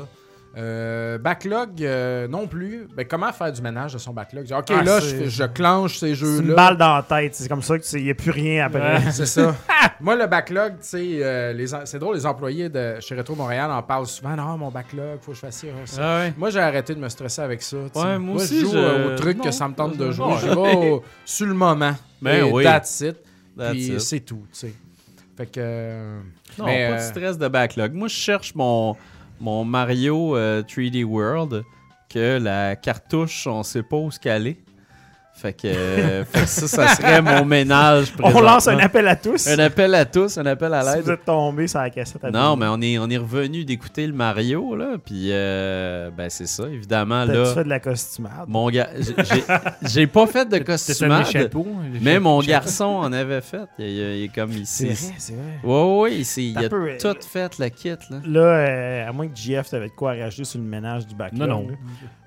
Euh, 0.56 1.18
backlog 1.20 1.84
euh, 1.84 2.28
non 2.28 2.48
plus. 2.48 2.88
Ben, 2.96 3.06
comment 3.08 3.32
faire 3.32 3.52
du 3.52 3.62
ménage 3.62 3.94
de 3.94 3.98
son 4.00 4.12
backlog? 4.12 4.46
Ok, 4.52 4.66
Ah, 4.70 4.82
là, 4.82 5.00
je, 5.00 5.28
je 5.28 5.44
clenche 5.44 5.98
ces 5.98 6.16
C'est 6.16 6.22
une 6.26 6.46
jeux-là. 6.46 6.56
balle 6.56 6.78
dans 6.78 6.96
la 6.96 7.04
tête. 7.04 7.36
C'est 7.36 7.48
comme 7.48 7.62
ça 7.62 7.78
qu'il 7.78 8.04
n'y 8.04 8.10
a 8.10 8.16
plus 8.16 8.32
rien 8.32 8.66
après. 8.66 9.02
C'est 9.12 9.28
ça. 9.28 9.56
Moi, 10.00 10.16
le 10.16 10.26
backlog, 10.26 10.74
tu 10.80 10.88
sais, 10.88 11.24
euh, 11.24 11.66
c'est 11.86 12.00
drôle, 12.00 12.16
les 12.16 12.26
employés 12.26 12.70
de 12.70 12.96
chez 13.00 13.16
Retro 13.16 13.36
Montréal 13.36 13.70
en 13.72 13.84
parlent 13.84 14.08
souvent. 14.08 14.36
Non, 14.36 14.58
mon 14.58 14.70
backlog, 14.72 15.20
faut 15.22 15.32
que 15.32 15.36
je 15.36 15.42
fasse 15.42 15.58
ci, 15.58 15.68
ça. 15.86 16.02
Ah 16.04 16.20
ouais. 16.24 16.34
Moi, 16.38 16.50
j'ai 16.50 16.60
arrêté 16.60 16.96
de 16.96 17.00
me 17.00 17.10
stresser 17.10 17.42
avec 17.42 17.62
ça. 17.62 17.78
Ouais, 17.96 18.18
moi 18.18 18.36
aussi, 18.38 18.60
je 18.62 18.66
joue 18.66 18.72
je- 18.72 19.14
au 19.14 19.16
truc 19.16 19.38
non, 19.38 19.44
que 19.44 19.52
ça 19.52 19.68
me 19.68 19.74
tente 19.76 19.98
de 19.98 20.12
jouer. 20.12 20.34
Je 20.42 20.48
vais 20.48 20.56
au- 20.92 21.04
sur 21.26 21.46
le 21.48 21.54
moment. 21.54 21.94
Ben 22.22 22.46
Et 22.46 22.52
oui. 22.52 22.64
That's 22.64 23.02
it. 23.02 23.18
That's 23.58 23.72
Puis 23.72 23.88
it. 23.94 24.00
c'est 24.02 24.20
tout, 24.22 24.44
tu 24.52 24.60
sais. 24.60 24.74
Fait 25.36 25.46
que. 25.46 26.18
Non, 26.58 26.66
mais, 26.66 26.90
pas 26.90 26.96
de 26.96 27.02
stress 27.02 27.38
de 27.38 27.48
backlog. 27.48 27.94
Moi, 27.94 28.08
je 28.08 28.16
cherche 28.16 28.56
mon, 28.56 28.96
mon 29.40 29.66
Mario 29.66 30.36
euh, 30.36 30.64
3D 30.64 31.04
World, 31.04 31.64
que 32.10 32.40
la 32.40 32.76
cartouche, 32.76 33.48
on 33.48 33.64
sait 33.64 33.84
pas 33.84 33.98
où 33.98 34.12
se 34.12 34.20
caler. 34.20 34.58
Fait 35.40 35.54
que, 35.54 35.68
euh, 35.68 36.26
fait 36.26 36.42
que 36.42 36.48
ça, 36.48 36.68
ça 36.68 36.88
serait 36.96 37.22
mon 37.22 37.46
ménage. 37.46 38.12
On 38.24 38.42
lance 38.42 38.68
un 38.68 38.80
appel 38.80 39.08
à 39.08 39.16
tous. 39.16 39.48
Un 39.48 39.60
appel 39.60 39.94
à 39.94 40.04
tous, 40.04 40.36
un 40.40 40.46
appel 40.48 40.74
à 40.74 40.82
si 40.82 40.96
l'aide. 40.96 41.06
vous 41.06 41.12
êtes 41.12 41.26
tombé 41.26 41.68
sur 41.68 41.80
la 41.80 41.92
cassette. 41.92 42.24
à 42.26 42.32
Non, 42.32 42.56
mais 42.56 42.66
on 42.68 42.82
est, 42.82 42.98
on 42.98 43.08
est 43.08 43.18
revenu 43.18 43.64
d'écouter 43.64 44.08
le 44.08 44.14
Mario, 44.14 44.76
là. 44.76 44.96
Puis, 45.06 45.30
euh, 45.32 46.10
ben, 46.10 46.28
c'est 46.32 46.48
ça, 46.48 46.64
évidemment, 46.68 47.24
là. 47.24 47.54
fait 47.54 47.64
de 47.64 47.70
la 47.70 47.80
costumade? 47.80 48.46
Mon 48.48 48.68
gars, 48.72 48.90
j'ai- 49.84 50.08
pas 50.08 50.26
fait 50.26 50.50
de 50.50 50.58
costumade, 50.58 51.28
chapeau. 51.28 51.68
mais 52.02 52.20
mon 52.20 52.40
garçon 52.40 52.86
en 52.86 53.14
avait 53.14 53.42
fait. 53.42 53.68
Il, 53.78 53.86
il- 53.86 54.16
il 54.18 54.24
est 54.24 54.34
comme 54.34 54.52
C'est 54.66 54.88
ici. 54.88 55.06
vrai, 55.10 55.16
c'est 55.20 55.34
vrai. 55.34 55.44
Ouais, 55.64 55.84
ouais, 55.84 56.00
ouais, 56.02 56.16
il, 56.16 56.26
s'est- 56.26 56.44
il 56.46 56.54
Ça 56.54 56.60
a 56.62 56.70
tout 57.14 57.28
fait, 57.28 57.60
le 57.60 57.70
kit, 57.70 57.90
là. 58.10 58.18
Là, 58.26 58.40
euh, 58.42 59.10
à 59.10 59.12
moins 59.12 59.28
que 59.28 59.36
JF 59.38 59.70
t'avait 59.70 59.90
de 59.90 59.94
quoi 59.94 60.14
rajouter 60.14 60.46
sur 60.46 60.60
le 60.60 60.66
ménage 60.66 61.06
du 61.06 61.14
backlog. 61.14 61.48
Non, 61.48 61.62
non. 61.62 61.68
là. 61.70 61.76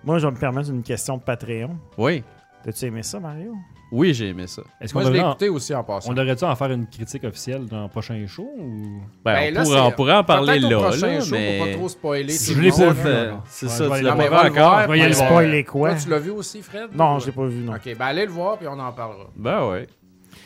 Moi, 0.05 0.19
je 0.19 0.27
vais 0.27 0.33
me 0.33 0.39
permettre 0.39 0.71
une 0.71 0.83
question 0.85 1.17
de 1.17 1.23
Patreon. 1.23 1.77
Oui, 1.99 2.23
T'as-tu 2.65 2.85
aimé 2.87 3.03
ça, 3.03 3.19
Mario? 3.21 3.55
oui, 3.93 4.15
j'ai 4.15 4.29
aimé 4.29 4.47
ça. 4.47 4.63
Est-ce 4.81 4.93
qu'on 4.93 5.01
Moi, 5.01 5.09
je 5.09 5.13
l'ai 5.13 5.19
devrait, 5.19 5.29
en- 5.31 5.33
écouté 5.33 5.49
aussi 5.49 5.75
en 5.75 5.83
passant. 5.83 6.11
on 6.11 6.15
devrait-tu 6.15 6.45
en 6.45 6.55
faire 6.55 6.71
une 6.71 6.87
critique 6.87 7.25
officielle 7.25 7.67
dans 7.67 7.83
le 7.85 7.89
prochain 7.89 8.25
show 8.29 8.49
ou... 8.59 9.01
Ben, 9.25 9.35
Ben, 9.35 9.53
on, 9.53 9.55
là, 9.55 9.63
pourrait, 9.65 9.77
c'est- 9.77 9.81
on 9.83 9.91
pourrait 9.93 10.15
en 10.17 10.25
parler 10.25 10.53
Peut-être 10.61 10.71
là, 10.71 10.79
au 10.79 10.83
prochain 10.83 11.07
là, 11.09 11.21
show 11.21 11.27
mais... 11.33 11.57
pour 11.59 11.67
pas 11.67 11.73
trop 11.73 11.89
spoiler. 11.89 12.29
Si 12.33 12.47
tout 12.49 12.53
je 12.53 12.57
le 12.59 12.63
l'ai 12.65 12.71
monde. 12.71 12.79
pas 12.79 12.95
C'est 12.95 13.03
vu, 13.25 13.31
non. 13.31 13.41
c'est 13.47 13.67
Ouais, 13.67 13.73
ça, 13.73 13.77
je 13.77 13.83
vais 13.83 13.89
tu 13.89 13.93
aller 13.95 14.03
l'as 14.05 14.11
Non, 14.11 14.17
pas 14.17 14.23
mais 14.23 14.29
vu 14.29 14.37
encore? 14.37 14.71
voir, 14.71 14.87
Voyez 14.87 15.03
puis, 15.03 15.11
le 15.11 15.17
voir. 15.17 15.29
Spoiler 15.29 15.65
quoi? 15.65 15.91
Toi, 15.91 15.99
tu 16.05 16.09
l'as 16.11 16.19
vu 16.19 16.31
aussi, 16.31 16.63
Fred? 16.63 16.89
Non, 16.95 17.17
Ou- 17.17 17.21
je 17.21 17.27
l'ai 17.27 17.33
pas 17.33 17.47
vu, 17.47 17.65
non. 17.65 17.73
Ok, 17.73 17.83
ben 17.99 18.07
allez 18.07 18.27
le 18.27 18.33
voir, 18.33 18.59
puis 18.59 18.69
on 18.69 18.79
en 18.79 18.93
parlera. 18.93 19.27
Ben 19.35 19.69
ouais. 19.69 19.89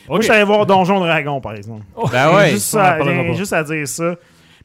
Moi, 0.09 0.19
je 0.19 0.23
suis 0.23 0.31
allé 0.33 0.43
voir 0.43 0.65
Donjon 0.65 0.99
Dragon, 0.99 1.39
par 1.41 1.53
exemple. 1.53 1.83
Ben 2.11 2.35
ouais. 2.35 2.49
juste, 2.51 2.73
on 2.73 2.77
en 2.79 2.81
à, 2.81 2.91
parlera 2.93 3.21
j'ai 3.23 3.27
pas. 3.29 3.33
juste 3.33 3.53
à 3.53 3.63
dire 3.63 3.87
ça. 3.87 4.15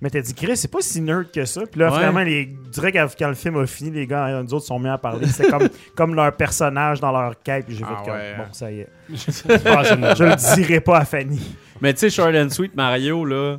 Mais 0.03 0.09
t'as 0.09 0.21
dit, 0.23 0.33
Chris, 0.35 0.57
c'est 0.57 0.71
pas 0.71 0.81
si 0.81 1.01
nerd 1.03 1.31
que 1.31 1.45
ça. 1.45 1.63
Puis 1.71 1.79
là, 1.79 1.91
Ouais. 1.93 1.99
vraiment, 1.99 2.21
les, 2.21 2.47
dirais 2.73 2.91
quand, 2.91 3.07
quand 3.19 3.29
le 3.29 3.35
film 3.35 3.57
a 3.59 3.67
fini, 3.67 3.91
les 3.91 4.07
gars, 4.07 4.43
nous 4.43 4.55
autres, 4.55 4.65
sont 4.65 4.79
mis 4.79 4.89
à 4.89 4.97
parler. 4.97 5.27
C'était 5.27 5.51
comme, 5.51 5.69
comme 5.95 6.15
leur 6.15 6.35
personnage 6.37 7.01
dans 7.01 7.13
leur 7.13 7.35
cape. 7.43 7.67
Puis 7.67 7.77
j'ai 7.77 7.85
Ah 7.87 7.97
fait 7.99 8.05
comme, 8.11 8.19
ouais. 8.19 8.35
bon, 8.39 8.45
ça 8.53 8.73
y 8.73 8.81
est. 8.81 8.89
C'est 9.15 9.49
Je 9.49 10.25
le 10.25 10.55
dirai 10.57 10.81
pas 10.81 10.99
à 10.99 11.05
Fanny. 11.05 11.41
Mais 11.83 11.93
tu 11.93 12.01
sais, 12.01 12.11
Short 12.11 12.35
and 12.35 12.49
Sweet 12.49 12.75
Mario, 12.75 13.25
là, 13.27 13.59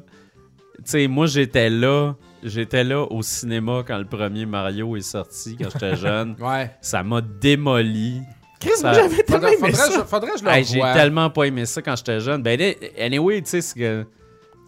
tu 0.77 0.81
sais, 0.85 1.07
moi, 1.07 1.27
j'étais 1.27 1.69
là. 1.69 2.13
J'étais 2.43 2.83
là 2.83 3.01
au 3.03 3.21
cinéma 3.21 3.83
quand 3.85 3.99
le 3.99 4.05
premier 4.05 4.47
Mario 4.47 4.95
est 4.97 5.01
sorti, 5.01 5.55
quand 5.61 5.69
j'étais 5.71 5.95
jeune. 6.07 6.35
Ouais. 6.39 6.71
Ça 6.81 7.03
m'a 7.03 7.21
démoli. 7.21 8.19
Chris, 8.59 8.71
Ça- 8.77 8.91
moi, 8.91 8.93
j'avais 8.99 9.21
tellement 9.23 9.47
Faudrait, 9.47 9.53
aimé 9.59 9.71
faudrait, 9.73 9.91
ça. 9.97 10.05
faudrait 10.05 10.31
que 10.31 10.39
je 10.39 10.43
le 10.45 10.49
Hey, 10.49 10.63
J'ai 10.63 10.79
tellement 10.79 11.29
pas 11.29 11.43
aimé 11.43 11.65
ça 11.67 11.83
quand 11.83 11.95
j'étais 11.95 12.19
jeune. 12.19 12.41
Ben, 12.41 12.59
là, 12.59 12.71
anyway, 12.99 13.41
tu 13.43 13.49
sais, 13.51 13.61
ce 13.61 13.75
que- 13.75 14.07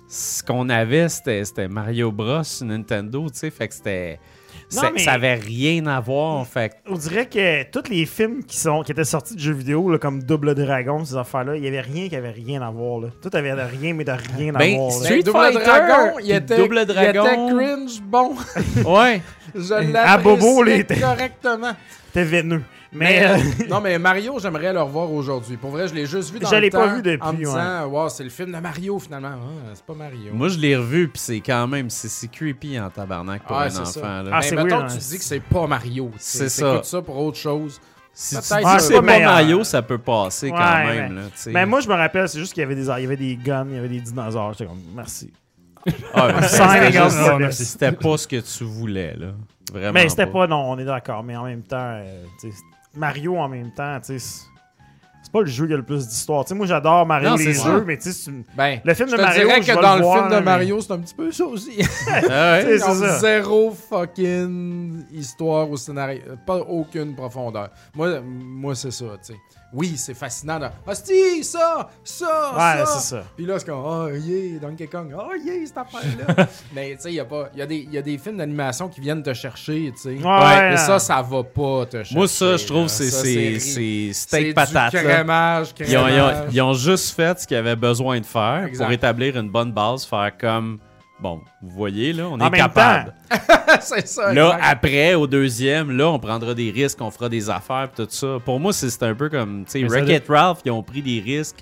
ce 0.07 0.43
qu'on 0.43 0.69
avait, 0.69 1.09
c'était 1.09 1.67
Mario 1.67 2.11
Bros. 2.11 2.41
Nintendo, 2.61 3.27
tu 3.31 3.39
sais, 3.39 3.49
fait 3.49 3.67
que 3.67 3.73
c'était. 3.73 4.19
Non, 4.75 4.81
mais- 4.93 5.01
Ça 5.03 5.13
avait 5.13 5.35
rien 5.35 5.85
à 5.85 5.99
voir, 5.99 6.47
fait 6.47 6.69
que- 6.69 6.91
On 6.91 6.95
dirait 6.95 7.27
que 7.27 7.63
tous 7.69 7.89
les 7.91 8.05
films 8.07 8.43
qui, 8.43 8.57
sont, 8.57 8.81
qui 8.81 8.91
étaient 8.91 9.03
sortis 9.03 9.35
de 9.35 9.39
jeux 9.39 9.53
vidéo, 9.53 9.91
là, 9.91 9.99
comme 9.99 10.23
Double 10.23 10.55
Dragon, 10.55 11.03
ces 11.05 11.15
affaires-là, 11.15 11.57
il 11.57 11.63
y 11.63 11.67
avait 11.67 11.81
rien 11.81 12.09
qui 12.09 12.15
avait 12.15 12.31
rien 12.31 12.59
à 12.63 12.71
voir. 12.71 12.99
Là. 13.01 13.09
Tout 13.21 13.29
avait 13.33 13.51
de 13.51 13.61
rien, 13.61 13.93
mais 13.93 14.03
de 14.03 14.11
rien 14.35 14.55
à 14.55 14.57
Ben, 14.57 14.75
voir. 14.75 14.89
là. 14.89 14.95
Street 15.05 15.21
Double 15.23 15.37
Fighter, 15.39 15.59
Dragon, 15.63 16.17
il 16.23 16.31
était, 16.31 16.57
Double 16.57 16.79
il 16.81 16.85
Dragon. 16.87 17.25
était 17.25 17.55
cringe 17.55 18.01
bon. 18.01 18.35
Ouais. 18.85 19.21
Je 19.55 19.95
À 19.95 20.17
Bobo, 20.17 20.63
les- 20.63 20.83
t'es- 20.83 20.99
correctement. 20.99 21.73
C'était 22.07 22.23
veineux. 22.23 22.63
Mais, 22.93 23.25
euh, 23.25 23.37
non, 23.69 23.81
mais 23.81 23.97
Mario, 23.97 24.37
j'aimerais 24.39 24.71
le 24.73 24.81
revoir 24.81 25.11
aujourd'hui. 25.11 25.57
Pour 25.57 25.71
vrai, 25.71 25.87
je 25.87 25.93
l'ai 25.93 26.05
juste 26.05 26.31
vu 26.31 26.39
dans 26.39 26.49
Je 26.49 26.55
le 26.55 26.61
l'ai 26.61 26.69
pas 26.69 26.87
temps 26.87 26.95
vu 26.95 27.01
depuis, 27.01 27.27
En 27.27 27.33
me 27.33 27.37
disant, 27.37 27.85
wow, 27.87 28.09
c'est 28.09 28.23
le 28.23 28.29
film 28.29 28.51
de 28.51 28.57
Mario, 28.59 28.99
finalement. 28.99 29.29
Ah, 29.33 29.71
c'est 29.73 29.85
pas 29.85 29.93
Mario. 29.95 30.33
Moi, 30.33 30.47
je 30.49 30.59
l'ai 30.59 30.75
revu, 30.75 31.07
puis 31.07 31.19
c'est 31.19 31.39
quand 31.39 31.67
même. 31.67 31.89
C'est 31.89 32.27
creepy 32.31 32.79
en 32.79 32.89
tabarnak 32.89 33.43
pour 33.43 33.57
Ouais, 33.57 33.63
un 33.63 33.67
enfant. 33.67 33.85
ça. 33.85 34.23
là. 34.23 34.31
Ah, 34.33 34.39
mais 34.41 34.51
mettons 34.51 34.67
weird, 34.77 34.85
que 34.87 34.91
tu 34.91 34.97
hein. 34.97 34.99
te 34.99 35.09
dis 35.09 35.17
que 35.17 35.23
c'est 35.23 35.39
pas 35.39 35.67
Mario. 35.67 36.11
C'est 36.17 36.49
ça. 36.49 36.81
Ça 36.83 37.01
pour 37.01 37.17
autre 37.17 37.37
chose. 37.37 37.79
Si 38.15 38.35
tu 38.35 38.41
Ah, 38.51 38.77
c'est 38.79 38.93
pas. 38.93 39.01
Mario, 39.01 39.63
ça 39.63 39.81
peut 39.81 39.97
passer 39.97 40.51
quand 40.51 40.57
Ouais, 40.57 40.85
même. 40.85 41.15
ouais. 41.15 41.21
Là, 41.23 41.27
tu 41.43 41.49
mais 41.49 41.65
moi, 41.65 41.79
je 41.79 41.89
me 41.89 41.95
rappelle, 41.95 42.29
c'est 42.29 42.37
juste 42.39 42.53
qu'il 42.53 42.61
y 42.61 42.65
avait 42.65 42.75
des, 42.75 42.83
il 42.85 43.01
y 43.01 43.05
avait 43.05 43.17
des 43.17 43.35
guns, 43.35 43.65
il 43.69 43.75
y 43.75 43.79
avait 43.79 43.87
des 43.89 44.01
dinosaures. 44.01 44.53
J'étais 44.53 44.65
comme, 44.65 44.81
merci. 44.95 45.33
Ah, 46.13 46.41
c'était 47.51 47.91
pas 47.91 48.17
ce 48.17 48.27
que 48.27 48.39
tu 48.39 48.63
voulais, 48.63 49.15
là. 49.17 49.27
Vraiment. 49.71 49.93
Mais 49.93 50.09
c'était 50.09 50.27
pas, 50.27 50.45
non, 50.47 50.69
on 50.71 50.77
est 50.77 50.85
d'accord. 50.85 51.23
Mais 51.23 51.35
en 51.35 51.45
même 51.45 51.63
temps, 51.63 51.77
euh, 51.95 52.23
tu 52.39 52.51
sais, 52.51 52.57
Mario 52.95 53.37
en 53.37 53.47
même 53.49 53.71
temps, 53.71 53.99
tu 53.99 54.19
sais, 54.19 54.45
c'est 55.23 55.31
pas 55.31 55.39
le 55.41 55.47
jeu 55.47 55.65
qui 55.67 55.73
a 55.73 55.77
le 55.77 55.83
plus 55.83 56.07
d'histoire. 56.07 56.45
Moi, 56.53 56.65
j'adore 56.67 57.05
Mario 57.05 57.29
Non, 57.29 57.35
les 57.37 57.53
jeux, 57.53 57.83
mais 57.85 57.97
tu 57.97 58.11
sais, 58.11 58.31
Ben, 58.55 58.79
Le 58.83 58.93
film 58.93 59.09
de 59.09 59.15
Mario, 59.17 59.47
dirais 59.47 59.61
je 59.63 59.71
que 59.73 59.81
dans 59.81 59.95
le 59.95 60.01
voir, 60.03 60.17
film 60.17 60.29
de 60.29 60.35
mais- 60.35 60.41
Mario, 60.41 60.81
c'est 60.81 60.91
un 60.91 60.99
petit 60.99 61.15
peu 61.15 61.31
ça 61.31 61.45
aussi. 61.45 61.71
Ah 62.07 62.19
ouais? 62.53 62.61
C'est 62.65 62.75
Ils 62.75 62.83
ont 62.83 62.93
ça. 62.93 63.19
zéro 63.19 63.71
fucking 63.71 65.05
histoire 65.11 65.69
au 65.71 65.77
scénario. 65.77 66.21
Pas 66.45 66.57
aucune 66.57 67.15
profondeur. 67.15 67.69
Moi, 67.95 68.19
moi 68.21 68.75
c'est 68.75 68.91
ça, 68.91 69.05
tu 69.25 69.33
sais. 69.33 69.39
Oui, 69.73 69.97
c'est 69.97 70.13
fascinant. 70.13 70.59
de- 70.59 70.67
Ah, 70.87 70.93
si, 70.95 71.43
ça, 71.43 71.89
ça, 72.03 72.51
Ouais, 72.53 72.85
ça. 72.85 72.85
c'est 72.85 73.15
ça. 73.15 73.23
Puis 73.35 73.45
là, 73.45 73.57
c'est 73.57 73.65
comme, 73.65 73.83
oh, 73.83 74.07
yeah, 74.09 74.59
Donkey 74.59 74.85
Kong. 74.87 75.15
Oh, 75.17 75.31
yeah, 75.43 75.53
cette 75.65 75.77
affaire-là. 75.77 76.47
Mais, 76.75 76.91
tu 76.95 77.01
sais, 77.01 77.09
il 77.11 77.15
y 77.15 77.19
a 77.19 77.25
pas. 77.25 77.49
Y, 77.55 77.61
a 77.61 77.65
des- 77.65 77.87
y 77.91 77.97
a 77.97 78.01
des 78.03 78.17
films 78.19 78.37
d'animation 78.37 78.87
qui 78.87 79.01
viennent 79.01 79.23
te 79.23 79.33
chercher, 79.33 79.91
tu 79.95 80.01
sais. 80.01 80.09
Ouais. 80.23 80.69
Mais 80.69 80.77
ça, 80.77 80.99
ça 80.99 81.21
va 81.21 81.43
pas 81.43 81.85
te 81.87 81.97
chercher. 81.97 82.15
Moi, 82.15 82.27
ça, 82.27 82.55
je 82.57 82.65
trouve, 82.67 82.83
là. 82.83 82.87
c'est 82.87 83.09
c'est- 83.09 83.59
c'est 83.59 83.59
c'est 83.59 84.13
steak 84.13 84.47
du 84.49 84.53
patate. 84.53 84.93
là. 84.93 85.01
Crémage, 85.03 85.73
Ils 85.79 85.97
ont, 85.97 86.07
ils 86.07 86.21
ont- 86.21 86.27
crémage. 86.29 86.53
ils 86.53 86.61
ont 86.61 86.73
juste 86.73 87.15
fait 87.15 87.39
ce 87.39 87.47
qu'ils 87.47 87.57
avaient 87.57 87.75
besoin 87.75 88.19
de 88.19 88.25
faire 88.25 88.65
Exact. 88.67 88.85
pour 88.85 88.93
établir 88.93 89.37
une 89.37 89.49
bonne 89.49 89.71
base, 89.71 90.05
faire 90.05 90.31
comme. 90.39 90.79
Bon, 91.19 91.39
vous 91.61 91.69
voyez, 91.69 92.11
là, 92.11 92.23
on 92.27 92.33
En 92.33 92.39
est 92.39 92.49
même 92.49 92.53
capable. 92.53 93.13
c'est 93.81 94.07
ça. 94.07 94.33
Là, 94.33 94.47
exact. 94.55 94.61
après, 94.69 95.13
au 95.13 95.25
deuxième, 95.27 95.95
là, 95.95 96.09
on 96.09 96.19
prendra 96.19 96.53
des 96.53 96.69
risques, 96.71 96.99
on 97.01 97.11
fera 97.11 97.29
des 97.29 97.49
affaires, 97.49 97.87
pis 97.95 98.03
tout 98.03 98.09
ça. 98.09 98.37
Pour 98.43 98.59
moi, 98.59 98.73
c'est 98.73 98.89
c'est 98.89 99.03
un 99.03 99.13
peu 99.15 99.29
comme, 99.29 99.63
tu 99.65 99.79
sais, 99.79 99.83
Wreck-It 99.87 100.25
Ralph, 100.27 100.59
ils 100.65 100.71
ont 100.71 100.83
pris 100.83 101.01
des 101.01 101.21
risques 101.21 101.57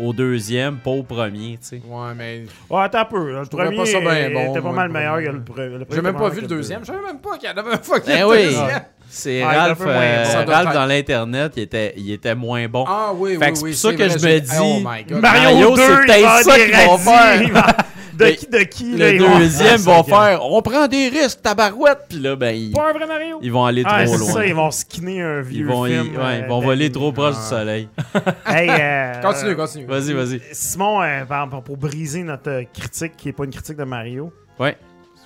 au 0.00 0.12
deuxième, 0.12 0.78
pas 0.78 0.90
au 0.90 1.04
premier, 1.04 1.58
tu 1.62 1.68
sais. 1.68 1.82
Ouais, 1.86 2.08
mais. 2.16 2.44
Ouais, 2.68 2.82
attends 2.82 2.98
un 3.00 3.04
peu. 3.04 3.30
là. 3.32 3.40
Le 3.42 3.46
trouvais 3.46 3.64
premier 3.66 3.76
pas 3.76 3.86
ça 3.86 4.00
bien 4.00 4.30
bon, 4.30 4.50
était 4.50 4.54
pas 4.54 4.60
moi, 4.62 4.72
mal 4.72 4.86
le 4.88 4.92
meilleur 4.92 5.16
que 5.18 5.22
le 5.36 5.40
pre- 5.40 5.78
le 5.78 5.84
premier. 5.84 5.86
J'ai 5.96 6.02
même 6.02 6.16
pas 6.16 6.28
vu 6.30 6.40
le 6.40 6.46
deuxième. 6.48 6.80
Je 6.80 6.86
savais 6.86 7.04
même 7.06 7.20
pas 7.20 7.38
qu'il 7.38 7.48
y 7.48 7.52
en 7.52 7.56
avait 7.56 7.74
un 7.74 7.78
fucking 7.78 8.12
Ben 8.12 8.24
oui, 8.26 8.44
deuxième. 8.46 8.82
c'est 9.08 9.42
Ah, 9.42 9.48
Ralph, 9.52 9.78
euh, 9.86 10.44
bon. 10.44 10.50
Ralph 10.50 10.74
dans 10.74 10.86
l'Internet, 10.86 11.52
il 11.56 11.62
était, 11.62 11.94
il 11.96 12.10
était 12.10 12.34
moins 12.34 12.66
bon. 12.66 12.84
Ah 12.88 13.12
oui, 13.14 13.36
Fait 13.38 13.44
oui, 13.46 13.50
que 13.52 13.56
c'est 13.58 13.64
oui. 13.64 13.70
pour 13.70 13.78
ça 13.78 13.88
c'est 13.90 13.96
que 13.96 14.02
vrai, 14.02 14.18
je 14.18 14.26
me 14.34 14.40
dis- 14.40 14.56
Oh 14.60 14.80
my 14.84 15.04
god. 15.04 15.20
Mario, 15.22 15.42
Mario, 15.70 15.76
2, 15.76 15.82
c'est 15.82 16.06
peut-être 16.06 16.22
va 16.24 16.42
ça 16.42 16.58
qu'ils 16.58 16.74
vont 16.88 16.98
faire. 16.98 17.74
Va- 18.16 18.30
De 18.30 18.36
qui, 18.36 18.46
de 18.46 18.58
qui, 18.58 18.96
là, 18.96 19.10
Le 19.10 19.14
ils 19.16 19.22
vont- 19.22 19.38
deuxième 19.38 19.80
Ah, 19.86 19.90
vont 20.02 20.04
ça, 20.04 20.16
faire 20.28 20.44
on 20.44 20.62
prend 20.62 20.86
des 20.88 21.08
risques, 21.08 21.42
tabarouette, 21.42 22.00
puis 22.08 22.18
là, 22.18 22.36
ben, 22.36 22.54
ils, 22.54 22.72
Pas 22.72 22.90
un 22.90 22.92
vrai 22.92 23.06
Mario? 23.06 23.38
ils 23.42 23.52
vont 23.52 23.64
aller 23.64 23.82
Ah, 23.86 24.04
trop 24.04 24.12
c'est 24.14 24.18
loin. 24.18 24.32
ça, 24.32 24.46
ils 24.46 24.54
vont 24.54 24.70
skinner 24.70 25.22
un 25.22 25.40
vieux 25.42 25.60
Ils 25.60 25.66
vont, 25.66 25.86
y- 25.86 25.90
film. 25.90 26.16
ouais, 26.16 26.38
ils 26.40 26.44
euh, 26.44 26.48
vont 26.48 26.60
voler 26.60 26.90
trop 26.92 27.12
proche 27.12 27.34
Ah. 27.38 27.42
du 27.42 27.48
soleil. 27.48 27.88
Hey, 28.46 28.68
euh, 28.70 29.20
Continue, 29.22 29.56
continue. 29.56 29.86
Vas-y, 29.86 30.12
vas-y. 30.12 30.40
Simon, 30.52 31.02
euh, 31.02 31.24
par- 31.24 31.48
pour, 31.48 31.62
pour 31.62 31.76
briser 31.76 32.22
notre 32.22 32.50
euh, 32.50 32.62
critique, 32.72 33.16
qui 33.16 33.28
n'est 33.28 33.32
pas 33.32 33.44
une 33.44 33.50
critique 33.52 33.76
de 33.76 33.84
Mario. 33.84 34.32
Ouais. 34.58 34.76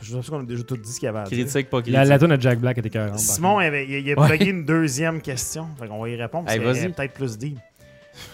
Je 0.00 0.14
suis 0.14 0.22
sûr 0.22 0.32
qu'on 0.32 0.40
a 0.40 0.44
déjà 0.44 0.62
tout 0.62 0.76
dit 0.76 0.92
ce 0.92 1.00
qu'il 1.00 1.06
y 1.06 1.08
avait 1.08 1.18
à 1.18 1.24
dire. 1.24 1.36
Critique, 1.38 1.68
pas 1.70 1.78
critique. 1.78 1.94
La, 1.94 2.04
la 2.04 2.18
tune 2.20 2.28
de 2.28 2.40
Jack 2.40 2.60
Black 2.60 2.78
était 2.78 2.88
40. 2.88 3.18
Simon, 3.18 3.60
il, 3.60 3.66
avait- 3.66 3.84
il- 3.84 4.06
il 4.06 4.12
a 4.12 4.20
Ouais. 4.20 4.28
plugué 4.28 4.46
une 4.50 4.64
deuxième 4.64 5.20
question. 5.20 5.66
Fait 5.80 5.88
qu'on 5.88 6.00
va 6.00 6.08
y 6.08 6.14
répondre. 6.14 6.48
Hey, 6.48 6.60
parce 6.60 6.78
vas-y. 6.78 6.86
est 6.86 6.88
peut-être 6.90 7.14
plus 7.14 7.36
deep. 7.36 7.58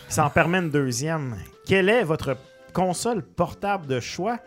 Ça 0.08 0.26
en 0.26 0.30
permet 0.30 0.58
une 0.58 0.70
deuxième. 0.70 1.34
Quelle 1.66 1.88
est 1.88 2.04
votre 2.04 2.36
console 2.74 3.22
portable 3.22 3.86
de 3.86 4.00
choix 4.00 4.38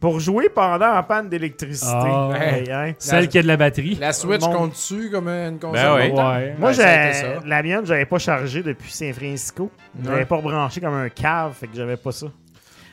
pour 0.00 0.18
jouer 0.18 0.48
pendant 0.48 0.94
en 0.96 1.02
panne 1.04 1.28
d'électricité? 1.28 1.86
Ah, 1.94 2.30
Hey, 2.34 2.70
hein? 2.70 2.92
Celle 2.98 3.28
qui 3.28 3.38
a 3.38 3.42
de 3.42 3.46
la 3.46 3.56
batterie. 3.56 3.94
La 4.00 4.12
Switch 4.12 4.40
Mon- 4.42 4.52
compte 4.52 4.70
dessus 4.72 5.08
comme 5.10 5.28
une 5.28 5.58
console. 5.60 5.98
Ben 5.98 6.08
portable? 6.10 6.44
Ouais. 6.44 6.54
Moi, 6.58 6.72
Ben, 6.76 7.40
la 7.46 7.62
mienne, 7.62 7.86
j'avais 7.86 8.04
pas 8.06 8.18
chargé 8.18 8.62
depuis 8.62 8.90
Saint 8.92 9.12
Francisco. 9.12 9.70
J'avais 10.04 10.16
Ouais. 10.16 10.24
pas 10.26 10.38
branché 10.40 10.80
comme 10.80 10.94
un 10.94 11.08
cave, 11.08 11.54
fait 11.54 11.68
que 11.68 11.76
j'avais 11.76 11.96
pas 11.96 12.10
ça. 12.12 12.26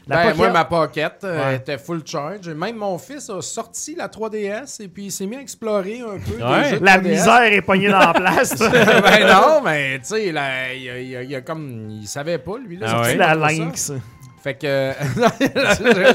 La 0.08 0.16
Ben, 0.16 0.22
Pocket- 0.24 0.38
moi, 0.38 0.50
ma 0.50 0.66
pocket 0.66 1.24
euh, 1.24 1.50
Ouais. 1.50 1.56
était 1.58 1.78
full 1.78 2.02
charge. 2.04 2.50
Même 2.50 2.78
mon 2.78 2.98
fils 2.98 3.30
a 3.30 3.42
sorti 3.44 3.94
la 3.96 4.08
3DS 4.08 4.80
et 4.80 4.88
puis 4.88 5.06
il 5.06 5.12
s'est 5.12 5.28
mis 5.28 5.36
à 5.36 5.42
explorer 5.42 6.00
un 6.02 6.18
peu. 6.18 6.44
Ouais. 6.44 6.64
des 6.64 6.70
jeux 6.72 6.80
de 6.80 6.86
La 6.86 6.98
3DS. 6.98 7.10
misère 7.10 7.42
est 7.54 7.62
pognée 7.62 7.90
dans 7.92 8.00
la 8.00 8.14
place. 8.14 8.58
ben 8.60 9.28
non, 9.28 9.62
mais 9.64 10.00
tu 10.00 10.06
sais, 10.06 10.28
il, 10.30 10.38
a- 10.38 10.74
il 10.74 10.90
a- 11.16 11.22
il 11.24 11.36
a 11.36 11.42
comme. 11.42 11.90
Il 11.92 12.08
savait 12.08 12.40
pas, 12.40 12.58
lui. 12.58 12.78
Là, 12.78 12.88
Ah 12.90 13.02
ouais? 13.04 13.16
la 13.18 13.50
ça. 13.76 13.94
Fait 14.42 14.56
que. 14.56 14.94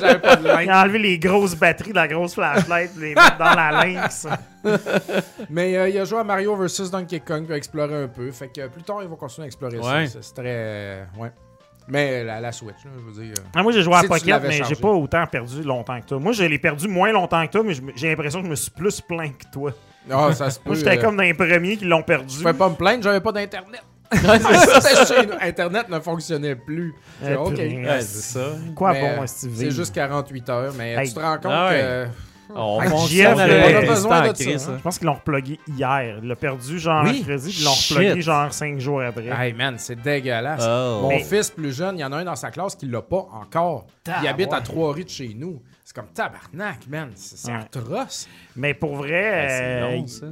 J'avais 0.01 0.19
pas 0.19 0.37
de 0.37 0.63
Il 0.63 0.71
a 0.71 0.83
enlevé 0.83 0.99
les 0.99 1.19
grosses 1.19 1.55
batteries 1.55 1.91
de 1.91 1.97
la 1.97 2.09
grosse 2.09 2.35
flashlight 2.35 2.91
et 2.97 3.01
les 3.01 3.15
mettre 3.15 3.37
dans 3.39 3.55
la 3.55 3.85
Lynx. 3.85 4.27
Mais 5.51 5.77
euh, 5.77 5.89
il 5.89 5.99
a 5.99 6.05
joué 6.05 6.19
à 6.21 6.25
Mario 6.25 6.57
vs 6.57 6.91
Donkey 6.91 7.21
Kong 7.21 7.45
pour 7.47 7.55
explorer 7.55 8.05
un 8.05 8.09
peu. 8.09 8.31
Fait 8.31 8.49
que 8.49 8.63
euh, 8.63 8.69
plus 8.69 8.83
tard, 8.83 8.99
il 9.03 9.09
va 9.09 9.17
continuer 9.17 9.45
à 9.45 9.47
explorer 9.47 9.79
Ouais. 9.79 10.07
ça. 10.07 10.19
C'est- 10.23 10.35
très. 10.35 10.45
euh, 10.47 11.05
ouais. 11.19 11.31
Mais 11.87 12.25
la, 12.25 12.41
la 12.41 12.51
Switch, 12.51 12.83
là, 12.85 12.91
je 12.97 13.01
veux 13.19 13.25
dire. 13.27 13.35
Ah, 13.55 13.63
moi, 13.63 13.71
j'ai 13.73 13.83
joué 13.83 13.95
à 13.95 14.03
Pocket, 14.05 14.43
mais 14.43 14.63
j'ai 14.67 14.75
pas 14.75 14.89
autant 14.89 15.27
perdu 15.27 15.63
longtemps 15.63 16.01
que 16.01 16.07
toi. 16.07 16.19
Moi, 16.19 16.33
je 16.33 16.45
l'ai 16.45 16.59
perdu 16.59 16.89
moins 16.89 17.13
longtemps 17.13 17.47
que 17.47 17.53
toi, 17.53 17.63
mais 17.63 17.75
j'ai 17.95 18.09
l'impression 18.09 18.41
que 18.41 18.47
je 18.47 18.51
me 18.51 18.57
suis 18.57 18.71
plus 18.71 19.03
plaint 19.03 19.37
que 19.37 19.45
toi. 19.53 19.71
Ah, 20.11 20.33
ça 20.33 20.49
se 20.49 20.59
peut. 20.59 20.71
Moi, 20.71 20.77
j'étais 20.77 20.97
euh, 20.99 21.01
comme 21.03 21.17
dans 21.17 21.23
les 21.23 21.35
premiers 21.35 21.77
qui 21.77 21.85
l'ont 21.85 22.03
perdu. 22.03 22.33
Je 22.35 22.39
pouvais 22.39 22.55
pas 22.55 22.71
me 22.71 22.75
plaindre, 22.75 23.03
j'avais 23.03 23.21
pas 23.21 23.33
d'internet. 23.33 23.83
Chez 24.17 25.27
nous. 25.27 25.33
Internet 25.41 25.89
ne 25.89 26.01
fonctionnait 26.01 26.57
plus. 26.57 26.95
C'est 27.23 27.37
ok. 27.37 27.57
Ouais, 27.57 28.01
c'est 28.01 28.39
ça. 28.39 28.47
Quoi 28.75 28.93
Mais, 28.93 29.17
bon, 29.17 29.23
est-ce 29.25 29.49
C'est 29.55 29.71
juste 29.71 29.95
48 29.95 30.49
heures, 30.51 30.73
mais 30.77 30.93
Hey. 30.95 31.09
tu 31.09 31.15
te 31.15 31.21
rends 31.21 31.37
compte 31.37 31.47
Ah 31.53 31.69
ouais. 31.71 31.81
que. 31.81 32.07
On 32.57 32.79
Avec 32.79 32.91
fonctionne 32.91 33.33
JF, 33.37 33.41
avec 33.41 33.41
on 33.41 33.41
a 33.41 33.47
l'électricité 33.57 33.87
besoin 33.95 34.21
de 34.21 34.37
ça, 34.37 34.45
hein. 34.51 34.73
hein. 34.75 34.75
Je 34.77 34.83
pense 34.83 34.99
qu'ils 34.99 35.07
l'ont 35.07 35.15
replugué 35.15 35.59
hier. 35.67 36.19
Il 36.23 36.29
l'a 36.29 36.37
perdu 36.37 36.79
genre 36.79 37.03
Oui? 37.05 37.25
mercredi, 37.27 37.49
puis 37.51 37.61
ils 37.61 37.65
l'ont 37.65 37.71
replugué 37.73 38.21
genre 38.23 38.53
5 38.53 38.79
jours 38.79 39.01
après. 39.03 39.29
Hey 39.29 39.55
man, 39.55 39.77
c'est 39.79 40.01
dégueulasse. 40.01 40.63
Oh. 40.63 41.01
Mon 41.03 41.09
Mais- 41.09 41.25
fils 41.25 41.49
plus 41.51 41.75
jeune, 41.75 41.97
il 41.97 42.03
y 42.03 42.05
en 42.05 42.13
a 42.13 42.19
un 42.19 42.25
dans 42.25 42.37
sa 42.37 42.51
classe 42.51 42.75
qui 42.77 42.85
l'a 42.87 43.01
pas 43.01 43.27
encore. 43.33 43.87
Il 44.23 44.29
habite 44.29 44.53
à 44.53 44.61
trois 44.61 44.93
rues 44.93 45.05
de 45.05 45.09
chez 45.09 45.35
nous. 45.35 45.63
C'est 45.87 45.97
comme 45.97 46.09
tabarnak, 46.15 46.87
man. 46.87 47.11
C'est 47.15 47.39
c'est 47.39 47.51
Ouais. 47.51 47.59
atroce. 47.61 48.29
Mais 48.57 48.75
pour 48.75 48.97
vrai, 48.97 49.09
Ouais, 49.11 49.47
c'est 49.49 49.63
euh, 49.65 49.81
long, 49.97 50.07
ça. 50.07 50.27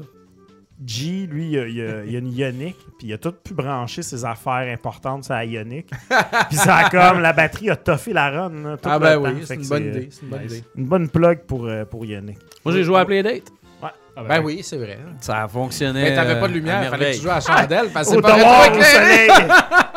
G, 0.87 1.27
lui, 1.31 1.51
il 1.51 1.59
a, 1.59 1.67
il 1.69 1.81
a- 1.81 2.05
il 2.05 2.17
a 2.17 2.19
une 2.19 2.33
Ioniq, 2.33 2.77
puis 2.99 3.09
il 3.09 3.13
a 3.13 3.19
tout 3.19 3.33
pu 3.33 3.55
brancher 3.55 4.03
ses 4.03 4.25
affaires 4.25 4.73
importantes 4.73 5.25
sur 5.25 5.35
la 5.35 5.45
Ioniq. 5.45 5.87
puis 6.49 6.57
ça 6.59 6.77
a 6.77 6.91
comme, 6.91 7.21
la 7.21 7.33
batterie 7.33 7.71
a 7.71 7.77
toffé 7.77 8.13
la 8.13 8.31
run. 8.31 8.51
là, 8.63 8.77
tout 8.77 8.89
Ah 8.91 8.99
ben 8.99 9.17
oui, 9.19 9.43
c'est 9.45 9.55
une 9.55 9.67
bonne 9.69 9.87
idée. 9.87 10.09
Une 10.23 10.29
bonne 10.29 10.43
nice. 10.43 10.53
idée. 10.53 10.65
Une 10.77 10.87
bonne 10.87 11.09
plug 11.09 11.41
pour, 11.47 11.67
euh, 11.67 11.85
pour 11.85 12.05
Ioniq. 12.05 12.39
Moi, 12.65 12.75
j'ai 12.75 12.85
joué 12.85 12.99
à 12.99 13.05
Playdate. 13.05 13.45
Ah, 14.15 14.25
Ben 14.29 14.43
oui, 14.45 14.61
c'est 14.63 14.77
vrai. 14.77 14.99
Ça 15.21 15.49
fonctionnait. 15.49 16.03
Mais 16.03 16.15
t'avais 16.15 16.39
pas 16.39 16.47
de 16.47 16.53
euh, 16.53 16.57
lumière, 16.57 16.91
fallait 16.91 17.13
que 17.13 17.17
tu 17.17 17.23
joues 17.23 17.31
à 17.31 17.37
la 17.37 17.41
chandelle 17.41 17.87
parce 17.95 18.11
que 18.11 18.13
Au 18.13 18.17
c'est 18.17 18.23
pas 18.23 18.71
au 18.71 18.83
soleil! 18.83 19.31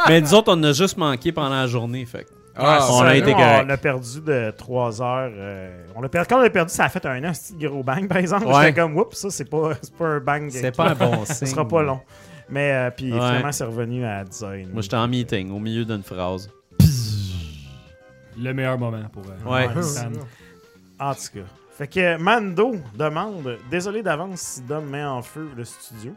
Mais 0.08 0.22
nous 0.22 0.34
autres, 0.34 0.54
on 0.56 0.64
a 0.64 0.72
juste 0.72 0.96
manqué 0.98 1.34
pendant 1.34 1.50
la 1.50 1.68
journée. 1.68 2.06
Fait. 2.06 2.26
Ah, 2.58 2.88
on 2.92 3.02
a 3.02 3.14
nous, 3.14 3.20
été 3.20 3.32
correct. 3.34 3.62
On 3.64 3.68
l'a 3.68 3.78
perdu 3.78 4.22
de 4.22 4.52
3 4.58 5.02
heures. 5.02 5.32
euh, 5.36 5.84
on 5.96 6.02
l'a 6.02 6.10
perdu, 6.10 6.28
quand 6.30 6.38
on 6.38 6.42
l'a 6.42 6.50
perdu, 6.50 6.72
ça 6.74 6.86
a 6.86 6.90
fait 6.90 7.06
un 7.06 7.24
an, 7.24 7.34
ce 7.34 7.54
petit 7.54 7.66
gros 7.66 7.84
bang, 7.84 8.08
par 8.08 8.18
exemple. 8.18 8.46
Ouais. 8.48 8.54
J'étais 8.68 8.82
comme, 8.82 8.98
oups, 8.98 9.18
ça, 9.18 9.30
c'est 9.30 9.50
pas, 9.50 9.72
c'est 9.82 9.94
pas 9.96 10.06
un 10.08 10.20
bang. 10.20 10.50
C'est 10.50 10.76
pas 10.76 10.90
un 10.92 10.96
bon 10.96 11.26
signe. 11.26 11.36
Ce 11.36 11.46
sera 11.48 11.68
pas 11.68 11.82
long. 11.84 12.00
Mais 12.50 12.72
euh, 12.72 12.92
puis 12.92 13.12
Ouais. 13.12 13.20
finalement, 13.20 13.52
c'est 13.52 13.64
revenu 13.66 14.06
à 14.06 14.24
10h30. 14.24 14.72
Moi, 14.72 14.82
j'étais 14.82 14.96
en 14.96 15.08
meeting, 15.08 15.52
au 15.52 15.60
milieu 15.60 15.84
d'une 15.84 16.04
phrase. 16.04 16.50
Le 18.38 18.54
meilleur 18.54 18.78
moment 18.78 19.04
pour. 19.12 19.24
euh, 19.26 19.50
Ouais. 19.50 19.68
En 21.00 21.14
tout 21.14 21.20
cas. 21.34 21.46
Fait 21.78 21.88
que 21.88 22.18
Mando 22.18 22.76
demande 22.98 23.58
Désolé 23.70 24.02
d'avance 24.02 24.40
si 24.40 24.62
Dom 24.62 24.86
met 24.86 25.04
en 25.04 25.22
feu 25.22 25.50
le 25.58 25.66
studio. 25.66 26.14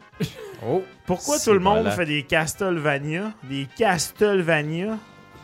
Oh, 0.65 0.83
Pourquoi 1.05 1.37
C'est 1.37 1.49
tout 1.49 1.53
le 1.53 1.59
monde 1.59 1.79
voilà. 1.79 1.91
fait 1.91 2.05
des 2.05 2.23
Castlevania, 2.23 3.33
des 3.43 3.67
Castlevania, 3.77 4.97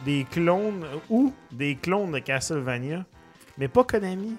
des 0.06 0.26
clones 0.32 0.86
ou 1.10 1.34
des 1.52 1.76
clones 1.76 2.12
de 2.12 2.20
Castlevania, 2.20 3.06
mais 3.58 3.68
pas 3.68 3.84
Konami 3.84 4.36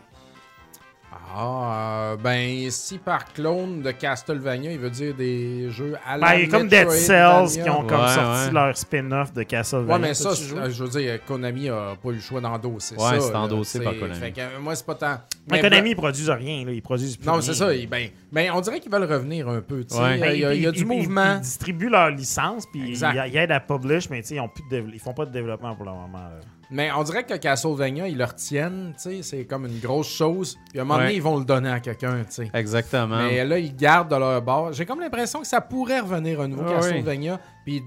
Ah, 1.34 2.12
euh, 2.12 2.16
ben, 2.16 2.70
si 2.70 2.98
par 2.98 3.32
clone 3.32 3.82
de 3.82 3.90
Castlevania, 3.90 4.72
il 4.72 4.78
veut 4.78 4.90
dire 4.90 5.14
des 5.14 5.70
jeux 5.70 5.94
à 6.06 6.16
la 6.16 6.26
Ben, 6.28 6.34
il 6.38 6.42
y 6.42 6.44
a 6.54 6.58
comme 6.58 6.68
Dead. 6.68 6.88
Cells 6.90 7.62
qui 7.62 7.68
ont 7.68 7.84
comme 7.84 8.00
Ouais, 8.00 8.08
sorti 8.08 8.46
ouais. 8.46 8.52
leur 8.52 8.76
spin-off 8.76 9.32
de 9.32 9.42
Castlevania. 9.42 9.94
Ouais, 9.94 10.00
mais 10.00 10.14
ça, 10.14 10.34
c'est- 10.34 10.44
joué? 10.44 10.60
euh, 10.60 10.70
je 10.70 10.84
veux 10.84 10.88
dire, 10.88 11.24
Konami 11.26 11.68
a 11.68 11.94
pas 12.02 12.08
eu 12.10 12.14
le 12.14 12.20
choix 12.20 12.40
d'endosser 12.40 12.94
Ouais, 12.94 13.00
ça. 13.00 13.20
c'est 13.20 13.32
là, 13.32 13.40
endossé 13.40 13.80
par. 13.80 13.94
Konami. 13.98 14.14
Fait 14.20 14.32
que 14.32 14.40
euh, 14.40 14.60
moi, 14.60 14.74
c'est 14.74 14.86
pas 14.86 14.94
tant. 14.94 15.18
Mais 15.50 15.56
Mais 15.56 15.60
Konami, 15.60 15.90
ils 15.90 15.96
produisent 15.96 16.30
rien. 16.30 16.64
Là. 16.64 16.72
Ils 16.72 16.82
produisent 16.82 17.16
plus 17.16 17.26
Non, 17.26 17.40
c'est 17.40 17.54
ça. 17.54 17.68
Ben, 17.90 18.08
ben, 18.32 18.50
on 18.54 18.60
dirait 18.60 18.80
qu'ils 18.80 18.92
veulent 18.92 19.04
revenir 19.10 19.48
un 19.48 19.60
peu. 19.60 19.84
tu 19.84 19.94
sais. 19.94 20.00
Ouais. 20.02 20.16
Il 20.16 20.20
y 20.20 20.24
a- 20.24 20.32
il 20.34 20.40
y 20.40 20.44
a, 20.44 20.54
il 20.54 20.62
y 20.62 20.66
a 20.66 20.70
Ben, 20.72 20.76
du 20.78 20.84
mouvement. 20.84 21.34
Ils, 21.36 21.40
distribuent 21.40 21.90
leur 21.90 22.10
licence, 22.10 22.64
puis 22.66 22.92
ils, 22.96 23.36
aident 23.36 23.50
à 23.52 23.60
publish, 23.60 24.08
mais 24.10 24.22
tu 24.22 24.28
sais, 24.28 24.34
ils, 24.36 24.40
ont 24.40 24.48
plus 24.48 24.64
de 24.70 24.84
ils 24.92 25.00
font 25.00 25.12
pas 25.14 25.26
de 25.26 25.32
développement 25.32 25.74
pour 25.74 25.84
le 25.84 25.90
moment. 25.92 26.18
là. 26.18 26.40
Mais 26.70 26.90
on 26.92 27.02
dirait 27.04 27.24
que 27.24 27.34
Castlevania, 27.34 28.08
ils 28.08 28.16
le 28.18 28.24
retiennent. 28.24 28.92
C'est 28.96 29.44
comme 29.44 29.66
une 29.66 29.78
grosse 29.78 30.08
chose. 30.10 30.58
Puis 30.70 30.78
à 30.78 30.82
un 30.82 30.84
moment 30.84 30.98
Ouais. 30.98 31.04
donné, 31.06 31.16
ils 31.16 31.22
vont 31.22 31.38
le 31.38 31.44
donner 31.44 31.70
à 31.70 31.80
quelqu'un. 31.80 32.18
tu 32.24 32.32
sais. 32.32 32.50
Exactement. 32.54 33.18
Mais 33.18 33.44
là, 33.44 33.58
ils 33.58 33.74
gardent 33.74 34.10
de 34.10 34.16
leur 34.16 34.42
bord. 34.42 34.72
J'ai 34.72 34.84
comme 34.84 35.00
l'impression 35.00 35.40
que 35.40 35.46
ça 35.46 35.60
pourrait 35.60 36.00
revenir 36.00 36.40
un 36.40 36.48
nouveau 36.48 36.64
Ah 36.66 36.74
Castlevania. 36.80 37.38
Puis 37.64 37.82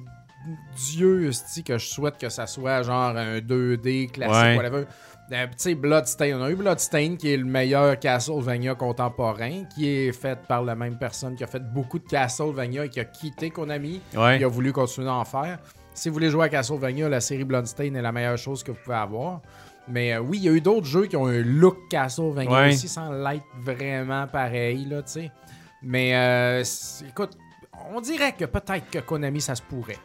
Dieu, 0.77 1.30
que 1.65 1.77
je 1.77 1.85
souhaite 1.85 2.18
que 2.18 2.30
ça 2.30 2.47
soit 2.47 2.81
genre 2.84 3.15
un 3.18 3.39
2D 3.39 4.07
classique, 4.07 4.34
Ouais. 4.35 4.56
whatever. 4.57 4.85
Euh, 5.31 5.45
tu 5.47 5.53
sais, 5.57 5.76
Bloodstain. 5.76 6.39
On 6.39 6.43
a 6.43 6.49
eu 6.49 6.56
Bloodstain, 6.56 7.15
qui 7.15 7.31
est 7.34 7.38
le 7.38 7.45
meilleur 7.45 7.99
Castlevania 7.99 8.73
contemporain, 8.73 9.65
qui 9.76 9.88
est 9.88 10.11
fait 10.11 10.39
par 10.47 10.64
la 10.64 10.73
même 10.76 10.97
personne 10.97 11.35
qui 11.35 11.43
a 11.43 11.47
fait 11.47 11.61
beaucoup 11.72 11.99
de 11.99 12.07
Castlevania 12.07 12.85
et 12.85 12.89
qui 12.89 12.99
a 12.99 13.06
quitté 13.06 13.51
Konami. 13.51 14.01
Ouais. 14.15 14.38
Il 14.38 14.43
a 14.43 14.47
voulu 14.47 14.72
continuer 14.73 15.10
à 15.10 15.14
en 15.15 15.26
faire. 15.26 15.60
Si 16.00 16.08
vous 16.08 16.14
voulez 16.14 16.30
jouer 16.30 16.46
à 16.46 16.50
Castlevania, 16.50 17.10
la 17.10 17.20
série 17.20 17.44
Bloodstain 17.44 17.94
est 17.94 18.02
la 18.02 18.14
meilleure 18.14 18.38
chose 18.38 18.64
que 18.64 18.72
vous 18.72 18.78
pouvez 18.82 18.96
avoir. 18.96 19.42
Mais 19.90 20.14
euh, 20.14 20.20
oui, 20.22 20.38
il 20.38 20.44
y 20.46 20.48
a 20.48 20.54
eu 20.54 20.62
d'autres 20.62 20.86
jeux 20.86 21.08
qui 21.08 21.18
ont 21.18 21.26
un 21.28 21.42
look 21.42 21.76
Castlevania 21.90 22.50
Ouais. 22.50 22.70
aussi, 22.70 22.88
sans 22.88 23.12
l'être 23.12 23.44
vraiment 23.62 24.26
pareil, 24.28 24.86
là, 24.86 25.02
tu 25.02 25.12
sais. 25.12 25.32
Mais 25.84 26.16
euh, 26.16 26.64
écoute, 27.06 27.32
on 27.94 28.00
dirait 28.00 28.32
que 28.32 28.46
peut-être 28.46 28.90
que 28.90 29.00
Konami, 29.00 29.42
ça 29.42 29.56
se 29.56 29.62
pourrait. 29.62 29.98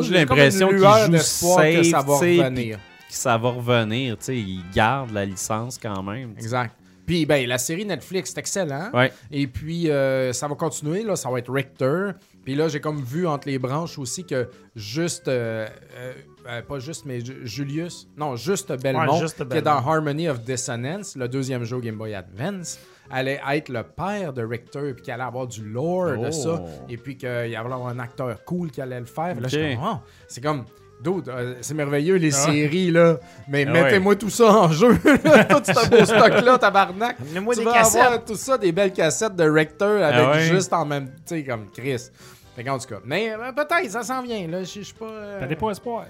J'ai 0.00 0.12
l'impression 0.12 0.70
lueur 0.70 1.06
jouent 1.06 1.12
d'espoir 1.12 1.62
que 1.64 1.82
ça 1.82 2.02
va 2.02 2.16
safe, 2.18 2.38
revenir. 2.40 2.76
que 2.76 3.14
ça 3.14 3.38
va 3.38 3.48
revenir. 3.48 4.18
Tu 4.18 4.24
sais, 4.24 4.36
ils 4.36 4.64
gardent 4.74 5.12
la 5.12 5.24
licence 5.24 5.78
quand 5.78 6.02
même. 6.02 6.34
Exact. 6.36 6.74
Puis, 7.06 7.24
ben, 7.24 7.48
la 7.48 7.56
série 7.56 7.86
Netflix, 7.86 8.32
c'est 8.34 8.40
excellent. 8.40 8.90
Ouais. 8.92 9.10
Et 9.30 9.46
puis, 9.46 9.90
euh, 9.90 10.30
ça 10.34 10.46
va 10.46 10.54
continuer, 10.56 11.02
là, 11.04 11.16
ça 11.16 11.30
va 11.30 11.38
être 11.38 11.50
Richter. 11.50 12.10
Puis 12.48 12.54
là, 12.56 12.66
j'ai 12.68 12.80
comme 12.80 13.02
vu 13.02 13.26
entre 13.26 13.46
les 13.46 13.58
branches 13.58 13.98
aussi 13.98 14.24
que 14.24 14.48
juste, 14.74 15.28
euh, 15.28 15.66
euh, 15.98 16.12
euh, 16.48 16.62
pas 16.62 16.78
juste, 16.78 17.04
mais 17.04 17.20
Ju- 17.22 17.40
Julius, 17.44 18.08
non, 18.16 18.36
juste 18.36 18.72
Belmont, 18.72 19.12
Ouais, 19.12 19.18
juste 19.20 19.36
qui 19.36 19.42
est 19.42 19.60
Belmont. 19.60 19.64
dans 19.82 19.86
Harmony 19.86 20.30
of 20.30 20.40
Dissonance, 20.40 21.14
le 21.14 21.28
deuxième 21.28 21.64
jeu 21.64 21.78
Game 21.80 21.96
Boy 21.96 22.14
Advance, 22.14 22.78
allait 23.10 23.38
être 23.52 23.68
le 23.68 23.82
père 23.82 24.32
de 24.32 24.42
Richter, 24.42 24.94
puis 24.94 25.02
qu'il 25.02 25.12
allait 25.12 25.24
avoir 25.24 25.46
du 25.46 25.62
lore 25.62 26.12
de 26.16 26.28
Oh. 26.28 26.32
ça, 26.32 26.62
et 26.88 26.96
puis 26.96 27.18
qu'il 27.18 27.28
allait 27.28 27.54
avoir 27.54 27.86
un 27.86 27.98
acteur 27.98 28.42
cool 28.46 28.70
qui 28.70 28.80
allait 28.80 28.98
le 29.00 29.04
faire. 29.04 29.34
Mais 29.34 29.42
là, 29.42 29.48
je 29.48 29.76
Oh, 29.78 29.96
c'est 30.26 30.42
comme... 30.42 30.64
Euh, 31.06 31.54
c'est 31.60 31.74
merveilleux 31.74 32.16
les 32.16 32.32
séries 32.32 32.90
là, 32.90 33.20
mais 33.46 33.64
Ah 33.68 33.70
mettez-moi 33.70 34.16
tout 34.16 34.30
ça 34.30 34.46
en 34.46 34.72
jeu, 34.72 34.88
tout 34.98 35.62
ce 35.64 35.88
beau 35.88 36.04
stock 36.04 36.42
là, 36.44 36.58
tabarnak. 36.58 37.16
Tu 37.18 37.34
des 37.56 37.62
vas 37.64 37.72
cassettes. 37.72 38.02
avoir 38.02 38.24
tout 38.24 38.34
ça, 38.34 38.58
des 38.58 38.72
belles 38.72 38.92
cassettes 38.92 39.36
de 39.36 39.48
Rector 39.48 40.02
avec 40.02 40.20
Ah 40.26 40.30
ouais. 40.32 40.42
juste 40.48 40.72
en 40.72 40.84
même, 40.84 41.06
tu 41.24 41.36
sais, 41.36 41.44
comme 41.44 41.66
Chris. 41.70 42.10
Fait 42.58 42.64
qu'en 42.64 42.76
tout 42.76 42.88
cas, 42.88 42.98
mais 43.04 43.30
euh, 43.30 43.52
peut-être, 43.52 43.88
ça 43.88 44.02
s'en 44.02 44.20
vient, 44.20 44.44
là, 44.48 44.64
je 44.64 44.80
suis 44.80 44.92
pas... 44.92 45.04
euh, 45.08 45.38
T'as 45.38 45.46
des 45.46 45.54
points 45.54 45.70
espoir. 45.70 46.06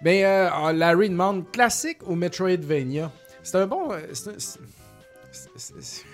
Mais 0.00 0.24
euh, 0.24 0.48
ah, 0.50 0.72
Larry 0.72 1.10
demande, 1.10 1.52
classique 1.52 1.98
ou 2.08 2.14
Metroidvania? 2.14 3.12
C'est 3.42 3.58
un 3.58 3.66
bon... 3.66 3.92
euh, 3.92 3.98
c'est- 4.14 4.40
c'est 4.40 6.04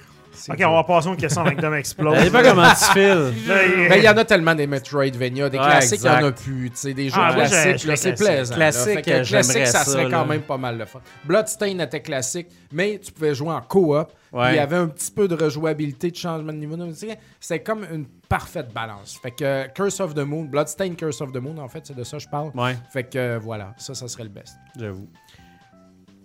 Ok, 0.51 0.57
dur. 0.57 0.71
on 0.71 0.75
va 0.75 0.85
passer 0.85 1.09
aux 1.09 1.15
questions 1.17 1.43
avec 1.43 1.61
Dom 1.61 1.75
Explode. 1.75 2.15
Je 2.17 2.25
sais 2.25 2.31
pas 2.31 2.43
comment 2.43 2.69
tu 2.69 2.85
files. 2.93 3.33
Là, 3.49 3.65
il- 3.67 3.89
Mais 3.89 3.99
il 3.99 4.05
y 4.05 4.09
en 4.09 4.17
a 4.17 4.25
tellement 4.25 4.55
des 4.55 4.67
Metroidvania, 4.67 5.49
des 5.49 5.59
Ouais, 5.59 5.65
classiques, 5.65 6.01
il 6.03 6.07
y 6.07 6.11
en 6.11 6.25
a 6.27 6.33
plus. 6.33 6.71
Tu 6.71 6.77
sais, 6.77 6.95
des 6.95 7.09
jeux 7.09 7.21
Ah, 7.21 7.33
classiques, 7.35 7.85
là, 7.85 7.97
c'est 7.97 8.13
plaisant. 8.15 8.51
là. 8.51 8.57
Classique, 8.57 8.99
euh, 8.99 9.03
classique, 9.03 9.25
j'aimerais 9.53 9.67
ça 9.67 9.85
ça, 9.85 9.91
serait 9.93 10.05
quand 10.05 10.11
là. 10.23 10.25
même 10.25 10.43
pas 10.43 10.57
mal 10.59 10.79
le 10.79 10.85
fun. 10.87 11.01
Bloodstain 11.25 11.79
était 11.79 12.01
classique, 12.03 12.49
mais 12.73 12.99
tu 12.99 13.13
pouvais 13.13 13.35
jouer 13.35 13.51
en 13.53 13.61
coop. 13.63 14.09
Ouais. 14.33 14.53
Il 14.55 14.57
y 14.57 14.59
avait 14.59 14.77
un 14.77 14.89
petit 14.89 15.11
peu 15.11 15.29
de 15.29 15.35
rejouabilité, 15.35 16.11
de 16.11 16.17
changement 16.17 16.53
de 16.53 16.59
niveau. 16.59 16.77
Tu 16.87 16.95
sais, 16.95 17.19
C'était 17.39 17.63
comme 17.63 17.85
une 17.93 18.07
parfaite 18.29 18.73
balance. 18.73 19.19
Fait 19.23 19.31
que 19.31 19.45
euh, 19.45 19.65
Curse 19.75 20.01
of 20.01 20.15
the 20.15 20.21
Moon, 20.21 20.45
Bloodstain 20.45 20.95
Curse 20.95 21.21
of 21.21 21.33
the 21.33 21.37
Moon, 21.37 21.59
en 21.59 21.69
fait, 21.69 21.81
c'est 21.87 21.95
de 21.97 22.03
ça 22.03 22.17
que 22.17 22.23
je 22.23 22.29
parle. 22.31 22.51
Ouais, 22.55 22.77
Fait 22.91 23.05
que 23.05 23.19
euh, 23.19 23.39
voilà, 23.39 23.75
ça, 23.77 23.95
ça 23.95 24.09
serait 24.09 24.23
le 24.25 24.31
best. 24.31 24.55
j'avoue. 24.79 25.07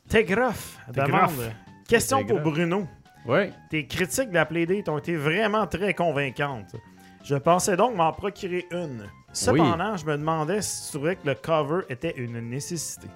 Tegroff 0.09 0.77
demande. 0.93 1.51
Question 1.87 2.25
pour 2.25 2.39
Bruno. 2.41 2.87
Ouais. 3.27 3.51
Tes 3.69 3.85
critiques 3.85 4.29
de 4.29 4.35
la 4.35 4.45
Playdate 4.45 4.87
ont 4.89 4.97
été 4.97 5.15
vraiment 5.15 5.67
très 5.67 5.93
convaincantes. 5.93 6.75
Je 7.23 7.35
pensais 7.35 7.75
donc 7.75 7.95
m'en 7.95 8.13
procurer 8.13 8.65
une. 8.71 9.03
Cependant, 9.33 9.97
je 9.97 10.05
me 10.05 10.17
demandais 10.17 10.61
si 10.61 10.85
tu 10.85 10.97
trouvais 10.97 11.15
que 11.17 11.27
le 11.27 11.35
cover 11.35 11.81
était 11.89 12.13
une 12.17 12.39
nécessité. 12.39 13.07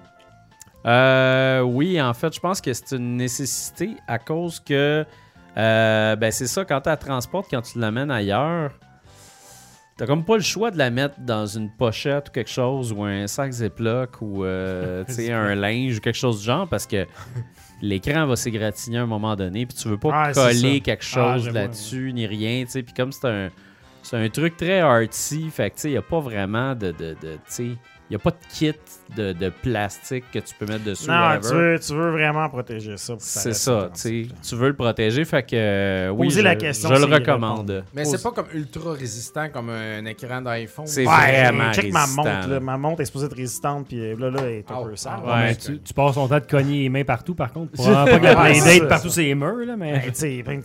Euh, 0.84 1.60
oui, 1.60 2.00
en 2.00 2.12
fait, 2.12 2.34
je 2.34 2.40
pense 2.40 2.60
que 2.60 2.72
c'est 2.72 2.96
une 2.96 3.16
nécessité 3.16 3.96
à 4.06 4.18
cause 4.18 4.60
que 4.60 5.06
euh, 5.56 6.16
ben 6.16 6.30
c'est 6.30 6.46
ça, 6.46 6.64
quand 6.64 6.80
tu 6.80 6.88
la 6.88 6.96
transportes, 6.96 7.46
quand 7.50 7.62
tu 7.62 7.78
l'amènes 7.78 8.10
ailleurs, 8.10 8.72
T'as 9.98 10.06
comme 10.06 10.24
pas 10.24 10.36
le 10.36 10.42
choix 10.42 10.70
de 10.70 10.78
la 10.78 10.90
mettre 10.90 11.20
dans 11.20 11.46
une 11.46 11.70
pochette 11.70 12.28
ou 12.28 12.32
quelque 12.32 12.50
chose, 12.50 12.92
ou 12.92 13.04
un 13.04 13.26
sac 13.26 13.52
Ziploc, 13.52 14.22
ou 14.22 14.44
euh, 14.44 15.04
tu 15.06 15.12
sais, 15.12 15.32
un 15.32 15.54
linge, 15.54 15.98
ou 15.98 16.00
quelque 16.00 16.16
chose 16.16 16.40
du 16.40 16.46
genre, 16.46 16.66
parce 16.66 16.86
que 16.86 17.06
l'écran 17.82 18.26
va 18.26 18.36
s'égratigner 18.36 18.98
à 18.98 19.02
un 19.02 19.06
moment 19.06 19.36
donné, 19.36 19.66
puis 19.66 19.76
tu 19.76 19.88
veux 19.88 19.98
pas 19.98 20.10
Ah, 20.12 20.32
coller 20.32 20.80
quelque 20.80 21.04
Ah, 21.12 21.36
chose 21.36 21.50
là-dessus, 21.52 22.12
ni 22.14 22.26
rien, 22.26 22.64
tu 22.64 22.70
sais. 22.70 22.82
Puis 22.82 22.94
comme 22.94 23.12
c'est 23.12 23.26
un, 23.28 23.50
c'est 24.02 24.16
un 24.16 24.28
truc 24.30 24.56
très 24.56 24.80
artsy, 24.80 25.50
fait 25.50 25.70
que 25.70 25.74
tu 25.76 25.80
sais, 25.82 25.90
y 25.92 25.96
a 25.96 26.02
pas 26.02 26.20
vraiment 26.20 26.74
de. 26.74 26.92
de, 26.92 27.16
de 27.20 27.34
tu 27.34 27.38
sais, 27.46 27.68
y 28.12 28.16
a 28.16 28.18
pas 28.18 28.30
de 28.30 28.36
kit 28.52 28.72
de, 29.16 29.32
de 29.32 29.48
plastique 29.48 30.24
que 30.32 30.38
tu 30.38 30.54
peux 30.58 30.66
mettre 30.66 30.84
dessus. 30.84 31.08
Non, 31.08 31.38
tu 31.40 31.48
veux, 31.54 31.78
tu 31.78 31.94
veux 31.94 32.10
vraiment 32.10 32.48
protéger 32.48 32.96
ça. 32.96 33.14
C'est 33.18 33.54
ça, 33.54 33.90
tu. 33.94 34.28
Tu 34.46 34.54
veux 34.54 34.68
le 34.68 34.76
protéger, 34.76 35.24
fait 35.24 35.42
que 35.42 35.50
euh, 35.54 36.08
oui, 36.10 36.26
Poser 36.28 36.40
je, 36.40 36.44
la 36.44 36.56
question, 36.56 36.88
je 36.88 36.94
le 36.94 37.08
c'est 37.08 37.14
recommande. 37.14 37.84
Mais 37.94 38.04
c'est 38.04 38.22
pas 38.22 38.30
comme 38.32 38.46
ultra 38.54 38.92
résistant 38.92 39.48
comme 39.50 39.70
un 39.70 40.04
écran 40.04 40.42
d'iPhone. 40.42 40.86
C'est. 40.86 41.06
Ouais, 41.06 41.42
vraiment 41.50 41.72
check 41.72 41.92
ma 41.92 42.06
montre. 42.06 42.48
là. 42.48 42.60
Ma 42.60 42.76
montre 42.76 43.00
est 43.02 43.06
supposée 43.06 43.26
être 43.26 43.36
résistante, 43.36 43.86
puis 43.88 44.14
là, 44.16 44.30
là, 44.30 44.40
elle 44.42 44.48
est 44.52 44.70
un 44.70 44.74
Ah, 44.78 44.82
peu 44.88 44.96
sale. 44.96 45.20
ah, 45.26 45.42
Ouais. 45.42 45.54
Tu, 45.56 45.80
tu 45.80 45.94
passes 45.94 46.14
ton 46.14 46.28
temps 46.28 46.38
de 46.38 46.46
cogner 46.46 46.82
les 46.82 46.88
mains 46.88 47.04
partout, 47.04 47.34
par 47.34 47.52
contre. 47.52 47.72
Pour 47.72 47.86
pas 47.92 48.18
que 48.18 48.24
la 48.24 48.54
c'est 48.54 48.78
ça. 48.78 48.86
partout 48.86 49.08
ses 49.08 49.34
murs, 49.34 49.64
là, 49.66 49.76
mais. 49.76 49.92
Ouais, 49.94 50.02
tu 50.06 50.14
sais, 50.14 50.42
plein 50.44 50.58
de. 50.58 50.62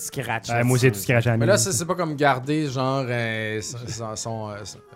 Ouais, 0.52 0.64
moi 0.64 0.76
aussi, 0.76 0.92
tu 0.92 1.00
scratches 1.00 1.28
à 1.28 1.38
Mais 1.38 1.46
là, 1.46 1.58
c'est 1.58 1.72
c'est 1.72 1.86
pas 1.86 1.96
comme 1.96 2.16
garder 2.16 2.68
genre 2.68 3.06
euh, 3.08 3.62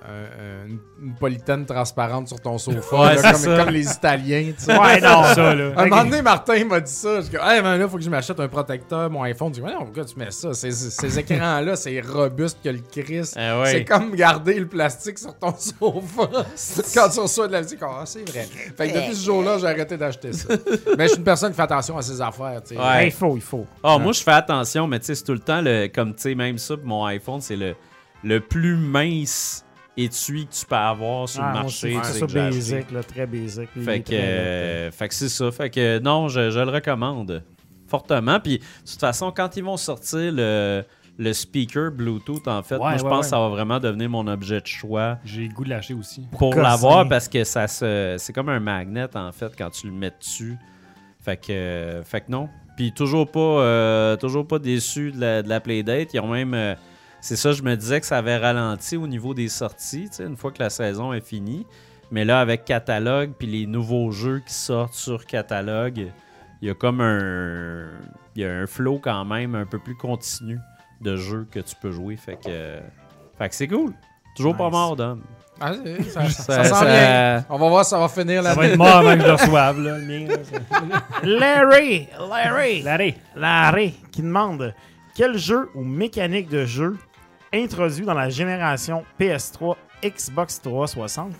euh, 0.10 0.66
une 1.02 1.14
polythène 1.16 1.66
transparente 1.66 2.28
sur 2.28 2.41
ton 2.42 2.58
sofa, 2.58 2.96
Ouais, 3.00 3.16
là, 3.22 3.34
c'est 3.34 3.46
comme, 3.58 3.70
les 3.70 3.92
Italiens. 3.92 4.52
tu 4.58 4.64
sais. 4.66 4.78
Ouais, 4.78 5.00
non. 5.02 5.24
ça, 5.36 5.56
là. 5.56 5.72
Un 5.78 5.86
moment 5.88 6.04
donné, 6.04 6.22
Martin 6.22 6.64
m'a 6.66 6.80
dit 6.80 6.92
ça. 6.92 7.22
Je 7.22 7.28
dis, 7.28 7.36
hey, 7.42 7.62
man, 7.62 7.80
là, 7.80 7.88
faut 7.88 7.98
que 7.98 8.04
je 8.04 8.10
m'achète 8.10 8.40
un 8.40 8.48
protecteur, 8.48 9.10
mon 9.10 9.24
iPhone. 9.24 9.50
Je 9.50 9.60
dis, 9.60 9.62
ouais, 9.62 9.74
non, 9.74 9.86
pourquoi 9.86 10.06
tu 10.06 10.18
mets 10.18 10.32
ça? 10.32 10.54
Ces, 10.54 10.72
ces 10.72 11.20
écrans-là, 11.20 11.76
c'est 11.76 12.00
robuste 12.02 12.58
que 12.64 12.70
le 12.70 12.80
Chris. 12.92 13.32
Ah 13.36 13.60
ouais. 13.62 13.72
C'est 13.72 13.86
comme 13.86 14.16
garder 14.16 14.60
le 14.60 14.68
plastique 14.68 15.20
sur 15.20 15.38
ton 15.38 15.54
sofa 15.58 16.30
quand 16.94 17.10
tu 17.10 17.20
reçois 17.20 17.48
de 17.48 17.54
la 17.54 17.62
musique. 17.62 17.80
Ah, 17.82 18.04
c'est 18.06 18.30
vrai. 18.30 18.48
Fait 18.78 18.90
que 18.90 18.94
depuis 18.98 19.16
ce 19.16 19.26
jour-là, 19.26 19.58
j'ai 19.60 19.68
arrêté 19.68 19.98
d'acheter 19.98 20.34
ça. 20.34 20.50
Mais 20.98 21.06
je 21.06 21.10
suis 21.10 21.18
une 21.18 21.24
personne 21.24 21.52
qui 21.52 21.56
fait 21.58 21.62
attention 21.64 21.98
à 21.98 22.02
ses 22.02 22.20
affaires, 22.22 22.62
tu 22.66 22.76
sais. 22.76 22.82
Ouais. 22.82 23.08
Il 23.08 23.12
faut, 23.12 23.36
il 23.36 23.42
faut. 23.42 23.66
Ah, 23.84 23.98
moi, 23.98 24.14
je 24.14 24.22
fais 24.22 24.32
attention, 24.32 24.88
mais 24.88 25.00
tu 25.00 25.06
sais, 25.08 25.16
c'est 25.16 25.24
tout 25.24 25.34
le 25.34 25.40
temps, 25.40 25.62
le, 25.62 25.88
comme 25.88 26.14
tu 26.16 26.22
sais, 26.22 26.36
même 26.36 26.58
ça, 26.58 26.76
mon 26.84 27.06
iPhone, 27.06 27.42
c'est 27.42 27.56
le, 27.56 27.76
le 28.24 28.40
plus 28.40 28.76
mince 28.78 29.66
étui 29.98 30.48
que 30.48 30.54
tu 30.54 30.66
peux 30.66 30.76
avoir 30.76 31.28
sur 31.28 31.42
Ah, 31.44 31.48
le 31.48 31.52
moi 31.54 31.62
marché. 31.64 31.98
c'est 32.04 32.20
ça, 32.20 32.26
que 32.28 32.34
basic, 32.34 32.92
là, 32.92 33.04
très 33.04 33.26
basic. 33.28 33.70
Fait 33.84 34.00
que, 34.02 34.14
euh, 34.14 34.92
fait 34.92 35.08
que 35.10 35.14
c'est 35.14 35.30
ça. 35.30 35.52
Fait 35.52 35.70
que 35.70 36.00
non, 36.00 36.28
je, 36.30 36.50
je 36.52 36.60
le 36.60 36.70
recommande 36.72 37.44
fortement. 37.88 38.40
Puis 38.40 38.60
de 38.60 38.64
toute 38.90 39.00
façon, 39.00 39.32
quand 39.36 39.58
ils 39.58 39.64
vont 39.64 39.76
sortir 39.78 40.32
le, 40.34 40.84
le 41.18 41.34
speaker 41.34 41.92
Bluetooth, 41.92 42.48
en 42.48 42.64
fait, 42.64 42.76
Ouais, 42.76 42.80
moi 42.82 42.98
je 42.98 43.04
ouais, 43.04 43.10
pense 43.10 43.18
ouais. 43.18 43.22
que 43.24 43.28
ça 43.30 43.40
va 43.40 43.50
vraiment 43.50 43.80
devenir 43.80 44.10
mon 44.10 44.26
objet 44.28 44.62
de 44.62 44.68
choix 44.68 45.18
J'ai 45.26 45.48
le 45.48 45.54
goût 45.54 45.66
de 45.66 45.70
l'acheter 45.70 45.94
aussi. 45.94 46.26
pour 46.38 46.56
l'avoir 46.56 47.08
parce 47.10 47.28
que 47.28 47.44
ça 47.44 47.68
se, 47.68 48.16
c'est 48.18 48.32
comme 48.34 48.50
un 48.50 48.60
magnet 48.62 49.08
en 49.16 49.32
fait 49.34 49.52
quand 49.58 49.70
tu 49.72 49.88
le 49.88 49.94
mets 49.94 50.14
dessus. 50.18 50.58
Fait 51.20 51.38
que, 51.38 51.52
euh, 51.52 52.04
fait 52.04 52.22
que 52.22 52.32
non. 52.32 52.48
Puis 52.78 52.94
toujours 52.94 53.30
pas, 53.30 53.40
euh, 53.40 54.16
toujours 54.16 54.48
pas 54.48 54.58
déçu 54.58 55.12
de 55.12 55.20
la, 55.20 55.44
de 55.44 55.50
la 55.50 55.60
Playdate. 55.60 56.14
Ils 56.14 56.20
ont 56.22 56.30
même, 56.32 56.54
euh, 56.54 56.74
c'est 57.22 57.36
ça, 57.36 57.52
je 57.54 57.62
me 57.62 57.76
disais 57.76 58.00
que 58.02 58.06
ça 58.08 58.18
avait 58.18 58.38
ralenti 58.38 58.98
au 58.98 59.08
niveau 59.08 59.34
des 59.34 59.48
sorties, 59.48 60.10
tu 60.10 60.18
sais, 60.18 60.24
une 60.26 60.36
fois 60.38 60.52
que 60.52 60.62
la 60.62 60.70
saison 60.70 61.14
est 61.14 61.26
finie. 61.26 61.66
Mais 62.12 62.26
là, 62.26 62.42
avec 62.42 62.66
catalogue 62.66 63.32
puis 63.38 63.48
les 63.48 63.66
nouveaux 63.68 64.12
jeux 64.12 64.42
qui 64.46 64.54
sortent 64.54 64.94
sur 64.96 65.26
catalogue, 65.26 66.12
il 66.62 66.68
y 66.68 66.70
a 66.70 66.74
comme 66.74 67.00
un, 67.00 67.88
il 68.36 68.42
y 68.42 68.46
a 68.46 68.52
un 68.52 68.68
flow 68.68 69.00
quand 69.02 69.24
même 69.24 69.56
un 69.56 69.66
peu 69.66 69.80
plus 69.80 69.96
continu 69.96 70.60
de 71.00 71.16
jeux 71.16 71.48
que 71.50 71.60
tu 71.62 71.74
peux 71.82 71.92
jouer. 71.92 72.18
Fait 72.18 72.36
que, 72.36 72.80
fait 73.38 73.50
que 73.50 73.56
c'est 73.56 73.68
cool. 73.68 73.94
Toujours 74.36 74.56
pas 74.58 74.70
mort, 74.70 74.96
Dom. 74.96 75.22
Ah, 75.60 75.74
ça, 76.10 76.30
ça, 76.30 76.30
Ça- 76.30 76.64
sent 76.66 76.70
ça- 76.74 76.86
bien. 76.86 77.46
On 77.50 77.58
va 77.58 77.70
voir 77.70 77.86
si 77.86 77.92
ça 77.92 78.00
va 78.00 78.10
finir 78.10 78.44
Ça 78.44 78.50
là 78.50 78.56
va 78.56 78.68
être 78.68 78.78
mort 78.78 78.88
avant 78.98 79.14
que 79.16 79.22
je 79.22 79.26
le 79.28 79.34
reçoive, 79.34 79.80
là, 79.80 79.98
le 79.98 80.06
mien. 80.06 80.28
là, 80.28 80.38
Larry, 81.24 82.08
Larry, 82.30 82.82
Larry. 82.82 83.16
Larry, 83.36 83.94
qui 84.12 84.22
demande 84.22 84.74
quel 85.16 85.38
jeu 85.38 85.70
ou 85.76 85.84
mécanique 85.84 86.50
de 86.50 86.66
jeu 86.66 86.98
introduit 87.54 88.06
dans 88.06 88.14
la 88.14 88.30
génération 88.30 89.04
PS3, 89.20 89.76
Xbox 90.04 90.62
360 90.62 91.34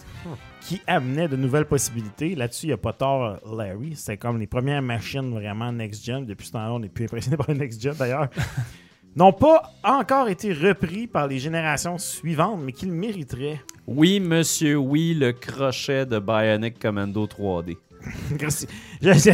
qui 0.62 0.82
amenait 0.88 1.28
de 1.28 1.36
nouvelles 1.36 1.66
possibilités. 1.66 2.36
Là-dessus, 2.36 2.68
il 2.68 2.70
n'y 2.70 2.74
a 2.74 2.78
pas 2.78 2.94
tort, 2.94 3.40
Larry. 3.52 3.96
C'était 3.96 4.18
comme 4.18 4.40
les 4.40 4.48
premières 4.48 4.82
machines 4.82 5.32
vraiment 5.34 5.72
next-gen. 5.72 6.26
Depuis 6.26 6.48
ce 6.48 6.52
temps-là, 6.54 6.74
on 6.74 6.80
n'est 6.80 6.90
plus 6.90 7.06
impressionné 7.06 7.38
par 7.46 7.50
next-gen 7.50 7.96
d'ailleurs. 7.98 8.30
N'ont 9.16 9.34
pas 9.34 9.74
encore 9.84 10.30
été 10.30 10.54
repris 10.54 11.06
par 11.06 11.28
les 11.28 11.38
générations 11.38 11.98
suivantes, 11.98 12.62
mais 12.64 12.72
qu'ils 12.72 12.94
mériteraient. 12.94 13.60
Oui, 13.86 14.22
monsieur, 14.22 14.78
oui, 14.78 15.14
le 15.14 15.34
crochet 15.34 16.06
de 16.06 16.18
Bionic 16.18 16.80
Commando 16.80 17.26
3D. 17.26 17.76
Je- 19.02 19.14
je- 19.14 19.32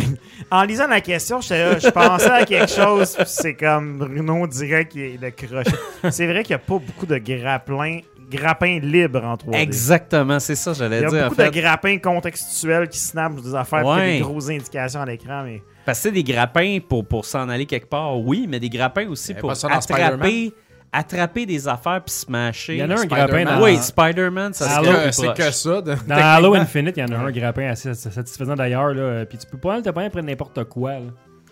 en 0.51 0.63
lisant 0.63 0.87
la 0.87 1.01
question, 1.01 1.41
je 1.41 1.89
pensais 1.89 2.29
à 2.31 2.45
quelque 2.45 2.71
chose, 2.71 3.15
puis 3.15 3.25
c'est 3.27 3.53
comme 3.55 3.97
Bruno 3.97 4.47
dirait 4.47 4.87
qu'il 4.87 5.01
est 5.01 5.21
le 5.21 5.31
crochet. 5.31 5.71
C'est 6.11 6.25
vrai 6.25 6.43
qu'il 6.43 6.55
n'y 6.55 6.61
a 6.61 6.65
pas 6.65 6.79
beaucoup 6.79 7.05
de 7.05 7.17
grappins, 7.17 7.99
grappins 8.29 8.79
libres 8.81 9.23
en 9.23 9.35
3D. 9.35 9.55
Exactement, 9.57 10.39
c'est 10.39 10.55
ça, 10.55 10.73
j'allais 10.73 10.99
Il 10.99 11.03
y 11.03 11.05
a 11.05 11.09
dire. 11.09 11.19
En 11.19 11.23
beaucoup 11.29 11.35
fait, 11.41 11.51
de 11.51 11.59
grappins 11.61 11.97
contextuels 11.97 12.87
qui 12.89 12.99
snapent 12.99 13.41
des 13.41 13.55
affaires, 13.55 13.79
puis 13.81 13.89
Ouais. 13.89 14.13
des 14.13 14.19
grosses 14.19 14.49
indications 14.49 15.01
à 15.01 15.05
l'écran, 15.05 15.43
mais 15.43 15.61
Parce 15.85 15.99
que 15.99 16.03
c'est 16.03 16.11
des 16.11 16.23
grappins 16.23 16.79
pour, 16.87 17.05
pour 17.05 17.25
s'en 17.25 17.47
aller 17.49 17.65
quelque 17.65 17.87
part, 17.89 18.17
oui, 18.19 18.45
mais 18.49 18.59
des 18.59 18.69
grappins 18.69 19.07
aussi 19.07 19.31
avait 19.31 19.39
pour 19.41 19.51
attraper, 19.51 20.53
attraper 20.97 21.45
des 21.45 21.67
affaires 21.67 22.01
puis 22.05 22.13
smasher. 22.13 22.73
Il 22.75 22.79
y 22.79 22.83
en 22.83 22.89
a 22.89 22.93
un 22.93 22.97
Spider-Man. 22.97 23.27
grappin 23.27 23.57
dans... 23.57 23.63
Oui, 23.63 23.77
Spider-Man, 23.77 24.53
ça 24.53 24.81
C'est 25.11 25.33
que, 25.33 25.51
ça. 25.51 25.81
de- 25.81 25.95
Dans 26.07 26.15
Halo. 26.15 26.55
Infinite, 26.55 26.95
il 26.97 27.01
y 27.01 27.03
en 27.03 27.15
a 27.15 27.19
un 27.27 27.31
grappin 27.31 27.69
assez 27.69 27.93
satisfaisant 27.93 28.55
d'ailleurs. 28.55 28.93
là, 28.93 29.25
Puis 29.25 29.37
tu 29.37 29.47
peux 29.47 29.57
pas 29.57 29.81
te 29.81 29.89
prendre 29.89 30.07
après 30.07 30.21
n'importe 30.21 30.63
quoi. 30.65 30.93
là. 30.93 30.99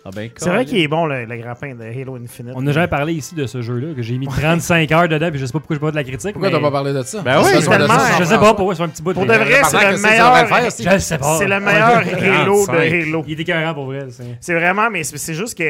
Ah 0.08 0.10
ben, 0.14 0.30
c'est 0.36 0.48
vrai 0.50 0.64
qu'il 0.64 0.78
est 0.78 0.86
bon, 0.86 1.04
le, 1.06 1.24
le 1.24 1.36
grappin 1.36 1.74
de 1.74 1.82
Halo 1.82 2.14
Infinite. 2.14 2.52
On 2.54 2.62
n'a 2.62 2.70
jamais 2.70 2.86
parlé 2.86 3.12
ici 3.14 3.34
de 3.34 3.44
ce 3.46 3.60
jeu-là, 3.60 3.92
que 3.92 4.02
j'ai 4.02 4.16
mis 4.18 4.28
35 4.28 4.92
heures 4.92 5.08
dedans, 5.08 5.30
puis 5.30 5.40
je 5.40 5.46
sais 5.46 5.52
pas 5.52 5.58
pourquoi 5.58 5.74
je 5.74 5.80
pas 5.80 5.90
de 5.90 5.96
la 5.96 6.04
critique. 6.04 6.30
Pourquoi 6.32 6.48
mais... 6.48 6.54
t'as 6.56 6.60
pas 6.62 6.70
parlé 6.70 6.92
de 6.92 7.02
ça? 7.02 7.22
Ben 7.22 7.40
oui, 7.42 7.50
Je 7.56 8.24
sais 8.24 8.38
pas 8.38 8.54
pourquoi, 8.54 8.76
c'est 8.76 8.82
un 8.84 8.88
petit 8.88 9.02
bout 9.02 9.10
de 9.10 9.14
Pour 9.18 9.26
de 9.26 9.32
vrai, 9.32 9.62
c'est 9.64 9.90
le 9.90 9.98
meilleur. 9.98 10.70
c'est- 10.70 10.82
Je 10.84 10.90
le 10.90 10.98
sais 11.00 11.18
pas. 11.18 11.38
C'est 11.38 11.48
le 11.48 11.58
meilleur 11.58 11.88
Halo 12.40 12.60
de 12.60 12.66
45. 12.66 12.92
Halo. 13.08 13.24
Il 13.26 13.32
est 13.36 13.42
écœurant 13.42 13.74
pour 13.74 13.86
vrai. 13.86 14.06
c'est- 14.10 14.36
C'est 14.40 14.54
vraiment, 14.54 14.90
mais 14.90 15.02
c'est 15.02 15.34
juste 15.34 15.58
que 15.58 15.64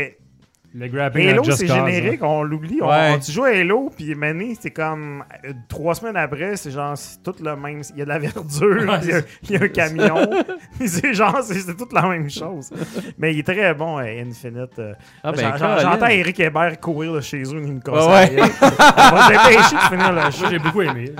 Le 0.79 1.01
Halo, 1.01 1.43
à 1.51 1.57
c'est 1.57 1.67
générique, 1.67 2.23
on 2.23 2.43
l'oublie. 2.43 2.79
On- 2.83 2.89
Ouais. 2.89 3.13
on- 3.15 3.19
tu 3.19 3.33
joues 3.33 3.45
à 3.45 3.49
Halo, 3.49 3.91
puis 3.97 4.15
Mané, 4.15 4.55
c'est 4.61 4.71
comme 4.71 5.25
euh, 5.47 5.53
trois 5.69 5.95
semaines 5.95 6.17
après, 6.19 6.57
c'est 6.57 6.71
genre, 6.71 6.97
c'est 6.99 7.23
tout 7.23 7.35
le 7.43 7.57
même. 7.57 7.81
Il 7.95 7.99
y 7.99 8.03
a 8.03 8.05
de 8.05 8.09
la 8.11 8.19
verdure, 8.19 8.89
Ouais, 8.89 8.99
il 9.03 9.09
y 9.09 9.13
a- 9.15 9.21
il 9.45 9.51
y, 9.53 9.57
a 9.57 9.63
un 9.63 9.69
camion. 9.69 10.31
c'est 10.87 11.15
genre, 11.15 11.41
c'est 11.43 11.55
c'est 11.61 11.77
toute 11.77 11.93
la 11.95 12.03
même 12.03 12.29
chose. 12.31 12.71
Mais 13.19 13.33
il 13.33 13.39
est 13.39 13.43
très 13.43 13.73
bon, 13.73 13.99
euh, 13.99 14.03
Infinite. 14.23 14.79
euh. 14.79 14.93
Ah 15.25 15.33
ben, 15.33 15.41
J'en- 15.41 15.53
j'en- 15.53 15.59
Colin. 15.77 15.81
J'entends 15.81 16.07
Eric 16.09 16.41
Hébert 16.41 16.79
courir 16.81 17.13
de 17.15 17.21
chez 17.23 17.41
eux, 17.43 17.63
il 17.65 17.73
me 17.73 17.81
Ouais. 17.87 18.37
On 18.37 19.15
va 19.15 19.23
se 19.23 19.29
dépêcher 19.33 19.75
de 19.77 19.81
finir 19.89 20.13
le 20.13 20.31
show. 20.31 20.41
Moi, 20.41 20.51
j'ai 20.51 20.59
beaucoup 20.59 20.83
aimé. 20.83 21.13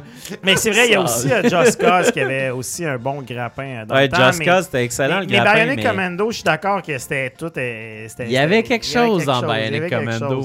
Mais 0.43 0.57
c'est 0.57 0.71
vrai, 0.71 0.87
il 0.89 0.93
y 0.93 0.95
a 0.97 1.01
aussi 1.01 1.33
euh, 1.33 1.43
Just 1.43 1.81
Cause 1.81 2.11
qui 2.13 2.21
avait 2.21 2.51
aussi 2.51 2.85
un 2.85 2.99
bon 2.99 3.23
grappin 3.23 3.85
dans 3.87 3.95
Ouais, 3.95 4.03
le 4.03 4.09
temps. 4.11 4.27
Just 4.27 4.39
mais- 4.41 4.45
Cause, 4.45 4.65
c'était 4.65 4.85
excellent, 4.85 5.21
mais, 5.21 5.27
le 5.27 5.27
mais 5.33 5.37
grappin, 5.39 5.55
Bionic 5.65 5.77
mais 5.77 5.83
Commando, 5.91 6.31
je 6.31 6.35
suis 6.37 6.45
d'accord 6.45 6.83
que 6.83 6.99
c'était 6.99 7.31
tout. 7.31 7.51
c'était- 7.55 8.07
il 8.27 8.33
y 8.33 8.37
avait 8.39 8.63
quelque 8.63 8.85
chose 8.87 9.25
dans 9.25 9.46
chose, 9.47 9.71
Bionic 9.71 9.91
Commando. 10.19 10.43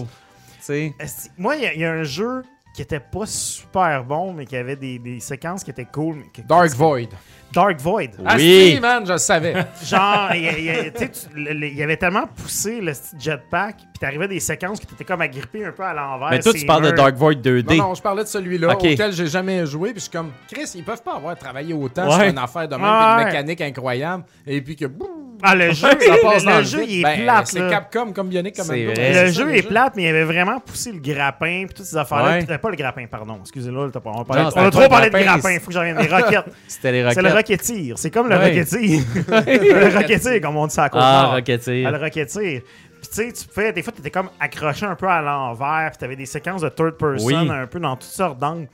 Moi, 1.38 1.56
il 1.58 1.64
y, 1.64 1.66
a- 1.66 1.74
il 1.74 1.80
y 1.82 1.86
a 1.86 1.92
un 1.92 2.04
jeu 2.04 2.44
qui 2.76 2.82
était 2.82 3.00
pas 3.00 3.26
super 3.26 4.04
bon, 4.04 4.34
mais 4.34 4.46
qui 4.46 4.56
avait 4.56 4.76
des, 4.76 4.98
des 5.00 5.20
séquences 5.20 5.64
qui 5.64 5.72
étaient 5.72 5.86
cool. 5.92 6.18
mais 6.18 6.24
que- 6.34 6.48
Dark 6.48 6.70
Void. 6.72 7.10
Dark 7.54 7.80
Void. 7.82 8.10
Ah, 8.26 8.34
Oui. 8.36 8.74
si, 8.76 8.80
man, 8.80 9.04
je 9.06 9.12
le 9.14 9.18
savais. 9.18 9.54
Genre, 9.86 10.30
il 10.36 11.74
y, 11.76 11.84
avait 11.84 11.98
tellement 11.98 12.26
poussé 12.28 12.80
le 12.82 12.92
petit 12.94 13.16
jetpack, 13.20 13.76
puis 13.78 14.00
t'arrivais 14.00 14.28
des 14.28 14.40
séquences 14.40 14.80
qui 14.80 14.86
t'étais 14.88 15.04
comme 15.04 15.22
agrippé 15.22 15.66
un 15.66 15.72
peu 15.72 15.84
à 15.84 15.94
l'envers. 15.94 16.30
mais 16.30 16.40
toi, 16.40 16.54
tu 16.54 16.66
parles 16.66 16.86
de. 16.86 16.92
Dark 16.92 17.16
Void 17.16 17.36
2D. 17.36 17.78
Non, 17.78 17.90
non, 17.90 17.94
je 17.96 18.02
parlais 18.02 18.24
de 18.24 18.28
celui-là 18.30 18.74
Ok. 18.74 18.84
auquel 18.94 19.12
j'ai 19.14 19.28
jamais 19.28 19.66
joué. 19.66 19.90
Puis 19.92 19.98
je 19.98 20.02
suis 20.04 20.12
comme, 20.12 20.32
Chris, 20.52 20.72
ils 20.76 20.84
peuvent 20.84 21.02
pas 21.04 21.16
avoir 21.16 21.36
travaillé 21.38 21.74
autant 21.74 22.08
Ouais. 22.08 22.14
sur 22.16 22.24
une 22.24 22.38
affaire 22.38 22.68
de 22.68 22.76
même, 22.76 22.86
une 22.86 23.26
mécanique 23.26 23.62
incroyable. 23.62 24.24
Et 24.48 24.62
puis 24.62 24.76
que, 24.76 24.86
boum, 24.86 25.08
Ah, 25.44 25.56
le 25.56 25.72
jeu, 25.72 25.88
ça 25.88 26.16
passe 26.22 26.44
le, 26.46 26.52
dans 26.52 26.58
le 26.60 26.64
jeu, 26.64 26.84
il 26.88 27.00
est 27.00 27.04
Ben, 27.04 27.24
plate. 27.24 27.48
C'est. 27.48 27.70
Capcom 27.70 28.12
comme 28.14 28.30
Bionic 28.30 28.56
C'est 28.56 28.62
Commando. 28.62 28.92
vrai. 28.94 29.10
Le 29.26 29.32
ça, 29.34 29.44
jeu 29.44 29.56
est 29.56 29.68
plate, 29.68 29.94
mais 29.96 30.04
il 30.04 30.08
avait 30.10 30.24
vraiment 30.24 30.60
poussé 30.60 30.92
le 30.92 31.00
grappin 31.00 31.64
puis 31.66 31.74
toutes 31.76 31.86
ces 31.86 31.98
affaires-là. 31.98 32.32
Ouais. 32.38 32.46
Puis, 32.46 32.58
Pas 32.58 32.70
le 32.70 32.76
grappin, 32.76 33.06
pardon. 33.10 33.38
Excusez-moi, 33.42 33.90
t'as 33.92 34.00
pas- 34.00 34.12
on, 34.12 34.22
a 34.22 34.72
trop 34.72 34.88
parlé 34.88 35.10
de 35.10 35.18
grappin. 35.18 35.52
Il 35.54 35.60
faut 35.60 35.68
que 35.68 35.74
j'en 35.74 35.80
revienne. 35.80 35.98
Les 35.98 36.08
roquettes. 36.16 36.46
C'était 36.68 36.92
les 36.92 37.04
roquettes. 37.04 37.18
Rocketeer. 37.42 37.94
C'est 37.98 38.12
comme 38.12 38.30
le 38.30 38.38
Ouais. 38.38 38.50
Rocketeer. 38.60 39.00
le 39.28 39.98
Rocketeer, 39.98 40.42
comme 40.42 40.58
on 40.58 40.68
dit 40.68 40.74
ça 40.74 40.86
à 40.86 40.90
côte 40.90 41.02
Ah. 41.04 41.32
Rocketeer. 41.36 41.90
Le 41.92 41.98
Rocketeer. 41.98 42.62
Puis 43.02 43.10
tu 43.10 43.16
sais, 43.16 43.32
tu 43.34 43.48
pouvais, 43.48 43.74
des 43.74 43.82
fois, 43.82 43.92
t'étais 43.94 44.12
comme 44.12 44.30
accroché 44.40 44.86
un 44.86 44.96
peu 44.96 45.08
à 45.08 45.22
l'envers, 45.22 45.90
puis 45.92 45.98
t'avais 45.98 46.16
des 46.16 46.28
séquences 46.28 46.62
de 46.62 46.70
third 46.70 46.98
person 46.98 47.26
Oui. 47.26 47.50
un 47.50 47.66
peu 47.68 47.80
dans 47.80 47.96
toutes 47.96 48.10
sortes 48.12 48.38
d'angles. 48.40 48.68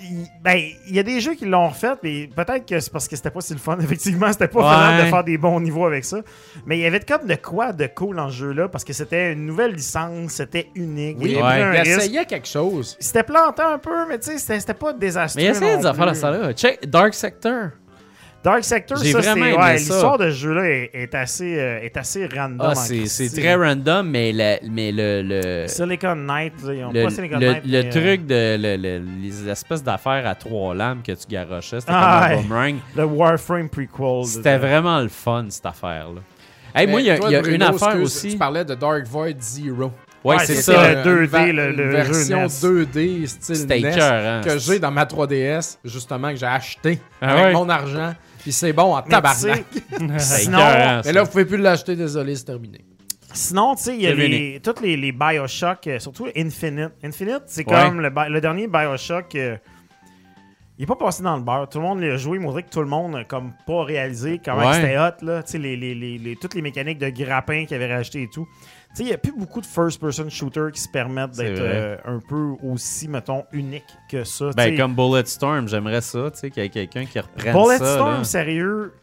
Il, 0.00 0.26
ben, 0.42 0.56
il 0.88 0.94
y 0.94 0.98
a 0.98 1.02
des 1.02 1.20
jeux 1.20 1.34
qui 1.34 1.44
l'ont 1.44 1.68
refait, 1.68 1.92
mais 2.02 2.28
peut-être 2.34 2.66
que 2.66 2.78
c'est 2.80 2.92
parce 2.92 3.08
que 3.08 3.16
c'était 3.16 3.30
pas 3.30 3.40
si 3.40 3.52
le 3.52 3.58
fun. 3.58 3.78
Effectivement, 3.80 4.30
c'était 4.32 4.48
pas 4.48 4.60
Ouais. 4.60 4.74
faisable 4.74 5.04
de 5.04 5.10
faire 5.10 5.24
des 5.24 5.38
bons 5.38 5.60
niveaux 5.60 5.86
avec 5.86 6.04
ça. 6.04 6.18
Mais 6.66 6.78
il 6.78 6.82
y 6.82 6.86
avait 6.86 7.00
comme 7.00 7.26
de 7.26 7.34
quoi 7.34 7.72
de 7.72 7.86
cool 7.86 8.16
dans 8.16 8.28
ce 8.28 8.36
jeu-là, 8.36 8.68
parce 8.68 8.84
que 8.84 8.92
c'était 8.92 9.32
une 9.32 9.46
nouvelle 9.46 9.72
licence, 9.72 10.32
c'était 10.32 10.68
unique. 10.74 11.16
Oui, 11.20 11.34
il 11.36 11.42
Ouais. 11.42 11.82
il 11.84 11.90
essayait 11.90 12.24
quelque 12.26 12.48
chose. 12.48 12.96
C'était 13.00 13.22
planté 13.22 13.62
un 13.62 13.78
peu, 13.78 14.06
mais 14.08 14.18
tu 14.18 14.38
sais, 14.38 14.60
c'était 14.60 14.74
pas 14.74 14.92
désastreux. 14.92 15.42
Mais 15.42 15.48
il 15.56 15.60
non 15.60 15.78
des 15.80 15.86
affaires 15.86 16.08
à 16.08 16.14
ça 16.14 16.30
là. 16.30 16.52
Check 16.52 16.88
Dark 16.88 17.14
Sector. 17.14 17.70
Dark 18.44 18.62
Sector, 18.62 18.98
J'ai 19.02 19.10
ça, 19.12 19.20
c'est. 19.20 19.30
vraiment 19.30 19.46
aimé 19.46 19.56
Ouais, 19.56 19.62
ça. 19.78 19.92
l'histoire 19.94 20.18
de 20.18 20.30
ce 20.30 20.36
jeu-là 20.36 20.64
est, 20.70 20.90
est 20.94 21.14
assez, 21.14 21.58
euh, 21.58 21.80
est 21.82 21.96
assez 21.96 22.24
random. 22.26 22.60
Ah, 22.60 22.70
en 22.70 22.74
c'est 22.76 23.28
très 23.40 23.54
random, 23.56 24.08
mais, 24.08 24.32
le, 24.32 24.56
mais 24.70 24.92
le, 24.92 25.22
le, 25.22 25.66
Silicon 25.66 26.14
Knight, 26.14 26.52
là, 26.64 26.72
ils 26.74 26.84
ont 26.84 26.92
le, 26.92 27.02
pas 27.02 27.10
Silicon 27.10 27.38
le- 27.38 27.46
Knight. 27.52 27.64
le 27.66 27.70
mais, 27.82 27.86
euh, 27.86 27.90
truc 27.90 28.26
de 28.26 28.56
le- 28.58 28.76
le- 28.76 29.04
les 29.20 29.48
espèces 29.48 29.82
d'affaires 29.82 30.24
à 30.26 30.34
trois 30.36 30.72
lames 30.74 31.02
que 31.04 31.12
tu 31.12 31.26
garochais, 31.28 31.80
c'était 31.80 31.92
Ah, 31.94 32.28
comme 32.30 32.38
un 32.38 32.42
boomerang. 32.42 32.76
Le 32.96 33.04
Warframe 33.04 33.68
prequel. 33.68 34.24
C'était 34.24 34.54
de- 34.54 34.60
vraiment 34.66 35.00
le 35.00 35.08
fun, 35.08 35.46
cette 35.48 35.66
affaire-là. 35.66 36.20
Hey, 36.74 36.86
moi, 36.86 37.00
il 37.00 37.06
y 37.08 37.10
a, 37.10 37.18
toi, 37.18 37.30
y 37.30 37.34
a 37.34 37.40
Bruno, 37.40 37.56
une 37.56 37.62
affaire 37.62 37.88
excuse, 37.88 38.04
aussi. 38.04 38.28
Tu 38.32 38.38
parlais 38.38 38.64
de 38.64 38.74
Dark 38.74 39.04
Void 39.06 39.34
Zero. 39.40 39.90
Ouais, 40.24 40.36
Ouais, 40.36 40.44
c'est 40.44 40.56
c'est 40.56 40.72
ça. 40.72 40.92
Une 40.92 41.02
2D, 41.02 41.26
va- 41.26 41.46
le- 41.46 41.70
le 41.72 41.84
jeu 41.84 42.12
version 42.12 42.42
NES. 42.42 42.48
2D 42.60 43.26
style 43.26 43.66
NES 43.68 43.76
écœurant. 43.92 44.40
que 44.44 44.58
j'ai 44.58 44.78
dans 44.78 44.90
ma 44.90 45.04
3DS, 45.06 45.78
justement, 45.84 46.30
que 46.30 46.36
j'ai 46.36 46.46
acheté 46.46 46.98
Ah 47.20 47.32
avec 47.32 47.44
ouais? 47.46 47.52
mon 47.52 47.68
argent. 47.68 48.14
Puis 48.42 48.52
c'est 48.52 48.72
bon 48.72 48.94
en 48.96 49.02
tabarnak. 49.02 49.64
Sinon- 50.18 50.58
écœurant, 50.58 50.96
Mais 50.98 51.02
ça. 51.02 51.12
là, 51.12 51.22
vous 51.22 51.30
pouvez 51.30 51.44
plus 51.44 51.56
l'acheter, 51.58 51.96
désolé, 51.96 52.36
c'est 52.36 52.44
terminé. 52.44 52.84
Sinon, 53.34 53.74
tu 53.74 53.82
sais, 53.82 53.94
il 53.94 54.00
y 54.02 54.06
a 54.06 54.14
les, 54.14 54.60
tous 54.62 54.80
les, 54.82 54.96
les 54.96 55.12
Bioshock, 55.12 55.86
euh, 55.86 55.98
surtout 55.98 56.28
Infinite. 56.36 56.92
Infinite, 57.04 57.42
c'est 57.46 57.68
Ouais. 57.68 57.74
comme 57.74 58.00
le, 58.00 58.40
dernier 58.40 58.66
Bioshock. 58.68 59.34
euh, 59.34 59.56
il 60.78 60.84
est 60.84 60.86
pas 60.86 60.96
passé 60.96 61.22
dans 61.22 61.36
le 61.36 61.42
beurre. 61.42 61.68
Tout 61.68 61.78
le 61.78 61.84
monde 61.84 62.00
l'a 62.00 62.16
joué, 62.16 62.38
mais 62.38 62.46
on 62.46 62.50
dirait 62.50 62.62
que 62.62 62.70
tout 62.70 62.80
le 62.80 62.86
monde 62.86 63.12
n'a 63.12 63.24
comme 63.24 63.52
pas 63.66 63.82
réalisé 63.84 64.40
comment 64.42 64.66
Ouais. 64.68 64.74
c'était 64.74 64.96
hot, 64.96 65.24
là. 65.24 65.42
Tu 65.42 65.52
sais, 65.52 65.58
les, 65.58 65.76
les, 65.76 65.94
les, 65.94 66.18
les- 66.18 66.36
toutes 66.36 66.54
les 66.54 66.62
mécaniques 66.62 66.98
de 66.98 67.10
grappin 67.10 67.64
qu'ils 67.66 67.74
avaient 67.76 67.92
racheté 67.94 68.22
et 68.22 68.28
tout. 68.28 68.46
Il 68.98 69.06
n'y 69.06 69.12
a 69.12 69.18
plus 69.18 69.32
beaucoup 69.32 69.60
de 69.60 69.66
first-person 69.66 70.28
shooters 70.28 70.72
qui 70.72 70.80
se 70.80 70.88
permettent 70.88 71.32
d'être 71.36 71.60
euh, 71.60 71.96
un 72.04 72.18
peu 72.28 72.54
aussi, 72.62 73.08
mettons, 73.08 73.44
uniques 73.52 73.84
que 74.10 74.24
ça. 74.24 74.50
Ben, 74.56 74.70
sais, 74.70 74.76
comme 74.76 74.94
Bulletstorm, 74.94 75.68
j'aimerais 75.68 76.00
ça, 76.00 76.30
tu 76.32 76.38
sais, 76.38 76.50
qu'il 76.50 76.62
y 76.62 76.66
ait 76.66 76.68
quelqu'un 76.70 77.04
qui 77.04 77.18
reprenne 77.20 77.52
ça. 77.54 77.58
Bulletstorm, 77.62 78.24
sérieux. 78.24 78.94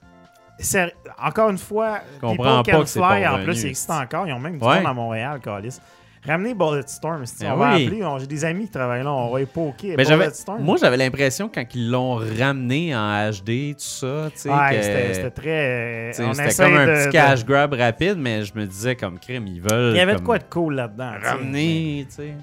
Encore 1.22 1.50
une 1.50 1.58
fois, 1.58 2.00
comprends 2.22 2.64
People 2.64 2.74
pas 2.80 2.84
que 2.84 2.90
c'est 2.90 3.00
Can 3.00 3.08
Fly, 3.10 3.28
en 3.28 3.44
plus, 3.44 3.62
il 3.64 3.68
existe 3.70 3.90
encore. 3.90 4.26
Ils 4.28 4.34
ont 4.34 4.40
même 4.40 4.58
du 4.58 4.66
Ouais. 4.66 4.78
monde 4.78 4.88
à 4.88 4.94
Montréal, 4.94 5.40
Calis. 5.42 5.80
Ramenez 6.28 6.54
Bulletstorm. 6.54 7.26
si 7.26 7.36
Ben 7.44 7.52
on 7.54 7.58
va 7.58 7.76
oui. 7.76 7.86
appeler. 7.86 8.04
J'ai 8.20 8.28
des 8.28 8.46
amis 8.46 8.66
qui 8.66 8.72
travaillent 8.72 9.04
là. 9.04 9.12
On 9.14 9.32
va 9.32 9.42
y 9.42 9.46
poker. 9.46 9.96
Mais 9.98 10.04
Bulletstorm. 10.06 10.62
moi, 10.64 10.78
j'avais 10.80 10.98
l'impression 10.98 11.50
quand 11.54 11.64
ils 11.74 11.90
l'ont 11.92 12.16
ramené 12.16 12.96
en 12.96 13.30
HD, 13.32 13.74
tout 13.74 13.80
ça, 13.80 14.30
que- 14.34 14.40
c'était 14.40 15.32
très. 15.32 16.12
c'était 16.14 16.64
comme 16.64 16.74
un 16.78 16.86
de- 16.88 16.92
petit 16.94 17.08
de- 17.08 17.12
cash 17.12 17.46
grab 17.46 17.74
rapide, 17.74 18.16
mais 18.18 18.44
je 18.44 18.54
me 18.56 18.66
disais 18.66 18.96
comme 18.96 19.20
crime, 19.20 19.48
ils 19.48 19.62
veulent. 19.62 19.94
Il 19.94 19.98
y 19.98 20.02
avait 20.02 20.16
de 20.16 20.22
quoi 20.22 20.38
de 20.40 20.46
cool 20.50 20.76
là-dedans. 20.76 21.12
ramener, 21.24 22.06
tu 22.10 22.16
sais. 22.16 22.34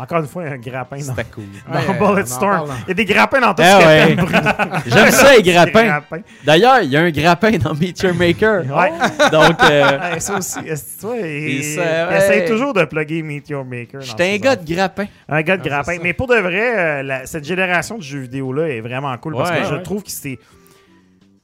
Encore 0.00 0.18
une 0.20 0.26
fois, 0.26 0.44
un 0.44 0.56
grappin 0.56 0.96
dans, 0.96 1.02
C'était 1.02 1.24
cool. 1.24 1.44
dans 1.68 1.78
Ouais, 1.78 1.86
en 2.08 2.12
Bulletstorm. 2.12 2.50
parle. 2.68 2.70
Il 2.84 2.88
y 2.88 2.90
a 2.90 2.94
des 2.94 3.04
grappins 3.04 3.40
dans 3.40 3.54
tout 3.54 3.62
ce 3.62 3.78
que 3.78 3.86
ouais. 3.86 4.80
J'aime 4.86 5.10
ça, 5.10 5.36
les 5.36 5.42
grappins. 5.52 6.00
D'ailleurs, 6.44 6.80
il 6.82 6.90
y 6.90 6.96
a 6.96 7.00
un 7.02 7.10
grappin 7.10 7.50
dans 7.58 7.74
Meteor 7.74 8.14
Maker. 8.14 8.62
Ouais. 8.76 8.90
Donc, 9.30 9.56
euh, 9.64 9.98
Ouais, 10.12 10.20
ça 10.20 10.38
aussi. 10.38 10.58
il, 10.64 11.64
ça, 11.64 12.16
essaye 12.16 12.46
toujours 12.48 12.72
de 12.72 12.84
plugger 12.84 13.22
Meteor 13.22 13.64
Maker. 13.64 14.00
j'étais 14.00 14.34
un 14.34 14.38
gars 14.38 14.56
de 14.56 14.74
grappin. 14.74 15.06
Un 15.28 15.42
gars 15.42 15.56
de 15.56 15.62
Ah, 15.64 15.68
grappin. 15.68 15.92
c'est. 15.92 16.02
Mais 16.02 16.12
pour 16.12 16.26
de 16.28 16.36
vrai, 16.36 16.78
euh, 16.78 17.02
la- 17.02 17.26
cette 17.26 17.44
génération 17.44 17.98
de 17.98 18.02
jeux 18.02 18.20
vidéo-là 18.20 18.68
est 18.68 18.80
vraiment 18.80 19.16
cool 19.18 19.34
parce 19.36 19.50
Ouais. 19.50 19.60
que 19.60 19.64
je 19.66 19.74
trouve 19.76 20.02
que 20.02 20.10
c'était. 20.10 20.38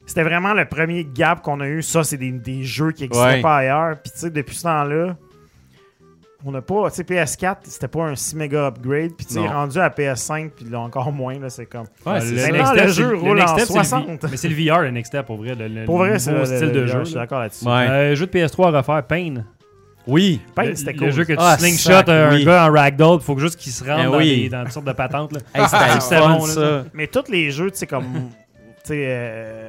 C'était 0.06 0.22
vraiment 0.22 0.54
le 0.54 0.64
premier 0.66 1.04
gap 1.04 1.42
qu'on 1.42 1.60
a 1.60 1.66
eu. 1.66 1.82
Ça, 1.82 2.04
c'est 2.04 2.16
des, 2.16 2.30
des 2.30 2.62
jeux 2.62 2.92
qui 2.92 3.02
n'existaient 3.02 3.26
Ouais. 3.28 3.40
pas 3.42 3.56
ailleurs. 3.56 3.96
Puis, 4.02 4.12
tu 4.12 4.20
sais, 4.20 4.30
depuis 4.30 4.54
ce 4.54 4.62
temps-là, 4.62 5.16
on 6.46 6.52
n'a 6.52 6.62
pas. 6.62 6.88
Tu 6.90 6.96
sais, 6.96 7.02
PS4, 7.02 7.56
c'était 7.64 7.88
pas 7.88 8.04
un 8.04 8.14
6 8.14 8.36
méga 8.36 8.68
upgrade. 8.68 9.12
Puis, 9.16 9.26
tu 9.26 9.34
sais, 9.34 9.40
rendu 9.46 9.78
à 9.80 9.88
PS5, 9.88 10.50
puis 10.50 10.64
là, 10.70 10.80
encore 10.80 11.12
moins, 11.12 11.38
là, 11.38 11.50
c'est 11.50 11.66
comme. 11.66 11.86
Ouais, 12.06 12.20
c'est 12.20 12.50
le 12.52 12.82
le 12.86 12.88
jeu 12.88 13.16
roule 13.16 13.36
next 13.38 13.52
en 13.52 13.56
step, 13.58 13.66
c'est 13.66 13.78
le 13.78 13.84
60. 13.84 14.22
V- 14.22 14.28
Mais 14.30 14.36
c'est 14.36 14.48
le 14.48 14.54
VR, 14.54 14.80
le 14.82 14.90
next 14.92 15.08
step, 15.12 15.26
pour 15.26 15.36
vrai. 15.38 15.54
Le, 15.54 15.66
le 15.68 15.84
Pour 15.84 15.98
vrai, 15.98 16.18
c'est 16.18 16.32
le- 16.32 16.44
style 16.44 16.60
le- 16.60 16.70
de 16.72 16.80
le- 16.80 16.86
jeu. 16.86 16.98
Je 17.00 17.04
suis 17.06 17.14
d'accord 17.14 17.40
là-dessus. 17.40 17.64
Ouais. 17.66 17.72
Euh, 17.88 18.14
jeu 18.14 18.26
de 18.26 18.30
PS3 18.30 18.72
à 18.74 18.78
refaire, 18.78 19.02
Pain. 19.02 19.34
Oui. 20.06 20.40
Pain, 20.54 20.66
le, 20.66 20.74
c'était 20.76 20.92
le 20.92 20.98
cool. 21.00 21.10
jeu 21.10 21.24
que 21.24 21.32
tu 21.32 21.38
Ah, 21.40 21.58
slingshot 21.58 22.08
un 22.08 22.30
oui. 22.32 22.44
gars 22.44 22.66
en 22.68 22.72
ragdoll, 22.72 23.18
il 23.20 23.24
faut 23.24 23.36
juste 23.38 23.56
qu'il 23.56 23.72
se 23.72 23.82
rende 23.82 23.96
Ben 24.04 24.10
dans, 24.12 24.18
oui. 24.18 24.42
des- 24.44 24.48
dans 24.50 24.62
toutes 24.62 24.72
sortes 24.72 24.86
de 24.86 24.92
patentes. 24.92 25.32
Là. 25.32 25.40
Hey, 25.54 25.66
c'était 25.68 25.94
le 25.94 26.00
fun, 26.22 26.38
bon, 26.38 26.46
ça. 26.46 26.84
Mais 26.94 27.08
tous 27.08 27.28
les 27.28 27.50
jeux, 27.50 27.72
tu 27.72 27.78
sais, 27.78 27.86
comme. 27.88 28.04
tu 28.84 28.92
sais, 28.92 29.04
euh, 29.08 29.68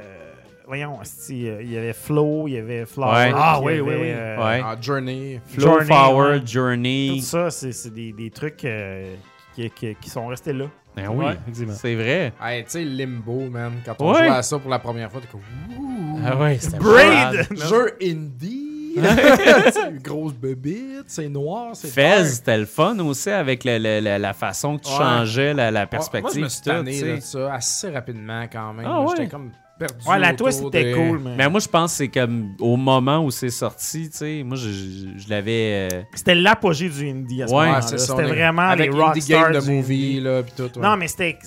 voyons, 0.68 0.98
euh, 1.00 1.58
il 1.62 1.72
y 1.72 1.76
avait 1.76 1.92
Flow, 1.92 2.46
il 2.46 2.52
y 2.54 2.58
avait 2.58 2.86
Flower. 2.86 3.10
Ouais. 3.12 3.32
Ah, 3.34 3.58
oui, 3.60 3.72
avait, 3.72 3.80
oui, 3.80 3.94
oui. 3.94 4.06
euh, 4.10 4.36
Ouais. 4.36 4.60
Ah, 4.64 4.76
Journey. 4.80 5.40
Flow 5.46 5.60
Journey, 5.66 5.86
Forward, 5.86 6.40
ouais. 6.42 6.46
Journey. 6.46 7.14
Tout 7.16 7.24
ça, 7.24 7.50
c'est 7.50 7.72
c'est 7.72 7.92
des, 7.92 8.12
des 8.12 8.30
trucs 8.30 8.64
euh, 8.64 9.14
qui, 9.56 9.68
qui- 9.70 9.96
qui 10.00 10.10
sont 10.10 10.26
restés 10.28 10.52
là. 10.52 10.66
Ben 10.96 11.08
oui, 11.10 11.26
Ouais, 11.26 11.36
c'est 11.74 11.94
vrai. 11.94 12.32
Hey, 12.42 12.64
tu 12.64 12.70
sais, 12.70 12.84
Limbo, 12.84 13.48
man. 13.50 13.72
Quand 13.84 13.94
on 14.00 14.10
Ouais. 14.12 14.18
jouait 14.18 14.28
à 14.28 14.42
ça 14.42 14.58
pour 14.58 14.70
la 14.70 14.78
première 14.80 15.10
fois, 15.12 15.20
t'es 15.20 15.28
comme. 15.28 15.40
Ouh. 15.78 16.18
Ah 16.26 16.36
ouais, 16.36 16.58
c'était 16.60 16.78
Braid! 16.78 17.46
Jeu 17.56 17.96
indie. 18.02 18.64
C'est 18.96 19.90
une 19.90 19.98
grosse 20.02 20.32
bébite, 20.34 21.04
c'est 21.06 21.28
noir, 21.28 21.76
c'est 21.76 21.86
Fez, 21.88 22.24
c'était 22.24 22.58
le 22.58 22.64
fun 22.66 22.98
aussi 22.98 23.30
avec 23.30 23.62
le- 23.64 23.78
le- 23.78 24.00
le- 24.00 24.18
la 24.18 24.32
façon 24.32 24.76
que 24.76 24.84
tu 24.84 24.90
Ouais. 24.90 24.96
changeais 24.98 25.54
la, 25.54 25.70
la 25.70 25.80
Moi, 25.82 25.86
perspective. 25.86 26.34
je 26.34 26.40
me 26.40 26.48
suis 26.48 26.62
tanné 26.62 26.98
tu 26.98 27.04
de 27.14 27.20
ça 27.20 27.54
assez 27.54 27.90
rapidement 27.90 28.46
quand 28.50 28.72
même. 28.72 28.86
Ah 28.88 29.02
ouais? 29.02 29.08
J'étais 29.16 29.28
comme 29.28 29.52
perdu. 29.78 29.94
Ouais, 30.06 30.18
la 30.18 30.28
autour 30.32 30.36
toi, 30.38 30.52
c'était 30.52 30.84
des- 30.84 30.92
cool, 30.92 31.18
mais. 31.20 31.36
Mais 31.36 31.48
moi, 31.48 31.60
je 31.60 31.68
pense 31.68 31.92
que 31.92 31.96
c'est 31.98 32.08
comme 32.08 32.54
au 32.60 32.76
moment 32.76 33.24
où 33.24 33.30
c'est 33.30 33.50
sorti, 33.50 34.10
tu 34.10 34.16
sais. 34.18 34.42
Moi, 34.44 34.56
je, 34.56 34.68
je- 34.70 35.18
je 35.18 35.28
l'avais. 35.30 35.88
euh, 35.92 36.02
C'était 36.14 36.34
l'apogée 36.34 36.88
du 36.88 37.08
indie 37.08 37.42
à 37.42 37.46
ce 37.48 37.52
Ouais, 37.52 37.60
moment-là. 37.66 37.82
c'est 37.82 37.98
ça, 37.98 38.16
C'était 38.16 38.28
vraiment 38.28 38.62
avec 38.62 38.92
les 38.92 38.98
rockstars 38.98 39.52
Game 39.52 39.62
de 39.62 39.70
movie, 39.70 40.20
là, 40.20 40.42
pis 40.42 40.52
tout. 40.56 40.62
ouais. 40.62 40.82
Non, 40.82 40.96
mais 40.96 41.08
c'était- 41.08 41.38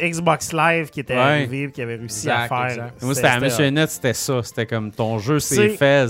Xbox 0.00 0.52
Live 0.52 0.90
qui 0.90 1.00
était 1.00 1.14
Ouais. 1.14 1.20
arrivé 1.20 1.62
et 1.64 1.70
qui 1.70 1.82
avait 1.82 1.96
réussi 1.96 2.28
à 2.30 2.48
faire. 2.48 2.64
exact. 2.66 3.02
Moi, 3.02 3.14
c'était 3.14 3.26
à 3.28 3.38
c'était 3.90 4.14
ça. 4.14 4.42
C'était 4.42 4.66
comme 4.66 4.90
ton 4.90 5.18
jeu, 5.18 5.38
c'est 5.40 5.68
Fez. 5.70 6.06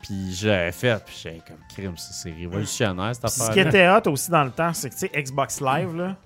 Puis 0.00 0.32
j'avais 0.32 0.70
fait, 0.72 1.02
puis 1.04 1.14
j'étais 1.22 1.42
comme 1.48 1.56
crime, 1.74 1.96
ça, 1.96 2.10
c'est 2.12 2.30
révolutionnaire 2.32 3.12
cette 3.14 3.28
Ce 3.30 3.50
qui 3.50 3.58
affaire. 3.60 3.66
était 3.66 3.88
hot 3.88 4.12
aussi 4.12 4.30
dans 4.30 4.44
le 4.44 4.50
temps, 4.52 4.72
c'est 4.72 4.88
que 4.90 4.94
tu 4.94 5.00
sais, 5.00 5.10
Xbox 5.22 5.60
Live, 5.60 5.96
là. 5.96 6.16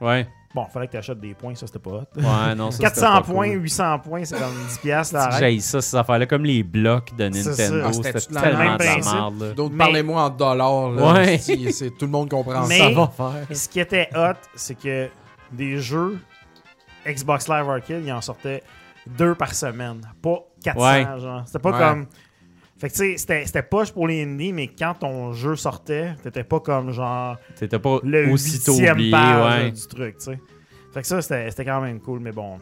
Ouais. 0.00 0.28
Bon, 0.52 0.66
fallait 0.66 0.86
que 0.88 0.92
tu 0.92 0.98
achètes 0.98 1.20
des 1.20 1.32
points, 1.32 1.54
ça 1.54 1.66
c'était 1.68 1.78
pas 1.78 1.90
hot. 1.90 2.04
Ouais, 2.16 2.54
non, 2.56 2.72
ça, 2.72 2.78
c'était 2.88 3.00
400 3.00 3.06
pas 3.06 3.20
points, 3.22 3.48
cool. 3.50 3.62
800 3.62 3.98
points, 4.00 4.24
c'est 4.24 4.36
comme 4.36 4.52
10 4.68 4.78
piastres, 4.78 5.14
là. 5.14 5.30
J'ai 5.38 5.60
ça, 5.60 5.80
ces 5.80 5.96
affaires-là, 5.96 6.26
comme 6.26 6.44
les 6.44 6.62
blocs 6.64 7.14
de 7.16 7.28
Nintendo. 7.28 7.82
Ah, 7.86 7.92
C'était 7.92 8.12
tellement 8.20 8.76
de 8.76 8.82
la 8.82 8.96
merde, 8.96 9.54
Mais- 9.70 9.78
parlez-moi 9.78 10.22
en 10.24 10.30
dollars. 10.30 10.90
Là, 10.90 11.12
Ouais. 11.12 11.38
Si, 11.38 11.72
c'est, 11.72 11.90
tout 11.90 12.06
le 12.06 12.10
monde 12.10 12.28
comprend 12.30 12.66
Mais- 12.66 12.78
ça. 12.78 12.88
Ça 12.88 12.90
va 12.94 13.06
faire. 13.46 13.56
Ce 13.56 13.68
qui 13.68 13.78
était 13.78 14.08
hot, 14.16 14.32
c'est 14.56 14.74
que 14.74 15.08
des 15.52 15.78
jeux 15.78 16.18
Xbox 17.06 17.48
Live 17.48 17.68
Arcade, 17.70 18.02
il 18.04 18.12
en 18.12 18.20
sortait 18.20 18.62
deux 19.06 19.34
par 19.36 19.54
semaine. 19.54 20.00
Pas 20.20 20.38
400, 20.64 20.80
Ouais. 20.84 21.06
genre. 21.20 21.42
C'était 21.46 21.58
pas 21.60 21.70
Ouais. 21.70 21.78
comme. 21.78 22.06
Fait 22.80 22.88
que 22.88 22.94
tu 22.94 22.98
sais, 22.98 23.16
c'était, 23.18 23.44
c'était 23.44 23.62
poche 23.62 23.92
pour 23.92 24.08
les 24.08 24.22
indies, 24.24 24.54
mais 24.54 24.68
quand 24.68 24.94
ton 25.00 25.32
jeu 25.34 25.54
sortait, 25.54 26.14
t'étais 26.22 26.44
pas 26.44 26.60
comme 26.60 26.92
genre 26.92 27.36
T'étais 27.54 27.78
pas 27.78 27.98
le 28.02 28.30
aussitôt 28.32 28.72
oublié, 28.72 29.10
page 29.10 29.60
ouais. 29.64 29.70
du 29.70 29.86
truc, 29.86 30.16
tu 30.16 30.24
sais. 30.24 30.38
Fait 30.94 31.02
que 31.02 31.06
ça, 31.06 31.20
c'était, 31.20 31.50
c'était 31.50 31.66
quand 31.66 31.82
même 31.82 32.00
cool, 32.00 32.20
mais 32.20 32.32
bon. 32.32 32.58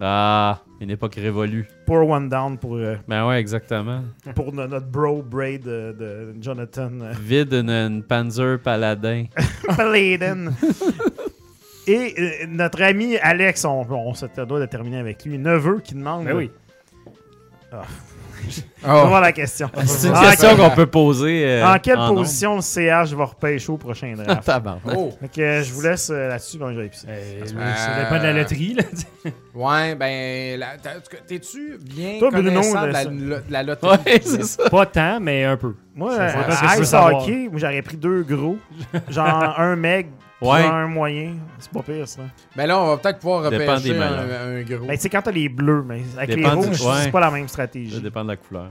Ah, 0.00 0.60
une 0.80 0.90
époque 0.90 1.14
révolue. 1.14 1.66
Pour 1.86 2.08
one 2.10 2.28
down 2.28 2.58
pour, 2.58 2.74
euh, 2.76 2.96
Ben 3.08 3.26
ouais, 3.26 3.40
exactement. 3.40 4.02
pour 4.34 4.52
no- 4.52 4.66
notre 4.66 4.86
bro 4.86 5.22
Braid 5.22 5.62
de, 5.62 5.94
de 5.98 6.34
Jonathan 6.42 6.90
euh, 7.00 7.12
Vide 7.22 7.54
une, 7.54 7.70
une 7.70 8.02
Panzer 8.02 8.58
Paladin. 8.60 9.24
Paladin. 9.76 10.52
Et 11.86 12.14
euh, 12.18 12.46
notre 12.48 12.82
ami 12.82 13.16
Alex, 13.18 13.64
on, 13.64 13.86
on 13.90 14.14
se 14.14 14.26
doit 14.44 14.60
de 14.60 14.66
terminer 14.66 14.98
avec 14.98 15.24
lui, 15.24 15.38
neveu 15.38 15.80
qui 15.80 15.94
demande. 15.94 16.24
Ben 16.24 16.36
oui. 16.36 16.50
On 17.72 17.76
Oh. 18.86 19.06
voir 19.08 19.20
la 19.20 19.32
question. 19.32 19.70
C'est 19.86 20.08
une 20.08 20.14
Ah, 20.14 20.30
question 20.30 20.56
qu'on 20.56 20.70
peut 20.74 20.86
poser. 20.86 21.44
euh, 21.46 21.66
En 21.66 21.78
quelle 21.78 21.98
en 21.98 22.14
position 22.14 22.56
le 22.56 22.60
CH 22.60 23.12
va 23.14 23.24
repêcher 23.24 23.72
au 23.72 23.76
prochain 23.78 24.12
draft? 24.16 24.50
Oh. 24.94 25.10
Euh, 25.38 25.62
je 25.62 25.72
vous 25.72 25.80
laisse 25.82 26.10
euh, 26.10 26.28
là-dessus. 26.28 26.58
Bon, 26.58 26.72
j'avais 26.74 26.88
plus 26.88 26.98
ça. 26.98 27.08
Ça 27.76 28.02
dépend 28.04 28.18
de 28.18 28.24
la 28.24 28.32
loterie. 28.32 28.74
Là. 28.74 28.82
Ouais, 29.54 29.94
ben, 29.94 30.60
t'es-tu 31.28 31.78
bien 31.80 32.18
Toi, 32.18 32.30
Bruno, 32.32 32.50
connaissant 32.60 32.82
de 32.82 32.86
de 32.88 33.42
la, 33.48 33.62
de 33.62 33.68
loterie? 33.68 33.98
Ouais, 34.04 34.20
c'est 34.24 34.44
ça. 34.44 34.68
Pas 34.68 34.84
tant, 34.86 35.20
mais 35.20 35.44
un 35.44 35.56
peu. 35.56 35.74
Moi, 35.94 36.12
euh, 36.12 36.80
Ice. 36.80 36.92
Hockey, 36.92 37.48
j'aurais 37.54 37.80
pris 37.82 37.96
deux 37.96 38.22
gros. 38.24 38.58
Genre 39.08 39.26
un 39.58 39.76
meg, 39.76 40.08
Ouais. 40.44 40.64
un 40.64 40.86
moyen. 40.86 41.34
C'est 41.58 41.70
pas 41.72 41.82
pire, 41.82 42.06
ça. 42.08 42.22
Ben 42.56 42.66
là, 42.66 42.78
on 42.80 42.86
va 42.88 42.96
peut-être 42.98 43.18
pouvoir 43.18 43.44
repêcher 43.44 43.96
un, 43.98 44.02
un 44.58 44.62
gros. 44.62 44.86
Ben, 44.86 44.94
tu 44.96 45.00
sais, 45.02 45.08
quand 45.08 45.22
t'as 45.22 45.30
les 45.30 45.48
bleus, 45.48 45.84
mais 45.86 46.02
avec 46.16 46.36
Dépend 46.36 46.54
les 46.54 46.60
du- 46.62 46.66
rouges, 46.68 46.80
ouais. 46.82 46.92
c'est 47.04 47.10
pas 47.10 47.20
la 47.20 47.30
même 47.30 47.48
Ça 47.48 47.52
stratégie. 47.54 48.00
dépend 48.00 48.22
de 48.24 48.28
la 48.28 48.36
couleur. 48.36 48.66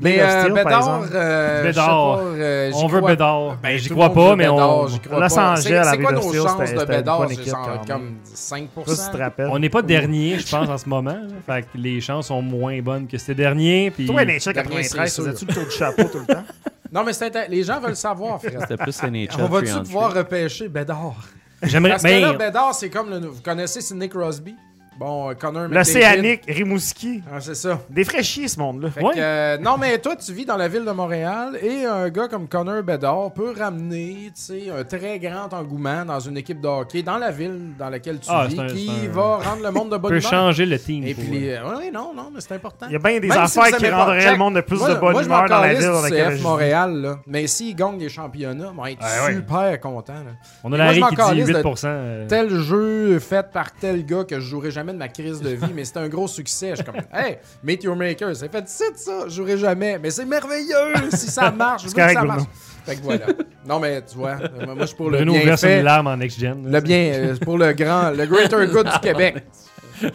Mais 0.00 0.20
euh, 0.20 0.40
Steel, 0.40 0.52
Bédard, 0.54 1.02
euh, 1.14 1.62
Bédard. 1.62 1.86
pas, 2.16 2.22
euh, 2.24 2.72
j'y 2.72 2.82
On 2.84 2.88
veut 2.88 3.00
Bédard. 3.00 3.56
Ben, 3.62 3.78
j'y 3.78 3.86
tout 3.88 3.94
crois 3.94 4.12
pas, 4.12 4.34
mais 4.34 4.48
on, 4.48 4.88
j'y 4.88 4.98
Los. 5.08 5.38
Angeles, 5.38 5.86
C'est- 5.88 5.98
quoi 6.02 6.10
nos 6.10 6.32
chances 6.34 6.72
de 6.74 6.84
Bédard? 6.84 7.28
C'est 7.30 7.50
comme 7.86 8.02
même. 8.02 8.14
5%. 8.24 8.86
Ça, 8.88 8.96
si 8.96 9.04
tu 9.10 9.16
te 9.16 9.22
rappelles. 9.22 9.48
on 9.52 9.58
n'est 9.60 9.68
pas 9.70 9.82
dernier, 9.82 10.40
je 10.40 10.50
pense, 10.50 10.68
en 10.68 10.78
ce 10.78 10.88
moment. 10.88 11.12
là. 11.12 11.20
Fait 11.46 11.62
que 11.62 11.68
les 11.78 12.00
chances 12.00 12.26
sont 12.26 12.42
moins 12.42 12.80
bonnes 12.82 13.06
que 13.06 13.16
c'était 13.18 13.36
dernier. 13.36 13.92
Puis... 13.92 14.06
Toi, 14.06 14.24
NHL 14.24 14.52
Dernier, 14.52 14.80
93, 14.80 15.12
c'est 15.12 15.22
faisais-tu 15.22 15.44
le 15.46 15.54
tour 15.54 15.64
du 15.64 15.70
chapeau 15.70 16.04
tout 16.10 16.18
le 16.18 16.34
temps? 16.34 16.44
Non, 16.94 17.02
mais 17.04 17.12
c'est 17.12 17.28
inté- 17.28 17.48
les 17.48 17.62
gens 17.64 17.80
veulent 17.80 17.96
savoir, 17.96 18.40
frère. 18.40 18.60
C'était 18.60 18.76
plus 18.76 19.02
NHL. 19.02 19.28
On 19.40 19.46
va-tu 19.48 19.66
3 19.66 19.80
on 19.80 19.82
pouvoir 19.82 20.10
3? 20.10 20.22
repêcher 20.22 20.68
Bédard? 20.68 21.16
J'aimerais. 21.62 21.90
Parce 21.90 22.02
que 22.04 22.08
là, 22.08 22.32
Bédard, 22.34 22.74
c'est 22.74 22.88
comme 22.90 23.10
le. 23.10 23.18
Vous 23.18 23.42
connaissez 23.42 23.80
Sidney 23.80 24.08
Crosby? 24.08 24.54
Bon, 24.98 25.30
euh, 25.30 25.34
Connor. 25.34 25.68
L'Océanique, 25.68 26.42
Rimouski. 26.46 27.22
Ah, 27.32 27.40
c'est 27.40 27.54
ça. 27.56 27.80
Des 27.90 28.04
frais 28.04 28.22
chier, 28.22 28.46
ce 28.48 28.58
monde-là. 28.60 28.90
Ouais. 29.02 29.14
euh, 29.18 29.58
non, 29.58 29.76
mais 29.76 29.98
toi, 29.98 30.14
tu 30.16 30.32
vis 30.32 30.44
dans 30.44 30.56
la 30.56 30.68
ville 30.68 30.84
de 30.84 30.90
Montréal 30.92 31.58
et 31.60 31.84
un 31.84 32.08
gars 32.10 32.28
comme 32.28 32.46
Connor 32.46 32.82
Bedard 32.82 33.32
peut 33.32 33.52
ramener 33.58 34.30
tu 34.34 34.40
sais, 34.40 34.62
un 34.70 34.84
très 34.84 35.18
grand 35.18 35.52
engouement 35.52 36.04
dans 36.04 36.20
une 36.20 36.36
équipe 36.36 36.60
de 36.60 36.68
hockey 36.68 37.02
dans 37.02 37.18
la 37.18 37.30
ville 37.30 37.72
dans 37.78 37.88
laquelle 37.90 38.18
tu 38.20 38.28
Ah, 38.30 38.46
vis 38.46 38.60
un- 38.60 38.66
qui 38.66 38.90
un- 39.06 39.10
va 39.10 39.36
rendre 39.38 39.62
le 39.64 39.70
monde 39.70 39.90
de 39.90 39.96
bonne 39.96 40.10
peut 40.12 40.18
humeur. 40.18 40.30
changer 40.30 40.66
le 40.66 40.78
team. 40.78 41.04
Et 41.04 41.14
puis, 41.14 41.26
les... 41.28 41.58
oui, 41.58 41.90
non, 41.92 42.12
non, 42.14 42.30
mais 42.32 42.40
c'est 42.40 42.54
important. 42.54 42.86
Il 42.88 42.92
y 42.92 42.96
a 42.96 42.98
bien 43.00 43.18
des 43.18 43.26
Même 43.28 43.46
si 43.48 43.58
affaires 43.58 43.72
vous 43.78 43.84
qui 43.84 43.90
rendraient 43.90 44.30
le 44.30 44.38
monde 44.38 44.54
de 44.54 44.60
plus 44.60 44.78
Moi, 44.78 44.88
de 44.90 44.94
bonne 45.00 45.12
moi, 45.12 45.22
humeur 45.24 45.48
dans 45.48 45.60
la 45.60 45.74
ville 45.74 45.86
dans 45.88 46.02
laquelle 46.02 46.34
CF. 46.36 46.42
Montréal, 46.42 46.94
là. 47.00 47.18
Mais 47.26 47.46
s'ils 47.46 47.74
gagnent 47.74 47.98
des 47.98 48.08
championnats, 48.08 48.70
ils 48.72 48.76
vont 48.76 48.86
être 48.86 48.98
Ah 49.00 49.26
ouais. 49.26 49.34
super 49.34 49.80
contents. 49.80 50.12
là. 50.14 50.32
On 50.62 50.72
a 50.72 50.76
la 50.76 50.92
qui 50.94 51.00
dit 51.00 51.16
calisse 51.16 51.46
de 51.48 51.52
8%. 51.54 51.84
euh, 51.88 52.26
Tel 52.28 52.50
jeu 52.60 53.18
fait 53.18 53.50
par 53.52 53.72
tel 53.72 54.04
gars 54.06 54.24
que 54.24 54.36
je 54.36 54.44
jouerai 54.46 54.70
jamais 54.70 54.83
de 54.92 54.98
ma 54.98 55.08
crise 55.08 55.40
de 55.40 55.50
vie, 55.50 55.72
mais 55.74 55.84
c'est 55.84 55.96
un 55.96 56.08
gros 56.08 56.28
succès. 56.28 56.70
Je 56.70 56.74
suis 56.76 56.84
comme, 56.84 56.96
hey, 57.12 57.38
Meet 57.62 57.84
Your 57.84 57.96
Maker, 57.96 58.34
c'est 58.36 58.50
fait 58.50 58.62
de 58.62 58.68
ça, 58.68 58.84
je 59.26 59.30
jouerai 59.30 59.56
jamais, 59.58 59.98
mais 59.98 60.10
c'est 60.10 60.24
merveilleux 60.24 60.92
si 61.10 61.28
ça 61.30 61.50
marche. 61.50 61.82
Je 61.82 61.88
veux 61.88 61.94
que 61.94 62.00
ça 62.00 62.14
Bruno. 62.20 62.26
marche. 62.26 62.42
Fait 62.84 62.96
que 62.96 63.02
voilà. 63.02 63.26
Non, 63.66 63.80
mais 63.80 64.02
tu 64.02 64.16
vois, 64.16 64.36
moi, 64.66 64.74
je 64.80 64.84
suis 64.86 64.96
pour 64.96 65.10
le 65.10 65.16
Bruno 65.18 65.32
bien 65.32 65.56
une 65.56 65.82
larme 65.84 66.06
en 66.08 66.16
next-gen. 66.18 66.70
Le 66.70 66.80
bien, 66.80 67.12
euh, 67.14 67.36
pour 67.40 67.56
le 67.56 67.72
grand, 67.72 68.10
le 68.10 68.26
greater 68.26 68.66
good 68.66 68.86
du 68.86 68.98
Québec. 69.02 69.42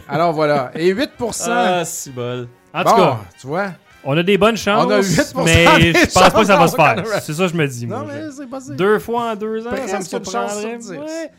Alors 0.08 0.32
voilà. 0.32 0.70
Et 0.74 0.94
8%. 0.94 1.08
Ah, 1.48 1.84
si 1.84 2.10
bol. 2.10 2.46
En 2.72 2.84
tout 2.84 2.90
bon, 2.90 2.96
cas, 2.96 3.18
tu 3.40 3.46
vois. 3.48 3.66
on 4.04 4.16
a 4.16 4.22
des 4.22 4.38
bonnes 4.38 4.56
chances. 4.56 4.84
On 4.86 4.90
a 4.90 5.00
8% 5.00 5.44
mais 5.44 5.92
je 5.94 6.04
pense 6.12 6.30
pas 6.30 6.40
que 6.40 6.44
ça 6.46 6.56
va 6.56 6.68
se 6.68 6.76
faire. 6.76 7.04
C'est 7.22 7.32
ça 7.32 7.42
que 7.46 7.48
je 7.48 7.56
me 7.56 7.66
dis. 7.66 7.86
Non, 7.86 8.00
moi. 8.00 8.06
mais 8.12 8.30
c'est 8.36 8.46
possible. 8.48 8.76
Deux 8.76 8.98
fois 9.00 9.32
en 9.32 9.34
deux 9.36 9.66
ans, 9.66 9.70
ça 9.88 9.98
me 9.98 10.04
surprendrait. 10.04 10.76
Ouais. 10.76 11.30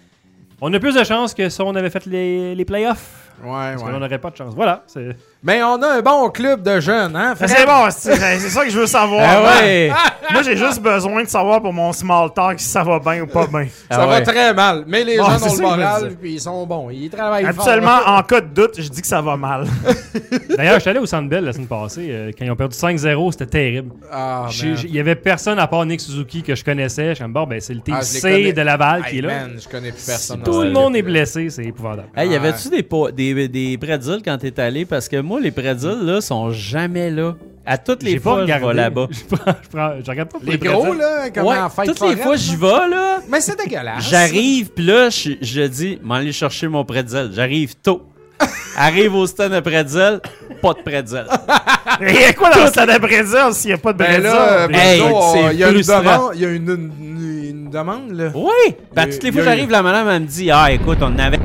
On 0.59 0.73
a 0.73 0.79
plus 0.79 0.93
de 0.95 1.03
chances 1.03 1.33
que 1.33 1.47
si 1.49 1.61
on 1.61 1.73
avait 1.75 1.89
fait 1.89 2.05
les, 2.05 2.53
les 2.55 2.65
playoffs. 2.65 3.20
Ouais, 3.41 3.47
Parce 3.49 3.81
qu'on 3.83 3.93
ouais. 3.93 3.99
n'aurait 3.99 4.19
pas 4.19 4.29
de 4.29 4.35
chance. 4.35 4.53
Voilà. 4.55 4.83
c'est- 4.87 5.15
Mais 5.43 5.63
on 5.63 5.81
a 5.81 5.87
un 5.97 6.01
bon 6.01 6.29
club 6.29 6.61
de 6.61 6.79
jeunes, 6.79 7.15
hein? 7.15 7.33
C'est 7.39 7.65
bon, 7.65 7.87
c'est 7.89 8.15
ça 8.39 8.63
que 8.63 8.69
je 8.69 8.77
veux 8.79 8.85
savoir. 8.85 9.21
Ah 9.27 9.61
ouais! 9.63 9.91
Moi, 10.31 10.43
j'ai 10.43 10.55
juste 10.55 10.79
besoin 10.79 11.23
de 11.23 11.27
savoir 11.27 11.61
pour 11.61 11.73
mon 11.73 11.91
small 11.93 12.31
talk 12.31 12.59
si 12.59 12.69
ça 12.69 12.83
va 12.83 12.99
bien 12.99 13.23
ou 13.23 13.27
pas 13.27 13.47
bien. 13.47 13.65
Ça 13.89 13.97
Ah 14.01 14.05
va 14.05 14.13
ouais. 14.19 14.23
très 14.23 14.53
mal. 14.53 14.83
Mais 14.87 15.03
les 15.03 15.17
Bon, 15.17 15.25
jeunes 15.25 15.43
ont 15.49 15.55
le 15.55 15.61
moral, 15.61 16.11
puis 16.21 16.33
ils 16.33 16.39
sont 16.39 16.65
bons. 16.67 16.89
Ils 16.91 17.09
travaillent 17.09 17.43
Habituellement, 17.45 17.97
fort. 18.01 18.17
en 18.17 18.21
cas 18.23 18.41
de 18.41 18.47
doute, 18.53 18.75
je 18.79 18.87
dis 18.87 19.01
que 19.01 19.07
ça 19.07 19.19
va 19.19 19.35
mal. 19.35 19.65
D'ailleurs, 20.55 20.75
je 20.75 20.79
suis 20.81 20.89
allé 20.91 20.99
au 20.99 21.05
Centre 21.07 21.27
Bell 21.27 21.43
la 21.43 21.53
semaine 21.53 21.67
passée. 21.67 22.07
euh, 22.11 22.31
quand 22.37 22.45
ils 22.45 22.51
ont 22.51 22.55
perdu 22.55 22.75
5-0, 22.77 23.31
c'était 23.31 23.45
terrible. 23.47 23.93
Ah, 24.11 24.47
Il 24.83 24.95
y 24.95 24.99
avait 24.99 25.15
personne 25.15 25.57
à 25.57 25.65
part 25.67 25.85
Nick 25.87 26.01
Suzuki 26.01 26.43
que 26.43 26.53
je 26.53 26.63
connaissais. 26.63 27.09
Je 27.09 27.13
suis 27.15 27.23
comme, 27.23 27.33
bon, 27.33 27.45
ben, 27.47 27.59
c'est 27.59 27.73
le 27.73 27.81
team 27.81 27.95
Ah, 27.97 28.01
les 28.01 28.05
C 28.05 28.21
connais. 28.21 28.53
de 28.53 28.61
Laval 28.61 29.05
qui 29.09 29.17
est 29.17 29.21
là. 29.21 29.27
man, 29.27 29.51
je 29.61 29.67
connais 29.67 29.91
plus 29.91 30.05
personne. 30.05 30.43
Tout 30.43 30.61
le 30.61 30.71
monde 30.71 30.95
est 30.95 31.01
blessé, 31.01 31.49
c'est 31.49 31.65
épouvantable. 31.65 32.09
Hey, 32.15 32.29
y 32.29 32.35
avait-tu 32.35 32.69
des, 32.69 32.83
po- 32.83 33.09
des, 33.09 33.47
des 33.47 33.79
quand 34.23 34.37
t'es 34.37 34.59
allé? 34.61 34.85
Parce 34.85 35.09
que 35.09 35.17
moi, 35.31 35.39
les 35.39 35.51
pretzels, 35.51 36.03
là, 36.03 36.19
sont 36.19 36.51
jamais 36.51 37.09
là. 37.09 37.35
À 37.65 37.77
toutes 37.77 38.03
les 38.03 38.19
fois, 38.19 38.45
je 38.45 38.51
vais 38.51 38.73
là-bas. 38.73 39.07
Je 39.11 39.35
prends- 39.35 39.53
je 39.63 39.69
prends- 39.69 39.91
je 40.03 40.09
regarde 40.11 40.29
pas 40.29 40.39
pour 40.39 40.45
Les 40.49 40.57
les 40.57 40.57
gros, 40.57 40.93
là, 40.93 41.29
comme 41.29 41.45
Ouais, 41.45 41.57
en 41.57 41.69
fête 41.69 41.85
toutes 41.85 42.01
les 42.01 42.07
foraine, 42.15 42.17
fois, 42.17 42.35
j'y 42.35 42.55
vais, 42.55 42.89
là. 42.89 43.19
Mais 43.29 43.39
c'est 43.39 43.57
dégueulasse. 43.57 44.09
J'arrive, 44.09 44.71
puis 44.71 44.85
là, 44.85 45.09
je, 45.09 45.31
je 45.41 45.61
dis, 45.61 45.99
m'en 46.03 46.15
aller 46.15 46.31
chercher 46.33 46.67
mon 46.67 46.83
pretzel. 46.83 47.29
J'arrive 47.33 47.75
tôt. 47.81 48.01
Arrive 48.75 49.13
au 49.15 49.25
stand 49.27 49.51
de 49.53 49.59
pretzel, 49.59 50.19
pas 50.61 50.73
de 50.73 50.81
pretzel. 50.81 51.25
Il 52.01 52.13
y 52.15 52.23
a 52.23 52.33
quoi 52.33 52.49
dans 52.49 52.63
le 52.63 52.67
stade 52.67 52.91
de 52.91 52.97
Brésil 52.99 53.37
s'il 53.53 53.67
n'y 53.69 53.73
a 53.75 53.77
pas 53.77 53.93
de 53.93 53.97
Ben 53.99 54.21
là, 54.23 54.67
Hey, 54.71 54.99
Bruno, 55.01 55.21
c'est 55.33 55.53
il 55.53 55.59
y 55.59 55.63
a 55.63 55.67
une 55.69 55.73
frustrant. 55.75 55.99
demande, 55.99 56.31
il 56.35 56.41
y 56.41 56.45
a 56.45 56.49
une, 56.49 56.69
une- 56.69 57.49
une 57.49 57.69
demande, 57.69 58.11
là. 58.11 58.31
Oui! 58.33 58.75
Ben, 58.95 59.07
toutes 59.09 59.21
les 59.23 59.29
il 59.29 59.33
fois 59.33 59.41
que 59.43 59.47
j'arrive, 59.47 59.69
la 59.69 59.81
madame, 59.83 60.07
elle 60.09 60.21
me 60.23 60.25
dit, 60.27 60.49
ah, 60.51 60.71
écoute, 60.71 60.97
on 61.01 61.17
avait 61.19 61.37